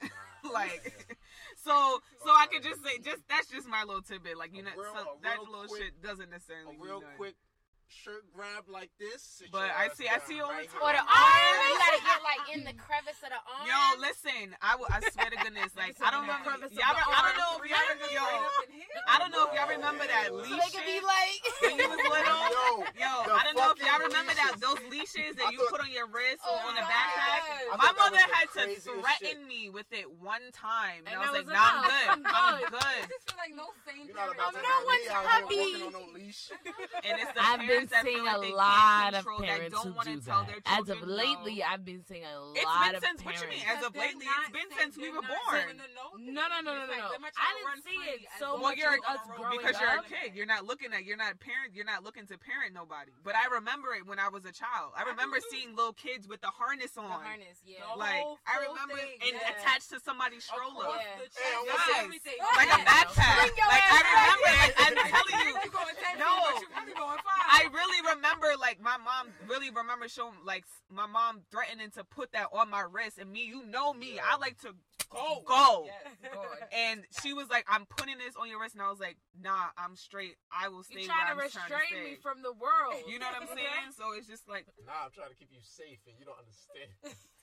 like, 0.52 0.82
so 1.56 2.02
so 2.24 2.30
I 2.30 2.46
could 2.46 2.62
just 2.62 2.82
say, 2.84 2.98
just 2.98 3.26
that's 3.28 3.48
just 3.48 3.66
my 3.66 3.82
little 3.84 4.02
tidbit. 4.02 4.36
Like 4.36 4.52
you 4.54 4.62
know, 4.62 4.70
real- 4.76 4.92
so 4.94 5.18
that 5.22 5.38
real 5.38 5.46
little 5.50 5.68
quick- 5.68 5.82
shit 5.82 6.02
doesn't 6.02 6.30
necessarily. 6.30 6.76
a 6.76 6.78
real 6.78 7.02
quick 7.16 7.34
shirt 7.88 8.26
grab 8.34 8.66
like 8.68 8.90
this. 8.98 9.42
But 9.52 9.70
I 9.70 9.88
see- 9.94 10.08
I 10.08 10.18
see 10.26 10.40
all 10.40 10.48
the 10.50 10.54
right 10.62 10.70
time. 10.70 10.82
Or 10.82 10.92
the 10.92 11.00
here. 11.00 11.06
arm, 11.06 11.56
you 11.70 11.76
gotta 11.78 12.02
get 12.02 12.20
like 12.26 12.42
in 12.54 12.60
the 12.66 12.74
crevice 12.74 13.20
of 13.22 13.30
the 13.30 13.40
arm. 13.40 13.64
Yo, 13.70 13.78
listen, 14.02 14.54
I, 14.62 14.74
w- 14.78 14.90
I 14.90 14.98
swear 15.10 15.30
to 15.30 15.38
goodness, 15.38 15.72
like 15.80 15.94
I 16.02 16.10
don't 16.10 16.26
know, 16.26 16.34
in 16.36 16.42
the 16.42 16.50
crevice 16.50 16.72
of 16.72 16.78
y'all, 16.78 16.98
I 16.98 17.20
don't 17.22 17.38
know 17.38 17.52
if 17.58 17.64
y'all, 17.70 17.86
re- 17.94 18.14
yo, 18.14 18.26
I 19.06 19.14
don't 19.22 19.30
know 19.30 19.46
if 19.46 19.52
y'all 19.54 19.70
remember 19.70 20.04
that 20.06 20.28
so 20.30 20.42
leash 20.42 20.50
they 20.50 20.70
could 20.74 20.86
be 20.86 20.98
like. 21.02 21.40
when 21.62 21.74
you 21.78 21.88
was 21.88 22.00
little. 22.02 22.42
Yo, 22.98 23.06
Yo, 23.06 23.12
I 23.32 23.42
don't 23.46 23.56
know 23.56 23.70
if 23.70 23.78
y'all 23.80 23.96
fucking 23.98 24.10
remember 24.10 24.34
that 24.34 24.58
those 24.60 24.80
leashes 24.90 25.34
that 25.38 25.52
you 25.54 25.62
put 25.70 25.80
on 25.80 25.90
your 25.90 26.06
wrist 26.10 26.42
Oh 26.46 26.54
or 26.58 26.70
on 26.70 26.74
the 26.74 26.82
backpack. 26.86 27.42
My 27.78 27.92
mother 27.96 28.22
had 28.34 28.46
to 28.58 28.62
threaten 28.80 29.46
me 29.46 29.68
with 29.70 29.86
it 29.92 30.06
one 30.20 30.42
time, 30.52 31.06
and, 31.06 31.14
And 31.14 31.16
I 31.16 31.20
was 31.22 31.32
like, 31.32 31.46
"Nah, 31.46 31.60
I'm 31.60 31.84
good. 31.86 32.06
I'm 32.08 32.22
I'm 32.26 32.60
good." 32.60 32.70
good." 32.72 32.82
I 32.82 33.06
just 33.08 33.24
feel 33.30 33.38
like 33.38 33.54
no 33.54 33.68
sane 33.86 34.06
You're 34.06 34.16
not 34.16 34.34
parent 34.34 34.38
about 34.38 34.54
is 34.54 34.58
to 34.58 34.58
I'm 34.58 34.66
not 34.66 34.80
one 34.86 35.00
me 35.00 35.08
out 35.08 35.22
here 35.22 35.30
hubby. 35.30 35.56
walking 35.56 35.82
on 35.86 35.92
no 35.92 36.04
leash. 36.14 36.42
And 37.06 37.14
it's 37.20 37.32
the 37.32 37.42
I've 37.42 37.60
been 37.76 37.88
parents 37.88 37.92
that 37.92 38.04
seeing 38.04 38.16
feel 38.16 38.24
like 38.24 38.52
a 38.52 38.54
lot 38.56 39.12
of 39.12 39.24
control, 39.24 39.40
that 39.40 39.48
parents 39.56 39.74
don't 39.76 39.86
who 39.86 39.92
want 39.96 40.08
to 40.08 40.14
do 40.16 40.20
tell 40.24 40.40
that. 40.42 40.48
their 40.48 40.60
As 40.66 40.84
children 40.88 40.98
of 41.02 41.08
lately, 41.08 41.56
no. 41.60 41.64
I've 41.68 41.84
been 41.84 42.02
seeing 42.08 42.24
a 42.24 42.34
It's 42.56 42.64
lot 42.64 42.86
been 42.86 42.94
of 42.96 43.02
since 43.04 43.18
what 43.24 43.34
parents. 43.36 43.42
you 43.42 43.48
mean? 43.52 43.64
As 43.76 43.80
of 43.84 43.92
They're 43.92 44.02
lately, 44.08 44.26
not 44.26 44.40
it's 44.48 44.56
been 44.56 44.70
since 44.80 44.94
we 44.96 45.08
were 45.12 45.24
born. 45.24 45.64
to 45.68 45.88
know 45.92 46.08
No, 46.16 46.44
no, 46.48 46.58
no, 46.64 46.72
no, 46.72 46.84
no, 46.86 46.92
like, 46.92 47.04
no. 47.04 47.10
let 47.12 47.20
my 47.20 47.30
I 47.36 47.50
didn't 47.60 47.84
see 47.84 48.00
it 48.16 48.20
so 48.40 48.56
Well, 48.60 48.72
you're 48.74 48.96
us 48.96 49.00
on 49.04 49.16
the 49.28 49.32
road. 49.36 49.40
growing 49.40 49.58
because 49.60 49.76
you're 49.80 49.98
a 50.00 50.06
kid. 50.08 50.32
You're 50.34 50.48
not 50.48 50.64
looking 50.64 50.92
at. 50.96 51.04
You're 51.04 51.20
not 51.20 51.36
parent. 51.40 51.74
You're 51.76 51.86
not 51.88 52.02
looking 52.02 52.24
to 52.28 52.36
parent 52.38 52.72
nobody. 52.72 53.12
But 53.22 53.34
I 53.36 53.46
remember 53.52 53.92
it 53.94 54.06
when 54.06 54.18
I 54.18 54.28
was 54.32 54.44
a 54.48 54.52
child. 54.52 54.92
I 54.96 55.04
I 55.06 55.10
remember 55.10 55.38
seeing 55.52 55.76
little 55.76 55.92
kids 55.94 56.26
with 56.26 56.40
the 56.40 56.50
harness 56.50 56.96
on. 56.98 57.06
The 57.06 57.14
harness, 57.22 57.62
yeah. 57.64 57.84
Like 57.96 58.24
I 58.46 58.58
remember 58.66 58.98
and 58.98 59.36
attached 59.54 59.90
to 59.94 60.00
somebody's 60.00 60.42
stroller. 60.44 60.86
Across 60.90 61.02
Yeah. 61.04 61.20
the 61.22 61.28
chest, 61.30 61.38
Hey, 61.38 61.54
I 61.54 61.62
yes. 61.62 62.56
Like 62.56 62.70
a 62.74 62.80
Yeah. 62.80 62.90
backpack. 62.90 63.38
Like 63.46 63.86
I 63.86 64.00
remember, 64.02 64.46
back. 64.46 64.66
like, 64.66 64.74
I'm 64.82 64.94
telling 65.14 65.38
you. 65.46 65.52
You 65.66 65.70
going 65.70 65.94
10 65.94 66.18
No. 66.18 66.32
feet, 66.58 66.68
but 67.66 67.72
you 67.72 67.78
really. 67.78 67.98
I 67.98 68.00
really 68.00 68.16
remember, 68.16 68.46
like 68.60 68.80
my 68.80 68.96
mom 68.96 69.32
really 69.48 69.70
remember 69.70 70.08
showing, 70.08 70.34
like 70.44 70.64
my 70.90 71.06
mom 71.06 71.42
threatening 71.50 71.90
to 71.92 72.04
put 72.04 72.32
that 72.32 72.48
on 72.52 72.70
my 72.70 72.82
wrist, 72.82 73.18
and 73.18 73.30
me, 73.30 73.44
you 73.46 73.64
know 73.66 73.92
me, 73.92 74.18
I 74.18 74.36
like 74.36 74.60
to 74.62 74.74
go, 75.10 75.42
go. 75.46 75.86
Yes, 75.86 76.32
And 76.72 77.04
she 77.22 77.32
was 77.32 77.48
like, 77.48 77.64
"I'm 77.68 77.86
putting 77.86 78.18
this 78.18 78.36
on 78.38 78.48
your 78.48 78.60
wrist," 78.60 78.74
and 78.74 78.82
I 78.82 78.90
was 78.90 79.00
like, 79.00 79.16
"Nah, 79.40 79.70
I'm 79.76 79.96
straight. 79.96 80.36
I 80.52 80.68
will 80.68 80.82
stay 80.82 81.02
You 81.02 81.08
where 81.08 81.16
trying 81.16 81.38
I'm 81.38 81.48
to 81.48 81.52
trying 81.52 81.68
to 81.68 81.74
restrain 81.74 82.04
me 82.04 82.16
from 82.22 82.42
the 82.42 82.52
world. 82.52 83.02
You 83.08 83.18
know 83.18 83.26
what 83.26 83.42
I'm 83.42 83.56
saying? 83.58 83.92
So 83.96 84.12
it's 84.12 84.28
just 84.28 84.48
like, 84.48 84.66
Nah, 84.86 85.06
I'm 85.06 85.10
trying 85.12 85.30
to 85.30 85.36
keep 85.36 85.50
you 85.52 85.60
safe, 85.62 86.00
and 86.06 86.14
you 86.18 86.24
don't 86.24 86.38
understand. 86.38 86.90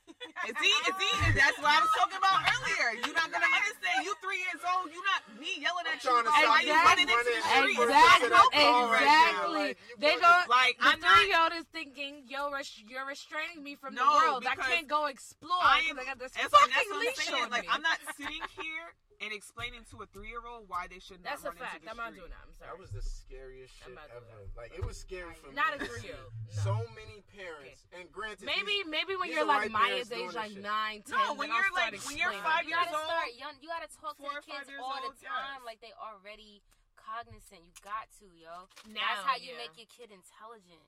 is 0.47 0.55
he? 0.59 0.71
Is 0.89 0.97
he? 0.99 1.09
Is 1.29 1.35
that's 1.35 1.57
what 1.59 1.71
I 1.71 1.79
was 1.79 1.91
talking 1.95 2.17
about 2.19 2.43
earlier. 2.43 2.99
You're 3.03 3.15
not 3.15 3.31
gonna 3.31 3.47
understand. 3.47 4.03
You 4.03 4.13
three 4.23 4.39
years 4.43 4.61
old. 4.63 4.91
You 4.91 4.99
not 5.03 5.21
me 5.39 5.51
yelling 5.59 5.87
at 5.87 5.99
you. 6.03 6.09
trying 6.09 6.25
to 6.27 6.31
why 6.31 6.61
you 6.63 6.71
you 6.71 6.79
running 6.83 7.07
into 7.07 7.31
the 7.31 7.43
street. 7.43 7.77
Exactly. 7.79 8.27
It's 8.27 8.33
like, 8.33 8.39
help 8.39 8.51
me 8.53 8.63
right. 8.63 9.03
Exactly. 9.03 9.53
Like, 9.53 9.77
they 9.99 10.13
bugging. 10.15 10.21
go. 10.21 10.33
Like 10.51 10.75
The 10.79 10.85
I'm 10.87 10.99
not. 10.99 11.09
three 11.15 11.27
year 11.31 11.39
old 11.43 11.53
is 11.55 11.65
thinking, 11.71 12.11
"Yo, 12.27 12.51
res- 12.51 12.83
you're 12.87 13.07
restraining 13.07 13.63
me 13.63 13.75
from 13.75 13.95
the 13.95 14.03
world. 14.03 14.43
I 14.47 14.55
can't 14.55 14.87
go 14.87 15.05
explore 15.07 15.59
I 15.61 15.83
am- 15.89 15.99
I 15.99 16.05
got 16.05 16.19
this 16.19 16.31
fucking 16.35 16.51
that's 16.73 16.91
leash 16.99 17.15
saying. 17.27 17.43
on 17.43 17.49
Like. 17.49 17.67
I'm 17.69 17.81
not 17.81 17.99
sitting 18.17 18.43
here 18.59 18.85
and 19.23 19.31
explaining 19.31 19.87
to 19.95 20.03
a 20.03 20.07
three 20.11 20.27
year 20.27 20.43
old 20.43 20.67
why 20.67 20.91
they 20.91 20.99
should 20.99 21.23
not 21.23 21.39
That's 21.39 21.47
a 21.47 21.55
fact. 21.55 21.79
into 21.79 21.87
the 21.87 21.91
I'm 21.95 21.97
not 21.97 22.11
doing 22.11 22.27
that. 22.29 22.43
I'm 22.43 22.51
sorry. 22.59 22.75
That 22.75 22.79
was 22.79 22.91
the 22.91 22.99
scariest 23.01 23.71
shit 23.79 23.95
ever. 23.95 24.43
Like 24.59 24.75
it 24.75 24.83
was 24.83 24.99
scary 24.99 25.31
for 25.39 25.49
Not 25.55 25.79
me. 25.79 25.79
a 25.79 25.79
to 25.79 25.85
three-year-old, 25.87 26.35
no. 26.35 26.61
So 26.67 26.75
many 26.91 27.23
parents, 27.31 27.87
and 27.95 28.11
granted, 28.11 28.43
Maybe, 28.45 28.83
these- 28.83 28.91
maybe 28.91 29.15
when 29.15 29.31
you're 29.31 29.47
like 29.47 29.71
white 29.71 29.95
Maya's 29.95 30.11
age, 30.11 30.35
like 30.35 30.51
shit. 30.53 30.61
nine, 30.61 31.01
ten. 31.07 31.15
No, 31.15 31.33
when 31.39 31.47
then 31.49 31.55
I'll 31.55 31.63
you're 31.63 31.71
start 31.71 31.95
like- 31.95 32.05
when 32.05 32.17
you're 32.19 32.35
explaining. 32.35 32.51
five 32.51 32.63
you 32.67 32.75
years 32.75 32.83
gotta 32.91 32.99
old, 32.99 33.07
start 33.07 33.29
young. 33.39 33.53
You 33.63 33.67
gotta 33.71 33.89
talk 33.95 34.13
to 34.19 34.23
or 34.27 34.37
the 34.37 34.45
kids 34.45 34.67
all 34.77 34.99
old, 34.99 35.15
the 35.15 35.23
time, 35.23 35.63
yes. 35.63 35.67
like 35.69 35.79
they 35.79 35.93
already 35.95 36.59
cognizant. 36.99 37.63
You 37.63 37.73
got 37.83 38.11
to, 38.19 38.27
yo. 38.35 38.67
Now, 38.91 39.03
That's 39.03 39.23
how 39.27 39.35
you 39.39 39.55
yeah. 39.55 39.63
make 39.67 39.75
your 39.79 39.87
kid 39.91 40.11
intelligent. 40.11 40.83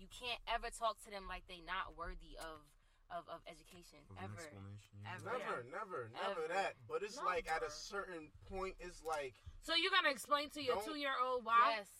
You 0.00 0.08
can't 0.08 0.40
ever 0.48 0.72
talk 0.72 0.96
to 1.04 1.10
them 1.12 1.28
like 1.28 1.44
they 1.48 1.60
not 1.60 1.92
worthy 1.96 2.32
of 2.40 2.64
of, 3.10 3.26
of 3.28 3.40
education 3.50 4.00
Of 4.14 4.30
ever. 4.30 4.46
yeah. 4.46 5.14
Ever. 5.14 5.26
Never, 5.26 5.56
never, 5.70 6.00
never 6.14 6.42
Ever. 6.46 6.54
that. 6.54 6.78
But 6.86 7.02
it's 7.02 7.18
like 7.20 7.50
at 7.50 7.62
a 7.66 7.70
certain 7.70 8.30
point, 8.48 8.78
it's 8.80 9.02
like 9.02 9.34
So 9.62 9.74
you're 9.74 9.92
gonna 9.94 10.14
explain 10.14 10.50
to 10.54 10.60
your 10.62 10.78
two 10.82 10.96
year 10.98 11.14
old 11.18 11.44
why? 11.44 11.82
Yes, 11.82 11.90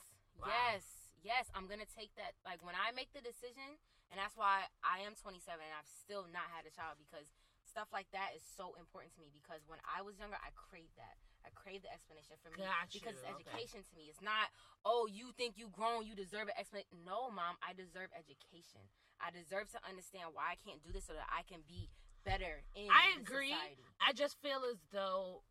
Wow. 0.41 0.49
yes, 0.49 0.83
yes. 1.23 1.45
I'm 1.55 1.67
gonna 1.67 1.89
take 1.99 2.15
that. 2.17 2.33
Like 2.47 2.63
when 2.65 2.75
I 2.79 2.93
make 2.95 3.11
the 3.13 3.21
decision, 3.21 3.77
and 4.11 4.17
that's 4.19 4.35
why 4.39 4.67
I 4.83 5.03
am 5.07 5.15
27 5.19 5.43
and 5.61 5.75
I've 5.77 5.87
still 5.87 6.27
not 6.31 6.47
had 6.51 6.67
a 6.67 6.73
child 6.75 6.99
because 6.99 7.31
stuff 7.63 7.87
like 7.95 8.11
that 8.11 8.35
is 8.35 8.43
so 8.43 8.75
important 8.79 9.15
to 9.15 9.21
me. 9.23 9.31
Because 9.31 9.63
when 9.71 9.79
I 9.87 10.03
was 10.03 10.19
younger, 10.19 10.39
I 10.41 10.51
craved 10.59 10.99
that. 10.99 11.15
I 11.47 11.49
craved 11.57 11.87
the 11.89 11.93
explanation 11.95 12.37
for 12.45 12.53
me 12.53 12.61
Got 12.61 12.91
because 12.93 13.17
you, 13.17 13.25
it's 13.25 13.33
okay. 13.33 13.49
education 13.49 13.81
to 13.87 13.93
me. 13.97 14.13
It's 14.13 14.21
not, 14.21 14.53
oh, 14.85 15.09
you 15.09 15.33
think 15.41 15.57
you 15.57 15.73
grown, 15.73 16.05
you 16.05 16.13
deserve 16.13 16.53
an 16.53 16.57
explanation. 16.61 17.01
No, 17.07 17.33
mom, 17.33 17.57
I 17.65 17.73
deserve 17.73 18.13
education. 18.13 18.85
I 19.23 19.31
deserve 19.31 19.69
to 19.77 19.81
understand 19.89 20.33
why 20.33 20.53
I 20.53 20.57
can't 20.57 20.83
do 20.83 20.91
this 20.93 21.05
so 21.07 21.13
that 21.15 21.29
I 21.29 21.43
can 21.45 21.61
be 21.69 21.89
better 22.25 22.65
in 22.77 22.89
I 22.91 23.17
agree. 23.21 23.53
society. 23.53 23.85
I 24.01 24.13
just 24.13 24.37
feel 24.41 24.65
as 24.69 24.81
though 24.93 25.45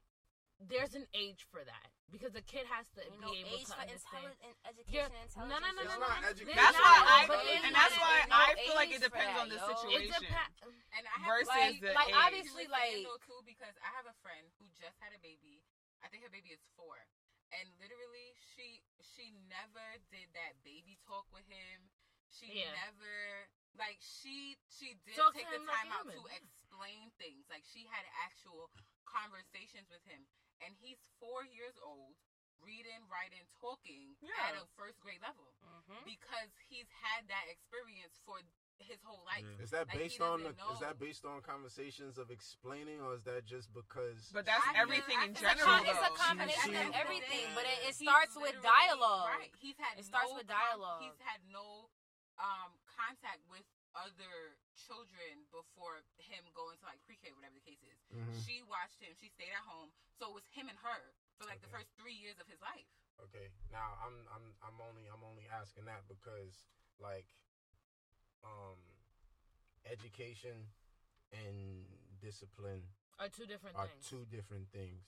there's 0.60 0.92
an 0.94 1.08
age 1.16 1.48
for 1.48 1.64
that 1.64 1.88
because 2.12 2.36
a 2.36 2.44
kid 2.44 2.68
has 2.68 2.84
to 3.00 3.02
You 3.08 3.16
be 3.16 3.22
know, 3.24 3.32
able 3.32 3.56
age 3.56 3.70
to 3.70 3.74
for 3.74 3.80
understand. 3.80 4.28
intelligent 4.36 4.56
education 4.68 5.12
and 5.16 5.30
no, 5.48 5.56
no, 5.62 5.70
no, 5.72 5.82
no, 5.88 5.96
no. 5.96 6.04
no. 6.04 6.28
education. 6.28 6.52
There's 6.52 6.60
That's 6.60 6.76
not- 6.76 7.06
why 7.08 7.16
I, 7.16 7.22
but 7.30 7.40
But 7.40 7.64
and 7.64 7.74
that's 7.78 7.96
why 7.96 8.16
no 8.28 8.36
I 8.36 8.48
feel 8.60 8.76
like 8.76 8.92
it 8.92 9.00
depends 9.06 9.32
that, 9.34 9.40
on 9.40 9.48
the 9.48 9.56
yo. 9.56 9.64
It 9.64 9.72
situation. 9.80 10.20
depends. 10.20 10.58
And 10.98 11.04
I 11.08 11.16
have 11.24 11.30
Versus 11.32 11.48
like, 11.54 11.78
the 11.80 11.94
like, 11.96 12.12
age. 12.12 12.18
obviously, 12.28 12.66
with 12.68 12.76
like- 12.76 12.92
Randall, 13.06 13.22
too 13.24 13.40
because 13.48 13.76
I 13.80 13.90
have 13.96 14.10
a 14.10 14.18
friend 14.20 14.44
who 14.60 14.66
just 14.76 14.98
had 15.00 15.14
a 15.16 15.22
baby. 15.24 15.64
I 16.04 16.10
think 16.12 16.26
her 16.28 16.34
baby 16.34 16.52
is 16.52 16.60
four, 16.76 16.98
and 17.56 17.66
literally 17.80 18.36
she 18.52 18.84
she 19.00 19.32
never 19.48 19.86
did 20.12 20.28
that 20.36 20.60
baby 20.68 21.00
talk 21.08 21.24
with 21.32 21.48
him. 21.48 21.88
She 22.36 22.52
Yeah. 22.52 22.76
never 22.90 23.48
like 23.80 23.98
she 24.04 24.60
she 24.68 25.00
did 25.08 25.16
Talk 25.16 25.32
to 25.34 25.40
take 25.40 25.48
the 25.50 25.58
him 25.58 25.66
like 25.66 25.80
time 25.88 25.90
a 25.90 25.96
out 26.04 26.08
to 26.12 26.22
explain 26.36 27.10
things. 27.18 27.48
Like 27.50 27.64
she 27.64 27.88
had 27.88 28.04
actual 28.28 28.70
conversations 29.08 29.88
with 29.90 30.04
him, 30.06 30.28
and 30.62 30.76
he's 30.84 31.00
four 31.18 31.48
years 31.48 31.80
old, 31.82 32.14
reading, 32.62 33.02
writing, 33.10 33.48
talking 33.58 34.14
at 34.46 34.54
a 34.60 34.68
first 34.78 35.00
grade 35.02 35.24
level 35.24 35.56
Mhm. 35.90 36.04
because 36.06 36.52
he's 36.68 36.92
had 37.02 37.26
that 37.32 37.48
experience 37.50 38.20
for 38.28 38.44
his 38.80 39.02
whole 39.04 39.24
life. 39.28 39.44
Yeah. 39.44 39.64
Is 39.64 39.72
that 39.72 39.88
Like, 39.92 39.98
based 39.98 40.22
on 40.22 40.40
doesn't 40.40 40.56
the, 40.56 40.72
is 40.72 40.80
that 40.80 41.00
based 41.00 41.26
on 41.26 41.42
conversations 41.42 42.18
of 42.18 42.32
explaining, 42.32 43.02
or 43.02 43.14
is 43.16 43.24
that 43.28 43.44
just 43.44 43.74
because? 43.74 44.32
But 44.32 44.46
that's 44.46 44.64
I 44.66 44.76
everything 44.80 45.18
I 45.20 45.26
in 45.26 45.36
feel 45.36 45.50
like 45.50 45.58
general. 45.58 45.84
It's 45.84 46.00
a 46.00 46.12
combination 46.16 46.76
of 46.76 46.88
she- 46.88 47.00
everything, 47.00 47.46
but 47.56 47.66
it, 47.66 47.80
it 47.92 47.96
starts 47.96 48.36
with 48.40 48.56
dialogue. 48.64 49.28
Right. 49.36 49.52
He's 49.60 49.76
had 49.78 50.00
It 50.00 50.06
starts 50.06 50.30
no 50.32 50.36
with 50.36 50.48
con- 50.48 50.56
dialogue. 50.64 51.02
he's 51.04 51.20
had 51.28 51.44
no 51.52 51.90
um 52.40 52.72
contact 52.88 53.44
with 53.52 53.64
other 53.98 54.56
children 54.88 55.44
before 55.52 56.00
him 56.22 56.46
going 56.56 56.78
to 56.80 56.86
like 56.86 57.02
pre-K, 57.04 57.34
whatever 57.36 57.58
the 57.58 57.66
case 57.66 57.82
is. 57.84 58.00
Mhm. 58.14 58.38
She 58.46 58.62
watched 58.64 59.02
him. 59.02 59.12
She 59.20 59.28
stayed 59.30 59.52
at 59.52 59.66
home, 59.66 59.92
so 60.16 60.30
it 60.32 60.36
was 60.40 60.46
him 60.56 60.70
and 60.70 60.78
her 60.80 61.02
for 61.38 61.46
like 61.50 61.60
the 61.62 61.68
first 61.74 61.90
three 62.00 62.14
years 62.16 62.38
of 62.40 62.48
his 62.48 62.62
life. 62.62 62.88
Okay, 63.28 63.50
now 63.72 63.98
I'm 64.06 64.16
I'm 64.32 64.46
I'm 64.64 64.78
only 64.80 65.10
I'm 65.12 65.24
only 65.26 65.44
asking 65.52 65.86
that 65.92 66.08
because 66.08 66.56
like, 67.00 67.28
um, 68.44 68.80
education 69.86 70.72
and 71.32 71.86
discipline 72.22 72.84
Are 73.20 73.30
two 73.30 73.46
different 73.46 73.76
are 73.76 73.88
things. 73.88 74.08
two 74.08 74.24
different 74.32 74.70
things. 74.72 75.04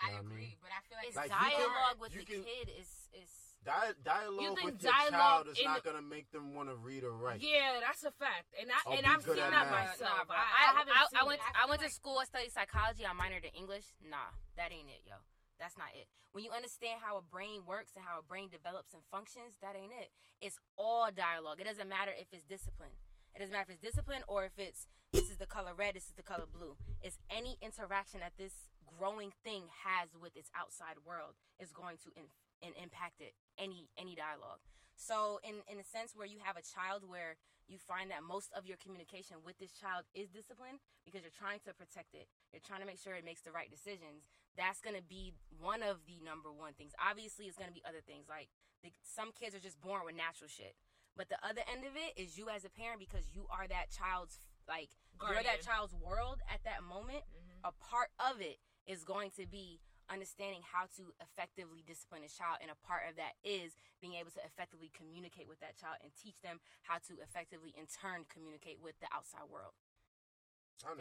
I 0.00 0.10
know 0.10 0.12
what 0.12 0.16
I 0.16 0.20
agree, 0.26 0.40
mean? 0.54 0.58
but 0.62 0.70
I 0.72 0.80
feel 0.88 0.98
like 0.98 1.06
It's 1.08 1.16
Like, 1.16 1.30
you 1.30 1.36
can- 1.36 1.50
dialogue 1.60 1.98
with 2.00 2.12
the 2.12 2.24
can- 2.24 2.44
kid 2.44 2.68
is 2.68 3.08
is 3.12 3.45
Di- 3.66 3.98
dialogue 4.06 4.42
You 4.46 4.54
think 4.54 4.78
with 4.78 4.82
your 4.82 4.94
dialogue 4.94 5.50
child 5.50 5.50
is 5.50 5.58
not 5.66 5.82
gonna 5.82 6.06
make 6.06 6.30
them 6.30 6.54
want 6.54 6.70
to 6.70 6.76
read 6.78 7.02
or 7.02 7.10
write. 7.10 7.42
Yeah, 7.42 7.82
that's 7.82 8.06
a 8.06 8.14
fact, 8.14 8.54
and 8.54 8.70
I 8.70 8.78
I'll 8.86 8.94
and 8.94 9.02
I've 9.02 9.26
seen 9.26 9.42
that 9.42 9.50
math. 9.50 9.98
myself. 9.98 10.30
Nah. 10.30 10.38
I, 10.38 10.38
I, 10.38 10.46
I 10.46 10.78
haven't 10.78 10.94
I, 10.94 11.02
seen 11.10 11.18
I 11.18 11.24
went 11.26 11.40
it. 11.42 11.52
I 11.58 11.64
went 11.66 11.82
to 11.82 11.90
school. 11.90 12.22
I 12.22 12.30
studied 12.30 12.54
psychology. 12.54 13.02
I 13.02 13.10
minored 13.10 13.42
in 13.42 13.50
English. 13.58 13.90
Nah, 13.98 14.30
that 14.54 14.70
ain't 14.70 14.86
it, 14.86 15.02
yo. 15.02 15.18
That's 15.58 15.74
not 15.74 15.90
it. 15.98 16.06
When 16.30 16.44
you 16.46 16.54
understand 16.54 17.02
how 17.02 17.18
a 17.18 17.24
brain 17.26 17.66
works 17.66 17.98
and 17.98 18.04
how 18.06 18.20
a 18.20 18.22
brain 18.22 18.46
develops 18.52 18.94
and 18.94 19.02
functions, 19.10 19.58
that 19.64 19.74
ain't 19.74 19.90
it. 19.90 20.14
It's 20.38 20.62
all 20.78 21.10
dialogue. 21.10 21.58
It 21.58 21.66
doesn't 21.66 21.88
matter 21.88 22.12
if 22.14 22.30
it's 22.30 22.44
discipline. 22.46 22.94
It 23.34 23.40
doesn't 23.40 23.52
matter 23.52 23.66
if 23.72 23.80
it's 23.80 23.84
discipline 23.84 24.22
or 24.28 24.44
if 24.44 24.54
it's 24.56 24.86
this 25.12 25.30
is 25.30 25.36
the 25.36 25.46
color 25.46 25.72
red, 25.74 25.96
this 25.96 26.06
is 26.06 26.14
the 26.16 26.22
color 26.22 26.46
blue. 26.46 26.76
It's 27.02 27.18
any 27.30 27.58
interaction 27.62 28.20
that 28.20 28.32
this 28.38 28.70
growing 28.98 29.32
thing 29.44 29.64
has 29.84 30.14
with 30.14 30.36
its 30.36 30.50
outside 30.54 31.02
world 31.06 31.34
is 31.58 31.72
going 31.72 31.96
to 32.04 32.12
in, 32.16 32.28
in 32.62 32.72
impact 32.80 33.20
it. 33.20 33.34
Any 33.58 33.88
any 33.96 34.14
dialogue. 34.14 34.60
So 34.96 35.40
in 35.44 35.60
in 35.68 35.78
a 35.80 35.84
sense 35.84 36.12
where 36.14 36.26
you 36.26 36.38
have 36.44 36.56
a 36.56 36.64
child 36.64 37.04
where 37.08 37.36
you 37.68 37.78
find 37.78 38.10
that 38.14 38.22
most 38.22 38.52
of 38.54 38.64
your 38.64 38.78
communication 38.78 39.42
with 39.44 39.58
this 39.58 39.72
child 39.74 40.06
is 40.14 40.30
discipline 40.30 40.78
because 41.04 41.22
you're 41.26 41.34
trying 41.34 41.58
to 41.66 41.74
protect 41.74 42.14
it. 42.14 42.28
You're 42.54 42.62
trying 42.62 42.80
to 42.80 42.86
make 42.86 42.98
sure 43.02 43.14
it 43.18 43.24
makes 43.26 43.42
the 43.42 43.50
right 43.50 43.66
decisions. 43.66 44.22
That's 44.54 44.80
going 44.80 44.94
to 44.94 45.02
be 45.02 45.34
one 45.58 45.82
of 45.82 46.06
the 46.06 46.22
number 46.22 46.52
one 46.54 46.78
things. 46.78 46.94
Obviously, 47.02 47.50
it's 47.50 47.58
going 47.58 47.68
to 47.68 47.74
be 47.74 47.82
other 47.82 48.00
things 48.06 48.30
like 48.30 48.48
the, 48.86 48.94
some 49.02 49.34
kids 49.34 49.52
are 49.54 49.60
just 49.60 49.80
born 49.82 50.06
with 50.06 50.14
natural 50.14 50.48
shit. 50.48 50.78
But 51.16 51.28
the 51.28 51.40
other 51.42 51.64
end 51.66 51.82
of 51.84 51.96
it 51.96 52.14
is 52.14 52.38
you 52.38 52.48
as 52.48 52.64
a 52.64 52.70
parent 52.70 53.00
because 53.00 53.26
you 53.34 53.48
are 53.50 53.66
that 53.66 53.90
child's 53.90 54.38
like 54.68 54.94
you're 55.18 55.42
that 55.42 55.64
child's 55.64 55.94
world 55.96 56.44
at 56.52 56.62
that 56.64 56.84
moment. 56.84 57.24
Mhm. 57.34 57.66
A 57.66 57.72
part 57.72 58.12
of 58.20 58.40
it 58.40 58.60
is 58.86 59.02
going 59.02 59.32
to 59.40 59.46
be 59.46 59.80
understanding 60.08 60.62
how 60.62 60.86
to 60.96 61.10
effectively 61.18 61.82
discipline 61.86 62.22
a 62.22 62.30
child 62.30 62.62
and 62.62 62.70
a 62.70 62.78
part 62.86 63.06
of 63.10 63.18
that 63.18 63.34
is 63.42 63.74
being 63.98 64.14
able 64.14 64.30
to 64.30 64.42
effectively 64.46 64.90
communicate 64.94 65.50
with 65.50 65.58
that 65.60 65.74
child 65.76 65.98
and 66.02 66.14
teach 66.14 66.38
them 66.42 66.62
how 66.86 66.98
to 67.02 67.18
effectively 67.22 67.74
in 67.74 67.86
turn 67.90 68.22
communicate 68.30 68.78
with 68.78 68.94
the 69.02 69.08
outside 69.10 69.46
world 69.50 69.74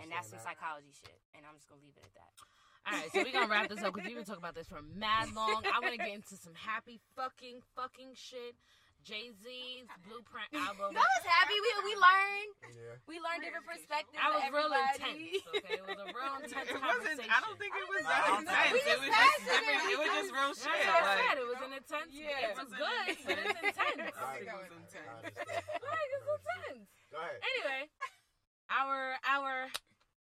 and 0.01 0.09
that's 0.09 0.31
some 0.31 0.39
that. 0.39 0.47
psychology 0.55 0.93
shit 0.95 1.19
and 1.35 1.43
i'm 1.45 1.53
just 1.59 1.67
gonna 1.67 1.83
leave 1.83 1.97
it 1.99 2.05
at 2.07 2.15
that 2.15 2.31
All 2.85 2.93
right, 2.93 3.09
so 3.11 3.21
we're 3.25 3.33
gonna 3.33 3.49
wrap 3.51 3.67
this 3.69 3.81
up 3.81 3.93
because 3.93 4.07
we've 4.07 4.15
been 4.15 4.25
talking 4.29 4.45
about 4.45 4.53
this 4.55 4.69
for 4.69 4.81
mad 4.81 5.33
long. 5.33 5.65
I 5.65 5.81
want 5.81 5.97
to 5.97 5.97
get 5.97 6.13
into 6.13 6.37
some 6.37 6.53
happy 6.53 7.01
fucking 7.17 7.65
fucking 7.75 8.13
shit. 8.13 8.53
Jay 9.05 9.29
Z's 9.45 9.85
Blueprint 10.01 10.49
album. 10.57 10.97
that 10.97 11.05
was 11.05 11.25
happy 11.29 11.53
we, 11.61 11.69
we 11.85 11.93
learned 11.93 12.51
Yeah. 12.73 12.97
we 13.05 13.15
learned 13.21 13.45
different 13.45 13.69
perspectives 13.69 14.17
I 14.17 14.33
was 14.33 14.43
real 14.49 14.73
intense. 14.73 15.45
Okay, 15.61 15.77
it 15.77 15.85
was 15.85 15.99
a 16.01 16.09
real 16.09 16.33
intense 16.41 16.65
It 16.65 16.73
wasn't. 16.73 16.89
conversation. 16.89 17.29
I 17.29 17.39
don't 17.45 17.57
think 17.61 17.71
it 17.77 17.85
was 17.85 18.01
that 18.09 18.25
don't 18.25 18.41
intense. 18.49 18.73
We 18.73 18.81
It 18.81 18.89
just 18.89 18.97
was 18.97 19.05
just 19.05 19.21
passed 19.21 19.45
it. 19.45 19.53
different. 19.53 19.85
It 19.85 19.97
was 20.01 20.09
just 20.17 20.31
real 20.33 20.51
That's 20.57 20.65
shit. 20.65 20.73
what 20.73 20.89
I 20.89 21.05
Like, 21.05 21.21
said. 21.21 21.35
It 21.37 21.47
was 21.53 21.61
an 21.61 21.73
intense. 21.77 22.09
Yeah, 22.17 22.49
it 22.49 22.55
was 22.57 22.69
good, 22.73 23.07
but 23.29 23.37
it's 23.45 23.61
intense. 23.61 24.15
I 24.17 24.25
I 24.25 24.33
think 24.41 24.49
it 24.49 24.57
was 24.57 24.73
intense. 24.73 25.21
Like 25.21 26.09
it's 26.09 26.25
intense. 26.33 26.89
Go 27.13 27.17
ahead. 27.21 27.39
Anyway, 27.45 27.81
our 28.73 28.97
our 29.29 29.53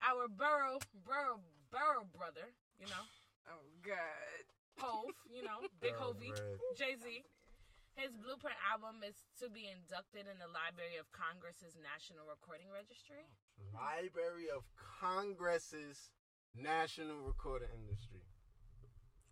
our 0.02 0.22
Burrow 0.26 0.82
Burrow 1.06 1.38
Burrow 1.70 2.02
brother, 2.18 2.50
you 2.82 2.90
know, 2.90 3.04
Oh 3.46 3.62
God. 3.86 4.42
Hove, 4.82 5.14
you 5.30 5.42
know, 5.46 5.62
Big 5.80 5.94
Hovey. 5.94 6.32
Jay 6.74 6.96
Z. 6.98 7.22
His 7.94 8.16
Blueprint 8.16 8.56
album 8.64 9.04
is 9.04 9.16
to 9.38 9.52
be 9.52 9.68
inducted 9.68 10.24
in 10.24 10.40
the 10.40 10.48
Library 10.48 10.96
of 10.96 11.12
Congress's 11.12 11.76
National 11.76 12.24
Recording 12.24 12.72
Registry. 12.72 13.28
Library 13.70 14.48
of 14.48 14.64
Congress's 14.74 16.10
National 16.56 17.20
Recording 17.20 17.68
Industry 17.72 18.24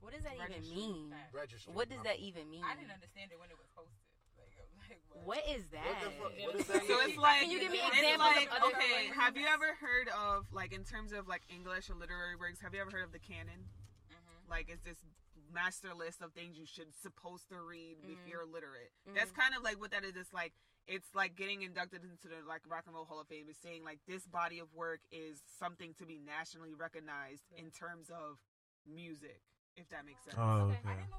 what 0.01 0.17
does 0.17 0.25
that 0.25 0.35
even 0.37 0.49
Registry. 0.49 0.77
mean 0.77 1.13
Registry. 1.33 1.73
what 1.77 1.89
does 1.89 2.03
that 2.05 2.19
even 2.19 2.49
mean 2.49 2.65
I 2.65 2.73
didn't 2.77 2.93
understand 2.93 3.33
it 3.33 3.39
when 3.39 3.53
it 3.53 3.59
was 3.61 3.69
posted. 3.77 4.01
Like, 4.41 4.49
like 4.89 5.05
what? 5.13 5.45
what 5.45 5.45
is 5.45 5.69
that 5.77 5.85
What 5.85 6.01
the 6.01 6.11
fuck? 6.17 6.33
What 6.41 6.55
is 6.57 6.67
that? 6.73 6.83
So 6.89 6.97
it's 7.05 7.21
like. 7.21 7.45
Can 7.45 7.53
you 7.53 7.61
give 7.61 7.73
me 7.73 7.85
it's 7.85 8.01
examples 8.01 8.33
of 8.33 8.37
like, 8.41 8.49
other 8.49 8.73
okay, 8.73 9.13
things? 9.13 9.21
have 9.21 9.37
you 9.37 9.45
ever 9.45 9.77
heard 9.77 10.09
of 10.09 10.49
like 10.51 10.73
in 10.73 10.89
terms 10.89 11.13
of 11.13 11.29
like 11.29 11.45
English 11.53 11.93
or 11.93 11.97
literary 12.01 12.35
works? 12.35 12.65
Have 12.65 12.73
you 12.73 12.81
ever 12.81 12.91
heard 12.91 13.05
of 13.05 13.13
the 13.13 13.21
canon? 13.21 13.69
Mhm. 14.09 14.49
Like 14.49 14.73
it's 14.73 14.83
this 14.83 15.05
master 15.53 15.95
list 15.95 16.23
of 16.23 16.33
things 16.33 16.57
you 16.59 16.67
should 16.67 16.95
supposed 16.95 17.49
to 17.49 17.61
read 17.61 17.99
if 18.03 18.19
Mhm. 18.19 18.29
you're 18.29 18.47
literate. 18.47 18.93
That's 19.15 19.33
kind 19.33 19.55
of 19.55 19.63
like 19.63 19.79
what 19.81 19.91
that 19.93 20.05
is. 20.05 20.17
It's 20.17 20.33
like 20.33 20.55
it's 20.87 21.15
like 21.15 21.37
getting 21.37 21.63
inducted 21.63 22.03
into 22.03 22.27
the 22.27 22.43
like 22.49 22.63
Rock 22.67 22.85
and 22.87 22.95
Roll 22.95 23.05
Hall 23.05 23.21
of 23.21 23.29
Fame 23.29 23.49
is 23.49 23.59
saying 23.59 23.85
like 23.85 24.01
this 24.07 24.27
body 24.27 24.59
of 24.59 24.73
work 24.75 25.01
is 25.13 25.43
something 25.59 25.95
to 25.95 26.07
be 26.07 26.19
nationally 26.19 26.75
recognized 26.75 27.45
in 27.53 27.71
terms 27.71 28.11
of 28.11 28.39
music, 28.87 29.43
if 29.77 29.89
that 29.91 30.05
makes 30.05 30.25
sense. 30.25 30.37
Oh, 30.39 30.43
Okay. 30.71 30.81
I 30.85 30.91
okay. 30.91 30.97
didn't 30.97 31.11
know 31.11 31.19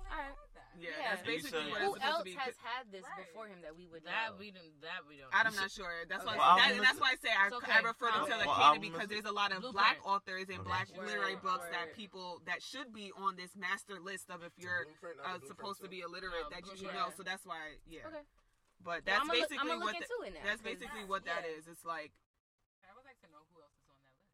they 0.79 0.87
Alright. 0.87 0.87
had 0.87 0.87
that. 0.87 0.87
yeah, 0.87 0.89
Yeah. 0.91 1.09
that's 1.15 1.25
basically 1.27 1.63
said- 1.63 1.71
what 1.71 1.81
who 1.81 1.93
it's 1.95 1.99
supposed 1.99 2.13
else 2.13 2.23
to 2.23 2.31
be. 2.31 2.33
has 2.39 2.55
had 2.63 2.83
this 2.91 3.03
Right. 3.03 3.25
before 3.27 3.47
him 3.47 3.59
that 3.61 3.73
we 3.75 3.85
would 3.87 4.03
That 4.05 4.31
know 4.31 4.35
we 4.39 4.51
didn't. 4.51 4.81
That 4.81 5.01
we 5.07 5.17
don't. 5.19 5.31
I'm 5.35 5.55
not 5.55 5.71
sure. 5.71 6.05
That's 6.07 6.23
why. 6.25 6.35
Okay. 6.35 6.39
Well, 6.39 6.55
that, 6.57 6.71
and 6.71 6.83
that's 6.83 6.99
why 6.99 7.11
I 7.11 7.17
say 7.19 7.31
I, 7.33 7.49
okay. 7.51 7.71
I 7.71 7.79
refer 7.81 8.07
to 8.07 8.15
Album- 8.15 8.39
the 8.39 8.45
Well, 8.47 8.55
canon 8.55 8.81
because 8.81 9.07
there's 9.09 9.25
a 9.25 9.31
lot 9.35 9.51
of 9.51 9.61
Blueprint. 9.61 9.73
black 9.75 9.97
authors 10.07 10.47
and 10.49 10.59
Okay. 10.63 10.69
black 10.71 10.87
Word, 10.95 11.07
literary 11.07 11.35
books 11.35 11.65
word. 11.67 11.73
that 11.73 11.93
people 11.95 12.41
that 12.45 12.63
should 12.63 12.93
be 12.93 13.11
on 13.13 13.35
this 13.35 13.55
master 13.55 13.99
list 13.99 14.29
of 14.31 14.43
if 14.43 14.53
you're 14.57 14.87
uh, 15.25 15.39
supposed 15.47 15.81
to 15.83 15.89
be 15.89 16.01
illiterate 16.01 16.47
No, 16.47 16.49
that 16.55 16.65
you 16.67 16.75
should 16.77 16.93
know. 16.93 17.11
So 17.15 17.23
that's 17.23 17.45
why, 17.45 17.77
yeah. 17.85 18.07
okay 18.07 18.23
But 18.83 19.05
that's 19.05 19.21
I'ma 19.21 19.33
basically 19.33 19.69
look 19.77 19.83
what. 19.83 19.95
into 19.95 20.07
the- 20.19 20.25
it 20.27 20.33
now, 20.33 20.39
that's 20.43 20.61
'cause- 20.61 20.73
basically 20.73 21.03
what 21.05 21.25
that 21.25 21.43
yeah. 21.45 21.51
is. 21.57 21.67
It's 21.67 21.85
like 21.85 22.11
I 22.87 22.93
would 22.95 23.05
like 23.05 23.19
to 23.21 23.27
know 23.29 23.45
who 23.53 23.61
else 23.61 23.77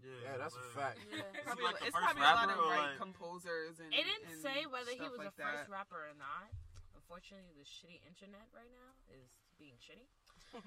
is 0.08 0.24
on 0.24 0.40
that 0.40 0.40
list. 0.40 0.40
Yeah, 0.40 0.40
that's 0.40 0.56
a 0.58 0.66
fact. 0.74 0.98
yeah. 1.12 1.22
Probably, 1.44 1.64
like 1.68 1.80
it's 1.84 1.92
probably 1.96 2.24
a 2.24 2.32
lot 2.32 2.50
of 2.50 2.58
or 2.58 2.68
like 2.72 2.96
like- 2.96 3.00
composers 3.00 3.78
and. 3.84 3.92
It 3.92 4.04
didn't 4.08 4.32
and 4.32 4.42
say 4.42 4.64
whether 4.68 4.92
he 4.96 5.04
was 5.08 5.20
like 5.20 5.36
a 5.36 5.38
first 5.38 5.68
that. 5.68 5.72
rapper 5.72 6.00
or 6.08 6.16
not. 6.16 6.48
Unfortunately, 6.96 7.52
the 7.56 7.64
shitty 7.68 8.04
internet 8.04 8.48
right 8.56 8.72
now 8.72 8.90
is 9.12 9.32
being 9.60 9.76
shitty. 9.80 10.08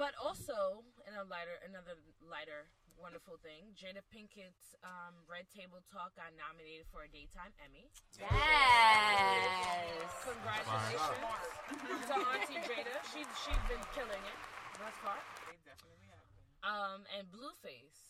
but 0.00 0.12
also, 0.20 0.84
in 1.08 1.12
a 1.16 1.24
lighter, 1.24 1.56
another 1.64 1.96
lighter, 2.20 2.68
wonderful 3.00 3.40
thing, 3.40 3.72
Jada 3.72 4.04
Pinkett's 4.12 4.76
um, 4.84 5.16
Red 5.24 5.48
Table 5.48 5.80
Talk 5.88 6.12
got 6.20 6.36
nominated 6.36 6.84
for 6.92 7.08
a 7.08 7.08
daytime 7.08 7.52
Emmy. 7.64 7.88
yes 8.20 10.12
Congratulations 10.20 12.04
to 12.12 12.14
Auntie 12.28 12.60
Jada. 12.68 12.94
She 13.08 13.24
she's 13.40 13.62
been 13.72 13.80
killing 13.96 14.20
it 14.20 14.38
thus 14.76 14.96
far. 15.00 15.16
They 15.48 15.56
definitely 15.64 16.04
have 16.12 16.20
them. 16.28 16.44
Um, 16.60 17.00
and 17.16 17.24
Blueface, 17.32 18.09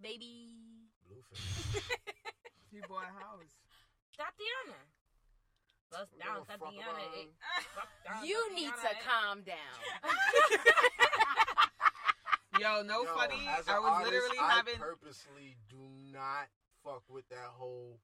baby 0.00 0.54
Blueface. 1.06 1.80
He 2.72 2.80
bought 2.88 3.04
a 3.04 3.12
house. 3.24 3.44
Thotiana. 4.18 4.80
Bust 5.90 6.10
down, 6.18 6.38
Give 6.48 6.58
Thotiana. 6.60 6.82
about 6.82 7.00
him. 7.14 7.28
bust 7.74 7.88
down, 8.04 8.24
you 8.26 8.38
need 8.54 8.66
to 8.68 8.72
Thotiana, 8.72 9.06
calm 9.06 9.42
down 9.42 9.78
Yo, 12.60 12.82
no 12.82 13.02
Yo, 13.04 13.14
funny. 13.14 13.46
I 13.48 13.58
was 13.58 13.68
artist, 13.68 14.12
literally 14.12 14.38
I 14.40 14.50
having. 14.50 14.78
purposely 14.78 15.56
do 15.68 15.76
not 16.12 16.48
fuck 16.82 17.02
with 17.08 17.28
that 17.28 17.50
whole 17.52 18.00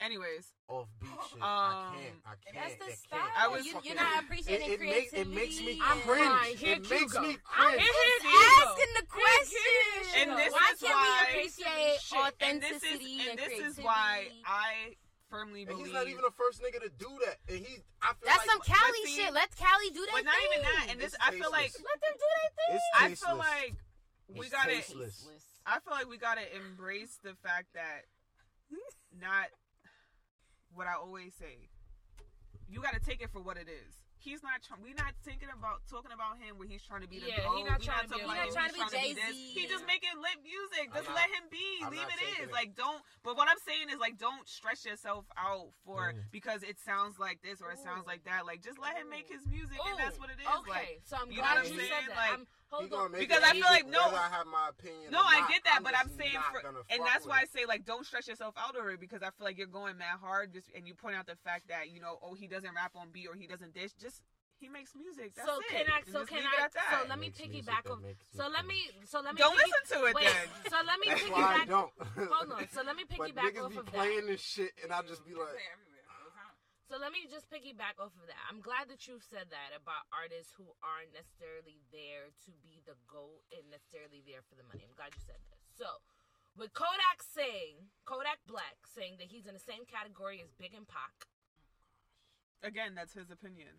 Anyways, 0.00 0.48
off 0.68 0.88
beat 0.98 1.10
shit. 1.28 1.42
Um, 1.42 1.44
I 1.44 1.92
can't. 1.92 2.16
I 2.24 2.34
can't. 2.40 2.56
That's 2.56 2.76
the 2.80 2.88
it 2.92 2.98
style. 3.04 3.20
can't. 3.20 3.36
I 3.36 3.48
was 3.52 3.66
you, 3.66 3.74
you're 3.84 3.94
not 4.00 4.24
appreciating 4.24 4.64
it, 4.64 4.72
it, 4.72 4.80
makes, 4.80 5.10
creativity. 5.12 5.20
it 5.20 5.28
makes 5.28 5.56
me 5.60 5.80
I'm 5.84 5.98
cringe. 6.08 6.24
fine. 6.24 6.56
Here 6.56 6.76
it 6.80 6.88
makes 6.88 7.12
Hugo. 7.12 7.20
me 7.20 7.36
I'm 7.52 7.76
cringe. 7.76 7.84
here 7.84 8.40
asking 8.64 8.92
the 8.96 9.06
question. 9.12 10.00
And 10.24 10.28
this 10.40 10.52
Why 10.56 10.68
is 10.72 10.80
can't 10.80 10.94
why- 10.96 11.04
we 11.04 11.36
appreciate 11.36 12.00
Shit. 12.00 12.34
and 12.40 12.56
this 12.64 12.80
is 12.82 12.96
and 12.96 13.28
and 13.28 13.38
this 13.38 13.54
is 13.60 13.76
why 13.84 14.28
I 14.48 14.96
firmly 15.28 15.62
And 15.62 15.68
believe. 15.76 15.86
he's 15.86 15.94
not 15.94 16.08
even 16.08 16.22
the 16.24 16.32
first 16.32 16.62
nigga 16.64 16.80
to 16.80 16.88
do 16.96 17.10
that. 17.28 17.36
And 17.52 17.60
he, 17.60 17.84
I 18.00 18.16
feel 18.16 18.24
That's 18.24 18.38
like 18.48 18.48
some 18.48 18.60
Cali 18.64 19.04
see- 19.04 19.16
shit. 19.20 19.32
Let 19.36 19.54
Cali 19.54 19.90
do 19.92 20.00
that. 20.06 20.16
but 20.16 20.24
not 20.24 20.40
even 20.48 20.64
that. 20.64 20.86
And 20.90 20.98
this, 20.98 21.12
It's 21.12 21.20
I 21.20 21.30
feel 21.36 21.50
like. 21.52 21.76
Let 21.76 22.00
them 22.00 22.16
do 22.16 22.28
their 22.40 22.50
thing. 22.56 22.72
It's 22.72 22.88
I 22.96 23.08
tasteless. 23.12 23.28
feel 23.28 23.36
like 23.36 23.74
we 24.32 24.46
It's 24.46 24.54
gotta. 24.54 24.70
tasteless. 24.72 25.26
I 25.66 25.78
feel 25.84 25.92
like 25.92 26.08
we 26.08 26.16
gotta 26.16 26.48
embrace 26.56 27.20
the 27.22 27.34
fact 27.44 27.68
that 27.74 28.08
not 29.20 29.48
what 30.74 30.86
I 30.86 30.94
always 30.94 31.34
say. 31.34 31.68
You 32.68 32.80
gotta 32.80 33.00
take 33.00 33.20
it 33.20 33.30
for 33.32 33.40
what 33.42 33.56
it 33.56 33.66
is. 33.68 33.94
He's 34.20 34.42
not. 34.44 34.60
Try- 34.62 34.76
we 34.84 34.92
not 34.92 35.16
thinking 35.24 35.48
about 35.48 35.80
talking 35.88 36.12
about 36.12 36.36
him 36.36 36.60
where 36.60 36.68
he's 36.68 36.84
trying 36.84 37.00
to 37.00 37.08
be 37.08 37.18
the 37.24 37.32
Yeah, 37.32 37.40
goat. 37.40 37.56
he 37.56 37.64
not 37.64 37.80
We 37.80 37.86
trying 37.88 38.04
to 38.04 38.12
be 38.12 38.20
talking 38.20 38.28
a 38.28 38.36
about 38.36 38.52
goat. 38.52 38.68
him, 38.68 38.74
He 38.76 38.78
not 38.78 38.92
trying 38.92 38.92
to 38.92 39.00
be. 39.00 39.14
Jay-Z. 39.16 39.54
He 39.56 39.62
just 39.66 39.86
making 39.88 40.12
lit 40.20 40.38
music. 40.44 40.92
Just 40.92 41.08
not- 41.08 41.16
let 41.16 41.30
him 41.32 41.48
be. 41.50 41.80
I'm 41.82 41.88
Leave 41.90 42.04
not 42.04 42.12
it 42.12 42.18
taking 42.20 42.44
is. 42.44 42.50
it. 42.50 42.52
Like 42.52 42.76
don't. 42.76 43.00
But 43.24 43.40
what 43.40 43.48
I'm 43.48 43.56
saying 43.64 43.88
is 43.88 43.96
like 43.98 44.18
don't 44.20 44.44
stress 44.46 44.84
yourself 44.84 45.24
out 45.40 45.72
for 45.88 46.12
Mm. 46.12 46.30
because 46.30 46.62
it 46.62 46.78
sounds 46.78 47.18
like 47.18 47.40
this 47.40 47.62
or 47.64 47.72
it 47.72 47.78
sounds 47.80 48.06
like 48.06 48.22
that. 48.28 48.44
Like 48.44 48.60
just 48.62 48.78
let 48.78 48.94
him 48.94 49.08
make 49.08 49.26
his 49.26 49.46
music 49.48 49.80
and 49.80 49.98
that's 49.98 50.20
what 50.20 50.28
it 50.28 50.38
is. 50.38 50.46
Okay, 50.46 50.70
Like 50.70 51.00
so 51.08 51.16
I'm 51.16 51.32
you 51.32 51.38
know 51.40 51.48
glad 51.48 51.56
what 51.56 51.66
I'm 51.66 51.72
you 51.72 51.78
saying? 51.80 51.90
said 51.90 52.10
that. 52.12 52.16
Like, 52.20 52.32
I'm, 52.34 52.44
He 52.44 52.59
hold 52.70 52.92
on. 52.92 53.12
Because 53.12 53.42
I 53.42 53.52
feel 53.52 53.62
like, 53.62 53.86
no- 53.88 54.00
I 54.00 54.28
have 54.30 54.46
my 54.46 54.70
opinion. 54.70 55.10
No, 55.12 55.18
or 55.18 55.24
I 55.26 55.46
get 55.48 55.64
that, 55.64 55.76
I'm 55.78 55.82
but 55.82 55.94
I'm 55.98 56.08
saying 56.16 56.38
for, 56.52 56.60
and 56.90 57.00
that's 57.04 57.24
with 57.24 57.30
why 57.30 57.40
I 57.42 57.44
say 57.46 57.66
like 57.66 57.84
don't 57.84 58.06
stress 58.06 58.28
yourself 58.28 58.54
out 58.56 58.76
over 58.76 58.90
it 58.90 59.00
because 59.00 59.22
I 59.22 59.30
feel 59.30 59.44
like 59.44 59.58
you're 59.58 59.66
going 59.66 59.98
mad 59.98 60.18
hard 60.20 60.52
just 60.52 60.68
and 60.74 60.86
you 60.86 60.94
point 60.94 61.16
out 61.16 61.26
the 61.26 61.36
fact 61.44 61.68
that 61.68 61.90
you 61.90 62.00
know 62.00 62.18
oh 62.22 62.34
he 62.34 62.46
doesn't 62.46 62.70
rap 62.74 62.92
on 62.94 63.08
beat 63.12 63.28
or 63.28 63.34
he 63.34 63.46
doesn't 63.46 63.74
dish 63.74 63.92
just 64.00 64.22
he 64.60 64.68
makes 64.68 64.92
music. 64.94 65.32
That's 65.34 65.48
so 65.48 65.56
it. 65.56 65.72
can 65.72 65.86
I? 65.88 66.04
So 66.12 66.24
can 66.28 66.44
I? 66.44 66.68
So 66.68 67.08
let 67.08 67.18
me 67.18 67.28
Makes 67.32 67.40
music 67.48 67.64
piggyback 67.64 67.82
that 67.88 67.90
off. 67.96 68.00
So 68.36 68.44
let 68.52 68.66
me. 68.66 68.76
So 69.08 69.20
let 69.24 69.32
me. 69.34 69.38
don't 69.40 69.56
piggy- 69.56 69.72
listen 69.72 69.84
to 69.96 70.04
it 70.04 70.14
Wait. 70.14 70.24
then. 70.28 70.48
So 70.68 70.76
let 70.84 70.98
me 71.00 71.06
That's 71.08 71.30
why 71.32 71.40
I 71.40 71.64
piggyback. 71.64 71.68
don't. 71.72 71.92
Hold 72.28 72.52
on. 72.52 72.68
So 72.68 72.80
let 72.84 72.92
me 72.96 73.04
But 73.08 73.16
piggyback 73.32 73.56
niggas 73.56 73.64
off 73.64 73.72
be 73.72 73.78
of 73.80 73.86
playing 73.86 74.28
that. 74.28 74.36
this 74.36 74.44
shit, 74.44 74.72
and 74.84 74.92
I'll 74.92 75.02
just 75.08 75.24
be 75.24 75.32
like, 75.32 75.48
Play 75.56 75.64
everywhere 75.72 76.04
all 76.12 76.28
the 76.28 76.36
time. 76.36 76.52
So 76.90 76.98
let 76.98 77.14
me 77.14 77.22
just 77.30 77.46
piggyback 77.46 78.02
off 78.02 78.10
of 78.18 78.26
that. 78.26 78.42
I'm 78.50 78.58
glad 78.58 78.90
that 78.90 79.06
you've 79.06 79.22
said 79.22 79.46
that 79.54 79.70
about 79.78 80.10
artists 80.10 80.50
who 80.58 80.66
aren't 80.82 81.14
necessarily 81.14 81.78
there 81.94 82.34
to 82.42 82.50
be 82.66 82.82
the 82.82 82.98
goat 83.06 83.46
and 83.54 83.62
necessarily 83.70 84.26
there 84.26 84.42
for 84.42 84.58
the 84.58 84.66
money. 84.66 84.82
I'm 84.82 84.98
glad 84.98 85.14
you 85.14 85.22
said 85.22 85.38
this. 85.54 85.62
So, 85.78 85.86
with 86.58 86.74
Kodak 86.74 87.22
saying, 87.22 87.94
Kodak 88.02 88.42
Black 88.50 88.74
saying 88.90 89.22
that 89.22 89.30
he's 89.30 89.46
in 89.46 89.54
the 89.54 89.62
same 89.62 89.86
category 89.86 90.42
as 90.42 90.50
Big 90.58 90.74
and 90.74 90.82
Pac, 90.82 91.30
Again, 92.66 92.92
that's 92.92 93.14
his 93.14 93.30
opinion. 93.30 93.72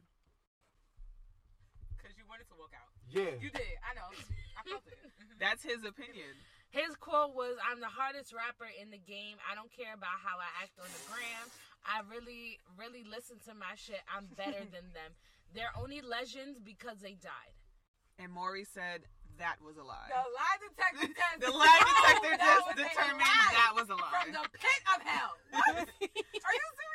Because 1.93 2.17
you 2.17 2.25
wanted 2.25 2.49
to 2.49 2.57
walk 2.57 2.73
out. 2.73 2.89
yeah. 3.11 3.37
You 3.37 3.53
did. 3.53 3.75
I 3.85 3.93
know. 3.93 4.09
I 4.57 4.61
felt 4.65 4.81
it. 4.89 4.97
That's 5.37 5.61
his 5.61 5.85
opinion. 5.85 6.33
His 6.71 6.95
quote 6.95 7.35
was, 7.35 7.55
"I'm 7.69 7.79
the 7.79 7.91
hardest 7.91 8.33
rapper 8.33 8.67
in 8.81 8.89
the 8.91 8.97
game. 8.97 9.37
I 9.49 9.55
don't 9.55 9.71
care 9.71 9.93
about 9.93 10.19
how 10.23 10.39
I 10.39 10.49
act 10.63 10.79
on 10.79 10.87
the 10.87 11.03
gram. 11.11 11.45
I 11.85 12.01
really, 12.09 12.59
really 12.77 13.03
listen 13.03 13.37
to 13.47 13.53
my 13.53 13.75
shit. 13.75 14.01
I'm 14.07 14.25
better 14.35 14.63
than 14.65 14.91
them. 14.97 15.11
They're 15.53 15.73
only 15.77 16.01
legends 16.01 16.59
because 16.59 16.99
they 16.99 17.13
died." 17.15 17.55
And 18.19 18.31
Maury 18.31 18.63
said 18.63 19.03
that 19.39 19.57
was 19.63 19.77
a 19.77 19.83
lie. 19.83 20.07
The 20.11 20.21
lie 20.21 20.57
detector 20.61 21.07
test. 21.19 21.39
The 21.41 21.51
lie 21.51 21.81
detector 21.81 22.37
That 22.37 22.61
just 22.65 22.77
determined 22.77 23.25
that 23.25 23.71
was 23.73 23.89
a 23.89 23.95
lie. 23.95 24.11
From 24.23 24.33
lie. 24.33 24.43
the 24.43 24.49
pit 24.57 24.81
of 24.95 24.99
hell. 25.01 25.33
What? 25.51 25.75
Are 25.77 26.55
you 26.55 26.67
serious? 26.77 26.90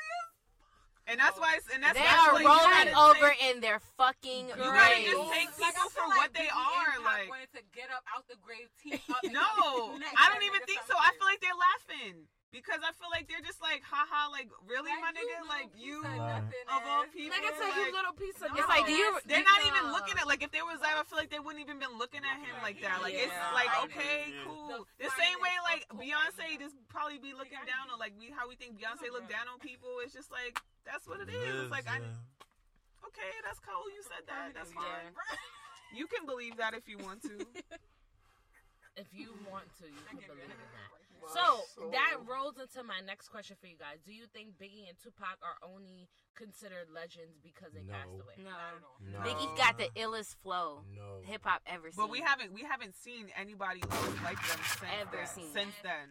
And 1.07 1.21
that's 1.21 1.39
why 1.39 1.55
and 1.73 1.83
that's 1.83 1.95
They 1.95 2.03
why 2.03 2.19
are 2.19 2.35
rolling 2.35 2.91
over 2.99 3.31
take- 3.31 3.55
in 3.55 3.61
their 3.63 3.79
fucking 3.97 4.49
You 4.51 4.57
gotta 4.59 4.75
grave. 4.75 5.07
just 5.07 5.31
take 5.33 5.51
people 5.55 5.87
feel 5.87 6.03
for 6.03 6.09
like 6.11 6.19
what 6.19 6.35
they 6.35 6.51
are, 6.51 6.99
like- 7.07 7.31
wanted 7.31 7.53
to 7.55 7.63
get 7.73 7.91
up 7.95 8.03
out 8.11 8.27
the 8.27 8.35
grave, 8.43 8.67
teeth 8.83 9.07
up. 9.11 9.23
No, 9.31 9.39
I 10.19 10.25
don't 10.35 10.43
even 10.43 10.63
think 10.67 10.83
so. 10.87 10.95
I 10.99 11.15
feel 11.15 11.27
like 11.31 11.39
they're 11.39 11.55
laughing 11.55 12.27
because 12.51 12.81
I 12.83 12.91
feel 12.99 13.07
like 13.13 13.29
they're 13.31 13.45
just 13.45 13.61
like, 13.63 13.83
haha, 13.87 14.33
like 14.35 14.49
really, 14.67 14.91
Like, 14.91 15.03
my 15.05 15.13
nigga, 15.15 15.47
little 15.47 15.51
like 15.51 15.71
you 15.79 16.03
of 16.03 16.11
Wow. 16.17 16.43
nothing 16.43 16.67
of 16.75 16.81
all 16.83 17.05
ass. 17.07 17.15
people. 17.15 17.37
Nigga 17.39 17.51
said 17.55 17.71
like, 17.71 17.79
you 17.87 17.93
little 17.95 18.17
piece 18.19 18.39
of. 18.43 18.49
It's 18.59 18.67
like, 18.71 18.89
you- 18.91 19.15
They're 19.31 19.47
nigga. 19.47 19.51
not 19.55 19.61
even 19.63 19.85
looking 19.95 20.17
at 20.19 20.27
like 20.27 20.43
if 20.43 20.51
there 20.51 20.67
was 20.67 20.81
that. 20.83 20.99
I 20.99 21.07
feel 21.07 21.19
like 21.23 21.31
they 21.31 21.39
wouldn't 21.39 21.63
even 21.63 21.79
been 21.79 21.95
looking 22.03 22.27
at 22.27 22.43
him 22.43 22.55
like 22.67 22.83
that. 22.83 22.99
Like 22.99 23.15
it's 23.15 23.31
like 23.55 23.71
okay, 23.87 24.35
Yeah. 24.35 24.43
cool. 24.43 24.91
The 24.99 25.07
The 25.07 25.11
same 25.15 25.39
way 25.39 25.55
like 25.63 25.87
of 25.87 26.03
Beyonce 26.03 26.59
just 26.59 26.75
probably 26.91 27.19
be 27.23 27.31
looking 27.31 27.63
down 27.63 27.95
on 27.95 27.99
like 28.03 28.15
we 28.19 28.35
how 28.35 28.51
we 28.51 28.59
think 28.59 28.75
Beyonce 28.75 29.07
look 29.15 29.31
down 29.31 29.47
on 29.47 29.63
people. 29.63 30.03
It's 30.03 30.15
just 30.15 30.31
like 30.35 30.59
that's 30.87 31.07
what 31.07 31.21
it 31.21 31.29
is. 31.29 31.35
Liz, 31.35 31.63
It's 31.67 31.71
like 31.75 31.89
I 31.91 31.99
okay, 31.99 33.33
that's 33.45 33.59
cool. 33.61 33.85
You 33.91 34.03
said 34.07 34.25
that. 34.31 34.55
That's 34.55 34.71
Yeah. 34.73 34.81
fine. 34.81 35.13
You 35.95 36.07
can 36.09 36.27
believe 36.27 36.57
that 36.59 36.75
if 36.75 36.89
you 36.89 36.99
want 36.99 37.23
to. 37.23 37.47
If 38.97 39.07
you 39.13 39.29
want 39.51 39.69
to, 39.79 39.85
you 39.85 40.01
can 40.09 40.19
believe 40.25 40.49
in 40.49 40.57
that. 40.57 40.89
My 41.21 41.29
So 41.29 41.45
soul. 41.77 41.91
that 41.93 42.17
rolls 42.25 42.57
into 42.57 42.81
my 42.83 43.01
next 43.05 43.29
question 43.29 43.55
for 43.61 43.67
you 43.69 43.77
guys. 43.77 44.01
Do 44.07 44.13
you 44.13 44.25
think 44.33 44.57
Biggie 44.57 44.89
and 44.89 44.97
Tupac 44.97 45.37
are 45.45 45.61
only 45.61 46.09
considered 46.35 46.89
legends 46.89 47.37
because 47.45 47.73
they 47.77 47.83
No. 47.85 47.93
passed 47.93 48.17
away? 48.17 48.35
No. 48.41 48.51
Not 48.51 48.73
at 48.81 48.83
all. 48.89 48.97
No. 49.05 49.19
Biggie's 49.21 49.53
got 49.61 49.77
the 49.77 49.91
illest 50.01 50.37
flow 50.41 50.83
No. 50.97 51.21
hip 51.25 51.45
hop 51.45 51.61
ever 51.67 51.91
seen. 51.93 51.97
But 52.01 52.09
we 52.09 52.21
haven't 52.21 52.53
we 52.57 52.63
haven't 52.65 52.97
seen 52.97 53.29
anybody 53.37 53.81
look 53.83 54.21
like 54.25 54.41
them 54.49 54.61
since 54.65 54.93
Ever 55.01 55.17
then. 55.17 55.27
seen. 55.29 55.53
Since 55.53 55.75
then. 55.83 56.09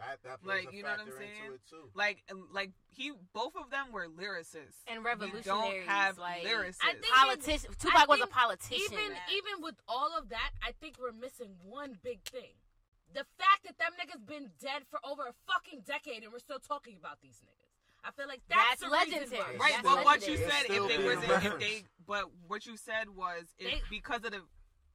That, 0.00 0.16
that 0.24 0.42
plays 0.42 0.64
Like, 0.64 0.72
a 0.72 0.76
you 0.76 0.82
know 0.82 0.88
what 0.96 1.00
I'm 1.00 1.06
factor 1.12 1.22
into 1.22 1.36
saying? 1.36 1.52
it 1.54 1.60
too. 1.68 1.84
Like 1.94 2.24
um, 2.32 2.48
like 2.52 2.70
he 2.88 3.12
both 3.32 3.52
of 3.54 3.70
them 3.70 3.92
were 3.92 4.08
lyricists. 4.08 4.80
and 4.88 5.04
We 5.04 5.10
revolutionaries. 5.12 5.44
don't 5.44 5.86
have 5.86 6.16
like 6.18 6.42
lyricists. 6.42 6.80
I 6.82 6.92
think- 6.96 7.14
politician. 7.14 7.70
Tupac 7.78 8.08
was 8.08 8.20
a 8.20 8.26
politician. 8.26 8.80
Even 8.92 9.12
even 9.36 9.54
with 9.62 9.76
all 9.86 10.16
of 10.16 10.30
that, 10.30 10.50
I 10.66 10.72
think 10.80 10.96
we're 11.00 11.12
missing 11.12 11.52
one 11.62 11.98
big 12.02 12.22
thing. 12.24 12.56
The 13.12 13.26
fact 13.38 13.66
that 13.66 13.76
them 13.78 13.92
niggas 14.00 14.24
been 14.26 14.50
dead 14.60 14.82
for 14.88 15.00
over 15.04 15.22
a 15.28 15.34
fucking 15.46 15.82
decade 15.86 16.22
and 16.22 16.32
we're 16.32 16.38
still 16.38 16.60
talking 16.60 16.96
about 16.98 17.18
these 17.20 17.36
niggas. 17.44 17.56
I 18.02 18.12
feel 18.12 18.26
like 18.28 18.40
that's, 18.48 18.80
That's 18.80 18.90
legendary. 18.92 19.58
Right, 19.58 19.72
That's 19.72 19.82
but 19.82 20.04
what 20.06 20.26
you 20.26 20.36
said 20.38 20.64
It's 20.64 20.70
if 20.70 20.88
they 20.88 20.96
being 20.96 21.04
was 21.04 21.44
if 21.44 21.58
they 21.58 21.84
but 22.06 22.30
what 22.48 22.64
you 22.64 22.76
said 22.78 23.10
was 23.14 23.44
if 23.58 23.66
They- 23.68 23.82
because 23.90 24.24
of 24.24 24.30
the 24.32 24.40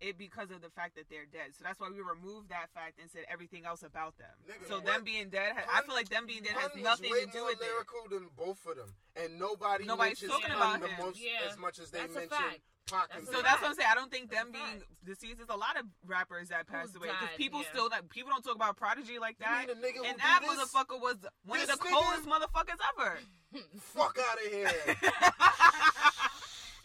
it 0.01 0.17
because 0.17 0.51
of 0.51 0.61
the 0.61 0.69
fact 0.69 0.95
that 0.95 1.09
they're 1.09 1.25
dead. 1.31 1.55
So 1.57 1.63
that's 1.63 1.79
why 1.79 1.89
we 1.89 2.01
removed 2.01 2.49
that 2.49 2.67
fact 2.73 2.99
and 3.01 3.09
said 3.09 3.23
everything 3.31 3.65
else 3.65 3.83
about 3.83 4.17
them. 4.17 4.31
Nigga, 4.47 4.67
so 4.67 4.75
what? 4.75 4.85
them 4.85 5.03
being 5.03 5.29
dead, 5.29 5.53
ha- 5.55 5.69
I 5.71 5.81
feel 5.85 5.95
like 5.95 6.09
them 6.09 6.25
being 6.27 6.43
dead 6.43 6.53
has 6.59 6.69
Pun 6.71 6.79
is 6.79 6.83
nothing 6.83 7.11
way 7.11 7.25
to 7.25 7.31
do 7.31 7.39
more 7.39 7.47
with 7.47 7.61
it. 7.61 7.67
lyrical 7.67 8.03
than 8.09 8.27
both 8.35 8.65
of 8.67 8.75
them, 8.77 8.93
and 9.15 9.39
nobody 9.39 9.85
Nobody's 9.85 10.21
mentions 10.21 10.31
talking 10.31 10.55
Pun 10.55 10.57
about 10.57 10.81
the 10.81 10.87
him. 10.95 11.05
most 11.05 11.19
Yeah. 11.19 11.49
as 11.49 11.57
much 11.57 11.79
as 11.79 11.91
they 11.91 11.99
That's 11.99 12.13
mention 12.13 12.29
That's 12.91 13.25
So 13.31 13.41
that's 13.41 13.61
what 13.61 13.69
I'm 13.71 13.75
saying. 13.75 13.89
I 13.91 13.95
don't 13.95 14.11
think 14.11 14.29
them 14.29 14.51
That's 14.51 14.61
a 14.63 14.77
being 14.77 14.83
deceased. 15.05 15.37
There's 15.37 15.49
a 15.49 15.57
lot 15.57 15.73
of 15.79 15.85
rappers 16.05 16.49
that 16.49 16.67
passed 16.67 16.93
Who 16.93 16.99
away 16.99 17.09
because 17.19 17.35
people 17.35 17.61
yeah. 17.63 17.69
still 17.71 17.89
that 17.89 18.07
people 18.09 18.29
don't 18.29 18.43
talk 18.43 18.53
about 18.55 18.77
Prodigy 18.77 19.17
like 19.17 19.37
You 19.39 19.45
that. 19.47 19.67
mean 19.67 19.77
a 19.77 19.79
nigga 19.81 20.05
And 20.09 20.19
that 20.19 20.41
this? 20.45 20.51
motherfucker 20.51 21.01
was 21.01 21.17
one 21.45 21.59
of 21.61 21.65
This 21.67 21.75
the 21.77 21.81
nigga- 21.83 21.91
coldest 21.91 22.25
motherfuckers 22.29 22.77
ever. 22.93 23.17
Fuck 23.79 24.19
out 24.21 24.37
of 24.37 24.51
here. 24.51 24.69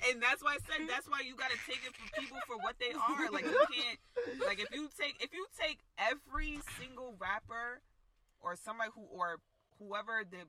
and 0.08 0.22
that's 0.22 0.42
why 0.42 0.56
I 0.56 0.60
said 0.64 0.88
that's 0.88 1.08
why 1.08 1.20
you 1.20 1.36
gotta 1.36 1.58
take 1.68 1.82
it 1.84 1.92
for 1.92 2.06
people 2.16 2.38
for 2.46 2.56
what 2.56 2.76
they 2.80 2.92
are. 2.96 3.28
Like 3.30 3.44
you 3.44 3.60
can't 3.68 4.00
like 4.46 4.60
if 4.60 4.72
you 4.72 4.88
take 4.96 5.20
if 5.20 5.32
you 5.32 5.46
take 5.58 5.78
every 5.98 6.60
single 6.80 7.14
rapper 7.20 7.84
or 8.40 8.56
somebody 8.56 8.90
who 8.94 9.04
or 9.12 9.40
whoever 9.78 10.24
the 10.24 10.48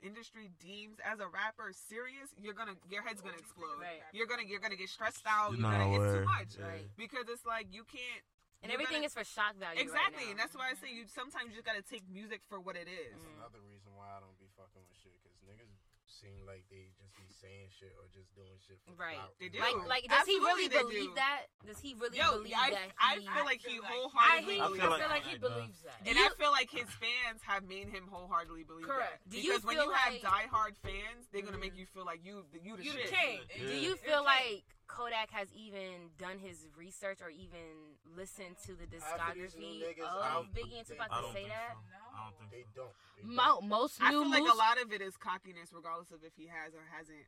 industry 0.00 0.48
deems 0.60 0.96
as 1.04 1.20
a 1.20 1.28
rapper 1.28 1.72
serious, 1.72 2.32
you're 2.40 2.56
gonna 2.56 2.76
your 2.88 3.04
head's 3.04 3.20
gonna 3.20 3.40
explode. 3.40 3.80
Right. 3.80 4.00
You're 4.12 4.28
gonna 4.28 4.44
you're 4.44 4.60
gonna 4.60 4.80
get 4.80 4.88
stressed 4.88 5.24
out. 5.28 5.56
You're, 5.56 5.64
you're 5.64 5.72
gonna 5.72 5.96
it's 5.96 6.14
too 6.20 6.24
much. 6.24 6.52
Yeah. 6.56 6.68
Right. 6.68 6.88
Because 6.96 7.28
it's 7.28 7.44
like 7.44 7.68
you 7.72 7.84
can't 7.84 8.24
and 8.60 8.68
you're 8.68 8.76
everything 8.76 9.04
gonna- 9.04 9.12
is 9.12 9.16
for 9.16 9.24
shock 9.24 9.56
value. 9.56 9.80
Exactly, 9.80 10.28
right 10.28 10.36
and 10.36 10.38
that's 10.40 10.52
why 10.52 10.68
I 10.68 10.76
mm-hmm. 10.76 10.84
say 10.84 10.92
you 10.92 11.04
sometimes 11.08 11.52
you 11.52 11.56
just 11.56 11.68
gotta 11.68 11.84
take 11.84 12.04
music 12.08 12.44
for 12.48 12.60
what 12.60 12.76
it 12.76 12.88
is. 12.88 13.16
That's 13.16 13.32
another 13.40 13.60
reason 13.64 13.96
why 13.96 14.12
I 14.12 14.20
don't 14.20 14.36
be 14.36 14.48
fucking 14.56 14.84
with 14.84 15.00
shit, 15.00 15.16
cause 15.24 15.36
niggas 15.48 15.72
seem 16.04 16.44
like 16.44 16.68
they 16.68 16.84
just 16.84 16.99
be 16.99 16.99
saying 17.40 17.68
shit 17.72 17.92
or 17.96 18.06
just 18.12 18.28
doing 18.36 18.52
shit 18.60 18.76
for 18.84 18.92
Right. 19.00 19.16
clout. 19.16 19.32
They 19.40 19.48
do. 19.48 19.58
like, 19.58 19.76
like, 19.88 20.04
does 20.08 20.26
he 20.28 20.36
really 20.38 20.68
believe 20.68 21.10
do. 21.10 21.20
that? 21.20 21.48
Does 21.66 21.80
he 21.80 21.94
really 21.96 22.18
Yo, 22.18 22.38
believe 22.38 22.54
I, 22.56 22.70
that? 22.70 22.88
I 23.00 23.14
he, 23.20 23.26
feel 23.26 23.44
like 23.44 23.60
he 23.64 23.74
feel 23.80 23.84
I, 23.84 23.88
wholeheartedly 23.88 24.54
he, 24.54 24.60
I 24.60 24.64
I 24.64 24.68
feel 24.68 24.92
feel 25.00 25.08
like 25.08 25.24
he 25.26 25.38
believes 25.38 25.80
that. 25.82 25.96
Uh, 26.04 26.08
and 26.08 26.14
Do 26.16 26.24
I 26.24 26.28
feel 26.36 26.52
like 26.52 26.70
his 26.70 26.88
fans 27.00 27.40
have 27.48 27.64
made 27.64 27.88
him 27.88 28.04
wholeheartedly 28.12 28.64
believe 28.64 28.86
Correct. 28.86 29.24
that. 29.24 29.30
Do 29.30 29.40
you 29.40 29.52
Because 29.56 29.64
when 29.64 29.76
feel 29.76 29.86
you 29.86 29.92
have 29.92 30.12
like- 30.12 30.22
diehard 30.22 30.74
fans, 30.84 31.26
they're 31.32 31.42
gonna 31.42 31.56
make 31.58 31.72
mm-hmm. 31.72 31.80
you 31.80 31.86
feel 31.96 32.04
like 32.04 32.20
you 32.24 32.44
the 32.52 32.60
you 32.60 32.76
the 32.76 32.84
You 32.84 32.92
the 32.92 32.98
shit. 33.08 33.10
king. 33.12 33.40
Yeah. 33.56 33.66
Do 33.66 33.76
you 33.80 33.96
feel 33.96 34.22
like 34.24 34.64
Kodak 34.90 35.30
has 35.30 35.48
even 35.54 36.10
done 36.18 36.42
his 36.42 36.66
research 36.74 37.22
or 37.22 37.30
even 37.30 37.94
listened 38.18 38.58
to 38.66 38.74
the 38.74 38.90
Half 38.98 39.38
of 39.38 39.38
these 39.38 39.54
discography 39.54 39.86
of 40.34 40.50
Biggie 40.50 40.82
and 40.82 40.86
they 40.86 40.98
Tupac 40.98 41.08
I 41.10 41.22
to 41.22 41.30
say 41.30 41.46
that? 41.46 41.78
so. 41.78 41.94
I 42.10 42.18
don't 42.26 42.36
think 42.42 42.50
They 42.50 42.64
don't. 42.74 42.94
They 43.14 43.22
Mo- 43.22 43.62
most 43.62 44.02
I 44.02 44.10
new 44.10 44.26
feel 44.26 44.30
like 44.34 44.42
moves- 44.42 44.54
a 44.54 44.58
lot 44.58 44.76
of 44.82 44.90
it 44.92 45.00
is 45.00 45.14
cockiness, 45.16 45.70
regardless 45.72 46.10
of 46.10 46.26
if 46.26 46.34
he 46.34 46.50
has 46.50 46.74
or 46.74 46.82
hasn't. 46.90 47.22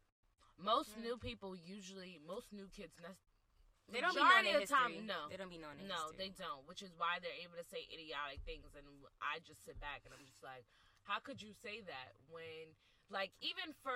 Most 0.58 0.98
mm. 0.98 1.06
new 1.06 1.16
people 1.16 1.54
usually, 1.54 2.18
most 2.26 2.52
new 2.52 2.66
kids, 2.74 2.98
nec- 3.00 3.16
They 3.90 4.02
don't 4.02 4.14
be 4.14 4.20
majority 4.22 4.52
knowing 4.52 4.62
of 4.62 4.68
the 4.68 4.74
time, 4.74 4.92
no, 5.06 5.20
They 5.30 5.38
don't 5.38 5.50
be 5.50 5.58
knowing 5.58 5.80
no, 5.86 6.10
history. 6.12 6.18
they 6.18 6.30
don't. 6.34 6.66
Which 6.66 6.82
is 6.82 6.90
why 6.98 7.22
they're 7.22 7.40
able 7.42 7.56
to 7.56 7.66
say 7.66 7.86
idiotic 7.88 8.42
things, 8.44 8.74
and 8.74 8.84
I 9.22 9.38
just 9.42 9.62
sit 9.64 9.78
back 9.80 10.02
and 10.04 10.12
I'm 10.12 10.26
just 10.26 10.42
like, 10.42 10.66
How 11.06 11.18
could 11.18 11.40
you 11.42 11.54
say 11.54 11.80
that 11.86 12.14
when 12.30 12.74
like 13.12 13.30
even 13.44 13.76
for 13.84 13.94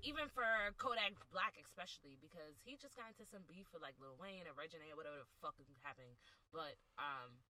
even 0.00 0.26
for 0.32 0.44
Kodak 0.80 1.12
Black 1.30 1.52
especially 1.60 2.16
because 2.18 2.56
he 2.64 2.80
just 2.80 2.96
got 2.96 3.12
into 3.12 3.28
some 3.28 3.44
beef 3.44 3.68
with 3.76 3.84
like 3.84 3.94
Lil 4.00 4.16
Wayne 4.16 4.48
or 4.48 4.56
Regina 4.56 4.88
or 4.88 4.96
whatever 4.96 5.20
the 5.20 5.28
fuck 5.44 5.54
is 5.60 5.68
happening. 5.84 6.16
But 6.50 6.74
um 6.96 7.44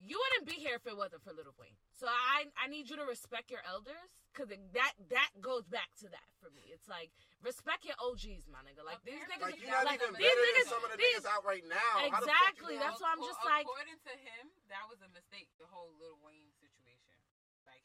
you 0.00 0.16
wouldn't 0.16 0.48
be 0.48 0.56
here 0.56 0.80
if 0.80 0.88
it 0.88 0.96
wasn't 0.96 1.20
for 1.20 1.36
Lil 1.36 1.52
Wayne. 1.60 1.76
So 1.92 2.08
I 2.08 2.48
I 2.56 2.72
need 2.72 2.88
you 2.88 2.96
to 2.96 3.04
respect 3.04 3.52
your 3.52 3.60
elders 3.68 4.08
because 4.32 4.48
that 4.48 4.92
that 5.12 5.30
goes 5.44 5.68
back 5.68 5.92
to 6.00 6.08
that 6.08 6.28
for 6.40 6.48
me. 6.56 6.70
It's 6.72 6.88
like 6.88 7.12
respect 7.44 7.84
your 7.84 7.98
OGs, 8.00 8.48
my 8.48 8.64
nigga. 8.64 8.80
Like 8.80 9.04
these 9.04 9.20
niggas, 9.28 9.44
Like 9.44 9.60
you're 9.60 9.68
not 9.74 9.84
like, 9.84 10.00
even 10.00 10.16
these 10.16 10.32
niggas, 10.32 10.72
some 10.72 10.80
of 10.86 10.94
the 10.94 10.96
these- 10.96 11.20
niggas 11.20 11.28
out 11.28 11.44
right 11.44 11.66
now. 11.68 11.92
How 12.08 12.22
the 12.22 12.30
fuck 12.30 12.32
Exactly, 12.32 12.74
that's 12.80 12.96
why 13.02 13.12
I'm 13.12 13.20
just 13.20 13.42
like- 13.44 13.68
according 13.68 14.00
to 14.08 14.14
him, 14.16 14.42
that 14.72 14.88
was 14.88 15.02
a 15.04 15.10
mistake. 15.12 15.52
The 15.60 15.68
whole 15.68 15.92
Lil 16.00 16.16
Wayne. 16.24 16.49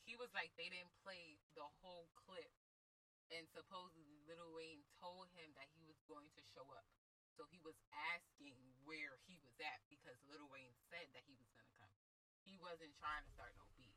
He 0.06 0.14
was 0.16 0.30
like 0.38 0.54
they 0.56 0.70
didn't 0.70 0.94
play 1.04 1.42
the 1.58 1.66
whole 1.82 2.08
clip, 2.14 2.54
and 3.34 3.44
supposedly 3.52 4.22
Lil 4.30 4.54
Wayne 4.54 4.86
told 5.02 5.28
him 5.34 5.50
that 5.58 5.68
he 5.74 5.82
was 5.86 5.98
going 6.06 6.30
to 6.38 6.42
show 6.54 6.66
up. 6.78 6.86
So 7.36 7.44
he 7.52 7.60
was 7.68 7.76
asking 8.16 8.56
where 8.88 9.20
he 9.28 9.36
was 9.44 9.58
at 9.60 9.84
because 9.92 10.16
Lil 10.32 10.48
Wayne 10.54 10.72
said 10.88 11.10
that 11.18 11.26
he 11.28 11.36
was 11.36 11.50
gonna 11.52 11.74
come. 11.76 11.92
He 12.48 12.56
wasn't 12.62 12.96
trying 12.96 13.26
to 13.28 13.32
start 13.36 13.52
no 13.60 13.68
beef. 13.76 13.92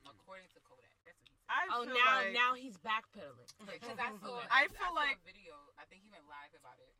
Hmm. 0.00 0.16
According 0.16 0.48
to 0.56 0.60
Kodak, 0.64 0.96
that's 1.04 1.20
what 1.20 1.28
he 1.28 1.36
said. 1.36 1.52
I 1.52 1.62
Oh, 1.68 1.84
now 1.84 2.24
like, 2.24 2.32
now 2.32 2.52
he's 2.56 2.78
backpedaling. 2.80 3.50
Because 3.68 3.98
I 4.00 4.10
saw, 4.24 4.40
I 4.48 4.66
I 4.66 4.72
feel 4.72 4.88
saw 4.88 4.96
like- 4.96 5.20
a 5.20 5.26
video. 5.28 5.52
I 5.76 5.84
think 5.90 6.00
he 6.06 6.08
went 6.08 6.24
live 6.30 6.54
about 6.56 6.80
it. 6.80 6.94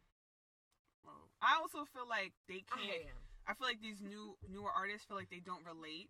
I 1.42 1.58
also 1.58 1.82
feel 1.90 2.06
like 2.06 2.30
they 2.46 2.62
can't. 2.62 2.78
hate 2.86 3.02
him. 3.10 3.18
I 3.48 3.54
feel 3.58 3.66
like 3.66 3.82
these 3.82 3.98
new 3.98 4.38
newer 4.46 4.70
artists 4.70 5.02
feel 5.10 5.18
like 5.18 5.30
they 5.34 5.42
don't 5.42 5.66
relate 5.66 6.06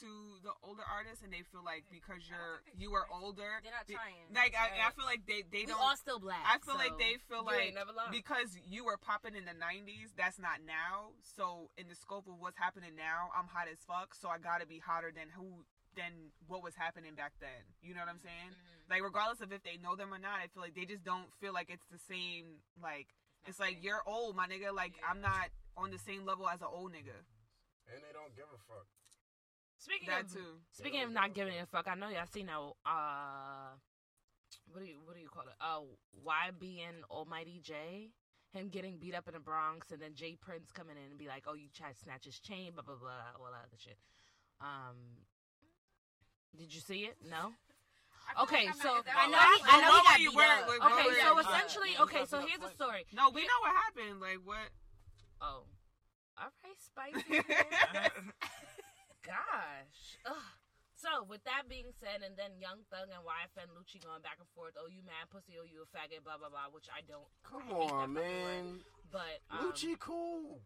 to 0.00 0.08
the 0.40 0.52
older 0.64 0.82
artists, 0.86 1.20
and 1.24 1.28
they 1.32 1.44
feel 1.52 1.60
like 1.60 1.84
because 1.92 2.24
you're 2.24 2.64
you 2.78 2.94
are 2.96 3.04
older, 3.12 3.60
They're 3.60 3.74
not 3.74 3.84
trying. 3.84 4.30
Like 4.32 4.56
I, 4.56 4.88
I 4.88 4.90
feel 4.96 5.04
like 5.04 5.26
they 5.28 5.44
they 5.52 5.68
we 5.68 5.72
don't. 5.72 5.80
all 5.80 5.96
still 6.00 6.18
black. 6.18 6.40
I 6.48 6.56
feel 6.64 6.76
like 6.80 6.96
they 6.96 7.20
feel 7.28 7.44
like 7.44 7.72
ain't 7.72 7.76
never 7.76 7.92
lied. 7.92 8.08
because 8.10 8.56
you 8.64 8.84
were 8.88 8.96
popping 8.96 9.36
in 9.36 9.44
the 9.44 9.52
'90s, 9.56 10.16
that's 10.16 10.38
not 10.40 10.64
now. 10.64 11.12
So 11.36 11.68
in 11.76 11.88
the 11.92 11.94
scope 11.96 12.24
of 12.26 12.40
what's 12.40 12.56
happening 12.56 12.96
now, 12.96 13.28
I'm 13.36 13.46
hot 13.48 13.68
as 13.68 13.78
fuck. 13.84 14.14
So 14.16 14.28
I 14.32 14.38
gotta 14.40 14.64
be 14.64 14.80
hotter 14.80 15.12
than 15.12 15.28
who 15.32 15.64
than 15.92 16.32
what 16.48 16.64
was 16.64 16.72
happening 16.72 17.12
back 17.12 17.36
then. 17.40 17.60
You 17.84 17.92
know 17.92 18.00
what 18.00 18.08
I'm 18.08 18.22
saying? 18.24 18.56
Mhm. 18.56 18.88
Like 18.88 19.02
regardless 19.04 19.40
of 19.44 19.52
if 19.52 19.60
they 19.62 19.76
know 19.76 19.94
them 19.94 20.08
or 20.12 20.18
not, 20.18 20.40
I 20.40 20.48
feel 20.48 20.62
like 20.64 20.72
they 20.74 20.88
just 20.88 21.04
don't 21.04 21.28
feel 21.36 21.52
like 21.52 21.68
it's 21.68 21.84
the 21.92 22.00
same. 22.08 22.64
Like 22.80 23.12
it's 23.44 23.60
like 23.60 23.84
you're 23.84 24.00
old, 24.08 24.36
my 24.36 24.48
nigga. 24.48 24.72
Like 24.72 24.96
Yeah. 24.96 25.12
I'm 25.12 25.20
not 25.20 25.52
on 25.76 25.90
the 25.92 25.98
same 26.00 26.24
level 26.24 26.48
as 26.48 26.60
an 26.64 26.68
old 26.72 26.92
nigga. 26.96 27.12
And 27.92 28.00
they 28.00 28.12
don't 28.16 28.32
give 28.34 28.48
a 28.48 28.60
fuck. 28.64 28.86
Speaking 29.82 30.08
That 30.08 30.24
of 30.26 30.32
too. 30.32 30.62
speaking 30.70 31.02
of 31.02 31.10
not 31.10 31.34
giving 31.34 31.58
a 31.58 31.66
fuck, 31.66 31.88
I 31.88 31.94
know 31.96 32.08
y'all 32.08 32.26
seen 32.30 32.46
that. 32.46 32.54
Uh, 32.86 33.74
what 34.70 34.80
do 34.80 34.86
you 34.86 34.98
what 35.04 35.16
do 35.16 35.20
you 35.20 35.28
call 35.28 35.42
it? 35.42 35.58
Uh, 35.60 35.80
YB 36.24 36.78
and 36.86 37.02
Almighty 37.10 37.60
Jay. 37.62 38.10
Him 38.52 38.68
getting 38.68 38.98
beat 38.98 39.14
up 39.14 39.26
in 39.26 39.34
the 39.34 39.40
Bronx, 39.40 39.90
and 39.90 40.00
then 40.00 40.14
J 40.14 40.36
Prince 40.40 40.70
coming 40.72 40.96
in 40.96 41.10
and 41.10 41.18
be 41.18 41.26
like, 41.26 41.44
"Oh, 41.48 41.54
you 41.54 41.68
tried 41.74 41.94
to 41.94 41.98
snatch 41.98 42.26
his 42.26 42.38
chain," 42.38 42.72
blah 42.74 42.82
blah 42.84 42.94
blah, 42.94 43.10
all 43.40 43.50
that 43.50 43.66
other 43.66 43.78
shit. 43.78 43.96
Um, 44.60 45.24
did 46.56 46.72
you 46.72 46.80
see 46.80 47.00
it? 47.00 47.16
No. 47.28 47.52
Okay, 48.40 48.66
like 48.66 48.76
so 48.76 48.88
not, 48.88 48.98
is 49.00 49.04
that 49.06 49.16
I 49.18 49.26
know 49.26 49.38
he- 49.40 49.62
I 49.66 49.80
know 49.82 49.98
he 49.98 50.02
got 50.06 50.14
were 50.14 50.22
you 50.22 50.30
beat 50.30 50.36
wearing? 50.36 50.62
up. 50.62 50.68
Wait, 50.68 50.80
what 50.80 50.92
Okay, 50.92 51.20
so 51.20 51.32
you- 51.34 51.38
essentially, 51.40 51.90
Yeah, 51.94 52.02
okay, 52.04 52.24
so 52.24 52.38
here's 52.38 52.60
the 52.60 52.68
story. 52.70 53.04
No, 53.12 53.30
we 53.30 53.42
know 53.42 53.60
what 53.62 53.72
happened. 53.74 54.20
Like 54.20 54.38
what? 54.44 54.70
Oh, 55.40 55.64
all 56.38 56.52
right, 56.62 56.78
spicy. 56.78 57.42
man. 59.24 59.34
Gosh. 59.36 60.18
Ugh. 60.26 60.50
So, 61.02 61.26
with 61.26 61.42
that 61.50 61.66
being 61.66 61.90
said, 61.98 62.22
and 62.22 62.38
then 62.38 62.62
Young 62.62 62.86
Thug 62.86 63.10
and 63.10 63.26
YFN 63.26 63.74
Lucci 63.74 63.98
going 63.98 64.22
back 64.22 64.38
and 64.38 64.46
forth, 64.54 64.78
oh, 64.78 64.86
you 64.86 65.02
mad 65.02 65.26
pussy, 65.34 65.58
oh, 65.58 65.66
you 65.66 65.82
a 65.82 65.88
faggot, 65.90 66.22
blah, 66.22 66.38
blah, 66.38 66.46
blah, 66.46 66.70
which 66.70 66.86
I 66.86 67.02
don't. 67.02 67.26
Come 67.42 67.74
I 67.74 67.90
on, 67.90 68.14
fucking 68.14 68.14
word. 68.14 68.22
man. 68.22 68.64
But 69.10 69.42
um, 69.50 69.66
Lucci 69.66 69.98
cool. 69.98 70.62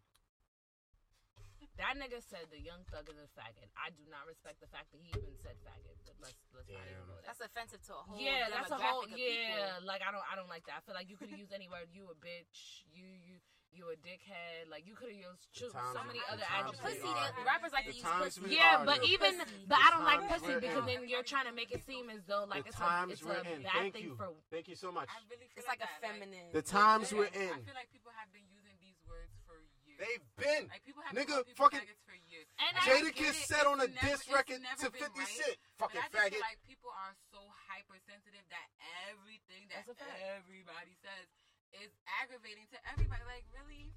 that 1.80 1.96
nigga 1.96 2.20
said 2.20 2.52
the 2.52 2.60
Young 2.60 2.84
Thug 2.92 3.08
is 3.08 3.16
a 3.16 3.32
faggot. 3.32 3.72
I 3.80 3.96
do 3.96 4.04
not 4.12 4.28
respect 4.28 4.60
the 4.60 4.68
fact 4.68 4.92
that 4.92 5.00
he 5.00 5.08
even 5.16 5.40
said 5.40 5.56
faggot, 5.64 5.96
but 6.04 6.20
let's, 6.20 6.36
let's 6.52 6.68
not 6.68 6.84
even 6.84 7.00
Damn. 7.00 7.08
go 7.08 7.16
there. 7.16 7.24
That's 7.24 7.40
offensive 7.40 7.80
to 7.88 7.96
a 7.96 8.04
whole 8.04 8.20
yeah, 8.20 8.52
that's 8.52 8.68
a 8.68 8.76
whole 8.76 9.08
yeah. 9.08 9.16
people. 9.16 9.88
Like 9.88 10.04
I 10.04 10.12
don't, 10.12 10.26
I 10.28 10.36
don't 10.36 10.52
like 10.52 10.68
that. 10.68 10.78
I 10.78 10.80
feel 10.84 10.92
like 10.92 11.08
you 11.08 11.16
could 11.16 11.32
use 11.32 11.48
used 11.48 11.56
any 11.56 11.72
word. 11.72 11.88
You 11.96 12.12
a 12.12 12.16
bitch. 12.20 12.84
You, 12.92 13.08
you, 13.08 13.40
you 13.72 13.88
a 13.92 13.96
dickhead. 14.00 14.70
Like 14.70 14.86
you 14.86 14.94
could 14.94 15.10
have 15.12 15.18
used 15.20 15.46
The 15.52 15.68
cho- 15.68 15.74
so 15.92 16.00
many 16.06 16.20
the 16.22 16.32
other 16.32 16.46
adjectives. 16.48 16.80
Pussy, 17.02 17.12
are- 17.12 17.44
rappers 17.44 17.72
like 17.72 17.86
to 17.86 17.94
use 17.94 18.04
pussy. 18.04 18.40
Yeah, 18.54 18.82
are, 18.82 18.86
but 18.86 19.04
even 19.04 19.36
Pussy. 19.38 19.66
but 19.68 19.78
I 19.82 19.88
don't 19.92 20.04
like 20.06 20.22
pussy 20.28 20.54
because 20.60 20.84
in. 20.86 20.86
then 20.86 21.08
you're 21.08 21.26
trying 21.26 21.46
to 21.46 21.54
make 21.56 21.70
it 21.72 21.84
seem 21.84 22.08
as 22.10 22.24
though 22.26 22.44
like 22.48 22.64
the 22.64 22.72
it's 22.72 22.78
times 22.80 23.10
a, 23.10 23.12
it's 23.14 23.24
we're 23.24 23.36
a 23.36 23.44
bad 23.44 23.72
Thank 23.74 23.92
thing 23.94 24.04
you. 24.10 24.14
for. 24.16 24.32
Thank 24.50 24.68
you 24.68 24.76
so 24.76 24.90
much. 24.92 25.08
I 25.12 25.18
really 25.28 25.46
feel 25.52 25.60
It's 25.60 25.68
like 25.68 25.82
a 25.84 25.88
that, 25.90 26.00
feminine. 26.00 26.48
The 26.52 26.62
times 26.64 27.12
Yeah, 27.12 27.18
we're 27.24 27.34
in. 27.36 27.52
I 27.52 27.60
feel 27.64 27.76
like 27.76 27.90
people 27.92 28.12
have 28.16 28.30
been 28.32 28.46
using 28.48 28.76
these 28.80 28.96
words 29.04 29.32
for 29.44 29.60
years. 29.84 30.00
They've 30.00 30.26
been. 30.40 30.64
like 30.72 30.84
people 30.84 31.02
have 31.04 31.12
Nigga, 31.12 31.44
been 31.44 31.44
calling 31.44 31.52
people 31.52 31.64
fucking- 31.68 31.84
faggots 31.84 32.04
for 32.08 32.16
years. 32.32 32.46
And 32.56 32.72
I 32.76 32.80
I, 32.80 32.84
Jada 32.88 33.10
get 33.12 33.16
Kiss 33.16 33.36
said 33.48 33.64
on 33.68 33.80
a 33.80 33.88
it's 33.88 33.96
never- 33.96 34.08
diss 34.16 34.22
record 34.32 34.60
to 34.64 34.86
50 34.88 35.00
right, 35.04 35.28
Cent. 35.28 35.56
Fucking 35.76 36.00
I 36.00 36.08
faggot. 36.08 36.32
feel 36.36 36.44
like 36.48 36.60
people 36.64 36.90
are 36.96 37.12
so 37.32 37.40
hypersensitive 37.68 38.44
that 38.48 38.68
everything 39.12 39.68
that 39.68 39.84
That's 39.84 40.00
a 40.00 40.04
fact. 40.04 40.16
everybody 40.36 40.96
says 41.04 41.28
is 41.74 41.90
aggravating 42.22 42.66
to 42.74 42.78
everybody. 42.90 43.22
Like, 43.26 43.46
really? 43.54 43.90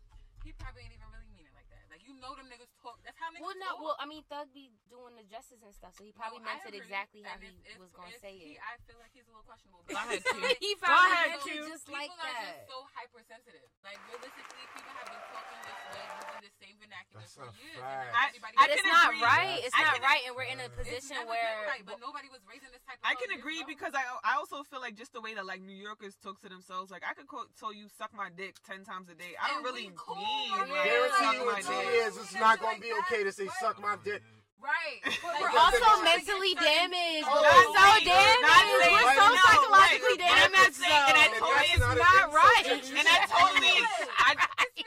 He 0.43 0.51
probably 0.55 0.81
ain't 0.87 0.95
even 0.95 1.09
really 1.11 1.29
mean 1.35 1.45
it 1.45 1.53
like 1.53 1.67
that. 1.69 1.83
Like, 1.91 2.01
you 2.07 2.15
know 2.17 2.33
them 2.37 2.47
niggas 2.49 2.71
talk. 2.81 2.97
That's 3.03 3.17
how 3.19 3.29
niggas 3.33 3.43
Well, 3.43 3.57
no, 3.59 3.69
talk. 3.75 3.81
well, 3.83 3.97
I 3.99 4.05
mean, 4.07 4.23
Thug 4.31 4.47
be 4.55 4.71
doing 4.89 5.13
the 5.19 5.25
justice 5.27 5.61
and 5.65 5.73
stuff, 5.75 5.93
so 5.99 6.05
he 6.07 6.13
probably 6.15 6.39
No, 6.41 6.49
meant 6.53 6.63
it 6.69 6.75
exactly 6.79 7.21
how 7.25 7.35
he 7.41 7.51
it's- 7.53 7.75
it's- 7.75 7.79
was 7.81 7.91
going 7.91 8.09
to 8.13 8.17
it's- 8.17 8.23
say 8.23 8.33
he- 8.39 8.55
it. 8.55 8.61
I 8.63 8.77
feel 8.87 8.97
like 9.03 9.11
he's 9.13 9.27
a 9.27 9.31
little 9.35 9.43
questionable. 9.45 9.83
Go 9.89 9.93
ahead, 9.97 10.21
because 10.23 10.39
Q. 10.39 10.55
he 10.63 10.71
Go 10.75 10.85
probably 10.85 11.11
ahead, 11.11 11.29
meant 11.29 11.43
Q. 11.43 11.51
it 11.51 11.69
just 11.69 11.85
people 11.85 11.99
like 11.99 12.11
are 12.13 12.33
that. 12.33 12.45
just 12.55 12.69
so 12.71 12.77
hypersensitive. 12.95 13.69
Like 13.83 13.99
realistically, 14.09 14.63
people 14.73 14.93
have 14.95 15.07
been 15.11 15.23
talking 15.33 15.59
this 15.59 15.79
way, 15.89 16.05
using 16.07 16.41
the 16.45 16.53
same 16.61 16.75
vernacular 16.79 17.19
That's 17.25 17.35
for 17.35 17.47
years. 17.59 17.79
fact. 17.83 18.09
And 18.09 18.15
I- 18.15 18.63
I 18.63 18.65
it's 18.69 18.85
not 18.85 19.09
agree. 19.11 19.23
right. 19.23 19.59
It's 19.65 19.75
I 19.75 19.81
not 19.83 19.99
right, 20.01 20.23
and 20.29 20.33
we're 20.35 20.49
in 20.49 20.59
a 20.59 20.69
It's 20.69 20.77
It's 20.79 20.89
position 21.03 21.15
never 21.19 21.29
where 21.35 21.51
been 21.59 21.67
right, 21.73 21.83
but 21.85 21.97
nobody 21.99 22.29
was 22.29 22.41
raising 22.47 22.71
this 22.71 22.83
type 22.85 22.97
of 23.01 23.05
I 23.05 23.15
can 23.15 23.31
agree 23.35 23.63
because 23.65 23.93
I 23.97 24.05
I 24.23 24.35
also 24.37 24.63
feel 24.63 24.79
like 24.79 24.95
just 24.95 25.11
the 25.13 25.21
way 25.21 25.33
that 25.35 25.45
like 25.45 25.61
New 25.61 25.75
Yorkers 25.75 26.15
talk 26.21 26.39
to 26.41 26.49
themselves, 26.49 26.91
like 26.91 27.03
I 27.03 27.13
could 27.13 27.27
quote, 27.27 27.49
tell 27.57 27.73
you 27.73 27.89
suck 27.89 28.13
my 28.13 28.29
dick 28.29 28.55
ten 28.63 28.85
times 28.85 29.09
a 29.09 29.15
day. 29.15 29.35
I 29.41 29.49
don't 29.49 29.63
really 29.63 29.89
we 29.89 29.93
cool, 29.97 30.15
mean 30.29 30.49
my 30.51 30.61
like 30.61 30.69
nigga. 30.69 31.09
suck 31.09 31.19
Guarantee 31.19 31.37
you 31.39 31.45
my 31.51 31.57
in 31.59 31.65
two 31.65 31.89
years 31.97 32.17
it's 32.17 32.33
not 32.35 32.61
gonna 32.61 32.79
be 32.79 32.91
okay 33.05 33.23
to 33.23 33.31
say 33.31 33.47
suck 33.59 33.81
my 33.81 33.95
dick. 34.03 34.21
right. 34.61 34.99
But 35.03 35.39
we're 35.41 35.59
also 35.59 36.03
mentally 36.03 36.53
damaged. 36.55 37.25
Oh, 37.25 37.39
we're 37.41 37.67
so 37.69 37.73
not 37.73 38.03
damaged. 38.03 38.83
saying- 38.83 38.99
We're 38.99 39.15
so 39.15 39.27
no, 39.29 39.35
psychologically 39.39 40.17
right. 40.19 40.29
And 40.29 40.39
I'm 40.43 40.51
damaged. 40.51 40.75
saying- 40.75 41.07
and 41.09 41.17
I 41.17 41.27
though. 41.27 41.39
totally- 41.39 41.55
That's 41.55 41.73
it's 41.73 41.79
not 41.79 41.97
an 41.97 42.29
right. 42.35 42.63
to. 42.67 42.97
And 42.99 43.07
I 43.07 43.17
totally, 43.29 43.77
I, 44.19 44.31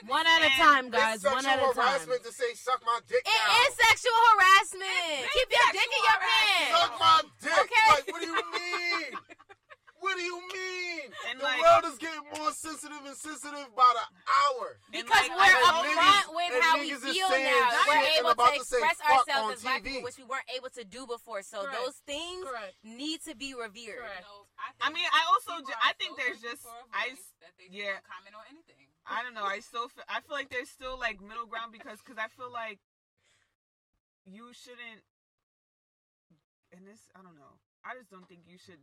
one 0.06 0.27
at 0.27 0.43
a 0.44 0.51
time, 0.60 0.90
guys. 0.90 1.24
One 1.24 1.47
at 1.47 1.59
a 1.59 1.73
time. 1.73 1.73
It's 1.73 1.73
sexual 1.73 1.82
harassment 1.82 2.23
to 2.24 2.32
say 2.32 2.51
suck 2.55 2.81
my 2.85 2.98
dick 3.09 3.23
It 3.24 3.32
now. 3.32 3.62
is 3.64 3.73
sexual 3.89 4.20
harassment. 4.36 5.31
Keep 5.32 5.48
your 5.51 5.69
dick 5.73 5.89
in 5.89 6.02
your 6.05 6.20
pants. 6.20 6.73
Suck 6.77 6.93
my 7.01 7.20
dick. 7.40 7.59
Okay. 7.64 7.86
Like, 7.89 8.06
what 8.12 8.20
do 8.20 8.27
you 8.28 8.44
mean? 8.52 9.19
What 10.02 10.18
do 10.18 10.22
you 10.26 10.34
mean? 10.50 11.14
And 11.30 11.38
the 11.38 11.44
like- 11.46 11.62
world 11.62 11.84
is 11.94 11.98
getting 12.02 12.26
more 12.34 12.50
sensitive 12.50 12.98
and 13.06 13.14
sensitive 13.16 13.70
by 13.78 13.86
the 13.94 14.06
hour. 14.26 14.82
Because 14.90 15.06
like, 15.14 15.30
we're 15.30 15.46
and 15.46 15.94
upfront 15.94 16.26
with 16.34 16.52
how 16.58 16.74
we 16.82 16.90
feel 16.98 17.30
now. 17.30 17.70
We're 17.86 18.18
able 18.18 18.34
to 18.34 18.42
to 18.42 18.58
express 18.58 18.98
ourselves 18.98 19.30
on 19.30 19.52
as 19.54 19.62
black 19.62 19.82
TV. 19.82 20.02
people, 20.02 20.02
which 20.10 20.18
we 20.18 20.26
weren't 20.26 20.50
able 20.50 20.70
to 20.74 20.82
do 20.82 21.06
before. 21.06 21.42
So 21.46 21.62
Correct. 21.62 21.78
those 21.78 21.98
things 22.02 22.42
Correct. 22.42 22.74
need 22.82 23.22
to 23.30 23.34
be 23.38 23.54
revered. 23.54 24.02
Correct. 24.02 24.26
No, 24.26 24.50
I 24.82 24.90
mean, 24.90 25.06
I 25.06 25.22
also, 25.30 25.62
ju- 25.62 25.78
I 25.82 25.94
think 25.94 26.18
so 26.18 26.22
there's 26.26 26.40
just, 26.42 26.62
for 26.66 26.74
a 26.74 26.90
I, 26.90 27.14
voice 27.14 27.22
s- 27.22 27.38
that 27.46 27.54
they 27.58 27.70
yeah. 27.70 28.02
don't 28.02 28.06
comment 28.10 28.34
on 28.34 28.44
anything. 28.50 28.90
I 29.06 29.22
don't 29.22 29.34
know. 29.34 29.46
I 29.46 29.58
still, 29.62 29.86
feel, 29.86 30.02
I 30.10 30.18
feel 30.22 30.34
like 30.34 30.50
there's 30.50 30.70
still 30.70 30.98
like 30.98 31.22
middle 31.22 31.46
ground 31.46 31.70
because, 31.70 31.98
because 32.02 32.18
I 32.18 32.26
feel 32.34 32.50
like 32.50 32.78
you 34.26 34.50
shouldn't. 34.54 35.02
And 36.74 36.86
this, 36.86 37.00
I 37.14 37.22
don't 37.22 37.34
know. 37.38 37.58
I 37.84 37.98
just 37.98 38.10
don't 38.10 38.26
think 38.28 38.42
you 38.46 38.59
should. 38.59 38.78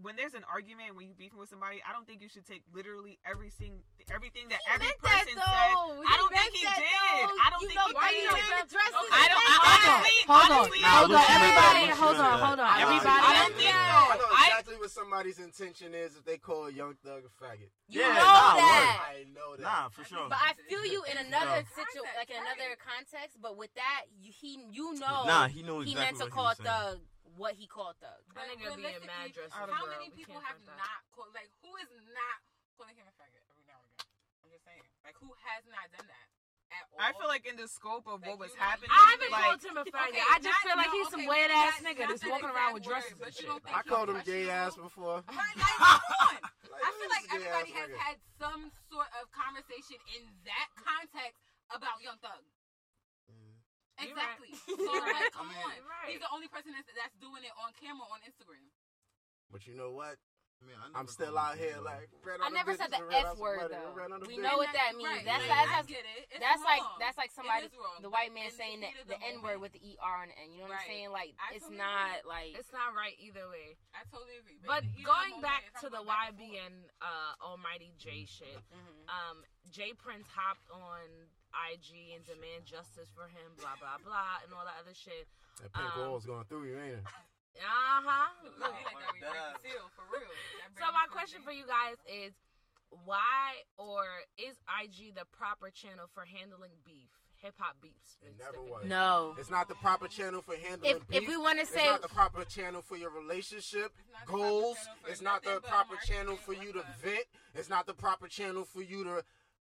When 0.00 0.16
there's 0.16 0.32
an 0.32 0.40
argument, 0.48 0.96
when 0.96 1.04
you 1.04 1.12
beefing 1.12 1.36
with 1.36 1.52
somebody, 1.52 1.84
I 1.84 1.92
don't 1.92 2.08
think 2.08 2.24
you 2.24 2.28
should 2.32 2.48
take 2.48 2.64
literally 2.72 3.20
every 3.28 3.52
sing, 3.52 3.84
everything 4.08 4.48
that 4.48 4.56
He 4.64 4.72
every 4.72 4.88
meant 4.88 5.00
that 5.04 5.28
person 5.28 5.36
though. 5.36 6.00
He 6.00 6.08
I 6.08 6.14
don't 6.16 6.32
think 6.32 6.52
he 6.56 6.64
that, 6.64 6.80
did. 6.80 7.28
though. 7.28 7.44
I 7.44 7.46
don't 7.52 7.60
you 7.60 7.68
think 7.68 7.76
know, 7.76 7.88
he 7.92 7.96
why 7.96 8.08
did. 8.08 8.24
you 8.24 8.32
even 8.32 8.56
address 8.56 8.92
Okay. 8.92 9.12
it? 9.12 9.20
I 9.20 9.24
don't. 9.28 9.44
I, 9.44 9.52
Hold 9.52 9.68
on. 9.68 9.92
honestly, 9.92 10.16
Hold 10.24 10.40
on. 10.40 10.52
honestly, 10.64 10.80
Nah, 10.80 10.96
Hold 10.96 11.12
on, 11.12 11.26
everybody. 11.28 11.84
Hold 11.92 12.18
on, 12.24 12.36
hold 12.40 12.58
on. 12.64 12.72
Everybody. 12.80 13.20
I 13.20 13.32
don't 13.36 13.52
think 13.56 13.68
so. 13.68 13.92
I 13.92 14.16
know 14.16 14.30
I- 14.32 14.48
exactly 14.48 14.76
what 14.80 14.90
somebody's 14.96 15.38
intention 15.44 15.88
is 15.92 16.16
if 16.16 16.24
they 16.24 16.38
call 16.40 16.60
a 16.66 16.72
young 16.72 16.96
thug 17.04 17.28
a 17.28 17.32
faggot. 17.36 17.68
You 17.92 18.00
Yeah, 18.00 18.16
know 18.16 18.32
nah, 18.32 18.56
that. 18.56 19.12
I 19.12 19.28
know 19.28 19.50
that. 19.60 19.64
Nah, 19.68 19.88
for 19.92 20.04
sure. 20.08 20.24
But 20.32 20.40
I 20.40 20.56
feel 20.72 20.84
you 20.88 21.04
in 21.04 21.20
another 21.20 21.60
Yeah. 21.68 21.76
situation, 21.76 22.16
like 22.16 22.32
in 22.32 22.40
another 22.40 22.80
context. 22.80 23.36
But 23.44 23.60
with 23.60 23.72
that, 23.76 24.08
you, 24.24 24.32
he, 24.32 24.56
you 24.72 24.96
know, 24.96 25.28
Nah, 25.28 25.48
he 25.52 25.60
knew 25.62 25.84
he 25.84 25.94
meant 25.94 26.16
to 26.16 26.26
call 26.32 26.56
was. 26.56 26.58
Thug 26.64 27.00
what 27.36 27.54
he 27.56 27.66
called 27.66 27.96
Thug. 28.02 28.20
That 28.36 28.48
nigga 28.50 28.72
be 28.76 28.84
a 28.88 29.00
mad 29.04 29.32
realistically, 29.32 29.32
dresser. 29.32 29.56
Out 29.56 29.68
of 29.68 29.74
How 29.76 29.86
many 29.88 30.08
We 30.12 30.22
people 30.24 30.40
have 30.42 30.60
not 30.68 31.00
called, 31.16 31.32
like, 31.32 31.48
who 31.64 31.70
is 31.80 31.88
not 32.12 32.36
calling 32.76 32.96
him 32.96 33.06
a 33.08 33.14
faggot 33.16 33.40
every 33.48 33.64
now 33.68 33.80
and 33.80 33.90
again? 33.96 34.08
I'm 34.44 34.48
just 34.52 34.64
saying. 34.68 34.84
Like, 35.06 35.16
who 35.20 35.30
has 35.48 35.62
not 35.68 35.86
done 35.92 36.08
that? 36.08 36.26
at 36.72 36.88
all. 36.88 37.04
I 37.04 37.12
feel 37.12 37.28
like 37.28 37.44
in 37.44 37.60
the 37.60 37.68
scope 37.68 38.08
of 38.08 38.24
what 38.24 38.40
was 38.40 38.56
happening, 38.56 38.88
I 38.88 39.12
haven't 39.12 39.28
like, 39.28 39.44
called 39.44 39.60
him 39.60 39.76
a 39.76 39.84
faggot. 39.92 40.16
Okay, 40.16 40.24
I 40.24 40.40
just 40.40 40.56
not- 40.56 40.64
feel 40.64 40.76
like 40.80 40.88
no, 40.88 40.96
he's 40.96 41.10
some 41.12 41.20
okay, 41.20 41.28
weird 41.28 41.52
ass 41.52 41.76
nigga 41.84 42.02
that's 42.08 42.24
walking 42.24 42.48
around 42.48 42.72
with 42.72 42.84
dresses 42.88 43.12
but 43.20 43.28
and 43.28 43.36
shit. 43.36 43.48
I 43.68 43.82
called 43.84 44.08
him 44.08 44.20
gay 44.24 44.48
ass 44.48 44.72
questionable? 44.80 45.20
before. 45.20 45.36
Right, 45.36 45.56
like, 45.60 45.76
come 45.84 46.16
on. 46.32 46.40
Like, 46.72 46.80
I 46.80 46.88
feel 46.96 47.10
like 47.12 47.26
everybody 47.28 47.70
has 47.76 47.88
nigga. 47.92 48.00
had 48.00 48.16
some 48.40 48.72
sort 48.88 49.08
of 49.20 49.28
conversation 49.36 50.00
in 50.16 50.24
that 50.48 50.68
context 50.80 51.36
about 51.68 52.00
Young 52.00 52.16
Thug. 52.24 52.40
You're 54.02 54.12
Exactly. 54.18 54.50
right. 54.52 54.60
So 54.82 54.92
like, 54.92 55.32
come 55.32 55.48
I 55.48 55.54
mean- 55.54 55.62
on. 55.62 55.78
Right. 55.86 56.10
He's 56.10 56.20
the 56.22 56.32
only 56.34 56.48
person 56.50 56.74
that's, 56.74 56.90
that's 56.98 57.14
doing 57.22 57.46
it 57.46 57.54
on 57.62 57.70
camera 57.78 58.04
on 58.10 58.18
Instagram. 58.26 58.66
But 59.50 59.66
you 59.66 59.74
know 59.78 59.92
what? 59.94 60.18
I 60.62 60.64
mean, 60.64 60.78
I 60.78 60.86
I'm 60.94 61.10
still 61.10 61.34
out 61.34 61.58
here 61.58 61.74
gay, 61.74 61.82
like. 61.82 62.06
I 62.38 62.46
never 62.54 62.78
said 62.78 62.94
the 62.94 63.02
and 63.02 63.34
F 63.34 63.34
word 63.34 63.66
though. 63.74 63.90
ran 63.98 64.14
out 64.14 64.22
of 64.22 64.30
We 64.30 64.38
business. 64.38 64.46
know 64.46 64.62
what 64.62 64.70
that 64.70 64.94
means. 64.94 65.10
Right, 65.10 65.26
That's 65.26 65.42
like, 65.42 65.50
that's, 65.58 65.66
I 65.66 65.74
that's, 65.82 65.90
get 65.90 66.06
it. 66.06 66.38
That's 66.38 66.62
like 66.62 66.84
that's 67.02 67.18
like 67.18 67.32
somebody, 67.34 67.66
the 67.98 68.06
white 68.06 68.30
man 68.30 68.46
in 68.46 68.54
the 68.54 68.58
saying 68.62 68.78
that 68.86 68.94
heat 68.94 69.02
of 69.02 69.10
the 69.10 69.18
the 69.18 69.26
N 69.26 69.42
word 69.42 69.58
with 69.58 69.74
the 69.74 69.82
ER 69.82 70.22
on 70.22 70.30
the 70.30 70.38
end. 70.38 70.54
You 70.54 70.62
know 70.62 70.70
what 70.70 70.78
Right. 70.78 70.86
I'm 70.86 70.94
saying? 70.94 71.10
Like 71.10 71.34
I 71.42 71.58
it's 71.58 71.66
totally 71.66 71.82
not 71.82 72.14
agree. 72.22 72.30
like 72.30 72.50
It's 72.62 72.70
not 72.70 72.94
right 72.94 73.16
either 73.18 73.42
way. 73.50 73.74
I 73.90 74.06
totally 74.06 74.38
agree. 74.38 74.62
But 74.62 74.86
in 74.86 74.94
the 74.94 75.02
heat 75.02 75.02
of 75.02 75.10
the 75.10 75.10
going 75.10 75.34
back 75.42 75.62
to 75.82 75.86
the 75.90 75.98
going 75.98 76.06
back 76.14 76.30
and 76.30 76.38
YB 76.38 76.42
and 76.62 76.76
uh, 77.02 77.32
Almighty 77.42 77.90
Jay 77.98 78.22
shit, 78.30 78.62
mhm. 78.70 79.02
um, 79.10 79.42
J 79.66 79.98
Prince 79.98 80.30
hopped 80.30 80.70
on 80.70 81.10
IG 81.52 82.16
and 82.16 82.24
demand 82.24 82.64
justice 82.64 83.12
for 83.14 83.28
him, 83.28 83.52
blah 83.60 83.76
blah 83.78 84.00
blah, 84.00 84.40
and 84.44 84.50
all 84.56 84.64
that 84.64 84.80
other 84.80 84.94
shit. 84.96 85.28
That 85.60 85.72
pink 85.72 85.92
Um, 85.96 86.08
wall's 86.08 86.24
going 86.26 86.44
through 86.48 86.64
you, 86.72 86.76
ain't 86.80 86.98
it? 87.00 87.04
Uh 87.04 88.00
huh. 88.00 88.32
Look, 88.58 88.72
like 88.72 89.20
that 89.20 89.60
we 89.62 89.68
seal, 89.70 89.84
for 89.94 90.04
real. 90.08 90.32
So 90.80 90.88
my 90.92 91.04
question 91.12 91.42
for 91.44 91.52
you 91.52 91.64
guys 91.68 92.00
is, 92.08 92.32
why 93.04 93.60
or 93.76 94.04
is 94.38 94.56
IG 94.80 95.14
the 95.14 95.24
proper 95.32 95.68
channel 95.70 96.06
for 96.14 96.24
handling 96.24 96.72
beef, 96.84 97.12
hip 97.36 97.54
hop 97.58 97.76
beefs? 97.82 98.16
It 98.22 98.34
never 98.40 98.62
was. 98.64 98.84
no. 98.88 99.34
It's 99.38 99.50
not 99.50 99.68
the 99.68 99.74
proper 99.76 100.08
channel 100.08 100.40
for 100.40 100.56
handling 100.56 100.96
If 100.96 101.22
if 101.22 101.28
we 101.28 101.36
want 101.36 101.60
to 101.60 101.66
say, 101.66 101.80
It's 101.84 101.90
not 101.90 102.02
the 102.02 102.08
proper 102.08 102.44
channel 102.44 102.80
for 102.82 102.96
your 102.96 103.10
relationship 103.10 103.92
It's 104.00 104.08
not 104.12 104.24
the 104.26 104.32
proper 104.32 104.36
goals. 104.48 104.76
channel 104.80 104.96
for 105.04 105.10
It's 105.10 105.22
not 105.22 105.44
the 105.44 105.60
proper 105.60 105.96
channel 106.06 106.36
for 106.36 106.52
you 106.54 106.72
to 106.72 106.84
vent. 107.04 107.24
It's 107.54 107.68
not 107.68 107.86
the 107.86 107.94
proper 107.94 108.28
channel 108.28 108.64
for 108.64 108.80
you 108.82 109.04
to 109.04 109.24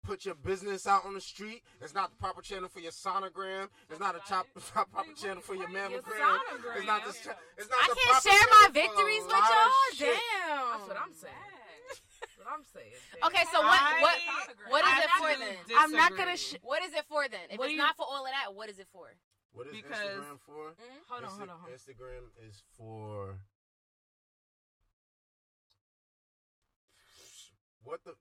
put 0.02 0.24
your 0.24 0.34
business 0.34 0.86
out 0.86 1.04
on 1.04 1.14
the 1.14 1.20
street. 1.20 1.62
It's 1.82 1.94
not 1.94 2.10
the 2.10 2.16
proper 2.16 2.40
channel 2.42 2.68
for 2.68 2.80
your 2.80 2.92
sonogram. 2.92 3.68
It's 3.90 4.00
not 4.00 4.16
a 4.16 4.20
top, 4.28 4.46
top 4.74 4.90
proper 4.92 5.12
channel 5.20 5.42
for 5.42 5.54
your 5.54 5.68
Your 5.68 5.80
mammogram. 5.80 6.38
It's 6.76 6.86
not 6.86 7.04
the. 7.04 7.12
sonogram. 7.12 7.36
It's 7.58 7.70
not 7.70 7.78
I 7.82 7.88
the 7.88 7.96
can't 8.00 8.22
share 8.22 8.32
my 8.32 8.38
channel 8.38 8.64
for 8.64 8.68
a 8.68 8.72
victories 8.72 9.22
with 9.24 9.32
y'all. 9.32 9.72
Damn. 9.98 10.08
That's 10.08 10.88
what 10.88 10.96
I'm 11.02 11.12
saying. 11.14 11.34
That's 12.20 12.36
what 12.38 12.46
I'm 12.52 12.64
saying. 12.64 12.92
Okay, 13.26 13.42
so 13.52 13.60
what 13.60 13.80
what 14.00 14.16
what 14.70 14.84
is 14.84 14.92
I 14.94 15.00
it 15.02 15.10
for 15.18 15.26
actually 15.28 15.44
then? 15.68 15.76
I'm 15.76 15.92
not 15.92 16.16
gonna. 16.16 16.36
Sh- 16.36 16.54
What 16.62 16.82
is 16.84 16.94
it 16.94 17.04
for 17.08 17.26
then? 17.28 17.40
If 17.50 17.58
What 17.58 17.66
it's 17.66 17.72
you- 17.72 17.78
not 17.78 17.96
for 17.96 18.06
all 18.08 18.24
of 18.24 18.30
that, 18.32 18.54
what 18.54 18.68
is 18.70 18.78
it 18.78 18.86
for? 18.92 19.08
What 19.52 19.66
is 19.66 19.72
Because- 19.74 19.98
Instagram 19.98 20.38
for? 20.46 20.70
Mm? 20.70 21.02
hold 21.08 21.24
on, 21.24 21.30
Insta- 21.30 21.36
hold 21.38 21.50
on, 21.50 21.58
hold 21.58 21.72
on. 21.72 21.76
Instagram 21.76 22.22
is 22.48 22.62
for 22.76 23.38
what 27.82 28.00
the 28.04 28.14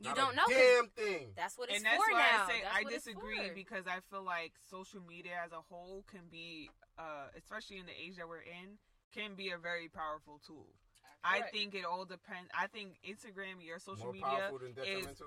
You 0.00 0.08
Not 0.08 0.16
don't 0.16 0.32
a 0.32 0.36
know 0.36 0.44
'cause 0.48 0.56
damn 0.56 0.88
thing. 0.88 1.32
That's 1.36 1.58
what 1.58 1.68
it's 1.68 1.76
and 1.76 1.84
that's 1.84 2.02
for 2.02 2.10
why 2.10 2.18
now. 2.18 2.44
I 2.44 2.48
say 2.48 2.62
That's 2.62 2.76
I 2.76 2.82
disagree 2.84 3.50
because 3.54 3.86
I 3.86 4.00
feel 4.10 4.22
like 4.22 4.54
social 4.70 5.00
media 5.02 5.36
as 5.44 5.52
a 5.52 5.60
whole 5.60 6.04
can 6.08 6.28
be, 6.30 6.70
uh, 6.96 7.28
especially 7.36 7.76
in 7.78 7.84
the 7.86 7.92
age 7.92 8.16
that 8.16 8.26
we're 8.26 8.40
in, 8.40 8.78
can 9.12 9.34
be 9.34 9.50
a 9.50 9.58
very 9.58 9.88
powerful 9.88 10.40
tool. 10.46 10.72
I 11.22 11.42
think 11.52 11.74
it 11.74 11.84
all 11.84 12.06
depends. 12.06 12.48
I 12.56 12.66
think 12.66 12.96
Instagram, 13.04 13.60
your 13.60 13.78
social 13.78 14.04
More 14.06 14.12
media, 14.14 14.50
than 14.74 14.84
is. 14.86 15.20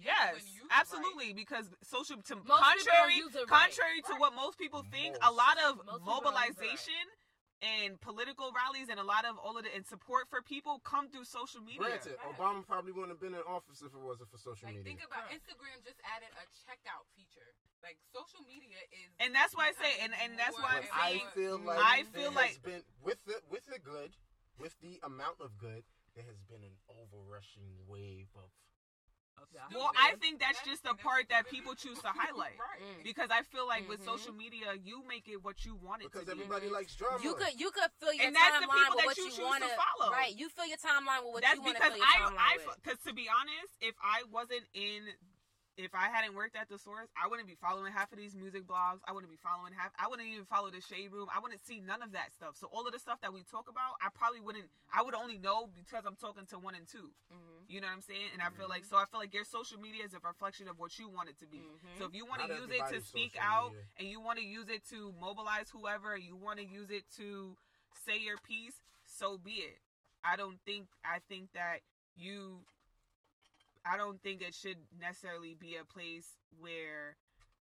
Yes, 0.00 0.34
when 0.34 0.46
used 0.46 0.70
absolutely. 0.70 1.32
Because 1.34 1.68
social, 1.82 2.16
to 2.16 2.36
people 2.36 2.56
contrary, 2.56 3.16
use 3.16 3.34
right. 3.34 3.46
contrary 3.46 4.00
to 4.08 4.14
what 4.16 4.34
most 4.34 4.58
people 4.58 4.84
think, 4.90 5.16
a 5.22 5.30
lot 5.32 5.58
of 5.58 5.76
Most 5.76 5.84
people 5.84 5.84
don't 5.84 6.00
use 6.00 6.00
it 6.00 6.10
right. 6.10 6.48
mobilization 6.56 7.04
and 7.64 8.00
political 8.00 8.52
rallies 8.52 8.88
and 8.92 9.00
a 9.00 9.04
lot 9.06 9.24
of 9.24 9.38
all 9.40 9.56
of 9.56 9.64
the 9.64 9.72
and 9.74 9.86
support 9.86 10.28
for 10.28 10.42
people 10.44 10.80
come 10.84 11.08
through 11.08 11.24
social 11.24 11.60
media. 11.64 11.80
Granted, 12.00 12.16
Obama 12.28 12.60
probably 12.66 12.92
wouldn't 12.92 13.12
have 13.16 13.20
been 13.22 13.32
in 13.32 13.40
office 13.48 13.80
if 13.80 13.92
it 13.96 14.02
wasn't 14.02 14.28
for 14.30 14.36
social 14.36 14.68
Like, 14.68 14.76
media. 14.82 14.96
think 14.96 15.00
about 15.06 15.28
Correct. 15.32 15.40
Instagram 15.48 15.76
just 15.84 16.00
added 16.04 16.28
a 16.36 16.44
checkout 16.68 17.08
feature. 17.16 17.56
Like 17.84 17.96
social 18.12 18.42
media 18.48 18.76
is, 18.90 19.08
And 19.20 19.30
that's 19.34 19.54
why 19.54 19.70
I 19.70 19.74
say, 19.78 20.02
and, 20.02 20.10
and 20.24 20.34
that's 20.36 20.56
why 20.58 20.82
I'm 20.82 20.84
But 20.84 20.90
But 20.90 21.00
I 21.00 21.12
feel 21.38 21.56
like 21.62 21.78
I 21.78 21.96
there 22.02 22.12
feel 22.12 22.32
has 22.32 22.36
like- 22.36 22.62
been 22.66 22.82
with 23.04 23.20
the 23.24 23.36
with 23.48 23.64
the 23.70 23.78
good, 23.78 24.12
with 24.58 24.74
the 24.82 24.98
amount 25.04 25.38
of 25.40 25.56
good, 25.56 25.84
there 26.16 26.24
has 26.24 26.40
been 26.50 26.64
an 26.64 26.76
overrushing 26.88 27.86
wave 27.86 28.28
of. 28.34 28.50
Well, 29.74 29.90
I 29.96 30.14
think 30.20 30.40
that's 30.40 30.60
just 30.62 30.84
the 30.84 30.94
part 30.94 31.28
that 31.30 31.48
people 31.50 31.74
choose 31.74 31.98
to 32.02 32.08
highlight. 32.08 32.56
right. 32.70 32.80
Mm. 32.80 33.04
Because 33.04 33.30
I 33.30 33.42
feel 33.42 33.66
like 33.66 33.88
with 33.88 34.00
Mhm. 34.00 34.04
social 34.16 34.32
media, 34.32 34.74
you 34.82 35.02
make 35.08 35.28
it 35.28 35.42
what 35.42 35.64
you 35.64 35.74
want 35.76 36.02
it 36.02 36.12
Because 36.12 36.26
to 36.28 36.36
be. 36.36 36.42
Because 36.42 36.52
everybody 36.54 36.68
likes 36.72 36.94
drama. 36.96 37.22
You 37.22 37.34
could 37.34 37.54
you 37.58 37.70
could 37.70 37.90
fill 37.98 38.12
your 38.12 38.26
And 38.26 38.36
that's 38.36 38.60
the 38.60 38.66
timeline 38.66 38.74
people 38.76 38.96
with 38.96 38.98
that 38.98 39.06
what 39.06 39.16
you 39.18 39.24
you, 39.24 39.30
choose 39.30 39.58
to 39.60 39.70
follow. 39.76 40.12
Right, 40.12 40.34
you 40.36 40.48
fill 40.48 40.66
your 40.66 40.78
timeline 40.78 41.22
with 41.24 41.32
what 41.34 41.42
That's 41.42 41.56
you 41.56 41.62
want 41.62 41.76
to 41.76 41.82
because 41.82 41.92
fill 41.96 42.04
your 42.04 42.06
I, 42.06 42.30
timeline 42.30 42.38
I, 42.38 42.66
with. 42.66 42.76
because 42.82 42.98
to 43.06 43.12
be 43.14 43.26
honest, 43.28 43.72
if 43.80 43.94
I 44.02 44.22
wasn't 44.30 44.64
in, 44.74 45.02
if 45.76 45.94
I 45.94 46.08
hadn't 46.08 46.34
worked 46.34 46.56
at 46.56 46.68
the 46.68 46.78
source, 46.78 47.08
I 47.12 47.28
wouldn't 47.28 47.46
be 47.48 47.56
following 47.60 47.92
half 47.92 48.10
of 48.10 48.18
these 48.18 48.34
music 48.34 48.66
blogs. 48.66 49.04
I 49.04 49.12
wouldn't 49.12 49.30
be 49.30 49.36
following 49.44 49.76
half. 49.76 49.92
I 50.00 50.08
wouldn't 50.08 50.26
even 50.28 50.46
follow 50.48 50.70
the 50.70 50.80
shade 50.80 51.12
room. 51.12 51.28
I 51.28 51.38
wouldn't 51.40 51.60
see 51.64 51.80
none 51.84 52.00
of 52.00 52.12
that 52.12 52.32
stuff. 52.32 52.56
So 52.56 52.66
all 52.72 52.86
of 52.86 52.92
the 52.92 52.98
stuff 52.98 53.20
that 53.20 53.32
we 53.32 53.44
talk 53.44 53.68
about, 53.68 54.00
I 54.00 54.08
probably 54.14 54.40
wouldn't. 54.40 54.64
I 54.88 55.02
would 55.02 55.14
only 55.14 55.36
know 55.36 55.68
because 55.76 56.04
I'm 56.08 56.16
talking 56.16 56.46
to 56.48 56.58
one 56.58 56.74
and 56.74 56.88
2 56.88 57.12
Mhm. 57.30 57.68
You 57.68 57.80
know 57.80 57.88
what 57.88 57.94
I'm 57.94 58.00
saying? 58.02 58.30
And 58.32 58.40
I 58.40 58.48
feel 58.50 58.68
like 58.68 58.84
so. 58.84 58.96
I 58.96 59.04
feel 59.04 59.20
like 59.20 59.34
your 59.34 59.44
social 59.44 59.78
media 59.78 60.04
is 60.04 60.14
a 60.14 60.20
reflection 60.20 60.68
of 60.68 60.78
what 60.78 60.98
you 60.98 61.08
want 61.08 61.28
it 61.28 61.38
to 61.40 61.46
be. 61.46 61.58
Mhm. 61.60 61.98
So 61.98 62.04
if 62.06 62.14
you 62.14 62.24
want 62.24 62.40
to 62.42 62.48
use 62.48 62.70
it 62.70 62.86
to 62.88 63.00
speak 63.02 63.36
out, 63.38 63.72
media. 63.72 63.86
and 63.98 64.08
you 64.08 64.20
want 64.20 64.38
to 64.38 64.44
use 64.44 64.68
it 64.68 64.84
to 64.88 65.12
mobilize 65.12 65.68
whoever, 65.70 66.16
you 66.16 66.36
want 66.36 66.58
to 66.58 66.64
use 66.64 66.90
it 66.90 67.04
to 67.16 67.56
say 67.92 68.16
your 68.16 68.38
piece, 68.38 68.80
so 69.04 69.36
be 69.36 69.60
it. 69.60 69.82
I 70.24 70.36
don't 70.36 70.60
think 70.64 70.88
I 71.04 71.18
think 71.28 71.52
that 71.52 71.82
you 72.14 72.64
I 73.88 73.96
don't 73.96 74.20
think 74.22 74.42
it 74.42 74.54
should 74.54 74.78
necessarily 74.98 75.54
be 75.58 75.76
a 75.76 75.84
place 75.84 76.26
where 76.58 77.16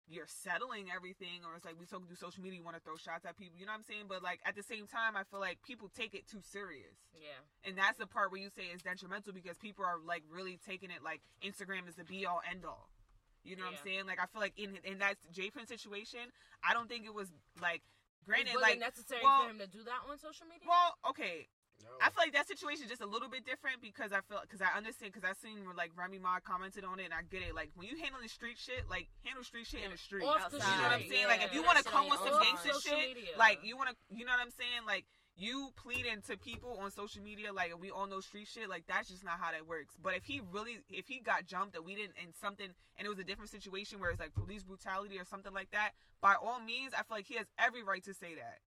you're 0.08 0.30
settling 0.30 0.88
everything 0.94 1.42
or 1.42 1.56
it's 1.56 1.66
like 1.66 1.74
we 1.80 1.86
talk 1.86 2.06
through 2.06 2.16
social 2.16 2.44
media 2.44 2.60
you 2.60 2.66
want 2.66 2.78
to 2.78 2.84
throw 2.84 2.96
shots 2.96 3.26
at 3.26 3.38
people 3.38 3.58
you 3.58 3.66
know 3.66 3.74
what 3.74 3.82
i'm 3.82 3.90
saying? 3.90 4.06
But 4.08 4.22
like 4.22 4.40
at 4.46 4.56
the 4.56 4.62
same 4.62 4.86
time 4.86 5.18
i 5.18 5.26
feel 5.26 5.40
like 5.40 5.58
people 5.66 5.90
take 5.90 6.14
it 6.14 6.30
too 6.30 6.42
serious. 6.46 6.94
Yeah. 7.18 7.42
and 7.66 7.74
that's 7.78 7.98
the 7.98 8.06
part 8.06 8.32
where 8.32 8.40
you 8.40 8.50
say 8.54 8.70
it's 8.70 8.84
detrimental 8.84 9.34
because 9.34 9.58
people 9.58 9.84
are 9.84 9.98
like 9.98 10.22
really 10.30 10.60
taking 10.62 10.92
it 10.94 11.02
like 11.02 11.22
instagram 11.42 11.90
is 11.90 11.96
the 11.98 12.06
be 12.06 12.26
all 12.26 12.42
end 12.46 12.66
all 12.66 12.90
you 13.42 13.56
know 13.58 13.66
what 13.66 13.78
i'm 13.78 13.86
saying? 13.86 14.06
Like 14.06 14.22
i 14.22 14.30
feel 14.30 14.42
like 14.42 14.54
in 14.58 14.78
in 14.86 15.00
that 15.02 15.18
j 15.34 15.50
Prince 15.50 15.70
situation 15.70 16.30
i 16.62 16.74
don't 16.74 16.90
think 16.90 17.06
it 17.06 17.14
was 17.14 17.34
like 17.58 17.82
granted 18.26 18.54
was 18.54 18.62
like 18.62 18.78
necessary 18.78 19.22
well- 19.26 19.42
for 19.42 19.50
him 19.50 19.58
to 19.58 19.68
do 19.68 19.82
that 19.90 20.06
on 20.06 20.18
social 20.22 20.46
media? 20.46 20.70
well 20.70 20.98
okay 21.10 21.50
No. 21.84 21.92
I 22.00 22.10
feel 22.10 22.24
like 22.24 22.34
that 22.34 22.48
situation 22.48 22.86
is 22.86 22.90
just 22.90 23.02
a 23.02 23.10
little 23.10 23.30
bit 23.30 23.46
different 23.46 23.82
because 23.82 24.12
I 24.12 24.22
feel 24.24 24.40
because 24.42 24.62
I 24.62 24.72
understand 24.76 25.12
because 25.14 25.28
I 25.28 25.34
seen 25.36 25.64
like 25.76 25.92
Remy 25.96 26.20
Ma 26.20 26.40
commented 26.40 26.84
on 26.84 27.00
it 27.00 27.12
and 27.12 27.14
I 27.14 27.24
get 27.28 27.44
it. 27.44 27.56
Like 27.56 27.72
when 27.76 27.88
you 27.88 27.98
handling 28.00 28.28
street 28.28 28.58
shit, 28.58 28.88
like 28.90 29.08
handle 29.24 29.44
street 29.44 29.68
shit 29.68 29.84
in 29.84 29.92
the 29.92 29.98
street. 29.98 30.24
Off 30.24 30.52
the 30.52 30.58
You 30.58 30.64
know 30.64 30.88
what 30.88 31.00
I'm 31.00 31.08
saying? 31.08 31.28
yeah. 31.28 31.34
Like 31.34 31.44
if 31.44 31.54
you 31.54 31.64
want 31.64 31.78
to 31.80 31.86
come 31.86 32.10
with 32.10 32.20
some 32.20 32.36
your 32.36 32.42
gangster 32.42 32.76
shit, 32.80 33.16
media. 33.16 33.36
like 33.38 33.60
you 33.64 33.76
want 33.76 33.92
to, 33.92 33.96
you 34.10 34.24
know 34.24 34.32
what 34.32 34.42
I'm 34.42 34.56
saying? 34.56 34.88
Like 34.88 35.06
you 35.38 35.70
pleading 35.76 36.22
to 36.28 36.38
people 36.38 36.80
on 36.80 36.92
social 36.92 37.22
media, 37.22 37.52
like 37.52 37.76
we 37.80 37.92
all 37.92 38.08
know 38.08 38.20
street 38.22 38.48
shit. 38.48 38.70
Like 38.70 38.88
that's 38.88 39.10
just 39.10 39.24
not 39.24 39.40
how 39.40 39.52
that 39.52 39.68
works. 39.68 39.96
But 40.02 40.16
if 40.16 40.24
he 40.24 40.42
really, 40.52 40.80
if 40.90 41.08
he 41.08 41.20
got 41.20 41.46
jumped 41.46 41.76
and 41.76 41.86
we 41.86 41.96
didn't, 41.96 42.14
and 42.22 42.34
something, 42.40 42.68
and 42.98 43.06
it 43.06 43.10
was 43.10 43.20
a 43.20 43.24
different 43.24 43.52
situation 43.52 44.00
where 44.00 44.12
it's 44.12 44.20
like 44.20 44.34
police 44.34 44.64
brutality 44.64 45.20
or 45.20 45.26
something 45.26 45.54
like 45.54 45.72
that, 45.72 45.92
by 46.22 46.36
all 46.36 46.60
means, 46.60 46.94
I 46.94 47.04
feel 47.04 47.18
like 47.18 47.28
he 47.28 47.36
has 47.36 47.48
every 47.60 47.84
right 47.84 48.04
to 48.06 48.14
say 48.14 48.36
that. 48.36 48.60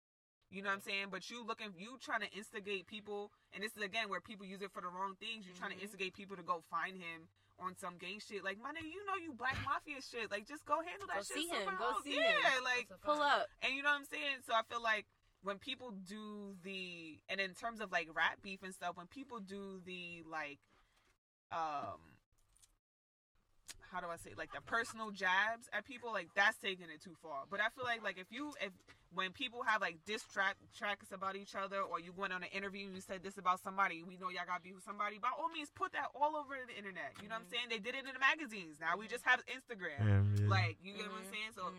You 0.51 0.63
know 0.63 0.71
what 0.71 0.77
I'm 0.77 0.81
saying? 0.81 1.07
But 1.11 1.29
you 1.31 1.45
looking, 1.45 1.75
you 1.77 1.99
trying 2.01 2.21
to 2.21 2.31
instigate 2.33 2.87
people, 2.87 3.31
and 3.53 3.63
this 3.63 3.77
is 3.77 3.83
again 3.83 4.09
where 4.09 4.21
people 4.21 4.47
use 4.47 4.63
it 4.63 4.73
for 4.73 4.81
the 4.81 4.89
wrong 4.89 5.15
things. 5.21 5.47
You 5.47 5.53
trying 5.53 5.73
to 5.73 5.77
Mhm. 5.77 5.83
instigate 5.83 6.15
people 6.15 6.37
to 6.37 6.43
go 6.43 6.63
find 6.71 6.97
him 6.97 7.29
on 7.59 7.77
some 7.77 7.99
gang 7.99 8.19
shit. 8.21 8.43
Like, 8.45 8.57
my 8.59 8.73
nigga, 8.73 8.91
you 8.91 9.05
know 9.05 9.17
you 9.17 9.33
black 9.35 9.57
mafia 9.65 10.01
shit. 10.01 10.31
Like, 10.31 10.47
just 10.47 10.65
go 10.65 10.81
handle 10.81 11.07
that 11.09 11.17
Go 11.17 11.23
shit. 11.23 11.37
see 11.37 11.49
him. 11.49 11.77
Go 11.77 11.89
else. 11.91 12.03
see 12.05 12.17
yeah, 12.17 12.57
him. 12.57 12.65
like, 12.65 12.89
Pull 13.03 13.21
up. 13.21 13.49
and 13.63 13.75
you 13.75 13.83
know 13.83 13.91
what 13.91 13.97
I'm 13.99 14.05
saying? 14.07 14.43
So 14.47 14.55
I 14.55 14.63
feel 14.63 14.81
like 14.83 15.07
when 15.43 15.59
people 15.59 15.91
do 15.91 16.57
the, 16.63 17.21
and 17.29 17.41
in 17.41 17.55
terms 17.55 17.81
of 17.81 17.93
like 17.93 18.09
rap 18.15 18.41
beef 18.43 18.63
and 18.63 18.73
stuff, 18.75 18.97
when 18.97 19.07
people 19.09 19.41
do 19.41 19.81
the 19.85 20.23
like, 20.25 20.61
um, 21.53 22.01
how 23.91 24.01
do 24.01 24.07
I 24.09 24.17
say 24.17 24.35
like 24.37 24.53
the 24.53 24.61
personal 24.61 25.11
jabs 25.11 25.69
at 25.73 25.85
people 25.85 26.13
like 26.13 26.29
that's 26.35 26.59
taking 26.59 26.91
it 26.91 27.03
too 27.03 27.17
far. 27.23 27.45
But 27.51 27.61
I 27.61 27.69
feel 27.71 27.85
like 27.85 28.03
like 28.03 28.19
if 28.19 28.31
you 28.31 28.53
if 28.61 28.73
when 29.15 29.33
people 29.33 29.63
have 29.65 29.81
like 29.81 29.97
diss 30.05 30.23
track 30.33 30.57
tracks 30.77 31.09
about 31.13 31.35
each 31.35 31.55
other 31.57 31.81
or 31.81 31.99
you 31.99 32.13
went 32.17 32.33
on 32.33 32.43
an 32.43 32.51
interview 32.53 32.87
and 32.87 32.95
you 32.95 33.01
said 33.01 33.23
this 33.23 33.39
about 33.39 33.59
somebody, 33.61 34.03
we 34.05 34.17
know 34.19 34.29
y'all 34.29 34.45
got 34.47 34.63
beef 34.63 34.75
with 34.77 34.85
somebody. 34.85 35.17
By 35.19 35.29
all 35.33 35.49
means, 35.49 35.71
put 35.75 35.93
that 35.93 36.13
all 36.15 36.37
over 36.37 36.55
the 36.69 36.77
internet. 36.77 37.17
You 37.23 37.29
know 37.29 37.37
what 37.41 37.49
I'm 37.49 37.51
saying? 37.51 37.67
They 37.71 37.79
did 37.81 37.95
it 37.97 38.05
in 38.05 38.13
the 38.13 38.21
magazines. 38.21 38.77
Now 38.81 38.97
we 39.01 39.09
just 39.09 39.25
have 39.25 39.41
Instagram. 39.49 40.05
Yeah, 40.05 40.21
yeah. 40.45 40.49
Like 40.53 40.77
you 40.85 40.93
get 40.93 41.09
what 41.09 41.25
I'm 41.25 41.25
Mhm, 41.25 41.31
saying? 41.33 41.53
So 41.57 41.73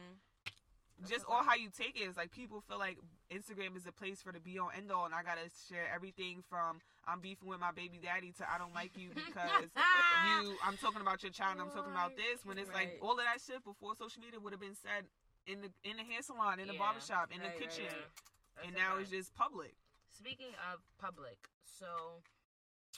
just 1.08 1.24
all 1.30 1.44
how 1.44 1.56
you 1.56 1.70
take 1.72 1.96
it 1.96 2.04
is 2.10 2.18
like 2.18 2.32
people 2.32 2.60
feel 2.68 2.78
like 2.78 2.98
Instagram 3.32 3.78
is 3.78 3.86
a 3.88 3.92
place 3.94 4.22
for 4.22 4.34
the 4.34 4.40
be 4.42 4.60
all 4.60 4.70
end 4.76 4.92
all, 4.92 5.06
and 5.06 5.14
I 5.16 5.24
gotta 5.24 5.48
share 5.70 5.88
everything 5.94 6.44
from 6.50 6.82
I'm 7.08 7.22
beefing 7.22 7.48
with 7.48 7.60
my 7.62 7.72
baby 7.72 8.00
daddy 8.04 8.34
to 8.38 8.44
I 8.44 8.58
don't 8.58 8.74
like 8.76 8.98
you 8.98 9.10
because 9.16 9.70
you. 10.44 10.58
I'm 10.66 10.76
talking 10.78 11.00
about 11.02 11.24
your 11.24 11.32
child. 11.32 11.54
and 11.54 11.62
I'm 11.62 11.72
talking 11.72 11.92
about 11.94 12.18
this 12.18 12.44
when 12.44 12.58
it's 12.58 12.74
like 12.74 13.00
all 13.02 13.14
of 13.16 13.24
that 13.24 13.40
shit 13.40 13.64
before 13.64 13.96
social 13.96 14.20
media 14.22 14.40
would 14.42 14.52
have 14.52 14.60
been 14.60 14.76
said 14.76 15.06
in 15.50 15.66
the 15.66 15.72
in 15.82 15.98
the 15.98 16.06
hair 16.06 16.22
salon, 16.22 16.62
in 16.62 16.68
the 16.70 16.78
Yeah. 16.78 16.86
barbershop, 16.86 17.32
in 17.34 17.42
the 17.42 17.50
Right, 17.50 17.60
right, 17.60 17.70
kitchen, 17.74 17.90
right. 17.90 18.12
That's 18.56 18.68
and 18.68 18.76
now 18.78 18.90
fact. 18.94 19.02
it's 19.02 19.12
just 19.12 19.34
public. 19.34 19.74
Speaking 20.14 20.54
of 20.70 20.82
public, 21.02 21.50
so 21.66 22.22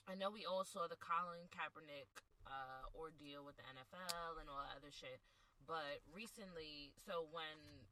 I 0.08 0.16
know 0.16 0.30
we 0.30 0.44
all 0.46 0.66
saw 0.68 0.88
the 0.88 0.98
Colin 1.00 1.48
Kaepernick 1.50 2.12
uh, 2.48 2.84
ordeal 2.96 3.46
with 3.46 3.56
the 3.56 3.64
NFL 3.64 4.38
and 4.40 4.50
all 4.50 4.60
that 4.68 4.76
other 4.76 4.92
shit, 4.92 5.22
but 5.66 6.02
recently, 6.12 6.92
so 7.06 7.24
when 7.32 7.88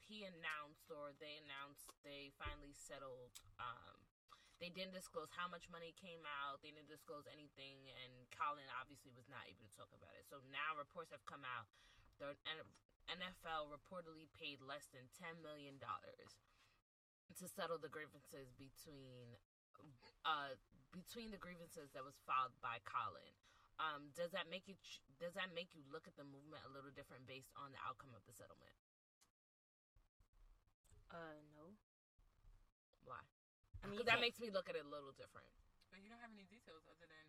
he 0.00 0.24
announced 0.24 0.90
or 0.90 1.12
they 1.20 1.38
announced 1.46 1.86
they 2.02 2.32
finally 2.38 2.72
settled, 2.72 3.30
um, 3.60 4.00
they 4.58 4.68
didn't 4.70 4.94
disclose 4.94 5.30
how 5.36 5.46
much 5.46 5.68
money 5.70 5.92
came 5.94 6.22
out. 6.42 6.62
They 6.62 6.70
didn't 6.70 6.88
disclose 6.88 7.26
anything, 7.30 7.90
and 8.02 8.10
Colin 8.34 8.66
obviously 8.80 9.12
was 9.14 9.28
not 9.28 9.42
able 9.46 9.62
to 9.66 9.74
talk 9.76 9.90
about 9.94 10.14
it. 10.18 10.24
So 10.26 10.38
now 10.50 10.74
reports 10.78 11.10
have 11.12 11.24
come 11.26 11.44
out. 11.44 11.66
The 12.22 12.38
N- 12.46 13.18
NFL 13.18 13.66
reportedly 13.74 14.30
paid 14.30 14.62
less 14.62 14.86
than 14.94 15.10
ten 15.18 15.42
million 15.42 15.82
dollars 15.82 16.38
to 17.34 17.50
settle 17.50 17.82
the 17.82 17.90
grievances 17.90 18.54
between 18.54 19.34
uh 20.22 20.54
between 20.94 21.34
the 21.34 21.40
grievances 21.40 21.90
that 21.98 22.06
was 22.06 22.14
filed 22.22 22.54
by 22.62 22.78
Colin. 22.86 23.34
Um, 23.82 24.14
does 24.14 24.30
that 24.30 24.46
make 24.46 24.70
you 24.70 24.78
ch- 24.78 25.02
does 25.18 25.34
that 25.34 25.50
make 25.50 25.74
you 25.74 25.82
look 25.90 26.06
at 26.06 26.14
the 26.14 26.22
movement 26.22 26.62
a 26.62 26.70
little 26.70 26.94
different 26.94 27.26
based 27.26 27.50
on 27.58 27.74
the 27.74 27.80
outcome 27.82 28.14
of 28.14 28.22
the 28.22 28.34
settlement? 28.36 28.76
Uh, 31.10 31.42
no. 31.58 31.74
Why? 33.02 33.18
I 33.82 33.90
mean, 33.90 33.98
Because 33.98 34.06
that 34.06 34.22
makes 34.22 34.38
me 34.38 34.54
look 34.54 34.70
at 34.70 34.78
it 34.78 34.86
a 34.86 34.88
little 34.88 35.10
different. 35.12 35.50
But 35.90 36.00
you 36.00 36.08
don't 36.08 36.22
have 36.22 36.30
any 36.32 36.46
details 36.46 36.86
other 36.86 37.02
than 37.02 37.10
the 37.10 37.10
price. 37.10 37.21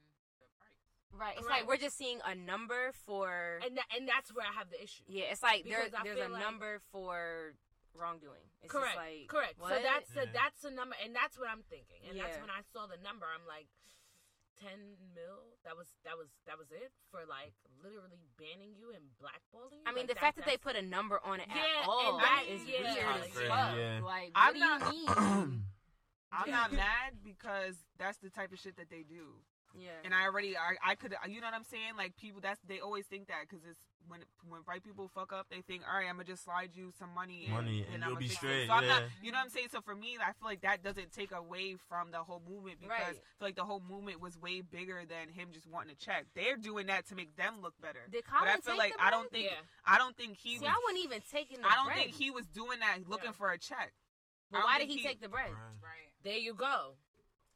Right. 1.13 1.37
It's 1.37 1.45
Correct. 1.45 1.61
like 1.61 1.67
we're 1.67 1.77
just 1.77 1.97
seeing 1.97 2.19
a 2.25 2.33
number 2.35 2.91
for. 3.05 3.59
And 3.63 3.77
tha- 3.77 3.89
and 3.95 4.07
that's 4.09 4.33
where 4.33 4.45
I 4.45 4.53
have 4.57 4.69
the 4.69 4.81
issue. 4.81 5.03
Yeah, 5.07 5.29
it's 5.31 5.43
like 5.43 5.63
there, 5.63 5.85
there's 6.03 6.19
a 6.19 6.29
like- 6.29 6.41
number 6.41 6.81
for 6.91 7.53
wrongdoing. 7.93 8.41
It's 8.61 8.71
correct. 8.71 8.95
Just 8.95 8.97
like, 8.97 9.27
correct. 9.29 9.55
So 9.61 9.69
what? 9.69 9.83
that's 9.83 10.09
the 10.09 10.25
Yeah. 10.25 10.33
that's 10.33 10.61
the 10.65 10.71
number, 10.71 10.95
and 11.03 11.13
that's 11.15 11.37
what 11.37 11.49
I'm 11.49 11.61
thinking. 11.69 12.01
And 12.09 12.19
that's 12.19 12.39
when 12.41 12.49
I 12.49 12.61
saw 12.73 12.87
the 12.87 12.97
number, 13.03 13.27
I'm 13.29 13.45
like, 13.47 13.67
ten 14.59 14.97
mil. 15.13 15.53
That 15.65 15.77
was 15.77 15.87
that 16.03 16.17
was 16.17 16.29
that 16.47 16.57
was 16.57 16.71
it 16.71 16.91
for 17.11 17.21
like 17.29 17.53
literally 17.83 18.25
banning 18.41 18.73
you 18.75 18.89
and 18.91 19.05
blackballing 19.21 19.77
you. 19.79 19.85
I 19.85 19.91
mean, 19.93 20.07
Like, 20.09 20.15
the 20.15 20.19
fact 20.19 20.37
that 20.37 20.45
they 20.45 20.57
put 20.57 20.75
a 20.75 20.81
number 20.81 21.19
on 21.23 21.39
it 21.39 21.47
Yeah, 21.53 21.61
at 21.83 21.87
all 21.87 22.17
that- 22.17 22.45
is 22.49 22.65
yeah. 22.65 22.81
weird 22.81 23.21
as 23.21 23.29
fuck. 23.47 23.77
yeah. 23.77 23.99
Like, 24.03 24.33
what 24.33 24.49
I'm 24.49 24.53
do 24.53 24.59
not- 24.59 24.81
you 24.93 25.05
mean? 25.05 25.63
I'm 26.33 26.49
not 26.49 26.73
mad 26.73 27.21
because 27.23 27.75
that's 27.99 28.17
the 28.17 28.31
type 28.31 28.51
of 28.51 28.57
shit 28.57 28.77
that 28.77 28.89
they 28.89 29.03
do. 29.03 29.37
Yeah. 29.73 29.89
And 30.05 30.13
I 30.13 30.23
already, 30.25 30.55
I, 30.57 30.75
I 30.91 30.95
could, 30.95 31.15
you 31.27 31.41
know 31.41 31.47
what 31.47 31.53
I'm 31.55 31.63
saying? 31.63 31.93
Like 31.97 32.15
people, 32.17 32.41
that's 32.41 32.59
they 32.67 32.79
always 32.79 33.05
think 33.05 33.27
that 33.27 33.41
because 33.49 33.65
it's 33.69 33.81
when 34.07 34.19
when 34.47 34.61
white 34.65 34.83
people 34.83 35.07
fuck 35.13 35.31
up, 35.33 35.47
they 35.49 35.61
think, 35.61 35.81
all 35.89 35.97
right, 35.97 36.07
I'm 36.09 36.15
gonna 36.15 36.25
just 36.25 36.43
slide 36.43 36.71
you 36.75 36.91
some 36.99 37.09
money, 37.15 37.45
and, 37.45 37.53
Money, 37.55 37.85
then 37.89 38.01
and 38.01 38.09
you'll 38.09 38.19
be 38.19 38.27
fix 38.27 38.35
it." 38.35 38.37
straight, 38.37 38.67
So 38.67 38.73
I'm 38.73 38.87
not, 38.87 39.01
yeah. 39.01 39.07
you 39.23 39.31
know 39.31 39.37
what 39.39 39.45
I'm 39.45 39.49
saying? 39.49 39.67
So 39.71 39.81
for 39.81 39.95
me, 39.95 40.17
I 40.19 40.33
feel 40.33 40.45
like 40.47 40.61
that 40.61 40.83
doesn't 40.83 41.11
take 41.13 41.31
away 41.31 41.75
from 41.89 42.11
the 42.11 42.17
whole 42.19 42.41
movement 42.47 42.81
because 42.81 42.91
Right. 42.99 43.17
I 43.17 43.37
feel 43.39 43.47
like 43.47 43.55
the 43.55 43.63
whole 43.65 43.81
movement 43.81 44.19
was 44.21 44.37
way 44.37 44.61
bigger 44.61 45.03
than 45.07 45.29
him 45.33 45.49
just 45.53 45.65
wanting 45.67 45.95
to 45.95 45.99
check. 46.05 46.25
They're 46.35 46.57
doing 46.57 46.87
that 46.87 47.07
to 47.07 47.15
make 47.15 47.35
them 47.35 47.61
look 47.61 47.73
better. 47.81 48.01
Did 48.11 48.23
but 48.29 48.35
I 48.35 48.39
Colin 48.45 48.61
feel 48.61 48.73
take 48.75 48.79
like 48.79 48.93
the 48.97 49.03
I 49.03 49.09
don't 49.11 49.31
think 49.31 49.45
Yeah. 49.45 49.57
I 49.85 49.97
don't 49.97 50.15
think 50.17 50.37
he 50.37 50.57
See, 50.57 50.65
was. 50.65 50.69
I 50.69 50.79
wasn't 50.85 51.05
even 51.05 51.21
taking 51.31 51.61
the 51.61 51.67
I 51.67 51.75
don't 51.75 51.85
bread. 51.85 51.97
think 51.97 52.11
he 52.15 52.29
was 52.29 52.45
doing 52.47 52.79
that 52.79 52.99
looking 53.07 53.31
Yeah. 53.31 53.39
for 53.39 53.51
a 53.51 53.57
check. 53.57 53.93
I 54.51 54.57
But 54.59 54.63
why 54.65 54.77
did 54.79 54.87
think 54.89 54.99
he 54.99 55.07
take 55.07 55.21
the 55.21 55.29
bread? 55.29 55.49
Right. 55.49 56.11
There 56.23 56.37
you 56.37 56.53
go. 56.53 56.95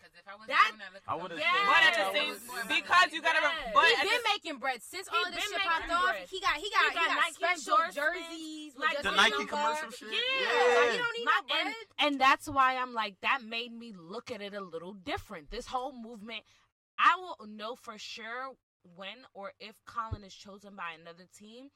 Because 0.07 0.19
if 0.23 0.27
I 0.27 0.35
was 0.39 0.47
That- 0.47 0.67
doing 0.71 0.79
that, 0.79 0.93
look 0.93 1.03
I 1.07 1.15
would've 1.15 1.39
Yeah. 1.39 1.51
But 1.67 1.83
at 1.83 1.93
the 1.99 2.11
same, 2.15 2.29
It 2.29 2.33
was 2.33 2.45
more 2.47 2.59
about 2.63 2.69
because 2.69 3.11
you 3.11 3.21
gotta, 3.21 3.41
Yeah. 3.43 3.71
but 3.73 3.85
He's 3.85 3.97
at 3.99 4.03
been 4.07 4.23
making 4.31 4.57
bread 4.59 4.81
since 4.83 5.07
He 5.09 5.15
all 5.17 5.31
this 5.31 5.43
shit 5.43 5.59
popped 5.61 5.89
off. 5.91 6.03
bread. 6.03 6.29
He 6.29 6.39
got 6.39 6.55
he 6.55 6.69
got 6.71 6.81
He 6.83 6.87
he 6.89 6.95
got 6.95 7.07
got, 7.07 7.15
Nike 7.19 7.33
special 7.33 7.77
jerseys 7.91 8.73
with 8.75 8.83
like 8.83 9.01
the 9.03 9.11
Nike 9.11 9.29
number. 9.31 9.47
commercial 9.51 9.87
uh, 9.87 9.91
shit? 9.91 10.11
Yeah, 10.11 10.19
Yeah. 10.39 10.79
like, 10.79 10.91
you 10.93 10.97
don't 11.03 11.17
need 11.17 11.25
My- 11.25 11.41
no 11.41 11.47
bread. 11.47 11.65
and, 11.67 11.75
and 11.99 12.21
that's 12.21 12.47
why 12.47 12.77
I'm 12.77 12.93
like 12.93 13.19
that 13.21 13.41
made 13.43 13.71
me 13.73 13.91
look 13.93 14.31
at 14.31 14.41
it 14.41 14.53
a 14.53 14.61
little 14.61 14.93
different. 14.93 15.51
This 15.51 15.67
whole 15.67 15.91
movement, 15.91 16.43
I 16.97 17.15
will 17.17 17.45
know 17.47 17.75
for 17.75 17.97
sure 17.97 18.55
when 18.95 19.25
or 19.33 19.53
if 19.59 19.83
Colin 19.85 20.23
is 20.23 20.33
chosen 20.33 20.75
by 20.75 20.93
another 20.93 21.25
team 21.37 21.69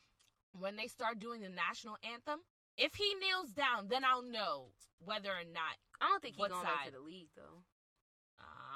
when 0.54 0.78
they 0.78 0.88
start 0.88 1.20
doing 1.20 1.42
the 1.42 1.50
national 1.50 1.98
anthem. 2.04 2.40
If 2.78 2.96
he 2.96 3.14
kneels 3.16 3.52
down, 3.52 3.90
then 3.90 4.06
I'll 4.06 4.22
know 4.24 4.72
whether 5.00 5.30
or 5.32 5.44
not. 5.44 5.76
I 6.00 6.08
don't 6.08 6.22
think 6.22 6.36
he's 6.38 6.48
going 6.48 6.64
back 6.64 6.80
to 6.80 6.84
side? 6.86 6.94
the 6.94 7.00
league 7.02 7.28
though. 7.36 7.64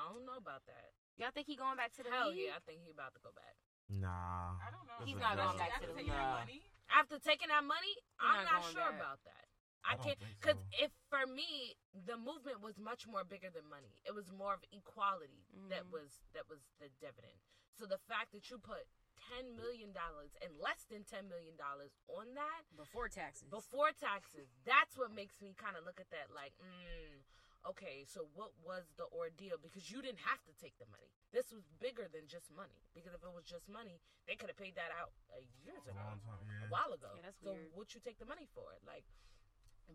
I 0.06 0.14
don't 0.14 0.26
know 0.26 0.38
about 0.38 0.62
that. 0.70 0.94
Y'all 1.18 1.34
think 1.34 1.48
he 1.50 1.56
going 1.58 1.76
back 1.80 1.90
to 1.98 2.04
the 2.06 2.12
Hell 2.14 2.30
league? 2.30 2.46
yeah, 2.52 2.60
I 2.60 2.62
think 2.70 2.86
he 2.86 2.92
about 2.94 3.18
to 3.18 3.22
go 3.26 3.34
back. 3.34 3.58
Nah. 3.90 4.60
I 4.62 4.70
don't 4.70 4.86
know. 4.86 5.02
He's 5.06 5.18
not 5.18 5.34
going 5.38 5.58
back 5.58 5.82
to 5.82 5.88
the 5.90 5.98
taking 5.98 6.14
league. 6.14 6.22
Nah. 6.22 6.46
money. 6.46 6.62
After 6.94 7.18
taking 7.18 7.50
that 7.50 7.66
money, 7.66 7.94
He 8.22 8.22
I'm 8.22 8.46
not 8.46 8.62
not 8.62 8.70
sure 8.70 8.92
back. 8.94 9.02
about 9.02 9.20
that. 9.26 9.46
I 9.86 9.94
I 9.94 9.98
can't 10.02 10.18
because 10.42 10.58
so. 10.58 10.86
if 10.86 10.92
for 11.14 11.26
me 11.30 11.78
the 11.94 12.18
movement 12.18 12.62
was 12.62 12.78
much 12.82 13.06
more 13.06 13.22
bigger 13.26 13.50
than 13.54 13.66
money. 13.70 14.02
It 14.06 14.14
was 14.18 14.30
more 14.34 14.54
of 14.58 14.62
equality 14.74 15.46
that 15.70 15.86
Mhm. 15.86 15.94
was 15.94 16.22
that 16.34 16.50
was 16.50 16.62
the 16.82 16.90
dividend. 17.02 17.38
So 17.78 17.86
the 17.86 18.02
fact 18.10 18.32
that 18.34 18.50
you 18.50 18.58
put 18.58 18.90
ten 19.16 19.56
million 19.56 19.94
dollars 19.94 20.34
and 20.42 20.58
less 20.58 20.86
than 20.90 21.06
ten 21.06 21.30
million 21.30 21.56
dollars 21.56 21.94
on 22.10 22.34
that 22.34 22.66
Before 22.76 23.08
taxes. 23.10 23.48
before 23.50 23.92
taxes, 23.94 24.50
that's 24.66 24.98
what 24.98 25.12
makes 25.14 25.40
me 25.40 25.54
kind 25.54 25.78
of 25.78 25.86
look 25.86 26.00
at 26.02 26.10
that 26.10 26.32
like, 26.34 26.54
mm, 26.58 27.22
okay, 27.70 28.06
so 28.06 28.30
what 28.38 28.54
was 28.62 28.86
the 28.98 29.10
ordeal? 29.12 29.58
Because 29.58 29.90
you 29.90 30.02
didn't 30.02 30.22
have 30.24 30.42
to 30.46 30.54
take 30.62 30.78
the 30.78 30.90
money. 30.90 31.10
This 31.34 31.52
was 31.52 31.66
bigger 31.82 32.08
than 32.08 32.30
just 32.30 32.54
money. 32.54 32.80
Because 32.94 33.12
if 33.12 33.22
it 33.26 33.34
was 33.34 33.44
just 33.44 33.68
money, 33.68 34.00
they 34.30 34.38
could 34.38 34.48
have 34.48 34.60
paid 34.60 34.78
that 34.78 34.94
out 34.94 35.12
uh, 35.34 35.42
years 35.66 35.84
ago 35.84 35.98
long 35.98 36.22
time, 36.24 36.46
yeah. 36.48 36.68
a 36.68 36.72
while 36.72 36.92
ago. 36.94 37.12
Yeah, 37.18 37.26
that's 37.26 37.42
so 37.42 37.58
weird. 37.58 37.74
what 37.74 37.92
you 37.98 38.00
take 38.00 38.22
the 38.22 38.30
money 38.30 38.48
for? 38.54 38.78
Like, 38.86 39.04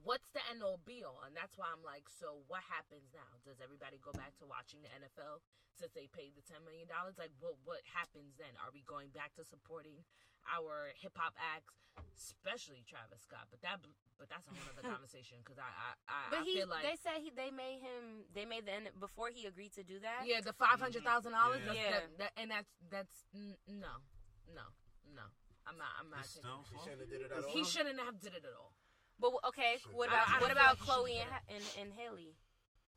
what's 0.07 0.31
the 0.33 0.41
end 0.51 0.63
all 0.63 0.79
be 0.87 1.03
all? 1.03 1.21
And 1.27 1.35
that's 1.35 1.59
why 1.59 1.67
I'm 1.71 1.83
like, 1.83 2.07
so 2.09 2.43
what 2.47 2.63
happens 2.71 3.11
now? 3.15 3.29
Does 3.43 3.59
everybody 3.61 3.99
go 4.01 4.15
back 4.15 4.35
to 4.41 4.47
watching 4.47 4.81
the 4.83 4.91
NFL 4.95 5.43
since 5.75 5.93
they 5.95 6.07
paid 6.11 6.35
the 6.39 6.45
ten 6.47 6.63
million 6.63 6.87
dollars? 6.87 7.19
Like, 7.19 7.35
what 7.43 7.59
what 7.67 7.83
happens 7.91 8.39
then? 8.39 8.53
Are 8.63 8.71
we 8.71 8.83
going 8.87 9.11
back 9.11 9.35
to 9.39 9.43
supporting 9.47 10.03
our 10.49 10.95
hip 10.99 11.15
hop 11.19 11.35
acts, 11.39 11.75
especially 12.17 12.87
Travis 12.87 13.23
Scott? 13.27 13.51
But 13.51 13.61
that 13.67 13.83
but 14.19 14.29
that's 14.31 14.47
a 14.47 14.55
whole 14.55 14.69
other 14.73 14.87
conversation 14.95 15.43
because 15.43 15.59
I 15.59 15.69
I, 15.69 15.89
I, 16.07 16.21
But 16.31 16.41
I 16.43 16.45
he, 16.47 16.55
feel 16.63 16.71
like. 16.71 16.85
they 16.87 16.97
said 17.01 17.19
he, 17.25 17.31
they 17.35 17.51
made 17.51 17.81
him, 17.83 18.29
they 18.37 18.45
made 18.45 18.69
the 18.69 18.75
end 18.77 18.87
before 19.01 19.33
he 19.33 19.47
agreed 19.51 19.73
to 19.81 19.85
do 19.85 19.99
that. 20.05 20.25
yeah, 20.29 20.41
the 20.45 20.55
five 20.55 20.79
hundred 20.79 21.03
thousand 21.03 21.33
dollars. 21.35 21.61
Yeah. 21.67 21.75
Yeah, 21.75 22.01
that, 22.21 22.33
and 22.37 22.49
that's 22.51 22.71
that's 22.91 23.17
n- 23.35 23.59
no, 23.67 24.05
no, 24.53 24.67
no. 25.13 25.27
I'm 25.69 25.77
not. 25.77 25.93
I'm 26.01 26.09
not. 26.11 26.25
Taking. 26.25 26.49
He 26.73 26.79
shouldn't 26.81 27.01
have 27.05 27.11
did 27.13 27.21
it 27.21 27.31
at 27.31 27.45
all. 27.45 27.53
He 27.53 27.63
shouldn't 27.65 28.01
have 28.01 28.17
did 28.19 28.33
it 28.35 28.45
at 28.49 28.57
all. 28.57 28.73
But 29.21 29.33
okay, 29.53 29.77
Shit. 29.85 29.93
what 29.93 30.09
about 30.09 30.29
I 30.29 30.41
what 30.41 30.49
feel 30.51 30.57
about 30.57 30.81
like 30.81 30.89
Chloe 30.89 31.19
and, 31.21 31.31
and 31.53 31.65
and 31.81 31.89
Haley? 31.93 32.33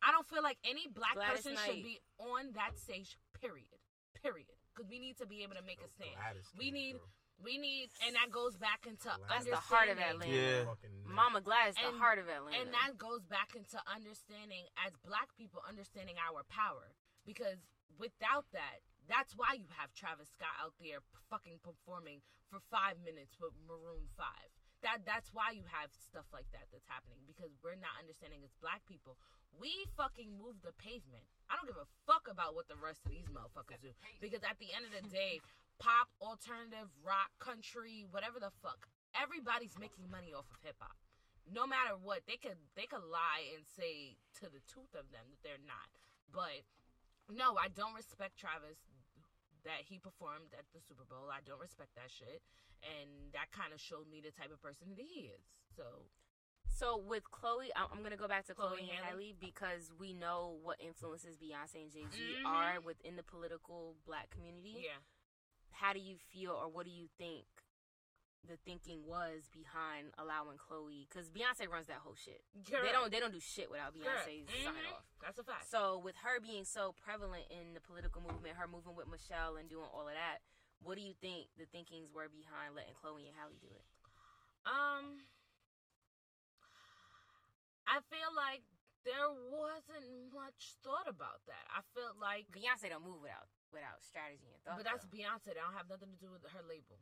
I 0.01 0.11
don't 0.11 0.27
feel 0.27 0.43
like 0.43 0.57
any 0.63 0.87
black 0.87 1.15
Gladys 1.15 1.43
person 1.43 1.53
Knight. 1.55 1.67
should 1.67 1.83
be 1.83 1.99
on 2.19 2.51
that 2.55 2.79
stage. 2.79 3.15
Period. 3.39 3.75
Period. 4.23 4.51
Because 4.71 4.89
we 4.89 4.99
need 4.99 5.15
to 5.19 5.27
be 5.27 5.43
able 5.43 5.55
to 5.55 5.63
make 5.63 5.79
a 5.83 5.87
stand. 5.91 6.15
Gladys 6.15 6.47
We 6.59 6.71
need, 6.71 6.95
bro. 6.99 7.07
we 7.43 7.55
need, 7.59 7.87
and 8.07 8.15
that 8.15 8.31
goes 8.31 8.55
back 8.59 8.83
into 8.87 9.11
That's 9.29 9.45
the 9.47 9.55
heart 9.59 9.87
of 9.91 9.99
Atlanta. 9.99 10.31
Yeah. 10.31 10.65
Fucking- 10.65 11.03
Mama 11.07 11.39
Gladys, 11.43 11.75
the 11.75 11.91
heart 11.99 12.19
of 12.19 12.27
Atlanta. 12.27 12.55
And 12.57 12.73
that 12.73 12.97
goes 12.97 13.23
back 13.27 13.55
into 13.55 13.79
understanding 13.87 14.63
as 14.79 14.91
black 15.07 15.31
people, 15.37 15.61
understanding 15.67 16.15
our 16.19 16.43
power. 16.51 16.95
Because 17.27 17.59
without 17.99 18.47
that, 18.51 18.83
that's 19.07 19.35
why 19.35 19.55
you 19.59 19.67
have 19.79 19.93
Travis 19.93 20.31
Scott 20.35 20.55
out 20.59 20.73
there 20.79 20.99
fucking 21.29 21.59
performing 21.63 22.23
for 22.51 22.59
five 22.71 22.99
minutes 23.03 23.35
with 23.39 23.53
Maroon 23.67 24.07
Five. 24.19 24.51
That 24.83 25.07
that's 25.07 25.31
why 25.31 25.55
you 25.55 25.63
have 25.71 25.89
stuff 25.95 26.27
like 26.35 26.47
that 26.51 26.67
that's 26.69 26.87
happening 26.91 27.23
because 27.23 27.55
we're 27.63 27.79
not 27.79 27.95
understanding 27.97 28.43
as 28.43 28.51
black 28.59 28.83
people. 28.83 29.15
We 29.55 29.71
fucking 29.95 30.35
move 30.35 30.59
the 30.59 30.75
pavement. 30.75 31.23
I 31.47 31.55
don't 31.55 31.69
give 31.69 31.79
a 31.79 31.87
fuck 32.03 32.27
about 32.27 32.53
what 32.53 32.67
the 32.67 32.75
rest 32.75 33.05
of 33.07 33.15
these 33.15 33.29
motherfuckers 33.31 33.79
do 33.79 33.95
because 34.19 34.43
at 34.43 34.59
the 34.59 34.75
end 34.75 34.83
of 34.83 34.93
the 34.93 35.05
day, 35.07 35.39
pop, 35.79 36.11
alternative, 36.19 36.91
rock, 36.99 37.31
country, 37.39 38.03
whatever 38.11 38.43
the 38.43 38.51
fuck, 38.59 38.91
everybody's 39.15 39.79
making 39.79 40.11
money 40.11 40.35
off 40.35 40.49
of 40.51 40.59
hip 40.61 40.75
hop 40.83 40.99
no 41.49 41.67
matter 41.67 41.99
what, 41.99 42.23
they 42.27 42.39
could 42.39 42.59
they 42.75 42.87
could 42.87 43.03
lie 43.03 43.43
and 43.55 43.67
say 43.67 44.15
to 44.39 44.47
the 44.47 44.63
tooth 44.63 44.95
of 44.95 45.11
them 45.11 45.27
that 45.27 45.41
they're 45.43 45.67
not. 45.67 45.91
But 46.31 46.63
no, 47.27 47.59
I 47.59 47.67
don't 47.67 47.95
respect 47.95 48.39
Travis 48.39 48.79
that 49.65 49.83
he 49.87 49.99
performed 49.99 50.51
at 50.57 50.65
the 50.73 50.81
Super 50.81 51.03
Bowl. 51.07 51.31
I 51.31 51.39
don't 51.45 51.59
respect 51.61 51.95
that 51.95 52.11
shit, 52.11 52.41
and 52.83 53.31
that 53.33 53.51
kind 53.51 53.71
of 53.73 53.79
showed 53.79 54.07
me 54.11 54.19
the 54.21 54.31
type 54.31 54.51
of 54.51 54.61
person 54.61 54.89
that 54.95 54.99
he 55.01 55.31
is. 55.31 55.43
So 55.75 56.07
So 56.69 56.97
with 56.97 57.23
Chloe, 57.31 57.69
I'm, 57.75 57.87
I'm 57.93 58.01
gonna 58.03 58.17
go 58.17 58.27
back 58.27 58.45
to 58.47 58.53
Chloe, 58.53 58.77
Chloe 58.77 58.91
and 58.91 59.05
Haley? 59.05 59.35
Because 59.39 59.91
we 59.99 60.13
know 60.13 60.57
what 60.63 60.81
influences 60.81 61.37
Beyonce 61.37 61.83
and 61.83 61.91
Jay 61.91 62.03
Z 62.11 62.17
Mhm. 62.17 62.45
are 62.49 62.81
within 62.81 63.15
the 63.15 63.23
political 63.23 63.95
black 64.05 64.29
community. 64.31 64.83
yeah, 64.85 64.99
How 65.71 65.93
do 65.93 65.99
you 65.99 66.17
feel, 66.17 66.51
or 66.51 66.67
what 66.69 66.85
do 66.85 66.91
you 66.91 67.07
think 67.17 67.45
the 68.47 68.57
thinking 68.67 69.05
was 69.07 69.47
behind 69.55 70.11
allowing 70.19 70.57
Chloe 70.59 71.07
because 71.09 71.29
Beyonce 71.31 71.67
runs 71.71 71.87
that 71.87 72.03
whole 72.03 72.15
shit. 72.15 72.43
Correct. 72.67 72.83
They 72.85 72.91
don't 72.91 73.11
they 73.11 73.19
don't 73.19 73.31
do 73.31 73.39
shit 73.39 73.71
without. 73.71 73.93
Beyonce's 73.95 74.49
sign 74.51 74.73
Mhm. 74.75 74.91
off. 74.93 75.03
That's 75.21 75.39
a 75.39 75.43
fact. 75.43 75.69
So 75.71 75.97
with 75.99 76.15
her 76.27 76.39
being 76.41 76.65
so 76.65 76.91
prevalent 76.91 77.47
in 77.49 77.73
the 77.73 77.79
political 77.79 78.21
movement, 78.21 78.57
her 78.57 78.67
moving 78.67 78.95
with 78.95 79.07
Michelle 79.07 79.55
and 79.55 79.69
doing 79.69 79.87
all 79.93 80.07
of 80.07 80.13
that, 80.13 80.39
what 80.83 80.95
do 80.95 81.01
you 81.01 81.13
think 81.13 81.47
the 81.55 81.65
thinkings 81.65 82.11
were 82.11 82.27
behind 82.27 82.75
letting 82.75 82.93
Chloe 82.95 83.27
and 83.27 83.35
Halle 83.39 83.55
do 83.61 83.71
it? 83.71 83.85
Um, 84.67 85.23
I 87.87 87.99
feel 88.11 88.31
like 88.35 88.63
there 89.03 89.31
wasn't 89.51 90.31
much 90.33 90.75
thought 90.83 91.07
about 91.07 91.43
that. 91.47 91.67
I 91.71 91.83
felt 91.95 92.15
like, 92.19 92.47
Beyonce 92.51 92.87
don't 92.89 93.03
move 93.03 93.19
without 93.21 93.47
without 93.71 94.03
strategy 94.03 94.47
and 94.53 94.61
thought. 94.63 94.77
but 94.77 94.85
that's 94.85 95.03
though. 95.03 95.17
Beyonce. 95.17 95.43
That 95.51 95.55
don't 95.57 95.73
have 95.73 95.89
nothing 95.89 96.11
to 96.13 96.19
do 96.19 96.29
with 96.31 96.45
her 96.51 96.61
label. 96.67 96.99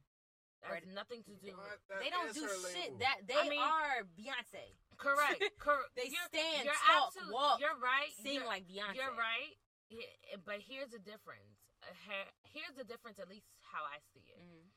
That 0.61 0.85
has 0.85 0.93
nothing 0.93 1.23
to 1.25 1.33
do. 1.41 1.57
What? 1.57 1.73
with 1.73 1.81
That 1.90 1.99
they 2.06 2.09
don't 2.14 2.33
do 2.33 2.45
shit. 2.45 2.93
label. 2.93 2.98
That 3.01 3.17
they 3.27 3.40
I 3.41 3.49
mean- 3.49 3.59
are 3.61 4.06
Beyonce. 4.14 4.77
Correct. 4.98 5.41
Cor- 5.59 5.90
They 5.98 6.06
you're, 6.14 6.30
stand, 6.30 6.65
you're 6.69 6.77
talk, 6.85 7.09
absolute- 7.09 7.33
walk, 7.33 7.57
You're 7.59 7.80
right. 7.81 8.14
Sing 8.22 8.38
you're, 8.38 8.45
like 8.45 8.69
Beyonce. 8.69 8.93
You're 8.95 9.17
right. 9.17 9.57
But 10.45 10.61
here's 10.61 10.93
the 10.93 11.01
difference. 11.01 11.57
Uh, 11.83 11.90
Here's 12.53 12.75
the 12.77 12.83
difference, 12.85 13.17
at 13.17 13.27
least 13.27 13.48
how 13.73 13.81
I 13.88 13.98
see 14.14 14.22
it. 14.30 14.38
Mhm. 14.38 14.69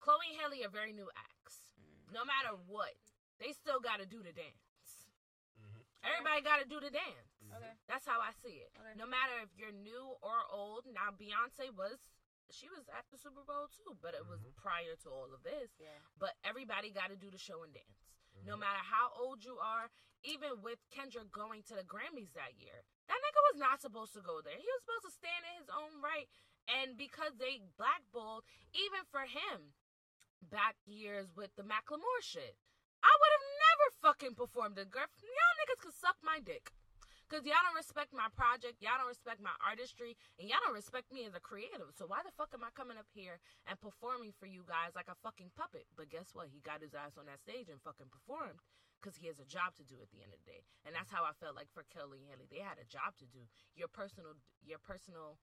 Chloe 0.00 0.26
and 0.34 0.40
Haley 0.42 0.64
are 0.66 0.68
very 0.68 0.92
new 0.92 1.08
acts. 1.16 1.72
Mhm. 1.80 2.12
No 2.12 2.24
matter 2.26 2.54
what, 2.66 2.94
they 3.38 3.52
still 3.52 3.80
got 3.80 4.00
to 4.00 4.06
do 4.06 4.22
the 4.22 4.32
dance. 4.32 5.08
Mhm. 5.58 5.80
Everybody 6.02 6.42
got 6.42 6.58
to 6.60 6.66
do 6.68 6.78
the 6.80 6.90
dance. 6.90 7.30
Okay. 7.54 7.72
That's 7.88 8.04
how 8.06 8.20
I 8.20 8.32
see 8.42 8.58
it. 8.60 8.70
Okay. 8.78 8.94
No 8.96 9.06
matter 9.06 9.38
if 9.42 9.48
you're 9.56 9.72
new 9.72 10.14
or 10.20 10.44
old. 10.50 10.84
Now 10.86 11.10
Beyonce 11.10 11.70
was 11.74 11.98
she 12.52 12.68
was 12.68 12.88
at 12.88 13.04
the 13.10 13.18
Super 13.18 13.42
Bowl 13.44 13.68
too, 13.68 13.96
but 14.00 14.14
it 14.14 14.26
was 14.26 14.40
Mhm. 14.40 14.56
prior 14.56 14.96
to 14.96 15.10
all 15.10 15.32
of 15.32 15.42
this. 15.42 15.70
Yeah. 15.78 15.98
But 16.18 16.36
everybody 16.44 16.90
got 16.90 17.08
to 17.08 17.16
do 17.16 17.30
the 17.30 17.38
show 17.38 17.62
and 17.62 17.72
dance. 17.72 18.06
No 18.44 18.56
Mhm. 18.56 18.60
matter 18.60 18.78
how 18.78 19.10
old 19.14 19.44
you 19.44 19.58
are, 19.58 19.90
even 20.22 20.62
with 20.62 20.78
Kendrick 20.90 21.30
going 21.30 21.62
to 21.64 21.74
the 21.74 21.84
Grammys 21.84 22.32
that 22.32 22.54
year, 22.54 22.84
that 23.06 23.20
nigga 23.20 23.42
was 23.52 23.56
not 23.56 23.80
supposed 23.80 24.12
to 24.14 24.20
go 24.22 24.40
there. 24.40 24.56
He 24.56 24.66
was 24.66 24.82
supposed 24.82 25.04
to 25.04 25.10
stand 25.10 25.44
in 25.46 25.60
his 25.60 25.68
own 25.70 26.00
right. 26.00 26.28
And 26.68 26.96
because 26.96 27.36
they 27.36 27.58
blackballed, 27.76 28.44
even 28.72 29.04
for 29.06 29.26
him, 29.26 29.74
back 30.42 30.76
years 30.86 31.34
with 31.34 31.54
the 31.56 31.62
Macklemore 31.62 32.22
shit, 32.22 32.56
I 33.02 33.16
would 33.18 33.32
have 33.32 33.48
never 33.58 33.90
fucking 34.02 34.34
performed 34.34 34.78
a 34.78 34.84
girl. 34.84 35.06
Y'all 35.22 35.56
niggas 35.58 35.80
could 35.80 35.94
suck 35.94 36.16
my 36.22 36.38
dick. 36.38 36.72
Cause 37.30 37.46
y'all 37.46 37.62
don't 37.62 37.78
respect 37.78 38.10
my 38.10 38.26
project, 38.34 38.82
y'all 38.82 38.98
don't 38.98 39.06
respect 39.06 39.38
my 39.38 39.54
artistry, 39.62 40.18
and 40.34 40.50
y'all 40.50 40.58
don't 40.66 40.74
respect 40.74 41.14
me 41.14 41.30
as 41.30 41.38
a 41.38 41.38
creative. 41.38 41.94
So 41.94 42.10
why 42.10 42.26
the 42.26 42.34
fuck 42.34 42.50
am 42.58 42.66
I 42.66 42.74
coming 42.74 42.98
up 42.98 43.06
here 43.14 43.38
and 43.70 43.78
performing 43.78 44.34
for 44.34 44.50
you 44.50 44.66
guys 44.66 44.98
like 44.98 45.06
a 45.06 45.14
fucking 45.22 45.54
puppet? 45.54 45.86
But 45.94 46.10
guess 46.10 46.34
what? 46.34 46.50
He 46.50 46.58
got 46.58 46.82
his 46.82 46.90
ass 46.90 47.14
on 47.14 47.30
that 47.30 47.38
stage 47.38 47.70
and 47.70 47.78
fucking 47.86 48.10
performed 48.10 48.58
because 48.98 49.14
he 49.14 49.30
has 49.30 49.38
a 49.38 49.46
job 49.46 49.78
to 49.78 49.86
do 49.86 50.02
at 50.02 50.10
the 50.10 50.26
end 50.26 50.34
of 50.34 50.42
the 50.42 50.50
day. 50.50 50.66
And 50.82 50.90
that's 50.90 51.14
how 51.14 51.22
I 51.22 51.30
felt 51.38 51.54
like 51.54 51.70
for 51.70 51.86
Kelly 51.86 52.18
and 52.18 52.28
Haley. 52.34 52.50
They 52.50 52.66
had 52.66 52.82
a 52.82 52.88
job 52.90 53.14
to 53.22 53.26
do. 53.30 53.46
Your 53.78 53.86
personal, 53.86 54.34
your 54.66 54.82
personal, 54.82 55.38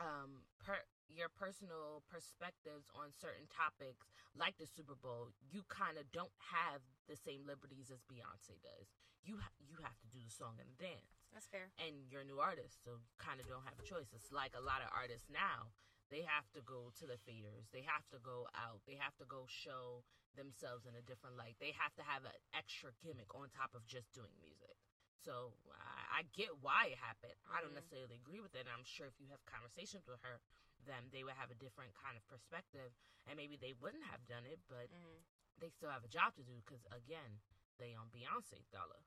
um, 0.00 0.48
per 0.58 0.80
your 1.12 1.28
personal 1.28 2.02
perspectives 2.10 2.90
on 2.96 3.14
certain 3.14 3.46
topics 3.52 4.10
like 4.34 4.58
the 4.58 4.66
Super 4.66 4.98
Bowl, 4.98 5.30
you 5.52 5.62
kind 5.70 6.00
of 6.00 6.10
don't 6.10 6.34
have 6.40 6.82
the 7.06 7.16
same 7.16 7.46
liberties 7.46 7.90
as 7.90 8.02
Beyonce 8.06 8.58
does. 8.62 8.90
You 9.22 9.38
ha- 9.42 9.56
you 9.58 9.78
have 9.82 9.98
to 10.02 10.08
do 10.10 10.22
the 10.22 10.30
song 10.30 10.58
and 10.62 10.70
the 10.70 10.78
dance 10.78 11.26
That's 11.34 11.46
fair. 11.50 11.70
and 11.82 12.06
you're 12.10 12.22
a 12.22 12.28
new 12.28 12.38
artist, 12.38 12.82
so 12.86 13.02
kind 13.18 13.40
of 13.42 13.46
don't 13.50 13.64
have 13.66 13.78
a 13.78 13.86
choice. 13.86 14.10
It's 14.14 14.30
like 14.30 14.54
a 14.54 14.62
lot 14.62 14.82
of 14.82 14.90
artists 14.94 15.26
now. 15.30 15.74
They 16.10 16.22
have 16.22 16.46
to 16.54 16.62
go 16.62 16.94
to 17.02 17.04
the 17.10 17.18
theaters. 17.26 17.66
They 17.74 17.82
have 17.82 18.06
to 18.14 18.22
go 18.22 18.46
out. 18.54 18.78
They 18.86 18.94
have 18.94 19.16
to 19.18 19.26
go 19.26 19.42
show 19.50 20.06
themselves 20.38 20.86
in 20.86 20.94
a 20.94 21.02
different 21.02 21.34
light. 21.34 21.58
They 21.58 21.74
have 21.74 21.90
to 21.98 22.04
have 22.06 22.22
an 22.22 22.36
extra 22.54 22.94
gimmick 23.02 23.34
on 23.34 23.50
top 23.50 23.74
of 23.74 23.82
just 23.90 24.14
doing 24.14 24.30
music. 24.38 24.78
So 25.18 25.58
I, 25.74 26.22
I 26.22 26.30
get 26.30 26.54
why 26.62 26.94
it 26.94 27.00
happened. 27.02 27.34
I 27.50 27.58
don't 27.58 27.74
Mhm. 27.74 27.82
necessarily 27.82 28.14
agree 28.22 28.38
with 28.38 28.54
it. 28.54 28.70
And 28.70 28.74
I'm 28.78 28.86
sure 28.86 29.10
if 29.10 29.18
you 29.18 29.26
have 29.34 29.42
conversations 29.50 30.06
with 30.06 30.22
her, 30.22 30.38
then 30.86 31.10
they 31.10 31.26
would 31.26 31.34
have 31.34 31.50
a 31.50 31.58
different 31.58 31.90
kind 31.98 32.14
of 32.14 32.22
perspective, 32.30 32.94
and 33.26 33.34
maybe 33.34 33.58
they 33.58 33.74
wouldn't 33.82 34.06
have 34.06 34.22
done 34.30 34.46
it, 34.46 34.62
but 34.70 34.86
hmm 34.86 35.18
they 35.60 35.68
still 35.70 35.90
have 35.90 36.04
a 36.04 36.10
job 36.12 36.34
to 36.36 36.44
do 36.44 36.60
because 36.64 36.84
again 36.92 37.40
they 37.78 37.92
on 37.96 38.08
beyonce 38.12 38.64
dollar. 38.72 39.00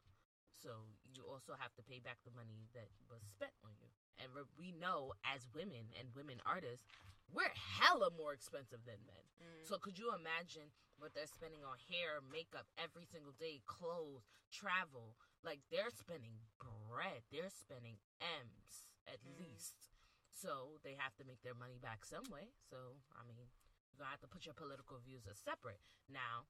So 0.59 0.91
you 1.15 1.23
also 1.23 1.55
have 1.55 1.71
to 1.79 1.83
pay 1.87 1.99
back 2.03 2.19
the 2.27 2.35
money 2.35 2.67
that 2.75 2.91
was 3.07 3.23
spent 3.23 3.55
on 3.63 3.71
you. 3.79 3.87
And 4.19 4.27
we 4.59 4.75
know 4.75 5.15
as 5.23 5.47
women 5.55 5.87
and 5.97 6.11
women 6.13 6.41
artists 6.45 6.85
we're 7.31 7.53
hella 7.53 8.09
more 8.17 8.33
expensive 8.33 8.81
than 8.89 8.97
men. 9.05 9.25
Mm-hmm. 9.37 9.63
so 9.69 9.77
could 9.77 10.01
you 10.01 10.09
imagine 10.17 10.73
what 10.97 11.13
they're 11.13 11.29
spending 11.29 11.61
on 11.63 11.77
hair 11.87 12.19
makeup 12.25 12.65
every 12.75 13.05
single 13.05 13.31
day 13.37 13.61
clothes 13.69 14.25
travel? 14.51 15.13
Like 15.45 15.61
they're 15.71 15.93
spending 15.93 16.41
bread. 16.59 17.21
They're 17.31 17.53
spending 17.53 18.01
m's 18.19 18.89
at 19.07 19.21
Mhm. 19.23 19.39
least. 19.39 19.93
So 20.33 20.81
they 20.83 20.95
have 20.97 21.15
to 21.21 21.23
make 21.23 21.41
their 21.45 21.53
money 21.55 21.77
back 21.79 22.03
some 22.03 22.25
way. 22.33 22.49
So 22.69 22.97
i 23.15 23.23
mean 23.23 23.47
you're 23.91 23.99
gonna 23.99 24.13
have 24.13 24.23
to 24.23 24.31
put 24.31 24.45
your 24.45 24.55
political 24.55 24.97
views 25.01 25.25
as 25.29 25.37
separate. 25.41 25.81
Now 26.07 26.45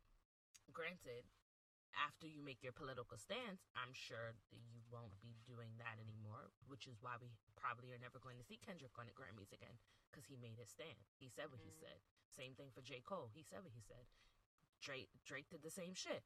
granted 0.71 1.25
after 1.97 2.29
you 2.29 2.45
make 2.45 2.61
your 2.61 2.69
political 2.75 3.17
stance 3.17 3.65
i'm 3.73 3.89
sure 3.89 4.37
that 4.53 4.61
you 4.69 4.77
won't 4.93 5.17
be 5.25 5.33
doing 5.49 5.73
that 5.81 5.97
anymore 5.97 6.53
which 6.69 6.85
is 6.85 7.01
why 7.01 7.17
we 7.17 7.33
probably 7.57 7.89
are 7.89 7.97
never 7.97 8.21
going 8.21 8.37
to 8.37 8.45
see 8.45 8.61
kendrick 8.61 8.93
on 9.01 9.09
the 9.09 9.15
grammys 9.17 9.49
again 9.49 9.73
because 10.09 10.25
he 10.25 10.37
made 10.37 10.57
his 10.57 10.69
stand. 10.69 11.05
He 11.21 11.29
said 11.29 11.51
what 11.53 11.61
he 11.61 11.69
Mm. 11.69 11.79
said. 11.79 12.01
Same 12.29 12.55
thing 12.55 12.71
for 12.71 12.81
j. 12.81 13.01
Cole. 13.01 13.29
He 13.29 13.43
said 13.43 13.63
what 13.63 13.73
he 13.73 13.81
said. 13.81 14.07
Drake 14.81 15.09
drake 15.25 15.49
did 15.49 15.61
the 15.61 15.69
same 15.69 15.93
shit. 15.93 16.23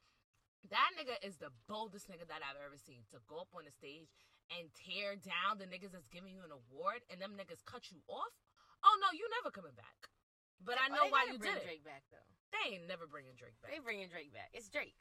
That 0.69 0.92
nigga 0.95 1.19
is 1.22 1.38
the 1.38 1.51
boldest 1.67 2.08
nigga 2.08 2.27
that 2.27 2.43
I've 2.43 2.59
ever 2.64 2.77
seen 2.77 3.03
to 3.11 3.19
go 3.27 3.40
up 3.40 3.53
on 3.56 3.66
the 3.66 3.72
stage 3.72 4.16
and 4.50 4.74
tear 4.74 5.16
down 5.16 5.58
the 5.58 5.67
niggas 5.67 5.92
that's 5.92 6.08
giving 6.08 6.33
you 6.33 6.43
an 6.43 6.51
award 6.51 7.03
and 7.09 7.19
them 7.22 7.35
niggas 7.35 7.66
cut 7.66 7.92
you 7.92 8.03
off. 8.08 8.32
Oh 8.83 8.98
no, 9.01 9.11
you 9.11 9.27
never 9.30 9.51
coming 9.51 9.75
back. 9.75 10.09
But 10.62 10.78
I 10.78 10.88
Oh, 10.90 10.96
know 10.96 11.04
they 11.06 11.12
why 11.12 11.24
you 11.32 11.38
bring 11.40 11.54
did 11.54 11.62
it. 11.62 11.66
Drake 11.66 11.84
back 11.86 12.04
though. 12.12 12.24
They 12.54 12.76
ain't 12.76 12.88
never 12.88 13.08
bringing 13.08 13.34
Drake 13.36 13.58
back. 13.62 13.72
They 13.72 13.80
bringing 13.80 14.08
Drake 14.10 14.32
back. 14.34 14.50
It's 14.54 14.70
Drake. 14.70 14.96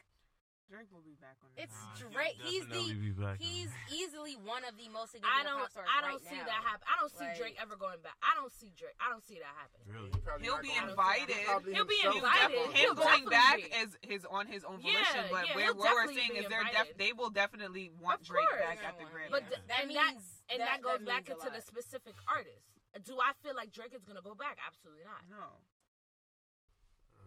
Drake 0.70 0.88
will 0.88 1.04
be 1.04 1.12
back 1.20 1.36
on 1.44 1.52
the 1.52 1.68
It's 1.68 1.76
Nah, 1.76 2.08
Drake. 2.08 2.40
He's 2.40 2.64
the 2.64 2.94
be 2.96 3.12
back 3.12 3.36
he's 3.36 3.68
it. 3.68 3.92
easily 3.92 4.40
one 4.40 4.64
of 4.64 4.72
the 4.80 4.88
most 4.88 5.12
I 5.20 5.44
don't. 5.44 5.60
pop 5.60 5.68
stars 5.70 5.84
I 5.84 6.00
don't 6.00 6.16
right 6.16 6.24
see 6.32 6.40
now. 6.40 6.48
that 6.48 6.64
happen. 6.64 6.86
I 6.88 6.96
don't 6.96 7.12
see 7.12 7.28
Like- 7.28 7.36
Drake 7.36 7.56
ever 7.60 7.76
going 7.76 8.00
back. 8.00 8.16
I 8.24 8.32
don't 8.40 8.48
see 8.56 8.72
Drake. 8.72 8.96
I 8.96 9.10
don't 9.12 9.20
see 9.20 9.36
that 9.36 9.52
happening. 9.52 9.84
Really? 9.84 10.08
He 10.16 10.20
probably 10.24 10.48
He'll 10.48 10.62
be 10.64 10.72
going- 10.72 10.88
invited. 10.88 11.44
probably 11.44 11.74
He'll 11.76 11.84
be 11.84 12.00
invited. 12.02 12.56
him 12.56 12.72
He'll 12.72 12.94
going 12.96 13.26
back 13.28 13.56
be. 13.60 13.68
is 13.68 13.98
his 14.00 14.24
on 14.24 14.46
his 14.48 14.64
own 14.64 14.80
Yeah, 14.80 14.96
volition, 14.96 15.24
but 15.28 15.44
yeah, 15.48 15.54
where 15.60 15.64
he'll 15.66 15.74
what 15.76 15.92
we're 15.92 16.06
definitely 16.08 16.16
saying 16.24 16.36
is 16.40 16.48
they're 16.48 16.64
def- 16.72 16.96
they 16.96 17.12
will 17.12 17.30
definitely 17.30 17.90
want 18.00 18.24
Drake 18.24 18.48
back 18.56 18.80
at 18.82 18.96
the 18.96 19.04
But 19.04 19.12
Grammy. 19.12 19.30
But 19.30 19.42
Yeah. 19.52 19.58
That 19.68 19.86
means- 19.92 20.40
and 20.48 20.60
that- 20.60 20.80
that 20.80 20.80
goes 20.80 21.02
back 21.04 21.28
into 21.28 21.50
the 21.50 21.60
specific 21.60 22.16
artist. 22.26 22.71
Do 23.00 23.16
I 23.16 23.32
feel 23.40 23.56
like 23.56 23.72
Drake 23.72 23.96
is 23.96 24.04
gonna 24.04 24.20
go 24.20 24.36
back? 24.36 24.60
Absolutely 24.60 25.08
not. 25.08 25.24
no, 25.32 25.64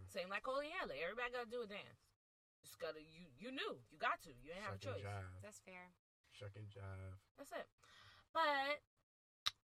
Same 0.06 0.30
like 0.30 0.46
Cole 0.46 0.62
and 0.62 0.70
Everybody 0.94 1.34
gotta 1.34 1.50
do 1.50 1.66
a 1.66 1.68
dance. 1.68 2.06
Just 2.62 2.78
gotta 2.78 3.02
you 3.02 3.26
you 3.38 3.50
knew 3.50 3.72
you 3.90 3.98
got 3.98 4.22
to. 4.26 4.30
You 4.30 4.54
ain't 4.54 4.62
have 4.62 4.78
a 4.78 4.82
choice. 4.82 5.02
jive. 5.02 5.42
That's 5.42 5.58
fair. 5.66 5.90
Shuck 6.30 6.54
and 6.54 6.70
jive. 6.70 7.18
That's 7.38 7.50
it. 7.50 7.66
But 8.30 8.78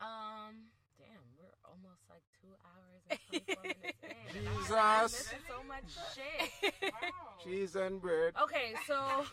um, 0.01 0.73
damn, 0.97 1.25
we're 1.37 1.53
almost 1.69 2.09
like 2.09 2.25
two 2.41 2.53
hours 2.65 3.03
and 3.12 3.21
twenty 3.29 3.45
four 3.53 3.65
minutes 3.77 4.01
in. 4.01 4.41
and 4.41 4.49
I'm 4.49 4.57
like, 4.73 5.09
Jesus. 5.12 5.29
missing 5.29 5.45
so 5.45 5.59
much 5.69 5.89
shit. 6.17 6.73
Cheese 7.45 7.77
and 7.77 8.01
bread. 8.01 8.33
Okay, 8.41 8.73
so 8.89 8.97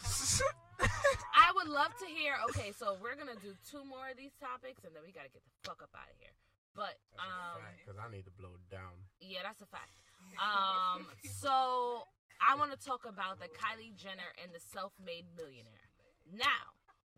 I 1.36 1.52
would 1.56 1.68
love 1.72 1.96
to 2.00 2.08
hear. 2.08 2.36
Okay, 2.52 2.72
so 2.76 2.98
we're 3.02 3.16
gonna 3.16 3.40
do 3.40 3.56
two 3.70 3.84
more 3.88 4.12
of 4.12 4.18
these 4.18 4.36
topics, 4.40 4.84
and 4.84 4.92
then 4.96 5.04
we 5.06 5.12
gotta 5.12 5.30
get 5.32 5.44
the 5.44 5.54
fuck 5.64 5.80
up 5.84 5.92
out 5.96 6.08
of 6.12 6.16
here. 6.20 6.36
But 6.80 6.96
That's 7.12 7.28
um, 7.28 7.60
because 7.84 8.00
I 8.00 8.08
need 8.08 8.24
to 8.24 8.32
blow 8.40 8.56
it 8.56 8.64
down. 8.72 8.96
yeah, 9.20 9.44
that's 9.44 9.60
a 9.60 9.68
fact. 9.68 9.92
Um, 10.40 11.04
so 11.28 12.08
I 12.40 12.56
want 12.56 12.72
to 12.72 12.80
talk 12.80 13.04
about 13.04 13.44
the 13.44 13.52
Kylie 13.52 13.92
Jenner 14.00 14.32
and 14.42 14.56
the 14.56 14.64
self-made 14.72 15.26
millionaire. 15.36 15.92
Now, 16.32 16.72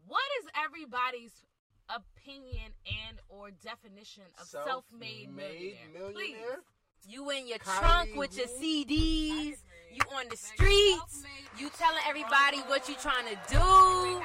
what 0.07 0.25
is 0.41 0.49
everybody's 0.65 1.45
opinion 1.93 2.73
and 3.05 3.21
or 3.29 3.51
definition 3.51 4.23
of 4.41 4.47
self-made, 4.47 5.29
millionaire? 5.29 6.09
Please. 6.11 6.37
You 7.07 7.29
in 7.29 7.47
your 7.47 7.59
Kylie 7.59 7.79
trunk 7.79 8.15
with 8.15 8.35
your? 8.35 8.47
CDs. 8.47 9.61
You 9.93 10.01
on 10.17 10.25
the 10.29 10.37
streets. 10.37 11.23
You 11.59 11.69
telling 11.77 12.01
everybody 12.07 12.57
what 12.65 12.89
you 12.89 12.95
trying 12.95 13.25
to 13.27 13.37
do. 13.47 14.21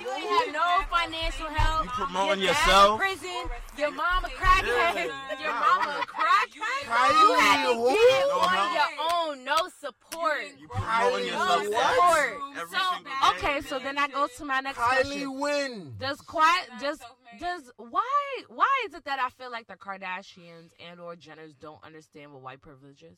You 0.00 0.10
ain't 0.10 0.30
have 0.30 0.52
no 0.52 0.84
financial 0.90 1.46
help. 1.46 1.84
You 1.84 1.90
promoting 1.90 2.42
your 2.44 2.52
dad 2.52 2.66
yourself? 2.66 2.92
in 2.92 3.06
prison. 3.06 3.44
Your 3.78 3.90
mama 3.92 4.28
crackhead. 4.28 5.04
Your 5.40 5.52
mama 5.52 6.04
crackhead. 6.06 7.10
You 7.10 7.34
had 7.38 7.66
to 7.66 7.74
get 7.74 7.94
it 7.94 8.32
on 8.32 8.48
help. 8.48 8.74
your 8.74 9.32
own. 9.32 9.44
No 9.44 9.56
support. 9.78 10.38
You 10.58 10.68
promoting 10.68 11.26
yourself 11.26 11.62
no 11.64 11.70
that 11.70 11.94
support. 11.94 12.58
every 12.58 12.78
So 12.78 13.48
okay, 13.48 13.60
so 13.68 13.78
then 13.78 13.94
that 13.96 14.12
goes 14.12 14.30
to 14.38 14.44
my 14.44 14.60
next 14.60 14.78
question. 14.78 15.18
Kylie 15.18 15.40
win. 15.40 15.94
Does 15.98 16.20
quiet 16.20 16.68
Not 16.70 16.80
does 16.80 16.98
does 17.38 17.70
why 17.76 18.42
why 18.48 18.68
is 18.86 18.94
it 18.94 19.04
that 19.04 19.20
I 19.20 19.30
feel 19.30 19.50
like 19.50 19.66
the 19.68 19.76
Kardashians 19.76 20.70
and 20.90 20.98
or 21.00 21.14
Jenners 21.14 21.54
don't 21.60 21.82
understand 21.84 22.32
what 22.32 22.42
white 22.42 22.60
privilege 22.60 23.02
is? 23.02 23.16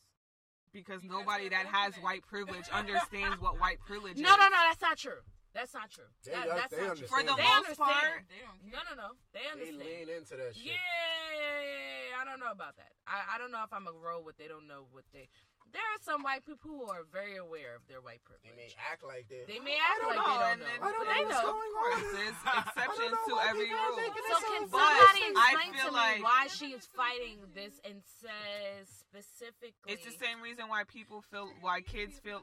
because 0.73 1.01
Because 1.03 1.19
nobody 1.19 1.49
that 1.49 1.67
has 1.67 1.95
ignorant. 1.97 2.05
white 2.05 2.27
privilege 2.27 2.69
understands 2.73 3.41
what 3.41 3.59
white 3.61 3.79
privilege 3.87 4.17
is. 4.17 4.21
No, 4.21 4.31
no, 4.37 4.45
no, 4.45 4.57
that's 4.69 4.81
not 4.83 4.97
true. 4.99 5.19
That's 5.53 5.75
not 5.75 5.91
true. 5.91 6.05
They- 6.25 6.31
That- 6.33 6.47
they 6.47 6.55
that's 6.55 6.77
not 6.79 6.97
true. 6.97 7.07
For 7.11 7.23
the 7.23 7.35
they 7.35 7.43
most 7.43 7.57
understand. 7.75 7.91
part, 7.91 8.23
They 8.31 8.39
don't 8.39 8.63
No, 8.71 8.79
care. 8.79 8.97
no, 8.97 9.03
no. 9.03 9.09
They 9.33 9.41
They 9.43 9.49
understand. 9.51 9.81
They 9.81 10.05
lean 10.07 10.09
into 10.17 10.37
that 10.37 10.55
shit. 10.55 10.65
Yeah, 10.65 12.21
I 12.21 12.25
don't 12.25 12.39
know 12.41 12.51
about 12.53 12.77
that. 12.77 12.93
I, 13.07 13.35
I 13.35 13.39
don't 13.39 13.51
know 13.51 13.63
if 13.65 13.73
I'm 13.73 13.87
a 13.89 13.93
roll 13.93 14.23
with 14.23 14.37
they 14.39 14.47
don't 14.47 14.67
know 14.69 14.87
what 14.93 15.05
they. 15.13 15.29
There 15.73 15.83
are 15.95 16.03
some 16.03 16.25
white 16.27 16.43
people 16.45 16.67
who 16.71 16.83
are 16.91 17.07
very 17.15 17.37
aware 17.39 17.77
of 17.79 17.87
their 17.87 18.01
white 18.03 18.23
privilege. 18.27 18.43
They 18.43 18.59
may 18.59 18.75
act 18.91 19.03
like 19.07 19.27
they. 19.31 19.47
They 19.47 19.63
may 19.63 19.79
act 19.79 20.03
like 20.03 20.19
know, 20.19 20.27
they 20.27 20.35
don't 20.35 20.51
and 20.51 20.61
know. 20.61 20.67
then- 20.67 20.83
I 20.83 20.91
don't 20.91 21.07
know 21.07 21.23
what's 21.31 21.43
know. 21.43 21.53
going 21.55 21.75
on. 21.79 21.99
there's 22.11 22.41
exceptions 22.59 23.19
to 23.31 23.35
every 23.47 23.71
rule. 23.71 23.95
So 23.95 24.39
can 24.43 24.67
somebody 24.67 25.23
explain 25.31 25.73
to 25.87 25.91
like- 25.95 26.17
me 26.19 26.23
why 26.27 26.47
she 26.51 26.67
is 26.75 26.87
fighting 26.95 27.39
this 27.55 27.79
and 27.87 28.03
says 28.19 28.87
specifically? 28.99 29.95
It's 29.95 30.05
the 30.05 30.15
same 30.19 30.43
reason 30.43 30.67
why 30.67 30.83
people 30.85 31.23
feel, 31.23 31.47
why 31.61 31.83
kids 31.83 32.19
feel, 32.19 32.43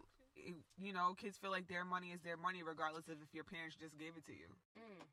you 0.78 0.94
know, 0.94 1.14
kids 1.18 1.38
feel 1.38 1.52
like 1.52 1.68
their 1.68 1.86
money 1.86 2.12
is 2.12 2.22
their 2.22 2.38
money, 2.38 2.64
regardless 2.64 3.08
of 3.08 3.22
if 3.22 3.34
your 3.34 3.44
parents 3.44 3.76
just 3.76 3.98
gave 3.98 4.16
it 4.18 4.26
to 4.26 4.36
you. 4.36 4.50
Mm. 4.78 5.06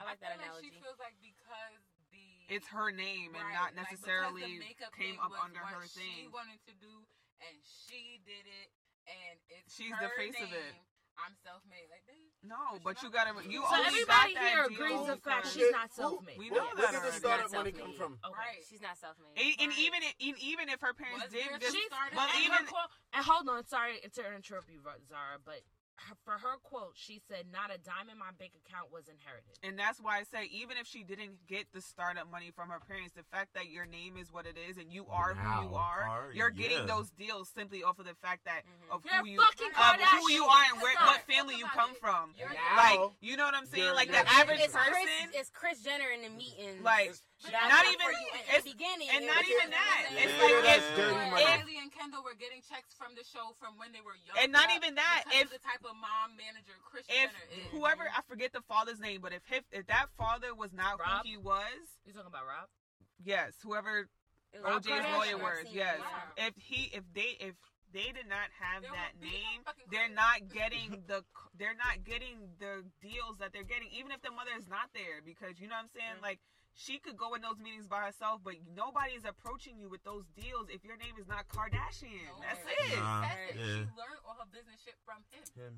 I 0.00 0.08
like 0.08 0.20
that 0.24 0.36
feel 0.36 0.40
like 0.40 0.48
analogy. 0.48 0.72
She 0.72 0.80
feels 0.80 1.00
like 1.00 1.16
because 1.20 1.80
the 2.08 2.26
It's 2.48 2.68
her 2.72 2.88
name 2.90 3.36
and 3.36 3.48
not 3.52 3.76
necessarily 3.76 4.60
the 4.60 4.64
makeup 4.64 4.92
came 4.96 5.20
up 5.20 5.36
was 5.36 5.44
under 5.44 5.60
what 5.60 5.84
her 5.84 5.88
She 5.88 6.28
wanted 6.32 6.60
to 6.64 6.74
do, 6.80 7.04
and 7.44 7.54
she 7.60 8.20
did 8.24 8.48
it, 8.48 8.68
and 9.04 9.36
it's 9.52 9.68
She's 9.72 9.92
her 9.92 10.08
the 10.08 10.16
face 10.16 10.40
of 10.40 10.50
it. 10.52 10.74
Name. 11.20 11.28
I'm 11.28 11.36
self-made, 11.44 11.86
like 11.92 12.04
bitch. 12.08 12.32
No, 12.40 12.80
But 12.80 12.96
but 12.96 13.02
you 13.04 13.10
gotta, 13.12 13.36
self-made. 13.36 13.52
you 13.52 13.60
So 13.60 13.76
only 13.76 13.86
everybody 14.00 14.32
got 14.32 14.40
that 14.40 14.48
here 14.56 14.64
agrees 14.64 15.02
the 15.06 15.18
fact 15.20 15.44
she's 15.52 15.68
Shit, 15.68 15.72
not 15.76 15.92
self-made. 15.92 16.38
We 16.40 16.48
Where, 16.48 16.64
know 16.64 16.72
where 16.72 16.88
that 16.88 16.92
did 16.96 17.04
the 17.04 17.12
already. 17.12 17.20
startup 17.20 17.52
Not 17.52 17.58
money 17.60 17.72
self-made. 17.76 17.84
come 17.84 17.92
from? 18.00 18.12
Okay. 18.24 18.40
Right. 18.40 18.60
She's 18.64 18.80
not 18.80 18.96
self-made. 18.96 19.36
E- 19.36 19.56
and 19.60 19.68
Right. 19.68 19.84
even 19.84 20.00
and 20.00 20.36
even 20.40 20.64
if 20.72 20.80
her 20.80 20.94
parents 20.96 21.28
Was 21.28 21.32
did 21.32 21.44
there 21.44 21.58
this, 21.60 21.68
some 21.68 21.76
She's, 21.76 21.90
started 21.92 22.16
well, 22.16 22.28
and 22.32 22.40
even 22.40 22.64
her 22.64 22.84
and 23.12 23.22
hold 23.28 23.44
on, 23.52 23.60
sorry 23.68 24.00
to 24.00 24.20
interrupt 24.32 24.72
you, 24.72 24.80
Zara, 25.08 25.36
but 25.44 25.60
her, 26.08 26.14
for 26.24 26.32
her 26.38 26.56
quote, 26.62 26.92
she 26.94 27.20
said, 27.28 27.46
"Not 27.52 27.70
a 27.74 27.78
dime 27.78 28.08
in 28.10 28.18
my 28.18 28.30
bank 28.38 28.52
account 28.64 28.90
was 28.92 29.08
inherited." 29.08 29.58
And 29.62 29.78
that's 29.78 30.00
why 30.00 30.18
I 30.18 30.22
say, 30.24 30.48
even 30.52 30.76
if 30.76 30.86
she 30.86 31.02
didn't 31.02 31.46
get 31.46 31.66
the 31.72 31.80
startup 31.80 32.30
money 32.30 32.50
from 32.54 32.68
her 32.70 32.80
parents, 32.80 33.12
the 33.14 33.22
fact 33.24 33.54
that 33.54 33.68
your 33.70 33.86
name 33.86 34.16
is 34.16 34.32
what 34.32 34.46
it 34.46 34.56
is 34.56 34.76
and 34.76 34.92
you 34.92 35.06
are 35.08 35.34
who 35.34 35.68
you 35.68 35.74
are, 35.74 36.02
are, 36.08 36.32
you're 36.32 36.50
getting 36.50 36.86
those 36.86 37.10
deals 37.10 37.48
simply 37.54 37.82
off 37.82 37.98
of 37.98 38.06
the 38.06 38.14
fact 38.14 38.44
that 38.44 38.62
Mhm. 38.64 38.94
of 38.94 39.04
You're 39.04 39.14
who 39.20 39.26
you 39.28 39.40
fucking 39.40 39.72
of 39.76 40.00
who 40.20 40.30
you 40.32 40.44
are 40.44 40.64
and 40.72 40.80
where, 40.82 40.94
what 40.96 41.20
family 41.26 41.56
you 41.56 41.66
come 41.66 41.90
it. 41.92 42.00
from. 42.00 42.34
Now, 42.38 42.76
Like, 42.76 43.12
you 43.20 43.36
know 43.36 43.44
what 43.44 43.54
I'm 43.54 43.66
saying? 43.66 43.94
Like 43.94 44.10
the 44.10 44.18
average 44.28 44.60
it's 44.60 44.72
person, 44.74 44.92
Kris, 44.92 45.30
it's 45.34 45.50
Kris 45.50 45.82
Jenner 45.82 46.10
in 46.10 46.22
the 46.22 46.30
meeting. 46.30 46.82
like 46.82 47.14
That's 47.40 47.72
not 47.72 47.84
even 47.88 48.04
for 48.04 48.12
you. 48.12 48.28
In 48.36 48.40
it's 48.52 48.64
the 48.68 48.72
beginning, 48.76 49.08
and 49.16 49.24
not 49.24 49.40
even 49.48 49.72
just- 49.72 49.80
that. 49.80 50.00
Yeah, 50.12 50.20
It's 50.28 50.36
like 50.36 50.56
that's 50.60 50.84
if 50.84 50.96
dirty 50.96 51.30
money. 51.32 51.44
Kylie 51.48 51.78
and 51.80 51.88
Kendall 51.92 52.22
were 52.22 52.36
getting 52.36 52.60
checks 52.60 52.92
from 52.92 53.16
the 53.16 53.24
show 53.24 53.56
from 53.56 53.78
when 53.80 53.92
they 53.96 54.04
were 54.04 54.16
young. 54.28 54.36
And 54.44 54.52
not 54.52 54.68
even 54.76 54.94
that, 55.00 55.24
if- 55.32 55.48
the 55.48 55.58
type 55.64 55.80
of 55.88 55.96
mom 55.96 56.36
manager 56.36 56.76
Christian 56.84 57.16
if 57.16 57.32
Jenner 57.32 57.64
is. 57.64 57.70
whoever 57.72 58.04
I 58.12 58.20
forget 58.28 58.52
the 58.52 58.60
father's 58.68 59.00
name, 59.00 59.20
but 59.24 59.32
if 59.32 59.40
if, 59.48 59.64
if 59.72 59.86
that 59.88 60.12
father 60.20 60.52
was 60.54 60.72
not 60.76 61.00
Rob? 61.00 61.24
who 61.24 61.30
he 61.32 61.36
was, 61.40 61.80
You 62.04 62.12
talking 62.12 62.28
about 62.28 62.44
Rob? 62.46 62.68
yes, 63.24 63.56
whoever 63.64 64.08
OJ's 64.52 64.86
lawyer 65.16 65.36
I've 65.36 65.42
words, 65.42 65.68
seen 65.70 65.78
yes. 65.78 65.98
it. 66.36 66.52
If 66.52 66.54
he 66.60 66.90
if 66.92 67.04
they 67.14 67.36
if 67.40 67.54
they 67.92 68.12
did 68.14 68.28
not 68.28 68.46
have 68.60 68.82
They 68.82 68.88
that 68.88 69.18
name, 69.20 69.62
they're 69.90 70.06
Kris. 70.06 70.14
not 70.14 70.48
getting 70.52 71.02
the 71.08 71.24
they're 71.56 71.74
not 71.78 72.04
getting 72.04 72.36
the 72.58 72.84
deals 73.00 73.38
that 73.38 73.52
they're 73.52 73.64
getting, 73.66 73.88
even 73.96 74.12
if 74.12 74.20
the 74.22 74.30
mother 74.30 74.50
is 74.58 74.68
not 74.68 74.90
there, 74.94 75.22
because 75.24 75.58
you 75.58 75.68
know 75.68 75.74
what 75.76 75.88
I'm 75.90 75.94
saying. 75.94 76.18
Like 76.22 76.38
she 76.74 76.98
could 76.98 77.16
go 77.16 77.34
in 77.34 77.42
those 77.42 77.58
meetings 77.58 77.86
by 77.86 78.04
herself, 78.06 78.40
but 78.44 78.54
nobody 78.74 79.12
is 79.12 79.24
approaching 79.24 79.78
you 79.78 79.88
with 79.88 80.02
those 80.04 80.24
deals 80.34 80.68
if 80.70 80.84
your 80.84 80.96
name 80.96 81.14
is 81.20 81.26
not 81.28 81.48
Kardashian. 81.48 82.24
No, 82.30 82.40
That's 82.40 82.60
and 82.60 82.70
it. 82.70 82.90
She 82.90 82.96
Nah, 82.96 83.22
said 83.22 83.30
that 83.30 83.56
yeah. 83.58 83.64
she 83.84 83.90
learned 83.98 84.20
all 84.24 84.36
her 84.40 84.48
business 84.52 84.80
shit 84.84 84.96
from 85.04 85.20
him. 85.30 85.42
Him. 85.56 85.74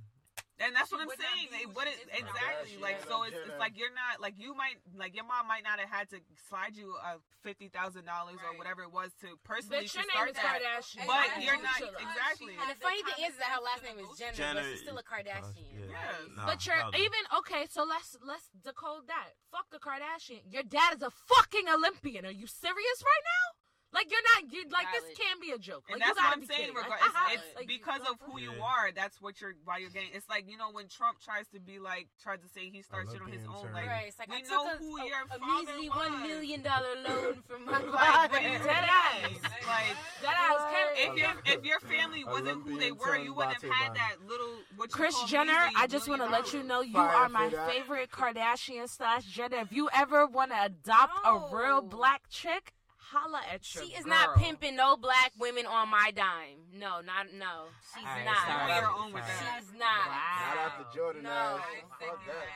And 0.63 0.71
that's 0.79 0.89
She 0.89 0.95
what 0.95 1.03
I'm 1.03 1.11
saying. 1.19 1.51
be 1.51 1.57
They 1.59 1.65
who 1.67 1.75
what 1.75 1.91
she 1.91 1.99
it, 1.99 2.07
is 2.07 2.23
without 2.23 2.23
exactly 2.23 2.79
Kardashian 2.79 2.87
like 2.87 2.99
so 3.11 3.17
it's, 3.27 3.35
it's 3.51 3.59
like 3.59 3.75
you're 3.75 3.91
not 3.93 4.23
like 4.23 4.39
you 4.39 4.55
might 4.55 4.79
like 4.95 5.13
your 5.19 5.27
mom 5.27 5.51
might 5.51 5.67
not 5.67 5.83
have 5.83 5.91
had 5.91 6.07
to 6.15 6.23
slide 6.49 6.79
you 6.79 6.95
a 7.03 7.19
fifty 7.43 7.67
thousand 7.67 8.07
dollars 8.07 8.39
or 8.47 8.55
whatever 8.57 8.87
it 8.87 8.93
was 8.95 9.11
to 9.27 9.35
personally 9.43 9.83
Bitch, 9.85 9.99
to 9.99 9.99
your 9.99 10.07
name 10.07 10.15
start 10.15 10.29
is 10.31 10.37
that. 10.39 10.47
Kardashian. 10.63 11.03
But 11.11 11.19
Exactly. 11.27 11.43
you're 11.45 11.63
not- 11.67 11.83
exactly. 11.99 12.55
And 12.63 12.69
the 12.71 12.79
the 12.79 12.85
funny 12.87 13.03
thing 13.03 13.21
is 13.27 13.35
that 13.43 13.49
her 13.59 13.63
last 13.67 13.83
name 13.83 13.99
is 13.99 14.07
go 14.07 14.15
Jenner, 14.15 14.39
Jenner, 14.39 14.63
but 14.63 14.71
she's 14.71 14.81
still 14.87 14.99
a 15.03 15.07
Kardashian. 15.07 15.67
yeah. 15.75 15.91
Yes. 15.91 16.15
Nah, 16.39 16.47
But 16.47 16.59
you're 16.63 16.79
nah, 16.79 16.95
even 16.95 17.23
okay. 17.43 17.67
So 17.67 17.83
let's 17.83 18.15
let's 18.23 18.47
decode 18.63 19.11
that. 19.11 19.35
Fuck 19.51 19.67
the 19.75 19.83
Kardashian. 19.83 20.47
Your 20.47 20.63
dad 20.63 20.95
is 20.97 21.03
a 21.03 21.11
fucking 21.11 21.67
Olympian. 21.67 22.23
Are 22.25 22.31
you 22.31 22.47
serious 22.47 22.99
right 23.03 23.25
now? 23.27 23.45
Like 23.93 24.09
you're 24.11 24.25
not. 24.35 24.53
You 24.53 24.65
like 24.71 24.87
this 24.93 25.05
can't 25.19 25.41
be 25.41 25.51
a 25.53 25.59
joke. 25.59 25.85
And 25.93 26.01
that's 26.01 26.17
you 26.17 26.25
what 26.25 26.37
I'm 26.37 26.45
saying. 26.47 26.73
kidding. 26.73 26.75
Like, 26.75 27.01
it's, 27.33 27.45
it's 27.45 27.57
Like, 27.57 27.69
because 27.69 28.01
of 28.09 28.17
who 28.25 28.41
you 28.41 28.53
are. 28.63 28.91
That's 28.95 29.21
what 29.21 29.41
you're 29.41 29.53
why 29.65 29.79
you're 29.79 29.91
getting. 29.91 30.09
It's 30.15 30.29
like 30.29 30.45
you 30.49 30.57
know 30.57 30.71
when 30.73 30.89
Trump 30.89 31.19
tries 31.21 31.47
to 31.49 31.61
be 31.61 31.79
like 31.79 32.09
tries 32.23 32.41
to 32.41 32.49
say 32.49 32.71
he 32.73 32.81
starts 32.83 33.13
shit 33.13 33.21
on 33.21 33.31
his 33.31 33.45
own. 33.45 33.63
term. 33.65 33.73
Like 33.75 33.87
Right, 33.87 34.07
it's 34.09 34.19
like 34.19 34.31
we 34.31 34.37
I 34.37 34.41
know 34.49 34.65
took 34.71 34.79
who 34.81 34.97
a, 34.97 35.05
your 35.07 35.23
a 35.29 35.39
father 35.39 35.61
measly 35.77 35.89
was. 35.89 35.99
one 35.99 36.23
million 36.23 36.63
dollar 36.63 36.95
loan 37.07 37.43
from 37.47 37.65
my 37.67 37.73
Like, 37.79 37.85
father. 37.93 38.33
what 38.33 38.43
is 38.45 38.65
Dead 38.65 38.85
ass. 38.89 39.31
Like 39.67 39.97
That 40.23 40.37
ass 40.41 40.63
if 40.97 41.17
your 41.17 41.33
if 41.59 41.65
your 41.65 41.81
family 41.81 42.25
wasn't 42.25 42.63
who 42.63 42.79
they 42.79 42.93
were, 42.93 43.17
you 43.17 43.35
wouldn't 43.35 43.61
have 43.63 43.71
had 43.71 43.95
that 43.95 44.17
little 44.27 44.57
what 44.77 44.91
Kris 44.91 45.15
Jenner, 45.25 45.69
I 45.77 45.87
just 45.87 46.09
want 46.09 46.23
to 46.23 46.29
let 46.29 46.53
you 46.53 46.63
know 46.63 46.81
you 46.81 46.97
are 46.99 47.29
my 47.29 47.51
favorite 47.69 48.11
Kardashian 48.11 48.89
slash 48.89 49.25
Jenner. 49.25 49.59
If 49.59 49.73
you 49.73 49.89
ever 49.95 50.27
want 50.27 50.51
to 50.53 50.65
adopt 50.65 51.13
a 51.25 51.55
real 51.55 51.83
black 51.83 52.23
chick, 52.31 52.73
holla 53.13 53.41
at 53.53 53.61
your 53.75 53.85
She 53.85 53.93
is 53.93 54.05
girl. 54.05 54.11
not 54.17 54.37
pimping 54.41 54.75
no 54.77 54.97
black 54.97 55.33
women 55.39 55.67
on 55.67 55.89
my 55.93 56.11
dime. 56.17 56.65
No, 56.73 57.05
not 57.05 57.29
no. 57.37 57.69
She's 57.93 58.03
Alright, 58.09 58.25
not. 58.25 58.41
sorry. 58.49 58.73
You're 58.73 58.89
on 58.89 59.13
with 59.13 59.23
that. 59.29 59.61
She's 59.61 59.69
not. 59.77 60.09
Not 60.09 60.57
after 60.65 60.85
Jordan 60.97 61.23
No. 61.23 61.31
I 61.31 61.85
Fuck 62.01 62.01
second 62.01 62.27
that. 62.33 62.49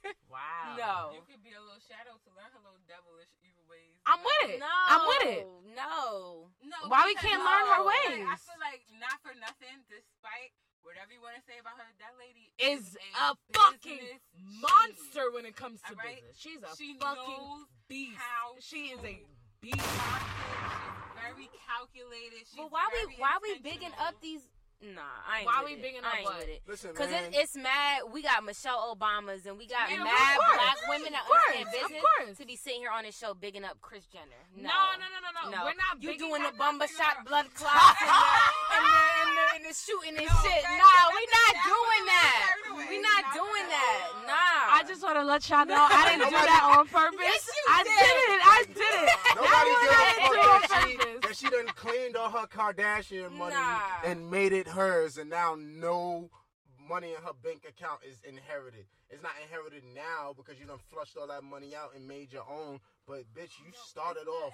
that. 0.00 0.16
Wow. 0.30 0.78
no. 0.78 0.94
You 1.18 1.22
could 1.26 1.42
be 1.42 1.52
a 1.58 1.60
little 1.60 1.82
shadow 1.82 2.14
to 2.14 2.28
learn 2.38 2.46
her 2.54 2.62
little 2.62 2.78
devilish 2.86 3.34
evil 3.42 3.66
ways. 3.66 3.98
I'm 4.06 4.22
with 4.22 4.54
it. 4.56 4.62
No. 4.62 4.70
I'm 4.70 5.02
with 5.10 5.26
it. 5.26 5.44
No. 5.74 6.46
No, 6.62 6.78
Why 6.86 7.02
we 7.10 7.18
can't 7.18 7.42
learn 7.42 7.66
her 7.66 7.82
Like, 7.82 8.30
I 8.30 8.38
feel 8.38 8.60
like 8.62 8.86
not 9.02 9.18
for 9.26 9.34
nothing, 9.42 9.82
despite 9.90 10.54
whatever 10.86 11.10
you 11.10 11.18
want 11.18 11.34
to 11.34 11.42
say 11.50 11.58
about 11.58 11.76
her, 11.82 11.88
that 11.98 12.14
lady 12.14 12.54
Is 12.62 12.94
is 12.94 12.96
a 13.18 13.34
fucking 13.52 13.98
business 13.98 14.22
monster 14.62 15.34
when 15.34 15.44
it 15.44 15.58
comes 15.58 15.82
to 15.90 15.98
Alright? 15.98 16.22
business. 16.22 16.38
She's 16.38 16.62
a 16.62 16.70
She 16.78 16.94
fucking 16.94 17.26
knows 17.26 17.66
beast. 17.90 18.14
how 18.22 18.54
She 18.62 18.94
is 18.94 19.02
a 19.02 19.18
to 19.62 19.66
beast. 19.66 19.86
Very 21.14 21.48
calculated. 21.66 22.46
She's 22.48 22.56
But 22.56 22.70
why 22.72 22.88
we 22.92 23.00
very 23.04 23.16
why 23.18 23.38
we 23.42 23.58
bigging 23.60 23.92
up 24.00 24.14
these? 24.20 24.40
Nah, 24.80 25.04
I 25.28 25.44
ain't 25.44 25.46
Why 25.46 25.60
we 25.60 25.76
with 25.76 25.80
it. 25.80 25.82
bigging 25.84 26.00
I 26.08 26.24
up 26.24 26.24
what? 26.24 26.38
with 26.40 26.48
it. 26.56 26.60
Listen, 26.64 26.96
Cause 26.96 27.12
man. 27.12 27.28
it, 27.28 27.36
it's 27.36 27.52
mad. 27.52 28.00
We 28.16 28.24
got 28.24 28.40
Michelle 28.40 28.80
Obamas 28.96 29.44
and 29.44 29.60
we 29.60 29.68
got 29.68 29.92
Yeah, 29.92 30.00
of 30.00 30.08
mad 30.08 30.40
course. 30.40 30.56
black 30.56 30.78
women 30.88 31.12
that 31.12 31.20
Of 31.20 31.28
course, 31.28 31.52
understand 31.52 31.68
of 31.68 31.72
business 31.76 32.00
course. 32.00 32.36
to 32.40 32.44
be 32.48 32.56
sitting 32.56 32.80
here 32.80 32.88
on 32.88 33.04
this 33.04 33.12
show 33.12 33.36
bigging 33.36 33.60
up 33.60 33.76
Kris 33.84 34.08
Jenner. 34.08 34.40
No, 34.56 34.72
No, 34.72 34.96
no, 34.96 35.04
no, 35.12 35.18
no, 35.20 35.30
no. 35.36 35.44
no. 35.52 35.58
We're 35.68 35.76
not 35.76 36.00
You 36.00 36.16
bigging 36.16 36.32
doing 36.32 36.40
the 36.48 36.48
up- 36.48 36.56
bumper 36.56 36.88
shot 36.88 37.28
blood 37.28 37.52
clots 37.60 37.76
and 38.00 38.08
the, 38.08 38.24
and 38.80 38.88
the, 38.88 39.04
and 39.20 39.30
the, 39.36 39.44
and 39.60 39.62
the 39.68 39.74
shooting 39.76 40.16
and 40.16 40.32
shit. 40.40 40.60
that- 40.64 40.80
No, 40.80 40.88
that- 40.88 41.12
we 41.12 41.22
not 41.28 41.52
that 41.52 41.68
doing 41.68 42.02
that. 42.08 42.40
carried. 42.48 42.88
We 42.88 42.96
not 43.04 43.20
Not 43.20 43.36
doing 43.36 43.66
that. 43.68 44.00
Nah. 44.24 44.80
I 44.80 44.84
just 44.88 45.04
want 45.04 45.20
to 45.20 45.24
let 45.28 45.44
y'all 45.52 45.68
know 45.68 45.76
I 45.76 46.08
didn't 46.16 46.24
do 46.32 46.40
that 46.40 46.64
on 46.72 46.88
purpose. 46.88 47.20
Yes, 47.20 47.44
you 47.44 47.49
I 47.70 47.82
did. 47.82 47.92
it. 47.94 48.40
I 48.44 48.64
did 48.66 48.94
it. 49.04 49.10
Nobody 49.36 49.72
gives 49.82 49.96
a 50.00 50.20
fuck 50.20 50.34
did 50.34 50.70
that 50.70 51.18
she, 51.22 51.28
that 51.28 51.36
she 51.36 51.48
done 51.50 51.66
cleaned 51.76 52.16
all 52.16 52.30
her 52.30 52.46
Kardashian 52.46 53.32
money 53.32 53.54
Nah. 53.54 53.80
and 54.04 54.30
made 54.30 54.52
it 54.52 54.66
hers, 54.68 55.16
and 55.18 55.30
now 55.30 55.56
no 55.58 56.30
money 56.88 57.10
in 57.14 57.22
her 57.22 57.32
bank 57.42 57.62
account 57.68 58.00
is 58.08 58.20
inherited. 58.26 58.86
It's 59.10 59.22
not 59.22 59.32
inherited 59.42 59.82
now 59.94 60.34
because 60.36 60.58
you 60.58 60.66
done 60.66 60.78
flushed 60.90 61.16
all 61.16 61.26
that 61.28 61.42
money 61.44 61.74
out 61.74 61.94
and 61.94 62.06
made 62.06 62.32
your 62.32 62.46
own. 62.50 62.80
But 63.06 63.26
bitch, 63.34 63.58
you 63.62 63.70
No, 63.70 63.78
started 63.86 64.26
off 64.26 64.52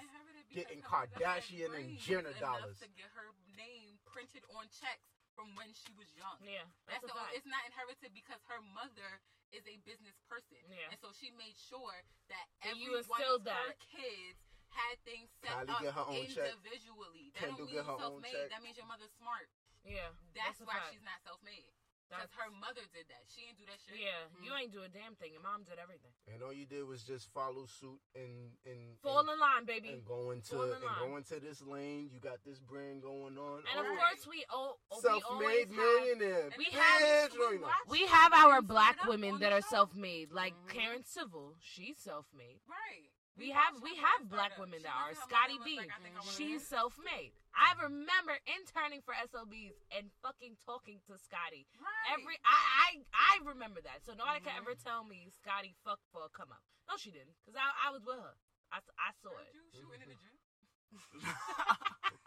getting 0.53 0.81
her 0.81 0.89
mother 0.97 1.09
had 1.13 1.21
Kardashian 1.41 1.73
and 1.77 1.97
Jenner 1.97 2.33
dollars. 2.39 2.77
to 2.81 2.89
get 2.97 3.09
her 3.17 3.29
name 3.57 3.97
printed 4.05 4.41
on 4.57 4.65
checks 4.69 5.16
from 5.37 5.53
when 5.53 5.69
she 5.77 5.93
was 5.93 6.09
young. 6.17 6.41
Yeah, 6.41 6.65
That's 6.89 7.05
that's 7.05 7.13
the, 7.13 7.13
a 7.13 7.21
fact. 7.21 7.37
it's 7.37 7.45
not 7.45 7.61
inherited 7.69 8.09
because 8.17 8.41
her 8.49 8.57
mother 8.73 9.21
is 9.53 9.61
a 9.69 9.77
business 9.85 10.17
person. 10.25 10.57
Yeah. 10.65 10.89
And 10.89 10.97
so 10.97 11.13
she 11.13 11.29
made 11.37 11.53
sure 11.55 11.93
that 12.33 12.49
And 12.65 12.73
every 12.73 12.81
you 12.81 12.97
one 12.97 13.05
instilled 13.05 13.45
of 13.45 13.53
her 13.53 13.77
kids 13.93 14.41
had 14.73 14.97
things 15.05 15.29
set 15.39 15.53
Kylie 15.53 15.69
up 15.71 15.81
get 15.85 15.93
her 15.93 16.07
own 16.09 16.25
check. 16.27 16.49
individually. 16.57 17.29
That 17.37 17.53
Kendall 17.53 17.69
don't 17.69 17.69
mean 17.69 17.77
get 17.77 17.85
her 17.85 17.95
you're 17.95 18.09
own 18.09 18.19
self-made. 18.25 18.49
That 18.49 18.61
means 18.65 18.75
your 18.81 18.89
mother's 18.89 19.13
smart. 19.21 19.47
Yeah, 19.85 20.11
That's, 20.35 20.59
a 20.59 20.67
why 20.67 20.81
fact. 20.83 20.91
she's 20.91 21.05
not 21.05 21.21
self-made. 21.23 21.69
Because 22.09 22.31
That's- 22.31 22.39
her 22.39 22.51
mother 22.55 22.81
did 22.93 23.07
that. 23.09 23.23
She 23.27 23.41
didn't 23.45 23.59
do 23.59 23.65
that 23.67 23.79
shit. 23.83 23.99
Yeah, 23.99 24.27
you 24.41 24.51
Mm. 24.51 24.59
ain't 24.61 24.71
do 24.71 24.81
a 24.83 24.87
damn 24.87 25.15
thing. 25.17 25.33
Your 25.33 25.41
mom 25.41 25.63
did 25.63 25.77
everything. 25.77 26.13
And 26.27 26.41
all 26.41 26.53
you 26.53 26.65
did 26.65 26.83
was 26.85 27.03
just 27.03 27.27
follow 27.33 27.65
suit 27.65 27.99
and 28.15 28.55
and 28.65 28.97
Fall 29.01 29.19
and, 29.19 29.29
in 29.31 29.39
line, 29.39 29.65
baby. 29.65 29.89
and 29.89 30.05
going 30.05 30.41
to 30.43 30.61
and 30.61 30.83
line. 30.83 30.99
go 30.99 31.17
into 31.17 31.39
this 31.41 31.61
lane. 31.61 32.09
You 32.09 32.19
got 32.21 32.43
this 32.45 32.59
brand 32.61 33.01
going 33.01 33.37
on. 33.37 33.63
And 33.67 33.79
of 33.79 33.85
Oh, 33.91 33.95
course, 33.97 34.25
we 34.25 34.45
all 34.49 34.79
we 34.89 35.01
self-made 35.01 35.67
have 35.67 35.69
millionaire. 35.71 36.49
we 36.57 36.65
have- 36.65 37.33
no, 37.35 37.49
you 37.51 37.59
know. 37.59 37.67
watch 37.67 37.87
we 37.87 38.05
have 38.07 38.31
our 38.33 38.61
black 38.61 39.03
women 39.03 39.39
that 39.39 39.51
are 39.51 39.61
self-made, 39.61 40.31
like 40.31 40.53
Mhm. 40.55 40.69
Karen 40.69 41.03
Civil. 41.03 41.57
She's 41.59 41.97
self-made. 41.99 42.61
Right. 42.67 43.11
We 43.37 43.53
have 43.53 43.77
we 43.85 43.93
have 44.01 44.25
Startup. 44.25 44.33
black 44.33 44.53
women 44.57 44.81
She 44.81 44.89
that 44.89 44.97
are 44.97 45.13
went 45.13 45.21
Scotty 45.29 45.57
B. 45.61 45.77
like, 45.77 45.93
I 45.93 46.01
think 46.01 46.17
I 46.17 46.25
wanna 46.25 46.33
She's 46.33 46.65
self 46.65 46.97
made. 47.05 47.37
I 47.53 47.73
remember 47.85 48.33
interning 48.49 49.01
for 49.05 49.13
SOBs 49.29 49.77
and 49.93 50.09
fucking 50.25 50.57
talking 50.65 50.97
to 51.05 51.17
Scotty. 51.21 51.69
Right. 51.77 52.17
Every 52.17 52.37
I 52.41 52.57
I, 52.57 52.89
I 53.13 53.33
remember 53.45 53.77
that. 53.85 54.01
So 54.05 54.17
nobody 54.17 54.41
can 54.41 54.57
Mhm. 54.57 54.61
ever 54.65 54.73
tell 54.73 55.05
me 55.05 55.29
Scotty 55.29 55.77
fucked 55.85 56.05
for 56.09 56.25
a 56.25 56.29
come 56.33 56.49
up. 56.49 56.65
No, 56.89 56.97
she 56.97 57.13
didn't, 57.13 57.37
cause 57.45 57.53
I 57.53 57.69
I 57.87 57.93
was 57.93 58.01
with 58.05 58.17
her. 58.17 58.33
I, 58.73 58.81
I 58.97 59.13
saw 59.21 59.29
Heard 59.31 59.47
it. 59.47 59.53
you 59.53 59.63
shooting 59.69 60.01
in 60.01 60.09
the 60.09 60.17
gym. 60.21 60.35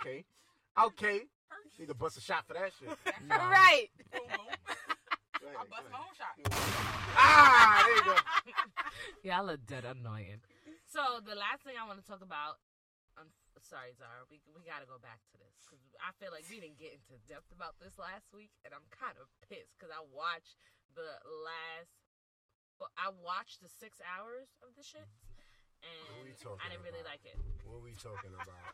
Okay. 0.01 0.25
Okay. 0.79 1.27
Need 1.79 1.89
to 1.89 1.95
bust 1.95 2.17
a 2.19 2.21
shot 2.21 2.47
for 2.47 2.55
that 2.55 2.71
shit. 2.79 2.89
All 3.33 3.51
right. 3.51 3.89
Boom, 4.13 4.23
boom. 4.37 4.47
I 5.59 5.65
bust 5.67 5.89
my 5.91 5.99
own 5.99 6.15
shot. 6.17 6.37
Ah, 7.17 7.83
there 7.85 7.97
you 7.97 8.05
go. 8.05 8.17
Y'all 9.25 9.51
are 9.51 9.57
dead 9.57 9.85
annoying. 9.85 10.41
So 10.91 11.23
the 11.23 11.39
last 11.39 11.63
thing 11.63 11.79
I 11.79 11.87
want 11.87 12.03
to 12.03 12.07
talk 12.07 12.19
about. 12.19 12.59
I'm 13.15 13.31
sorry, 13.63 13.95
Zara. 13.95 14.27
We 14.27 14.43
we 14.51 14.67
gotta 14.67 14.91
go 14.91 14.99
back 14.99 15.23
to 15.31 15.37
this 15.39 15.55
because 15.63 15.79
I 16.03 16.11
feel 16.19 16.35
like 16.35 16.43
we 16.51 16.59
didn't 16.59 16.83
get 16.83 16.99
into 16.99 17.15
depth 17.31 17.55
about 17.55 17.79
this 17.79 17.95
last 17.95 18.27
week, 18.35 18.51
and 18.67 18.75
I'm 18.75 18.83
kind 18.91 19.15
of 19.23 19.31
pissed 19.47 19.77
because 19.79 19.95
I 19.95 20.03
watched 20.11 20.59
the 20.99 21.15
last. 21.47 21.95
Well, 22.83 22.91
I 22.99 23.15
watched 23.15 23.63
the 23.63 23.69
six 23.71 24.03
hours 24.03 24.51
of 24.67 24.75
the 24.75 24.83
shit, 24.83 25.07
and 25.85 25.95
What 26.11 26.25
are 26.25 26.27
we 26.27 26.35
talking 26.35 26.59
I 26.65 26.67
didn't 26.75 26.83
really 26.89 27.05
about? 27.07 27.15
like 27.15 27.25
it. 27.29 27.37
What 27.69 27.79
are 27.79 27.87
we 27.87 27.95
talking 27.95 28.33
about? 28.35 28.67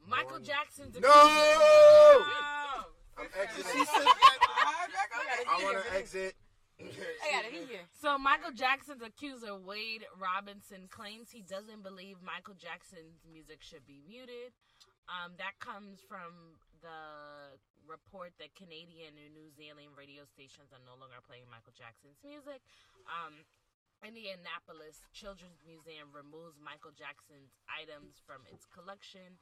Michael 0.00 0.40
Morning. 0.42 0.48
Jackson's 0.48 0.96
No! 0.98 1.06
Oh. 1.12 2.88
I'm 3.20 3.30
exiting. 3.36 3.68
She 3.76 3.84
said. 3.84 4.08
I 4.08 5.54
want 5.62 5.76
to 5.76 5.86
exit. 5.94 6.34
I 6.80 7.26
got 7.32 7.44
it. 7.48 7.52
He 7.52 7.64
here. 7.64 7.88
So 7.96 8.18
Michael 8.18 8.52
Jackson's 8.52 9.00
accuser 9.00 9.56
Wade 9.56 10.04
Robinson 10.16 10.88
claims 10.92 11.32
he 11.32 11.40
doesn't 11.40 11.82
believe 11.82 12.20
Michael 12.20 12.56
Jackson's 12.58 13.24
music 13.24 13.64
should 13.64 13.86
be 13.88 14.04
muted. 14.04 14.52
Um, 15.08 15.38
that 15.38 15.56
comes 15.62 16.02
from 16.02 16.58
the 16.82 17.56
report 17.86 18.34
that 18.42 18.52
Canadian 18.58 19.14
and 19.14 19.32
New 19.32 19.48
Zealand 19.54 19.94
radio 19.94 20.26
stations 20.26 20.74
are 20.74 20.82
no 20.82 20.98
longer 20.98 21.22
playing 21.22 21.46
Michael 21.46 21.72
Jackson's 21.72 22.18
music. 22.26 22.60
Um, 23.06 23.46
Indianapolis 24.04 25.06
Children's 25.14 25.62
Museum 25.64 26.12
removes 26.12 26.60
Michael 26.60 26.92
Jackson's 26.92 27.56
items 27.70 28.20
from 28.20 28.44
its 28.50 28.68
collection. 28.68 29.40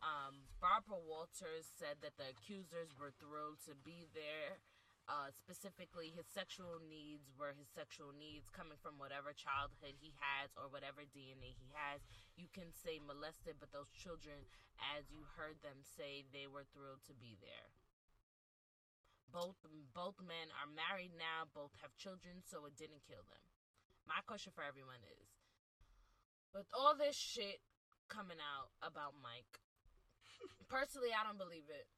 Um, 0.00 0.48
Barbara 0.64 0.96
Walters 1.04 1.68
said 1.76 2.00
that 2.00 2.16
the 2.16 2.32
accusers 2.32 2.96
were 2.96 3.12
thrilled 3.20 3.60
to 3.68 3.76
be 3.76 4.08
there. 4.16 4.56
Uh, 5.10 5.34
specifically, 5.34 6.14
his 6.14 6.30
sexual 6.30 6.78
needs 6.86 7.34
were 7.34 7.50
his 7.58 7.66
sexual 7.74 8.14
needs 8.14 8.46
coming 8.54 8.78
from 8.78 8.94
whatever 8.94 9.34
childhood 9.34 9.98
he 9.98 10.14
has 10.22 10.54
or 10.54 10.70
whatever 10.70 11.02
DNA 11.02 11.50
he 11.58 11.66
has. 11.74 11.98
You 12.38 12.46
can 12.54 12.70
say 12.70 13.02
molested, 13.02 13.58
but 13.58 13.74
those 13.74 13.90
children, 13.90 14.46
as 14.94 15.10
you 15.10 15.26
heard 15.34 15.58
them 15.66 15.82
say, 15.82 16.22
they 16.30 16.46
were 16.46 16.62
thrilled 16.70 17.02
to 17.10 17.14
be 17.18 17.34
there. 17.42 17.74
Both 19.34 19.58
both 19.90 20.22
men 20.22 20.54
are 20.54 20.70
married 20.70 21.18
now, 21.18 21.50
both 21.50 21.74
have 21.82 21.90
children, 21.98 22.46
so 22.46 22.70
it 22.70 22.78
didn't 22.78 23.02
kill 23.02 23.26
them. 23.26 23.42
My 24.06 24.22
question 24.30 24.54
for 24.54 24.62
everyone 24.62 25.02
is, 25.18 25.26
with 26.54 26.70
all 26.70 26.94
this 26.94 27.18
shit 27.18 27.58
coming 28.06 28.38
out 28.38 28.70
about 28.78 29.18
Mike, 29.18 29.58
personally, 30.70 31.10
I 31.10 31.26
don't 31.26 31.38
believe 31.38 31.66
it. 31.66 31.90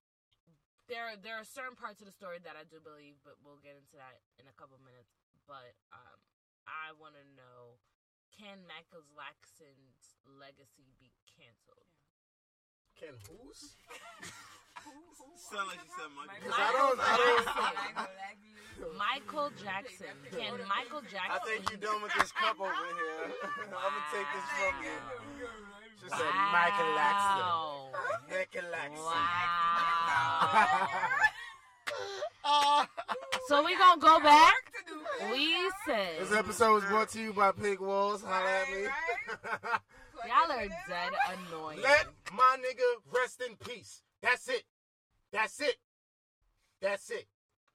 There, 0.91 1.15
there 1.23 1.39
are 1.39 1.47
certain 1.47 1.79
parts 1.79 2.03
of 2.03 2.11
the 2.11 2.15
story 2.15 2.43
that 2.43 2.59
I 2.59 2.67
do 2.67 2.83
believe, 2.83 3.19
but 3.23 3.39
we'll 3.41 3.63
get 3.63 3.79
into 3.79 3.95
that 3.97 4.19
in 4.39 4.51
a 4.51 4.55
couple 4.59 4.77
minutes. 4.83 5.15
But 5.47 5.79
um, 5.95 6.19
I 6.67 6.95
want 6.99 7.15
to 7.15 7.25
know: 7.39 7.79
Can 8.35 8.63
Michael 8.67 9.07
Jackson's 9.15 10.19
legacy 10.27 10.91
be 10.99 11.15
canceled? 11.27 11.91
Can 12.99 13.15
who's? 13.27 13.79
Sound 15.51 15.69
like 15.69 15.79
you 15.79 15.91
said 15.95 16.11
Michael. 16.19 16.39
Because 16.43 16.59
I 16.59 16.71
don't. 16.75 16.99
I 16.99 17.15
don't. 17.19 17.47
Jackson. 17.47 18.99
Michael 18.99 19.51
Jackson. 19.63 20.17
Can 20.35 20.55
Michael 20.67 21.03
Jackson? 21.07 21.39
I 21.39 21.41
think 21.47 21.71
you're 21.71 21.83
done 21.83 22.03
with 22.03 22.15
this 22.19 22.33
cup 22.35 22.59
over 22.59 22.71
here. 22.71 23.31
I'm 23.71 23.71
gonna 23.71 24.11
take 24.11 24.27
this 24.35 24.49
from 24.59 24.75
you. 24.83 25.72
She 26.03 26.09
said 26.09 26.19
Wow. 26.19 26.51
Michael 26.53 26.91
Laxton. 26.99 27.43
Michael 28.31 28.71
Wow. 29.05 29.09
Laxton. 30.43 31.19
Uh, 32.45 32.85
so 33.47 33.65
we 33.65 33.77
gonna 33.79 34.01
go 34.01 34.19
back. 34.21 34.73
We 35.31 35.55
said 35.87 36.19
This 36.21 36.33
episode 36.33 36.75
was 36.75 36.85
brought 36.85 37.09
to 37.11 37.21
you 37.21 37.33
by 37.33 37.53
Pink 37.53 37.81
Walls. 37.81 38.23
Holla 38.23 38.51
at 38.51 38.69
me. 38.73 38.83
y'all 40.27 40.51
are 40.51 40.67
dead 40.89 41.13
annoying. 41.49 41.81
Let 41.83 42.07
my 42.33 42.57
nigga 42.59 43.15
rest 43.17 43.43
in 43.49 43.55
peace. 43.57 44.03
That's 44.23 44.49
it. 44.49 44.65
That's 45.33 45.61
it. 45.61 45.77
That's 46.81 47.11
it. 47.11 47.27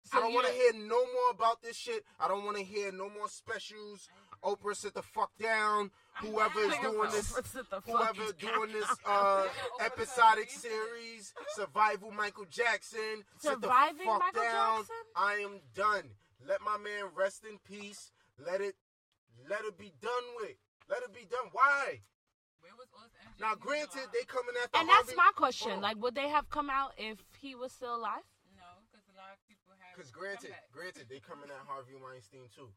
So 0.03 0.17
I 0.17 0.22
don't 0.22 0.33
want 0.33 0.47
to 0.47 0.53
hear 0.53 0.73
no 0.73 0.99
more 1.06 1.31
about 1.31 1.61
this 1.61 1.77
shit. 1.77 2.03
I 2.19 2.27
don't 2.27 2.43
want 2.43 2.57
to 2.57 2.64
hear 2.64 2.91
no 2.91 3.09
more 3.09 3.30
specials. 3.30 4.09
Oprah 4.43 4.75
sit 4.75 4.93
the 4.93 5.01
fuck 5.01 5.32
down. 5.38 5.91
Whoever 6.22 6.59
is 6.61 6.74
doing 6.82 7.11
this, 7.11 7.27
Sit 7.27 7.45
the 7.69 7.82
fuck 7.82 7.85
whoever 7.85 8.32
doing 8.40 8.72
this 8.74 8.90
uh 9.06 9.45
episodic 9.85 10.49
series, 10.49 11.33
Survival 11.56 12.11
Michael 12.11 12.45
Jackson, 12.49 13.24
sit 13.40 13.61
the 13.61 13.67
Surviving 13.67 14.06
fuck 14.07 14.19
Michael 14.19 14.41
down. 14.41 14.77
Jackson? 14.80 14.95
I 15.16 15.33
am 15.45 15.59
done. 15.75 16.09
Let 16.48 16.61
my 16.61 16.77
man 16.77 17.11
rest 17.16 17.43
in 17.45 17.57
peace. 17.64 18.11
Let 18.43 18.61
it, 18.61 18.75
let 19.49 19.61
it 19.66 19.77
be 19.77 19.91
done 20.01 20.25
with. 20.41 20.57
Let 20.90 21.03
it 21.03 21.14
be 21.14 21.25
done. 21.30 21.49
Why? 21.51 22.01
Where 22.61 22.74
was 22.77 22.88
all 22.98 23.06
this? 23.14 23.40
Now, 23.40 23.53
granted, 23.56 24.09
they 24.14 24.25
alive? 24.25 24.27
coming 24.27 24.56
after 24.64 24.77
And 24.80 24.90
that's 24.90 25.14
Harvey- 25.14 25.17
my 25.17 25.32
question. 25.35 25.72
Hold 25.77 25.83
on. 25.83 25.90
Like, 25.90 25.98
would 26.01 26.16
they 26.16 26.30
have 26.30 26.49
come 26.49 26.69
out 26.69 26.93
if 26.98 27.17
he 27.41 27.53
was 27.56 27.72
still 27.74 27.95
alive? 27.95 28.25
No, 28.57 28.66
because 28.90 29.06
a 29.09 29.16
lot 29.17 29.33
of 29.38 29.41
people 29.49 29.74
have. 29.77 29.93
Because 29.98 30.09
granted, 30.09 30.53
granted, 30.74 31.06
they 31.09 31.19
coming 31.19 31.49
at 31.49 31.61
Harvey 31.69 31.93
Weinstein 31.98 32.49
too. 32.56 32.69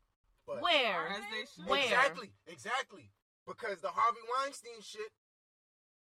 But 0.50 0.62
Where? 0.62 1.06
As 1.08 1.22
they 1.30 1.44
should. 1.54 1.70
Where? 1.70 1.84
Exactly, 1.84 2.30
exactly. 2.46 3.10
Because 3.46 3.80
the 3.80 3.88
Harvey 3.88 4.20
Weinstein 4.38 4.80
shit 4.82 5.12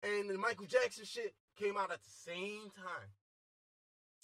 and 0.02 0.30
the 0.30 0.38
Michael 0.38 0.66
Jackson 0.66 1.04
shit 1.04 1.34
came 1.58 1.76
out 1.76 1.90
at 1.92 2.02
the 2.02 2.10
same 2.10 2.70
time. 2.74 3.10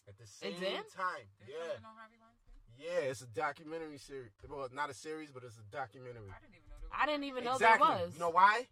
At 0.08 0.16
the 0.18 0.26
same 0.26 0.58
did? 0.58 0.88
time. 0.96 1.28
There's 1.38 1.50
Yeah. 1.52 1.68
something 1.76 1.84
on 1.84 1.96
Harvey 1.96 2.16
Weinstein? 2.18 2.48
Yeah, 2.78 3.10
it's 3.10 3.20
a 3.22 3.26
documentary 3.26 3.98
series. 3.98 4.30
Well, 4.48 4.68
not 4.72 4.88
a 4.88 4.94
series, 4.94 5.30
but 5.30 5.44
it's 5.44 5.58
a 5.58 5.62
documentary. 5.70 6.30
I 6.30 6.40
didn't 6.40 6.54
even 6.56 6.68
know 6.70 6.76
there 6.80 6.88
was. 6.88 6.98
I 7.02 7.06
didn't 7.06 7.24
even 7.24 7.44
know 7.44 7.52
exactly. 7.54 7.88
there 7.88 8.04
was. 8.06 8.14
You 8.14 8.20
know 8.20 8.30
why? 8.30 8.66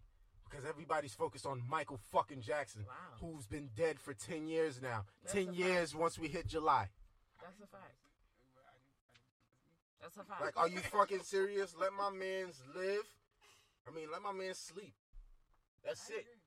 Because 0.49 0.65
everybody's 0.65 1.13
focused 1.13 1.45
on 1.45 1.61
Michael 1.67 1.97
fucking 2.11 2.41
Jackson, 2.41 2.85
Wow. 2.87 2.93
who's 3.19 3.45
been 3.45 3.69
dead 3.75 3.99
for 3.99 4.13
10 4.13 4.47
years 4.47 4.81
now. 4.81 5.05
That's 5.21 5.33
10 5.33 5.49
a 5.49 5.51
years 5.51 5.93
once 5.93 6.17
we 6.17 6.29
hit 6.29 6.47
July. 6.47 6.89
That's 7.41 7.59
a 7.61 7.67
fact. 7.67 7.95
That's 10.01 10.17
a 10.17 10.23
fact. 10.23 10.41
Like, 10.41 10.57
are 10.57 10.67
you 10.69 10.79
fucking 10.79 11.23
serious? 11.23 11.73
Let 11.79 11.93
my 11.93 12.09
man's 12.09 12.61
live. 12.75 13.05
I 13.87 13.91
mean, 13.95 14.07
let 14.11 14.21
my 14.21 14.31
man 14.33 14.53
sleep. 14.53 14.93
That's 15.83 16.09
I 16.11 16.21
it. 16.21 16.25
agree. 16.27 16.41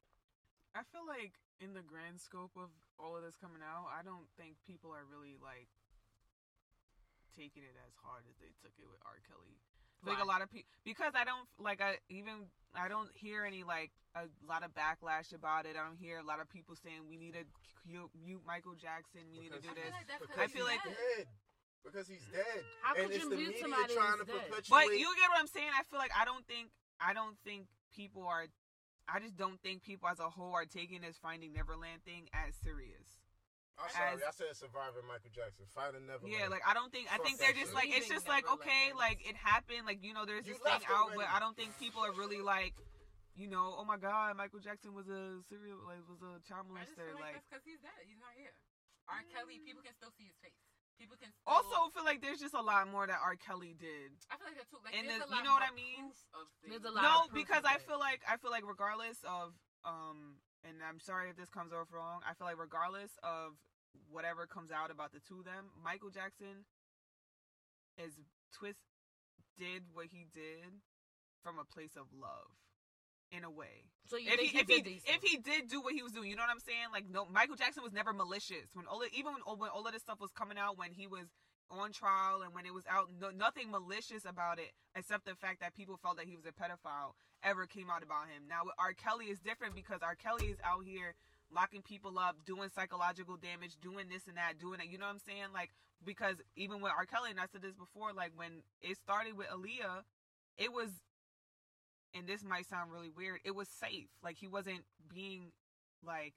I 0.76 0.82
feel 0.92 1.02
like 1.06 1.34
in 1.58 1.74
the 1.74 1.82
grand 1.82 2.20
scope 2.20 2.52
of 2.56 2.70
all 2.98 3.16
of 3.16 3.22
this 3.24 3.34
coming 3.36 3.62
out, 3.64 3.90
I 3.90 4.02
don't 4.06 4.28
think 4.38 4.54
people 4.66 4.92
are 4.94 5.02
really 5.08 5.34
like 5.42 5.66
taking 7.36 7.62
it 7.62 7.74
as 7.86 7.94
hard 8.02 8.22
as 8.28 8.36
they 8.38 8.52
took 8.62 8.74
it 8.78 8.86
with 8.86 9.00
R. 9.06 9.18
Kelly. 9.26 9.58
I 10.04 10.14
Like 10.14 10.22
a 10.22 10.26
lot 10.28 10.40
of 10.42 10.48
people, 10.50 10.70
because 10.84 11.12
I 11.14 11.24
don't 11.24 11.44
like 11.58 11.80
I 11.82 11.98
even 12.08 12.48
I 12.74 12.88
don't 12.88 13.10
hear 13.14 13.44
any 13.44 13.64
like 13.64 13.90
a 14.16 14.26
lot 14.46 14.64
of 14.64 14.72
backlash 14.72 15.34
about 15.34 15.66
it. 15.66 15.76
I 15.76 15.84
don't 15.84 15.98
hear 16.00 16.18
a 16.18 16.24
lot 16.26 16.40
of 16.40 16.48
people 16.48 16.74
saying 16.78 17.04
we 17.08 17.16
need 17.18 17.34
to 17.34 17.44
cu- 17.86 18.10
mute 18.24 18.42
Michael 18.46 18.74
Jackson. 18.74 19.20
We 19.32 19.40
need 19.48 19.52
to 19.52 19.60
do 19.60 19.68
Because- 19.74 19.92
I 19.92 20.04
this. 20.06 20.18
feel 20.18 20.28
like 20.38 20.38
I 20.38 20.46
feel 20.48 20.64
like- 20.64 20.84
dead. 20.84 20.96
dead. 21.18 21.26
Because 21.84 22.06
he's 22.08 22.24
dead. 22.30 22.62
How 22.82 22.94
and 22.94 23.06
could 23.06 23.14
it's 23.16 23.24
you 23.24 23.30
the 23.30 23.36
mute 23.36 23.56
media 23.56 23.62
somebody 23.62 23.94
trying 23.94 24.18
to 24.20 24.24
who's 24.28 24.36
dead? 24.36 24.48
perpetuate. 24.52 24.70
But 24.70 24.86
you 25.00 25.08
get 25.16 25.28
what 25.32 25.40
I'm 25.40 25.48
saying. 25.50 25.72
I 25.72 25.82
feel 25.88 25.98
like 25.98 26.12
I 26.12 26.24
don't 26.24 26.44
think 26.46 26.68
I 27.00 27.14
don't 27.14 27.36
think 27.44 27.66
people 27.94 28.26
are. 28.28 28.46
I 29.08 29.18
just 29.18 29.34
don't 29.34 29.58
think 29.64 29.82
people 29.82 30.06
as 30.06 30.20
a 30.20 30.28
whole 30.30 30.52
are 30.54 30.68
taking 30.68 31.00
this 31.02 31.16
Finding 31.18 31.52
Neverland 31.56 32.04
thing 32.04 32.28
as 32.30 32.54
serious. 32.62 33.18
I'm 33.80 33.88
sorry, 33.90 34.12
as- 34.12 34.22
I 34.22 34.32
said 34.36 34.52
Survivor 34.60 35.00
Michael 35.08 35.32
Jackson. 35.32 35.64
Finding 35.72 36.04
Neverland. 36.04 36.36
Yeah, 36.36 36.52
like 36.52 36.60
I 36.68 36.76
don't 36.76 36.92
think 36.92 37.08
I 37.08 37.16
think 37.24 37.40
they're 37.40 37.56
just 37.56 37.72
like 37.72 37.88
it's 37.88 38.06
just 38.12 38.28
like 38.28 38.44
okay, 38.60 38.92
like 38.92 39.24
it 39.24 39.34
happened, 39.40 39.88
like 39.88 40.04
you 40.04 40.12
know, 40.12 40.28
there's 40.28 40.44
You 40.44 40.52
this 40.54 40.62
thing 40.62 40.84
left 40.84 40.92
out, 40.92 41.16
but. 41.16 41.26
I 41.32 41.40
don't 41.40 41.56
think 41.56 41.72
people 41.80 42.04
are 42.04 42.12
really 42.12 42.44
like, 42.44 42.76
you 43.32 43.48
know, 43.48 43.72
oh 43.80 43.88
my 43.88 43.96
god, 43.96 44.36
Michael 44.36 44.60
Jackson 44.60 44.92
was 44.92 45.08
a 45.08 45.40
serial, 45.48 45.80
like 45.88 46.04
was 46.04 46.20
a 46.20 46.44
child 46.44 46.68
I 46.76 46.84
just 46.84 46.92
molester, 46.92 47.08
feel 47.08 47.16
like, 47.16 47.24
like. 47.24 47.34
that's 47.40 47.48
because 47.48 47.64
he's 47.64 47.80
dead. 47.80 47.96
He's 48.04 48.20
not 48.20 48.36
here. 48.36 48.52
R. 49.08 49.24
Kelly, 49.32 49.58
people 49.64 49.80
can 49.82 49.96
still 49.96 50.12
see 50.14 50.28
his 50.28 50.36
face. 50.44 50.60
People 51.00 51.16
can 51.16 51.32
still, 51.32 51.48
Also, 51.48 51.88
feel 51.96 52.04
like 52.04 52.20
there's 52.20 52.38
just 52.44 52.52
a 52.52 52.60
lot 52.60 52.84
more 52.92 53.06
that 53.08 53.16
R. 53.24 53.32
Kelly 53.34 53.72
did. 53.72 54.12
I 54.28 54.36
feel 54.36 54.46
like 54.52 54.60
that 54.60 54.68
too. 54.68 54.76
Like, 54.84 54.92
and 54.94 55.08
there's 55.08 55.24
the- 55.24 55.28
a 55.28 55.32
lot 55.32 55.38
you 55.40 55.44
know 55.48 55.56
what 55.56 55.64
I 55.64 55.72
mean? 55.72 56.12
proof 56.12 56.20
Of 56.36 56.44
things. 56.60 56.68
There's 56.76 56.84
a 56.84 56.92
lot 56.94 57.02
No, 57.02 57.14
of 57.24 57.30
proof 57.32 57.40
because 57.40 57.64
of 57.64 57.72
I 57.72 57.78
feel 57.80 57.98
like 57.98 58.20
I 58.28 58.36
feel 58.36 58.50
like 58.52 58.64
regardless 58.68 59.24
of 59.24 59.56
um, 59.88 60.36
and 60.62 60.76
I'm 60.84 61.00
sorry 61.00 61.30
if 61.32 61.36
this 61.40 61.48
comes 61.48 61.72
off 61.72 61.88
wrong. 61.90 62.20
I 62.28 62.34
feel 62.36 62.46
like 62.46 62.58
regardless 62.60 63.16
of 63.24 63.56
whatever 64.12 64.46
comes 64.46 64.70
out 64.70 64.90
about 64.92 65.12
the 65.16 65.20
two 65.20 65.40
of 65.40 65.46
them, 65.48 65.72
Michael 65.82 66.10
Jackson 66.10 66.66
is 67.96 68.20
twist 68.52 68.84
did 69.56 69.84
what 69.96 70.06
he 70.12 70.26
did 70.32 70.80
from 71.42 71.58
a 71.58 71.64
place 71.64 71.96
of 71.96 72.12
love. 72.12 72.52
In 73.32 73.44
a 73.44 73.50
way. 73.50 73.86
So 74.08 74.16
you 74.16 74.30
if 74.30 74.38
think 74.38 74.50
he, 74.50 74.58
he, 74.58 74.60
if 74.60 74.68
he 74.68 74.74
did 74.76 74.84
these 74.84 75.02
if 75.06 75.22
he 75.22 75.36
did 75.38 75.68
do 75.68 75.80
what 75.80 75.94
he 75.94 76.02
was 76.02 76.12
doing, 76.12 76.30
you 76.30 76.36
know 76.36 76.42
what 76.42 76.50
I'm 76.50 76.60
saying? 76.60 76.90
Like 76.92 77.08
no, 77.08 77.26
Michael 77.30 77.56
Jackson 77.56 77.82
was 77.82 77.92
never 77.92 78.12
malicious. 78.12 78.66
When 78.74 78.86
all 78.86 79.02
even 79.14 79.34
when, 79.46 79.58
when 79.58 79.70
all 79.70 79.86
of 79.86 79.92
this 79.92 80.02
stuff 80.02 80.20
was 80.20 80.30
coming 80.32 80.58
out, 80.58 80.78
when 80.78 80.92
he 80.92 81.06
was 81.06 81.26
on 81.70 81.92
trial 81.92 82.42
and 82.42 82.52
when 82.52 82.66
it 82.66 82.74
was 82.74 82.82
out, 82.90 83.06
no, 83.20 83.30
nothing 83.30 83.70
malicious 83.70 84.26
about 84.26 84.58
it 84.58 84.74
except 84.96 85.24
the 85.24 85.36
fact 85.38 85.60
that 85.60 85.74
people 85.74 85.96
felt 86.02 86.16
that 86.16 86.26
he 86.26 86.34
was 86.34 86.44
a 86.44 86.50
pedophile 86.50 87.14
ever 87.44 87.66
came 87.66 87.88
out 87.88 88.02
about 88.02 88.26
him. 88.26 88.50
Now 88.50 88.66
R. 88.78 88.92
Kelly 88.92 89.26
is 89.26 89.38
different 89.38 89.74
because 89.74 90.02
R. 90.02 90.16
Kelly 90.16 90.50
is 90.50 90.58
out 90.66 90.84
here 90.84 91.14
locking 91.54 91.82
people 91.82 92.18
up, 92.18 92.36
doing 92.46 92.70
psychological 92.74 93.36
damage, 93.36 93.78
doing 93.80 94.06
this 94.10 94.26
and 94.26 94.36
that, 94.36 94.58
doing 94.58 94.80
it. 94.80 94.90
You 94.90 94.98
know 94.98 95.06
what 95.06 95.22
I'm 95.22 95.26
saying? 95.26 95.54
Like 95.54 95.70
because 96.04 96.36
even 96.56 96.80
with 96.80 96.92
R. 96.96 97.06
Kelly, 97.06 97.30
and 97.30 97.40
I 97.40 97.46
said 97.52 97.62
this 97.62 97.74
before, 97.74 98.12
like 98.12 98.32
when 98.34 98.62
it 98.82 98.96
started 98.98 99.36
with 99.36 99.46
Aaliyah, 99.48 100.02
it 100.58 100.72
was 100.72 100.90
and 102.14 102.26
this 102.26 102.42
might 102.44 102.66
sound 102.68 102.90
really 102.92 103.10
weird, 103.10 103.40
it 103.44 103.54
was 103.54 103.68
safe. 103.68 104.08
Like 104.22 104.36
he 104.38 104.48
wasn't 104.48 104.84
being 105.12 105.52
like 106.04 106.34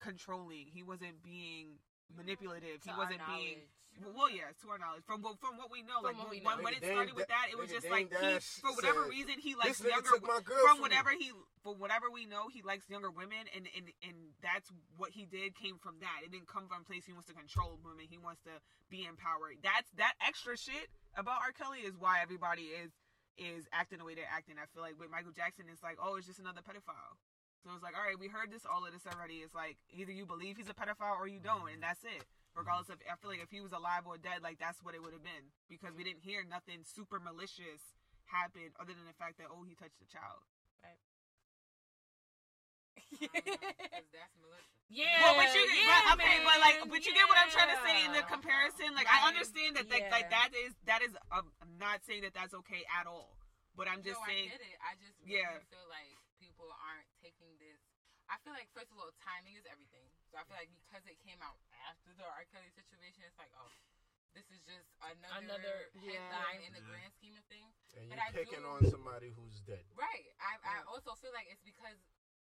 controlling. 0.00 0.66
He 0.72 0.82
wasn't 0.82 1.22
being 1.22 1.78
manipulative. 2.14 2.82
To 2.82 2.90
he 2.90 2.96
wasn't 2.96 3.20
being 3.26 3.58
knowledge. 4.02 4.14
well, 4.16 4.28
yeah, 4.30 4.50
to 4.60 4.66
our 4.70 4.78
knowledge. 4.78 5.04
From 5.06 5.22
what- 5.22 5.38
from 5.40 5.56
what 5.56 5.70
we 5.70 5.82
know, 5.82 6.02
From 6.02 6.04
like 6.04 6.16
what 6.18 6.28
when, 6.28 6.38
we 6.38 6.44
know. 6.44 6.56
when 6.60 6.74
Nigga, 6.74 6.82
it 6.82 6.84
started 6.84 7.06
Dame 7.08 7.16
with 7.16 7.28
that, 7.28 7.46
it 7.50 7.56
was 7.56 7.70
just 7.70 7.88
like 7.88 8.10
he, 8.12 8.38
for 8.60 8.74
whatever 8.74 9.02
said, 9.04 9.10
reason 9.10 9.34
he 9.40 9.54
likes 9.54 9.80
younger 9.80 10.10
took 10.10 10.22
my 10.26 10.40
girl 10.44 10.58
from 10.66 10.76
from 10.76 10.80
whatever 10.82 11.10
me. 11.10 11.24
he 11.24 11.32
for 11.62 11.74
whatever 11.74 12.10
we 12.10 12.26
know 12.26 12.48
he 12.52 12.60
likes 12.60 12.90
younger 12.90 13.10
women 13.10 13.46
and 13.54 13.64
and 13.74 13.88
and 14.02 14.16
that's 14.42 14.68
what 14.98 15.12
he 15.12 15.24
did 15.24 15.54
came 15.56 15.78
from 15.78 16.00
that. 16.00 16.20
It 16.26 16.32
didn't 16.32 16.48
come 16.48 16.66
from 16.68 16.82
a 16.82 16.84
place 16.84 17.06
he 17.06 17.12
wants 17.14 17.28
to 17.28 17.34
control 17.34 17.78
women. 17.82 18.04
He 18.10 18.18
wants 18.18 18.42
to 18.44 18.52
be 18.90 19.06
empowered. 19.06 19.62
That's 19.62 19.88
that 19.96 20.14
extra 20.20 20.58
shit 20.58 20.90
about 21.16 21.40
R. 21.40 21.52
Kelly 21.52 21.80
is 21.86 21.94
why 21.96 22.20
everybody 22.20 22.74
is 22.74 22.90
is 23.36 23.66
acting 23.74 23.98
the 23.98 24.06
way 24.06 24.14
they're 24.14 24.30
acting. 24.30 24.56
I 24.58 24.66
feel 24.70 24.82
like 24.82 24.98
with 24.98 25.10
Michael 25.10 25.34
Jackson, 25.34 25.66
it's 25.70 25.82
like, 25.82 25.98
oh, 25.98 26.16
it's 26.16 26.26
just 26.26 26.38
another 26.38 26.62
pedophile. 26.62 27.18
So 27.64 27.72
it's 27.72 27.82
like, 27.82 27.96
all 27.96 28.04
right, 28.04 28.20
we 28.20 28.28
heard 28.28 28.52
this, 28.52 28.68
all 28.68 28.84
of 28.84 28.92
this 28.92 29.08
already. 29.08 29.40
It's 29.40 29.56
like 29.56 29.80
either 29.88 30.12
you 30.12 30.28
believe 30.28 30.60
he's 30.60 30.68
a 30.68 30.76
pedophile 30.76 31.16
or 31.16 31.26
you 31.26 31.40
don't, 31.40 31.72
and 31.72 31.80
that's 31.80 32.04
it. 32.04 32.28
Regardless 32.54 32.92
of, 32.92 33.02
I 33.08 33.18
feel 33.18 33.32
like 33.32 33.42
if 33.42 33.50
he 33.50 33.64
was 33.64 33.74
alive 33.74 34.06
or 34.06 34.14
dead, 34.14 34.44
like 34.44 34.62
that's 34.62 34.78
what 34.84 34.94
it 34.94 35.02
would 35.02 35.16
have 35.16 35.26
been 35.26 35.50
because 35.66 35.96
we 35.96 36.04
didn't 36.04 36.22
hear 36.22 36.46
nothing 36.46 36.86
super 36.86 37.18
malicious 37.18 37.96
happen 38.30 38.70
other 38.78 38.94
than 38.94 39.08
the 39.08 39.16
fact 39.18 39.42
that 39.42 39.50
oh 39.50 39.66
he 39.66 39.74
touched 39.74 39.98
a 39.98 40.08
child. 40.08 40.44
Because. 42.94 43.42
Yeah, 44.92 45.26
well, 45.26 45.34
but 45.42 45.50
you, 45.56 45.64
yeah, 45.74 46.06
but, 46.14 46.22
okay, 46.22 46.38
but 46.46 46.54
like, 46.62 46.78
but 46.86 47.02
you 47.02 47.10
get 47.16 47.26
what 47.26 47.34
I'm 47.40 47.50
trying 47.50 47.72
to 47.72 47.80
say 47.82 48.04
in 48.06 48.14
the 48.14 48.22
comparison. 48.30 48.94
Like, 48.94 49.10
I 49.10 49.26
understand 49.26 49.74
that, 49.74 49.90
that 49.90 50.06
Yeah. 50.06 50.12
like 50.14 50.28
that 50.30 50.54
is 50.54 50.70
that 50.86 51.02
is. 51.02 51.10
Um, 51.34 51.50
I'm 51.58 51.74
not 51.82 52.04
saying 52.06 52.22
that 52.22 52.30
that's 52.36 52.54
okay 52.62 52.86
at 52.94 53.08
all, 53.10 53.34
but 53.74 53.90
I'm 53.90 54.06
just 54.06 54.20
no, 54.22 54.28
saying. 54.28 54.54
I 54.54 54.54
get 54.54 54.62
it. 54.62 54.76
I 54.78 54.92
just 55.02 55.16
really 55.24 55.40
Yeah. 55.42 55.58
feel 55.66 55.88
like 55.90 56.14
people 56.38 56.68
aren't 56.70 57.10
taking 57.18 57.50
this. 57.58 57.80
I 58.30 58.38
feel 58.46 58.54
like 58.54 58.70
first 58.70 58.92
of 58.94 59.00
all, 59.00 59.10
timing 59.18 59.58
is 59.58 59.66
everything. 59.66 60.06
So 60.30 60.38
I 60.38 60.46
feel 60.46 60.62
like 60.62 60.70
because 60.86 61.02
it 61.10 61.18
came 61.26 61.42
out 61.42 61.58
after 61.90 62.14
the 62.14 62.22
R. 62.22 62.46
Kelly 62.54 62.70
situation, 62.78 63.26
it's 63.26 63.40
like, 63.40 63.50
oh, 63.58 63.72
this 64.36 64.46
is 64.54 64.62
just 64.62 64.86
another, 65.02 65.58
Another- 65.58 65.90
headline 66.06 66.60
yeah. 66.62 66.66
in 66.70 66.72
the 66.76 66.84
Yeah. 66.86 66.90
grand 66.92 67.10
scheme 67.18 67.34
of 67.34 67.42
things. 67.50 67.72
And 67.98 68.14
But 68.14 68.20
you're 68.20 68.30
I 68.30 68.36
picking 68.46 68.62
do- 68.62 68.70
on 68.78 68.80
somebody 68.94 69.34
who's 69.34 69.58
dead. 69.66 69.82
Right. 69.98 70.28
I 70.38 70.60
I 70.62 70.76
also 70.86 71.18
feel 71.18 71.34
like 71.34 71.50
it's 71.50 71.64
because 71.66 71.98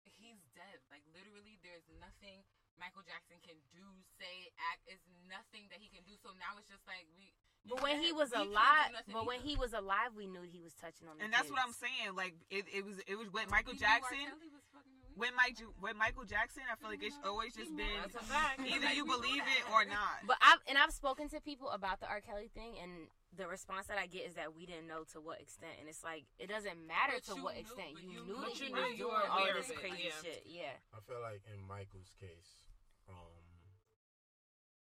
he's 0.05 0.41
dead. 0.57 0.81
Like 0.93 1.05
literally, 1.12 1.59
there's 1.65 1.87
nothing 2.01 2.45
Michael 2.81 3.05
Jackson 3.05 3.37
can 3.45 3.61
do, 3.69 3.85
say, 4.17 4.49
act. 4.73 4.89
Is 4.89 5.05
nothing 5.29 5.69
that 5.69 5.79
he 5.85 5.93
can 5.93 6.01
do. 6.09 6.17
So 6.25 6.33
now 6.41 6.57
it's 6.57 6.69
just 6.69 6.85
like 6.89 7.05
we. 7.20 7.33
But 7.69 7.85
when 7.85 8.01
he 8.01 8.09
was 8.17 8.33
We 8.33 8.41
can't 8.41 8.49
do 8.49 8.57
alive, 8.57 8.91
nothing 8.97 9.12
but 9.12 9.29
when 9.29 9.45
either. 9.45 9.53
he 9.53 9.55
was 9.61 9.73
alive, 9.77 10.17
we 10.17 10.25
knew 10.25 10.41
he 10.49 10.65
was 10.65 10.73
touching 10.81 11.05
on 11.12 11.20
the 11.20 11.29
And 11.29 11.31
that's 11.31 11.53
what 11.53 11.61
I'm 11.61 11.77
saying. 11.77 12.17
Like 12.17 12.33
it, 12.49 12.65
it 12.73 12.81
was 12.81 13.05
it 13.05 13.20
was 13.20 13.29
with 13.29 13.53
Michael 13.53 13.77
We. 13.77 13.85
Jackson. 13.85 14.17
When 14.17 14.49
was 14.57 14.65
fucking 14.73 14.97
with- 14.97 15.20
With 15.20 15.37
Mike 15.37 15.61
with 15.77 15.97
Michael 16.01 16.25
Jackson, 16.25 16.65
I 16.73 16.81
feel 16.81 16.89
like 16.89 17.05
it's 17.05 17.20
mm-hmm. 17.20 17.29
always 17.29 17.53
just 17.53 17.77
been 17.77 18.01
That's 18.01 18.17
a 18.17 18.25
fact. 18.25 18.65
either 18.65 18.89
you 18.97 19.05
Like, 19.05 19.05
we 19.05 19.05
know 19.05 19.20
believe 19.20 19.45
it 19.45 19.65
or 19.69 19.85
not. 19.85 20.25
But 20.25 20.41
I've 20.41 20.65
and 20.65 20.81
I've 20.81 20.97
spoken 20.97 21.29
to 21.37 21.41
people 21.45 21.69
about 21.69 22.01
the 22.01 22.09
R. 22.09 22.25
Kelly 22.25 22.49
thing, 22.57 22.81
and 22.81 23.12
the 23.36 23.47
response 23.47 23.86
that 23.86 23.99
I 23.99 24.07
get 24.07 24.26
is 24.26 24.34
that 24.34 24.55
we 24.55 24.67
didn't 24.67 24.89
know 24.91 25.05
to 25.15 25.20
what 25.20 25.41
extent, 25.41 25.78
and 25.78 25.89
it's 25.89 26.02
like 26.02 26.26
it 26.39 26.49
doesn't 26.50 26.76
matter 26.86 27.15
But 27.23 27.34
to 27.34 27.42
what 27.42 27.55
knew- 27.55 27.60
extent 27.62 27.91
you, 28.02 28.10
you 28.10 28.20
knew 28.26 28.34
knew 28.42 28.50
you 28.50 28.67
he 28.67 28.73
knew 28.73 28.86
you 28.91 29.07
doing 29.07 29.15
were 29.15 29.28
all 29.31 29.47
this 29.55 29.70
crazy 29.78 30.10
yeah. 30.10 30.23
shit. 30.23 30.42
Yeah, 30.47 30.75
I 30.92 30.99
feel 31.07 31.23
like 31.23 31.42
in 31.47 31.62
Michael's 31.62 32.10
case, 32.18 32.67
um, 33.09 33.39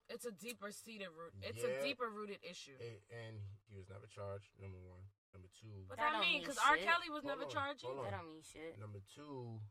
It's 0.09 0.25
a 0.25 0.31
deeper 0.31 0.71
seated 0.71 1.09
root. 1.13 1.35
It's 1.43 1.61
Yeah. 1.61 1.69
a 1.69 1.83
deeper 1.83 2.09
rooted 2.09 2.39
issue. 2.41 2.77
it, 2.79 3.03
and 3.11 3.37
he 3.69 3.75
was 3.77 3.89
never 3.89 4.07
charged. 4.07 4.49
Number 4.59 4.79
one. 4.79 5.03
Number 5.33 5.49
two. 5.61 5.83
What 5.85 5.99
That 5.99 6.13
that 6.17 6.21
mean? 6.25 6.39
mean 6.39 6.41
Because 6.41 6.57
R. 6.57 6.77
Kelly 6.77 7.09
was 7.13 7.21
Hold 7.21 7.37
never 7.37 7.43
on, 7.45 7.49
charged 7.53 7.83
hold 7.85 7.99
either. 8.01 8.09
that 8.09 8.17
don't 8.17 8.33
mean 8.33 8.41
shit. 8.41 8.79
Number 8.79 9.01
two, 9.13 9.61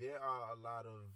there 0.00 0.18
are 0.18 0.50
a 0.50 0.56
lot 0.58 0.86
of 0.86 1.06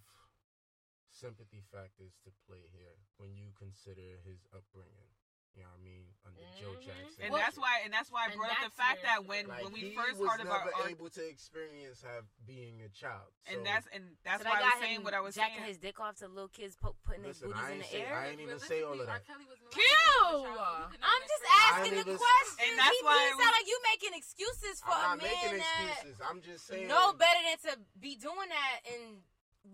sympathy 1.10 1.62
factors 1.72 2.14
to 2.22 2.30
play 2.46 2.68
here 2.70 2.94
when 3.16 3.34
you 3.34 3.50
consider 3.58 4.22
his 4.22 4.46
upbringing. 4.54 5.10
You 5.58 5.64
know 5.66 5.74
what 5.74 5.82
I 5.82 5.90
mean? 5.90 6.04
Under 6.22 6.44
Joe 6.54 6.70
Mhm. 6.78 6.86
Jackson. 6.86 7.18
And 7.24 7.34
that's 7.34 7.58
why 7.58 7.80
and 7.82 7.90
that's 7.92 8.10
why 8.14 8.28
I 8.30 8.36
brought 8.36 8.52
up 8.54 8.62
the 8.62 8.70
fact 8.78 9.02
that 9.02 9.24
when 9.26 9.48
like, 9.48 9.64
when 9.64 9.72
we 9.74 9.90
he 9.90 9.96
first 9.96 10.18
was 10.22 10.30
heard 10.30 10.40
about 10.46 10.70
never 10.70 10.84
R, 10.86 10.88
able 10.94 11.10
to 11.10 11.22
experience 11.26 12.02
have 12.02 12.24
being 12.46 12.78
a 12.82 12.88
child. 12.94 13.26
So, 13.48 13.56
and 13.58 13.66
that's 13.66 13.86
and 13.90 14.04
that's 14.22 14.42
so 14.44 14.48
why 14.48 14.56
I 14.56 14.62
got 14.62 14.76
was 14.78 14.84
saying 14.86 15.02
what 15.02 15.14
I 15.18 15.20
was 15.20 15.34
jacking 15.34 15.66
saying. 15.66 15.68
his 15.74 15.78
dick 15.82 15.98
off 15.98 16.14
to 16.22 16.28
little 16.28 16.52
kids, 16.52 16.76
po- 16.76 16.94
putting 17.02 17.24
Listen, 17.26 17.50
their 17.50 17.58
I 17.58 17.74
booties 17.74 17.74
in 17.74 17.74
ain't 17.74 17.82
the 17.82 17.90
say- 17.90 18.06
air. 18.06 18.14
I 18.14 18.24
ain't 18.30 18.40
even 18.44 18.58
say 18.60 18.82
all 18.86 18.92
of 18.94 19.02
Realistically, 19.02 19.08
R. 19.08 19.18
that. 19.18 19.26
Kelly 19.26 19.46
was 19.50 19.58
Cute! 19.74 19.82
molested 19.82 20.46
when 20.46 20.54
he 20.54 20.54
was 20.54 20.54
a 20.54 20.62
child, 20.62 20.78
so 20.78 20.86
he 20.86 20.94
could 20.94 21.08
I'm 21.10 21.22
just 21.26 21.44
asking 21.48 21.94
the 21.98 22.04
even- 22.06 22.18
question. 22.22 22.58
And 22.68 22.72
that's 22.78 22.94
he, 22.94 23.02
why 23.02 23.18
he 23.18 23.26
it 23.26 23.34
sound 23.42 23.54
like 23.58 23.66
you 23.66 23.78
making 23.90 24.12
excuses 24.14 24.76
for 24.84 24.94
I'm 24.94 25.18
a 25.18 25.22
man 25.22 25.26
making 25.26 25.58
that 25.58 25.90
excuses. 25.90 26.16
I'm 26.22 26.40
just 26.42 26.62
saying. 26.70 26.86
know 26.86 27.06
better 27.18 27.42
than 27.42 27.58
to 27.66 27.72
be 27.98 28.14
doing 28.14 28.46
that, 28.52 28.76
and 28.94 29.02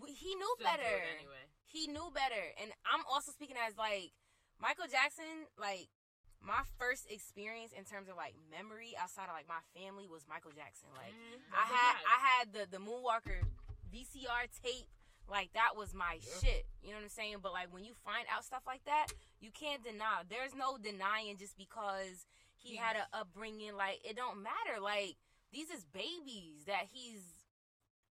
he 0.09 0.33
knew 0.33 0.49
Still 0.57 0.65
do 0.65 0.65
it 0.65 0.81
better. 0.81 0.97
anyway. 1.21 1.45
He 1.69 1.89
knew 1.91 2.09
better, 2.15 2.45
and 2.63 2.71
I'm 2.87 3.03
also 3.11 3.33
speaking 3.35 3.57
as 3.59 3.77
like 3.77 4.15
Michael 4.65 4.89
Jackson. 4.89 5.45
Like 5.61 5.93
my 6.41 6.65
first 6.81 7.05
experience 7.13 7.73
in 7.77 7.85
terms 7.85 8.09
of 8.09 8.17
like 8.17 8.33
memory 8.49 8.97
outside 8.97 9.29
of 9.29 9.37
like 9.37 9.49
my 9.49 9.61
family 9.77 10.09
was 10.09 10.25
Michael 10.25 10.53
Jackson. 10.57 10.89
Like 10.97 11.13
Mhm. 11.13 11.41
I 11.53 11.65
had. 11.69 11.95
I 12.09 12.19
had 12.25 12.45
the 12.57 12.65
the 12.73 12.81
Moonwalker 12.81 13.45
VCR 13.93 14.49
tape. 14.65 14.89
Like 15.29 15.53
that 15.53 15.77
was 15.77 15.93
my 15.93 16.15
Yeah. 16.21 16.41
shit. 16.41 16.67
You 16.83 16.91
know 16.91 16.97
what 16.97 17.05
I'm 17.05 17.09
saying? 17.13 17.39
But 17.45 17.53
like 17.53 17.73
when 17.73 17.85
you 17.85 17.95
find 18.05 18.27
out 18.33 18.45
stuff 18.45 18.65
like 18.67 18.85
that, 18.85 19.13
you 19.41 19.51
can't 19.53 19.85
deny. 19.85 20.23
There's 20.29 20.55
no 20.55 20.79
denying 20.79 21.37
just 21.37 21.57
because 21.57 22.27
he 22.57 22.77
had 22.77 22.97
an 22.97 23.07
upbringing. 23.13 23.77
Like 23.77 24.01
it 24.05 24.17
don't 24.17 24.43
matter. 24.43 24.81
Like 24.81 25.17
these 25.53 25.71
is 25.71 25.85
babies 25.85 26.65
that 26.67 26.89
he's 26.91 27.23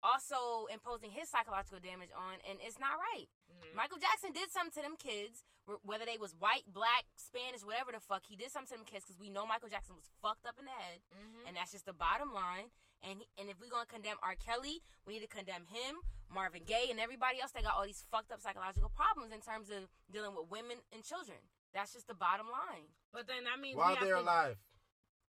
also 0.02 0.67
imposing 0.67 1.10
his 1.10 1.28
psychological 1.28 1.81
damage 1.81 2.10
on, 2.15 2.35
and 2.49 2.59
it's 2.62 2.78
not 2.78 2.99
right. 2.99 3.28
Mhm. 3.51 3.75
Michael 3.75 3.99
Jackson 3.99 4.33
did 4.33 4.51
something 4.51 4.70
to 4.73 4.83
them 4.83 4.97
kids, 4.97 5.44
whether 5.82 6.05
they 6.06 6.16
was 6.18 6.34
white, 6.38 6.64
black, 6.72 7.05
Spanish, 7.16 7.62
whatever 7.62 7.92
the 7.92 8.00
fuck. 8.00 8.22
He 8.26 8.36
did 8.36 8.50
something 8.50 8.78
to 8.78 8.84
them 8.84 8.84
kids 8.88 9.05
because 9.05 9.20
we 9.20 9.28
know 9.28 9.47
Michael 9.47 9.68
Jackson 9.68 9.94
was 9.97 10.08
fucked 10.22 10.47
up 10.47 10.56
in 10.58 10.64
the 10.64 10.70
head, 10.72 11.00
Mhm. 11.12 11.47
and 11.48 11.56
that's 11.56 11.72
just 11.72 11.84
the 11.86 11.92
bottom 11.92 12.32
line. 12.32 12.70
And 13.02 13.20
he, 13.20 13.28
and 13.38 13.48
if 13.50 13.60
we're 13.60 13.70
gonna 13.70 13.86
condemn 13.86 14.18
R. 14.22 14.34
Kelly, 14.34 14.82
we 15.05 15.14
need 15.14 15.20
to 15.20 15.28
condemn 15.28 15.66
him, 15.66 16.00
Marvin 16.28 16.64
Gaye, 16.64 16.90
and 16.90 16.98
everybody 16.98 17.40
else 17.40 17.52
that 17.52 17.62
got 17.62 17.74
all 17.74 17.84
these 17.86 18.02
fucked 18.10 18.32
up 18.32 18.40
psychological 18.40 18.88
problems 18.90 19.32
in 19.32 19.40
terms 19.40 19.70
of 19.70 19.88
dealing 20.10 20.34
with 20.34 20.48
women 20.48 20.78
and 20.92 21.05
children. 21.05 21.38
That's 21.72 21.92
just 21.92 22.06
the 22.08 22.14
bottom 22.14 22.50
line. 22.50 22.88
But 23.12 23.26
then 23.26 23.44
that 23.44 23.60
means 23.60 23.76
While 23.76 23.94
we 23.94 24.00
they're 24.00 24.14
to, 24.16 24.20
alive. 24.22 24.58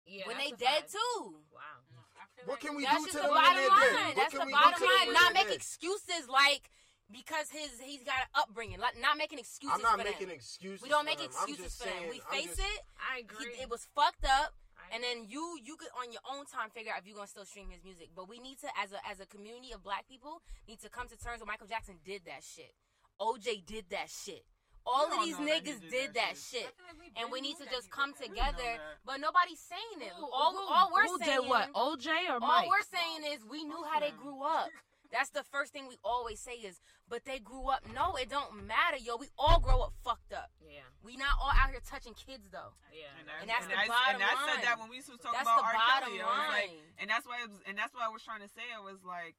Yeah, 0.05 0.27
when 0.27 0.39
they 0.39 0.51
dead 0.53 0.89
fact. 0.89 0.93
too. 0.93 1.45
Wow. 1.51 1.61
No, 1.91 1.99
I 2.17 2.27
feel 2.37 2.45
What 2.47 2.61
can 2.61 2.77
we 2.77 2.85
That's 2.85 3.05
do 3.05 3.11
to 3.11 3.17
the 3.17 3.23
them 3.25 3.35
bottom 3.35 3.69
line. 3.69 3.81
dead? 3.93 4.17
That's 4.17 4.33
the 4.33 4.47
bottom 4.51 4.83
line. 4.89 5.13
Not 5.13 5.33
make 5.35 5.51
excuses 5.51 6.29
like 6.29 6.71
because 7.11 7.49
his 7.51 7.81
he's 7.81 8.03
got 8.05 8.17
an 8.21 8.29
upbringing. 8.35 8.79
Like 8.81 9.01
not 9.01 9.17
making 9.17 9.39
excuses. 9.39 9.75
I'm 9.75 9.83
not 9.83 9.99
for 9.99 10.05
making 10.05 10.29
them. 10.29 10.37
excuses. 10.37 10.83
We 10.83 10.89
don't 10.89 11.05
make 11.05 11.19
them. 11.19 11.27
Excuses 11.27 11.65
just 11.65 11.79
for 11.79 11.85
them. 11.89 11.95
saying- 11.99 12.11
We 12.11 12.23
I'm 12.27 12.33
face 12.33 12.57
just- 12.57 12.61
it. 12.61 12.81
I 13.01 13.17
He, 13.17 13.21
agree. 13.23 13.55
it 13.61 13.69
was 13.71 13.87
fucked 13.95 14.25
up. 14.25 14.55
And 14.91 15.05
then 15.05 15.27
you 15.29 15.59
you 15.63 15.77
could 15.77 15.89
on 16.01 16.13
your 16.13 16.23
own 16.25 16.47
time 16.47 16.71
figure 16.71 16.93
out 16.93 17.01
if 17.01 17.07
you're 17.07 17.17
gonna 17.17 17.27
still 17.29 17.45
stream 17.45 17.69
his 17.71 17.85
music. 17.85 18.09
But 18.17 18.27
we 18.29 18.39
need 18.41 18.59
to 18.61 18.69
as 18.79 18.93
a 18.93 19.01
as 19.07 19.21
a 19.21 19.27
community 19.27 19.73
of 19.73 19.83
black 19.83 20.09
people 20.09 20.41
need 20.67 20.81
to 20.81 20.89
come 20.89 21.09
to 21.09 21.17
terms 21.19 21.41
with 21.41 21.47
Michael 21.49 21.67
Jackson 21.67 22.01
did 22.05 22.25
that 22.25 22.43
shit. 22.43 22.73
OJ 23.21 23.67
did 23.67 23.91
that 23.91 24.09
shit. 24.09 24.47
All 24.87 25.11
We 25.11 25.17
of 25.19 25.25
these 25.25 25.39
know 25.39 25.45
that 25.45 25.65
niggas 25.65 25.81
did 25.83 25.91
did 25.91 26.09
that 26.09 26.15
that 26.15 26.29
shit. 26.39 26.63
shit. 26.63 26.75
Like 26.89 26.97
we 27.15 27.21
And 27.23 27.31
we 27.31 27.43
need 27.43 27.59
to 27.59 27.67
just 27.67 27.91
come 27.91 28.15
together. 28.15 28.81
But 29.05 29.21
nobody's 29.21 29.61
saying 29.61 30.01
it. 30.01 30.13
Who- 30.17 30.31
All, 30.31 30.53
who- 30.57 30.67
all 30.73 30.91
we're 30.95 31.03
who 31.05 31.19
saying 31.19 31.41
did 31.43 31.49
what? 31.51 31.71
OJ 31.75 32.09
or 32.31 32.41
Mike? 32.41 32.65
all 32.65 32.69
we're 32.71 32.83
saying 32.89 33.25
is 33.35 33.45
we 33.45 33.65
knew 33.65 33.85
how 33.85 34.01
they 34.01 34.13
grew 34.13 34.43
up. 34.43 34.71
That's 35.11 35.31
the 35.31 35.43
first 35.43 35.73
thing 35.73 35.89
we 35.89 35.97
always 36.05 36.39
say 36.39 36.61
is, 36.61 36.81
but 37.09 37.25
they 37.25 37.39
grew 37.39 37.69
up. 37.73 37.81
No, 37.95 38.17
it 38.17 38.29
don't 38.29 38.67
matter, 38.69 39.01
yo. 39.01 39.17
We 39.17 39.29
all 39.39 39.59
grow 39.59 39.81
up 39.81 39.95
fucked 40.05 40.33
up. 40.37 40.53
yeah, 40.61 40.85
We 41.03 41.17
not 41.17 41.33
all 41.41 41.49
out 41.49 41.71
here 41.73 41.81
touching 41.81 42.13
kids 42.13 42.45
though. 42.53 42.77
yeah. 42.93 43.09
And 43.41 43.49
that's 43.49 43.65
the 43.67 43.73
I, 43.73 43.89
bottom 43.89 44.21
and 44.21 44.25
I 44.29 44.37
said 44.53 44.61
that 44.69 44.77
when 44.79 44.93
we 44.93 45.01
was 45.01 45.09
talking 45.17 45.33
That's 45.33 45.49
about 45.49 45.65
the 45.65 45.73
R. 45.73 45.81
bottom 45.81 46.13
Kelly. 46.13 46.21
I 46.21 46.49
like, 46.53 46.73
and 47.01 47.09
that's 47.09 47.25
why 47.25 47.41
it 47.41 47.49
was, 47.49 47.61
and 47.65 47.77
that's 47.79 47.95
why 47.97 48.05
I 48.05 48.13
was 48.13 48.21
trying 48.21 48.45
to 48.45 48.53
say. 48.53 48.69
I 48.69 48.85
was 48.85 49.01
like, 49.01 49.33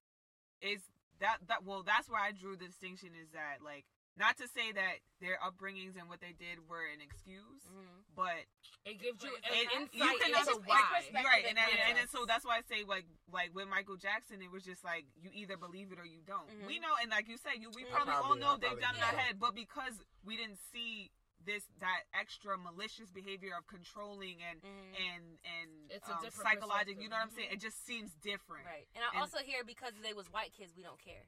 it's 0.61 0.83
that 1.21 1.37
that 1.47 1.61
well, 1.65 1.83
that's 1.85 2.09
where 2.09 2.19
I 2.21 2.31
drew 2.33 2.57
the 2.57 2.65
distinction 2.65 3.13
is 3.13 3.29
that 3.37 3.61
like 3.61 3.85
not 4.19 4.35
to 4.37 4.47
say 4.47 4.71
that 4.73 4.99
their 5.21 5.39
upbringings 5.39 5.95
and 5.97 6.09
what 6.11 6.19
they 6.19 6.33
did 6.37 6.67
were 6.67 6.85
an 6.91 6.99
excuse, 7.01 7.63
Mhm. 7.65 8.03
but 8.15 8.45
It 8.85 8.99
gives 8.99 9.23
you 9.23 9.35
an 9.35 9.43
insight 9.43 9.93
you 9.93 10.17
can 10.19 10.35
into 10.35 10.59
why. 10.65 11.09
You're 11.11 11.23
right, 11.23 11.45
and, 11.45 11.57
I- 11.59 11.69
Yeah. 11.69 11.87
and 11.97 12.09
so 12.09 12.25
that's 12.25 12.43
why 12.45 12.57
I 12.57 12.61
say 12.61 12.83
like 12.83 13.05
like 13.31 13.53
with 13.53 13.67
Michael 13.67 13.95
Jackson, 13.97 14.41
it 14.41 14.51
was 14.51 14.63
just 14.63 14.83
like 14.83 15.05
you 15.15 15.29
either 15.33 15.55
believe 15.57 15.91
it 15.91 15.99
or 15.99 16.05
you 16.05 16.21
don't. 16.21 16.47
Mhm. 16.49 16.67
We 16.67 16.79
know, 16.79 16.95
and 17.01 17.09
like 17.11 17.27
you 17.27 17.37
said, 17.37 17.53
you 17.61 17.69
we 17.71 17.83
Mhm. 17.85 17.91
probably, 17.91 18.13
all 18.13 18.35
know 18.35 18.51
I 18.53 18.57
they've 18.57 18.69
probably 18.69 18.81
done 18.81 18.95
in 18.95 19.03
our 19.03 19.15
head, 19.17 19.39
but 19.39 19.53
because 19.55 19.95
we 20.23 20.35
didn't 20.37 20.59
see 20.71 21.11
this 21.45 21.63
that 21.77 22.03
extra 22.13 22.57
malicious 22.57 23.09
behavior 23.11 23.55
of 23.55 23.65
controlling 23.67 24.41
and 24.43 24.61
Mhm. 24.61 24.99
and 24.99 25.39
and 25.45 25.91
It's 25.91 26.07
a 26.09 26.15
um, 26.15 26.21
different 26.21 26.49
psychological. 26.49 27.01
You 27.01 27.07
know 27.09 27.15
what 27.15 27.21
I'm 27.23 27.27
perspective. 27.29 27.49
saying? 27.51 27.57
It 27.57 27.61
just 27.61 27.85
seems 27.85 28.13
different. 28.15 28.65
Right. 28.65 28.87
And 28.93 29.03
I 29.05 29.09
And- 29.09 29.17
also 29.19 29.39
hear 29.39 29.63
because 29.63 29.93
they 30.01 30.13
was 30.13 30.29
white 30.29 30.51
kids, 30.53 30.75
we 30.75 30.83
don't 30.83 30.99
care. 30.99 31.25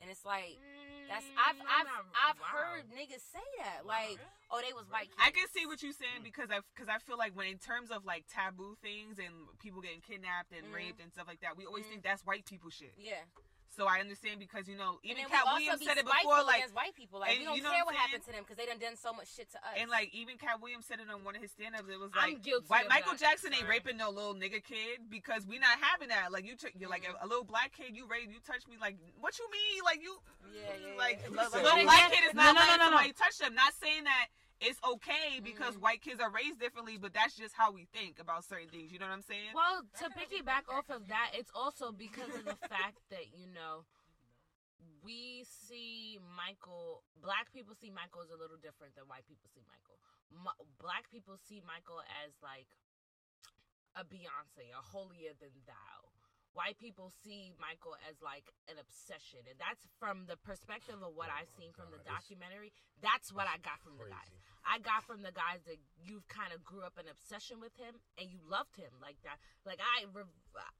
And 0.00 0.10
it's 0.10 0.24
like 0.24 0.58
that's 1.08 1.24
Mm, 1.26 1.42
I've 1.42 1.58
I'm 1.60 1.66
I've 1.66 1.86
not- 1.86 2.06
I've 2.14 2.40
wow. 2.40 2.46
heard 2.54 2.84
niggas 2.94 3.20
say 3.34 3.42
that. 3.58 3.84
Like, 3.84 4.18
oh, 4.50 4.60
they 4.62 4.72
was 4.72 4.86
white 4.88 5.10
kids. 5.10 5.18
I 5.18 5.30
can 5.30 5.48
see 5.50 5.66
what 5.66 5.82
you're 5.82 5.92
saying 5.92 6.22
because 6.22 6.48
I 6.50 6.60
because 6.74 6.88
I 6.88 6.98
feel 6.98 7.18
like 7.18 7.34
when 7.36 7.48
in 7.48 7.58
terms 7.58 7.90
of 7.90 8.04
like 8.06 8.24
taboo 8.32 8.76
things 8.80 9.18
and 9.18 9.34
people 9.58 9.82
getting 9.82 10.00
kidnapped 10.00 10.52
and 10.52 10.70
Mhm. 10.70 10.74
raped 10.74 11.00
and 11.02 11.10
stuff 11.12 11.26
like 11.26 11.40
that, 11.40 11.56
we 11.56 11.66
always 11.66 11.84
Mhm. 11.86 11.98
think 11.98 12.02
that's 12.04 12.22
white 12.24 12.46
people 12.46 12.70
shit. 12.70 12.94
Yeah. 12.96 13.24
So 13.70 13.86
I 13.86 14.00
understand 14.02 14.40
because 14.42 14.66
you 14.66 14.76
know 14.76 14.98
even 15.06 15.24
Katt 15.30 15.46
we 15.46 15.62
Williams 15.62 15.86
said 15.86 15.96
it 15.96 16.04
before, 16.04 16.42
like 16.42 16.66
white 16.74 16.94
people. 16.98 17.20
Like 17.22 17.38
and 17.38 17.38
we 17.40 17.44
don't 17.46 17.56
you 17.56 17.62
know 17.62 17.70
care 17.70 17.86
what 17.86 17.94
what 17.94 18.02
happened 18.02 18.26
to 18.26 18.32
them 18.34 18.42
because 18.42 18.58
they 18.58 18.66
done 18.66 18.82
done 18.82 18.98
so 18.98 19.14
much 19.14 19.30
shit 19.30 19.46
to 19.54 19.58
us. 19.62 19.78
and 19.78 19.86
like 19.88 20.10
even 20.12 20.36
Katt 20.36 20.58
Williams 20.60 20.86
said 20.90 20.98
it 20.98 21.06
on 21.06 21.22
one 21.22 21.38
of 21.38 21.42
his 21.42 21.54
stand-ups. 21.54 21.86
It 21.86 21.94
was 21.98 22.10
I'm 22.18 22.34
like 22.34 22.42
guilty 22.42 22.66
white 22.66 22.90
Michael 22.90 23.14
that. 23.14 23.22
Jackson 23.22 23.54
ain't 23.54 23.62
Sorry. 23.70 23.78
raping 23.78 23.96
no 23.96 24.10
little 24.10 24.34
nigga 24.34 24.58
kid 24.58 25.06
because 25.08 25.46
we 25.46 25.62
not 25.62 25.78
having 25.80 26.08
that. 26.10 26.34
Like 26.34 26.44
you, 26.44 26.56
took 26.58 26.74
you're 26.74 26.90
like 26.90 27.06
Mhm. 27.06 27.14
a, 27.22 27.24
a 27.24 27.26
little 27.30 27.46
black 27.46 27.70
kid. 27.72 27.94
You 27.94 28.10
rape, 28.10 28.26
you 28.28 28.42
touch 28.42 28.66
me. 28.66 28.74
Like 28.80 28.98
what 29.22 29.38
you 29.38 29.46
mean? 29.54 29.86
Like 29.86 30.02
you, 30.02 30.18
Yeah, 30.50 30.74
yeah, 30.74 30.98
like 30.98 31.22
yeah. 31.22 31.30
a 31.30 31.62
little 31.62 31.82
black 31.86 32.10
kid 32.10 32.26
is 32.26 32.34
not 32.34 32.52
no, 32.54 32.58
no, 32.58 32.66
letting 32.66 32.78
no, 32.78 32.90
no. 32.90 32.96
somebody 32.98 33.12
touch 33.14 33.38
them. 33.38 33.54
Not 33.54 33.72
saying 33.78 34.04
that 34.04 34.26
it's 34.60 34.78
okay 34.84 35.40
because 35.40 35.76
Mhm. 35.76 35.80
white 35.80 36.02
kids 36.02 36.20
are 36.20 36.30
raised 36.30 36.58
differently, 36.60 36.98
but 36.98 37.12
that's 37.12 37.34
just 37.34 37.54
how 37.54 37.70
we 37.70 37.86
think 37.86 38.18
about 38.18 38.44
certain 38.44 38.68
things. 38.68 38.92
You 38.92 38.98
know 38.98 39.06
what 39.06 39.14
I'm 39.14 39.22
saying? 39.22 39.54
Well, 39.54 39.82
to 39.98 40.10
piggyback 40.10 40.68
off 40.68 40.90
of 40.90 41.08
that, 41.08 41.30
it's 41.34 41.50
also 41.54 41.92
because 41.92 42.34
of 42.34 42.44
the 42.44 42.56
fact 42.68 42.98
that 43.10 43.32
you 43.36 43.46
know 43.46 43.84
we 45.02 45.44
see 45.44 46.18
Michael. 46.36 47.02
Black 47.20 47.52
people 47.52 47.74
see 47.74 47.90
Michael 47.90 48.22
as 48.22 48.30
a 48.30 48.36
little 48.36 48.58
different 48.58 48.94
than 48.94 49.08
white 49.08 49.26
people 49.26 49.48
see 49.52 49.62
Michael. 49.66 49.98
M- 50.32 50.66
black 50.78 51.10
people 51.10 51.36
see 51.36 51.60
Michael 51.60 52.00
as 52.24 52.32
like 52.42 52.68
a 53.96 54.04
Beyonce, 54.04 54.70
a 54.76 54.80
holier 54.82 55.32
than 55.40 55.50
thou. 55.66 56.12
White 56.52 56.82
people 56.82 57.14
see 57.22 57.54
Michael 57.62 57.94
as 58.10 58.18
like 58.18 58.50
an 58.66 58.74
obsession, 58.82 59.46
and 59.46 59.54
that's 59.54 59.86
from 60.02 60.26
the 60.26 60.34
perspective 60.34 60.98
of 60.98 61.14
what 61.14 61.30
Oh 61.30 61.38
I've 61.38 61.52
seen 61.54 61.70
from 61.70 61.94
the 61.94 62.02
God, 62.02 62.18
documentary. 62.18 62.74
That's 62.98 63.30
what 63.30 63.46
I 63.46 63.62
got 63.62 63.78
from 63.86 63.94
the 63.96 64.10
guys. 64.10 64.34
I 64.66 64.82
got 64.82 65.06
from 65.06 65.22
the 65.22 65.32
guys 65.32 65.62
that 65.70 65.80
you've 66.02 66.26
kind 66.28 66.52
of 66.52 66.66
grew 66.66 66.82
up 66.84 66.98
an 67.00 67.08
obsession 67.08 67.62
with 67.62 67.72
him 67.80 67.96
and 68.20 68.28
you 68.28 68.42
loved 68.44 68.76
him 68.76 68.92
like 69.00 69.16
that. 69.24 69.40
Like 69.64 69.80
I, 69.80 70.04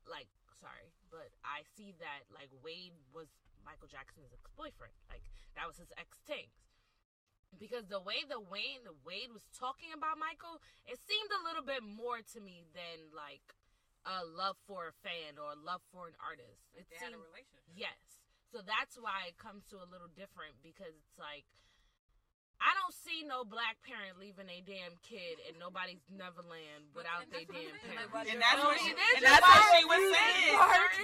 like 0.05 0.29
sorry, 0.61 0.93
but 1.09 1.33
I 1.47 1.65
see 1.79 1.97
that 2.03 2.29
like 2.29 2.53
Wade 2.61 2.93
was 3.15 3.31
Michael 3.65 3.89
Jackson's 3.89 4.35
ex 4.35 4.51
boyfriend. 4.59 4.95
Like 5.09 5.25
that 5.57 5.65
was 5.65 5.81
his 5.81 5.93
ex 5.97 6.21
things. 6.29 6.53
Because 7.59 7.91
the 7.91 7.99
way 7.99 8.23
the 8.23 8.39
Wayne 8.39 8.87
the 8.87 8.95
Wade 9.03 9.35
was 9.35 9.43
talking 9.51 9.91
about 9.91 10.21
Michael, 10.21 10.63
it 10.87 11.01
seemed 11.03 11.31
a 11.35 11.43
little 11.43 11.67
bit 11.67 11.83
more 11.83 12.23
to 12.23 12.39
me 12.39 12.63
than 12.77 13.11
like 13.11 13.43
a 14.09 14.25
love 14.25 14.57
for 14.67 14.89
a 14.89 14.95
fan 15.05 15.37
or 15.37 15.53
a 15.53 15.59
love 15.61 15.83
for 15.93 16.09
an 16.09 16.17
artist. 16.25 16.61
Like 16.73 16.89
It 16.89 16.91
they 16.91 16.99
had 17.05 17.13
a 17.13 17.21
relationship. 17.21 17.69
Yes. 17.77 18.01
So 18.51 18.65
that's 18.65 18.97
why 18.99 19.31
it 19.31 19.37
comes 19.39 19.63
to 19.71 19.79
a 19.79 19.87
little 19.87 20.11
different 20.17 20.59
because 20.65 20.91
it's 20.97 21.19
like 21.21 21.45
I 22.61 22.77
don't 22.77 22.93
see 22.93 23.25
no 23.25 23.41
black 23.41 23.81
parent 23.89 24.21
leaving 24.21 24.45
a 24.53 24.61
damn 24.61 24.93
kid 25.01 25.41
in 25.49 25.57
nobody's 25.57 26.05
Neverland 26.13 26.93
without 26.93 27.25
their 27.33 27.41
that's 27.49 27.49
what 27.49 27.57
I'm 27.57 27.65
damn 27.65 27.81
saying, 27.81 28.05
parents. 28.13 28.29
And 28.29 28.37
that's 28.45 28.61
what 28.61 28.77
she, 28.85 28.93
it 28.93 29.01
is 29.01 29.13
and 29.17 29.25
that's 29.25 29.41
what 29.49 29.65
she 29.73 29.85
was 29.89 30.03
saying. 30.13 30.57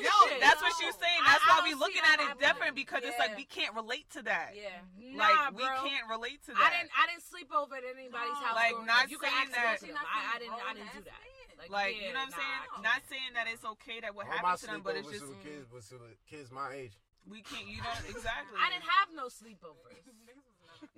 No, 0.04 0.16
that's 0.36 0.60
what 0.60 0.72
she 0.76 0.84
was 0.84 0.98
saying. 1.00 1.20
That's 1.24 1.40
I 1.40 1.48
why 1.48 1.54
don't 1.56 1.64
we 1.64 1.72
see 1.72 1.80
looking 1.80 2.04
at 2.04 2.20
it 2.20 2.28
happening. 2.28 2.44
different 2.44 2.72
because 2.76 3.00
it's 3.08 3.16
like 3.16 3.32
we 3.40 3.48
can't 3.48 3.72
relate 3.72 4.04
to 4.16 4.20
that. 4.28 4.52
yeah. 4.52 4.84
Nah, 5.00 5.24
like 5.24 5.56
we 5.56 5.64
can't 5.88 6.04
relate 6.12 6.44
to 6.44 6.52
that. 6.52 6.60
I 6.60 6.68
didn't. 6.76 6.92
I 6.92 7.08
didn't 7.08 7.24
sleep 7.24 7.48
over 7.48 7.72
at 7.72 7.88
anybody's 7.88 8.36
No. 8.36 8.52
house. 8.52 8.58
Like, 8.60 8.76
not 8.84 9.08
up. 9.08 9.10
you 9.12 9.16
can 9.16 9.32
saying 9.32 9.48
ask 9.56 9.80
that- 9.80 9.80
both. 9.80 9.96
I, 9.96 10.20
I 10.20 10.36
didn't. 10.36 10.60
I 10.60 10.72
didn't 10.76 10.92
do 10.92 11.02
that. 11.08 11.22
Like, 11.58 11.70
like 11.70 11.96
yeah, 11.96 12.08
you 12.08 12.12
know 12.12 12.20
what 12.20 12.28
I'm 12.28 12.36
nah, 12.36 12.36
saying? 12.36 12.60
Not 12.84 13.00
saying 13.08 13.32
that 13.34 13.46
it's 13.48 13.64
okay 13.64 14.00
that 14.04 14.12
what 14.14 14.28
All 14.28 14.32
happened 14.32 14.60
to 14.60 14.66
them, 14.66 14.82
but 14.84 14.96
it's 14.96 15.08
just 15.08 15.26
with 15.26 15.40
kids 15.42 15.66
was 15.72 15.88
with 15.90 16.20
kids 16.28 16.52
my 16.52 16.72
age. 16.72 16.94
we 17.24 17.40
can't. 17.42 17.66
You 17.66 17.80
know 17.80 17.96
exactly. 18.12 18.60
I 18.60 18.68
didn't 18.70 18.88
have 18.88 19.08
no 19.16 19.26
sleepovers. 19.32 20.04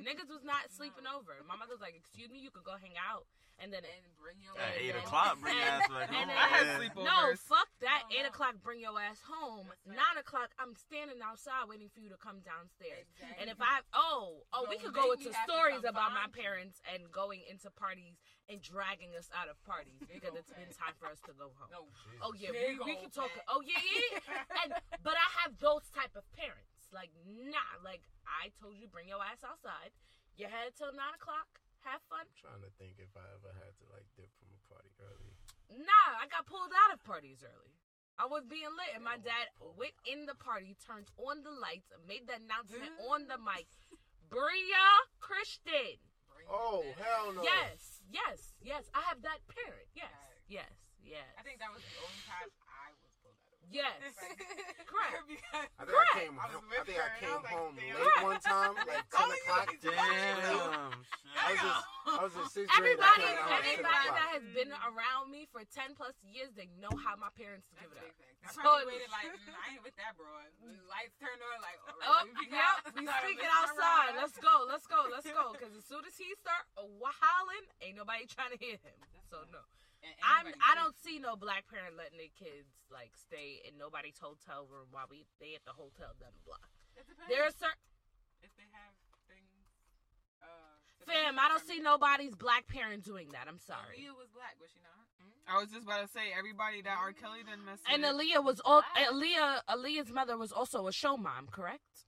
Niggas 0.00 0.28
was 0.28 0.44
not 0.44 0.70
sleeping 0.70 1.04
over. 1.06 1.34
My 1.46 1.56
mother 1.56 1.72
was 1.74 1.80
like, 1.82 1.94
"Excuse 1.96 2.30
me, 2.30 2.38
you 2.38 2.50
could 2.50 2.64
go 2.64 2.76
hang 2.80 2.94
out." 2.98 3.26
And 3.58 3.74
then 3.74 3.82
And 3.82 4.06
bring 4.22 4.38
your 4.38 4.54
At 4.54 4.78
eight 4.78 4.94
o'clock, 4.94 5.34
bring 5.42 5.58
your 5.58 5.66
ass 5.66 5.90
back 5.90 6.06
and 6.14 6.14
home. 6.14 6.28
then- 6.30 6.38
I 6.38 6.46
had 6.46 6.62
Yeah. 6.62 6.78
sleepovers. 6.78 7.10
No, 7.10 7.34
fuck 7.42 7.66
that. 7.82 8.06
No, 8.06 8.14
Eight 8.14 8.26
o'clock, 8.30 8.54
bring 8.62 8.78
your 8.78 8.94
ass 9.02 9.18
home. 9.26 9.66
Right. 9.82 9.98
Nine 9.98 10.14
o'clock, 10.16 10.54
I'm 10.62 10.76
standing 10.78 11.18
outside 11.26 11.66
waiting 11.66 11.90
for 11.90 11.98
you 11.98 12.06
to 12.14 12.16
come 12.22 12.38
downstairs. 12.46 13.10
Exactly. 13.18 13.34
And 13.42 13.50
if 13.50 13.58
I 13.60 13.82
oh 13.92 14.46
oh, 14.54 14.66
we 14.70 14.78
could 14.78 14.94
go 14.94 15.10
make 15.10 15.26
me 15.26 15.26
into 15.26 15.38
stories 15.42 15.82
about 15.82 16.14
my 16.14 16.30
parents 16.30 16.78
and 16.94 17.10
going 17.10 17.42
into 17.50 17.66
parties 17.74 18.14
and 18.48 18.62
dragging 18.62 19.10
us 19.18 19.26
out 19.34 19.48
of 19.50 19.58
parties 19.66 19.98
because 20.06 20.38
it's 20.38 20.54
been 20.54 20.70
time 20.70 20.94
for 21.02 21.10
us 21.10 21.18
to 21.26 21.34
go 21.34 21.50
home. 21.58 21.66
no, 21.74 21.82
Oh 22.22 22.30
yeah, 22.38 22.54
we, 22.54 22.78
Big 22.78 22.78
we 22.86 22.94
can 22.94 23.10
talk. 23.10 23.26
Oh 23.50 23.58
yeah, 23.66 23.74
yeah. 23.82 24.20
yeah. 24.22 24.62
and 24.62 24.70
but 25.02 25.18
I 25.18 25.26
have 25.42 25.58
those 25.58 25.82
type 25.90 26.14
of 26.14 26.22
parents. 26.38 26.77
Like 26.92 27.12
nah, 27.24 27.80
like 27.84 28.02
I 28.24 28.52
told 28.56 28.80
you, 28.80 28.88
bring 28.88 29.08
your 29.08 29.20
ass 29.20 29.44
outside. 29.44 29.92
You 30.36 30.48
had 30.48 30.72
till 30.76 30.92
nine 30.94 31.16
o'clock. 31.18 31.60
Have 31.86 32.02
fun. 32.10 32.26
I'm 32.26 32.38
trying 32.42 32.64
to 32.66 32.72
think 32.76 32.98
if 32.98 33.12
I 33.14 33.24
ever 33.38 33.54
had 33.54 33.72
to 33.80 33.84
like 33.92 34.04
dip 34.18 34.28
from 34.40 34.50
a 34.50 34.60
party 34.66 34.90
early. 34.98 35.32
Nah, 35.70 36.10
I 36.18 36.26
got 36.26 36.48
pulled 36.48 36.72
out 36.74 36.96
of 36.96 37.00
parties 37.04 37.44
early. 37.44 37.76
I 38.18 38.26
was 38.26 38.42
being 38.50 38.66
lit, 38.74 38.98
and 38.98 39.06
my 39.06 39.14
dad 39.14 39.46
went 39.78 39.94
in 40.02 40.26
the 40.26 40.34
party, 40.34 40.74
turned 40.82 41.06
on 41.22 41.46
the 41.46 41.54
lights, 41.54 41.94
made 42.02 42.26
the 42.26 42.34
announcement 42.42 42.90
on 43.14 43.30
the 43.30 43.38
mic. 43.38 43.70
Bria 44.26 45.06
Christian. 45.22 46.02
Oh 46.48 46.82
hell 46.96 47.30
no! 47.36 47.44
Yes, 47.44 48.02
yes, 48.08 48.56
yes. 48.64 48.88
I 48.96 49.04
have 49.06 49.20
that 49.22 49.44
parent. 49.52 49.86
Yes, 49.92 50.10
yes, 50.48 50.72
yes. 51.04 51.28
I 51.36 51.44
think 51.44 51.60
that 51.60 51.68
was 51.70 51.84
the 51.84 51.98
only 52.00 52.22
time 52.24 52.48
I 53.68 54.00
was 54.00 54.16
pulled 54.16 54.32
out 54.32 54.40
of. 54.40 54.48
Yes. 54.48 54.72
Correct. 54.88 55.28
because 55.28 55.44
I 55.52 55.84
think 55.84 55.92
Correct. 55.92 56.14
I 56.14 56.18
came. 56.18 56.34
I 56.38 56.46
home, 56.48 56.64
I 56.68 56.80
think 56.88 56.98
I 56.98 57.04
and 57.04 57.12
I 57.12 57.20
came 57.20 57.42
like, 57.44 57.52
home 57.52 57.74
damn. 57.76 57.96
late 58.00 58.22
one 58.24 58.40
time, 58.40 58.72
like 58.88 59.04
ten 59.14 59.28
o'clock. 59.28 59.68
is 59.68 59.80
Damn. 59.84 61.04
I 61.38 61.52
was 61.52 61.60
just, 61.60 61.82
I 62.08 62.20
was 62.24 62.32
in 62.34 62.46
sixth 62.48 62.72
grade. 62.72 62.98
Everybody, 62.98 63.22
came 63.28 63.38
home 63.38 63.52
at 63.52 63.62
10 63.62 63.72
everybody 63.78 64.08
that 64.16 64.28
has 64.40 64.44
been 64.56 64.72
around 64.88 65.24
me 65.30 65.46
for 65.52 65.62
ten 65.70 65.92
plus 65.94 66.16
years, 66.24 66.50
they 66.56 66.66
know 66.80 66.90
how 66.98 67.14
my 67.20 67.28
parents 67.36 67.68
give 67.78 67.88
it 67.92 68.00
up. 68.00 68.10
I 68.42 68.50
So- 68.54 68.62
probably 68.64 68.96
waited 68.96 69.10
like, 69.12 69.28
mm, 69.28 69.52
I 69.54 69.76
ain't 69.76 69.84
with 69.84 69.94
that, 70.00 70.16
bro. 70.16 70.26
Lights 70.88 71.14
turned 71.20 71.42
on, 71.42 71.58
like, 71.60 71.78
all 71.84 71.92
right, 72.00 72.08
Oh, 72.08 72.22
let 72.24 72.48
yep, 72.48 72.74
we 72.96 73.04
Sorry, 73.04 73.20
speaking 73.28 73.50
outside. 73.52 74.16
Let's 74.16 74.38
go, 74.40 74.64
let's 74.66 74.86
go, 74.88 75.00
let's 75.12 75.28
go. 75.28 75.52
Because 75.52 75.74
as 75.76 75.84
soon 75.84 76.02
as 76.08 76.14
he 76.16 76.32
start 76.40 76.64
howling, 76.78 77.64
ain't 77.84 77.98
nobody 77.98 78.24
trying 78.26 78.50
to 78.54 78.58
hear 78.58 78.78
him. 78.80 78.96
So 79.28 79.44
no, 79.52 79.60
And 79.60 79.87
I'm. 80.22 80.46
I 80.62 80.74
don't 80.78 80.94
see 80.98 81.18
no 81.18 81.34
black 81.34 81.66
parent 81.66 81.98
letting 81.98 82.18
their 82.18 82.32
kids 82.34 82.70
like 82.90 83.12
stay 83.18 83.62
in 83.66 83.76
nobody's 83.78 84.18
hotel 84.18 84.66
room 84.70 84.88
while 84.90 85.10
we 85.10 85.26
they 85.42 85.54
at 85.58 85.64
the 85.66 85.74
hotel 85.74 86.14
down 86.18 86.32
the 86.34 86.44
block. 86.46 86.70
There 87.28 87.42
are 87.42 87.54
certain 87.54 87.82
if 88.42 88.50
they 88.54 88.68
have 88.70 88.94
things. 89.26 89.66
Uh, 90.42 90.46
fam. 91.06 91.34
benefit 91.34 91.42
I 91.42 91.46
don't 91.48 91.66
see 91.66 91.78
nobody's 91.80 92.34
black 92.34 92.66
parent 92.68 93.04
doing 93.04 93.28
that. 93.34 93.46
I'm 93.50 93.58
sorry. 93.58 93.98
Aaliyah 93.98 94.16
was 94.16 94.30
black, 94.30 94.54
was 94.60 94.70
she 94.70 94.80
not? 94.82 94.94
I 95.48 95.58
was 95.58 95.70
just 95.72 95.84
about 95.84 96.02
to 96.04 96.08
say 96.08 96.30
everybody 96.36 96.82
that 96.82 96.96
R. 97.00 97.12
Kelly 97.12 97.40
didn't 97.42 97.64
messed 97.64 97.82
And 97.90 98.02
with. 98.02 98.12
Aaliyah 98.12 98.44
was 98.44 98.60
all. 98.64 98.82
Black. 98.94 99.08
Aaliyah. 99.08 99.60
Aaliyah's 99.68 100.12
mother 100.12 100.36
was 100.36 100.52
also 100.52 100.86
a 100.86 100.92
show 100.92 101.16
mom, 101.16 101.48
correct? 101.50 102.07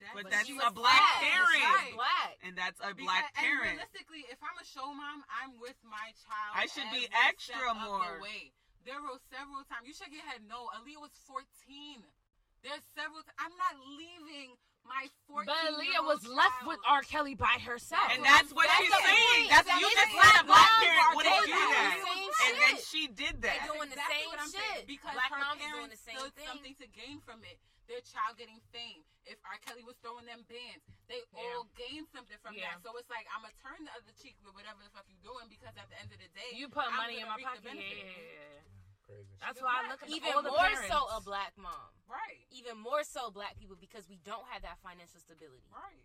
That- 0.00 0.14
But 0.14 0.22
but 0.24 0.32
that's 0.32 0.48
a 0.48 0.54
black 0.54 0.74
black. 0.74 1.20
parent. 1.20 1.64
Right. 1.64 1.92
Black. 1.94 2.38
and 2.42 2.56
that's 2.56 2.78
a 2.80 2.94
Because- 2.94 3.02
black 3.04 3.24
and 3.34 3.44
parent. 3.46 3.72
realistically, 3.82 4.24
if 4.30 4.38
I'm 4.42 4.56
a 4.58 4.64
show 4.64 4.94
mom, 4.94 5.24
I'm 5.28 5.58
with 5.58 5.76
my 5.82 6.14
child. 6.22 6.52
I 6.54 6.66
should 6.66 6.90
be 6.92 7.08
extra 7.26 7.74
more. 7.74 8.16
The 8.16 8.22
way. 8.22 8.52
There 8.84 9.02
were 9.02 9.18
several 9.28 9.64
times. 9.64 9.86
You 9.86 9.92
should 9.94 10.10
get 10.10 10.24
head. 10.24 10.44
No, 10.46 10.68
Aaliyah 10.74 11.00
was 11.02 11.12
14. 11.26 12.06
There's 12.62 12.82
several. 12.94 13.22
T- 13.22 13.30
I'm 13.38 13.56
not 13.56 13.74
leaving 13.98 14.56
my 14.88 15.04
14. 15.28 15.44
But 15.46 15.76
Leah 15.78 16.02
was 16.02 16.24
left 16.26 16.64
with 16.66 16.80
R. 16.88 17.02
Kelly 17.04 17.36
by 17.36 17.60
herself. 17.62 18.08
And 18.10 18.24
that's 18.24 18.50
what 18.50 18.66
That's 18.66 18.80
she's 18.82 18.92
saying. 18.92 19.44
point. 19.44 19.48
That's 19.52 19.68
That's 19.68 19.80
you 19.80 19.88
just 19.92 20.12
let 20.16 20.34
a 20.40 20.44
black 20.48 20.66
Moms 20.72 20.82
parent 20.82 21.04
are 21.04 21.14
wouldn't 21.16 21.44
do 21.44 21.52
the 21.52 21.68
that, 21.78 21.94
same 22.00 22.30
and 22.48 22.54
then 22.64 22.74
she 22.80 23.02
did 23.12 23.34
that. 23.44 23.54
They 23.54 23.62
that. 23.62 23.70
doing 23.76 23.88
the 23.92 23.98
exactly 24.00 24.18
same 24.18 24.28
what 24.32 24.40
I'm 24.40 24.52
shit. 24.52 24.64
saying. 24.72 24.84
Because 24.88 25.14
Black 25.14 25.30
her 25.30 25.40
moms 25.40 25.60
is 25.60 25.68
doing 25.68 25.72
parents 25.72 25.92
the 25.94 26.02
same 26.08 26.18
stood 26.18 26.34
thing. 26.34 26.48
something 26.48 26.74
to 26.80 26.86
gain 26.96 27.16
from 27.22 27.38
it. 27.44 27.58
Their 27.86 28.04
child 28.04 28.36
getting 28.36 28.60
fame. 28.72 29.00
If 29.24 29.36
R. 29.44 29.56
Kelly 29.64 29.84
was 29.84 29.96
throwing 30.04 30.24
them 30.28 30.44
bands, 30.48 30.84
they 31.08 31.20
Yeah. 31.32 31.40
all 31.56 31.68
gained 31.76 32.08
something 32.12 32.36
from 32.40 32.56
Yeah. 32.56 32.72
that. 32.76 32.84
So 32.84 32.92
it's 32.96 33.08
like 33.12 33.24
I'm 33.32 33.40
gonna 33.44 33.56
turn 33.60 33.80
the 33.84 33.92
other 33.96 34.12
cheek 34.16 34.36
with 34.44 34.52
whatever 34.56 34.80
the 34.84 34.92
fuck 34.92 35.04
you 35.08 35.16
doing 35.24 35.48
because 35.52 35.72
at 35.76 35.88
the 35.88 35.96
end 36.00 36.12
of 36.12 36.20
the 36.20 36.28
day, 36.32 36.52
you 36.56 36.68
put 36.68 36.84
I'm 36.88 36.96
money 36.96 37.20
in 37.20 37.28
my 37.28 37.36
pocket. 37.40 37.64
Yeah, 37.64 37.74
yeah, 37.76 38.08
yeah. 38.08 38.60
Crazy. 39.08 39.32
That's 39.40 39.56
She's 39.56 39.64
why 39.64 39.80
I 39.80 39.88
look 39.88 40.04
at 40.04 40.12
Even 40.12 40.36
all 40.36 40.44
more 40.44 40.60
parents. 40.60 40.92
so 40.92 41.00
a 41.16 41.20
black 41.24 41.56
mom. 41.56 41.88
Right. 42.04 42.44
Even 42.52 42.76
more 42.76 43.00
so 43.08 43.32
black 43.32 43.56
people 43.56 43.72
because 43.80 44.04
we 44.04 44.20
don't 44.20 44.44
have 44.52 44.60
that 44.68 44.76
financial 44.84 45.16
stability. 45.16 45.64
Right. 45.72 46.04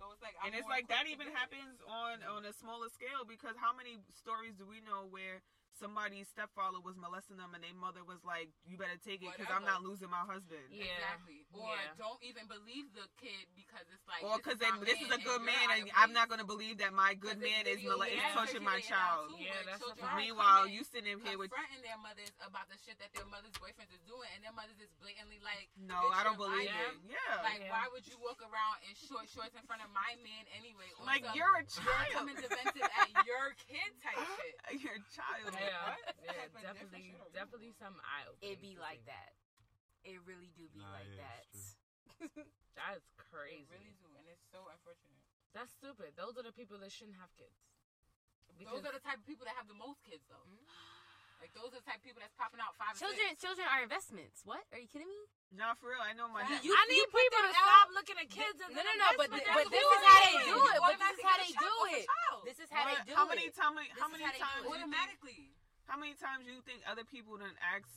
So 0.00 0.08
it's 0.16 0.24
like, 0.24 0.32
I'm 0.40 0.48
and 0.48 0.56
it's 0.56 0.64
like 0.64 0.88
that 0.88 1.04
even 1.12 1.28
it. 1.28 1.36
happens 1.36 1.76
on 1.84 2.24
on 2.24 2.48
a 2.48 2.56
smaller 2.56 2.88
scale 2.88 3.28
because 3.28 3.52
how 3.60 3.76
many 3.76 4.00
stories 4.16 4.56
do 4.56 4.64
we 4.64 4.80
know 4.80 5.04
where 5.12 5.44
somebody's 5.78 6.28
stepfather 6.28 6.80
was 6.82 6.96
molesting 6.96 7.36
them 7.38 7.54
and 7.54 7.62
their 7.62 7.74
mother 7.76 8.02
was 8.04 8.20
like, 8.26 8.50
"You 8.66 8.76
better 8.76 8.98
take 9.00 9.22
it 9.22 9.30
because 9.36 9.50
I'm 9.52 9.64
not 9.64 9.82
losing 9.82 10.10
my 10.10 10.24
husband." 10.26 10.66
Yeah. 10.70 10.90
Exactly. 10.98 11.46
Or 11.54 11.70
Yeah. 11.74 11.94
don't 11.98 12.20
even 12.22 12.46
believe 12.48 12.90
the 12.94 13.06
kid 13.20 13.46
because 13.54 13.86
it's 13.92 14.06
like, 14.06 14.22
Or 14.24 14.36
because 14.38 14.58
is 14.60 14.66
my 14.72 14.84
this 14.84 15.00
is 15.00 15.10
a 15.10 15.18
good 15.20 15.42
man, 15.42 15.56
you're 15.68 15.86
and 15.86 15.90
out 15.94 16.02
I'm 16.02 16.12
not 16.12 16.28
gonna 16.28 16.44
believe 16.48 16.78
that 16.78 16.92
my 16.92 17.14
good 17.14 17.38
man 17.38 17.66
is 17.66 17.80
video 17.80 17.96
mole- 17.96 18.08
is 18.10 18.18
is 18.18 18.32
touching 18.34 18.64
my 18.64 18.80
child. 18.80 19.30
too, 19.30 19.42
Yeah, 19.44 19.54
that's 19.66 19.82
a 19.82 19.94
children 19.94 20.16
Meanwhile, 20.16 20.68
coming 20.68 20.74
you 20.74 20.82
sitting 20.84 21.18
here 21.20 21.38
with 21.38 21.50
confronting 21.50 21.82
their 21.82 21.98
mothers 21.98 22.32
about 22.40 22.68
the 22.68 22.76
shit 22.78 22.98
that 22.98 23.12
their 23.14 23.26
mother's 23.26 23.52
boyfriends 23.60 23.92
is 23.94 24.02
doing, 24.06 24.28
and 24.34 24.44
their 24.44 24.52
mothers 24.52 24.78
is 24.80 24.90
blatantly 25.00 25.40
like, 25.40 25.70
no, 25.76 26.08
I 26.12 26.22
don't 26.24 26.36
believe 26.36 26.68
lying. 26.68 27.02
it. 27.04 27.16
Yeah, 27.16 27.42
Like, 27.42 27.60
Yeah. 27.60 27.70
why 27.70 27.88
would 27.92 28.06
you 28.06 28.18
walk 28.18 28.42
around 28.42 28.82
in 28.88 28.94
short 28.94 29.28
shorts 29.28 29.54
in 29.56 29.62
front 29.66 29.82
of 29.82 29.90
my 29.90 30.14
man 30.22 30.44
anyway? 30.56 30.90
Like 31.00 31.24
you're 31.34 31.54
a 31.56 31.60
You're 31.60 31.84
child. 31.84 32.12
coming 32.12 32.36
defensive 32.36 32.82
at 32.82 33.26
your 33.26 33.54
kid 33.66 33.90
type 34.02 34.16
shit. 34.36 34.80
You're 34.80 34.94
a 34.94 35.04
child. 35.10 35.52
Yeah, 35.60 35.94
yeah, 36.24 36.32
Type 36.32 36.56
of 36.56 36.62
different 36.64 36.64
definitely, 36.64 37.04
shit 37.12 37.20
are 37.20 37.28
we 37.28 37.36
definitely 37.36 37.72
some 37.76 37.96
eye 38.00 38.24
opening. 38.26 38.52
It 38.52 38.58
be 38.64 38.74
like 38.80 39.04
that. 39.04 39.36
It 40.02 40.16
really 40.24 40.48
do 40.56 40.64
be 40.72 40.80
Nah, 40.80 40.96
like 40.96 41.10
yeah, 41.12 41.28
that. 41.28 41.44
That's 42.80 43.04
They 43.04 43.28
crazy. 43.28 43.68
really 43.68 43.92
do, 44.00 44.08
and 44.16 44.24
it's 44.32 44.44
so 44.48 44.64
unfortunate. 44.72 45.20
That's 45.52 45.72
stupid. 45.76 46.16
Those 46.16 46.38
are 46.40 46.46
the 46.46 46.54
people 46.56 46.80
that 46.80 46.88
shouldn't 46.94 47.20
have 47.20 47.28
kids. 47.36 47.56
Those 48.60 48.84
are 48.84 48.92
the 48.92 49.00
type 49.04 49.20
of 49.20 49.26
people 49.28 49.44
that 49.48 49.56
have 49.56 49.68
the 49.68 49.76
most 49.78 50.00
kids, 50.04 50.24
though. 50.28 50.40
Mm-hmm. 50.44 50.89
Like 51.40 51.56
those 51.56 51.72
are 51.72 51.80
the 51.80 51.86
type 51.88 51.98
of 52.00 52.04
people 52.04 52.20
that's 52.20 52.36
popping 52.36 52.60
out 52.60 52.76
five. 52.76 52.94
Children, 53.00 53.32
six. 53.32 53.40
children 53.40 53.64
are 53.64 53.80
investments. 53.80 54.44
What? 54.44 54.60
Are 54.70 54.80
you 54.80 54.84
kidding 54.88 55.08
me? 55.08 55.20
Nah, 55.56 55.72
for 55.80 55.90
real. 55.90 56.04
I 56.04 56.12
know 56.12 56.28
my. 56.28 56.44
Facts. 56.44 56.62
You- 56.62 56.76
I 56.76 56.84
need 56.86 57.00
you 57.00 57.08
people 57.10 57.40
to 57.42 57.50
them 57.50 57.56
stop 57.64 57.88
looking 57.96 58.18
at 58.20 58.28
kids 58.30 58.58
as 58.60 58.68
No, 58.70 58.78
an 58.78 58.86
no, 58.86 58.92
no, 59.00 59.08
but 59.18 59.32
investment. 59.32 59.40
th- 59.40 59.48
That's 59.48 59.56
but 59.56 59.66
this 59.72 59.88
is 59.88 60.02
how 60.04 60.18
they 60.20 60.36
do 60.46 60.58
it. 60.60 60.78
But 60.84 60.96
this 61.00 61.10
is 61.16 61.24
how 61.24 61.36
they 61.40 61.52
do 61.56 61.74
it. 61.96 62.04
This 62.46 62.58
is 62.60 62.68
how 62.70 62.82
they 62.86 62.96
What? 63.00 63.08
do 63.08 63.12
how 63.16 63.26
many 63.26 63.44
time, 63.50 63.74
how 63.98 64.08
many 64.12 64.22
how 64.22 64.30
they 64.30 64.38
do 64.38 64.44
times 64.46 64.62
it. 64.62 64.68
you 64.68 64.70
think, 64.70 64.84
automatically. 64.84 65.40
how 65.90 65.96
many 65.98 66.14
times 66.14 66.40
do 66.46 66.52
you 66.52 66.62
think 66.62 66.84
other 66.86 67.04
people 67.08 67.34
done 67.40 67.56
ask 67.64 67.88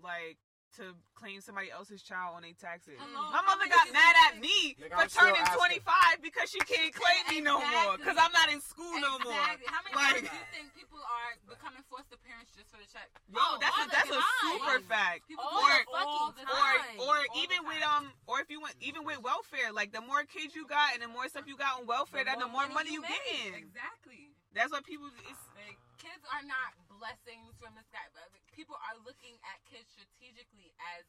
like 0.00 0.38
to 0.76 0.94
claim 1.14 1.40
somebody 1.40 1.70
else's 1.70 2.02
child 2.02 2.34
on 2.36 2.42
their 2.42 2.56
taxes? 2.58 2.94
Hello, 2.98 3.30
My 3.30 3.42
mother 3.46 3.66
got 3.70 3.86
mad 3.94 4.14
at 4.30 4.40
me 4.42 4.74
Nigga, 4.80 4.90
for 4.90 5.06
I'm 5.06 5.08
turning 5.08 5.44
25 5.54 6.22
because 6.22 6.50
she 6.50 6.58
can't 6.66 6.90
claim 6.92 7.22
me 7.30 7.38
no 7.40 7.58
more 7.62 7.96
because 7.96 8.18
I'm 8.18 8.32
not 8.34 8.50
in 8.50 8.58
school 8.60 8.98
no 8.98 9.18
more. 9.22 9.34
Exactly. 9.54 9.66
How 9.70 9.80
many 9.86 9.94
Like- 9.94 10.14
times 10.24 10.28
do 10.28 10.36
you 10.36 10.48
think 10.52 10.66
people 10.74 10.98
are 11.02 11.30
becoming 11.46 11.82
foster 11.86 12.18
parents 12.26 12.50
just 12.58 12.70
for 12.70 12.78
the 12.82 12.88
check? 12.90 13.06
Yo, 13.30 13.38
Oh, 13.38 13.58
that's 13.62 13.78
a 13.78 13.86
that's 13.90 14.10
a 14.10 14.18
time. 14.18 14.42
super 14.50 14.78
fact. 14.90 15.28
People 15.30 15.44
All 15.46 15.62
do 15.62 15.70
the 15.70 15.80
it 15.80 15.86
all 15.94 16.32
fucking 16.34 16.48
Or 16.50 17.06
or 17.06 17.16
All 17.22 17.38
even 17.38 17.58
the 17.62 17.68
with 17.70 17.82
um 17.86 18.04
or 18.26 18.40
if 18.42 18.50
you 18.50 18.58
went 18.60 18.74
even 18.80 19.04
with 19.06 19.22
welfare, 19.22 19.70
like 19.70 19.92
the 19.94 20.02
more 20.02 20.24
kids 20.26 20.54
you 20.54 20.66
got 20.66 20.94
and 20.94 21.02
the 21.02 21.08
more 21.08 21.28
stuff 21.28 21.46
you 21.46 21.56
got 21.56 21.78
on 21.80 21.86
welfare, 21.86 22.24
then 22.24 22.38
the 22.38 22.48
more 22.50 22.66
money 22.68 22.92
you 22.92 23.00
make. 23.02 23.14
getting. 23.30 23.54
Exactly. 23.54 24.34
That's 24.54 24.70
what 24.70 24.84
people. 24.84 25.10
It's, 25.28 25.38
Like 25.54 25.78
kids 26.04 26.20
are 26.28 26.44
not 26.44 26.76
blessings 26.92 27.56
from 27.56 27.72
the 27.72 27.84
sky, 27.88 28.04
but 28.12 28.28
people 28.52 28.76
are 28.76 28.96
looking 29.08 29.40
at 29.48 29.56
kids 29.64 29.88
strategically 29.96 30.68
as 31.00 31.08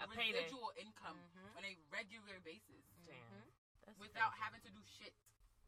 A 0.00 0.08
payday. 0.08 0.48
residual 0.48 0.72
income 0.80 1.20
Mhm. 1.36 1.56
on 1.60 1.62
a 1.68 1.76
regular 1.92 2.40
basis 2.40 2.80
Damn. 3.04 3.44
That's 3.84 3.98
without 4.00 4.32
crazy. 4.32 4.42
having 4.44 4.62
to 4.64 4.70
do 4.72 4.82
shit. 4.96 5.12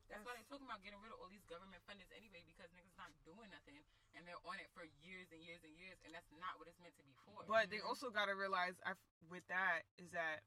That's 0.09 0.25
why 0.25 0.34
they're 0.36 0.44
talking 0.49 0.67
about 0.67 0.83
getting 0.83 1.01
rid 1.01 1.12
of 1.12 1.20
all 1.20 1.28
these 1.28 1.44
government 1.44 1.81
funders 1.89 2.10
anyway, 2.12 2.42
because 2.44 2.68
niggas 2.73 2.97
not 2.97 3.12
doing 3.25 3.49
nothing 3.51 3.81
and 4.15 4.26
they're 4.28 4.41
on 4.44 4.60
it 4.60 4.68
for 4.73 4.84
years 5.05 5.28
and 5.33 5.41
years 5.42 5.62
and 5.65 5.73
years, 5.76 5.97
and 6.05 6.12
that's 6.15 6.31
not 6.33 6.59
what 6.59 6.68
it's 6.68 6.78
meant 6.81 6.97
to 6.97 7.02
be 7.05 7.15
for. 7.25 7.44
but 7.44 7.68
they 7.70 7.81
also 7.81 8.10
got 8.10 8.26
to 8.26 8.34
realize 8.34 8.76
I, 8.84 8.92
with 9.28 9.47
that 9.49 9.84
is 9.97 10.10
that 10.12 10.44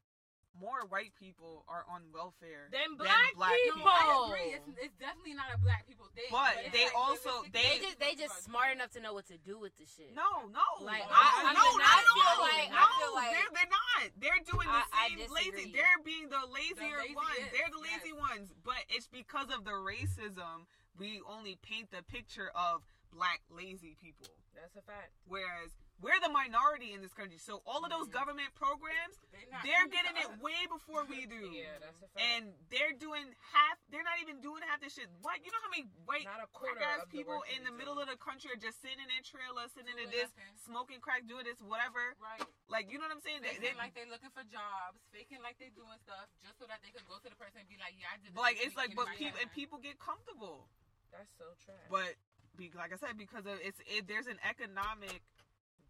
more 0.60 0.84
white 0.88 1.12
people 1.18 1.64
are 1.68 1.84
on 1.88 2.02
welfare 2.12 2.68
than 2.72 2.96
black 2.96 3.34
black 3.36 3.52
people. 3.64 3.84
no, 3.84 3.92
I 3.92 4.26
agree. 4.28 4.50
It's, 4.56 4.68
it's 4.88 4.96
definitely 4.96 5.34
not 5.34 5.52
a 5.54 5.58
black 5.58 5.86
people 5.86 6.08
thing. 6.16 6.28
But 6.30 6.56
it's 6.64 6.72
they 6.72 6.84
like 6.88 6.96
also- 6.96 7.44
They 7.52 7.78
They- 7.78 7.84
just 7.84 7.98
they 8.00 8.12
just 8.16 8.44
smart 8.44 8.72
enough 8.72 8.90
to 8.96 9.00
know 9.00 9.12
what 9.12 9.26
to 9.28 9.38
do 9.38 9.58
with 9.58 9.76
the 9.76 9.84
shit. 9.86 10.14
No, 10.16 10.48
no, 10.48 10.64
Like, 10.84 11.04
no, 11.04 11.12
I- 11.12 11.50
I 11.50 11.52
no, 11.52 11.60
feel 11.60 11.76
no, 11.76 11.84
like- 11.84 11.96
no, 12.16 12.26
I 12.26 12.40
like- 12.40 12.70
no, 12.72 12.84
feel 13.00 13.14
like- 13.14 13.32
they're, 13.36 13.50
they're 13.52 13.74
not. 13.74 14.02
They're 14.16 14.42
doing 14.48 14.68
the 14.68 14.82
I- 14.84 14.92
I 14.92 15.08
same 15.08 15.18
disagree. 15.18 15.50
lazy. 15.52 15.72
They're 15.72 16.00
being 16.04 16.26
the 16.32 16.44
lazier 16.48 16.98
laziest, 17.04 17.16
ones. 17.16 17.44
They're 17.52 17.72
the 17.72 17.82
lazy 17.84 18.12
yes. 18.16 18.24
ones. 18.30 18.46
But 18.64 18.80
it's 18.88 19.08
because 19.08 19.50
of 19.52 19.64
the 19.64 19.76
racism 19.76 20.66
we 20.96 21.20
only 21.28 21.56
paint 21.60 21.90
the 21.92 22.02
picture 22.02 22.50
of 22.54 22.82
black 23.12 23.40
lazy 23.50 23.96
people. 24.00 24.28
That's 24.54 24.76
a 24.76 24.82
fact. 24.82 25.12
Whereas 25.28 25.76
we're 26.04 26.20
the 26.20 26.28
minority 26.28 26.92
in 26.92 27.00
this 27.00 27.16
country. 27.16 27.40
So 27.40 27.64
all 27.64 27.80
of 27.80 27.88
those 27.88 28.12
mm. 28.12 28.16
government 28.16 28.52
programs, 28.52 29.16
They're, 29.32 29.64
they're 29.64 29.88
getting 29.88 30.16
it 30.20 30.28
way 30.44 30.68
before 30.68 31.08
we 31.08 31.24
do. 31.24 31.48
Yeah, 31.56 31.78
that's 31.80 32.02
a 32.04 32.08
fact. 32.10 32.20
And 32.20 32.42
they're 32.68 32.92
doing 32.92 33.32
half. 33.54 33.80
They're 33.88 34.04
not 34.04 34.20
even 34.20 34.44
doing 34.44 34.60
half 34.66 34.82
the 34.82 34.92
shit. 34.92 35.08
What? 35.24 35.40
You 35.40 35.48
know 35.48 35.62
how 35.62 35.72
many 35.72 35.88
white 36.04 36.26
Not 36.26 36.42
a 36.42 36.50
quarter 36.52 36.82
crack 36.82 37.00
ass 37.00 37.06
of 37.06 37.08
the 37.08 37.16
people 37.16 37.40
in 37.54 37.64
the 37.64 37.72
middle 37.72 37.96
of 37.96 38.10
the 38.10 38.18
country 38.20 38.52
are 38.52 38.60
just 38.60 38.82
sitting 38.84 39.00
in 39.00 39.08
their 39.08 39.24
trailer, 39.24 39.64
sitting 39.72 39.96
in 39.96 40.10
this, 40.12 40.28
nothing. 40.36 40.52
smoking 40.60 41.00
crack, 41.00 41.24
doing 41.24 41.48
this, 41.48 41.62
whatever. 41.64 42.12
Right. 42.20 42.44
Like 42.68 42.92
you 42.92 43.00
know 43.00 43.08
what 43.08 43.16
I'm 43.16 43.24
saying? 43.24 43.40
They, 43.40 43.56
Faking 43.56 43.72
they- 43.72 43.78
like 43.80 43.96
they're 43.96 44.10
looking 44.10 44.32
for 44.34 44.44
jobs, 44.44 45.00
faking 45.14 45.40
like 45.40 45.56
they're 45.56 45.72
doing 45.72 45.96
stuff, 46.04 46.28
just 46.44 46.60
so 46.60 46.68
that 46.68 46.84
they 46.84 46.92
could 46.92 47.06
go 47.08 47.16
to 47.16 47.28
the 47.30 47.38
person 47.38 47.64
and 47.64 47.68
be 47.70 47.80
like, 47.80 47.96
"Yeah, 47.96 48.12
I 48.12 48.20
did." 48.20 48.36
This 48.36 48.42
like 48.42 48.60
it's 48.60 48.76
like, 48.76 48.92
but 48.92 49.08
people 49.16 49.38
and 49.40 49.48
people 49.54 49.80
get 49.80 49.96
comfortable. 49.96 50.68
That's 51.08 51.30
so 51.40 51.56
trash. 51.64 51.88
But 51.88 52.20
be, 52.56 52.72
like 52.74 52.92
I 52.92 52.98
said, 53.00 53.16
because 53.16 53.46
of 53.46 53.56
it's 53.62 53.80
it, 53.86 54.08
there's 54.08 54.26
an 54.26 54.40
economic 54.44 55.22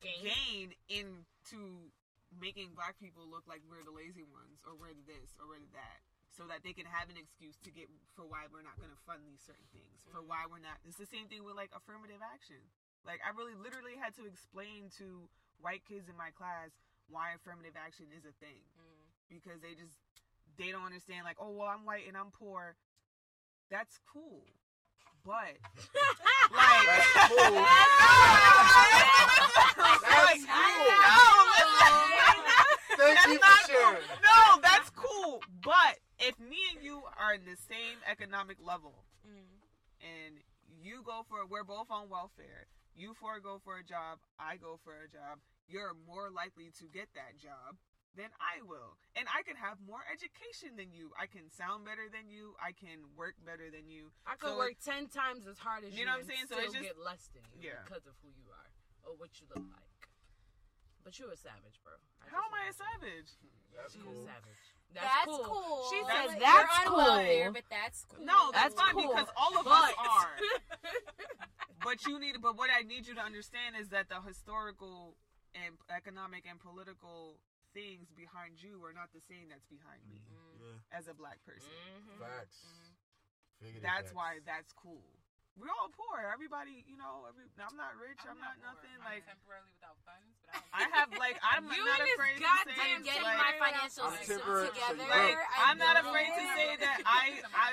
Game. 0.03 0.23
gain 0.29 0.67
into 0.89 1.91
making 2.37 2.75
black 2.77 2.99
people 3.01 3.25
look 3.27 3.45
like 3.49 3.63
we're 3.71 3.83
the 3.87 3.95
lazy 3.95 4.25
ones, 4.29 4.61
or 4.67 4.77
we're 4.77 4.93
the 4.93 5.07
this, 5.09 5.33
or 5.41 5.49
we're 5.49 5.63
the 5.63 5.73
that, 5.79 6.01
so 6.37 6.45
that 6.51 6.61
they 6.67 6.77
can 6.77 6.85
have 6.85 7.09
an 7.09 7.17
excuse 7.17 7.57
to 7.65 7.71
get 7.73 7.89
for 8.13 8.29
why 8.29 8.45
we're 8.53 8.67
not 8.67 8.77
going 8.77 8.93
to 8.93 9.01
fund 9.09 9.25
these 9.25 9.41
certain 9.41 9.67
things, 9.73 10.05
for 10.13 10.21
why 10.21 10.45
we're 10.51 10.61
not. 10.61 10.77
It's 10.85 11.01
the 11.01 11.09
same 11.09 11.27
thing 11.33 11.43
with 11.47 11.57
like 11.57 11.73
affirmative 11.73 12.21
action. 12.21 12.61
Like 13.07 13.23
I 13.25 13.31
really 13.39 13.55
literally 13.57 13.97
had 13.97 14.13
to 14.21 14.27
explain 14.27 14.91
to 15.01 15.31
white 15.63 15.87
kids 15.89 16.11
in 16.11 16.17
my 16.19 16.29
class 16.37 16.75
why 17.09 17.33
affirmative 17.39 17.73
action 17.79 18.11
is 18.13 18.27
a 18.27 18.35
thing 18.43 18.67
Mm. 18.77 19.07
because 19.31 19.63
they 19.63 19.73
just 19.79 19.95
they 20.59 20.71
don't 20.75 20.85
understand 20.85 21.25
like 21.25 21.39
oh 21.41 21.51
well 21.55 21.69
I'm 21.71 21.87
white 21.87 22.05
and 22.09 22.17
I'm 22.17 22.29
poor 22.35 22.75
that's 23.71 23.99
cool 24.13 24.43
but 25.25 25.55
like 26.53 26.87
That's 26.87 27.31
cool. 27.31 27.65
Like, 29.37 30.41
cool. 30.41 30.91
no, 31.05 31.23
listen. 31.53 31.95
Thank 32.97 33.17
That's 33.17 33.27
you 33.29 33.39
for 33.39 33.59
sharing. 33.69 34.03
cool. 34.09 34.19
no 34.25 34.61
that's 34.63 34.91
cool 34.97 35.41
but 35.63 36.01
if 36.19 36.39
me 36.41 36.57
and 36.75 36.81
you 36.83 37.03
are 37.21 37.35
in 37.35 37.45
the 37.45 37.57
same 37.69 38.01
economic 38.09 38.57
level 38.65 38.95
Mm. 39.27 39.59
and 40.01 40.39
you 40.81 41.03
go 41.05 41.27
for 41.29 41.45
we're 41.51 41.67
both 41.67 41.91
on 41.91 42.09
welfare 42.09 42.71
you 42.95 43.13
four 43.19 43.41
go 43.43 43.59
for 43.65 43.77
a 43.77 43.85
job 43.85 44.19
i 44.39 44.55
go 44.57 44.79
for 44.87 44.95
a 45.03 45.09
job 45.11 45.43
you're 45.69 45.93
more 46.07 46.31
likely 46.31 46.71
to 46.79 46.87
get 46.95 47.11
that 47.19 47.35
job 47.43 47.75
than 48.15 48.31
i 48.39 48.63
will 48.63 48.95
and 49.19 49.27
i 49.35 49.43
can 49.43 49.59
have 49.59 49.77
more 49.83 50.01
education 50.09 50.79
than 50.79 50.95
you 50.95 51.11
i 51.21 51.27
can 51.27 51.51
sound 51.51 51.83
better 51.85 52.07
than 52.09 52.31
you 52.31 52.55
i 52.63 52.71
can 52.71 53.03
work 53.19 53.35
better 53.45 53.67
than 53.69 53.91
you 53.91 54.09
I 54.25 54.39
could 54.39 54.55
So, 54.55 54.63
work 54.63 54.79
ten 54.79 55.11
times 55.11 55.45
as 55.51 55.59
hard 55.59 55.83
as 55.85 55.91
you. 55.93 56.01
You 56.01 56.07
know 56.07 56.17
what 56.17 56.25
I'm 56.25 56.31
saying? 56.31 56.47
So 56.49 56.57
it's 56.63 56.71
just- 56.73 56.87
get 56.87 57.03
less 57.03 57.27
than 57.35 57.43
you 57.53 57.67
Yeah. 57.75 57.83
because 57.85 58.07
of 58.07 58.15
who 58.23 58.31
you 58.31 58.47
are 58.55 58.66
or 59.07 59.15
what 59.17 59.31
you 59.41 59.47
look 59.55 59.65
like. 59.71 60.03
But 61.05 61.19
you're 61.19 61.31
a 61.31 61.37
savage, 61.39 61.79
bro. 61.87 61.95
how 62.27 62.43
am 62.43 62.55
i 62.59 62.67
a 62.67 62.75
savage 62.75 63.31
That's 63.71 63.95
You're 63.95 64.05
cool. 64.11 64.27
a 64.27 64.27
savage. 64.27 64.65
That's, 64.91 65.39
cool. 65.47 65.87
She 65.91 66.01
That's- 66.03 66.31
said 66.31 66.41
You're 66.41 66.47
that's 66.51 66.79
on 66.83 66.87
cool. 66.87 66.97
welfare, 66.99 67.53
but 67.53 67.67
that's 67.71 68.05
cool. 68.11 68.25
no 68.27 68.51
that's, 68.51 68.75
That's 68.75 68.81
fine 68.81 68.95
cool. 68.95 69.13
because 69.15 69.31
all 69.39 69.55
of 69.59 69.65
But- 69.65 69.95
us 69.95 69.95
are 70.03 70.35
but 71.87 72.03
you 72.07 72.19
need 72.19 72.41
but 72.43 72.57
what 72.59 72.71
i 72.75 72.83
need 72.83 73.07
you 73.07 73.15
to 73.15 73.21
understand 73.23 73.77
is 73.79 73.89
that 73.95 74.09
the 74.09 74.19
historical 74.27 75.15
and 75.55 75.77
economic 75.95 76.43
and 76.49 76.59
political 76.59 77.39
things 77.75 78.11
behind 78.17 78.59
you 78.59 78.83
are 78.83 78.93
not 78.97 79.13
the 79.15 79.21
same 79.31 79.47
that's 79.53 79.67
behind 79.71 80.01
me 80.11 80.19
Yeah. 80.27 80.99
as 80.99 81.07
a 81.07 81.15
black 81.15 81.39
person 81.47 81.71
Mhm. 81.71 82.19
Facts. 82.19 82.65
Figured 83.61 83.77
it 83.77 83.83
that's 83.87 84.11
facts. 84.11 84.15
why 84.15 84.31
that's 84.45 84.73
cool. 84.73 85.05
We're 85.57 85.73
all 85.73 85.89
poor. 85.89 86.21
Everybody, 86.29 86.85
you 86.85 87.01
know, 87.01 87.25
every, 87.25 87.49
I'm 87.57 87.73
not 87.81 87.97
rich. 87.97 88.21
I'm, 88.29 88.37
not, 88.37 88.61
poor. 88.61 88.77
nothing. 88.77 88.93
I'm 89.01 89.09
Like 89.09 89.25
temporarily 89.25 89.73
without 89.81 89.97
funds, 90.05 90.37
but 90.45 90.53
I 90.77 90.85
I, 90.85 90.93
have 91.01 91.09
like 91.17 91.41
I'm 91.41 91.65
You 91.73 91.81
not 91.81 92.01
afraid 92.05 92.37
to 92.45 92.49
say 92.77 92.77
I'm 92.93 93.01
getting 93.01 93.25
like, 93.25 93.41
my 93.41 93.53
financial 93.57 94.07
system 94.21 94.37
temporary- 94.45 94.69
together. 94.77 95.09
Like, 95.09 95.41
I 95.41 95.73
I'm 95.73 95.81
not 95.81 95.97
afraid 96.05 96.29
to 96.29 96.45
say 96.61 96.69
that 96.85 97.01
I 97.09 97.41
I 97.57 97.69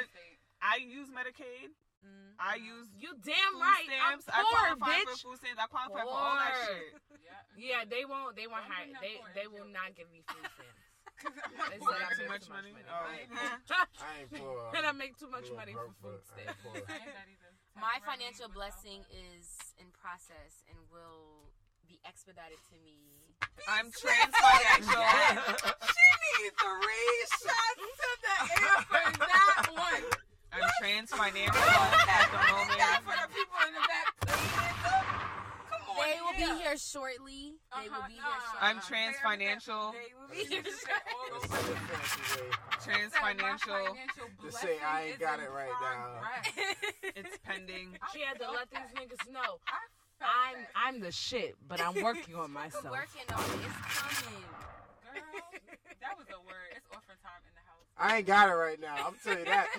I 0.64 0.76
use 0.80 1.12
Medicaid. 1.12 1.76
Mm. 2.08 2.36
I 2.40 2.56
use 2.60 2.88
You 2.96 3.16
damn 3.20 3.36
food 3.56 3.64
right. 3.68 3.84
stamps. 3.88 4.28
I'm 4.32 4.36
I 4.36 4.42
poor, 4.48 4.60
qualify 4.80 4.96
bitch. 5.04 5.08
for 5.12 5.16
food 5.28 5.38
stamps. 5.44 5.60
I 5.60 5.68
qualify 5.68 6.02
for 6.08 6.12
all 6.16 6.36
that 6.40 6.56
Poor. 6.56 6.68
shit. 6.72 6.88
Yeah, 7.20 7.40
yeah. 7.60 7.82
they 7.84 8.04
won't. 8.08 8.36
They 8.40 8.48
won't 8.48 8.64
Don't 8.64 8.72
hire. 8.80 8.96
They 9.04 9.16
they 9.36 9.48
will 9.52 9.68
not 9.68 9.92
give 10.00 10.08
me 10.08 10.24
food 10.24 10.40
stamps. 10.56 10.80
I'm 11.28 11.56
not 11.60 11.68
They 11.72 11.80
poor. 11.84 11.96
I 12.00 12.12
too 12.16 12.24
make 12.28 12.32
much 12.32 12.48
money. 12.48 12.72
I 12.72 12.84
Oh. 12.88 13.12
ain't 13.12 13.32
I 13.36 14.12
ain't 14.24 14.32
poor. 14.32 14.72
and 14.72 14.84
I 14.88 14.92
make 14.96 15.16
too 15.20 15.28
much 15.28 15.52
money 15.52 15.76
for 15.76 15.92
food 16.00 16.24
but 16.32 16.40
I 16.40 16.48
ain't 16.48 16.60
stamps. 16.64 16.64
I 16.64 16.96
ain't 16.96 17.12
that 17.12 17.28
either. 17.28 17.52
My 17.76 17.98
financial 18.06 18.48
without 18.48 18.74
blessing 18.74 19.02
funds. 19.10 19.26
is 19.34 19.48
in 19.82 19.88
process 19.98 20.62
and 20.70 20.78
will 20.94 21.50
be 21.88 22.00
expedited 22.06 22.62
to 22.70 22.76
me. 22.86 22.98
I'm 23.68 23.92
trans 23.92 24.34
financial. 24.34 25.04
she 25.94 26.08
needs 26.22 26.56
three 26.58 27.18
shots 27.42 27.84
to 28.00 28.10
the 28.22 28.36
air 28.62 28.78
for 28.88 29.08
that 29.18 29.66
one. 29.74 30.06
I'm 30.54 30.70
trans 30.80 31.10
financial 31.10 31.58
at 32.14 32.30
the 32.30 32.40
moment. 32.52 32.82
For 33.06 33.18
the 33.18 33.30
people 33.34 33.60
in 33.68 33.74
the 33.74 33.84
back. 33.90 35.23
They 35.98 36.18
will 36.22 36.36
yeah. 36.40 36.56
be 36.56 36.62
here 36.64 36.78
shortly. 36.78 37.54
They 37.72 37.90
will 37.90 37.98
uh-huh. 37.98 38.08
be 38.08 38.18
nah. 38.18 38.24
here 38.24 38.42
shortly. 38.50 38.68
I'm 38.68 38.78
trans 38.82 39.16
financial. 39.24 39.94
They 39.94 40.12
will 40.14 40.30
be 40.32 40.38
You 40.38 40.46
here 40.50 40.64
just 40.64 40.82
said 40.86 41.02
shortly. 41.04 41.14
all 41.14 41.30
That's 41.34 41.48
those 41.48 41.60
such 41.60 41.70
a 41.70 41.80
fancy 41.90 42.22
way. 42.42 42.50
Trans 42.84 43.14
financial. 43.14 43.82
financial 43.94 44.28
To 44.44 44.52
say 44.52 44.76
I 44.82 45.14
ain't 45.14 45.20
got 45.20 45.40
it 45.40 45.52
right 45.52 45.76
now. 45.82 46.22
It's 47.16 47.38
pending. 47.44 47.98
She 48.14 48.22
had 48.22 48.38
to 48.40 48.48
let 48.52 48.70
these 48.70 48.92
niggas 48.96 49.26
know. 49.32 49.58
I 49.68 49.82
felt 50.20 50.30
I'm. 50.30 50.60
I'm 50.76 51.00
the 51.02 51.12
shit, 51.12 51.56
but 51.68 51.82
I'm 51.82 51.96
working 52.04 52.36
on 52.36 52.52
myself. 52.52 52.92
working 52.94 53.26
on 53.34 53.42
it. 53.44 53.66
It's 53.66 53.80
coming. 53.98 54.44
Girl, 55.04 55.24
that 56.02 56.14
was 56.18 56.28
a 56.30 56.40
word. 56.46 56.70
It's 56.78 56.86
orphan 56.94 57.18
time 57.22 57.42
in 57.42 57.43
the 57.43 57.43
house. 57.43 57.43
I 57.98 58.18
ain't 58.18 58.28
got 58.28 58.50
it 58.50 58.54
right 58.54 58.80
now. 58.80 58.96
I'm 59.08 59.16
telling 59.24 59.40
you 59.40 59.46
that. 59.46 59.68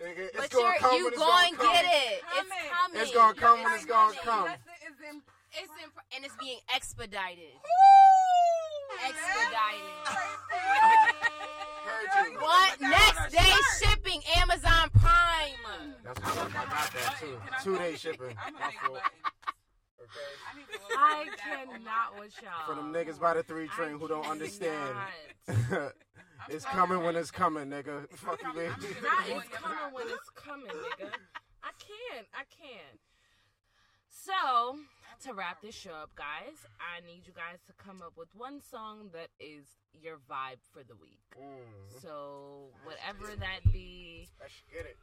It's 0.00 0.30
But 0.36 0.48
gonna 0.50 0.62
you're, 0.62 0.74
come 0.78 0.94
you 0.96 1.04
when 1.06 1.12
it's 1.12 1.18
going 1.18 1.54
gonna 1.56 1.56
come. 1.58 1.72
get 1.74 1.84
it. 1.90 2.22
It's 2.22 2.22
Coming. 2.38 2.70
coming. 2.70 3.00
It's 3.02 3.10
gonna 3.12 3.34
come 3.34 3.58
when 3.64 3.72
It's 3.74 3.82
it's 3.82 3.90
gonna 3.90 4.14
coming. 4.14 4.22
come. 4.22 4.44
Blessing 4.46 4.78
is 4.86 4.94
in. 5.10 5.22
It's 5.58 5.72
in, 5.82 5.90
and 6.14 6.24
it's 6.24 6.36
being 6.38 6.60
expedited. 6.72 7.50
Woo! 7.58 9.10
Expedited. 9.10 9.90
What? 12.38 12.80
Next 12.80 13.32
day 13.34 13.52
shipping, 13.82 14.20
Amazon 14.36 14.88
Prime. 15.00 15.58
That's 16.04 16.20
what 16.20 16.38
I 16.38 16.50
got 16.52 16.92
that 16.92 17.16
too. 17.18 17.40
Two 17.64 17.76
day 17.78 17.96
shipping. 17.96 18.36
I'm 18.46 18.52
My 18.54 18.60
gonna 18.60 18.66
make 18.70 18.76
a 18.76 18.86
fault. 18.86 18.92
button. 19.02 19.18
Okay. 19.98 20.30
I 20.46 20.58
need 20.58 20.66
to 20.66 20.78
look 20.78 20.96
I 20.96 21.00
at 21.22 21.26
that 21.26 21.66
on 21.66 21.82
my- 21.82 21.90
cannot 21.90 22.18
with 22.20 22.34
y'all. 22.40 22.66
For 22.66 22.74
them 22.76 22.92
niggas 22.92 23.18
by 23.20 23.34
the 23.34 23.42
three 23.42 23.66
train 23.66 23.94
I 23.96 23.98
who 23.98 24.06
don't 24.06 24.26
understand. 24.26 24.94
I'm 26.40 26.54
it's 26.54 26.64
coming 26.64 27.02
when 27.02 27.16
it's 27.16 27.30
coming, 27.30 27.68
nigga. 27.68 28.08
Fuck 28.14 28.40
you, 28.42 28.54
man. 28.54 28.70
Not 28.70 29.28
it's 29.28 29.48
coming 29.48 29.92
when 29.92 30.06
it's 30.06 30.30
coming, 30.34 30.66
nigga. 30.68 31.10
I 31.62 31.72
can't. 31.78 32.26
I 32.34 32.44
can't. 32.48 33.00
So 34.08 34.78
to 35.24 35.34
wrap 35.34 35.62
this 35.62 35.74
show 35.74 35.92
up, 35.92 36.10
guys, 36.14 36.54
I 36.78 37.04
need 37.06 37.26
you 37.26 37.32
guys 37.32 37.58
to 37.66 37.72
come 37.74 38.02
up 38.02 38.12
with 38.16 38.28
one 38.34 38.60
song 38.60 39.10
that 39.12 39.28
is 39.40 39.66
your 39.92 40.18
vibe 40.30 40.62
for 40.72 40.84
the 40.84 40.94
week. 40.94 41.18
Mm. 41.36 42.00
So 42.02 42.70
whatever 42.84 43.34
that 43.36 43.72
be, 43.72 44.28
Let's 44.40 44.54
get 44.72 44.86
it. 44.86 44.96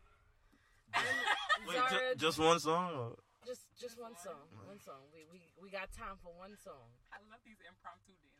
Wait, 1.68 1.76
Zara, 1.76 1.90
ju- 1.90 2.20
just 2.20 2.40
one 2.40 2.60
song? 2.60 2.92
Or? 2.96 3.16
just 3.46 3.70
just 3.78 4.02
one 4.02 4.18
song, 4.18 4.50
one 4.66 4.82
song. 4.82 5.06
We 5.14 5.30
we 5.30 5.40
we 5.62 5.70
got 5.70 5.94
time 5.94 6.18
for 6.24 6.34
one 6.34 6.58
song. 6.58 6.90
I 7.14 7.22
love 7.30 7.40
these 7.46 7.62
impromptu 7.62 8.18
dances, 8.18 8.26
baby. 8.26 8.35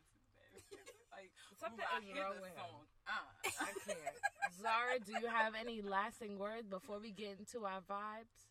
like, 1.16 1.30
Something 1.56 1.84
I 1.88 2.00
hear 2.04 2.24
wrong 2.24 2.40
the 2.40 2.52
song. 2.52 2.84
Uh, 3.06 3.24
I 3.62 3.70
can't. 3.86 4.16
Zara, 4.60 4.98
do 5.00 5.12
you 5.20 5.28
have 5.28 5.54
any 5.54 5.80
lasting 5.82 6.38
words 6.38 6.66
before 6.68 6.98
we 6.98 7.12
get 7.12 7.38
into 7.38 7.64
our 7.64 7.80
vibes? 7.84 8.46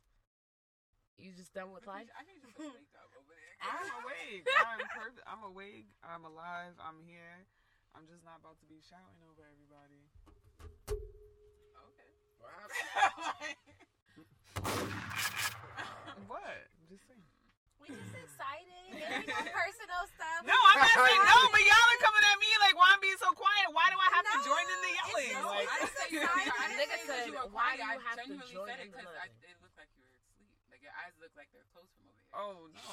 You 1.17 1.32
just 1.32 1.53
done 1.56 1.72
with 1.72 1.88
life? 1.88 2.11
I 2.11 2.27
need 2.27 2.43
you 2.43 2.51
to 2.51 2.75
wake 2.75 2.95
up 3.00 3.09
over 3.16 3.32
there. 3.32 3.56
I'm 3.64 3.88
awake. 4.03 4.43
I'm 4.51 4.84
perfect. 4.92 5.24
I'm 5.24 5.43
awake. 5.48 5.88
I'm 6.03 6.27
alive. 6.27 6.75
I'm 6.80 7.00
here. 7.08 7.48
I'm 7.95 8.03
just 8.11 8.27
not 8.27 8.43
about 8.43 8.59
to 8.59 8.67
be 8.67 8.84
shouting 8.84 9.24
over 9.32 9.48
everybody. 9.48 10.03
Okay. 10.92 12.11
What 12.43 12.51
happened? 12.59 13.56
What? 16.27 16.75
I'm 17.85 17.93
just. 17.93 18.01
We 18.01 18.09
just 18.09 18.25
excited. 18.25 18.65
Ain't 18.95 19.51
personal 19.53 20.03
stuff. 20.17 20.41
No, 20.47 20.55
I'm 20.55 20.80
not 20.81 20.93
saying 21.05 21.22
no, 21.25 21.38
but 21.53 21.61
y'all 21.61 21.89
are 21.93 22.01
coming 22.01 22.25
at 22.25 22.38
me 22.41 22.49
like, 22.64 22.73
why 22.80 22.89
I'm 22.95 23.01
being 23.03 23.19
so 23.22 23.30
quiet? 23.38 23.69
Why 23.75 23.85
do 23.93 23.97
I 24.01 24.09
have 24.17 24.25
to 24.25 24.38
join 24.41 24.65
in 24.65 24.80
the 24.81 24.91
yelling? 24.97 25.33
just- 25.35 25.45
Like, 25.45 25.67
I 25.69 25.75
didn't 25.85 25.93
say 25.93 26.07
you 26.15 26.19
were 26.22 26.31
Excited. 26.31 26.53
I 26.55 26.65
didn't 26.65 26.81
Nigga 26.81 26.97
said, 27.05 27.22
you 27.30 27.33
were 27.38 27.49
why 27.53 27.75
quiet. 27.75 27.77
do 27.77 27.83
you 27.85 27.85
I 27.85 27.95
have 28.01 28.17
to 28.17 28.25
genuinely 28.25 28.55
join 28.55 28.67
said 28.69 28.80
it 28.81 28.85
in 28.85 28.89
the 28.89 28.97
because 28.97 29.45
it 29.45 29.57
looked 29.61 29.77
like 29.77 29.91
you 29.93 30.03
were 30.05 30.17
asleep. 30.17 30.53
Like 30.73 30.81
your 30.81 30.95
eyes 30.95 31.14
look 31.22 31.33
like 31.38 31.49
they're 31.53 31.69
closed 31.75 31.91
from 31.93 32.05
over 32.09 32.17
here. 32.25 32.39
oh 32.41 32.57
no, 32.73 32.88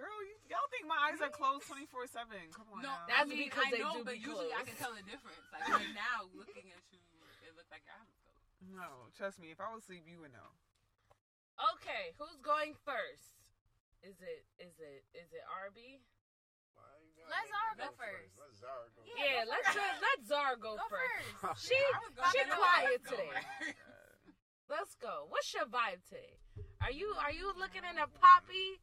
girl, 0.00 0.18
you, 0.24 0.34
y'all 0.48 0.68
think 0.72 0.84
my 0.88 1.00
eyes 1.10 1.20
are 1.20 1.32
closed 1.34 1.66
24 1.68 2.08
seven? 2.08 2.40
Come 2.56 2.68
on 2.72 2.80
no, 2.80 2.88
now. 2.94 3.04
That's 3.10 3.24
I 3.24 3.28
mean, 3.28 3.44
because 3.50 3.68
I 3.68 3.72
they 3.74 3.82
know, 3.84 4.00
do 4.00 4.08
but 4.08 4.16
be 4.16 4.24
usually 4.24 4.52
I 4.56 4.62
can 4.64 4.76
tell 4.80 4.94
the 4.96 5.04
difference. 5.04 5.44
Like 5.52 5.66
right 5.68 5.92
now, 6.08 6.24
looking 6.32 6.72
at 6.72 6.82
you, 6.94 7.00
it 7.44 7.52
looked 7.58 7.68
like 7.74 7.84
your 7.84 7.94
eyes 8.00 8.08
was 8.08 8.16
closed. 8.24 8.72
no, 8.72 8.88
trust 9.18 9.36
me. 9.42 9.50
If 9.52 9.60
I 9.60 9.68
was 9.74 9.82
asleep, 9.84 10.06
you 10.08 10.22
would 10.24 10.32
know. 10.32 10.50
Okay, 11.78 12.10
who's 12.18 12.42
going 12.42 12.74
first? 12.82 13.43
Is 14.04 14.20
it 14.20 14.44
is 14.60 14.76
it 14.76 15.00
is 15.16 15.32
it 15.32 15.40
RB? 15.48 16.04
Why 16.76 16.84
Let 17.24 17.40
make 17.40 17.48
Zara 17.56 17.72
go 17.80 17.88
first. 17.96 18.32
Let 18.36 18.52
Zara 18.60 18.86
go 18.92 19.00
Yeah, 19.08 19.16
Yeah, 19.16 19.42
go 19.48 19.50
let's 19.56 19.68
first. 19.72 19.80
let, 19.80 19.92
let 20.04 20.18
Zara 20.28 20.54
go, 20.60 20.70
Go 20.76 20.84
first. 20.92 21.24
first. 21.40 21.64
She 21.64 21.78
I 21.78 21.96
was 22.04 22.12
gonna 22.12 22.28
she 22.36 22.40
quiet 22.52 23.00
today. 23.08 23.32
Let's 24.68 24.92
go. 25.00 25.24
What's 25.32 25.48
your 25.56 25.64
vibe 25.72 26.04
today? 26.04 26.36
Are 26.84 26.92
you 26.92 27.16
are 27.24 27.32
you 27.32 27.48
looking 27.56 27.80
into 27.80 28.04
Poppy? 28.20 28.76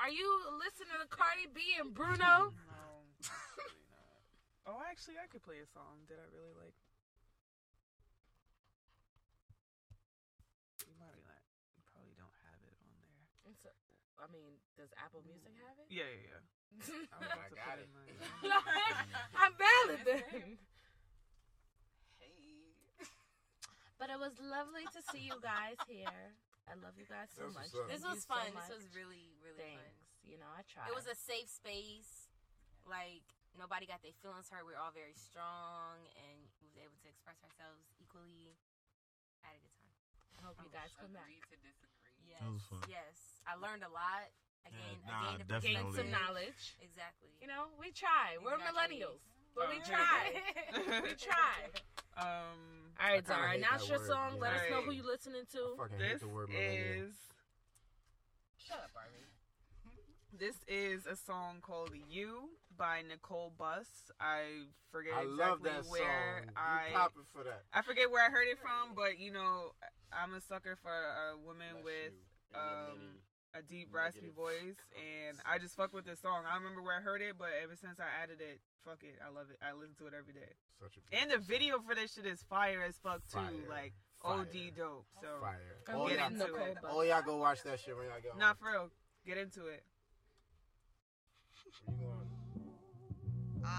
Are 0.00 0.08
you 0.10 0.26
listening 0.56 0.96
to 0.96 1.06
Cardi 1.12 1.44
B 1.52 1.60
and 1.76 1.92
Bruno? 1.92 2.50
No, 2.56 3.04
absolutely 3.20 3.86
not. 3.92 4.18
Oh, 4.64 4.80
actually, 4.88 5.20
I 5.20 5.28
could 5.28 5.44
play 5.44 5.60
a 5.60 5.68
song 5.70 6.08
that 6.08 6.16
I 6.18 6.26
really 6.32 6.56
like. 6.56 6.74
You 10.88 10.92
probably 10.98 11.20
not. 11.28 11.40
You 11.76 11.82
probably 11.92 12.16
don't 12.16 12.36
have 12.48 12.58
it 12.64 12.74
on 12.80 12.96
there. 13.04 13.22
It's 13.52 13.64
a- 13.68 13.76
I 14.24 14.32
mean, 14.32 14.56
does 14.80 14.88
Apple 14.96 15.20
Music 15.28 15.52
mm. 15.52 15.60
have 15.68 15.76
it? 15.76 15.92
Yeah, 15.92 16.08
yeah, 16.08 16.32
yeah. 16.32 16.40
Oh, 17.12 17.20
I 17.20 17.20
was 17.20 17.28
about 17.28 17.50
to 17.52 17.56
got 17.60 17.68
put 17.68 17.84
it. 17.84 17.86
in 17.86 17.92
my. 17.92 18.04
I'm 19.44 19.54
valid 19.60 20.00
then. 20.08 20.56
Hey. 22.16 22.64
But 24.00 24.08
it 24.08 24.16
was 24.16 24.32
lovely 24.40 24.88
to 24.88 25.00
see 25.12 25.28
you 25.28 25.36
guys 25.44 25.76
here. 25.84 26.32
I 26.64 26.72
love 26.80 26.96
you 26.96 27.04
guys 27.04 27.28
so 27.36 27.52
That's 27.52 27.68
much. 27.68 27.70
what's. 27.76 27.92
Thank 27.92 28.00
This 28.00 28.04
was 28.08 28.24
fun. 28.24 28.48
much. 28.56 28.72
This 28.72 28.80
was 28.80 28.88
really, 28.96 29.36
really 29.44 29.60
Thanks. 29.60 30.00
You 30.24 30.40
know, 30.40 30.48
I 30.48 30.64
tried. 30.64 30.88
It 30.88 30.96
was 30.96 31.04
a 31.04 31.14
safe 31.14 31.52
space. 31.52 32.32
Like 32.88 33.28
nobody 33.60 33.84
got 33.84 34.00
their 34.00 34.16
feelings 34.24 34.48
hurt. 34.48 34.64
We 34.64 34.72
are 34.72 34.80
all 34.80 34.96
very 34.96 35.14
strong, 35.14 36.00
and 36.16 36.48
we 36.64 36.72
was 36.72 36.80
able 36.80 36.96
to 37.04 37.08
express 37.12 37.36
ourselves 37.44 37.92
equally. 38.00 38.56
I 39.44 39.52
had 39.52 39.60
a 39.60 39.62
good 39.62 39.76
time. 39.76 39.92
I 40.40 40.48
hope 40.48 40.56
you 40.64 40.72
guys 40.72 40.96
come 40.96 41.12
back. 41.12 41.44
Agree 42.24 42.36
to 42.36 42.40
disagree. 42.40 42.40
Yes, 42.40 42.40
That 42.40 42.52
was 42.52 42.62
fun. 42.70 42.78
yes. 42.88 43.14
I 43.46 43.54
learned 43.60 43.82
a 43.84 43.92
lot. 43.92 44.24
I 44.64 44.70
Yeah, 44.72 44.80
gained, 44.80 45.04
nah, 45.06 45.12
I 45.12 45.30
gained 45.36 45.42
a 45.42 45.44
definitely. 45.44 45.82
Gain 45.84 45.92
some 45.92 46.10
knowledge. 46.10 46.62
Exactly. 46.80 47.28
You 47.40 47.46
know, 47.48 47.68
we 47.78 47.92
try. 47.92 48.38
We're 48.42 48.56
millennials, 48.56 49.20
but 49.54 49.68
we 49.68 49.78
try. 49.84 50.40
we 51.04 51.12
try. 51.20 51.68
Um, 52.16 52.94
All 52.96 53.04
right, 53.04 53.20
I 53.20 53.20
kinda 53.20 53.26
Zara. 53.26 53.50
hate 53.50 53.58
Announce 53.60 53.88
your 53.88 53.98
word, 53.98 54.08
song. 54.08 54.30
yeah. 54.36 54.40
Let 54.40 54.52
us 54.54 54.62
know 54.70 54.82
who 54.82 54.92
you're 54.92 55.04
listening 55.04 55.44
to. 55.52 55.74
fucking 55.76 55.98
this 55.98 56.08
hate 56.08 56.20
the 56.20 56.28
word 56.28 56.48
is 56.50 57.12
Shut 58.56 58.78
up, 58.78 58.90
Army. 58.96 59.20
this 60.32 60.56
is 60.66 61.04
a 61.06 61.16
song 61.16 61.60
called 61.60 61.90
"You" 62.08 62.48
by 62.76 63.02
Nicole 63.06 63.52
Bus. 63.58 63.86
I 64.20 64.66
forget 64.90 65.12
I 65.14 65.22
exactly 65.22 65.36
love 65.44 65.62
that 65.62 65.84
where 65.90 66.44
song. 66.46 66.54
I 66.56 66.88
You 66.90 66.94
popping 66.96 67.28
for 67.32 67.42
that. 67.44 67.62
I 67.72 67.82
forget 67.82 68.10
where 68.10 68.24
I 68.24 68.30
heard 68.30 68.48
it 68.48 68.58
from, 68.58 68.94
but 68.94 69.18
you 69.18 69.30
know, 69.32 69.72
I'm 70.12 70.34
a 70.34 70.40
sucker 70.40 70.76
for 70.82 70.92
a 70.92 71.36
woman 71.38 71.82
Bless 71.82 71.84
with 71.84 72.12
you 72.14 72.54
and 72.54 72.58
your 72.58 72.94
um, 72.94 73.00
a 73.54 73.62
deep 73.62 73.88
raspy 73.94 74.30
negative 74.30 74.34
voice, 74.34 74.80
and 74.98 75.38
I 75.46 75.58
just 75.58 75.76
fuck 75.76 75.94
with 75.94 76.04
this 76.04 76.18
song. 76.20 76.42
I 76.42 76.54
don't 76.54 76.62
remember 76.66 76.82
where 76.82 76.98
I 76.98 77.02
heard 77.02 77.22
it, 77.22 77.38
but 77.38 77.54
ever 77.62 77.76
since 77.78 77.98
I 78.02 78.10
added 78.22 78.42
it, 78.42 78.58
fuck 78.82 79.02
it, 79.06 79.14
I 79.22 79.30
love 79.30 79.46
it. 79.50 79.58
I 79.62 79.70
listen 79.74 79.94
to 80.02 80.06
it 80.10 80.14
every 80.14 80.34
day. 80.34 80.50
Such 80.82 80.98
a 80.98 81.00
And 81.22 81.30
the 81.30 81.38
video 81.38 81.78
for 81.78 81.94
this 81.94 82.14
shit 82.14 82.26
is 82.26 82.42
fire 82.50 82.82
as 82.82 82.98
fuck 82.98 83.22
too, 83.30 83.38
Fire. 83.38 83.70
like 83.70 83.94
Fire. 84.22 84.42
OD 84.42 84.74
dope. 84.76 85.06
So 85.22 85.28
fire. 85.40 85.78
I'm 85.86 85.94
All 85.94 86.08
get 86.08 86.18
y'all, 86.18 86.28
getting 86.30 86.40
into 86.42 86.54
it. 86.66 86.74
Bus. 86.82 86.90
all 86.90 87.04
y'all 87.04 87.22
go 87.22 87.36
watch 87.38 87.62
that 87.62 87.78
shit 87.78 87.94
when 87.96 88.06
y'all 88.06 88.18
get 88.20 88.32
home. 88.32 88.40
Nah, 88.40 88.54
for 88.54 88.70
real, 88.70 88.90
get 89.26 89.38
into 89.38 89.66
it. 89.70 89.84
Where 93.64 93.72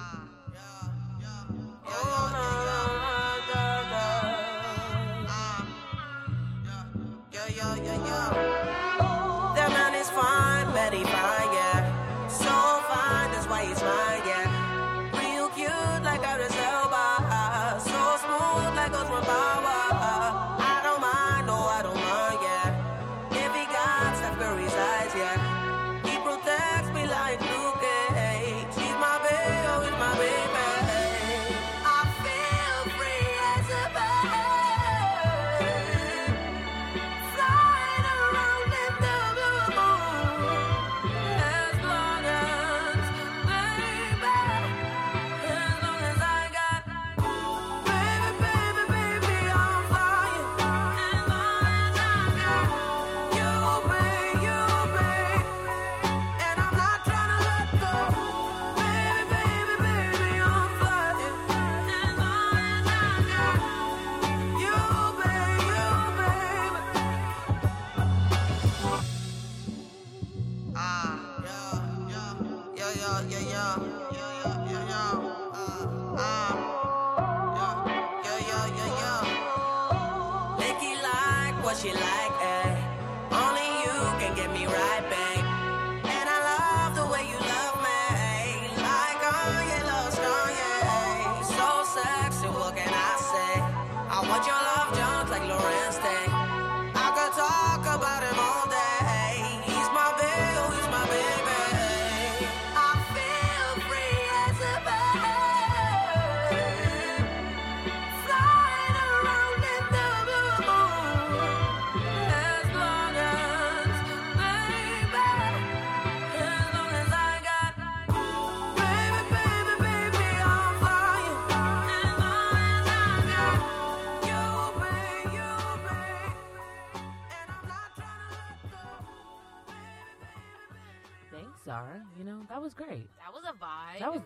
yeah, 7.53 8.31
going? 8.33 8.64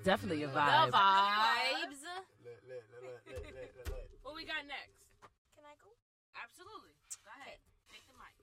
Definitely 0.09 0.41
a 0.41 0.49
the 0.49 0.57
vibe. 0.57 0.89
vibes. 0.89 2.01
Lit, 2.41 2.57
lit, 2.65 2.81
lit, 2.89 3.05
lit. 3.05 4.09
What 4.25 4.33
we 4.33 4.41
got 4.41 4.65
next? 4.65 5.05
Can 5.53 5.61
I 5.61 5.77
go? 5.77 5.93
Absolutely. 6.33 6.97
Go 7.21 7.29
ahead. 7.37 7.61
Take 7.93 8.01
the 8.09 8.17
mic. 8.17 8.33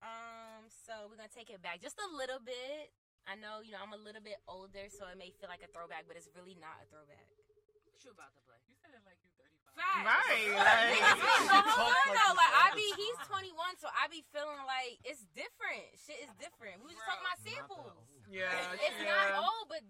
Um, 0.00 0.64
so 0.72 1.12
we're 1.12 1.20
gonna 1.20 1.28
take 1.28 1.52
it 1.52 1.60
back 1.60 1.84
just 1.84 2.00
a 2.00 2.08
little 2.08 2.40
bit. 2.40 2.88
I 3.28 3.36
know, 3.36 3.60
you 3.60 3.76
know, 3.76 3.84
I'm 3.84 3.92
a 3.92 4.00
little 4.00 4.24
bit 4.24 4.40
older, 4.48 4.88
so 4.88 5.06
it 5.12 5.20
may 5.20 5.30
feel 5.36 5.52
like 5.52 5.62
a 5.62 5.68
throwback, 5.70 6.08
but 6.08 6.16
it's 6.16 6.26
really 6.32 6.56
not 6.56 6.80
a 6.80 6.88
throwback. 6.88 7.28
What 7.28 8.00
you 8.00 8.10
about 8.16 8.32
to 8.34 8.42
play? 8.48 8.58
You 8.66 8.74
said 8.80 8.96
it 8.96 9.04
like 9.04 9.20
you're 9.20 9.36
35. 9.38 9.76
Facts. 9.76 10.08
Right. 10.08 10.48
Niggas 10.56 11.20
be 11.20 11.28
Like, 11.28 11.44
so 11.46 11.54
Talk 11.54 11.68
hard 11.68 12.08
like 12.08 12.16
though. 12.16 12.34
Like 12.34 12.54
I 12.64 12.66
be, 12.74 12.88
he's 12.96 13.18
21, 13.28 13.76
so 13.76 13.92
I 13.92 14.08
be 14.08 14.24
feeling 14.32 14.64
like 14.64 14.98
it's 15.04 15.22
different. 15.36 15.84
Shit 16.00 16.18
is 16.24 16.32
different. 16.40 16.80
We 16.80 16.90
was 16.90 16.96
just 16.96 17.04
talking 17.04 17.22
about 17.28 17.38
samples. 17.44 17.94
Yeah. 18.32 18.72
It's 18.80 18.96
yeah. 19.04 19.12
not 19.12 19.44
old, 19.44 19.66
but 19.68 19.82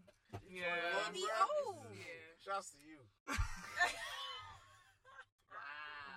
Yeah. 0.50 0.74
it 1.06 1.14
be 1.14 1.22
Bruh. 1.22 1.46
old. 1.70 1.86
Shouts 2.44 2.70
to 2.74 2.78
you. 2.82 2.98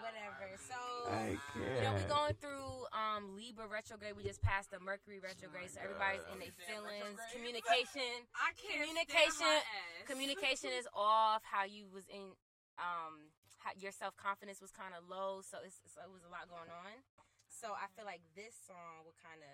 Whatever. 0.02 0.54
So 0.62 0.78
I 1.10 1.34
you 1.58 1.82
know, 1.82 1.98
we 1.98 2.04
going 2.06 2.36
through 2.38 2.86
um 2.94 3.34
Libra 3.34 3.66
retrograde. 3.66 4.14
We 4.18 4.22
just 4.22 4.42
passed 4.42 4.70
the 4.70 4.78
Mercury 4.78 5.18
retrograde, 5.18 5.72
so 5.74 5.82
everybody's 5.82 6.22
in 6.30 6.38
their 6.44 6.54
feelings. 6.68 7.18
Communication, 7.34 8.26
I 8.38 8.54
can't 8.54 8.86
Communication- 8.86 9.50
stand 9.50 9.66
my 9.66 10.04
ass. 10.04 10.06
communication 10.06 10.70
is 10.78 10.86
off. 10.94 11.42
How 11.42 11.66
you 11.66 11.90
was 11.90 12.06
in, 12.12 12.38
um, 12.78 13.34
how 13.58 13.74
your 13.78 13.90
self 13.96 14.14
confidence 14.20 14.62
was 14.62 14.70
kind 14.70 14.94
of 14.94 15.10
low. 15.10 15.42
So 15.42 15.58
it's 15.66 15.82
so 15.90 16.06
it 16.06 16.12
was 16.14 16.22
a 16.28 16.30
lot 16.30 16.46
going 16.54 16.70
on. 16.70 17.02
So 17.50 17.74
I 17.74 17.90
feel 17.98 18.06
like 18.06 18.22
this 18.38 18.54
song 18.68 19.02
will 19.08 19.18
kind 19.18 19.42
of 19.42 19.54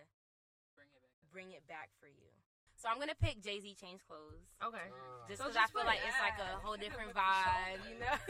Bring 0.75 0.89
it 0.91 0.99
back. 0.99 1.15
bring 1.31 1.49
it 1.55 1.63
back 1.69 1.87
for 2.01 2.11
you. 2.11 2.27
So 2.81 2.89
I'm 2.89 2.97
gonna 2.97 3.13
pick 3.21 3.41
Jay 3.43 3.59
Z 3.59 3.75
change 3.79 4.01
clothes. 4.07 4.41
Okay. 4.65 4.77
Uh, 4.89 5.27
Just 5.29 5.37
because 5.41 5.53
just 5.53 5.69
I 5.69 5.71
feel 5.71 5.85
like 5.85 5.99
it's 6.01 6.17
like 6.17 6.39
a 6.41 6.57
whole 6.65 6.77
different 6.77 7.13
vibe, 7.13 7.77
you 7.85 7.99
know. 8.01 8.17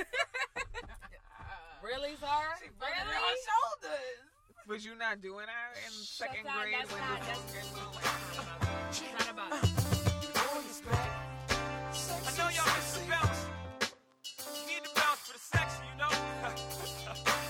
Really, 1.82 2.14
Zara? 2.20 2.54
Really? 2.62 3.38
shoulders. 3.42 4.22
Was 4.68 4.86
you 4.86 4.94
not 4.94 5.20
doing 5.20 5.48
that 5.50 5.74
in 5.82 5.92
second 5.92 6.46
That's 6.46 6.56
not- 6.56 6.62
grade? 6.62 6.76
that's 6.78 6.92
when 6.94 7.02
not- 7.02 7.18
this 7.26 7.42
that's- 7.42 7.74
was 7.74 9.02
It's 9.02 9.02
not 9.18 9.34
about 9.34 9.50
it. 9.50 9.66
I 12.22 12.30
know 12.38 12.50
y'all 12.54 12.70
miss 12.78 12.94
the 12.94 13.02
bounce. 13.10 13.42
You 14.54 14.62
need 14.70 14.84
to 14.86 14.94
bounce 14.94 15.22
for 15.26 15.34
the 15.34 15.42
section, 15.42 15.82
you 15.90 15.96
know? 15.98 16.14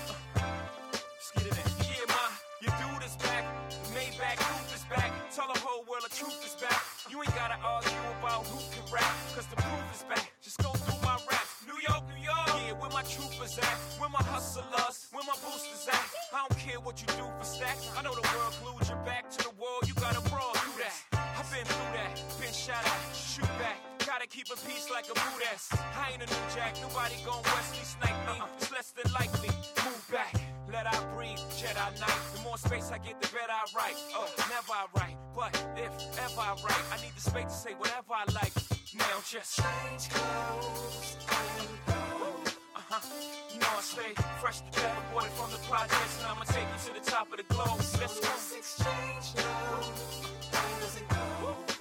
Just 1.20 1.30
get 1.36 1.44
it 1.44 1.52
in. 1.52 1.68
Yeah, 1.92 2.08
ma, 2.08 2.24
your 2.64 2.72
dude 2.80 3.04
is 3.04 3.16
back. 3.20 3.44
Maybach 3.92 4.40
roof 4.48 4.72
is 4.74 4.84
back. 4.88 5.12
Tell 5.36 5.48
the 5.52 5.60
whole 5.60 5.84
world 5.84 6.04
the 6.08 6.14
truth 6.16 6.40
is 6.40 6.56
back. 6.56 6.80
You 7.12 7.20
ain't 7.20 7.36
gotta 7.36 7.60
argue 7.60 7.92
about 8.24 8.46
who 8.48 8.56
can 8.72 8.88
rap, 8.88 9.04
cause 9.36 9.44
the 9.44 9.56
proof 9.56 9.84
is 9.92 10.02
back. 10.08 10.32
Just 10.40 10.56
go 10.64 10.70
through 10.72 10.96
my 11.04 11.20
raps. 11.28 11.60
New 11.68 11.76
York, 11.84 12.08
New 12.08 12.24
York. 12.24 12.48
Yeah, 12.64 12.72
where 12.80 12.88
my 12.88 13.04
troopers 13.04 13.58
at? 13.58 13.76
Where 14.00 14.08
my 14.08 14.24
hustlers? 14.32 15.12
Where 15.12 15.20
my 15.28 15.36
boosters 15.44 15.92
at? 15.92 16.00
I 16.32 16.40
don't 16.48 16.56
care 16.56 16.80
what 16.80 17.04
you 17.04 17.08
do 17.12 17.28
for 17.36 17.44
stacks. 17.44 17.92
I 17.98 18.00
know 18.00 18.16
the 18.16 18.24
world 18.32 18.56
glued 18.64 18.88
your 18.88 18.96
back 19.04 19.28
to 19.28 19.44
the 19.44 19.51
keep 24.32 24.48
a 24.48 24.56
peace 24.66 24.88
like 24.90 25.04
a 25.12 25.14
Buddhist. 25.14 25.76
I 25.76 26.12
ain't 26.12 26.22
a 26.22 26.26
new 26.26 26.44
jack. 26.56 26.74
Nobody 26.80 27.16
gon' 27.24 27.42
Wesley 27.44 27.84
snipe 27.84 28.16
me. 28.26 28.40
It's 28.56 28.72
less 28.72 28.90
than 28.96 29.12
likely. 29.12 29.52
Move 29.84 30.02
back. 30.10 30.34
Let 30.72 30.86
I 30.86 30.96
breathe. 31.14 31.38
Jedi 31.60 32.00
Knight. 32.00 32.22
The 32.34 32.40
more 32.40 32.56
space 32.56 32.90
I 32.90 32.98
get, 32.98 33.20
the 33.20 33.28
better 33.28 33.52
I 33.52 33.64
write. 33.76 33.96
Oh, 34.16 34.26
never 34.48 34.72
I 34.72 34.86
write. 34.96 35.16
But 35.36 35.52
if 35.76 35.92
ever 36.16 36.40
I 36.40 36.56
write, 36.64 36.84
I 36.92 36.96
need 37.04 37.14
the 37.14 37.20
space 37.20 37.44
to 37.44 37.58
say 37.64 37.72
whatever 37.76 38.14
I 38.16 38.24
like. 38.32 38.54
Now 38.96 39.20
just 39.28 39.60
change 39.60 40.08
clothes 40.08 41.16
and 41.28 41.68
go. 41.86 41.92
uh-huh. 42.76 43.00
You 43.52 43.60
know 43.60 43.72
I 43.76 43.82
stay 43.82 44.12
fresh 44.40 44.60
to 44.60 44.70
death, 44.72 44.96
aborted 45.10 45.32
from 45.32 45.50
the 45.52 45.60
projects, 45.68 46.16
and 46.18 46.26
I'ma 46.32 46.44
take 46.44 46.68
you 46.72 46.80
to 46.88 46.92
the 47.00 47.04
top 47.10 47.30
of 47.32 47.36
the 47.36 47.44
globe. 47.52 47.80
Let's 48.00 48.18
go. 48.20 48.32
exchange 48.56 49.36
Uh-huh. 49.36 50.12
Yeah. 51.68 51.71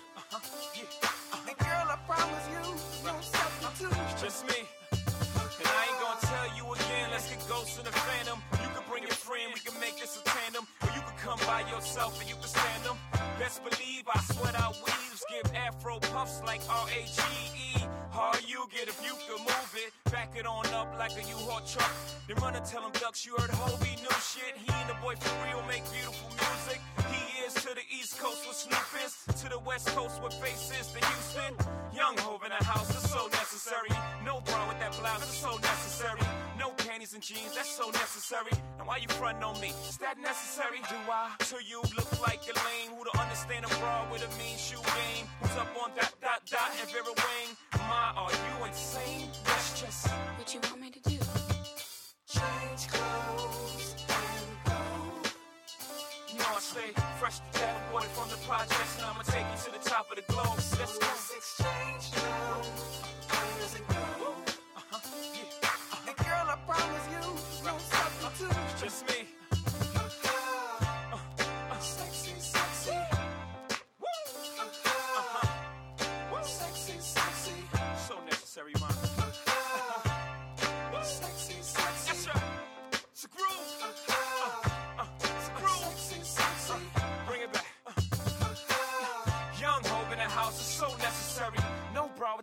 Ghosts 7.61 7.77
in 7.77 7.85
the 7.85 7.91
phantom. 7.91 8.41
You 8.57 8.69
can 8.73 8.83
bring 8.89 9.03
your 9.03 9.13
friend, 9.13 9.53
we 9.53 9.59
can 9.61 9.77
make 9.79 9.93
this 10.01 10.17
a 10.17 10.23
tandem. 10.25 10.65
Or 10.81 10.89
you 10.97 11.01
can 11.05 11.17
come 11.21 11.37
by 11.45 11.61
yourself 11.69 12.17
and 12.19 12.27
you 12.27 12.33
can 12.33 12.49
stand 12.49 12.81
them. 12.81 12.97
Best 13.37 13.61
believe 13.61 14.01
I 14.09 14.17
sweat 14.33 14.57
out 14.57 14.73
weaves, 14.81 15.21
give 15.29 15.45
afro 15.53 15.99
puffs 16.09 16.41
like 16.41 16.61
R-A-G-E. 16.65 17.85
How 18.09 18.33
you 18.49 18.65
get 18.73 18.89
if 18.89 18.97
you 19.05 19.13
can 19.29 19.45
move 19.45 19.73
it? 19.77 19.93
Back 20.09 20.33
it 20.33 20.47
on 20.47 20.65
up 20.73 20.89
like 20.97 21.13
a 21.13 21.21
U-Haul 21.21 21.61
truck. 21.69 21.93
Then 22.25 22.41
run 22.41 22.55
and 22.55 22.65
tell 22.65 22.81
them 22.81 22.93
ducks 22.97 23.27
you 23.27 23.37
heard 23.37 23.53
Hobie 23.53 23.93
new 24.01 24.17
shit. 24.25 24.57
He 24.57 24.73
and 24.81 24.89
the 24.89 24.97
boy 24.97 25.13
for 25.21 25.29
real 25.45 25.61
make 25.69 25.85
beautiful 25.93 26.33
music. 26.33 26.81
He 27.13 27.45
is 27.45 27.53
to 27.61 27.77
the 27.77 27.85
East 27.93 28.17
Coast 28.17 28.41
with 28.49 28.57
Snoop 28.57 28.89
is, 29.05 29.13
to 29.37 29.49
the 29.53 29.59
West 29.59 29.85
Coast 29.93 30.17
with 30.23 30.33
faces 30.41 30.81
is 30.81 30.87
to 30.97 31.01
Houston. 31.05 31.53
Young 31.93 32.17
Hov 32.25 32.41
in 32.41 32.49
the 32.49 32.63
house, 32.65 32.89
is 32.89 33.05
so 33.05 33.27
necessary. 33.27 33.93
No 34.25 34.41
bra 34.49 34.65
with 34.67 34.79
that 34.79 34.97
blouse, 34.97 35.21
that's 35.21 35.37
so 35.37 35.53
necessary. 35.61 36.25
No 37.11 37.15
and 37.15 37.23
jeans, 37.23 37.55
that's 37.55 37.69
so 37.69 37.89
necessary. 37.89 38.51
Now 38.77 38.85
why 38.85 38.97
you 38.97 39.07
frontin' 39.09 39.43
on 39.43 39.59
me? 39.59 39.73
Is 39.89 39.97
that 39.97 40.17
necessary? 40.17 40.79
Do 40.87 40.95
I? 41.11 41.35
To 41.39 41.57
you 41.59 41.81
look 41.97 42.21
like 42.21 42.39
a 42.47 42.55
lame 42.63 42.95
who 42.95 43.03
don't 43.03 43.19
understand 43.19 43.65
a 43.65 43.67
bra 43.79 44.07
with 44.09 44.23
a 44.23 44.31
mean 44.39 44.55
shoe 44.57 44.79
game. 44.79 45.27
Who's 45.41 45.57
up 45.57 45.67
on 45.83 45.91
that 45.95 46.13
dot 46.21 46.39
dot 46.49 46.71
and 46.79 46.89
Vera 46.89 47.03
Wang? 47.03 47.49
My, 47.89 48.13
are 48.15 48.31
you 48.31 48.65
insane? 48.65 49.27
That's 49.43 49.81
just 49.81 50.07
What 50.07 50.53
you 50.53 50.61
want 50.63 50.79
me 50.79 50.89
to 50.91 50.99
do? 51.01 51.17
change 52.31 52.87
clothes 52.87 53.95
and 54.07 54.47
go. 54.63 54.79
You 56.31 56.39
know 56.39 56.45
I 56.55 56.59
stay 56.61 56.93
fresh 57.19 57.39
to 57.39 57.59
death, 57.59 57.75
aborted 57.89 58.11
from 58.11 58.29
the 58.29 58.39
projects, 58.47 58.95
and 58.95 59.05
I'ma 59.05 59.23
take 59.23 59.47
you 59.51 59.59
to 59.65 59.71
the 59.77 59.83
top 59.89 60.09
of 60.11 60.15
the 60.15 60.23
globe. 60.31 60.55
Let's 60.79 60.97
go. 60.97 61.11
exchange 61.35 62.15
Uh-huh. 62.15 64.00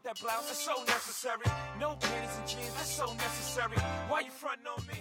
That 0.09 0.21
blouse, 0.21 0.47
that's 0.49 0.65
so 0.65 0.83
necessary. 0.85 1.45
No 1.79 1.93
panties 2.01 2.37
and 2.39 2.49
jeans, 2.49 2.73
that's 2.75 2.91
so 2.91 3.13
necessary. 3.13 3.77
Why 4.09 4.21
you 4.21 4.31
frontin' 4.31 4.67
on 4.67 4.81
me? 4.87 4.97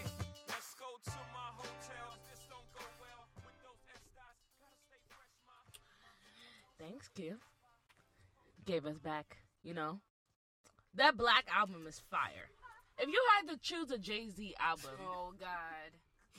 Let's 0.49 0.75
go 0.75 0.89
to 1.05 1.17
my 1.31 1.47
hotel. 1.55 2.07
This 2.27 2.43
don't 2.51 2.67
go 2.75 2.83
well 2.99 3.23
with 3.39 3.55
those 3.63 3.79
Estes. 3.87 4.11
Gotta 4.59 4.75
stay 4.83 4.99
fresh, 5.07 5.31
ma. 5.47 5.55
Thanks, 6.77 7.07
Kim. 7.15 7.39
Gave 8.65 8.85
us 8.85 8.97
back, 8.97 9.37
you 9.63 9.73
know. 9.73 10.01
That 10.95 11.15
Black 11.15 11.45
album 11.55 11.87
is 11.87 12.01
fire. 12.11 12.51
If 12.99 13.07
you 13.07 13.21
had 13.37 13.53
to 13.53 13.57
choose 13.61 13.91
a 13.91 13.97
Jay 13.97 14.27
Z 14.27 14.55
album, 14.59 14.91
Oh 14.99 15.31
God. 15.39 15.89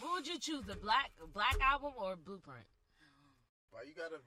what 0.00 0.12
would 0.12 0.26
you 0.26 0.38
choose? 0.38 0.64
The 0.66 0.76
Black 0.76 1.10
Black 1.32 1.56
album 1.62 1.92
or 1.97 2.16
Blueprint? 2.16 2.66
Why 3.70 3.84
you 3.86 3.94
gotta 3.97 4.20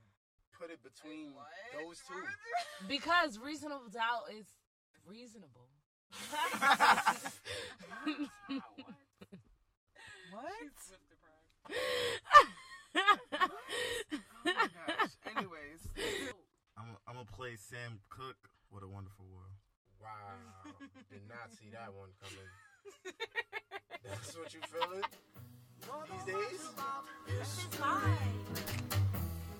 put 0.62 0.70
it 0.70 0.84
between 0.84 1.34
those 1.74 1.98
two? 2.08 2.14
Because 2.88 3.40
Reasonable 3.40 3.90
Doubt 3.92 4.30
is 4.38 4.46
reasonable. 5.06 5.70
What? 10.32 10.72
With 10.90 11.06
the 11.10 11.18
pride. 11.22 11.38
Oh 14.14 14.46
my 14.46 14.54
gosh. 14.54 15.14
Anyways, 15.36 15.82
I'm 16.78 16.98
I'm 17.08 17.14
gonna 17.16 17.26
play 17.26 17.56
Sam 17.56 18.00
Cooke. 18.10 18.50
What 18.70 18.84
a 18.84 18.88
wonderful 18.88 19.26
world. 19.32 19.54
Wow. 20.02 20.74
Did 21.12 21.22
not 21.30 21.54
see 21.54 21.70
that 21.72 21.94
one 21.94 22.10
coming. 22.20 22.50
That's 24.04 24.36
what 24.36 24.54
you 24.54 24.62
feeling 24.66 25.04
these 26.10 26.26
days? 26.26 26.62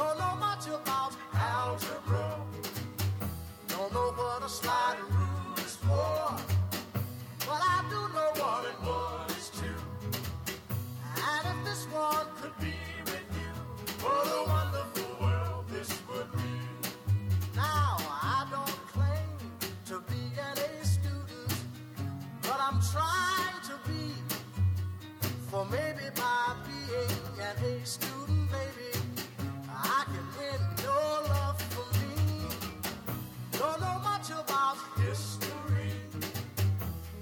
Don't 0.00 0.18
know 0.18 0.34
much 0.36 0.66
about 0.66 1.12
algebra. 1.34 2.40
Don't 3.68 3.92
know 3.92 4.12
what 4.16 4.42
a 4.42 4.48
sliding 4.48 5.04
rule 5.10 5.58
is 5.58 5.76
for. 5.76 6.36
But 7.46 7.60
I 7.74 7.84
do 7.90 8.00
know 8.14 8.30
one 8.42 8.64
and 8.70 8.80
one 8.88 9.30
is. 9.36 9.52
And 11.28 11.44
if 11.52 11.64
this 11.66 11.84
one 11.92 12.26
could 12.40 12.56
be 12.58 12.72
with 13.04 13.28
you, 13.40 13.52
what 14.02 14.26
a 14.38 14.42
wonderful 14.48 15.10
world 15.20 15.68
this 15.68 15.90
would 16.08 16.32
be. 16.32 16.54
Now, 17.54 17.98
I 18.00 18.46
don't 18.50 18.80
claim 18.94 19.36
to 19.84 20.00
be 20.10 20.22
an 20.48 20.56
A 20.80 20.82
student, 20.82 21.52
but 22.40 22.58
I'm 22.58 22.80
trying 22.90 23.60
to 23.68 23.76
be. 23.86 24.14
For 25.50 25.66
maybe 25.66 26.08
by 26.16 26.54
being 26.64 27.22
an 27.38 27.56
A 27.62 27.84
student, 27.84 28.39
Don't 33.60 33.78
know 33.78 33.98
much 34.02 34.30
about 34.30 34.76
history, 34.96 35.92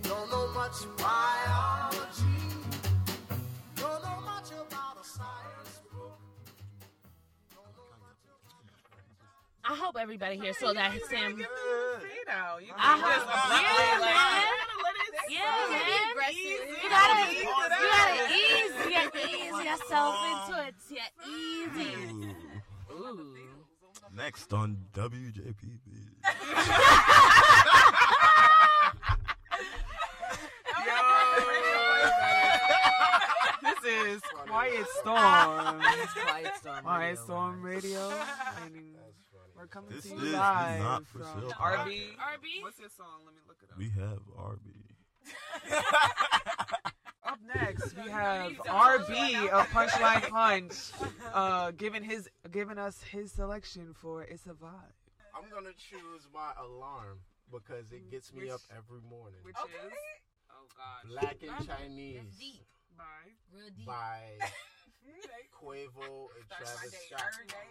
don't 0.05 0.31
know 0.31 0.47
much 0.55 0.87
biology, 0.97 2.39
don't 3.75 4.03
know 4.05 4.21
much 4.25 4.51
about 4.53 4.95
a 5.03 5.05
science 5.05 5.81
book. 5.93 6.17
Don't 7.51 7.75
know 7.75 7.91
much 8.07 8.23
about 8.31 8.63
I 9.65 9.75
hope 9.75 9.97
everybody 9.99 10.37
here 10.37 10.53
saw 10.53 10.73
that 10.75 10.93
Sam. 11.11 11.31
Give 11.31 11.39
me 11.39 11.45
a 11.45 11.99
fade 11.99 12.31
out. 12.31 12.63
You 12.65 12.73
I 12.77 12.97
hope, 13.03 13.27
yeah, 13.51 13.99
man. 13.99 14.47
Yeah, 15.29 15.43
man. 15.75 16.35
You 16.39 16.89
gotta, 16.89 17.33
Easy 17.33 17.41
you 17.41 17.51
it 17.51 17.71
gotta 17.71 18.23
ease, 18.33 18.75
you 18.85 19.03
ease 19.27 19.59
yourself 19.67 20.15
into 20.31 20.55
it. 20.69 20.75
Yeah, 20.89 21.11
easy. 21.27 22.35
Ooh. 22.93 23.35
Next 24.15 24.53
on 24.53 24.77
WJPB. 24.95 25.88
This 33.63 33.85
is 34.17 34.23
Quiet 34.47 34.87
Storm. 35.01 35.81
Quiet 35.81 36.57
Storm 36.61 36.83
Quiet 36.83 37.01
Radio. 37.11 37.25
Storm 37.25 37.63
Radio. 37.63 38.09
And 38.65 38.75
That's 38.95 39.57
we're 39.57 39.67
coming 39.67 39.91
This 39.91 40.05
to 40.05 40.15
is 40.15 40.23
you 40.23 40.31
the 40.31 40.37
live 40.37 40.81
Not 40.81 41.07
For 41.07 41.19
from 41.19 41.41
Sale 41.41 41.53
RB. 41.61 41.89
RB? 41.89 42.63
What's 42.63 42.79
your 42.79 42.89
song? 42.97 43.25
Let 43.25 43.35
me 43.35 43.41
look 43.49 43.59
it 43.63 43.71
up. 43.73 43.79
We 43.79 43.91
have 43.91 44.21
RB. 44.39 44.65
Up 47.29 47.39
next, 47.55 47.95
we 48.03 48.11
have 48.11 48.53
RB 48.53 49.49
of 49.51 49.67
Punchline 49.69 50.23
Punch, 50.31 50.93
uh, 51.35 51.73
giving 51.73 52.03
his 52.03 52.27
giving 52.51 52.79
us 52.79 53.03
his 53.03 53.31
selection 53.33 53.93
for 53.93 54.23
"It's 54.23 54.47
a 54.47 54.55
Vibe," 54.55 54.95
I'm 55.39 55.49
gonna 55.55 55.75
choose 55.79 56.27
my 56.35 56.51
alarm 56.59 57.21
because 57.51 57.93
it 57.93 58.11
gets 58.11 58.33
me 58.33 58.43
Which- 58.45 58.51
up 58.51 58.61
every 58.77 59.01
morning. 59.09 59.39
which 59.43 59.57
Okay. 59.63 59.87
is 59.87 59.93
Oh 60.51 60.67
God. 60.77 61.09
Black 61.09 61.37
and 61.43 61.67
Chinese 61.67 62.35
deep. 62.39 62.67
by 62.97 63.05
Real 63.55 63.71
deep. 63.71 63.87
by 63.87 64.39
Quavo 65.55 66.29
and 66.35 66.45
Starts 66.47 66.75
my 66.75 66.83
Travis 66.83 66.91
day 66.91 67.07
Scott. 67.09 67.23
every 67.33 67.47
day. 67.47 67.69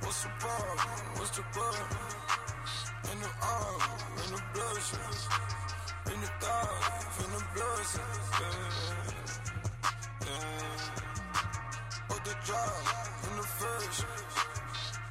What's 0.00 0.22
the 0.22 0.28
bar? 0.40 0.76
What's 1.16 1.36
the 1.36 1.42
bar? 1.54 2.23
In 3.14 3.20
the 3.20 3.30
arm, 3.46 3.82
in 4.26 4.30
the 4.34 4.42
blush, 4.52 4.90
in 6.12 6.18
the 6.20 6.26
thigh, 6.42 7.22
in 7.22 7.30
the 7.30 7.42
blood. 7.54 7.86
Yeah, 8.40 8.58
yeah. 10.26 10.82
Put 12.08 12.24
the 12.24 12.34
drive 12.44 13.22
in 13.30 13.36
the 13.36 13.46
first, 13.60 14.04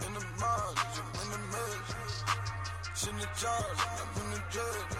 in 0.06 0.11
the 0.14 0.25
mind, 0.35 0.80
in 1.23 1.27
the 1.32 1.40
mid. 1.53 1.83
In 3.07 3.15
the 3.19 3.30
charge, 3.40 3.82
I'm 3.88 4.11
in 4.19 4.32
the 4.35 4.41
judge. 4.51 4.99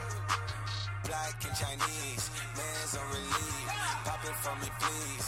Black 1.04 1.44
and 1.44 1.56
Chinese, 1.60 2.32
man's 2.56 2.96
on 2.96 3.06
relief. 3.12 3.68
Pop 4.06 4.24
it 4.24 4.36
for 4.40 4.56
me, 4.64 4.70
please. 4.80 5.28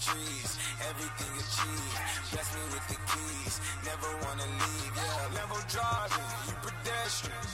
Trees, 0.00 0.50
everything 0.88 1.32
achieved. 1.36 1.98
Bless 2.32 2.48
me 2.54 2.62
with 2.72 2.86
the 2.92 2.98
keys, 3.10 3.54
never 3.84 4.10
wanna 4.24 4.48
leave. 4.48 4.92
Yeah, 4.96 5.38
level 5.40 5.60
driving, 5.68 6.28
you 6.48 6.56
pedestrian. 6.64 7.46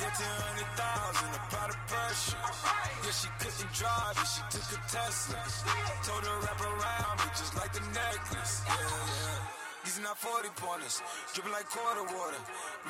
Yeah, 0.00 0.12
200,000, 0.14 1.34
apply 1.38 1.66
the 1.68 1.78
pressure. 1.90 2.42
Yeah, 3.04 3.14
she 3.14 3.28
couldn't 3.42 3.72
drive 3.74 4.16
it, 4.18 4.28
she 4.28 4.42
took 4.52 4.68
a 4.74 4.80
Tesla. 4.88 5.40
Told 6.06 6.24
her 6.24 6.38
wrap 6.44 6.60
around 6.60 7.16
me 7.20 7.28
just 7.34 7.54
like 7.56 7.72
the 7.72 7.84
necklace. 7.92 8.62
Yeah, 8.66 8.74
yeah. 8.74 9.67
These 9.88 10.00
are 10.00 10.02
not 10.02 10.18
40 10.18 10.52
pointers, 10.56 11.00
dripping 11.32 11.50
like 11.50 11.64
quarter 11.64 12.04
water. 12.12 12.36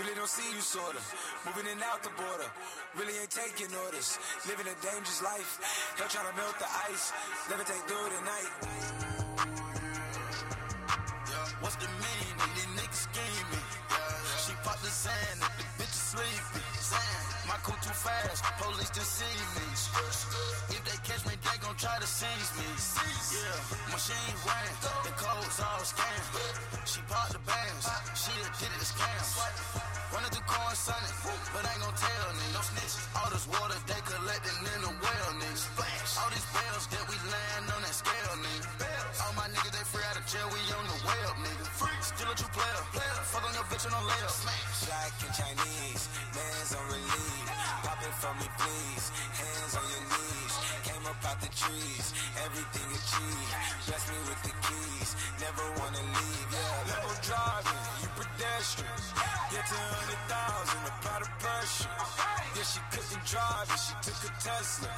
Really 0.00 0.16
don't 0.16 0.26
see 0.26 0.42
you, 0.50 0.58
sorta. 0.58 0.98
Moving 1.46 1.70
in 1.70 1.78
out 1.78 2.02
the 2.02 2.10
border, 2.18 2.50
really 2.98 3.14
ain't 3.22 3.30
taking 3.30 3.70
orders. 3.86 4.18
Living 4.48 4.66
a 4.66 4.74
dangerous 4.82 5.22
life, 5.22 5.62
hell 5.94 6.10
trying 6.10 6.26
to 6.26 6.34
melt 6.34 6.58
the 6.58 6.66
ice. 6.90 7.14
Levitate 7.46 7.86
through 7.86 8.10
the 8.10 8.22
night. 8.26 8.50
Yeah, 11.30 11.62
what's 11.62 11.76
the 11.78 11.86
meaning? 11.86 12.34
These 12.58 12.66
niggas 12.74 13.06
scheming. 13.06 13.66
Yeah, 13.94 14.42
she 14.42 14.52
popped 14.66 14.82
the 14.82 14.90
sand, 14.90 15.38
fast, 18.08 18.40
police 18.56 18.92
see 19.04 19.38
me. 19.56 19.66
If 20.72 20.82
they 20.88 20.98
catch 21.04 21.22
me, 21.28 21.34
they 21.44 21.56
gon' 21.60 21.76
try 21.76 21.96
to 22.00 22.08
seize 22.08 22.50
me. 22.56 22.68
Yeah, 23.36 23.92
machine 23.92 24.36
ran, 24.48 24.72
the 25.04 25.12
codes 25.20 25.58
all 25.60 25.84
scam. 25.84 26.22
She 26.88 27.00
bought 27.08 27.30
the 27.36 27.42
bands, 27.44 27.84
she 28.16 28.32
did 28.60 28.72
it 28.72 28.88
scam. 28.88 29.24
Running 30.08 30.32
through 30.32 30.48
corn 30.48 30.72
sunny, 30.72 31.12
but 31.52 31.68
ain't 31.68 31.80
gon' 31.84 31.92
tell 31.92 32.28
niggas. 32.32 32.56
No 32.56 32.62
snitches. 32.64 33.04
All 33.12 33.28
this 33.28 33.46
water 33.52 33.76
they 33.84 34.00
collecting 34.08 34.58
in 34.72 34.80
the 34.88 34.92
well, 35.04 35.30
niggas. 35.36 35.68
All 36.16 36.30
these 36.32 36.48
bells 36.56 36.84
that 36.88 37.04
we 37.12 37.16
land 37.28 37.64
on 37.76 37.80
that 37.84 37.92
scale, 37.92 38.34
nigga. 38.40 38.88
All 39.20 39.34
my 39.36 39.46
niggas 39.52 39.74
they 39.76 39.84
free 39.92 40.06
out 40.08 40.16
of 40.16 40.24
jail, 40.24 40.48
we 40.48 40.60
on 40.72 40.84
the 40.88 40.98
up, 41.28 41.36
nigga. 41.44 41.97
Still 42.18 42.34
a 42.34 42.34
true 42.34 42.50
player, 42.50 42.82
player. 42.90 43.18
Fuck 43.30 43.46
on 43.46 43.54
your 43.54 43.62
bitch 43.70 43.86
and 43.86 43.94
no 43.94 44.02
layup. 44.02 44.34
Black 44.42 45.14
and 45.22 45.34
Chinese, 45.38 46.02
man's 46.34 46.74
on 46.74 46.82
relief. 46.90 47.46
Pop 47.86 48.02
it 48.02 48.14
for 48.18 48.34
me, 48.42 48.48
please. 48.58 49.06
Hands 49.38 49.72
on 49.78 49.86
your 49.86 50.04
knees. 50.10 50.54
Came 50.82 51.04
up 51.06 51.22
out 51.22 51.38
the 51.38 51.50
trees, 51.54 52.06
everything 52.42 52.88
achieved. 52.90 53.54
Bless 53.86 54.02
me 54.10 54.18
with 54.26 54.42
the 54.50 54.54
keys, 54.66 55.10
never 55.38 55.62
wanna 55.78 56.02
leave. 56.02 56.48
Yeah, 56.50 56.90
level 56.90 57.14
driving, 57.22 57.86
you 58.02 58.10
pedestrian. 58.18 58.98
Yeah, 59.54 59.62
200,000, 59.70 60.90
apply 60.90 61.22
the 61.22 61.30
pressure. 61.38 61.98
Yeah, 62.50 62.66
she 62.66 62.82
couldn't 62.98 63.24
drive 63.30 63.70
it, 63.70 63.78
she 63.78 63.94
took 64.02 64.20
a 64.26 64.30
Tesla. 64.42 64.90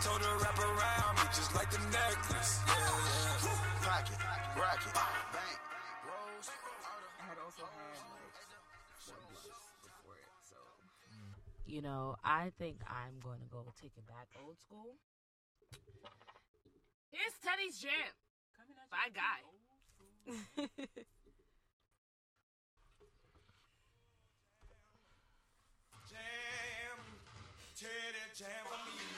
Told 0.00 0.20
her 0.24 0.34
wrap 0.40 0.56
around 0.56 1.12
me 1.20 1.28
just 1.28 1.52
like 1.52 1.68
the 1.68 1.82
necklace. 1.92 2.64
Yeah, 2.64 3.52
yeah. 3.52 3.84
Pocket, 3.84 4.16
rocket, 4.56 4.92
bank, 4.96 5.63
You 11.66 11.80
know, 11.80 12.16
I 12.22 12.52
think 12.58 12.76
I'm 12.86 13.20
going 13.22 13.40
to 13.40 13.46
go 13.46 13.72
take 13.80 13.92
it 13.96 14.06
back 14.06 14.28
old 14.44 14.58
school. 14.58 14.96
Here's 17.10 17.32
Teddy's 17.42 17.78
Jam 17.80 17.90
by 18.90 19.08
Guy. 19.14 19.40
Jam, 26.10 26.98
Teddy 27.74 28.24
jam 28.36 28.48
for 28.68 28.78
me, 28.84 29.13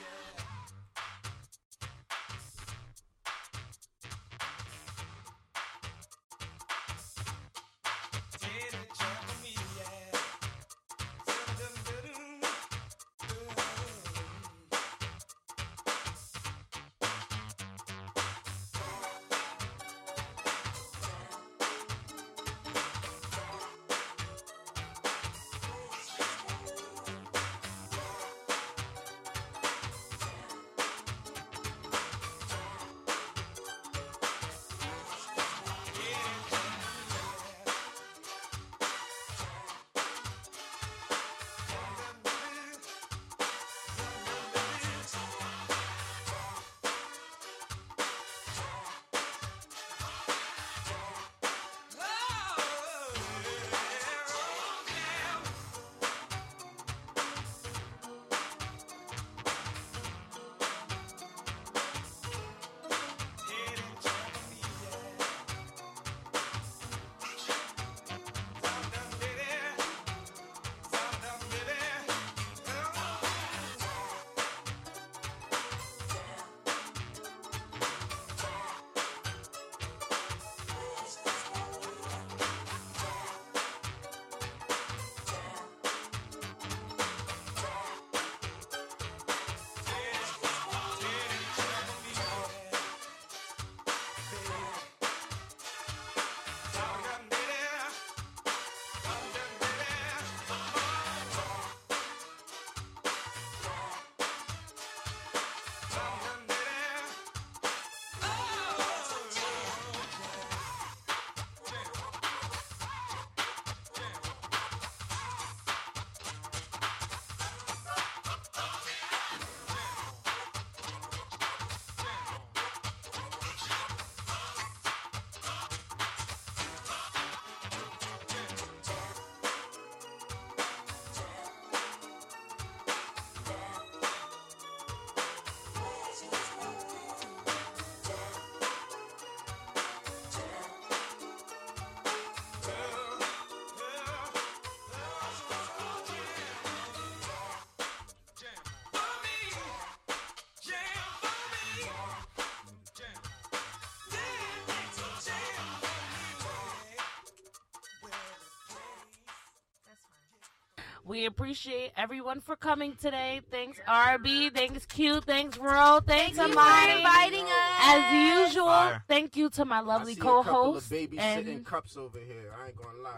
We 161.07 161.25
appreciate 161.25 161.91
everyone 161.95 162.41
for 162.41 162.57
coming 162.57 162.95
today. 162.99 163.39
Thanks 163.49 163.79
RB, 163.87 164.53
thanks 164.53 164.85
Q, 164.85 165.21
thanks 165.21 165.57
Ro, 165.57 166.01
thanks 166.05 166.35
Thank 166.37 166.49
you 166.49 166.53
for 166.59 166.97
inviting 166.97 167.45
us. 167.45 167.79
As 167.81 168.47
usual, 168.49 168.65
Fire. 168.65 169.03
thank 169.07 169.37
you 169.37 169.49
to 169.51 169.63
my 169.63 169.77
I 169.77 169.81
lovely 169.81 170.15
see 170.15 170.19
a 170.19 170.23
couple 170.23 170.39
of 170.39 170.45
co-host. 170.47 170.91
babysitting 170.91 171.47
And 171.47 171.65
cups 171.65 171.95
over 171.95 172.19
here. 172.19 172.53
I 172.61 172.67
ain't 172.67 172.75
gonna 172.75 172.99
lie. 173.01 173.11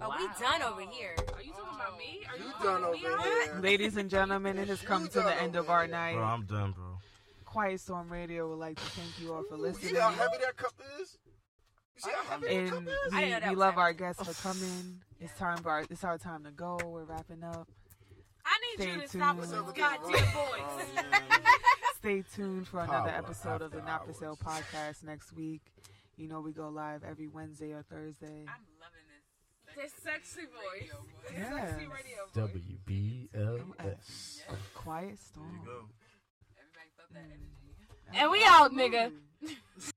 Oh, 0.00 0.14
we 0.16 0.28
done 0.40 0.62
over 0.62 0.82
here. 0.82 1.16
Are 1.34 1.42
you 1.42 1.50
talking 1.52 1.74
about 1.74 1.98
me? 1.98 2.20
Are 2.30 2.38
you, 2.38 2.44
You 2.44 2.52
done 2.62 2.84
over 2.84 2.92
me 2.92 2.98
here. 3.00 3.58
Ladies 3.60 3.96
and 3.96 4.08
gentlemen, 4.08 4.56
it 4.58 4.68
has 4.68 4.80
come 4.80 5.08
to 5.08 5.20
the 5.20 5.42
end 5.42 5.56
of 5.56 5.68
our 5.68 5.88
night. 5.88 6.14
Bro, 6.14 6.22
I'm 6.24 6.44
done, 6.46 6.70
bro. 6.72 6.98
Quiet 7.44 7.80
Storm 7.80 8.08
Radio 8.08 8.48
would 8.50 8.58
like 8.60 8.76
to 8.76 8.82
thank 8.84 9.20
you 9.20 9.34
all 9.34 9.42
for 9.48 9.56
You 9.56 9.62
listening. 9.62 9.94
see 9.94 10.00
how 10.00 10.10
heavy 10.12 10.36
that 10.44 10.56
cup 10.56 10.74
is? 11.00 11.18
You 11.96 12.02
see 12.02 12.10
how 12.14 12.22
heavy 12.30 12.46
that 12.46 12.54
And 12.54 12.70
cup 12.70 12.82
is? 12.84 13.12
I 13.12 13.16
we, 13.16 13.20
didn't 13.24 13.30
know 13.32 13.40
that 13.40 13.48
we 13.50 13.56
love 13.56 13.74
happening. 13.74 13.82
our 13.82 13.92
guests 13.92 14.22
for 14.24 14.42
coming. 14.42 15.01
It's 15.22 15.38
time 15.38 15.58
for 15.58 15.70
our, 15.70 15.84
it's 15.88 16.02
our 16.02 16.18
time 16.18 16.42
to 16.42 16.50
go. 16.50 16.80
We're 16.84 17.04
wrapping 17.04 17.44
up. 17.44 17.68
I 18.44 18.58
need 18.76 18.84
you 18.84 18.92
Stay 18.92 19.02
to 19.02 19.08
stop 19.08 19.36
with 19.36 19.52
tuned. 19.52 19.66
those 19.68 19.72
goddamn 19.72 20.32
voice. 20.32 20.86
Oh. 21.14 21.94
Stay 21.98 22.24
tuned 22.34 22.66
for 22.66 22.80
another 22.80 23.10
Power 23.10 23.18
episode 23.18 23.62
of 23.62 23.70
the 23.70 23.80
Not 23.82 24.04
for 24.04 24.12
Sale 24.12 24.36
podcast 24.44 25.04
next 25.04 25.32
week. 25.32 25.60
You 26.16 26.26
know 26.26 26.40
we 26.40 26.50
go 26.50 26.68
live 26.68 27.04
every 27.04 27.28
Wednesday 27.28 27.70
or 27.70 27.84
Thursday. 27.84 28.44
I'm 28.48 28.66
loving 28.80 29.06
this. 29.76 29.92
This 29.92 29.92
sexy 30.02 30.40
voice. 30.40 30.80
Radio 30.80 30.94
voice. 30.96 31.32
Yes. 31.32 31.70
Sexy 31.70 31.86
radio 31.86 32.26
voice. 32.34 32.60
WBLS. 33.32 34.40
Quiet 34.74 35.18
Storm. 35.20 35.60
Everybody 36.58 36.90
felt 36.96 37.12
that 37.12 37.22
mm. 37.22 37.30
energy. 37.30 38.20
And 38.20 38.30
we 38.32 38.42
out, 38.44 38.72
nigga. 38.72 39.12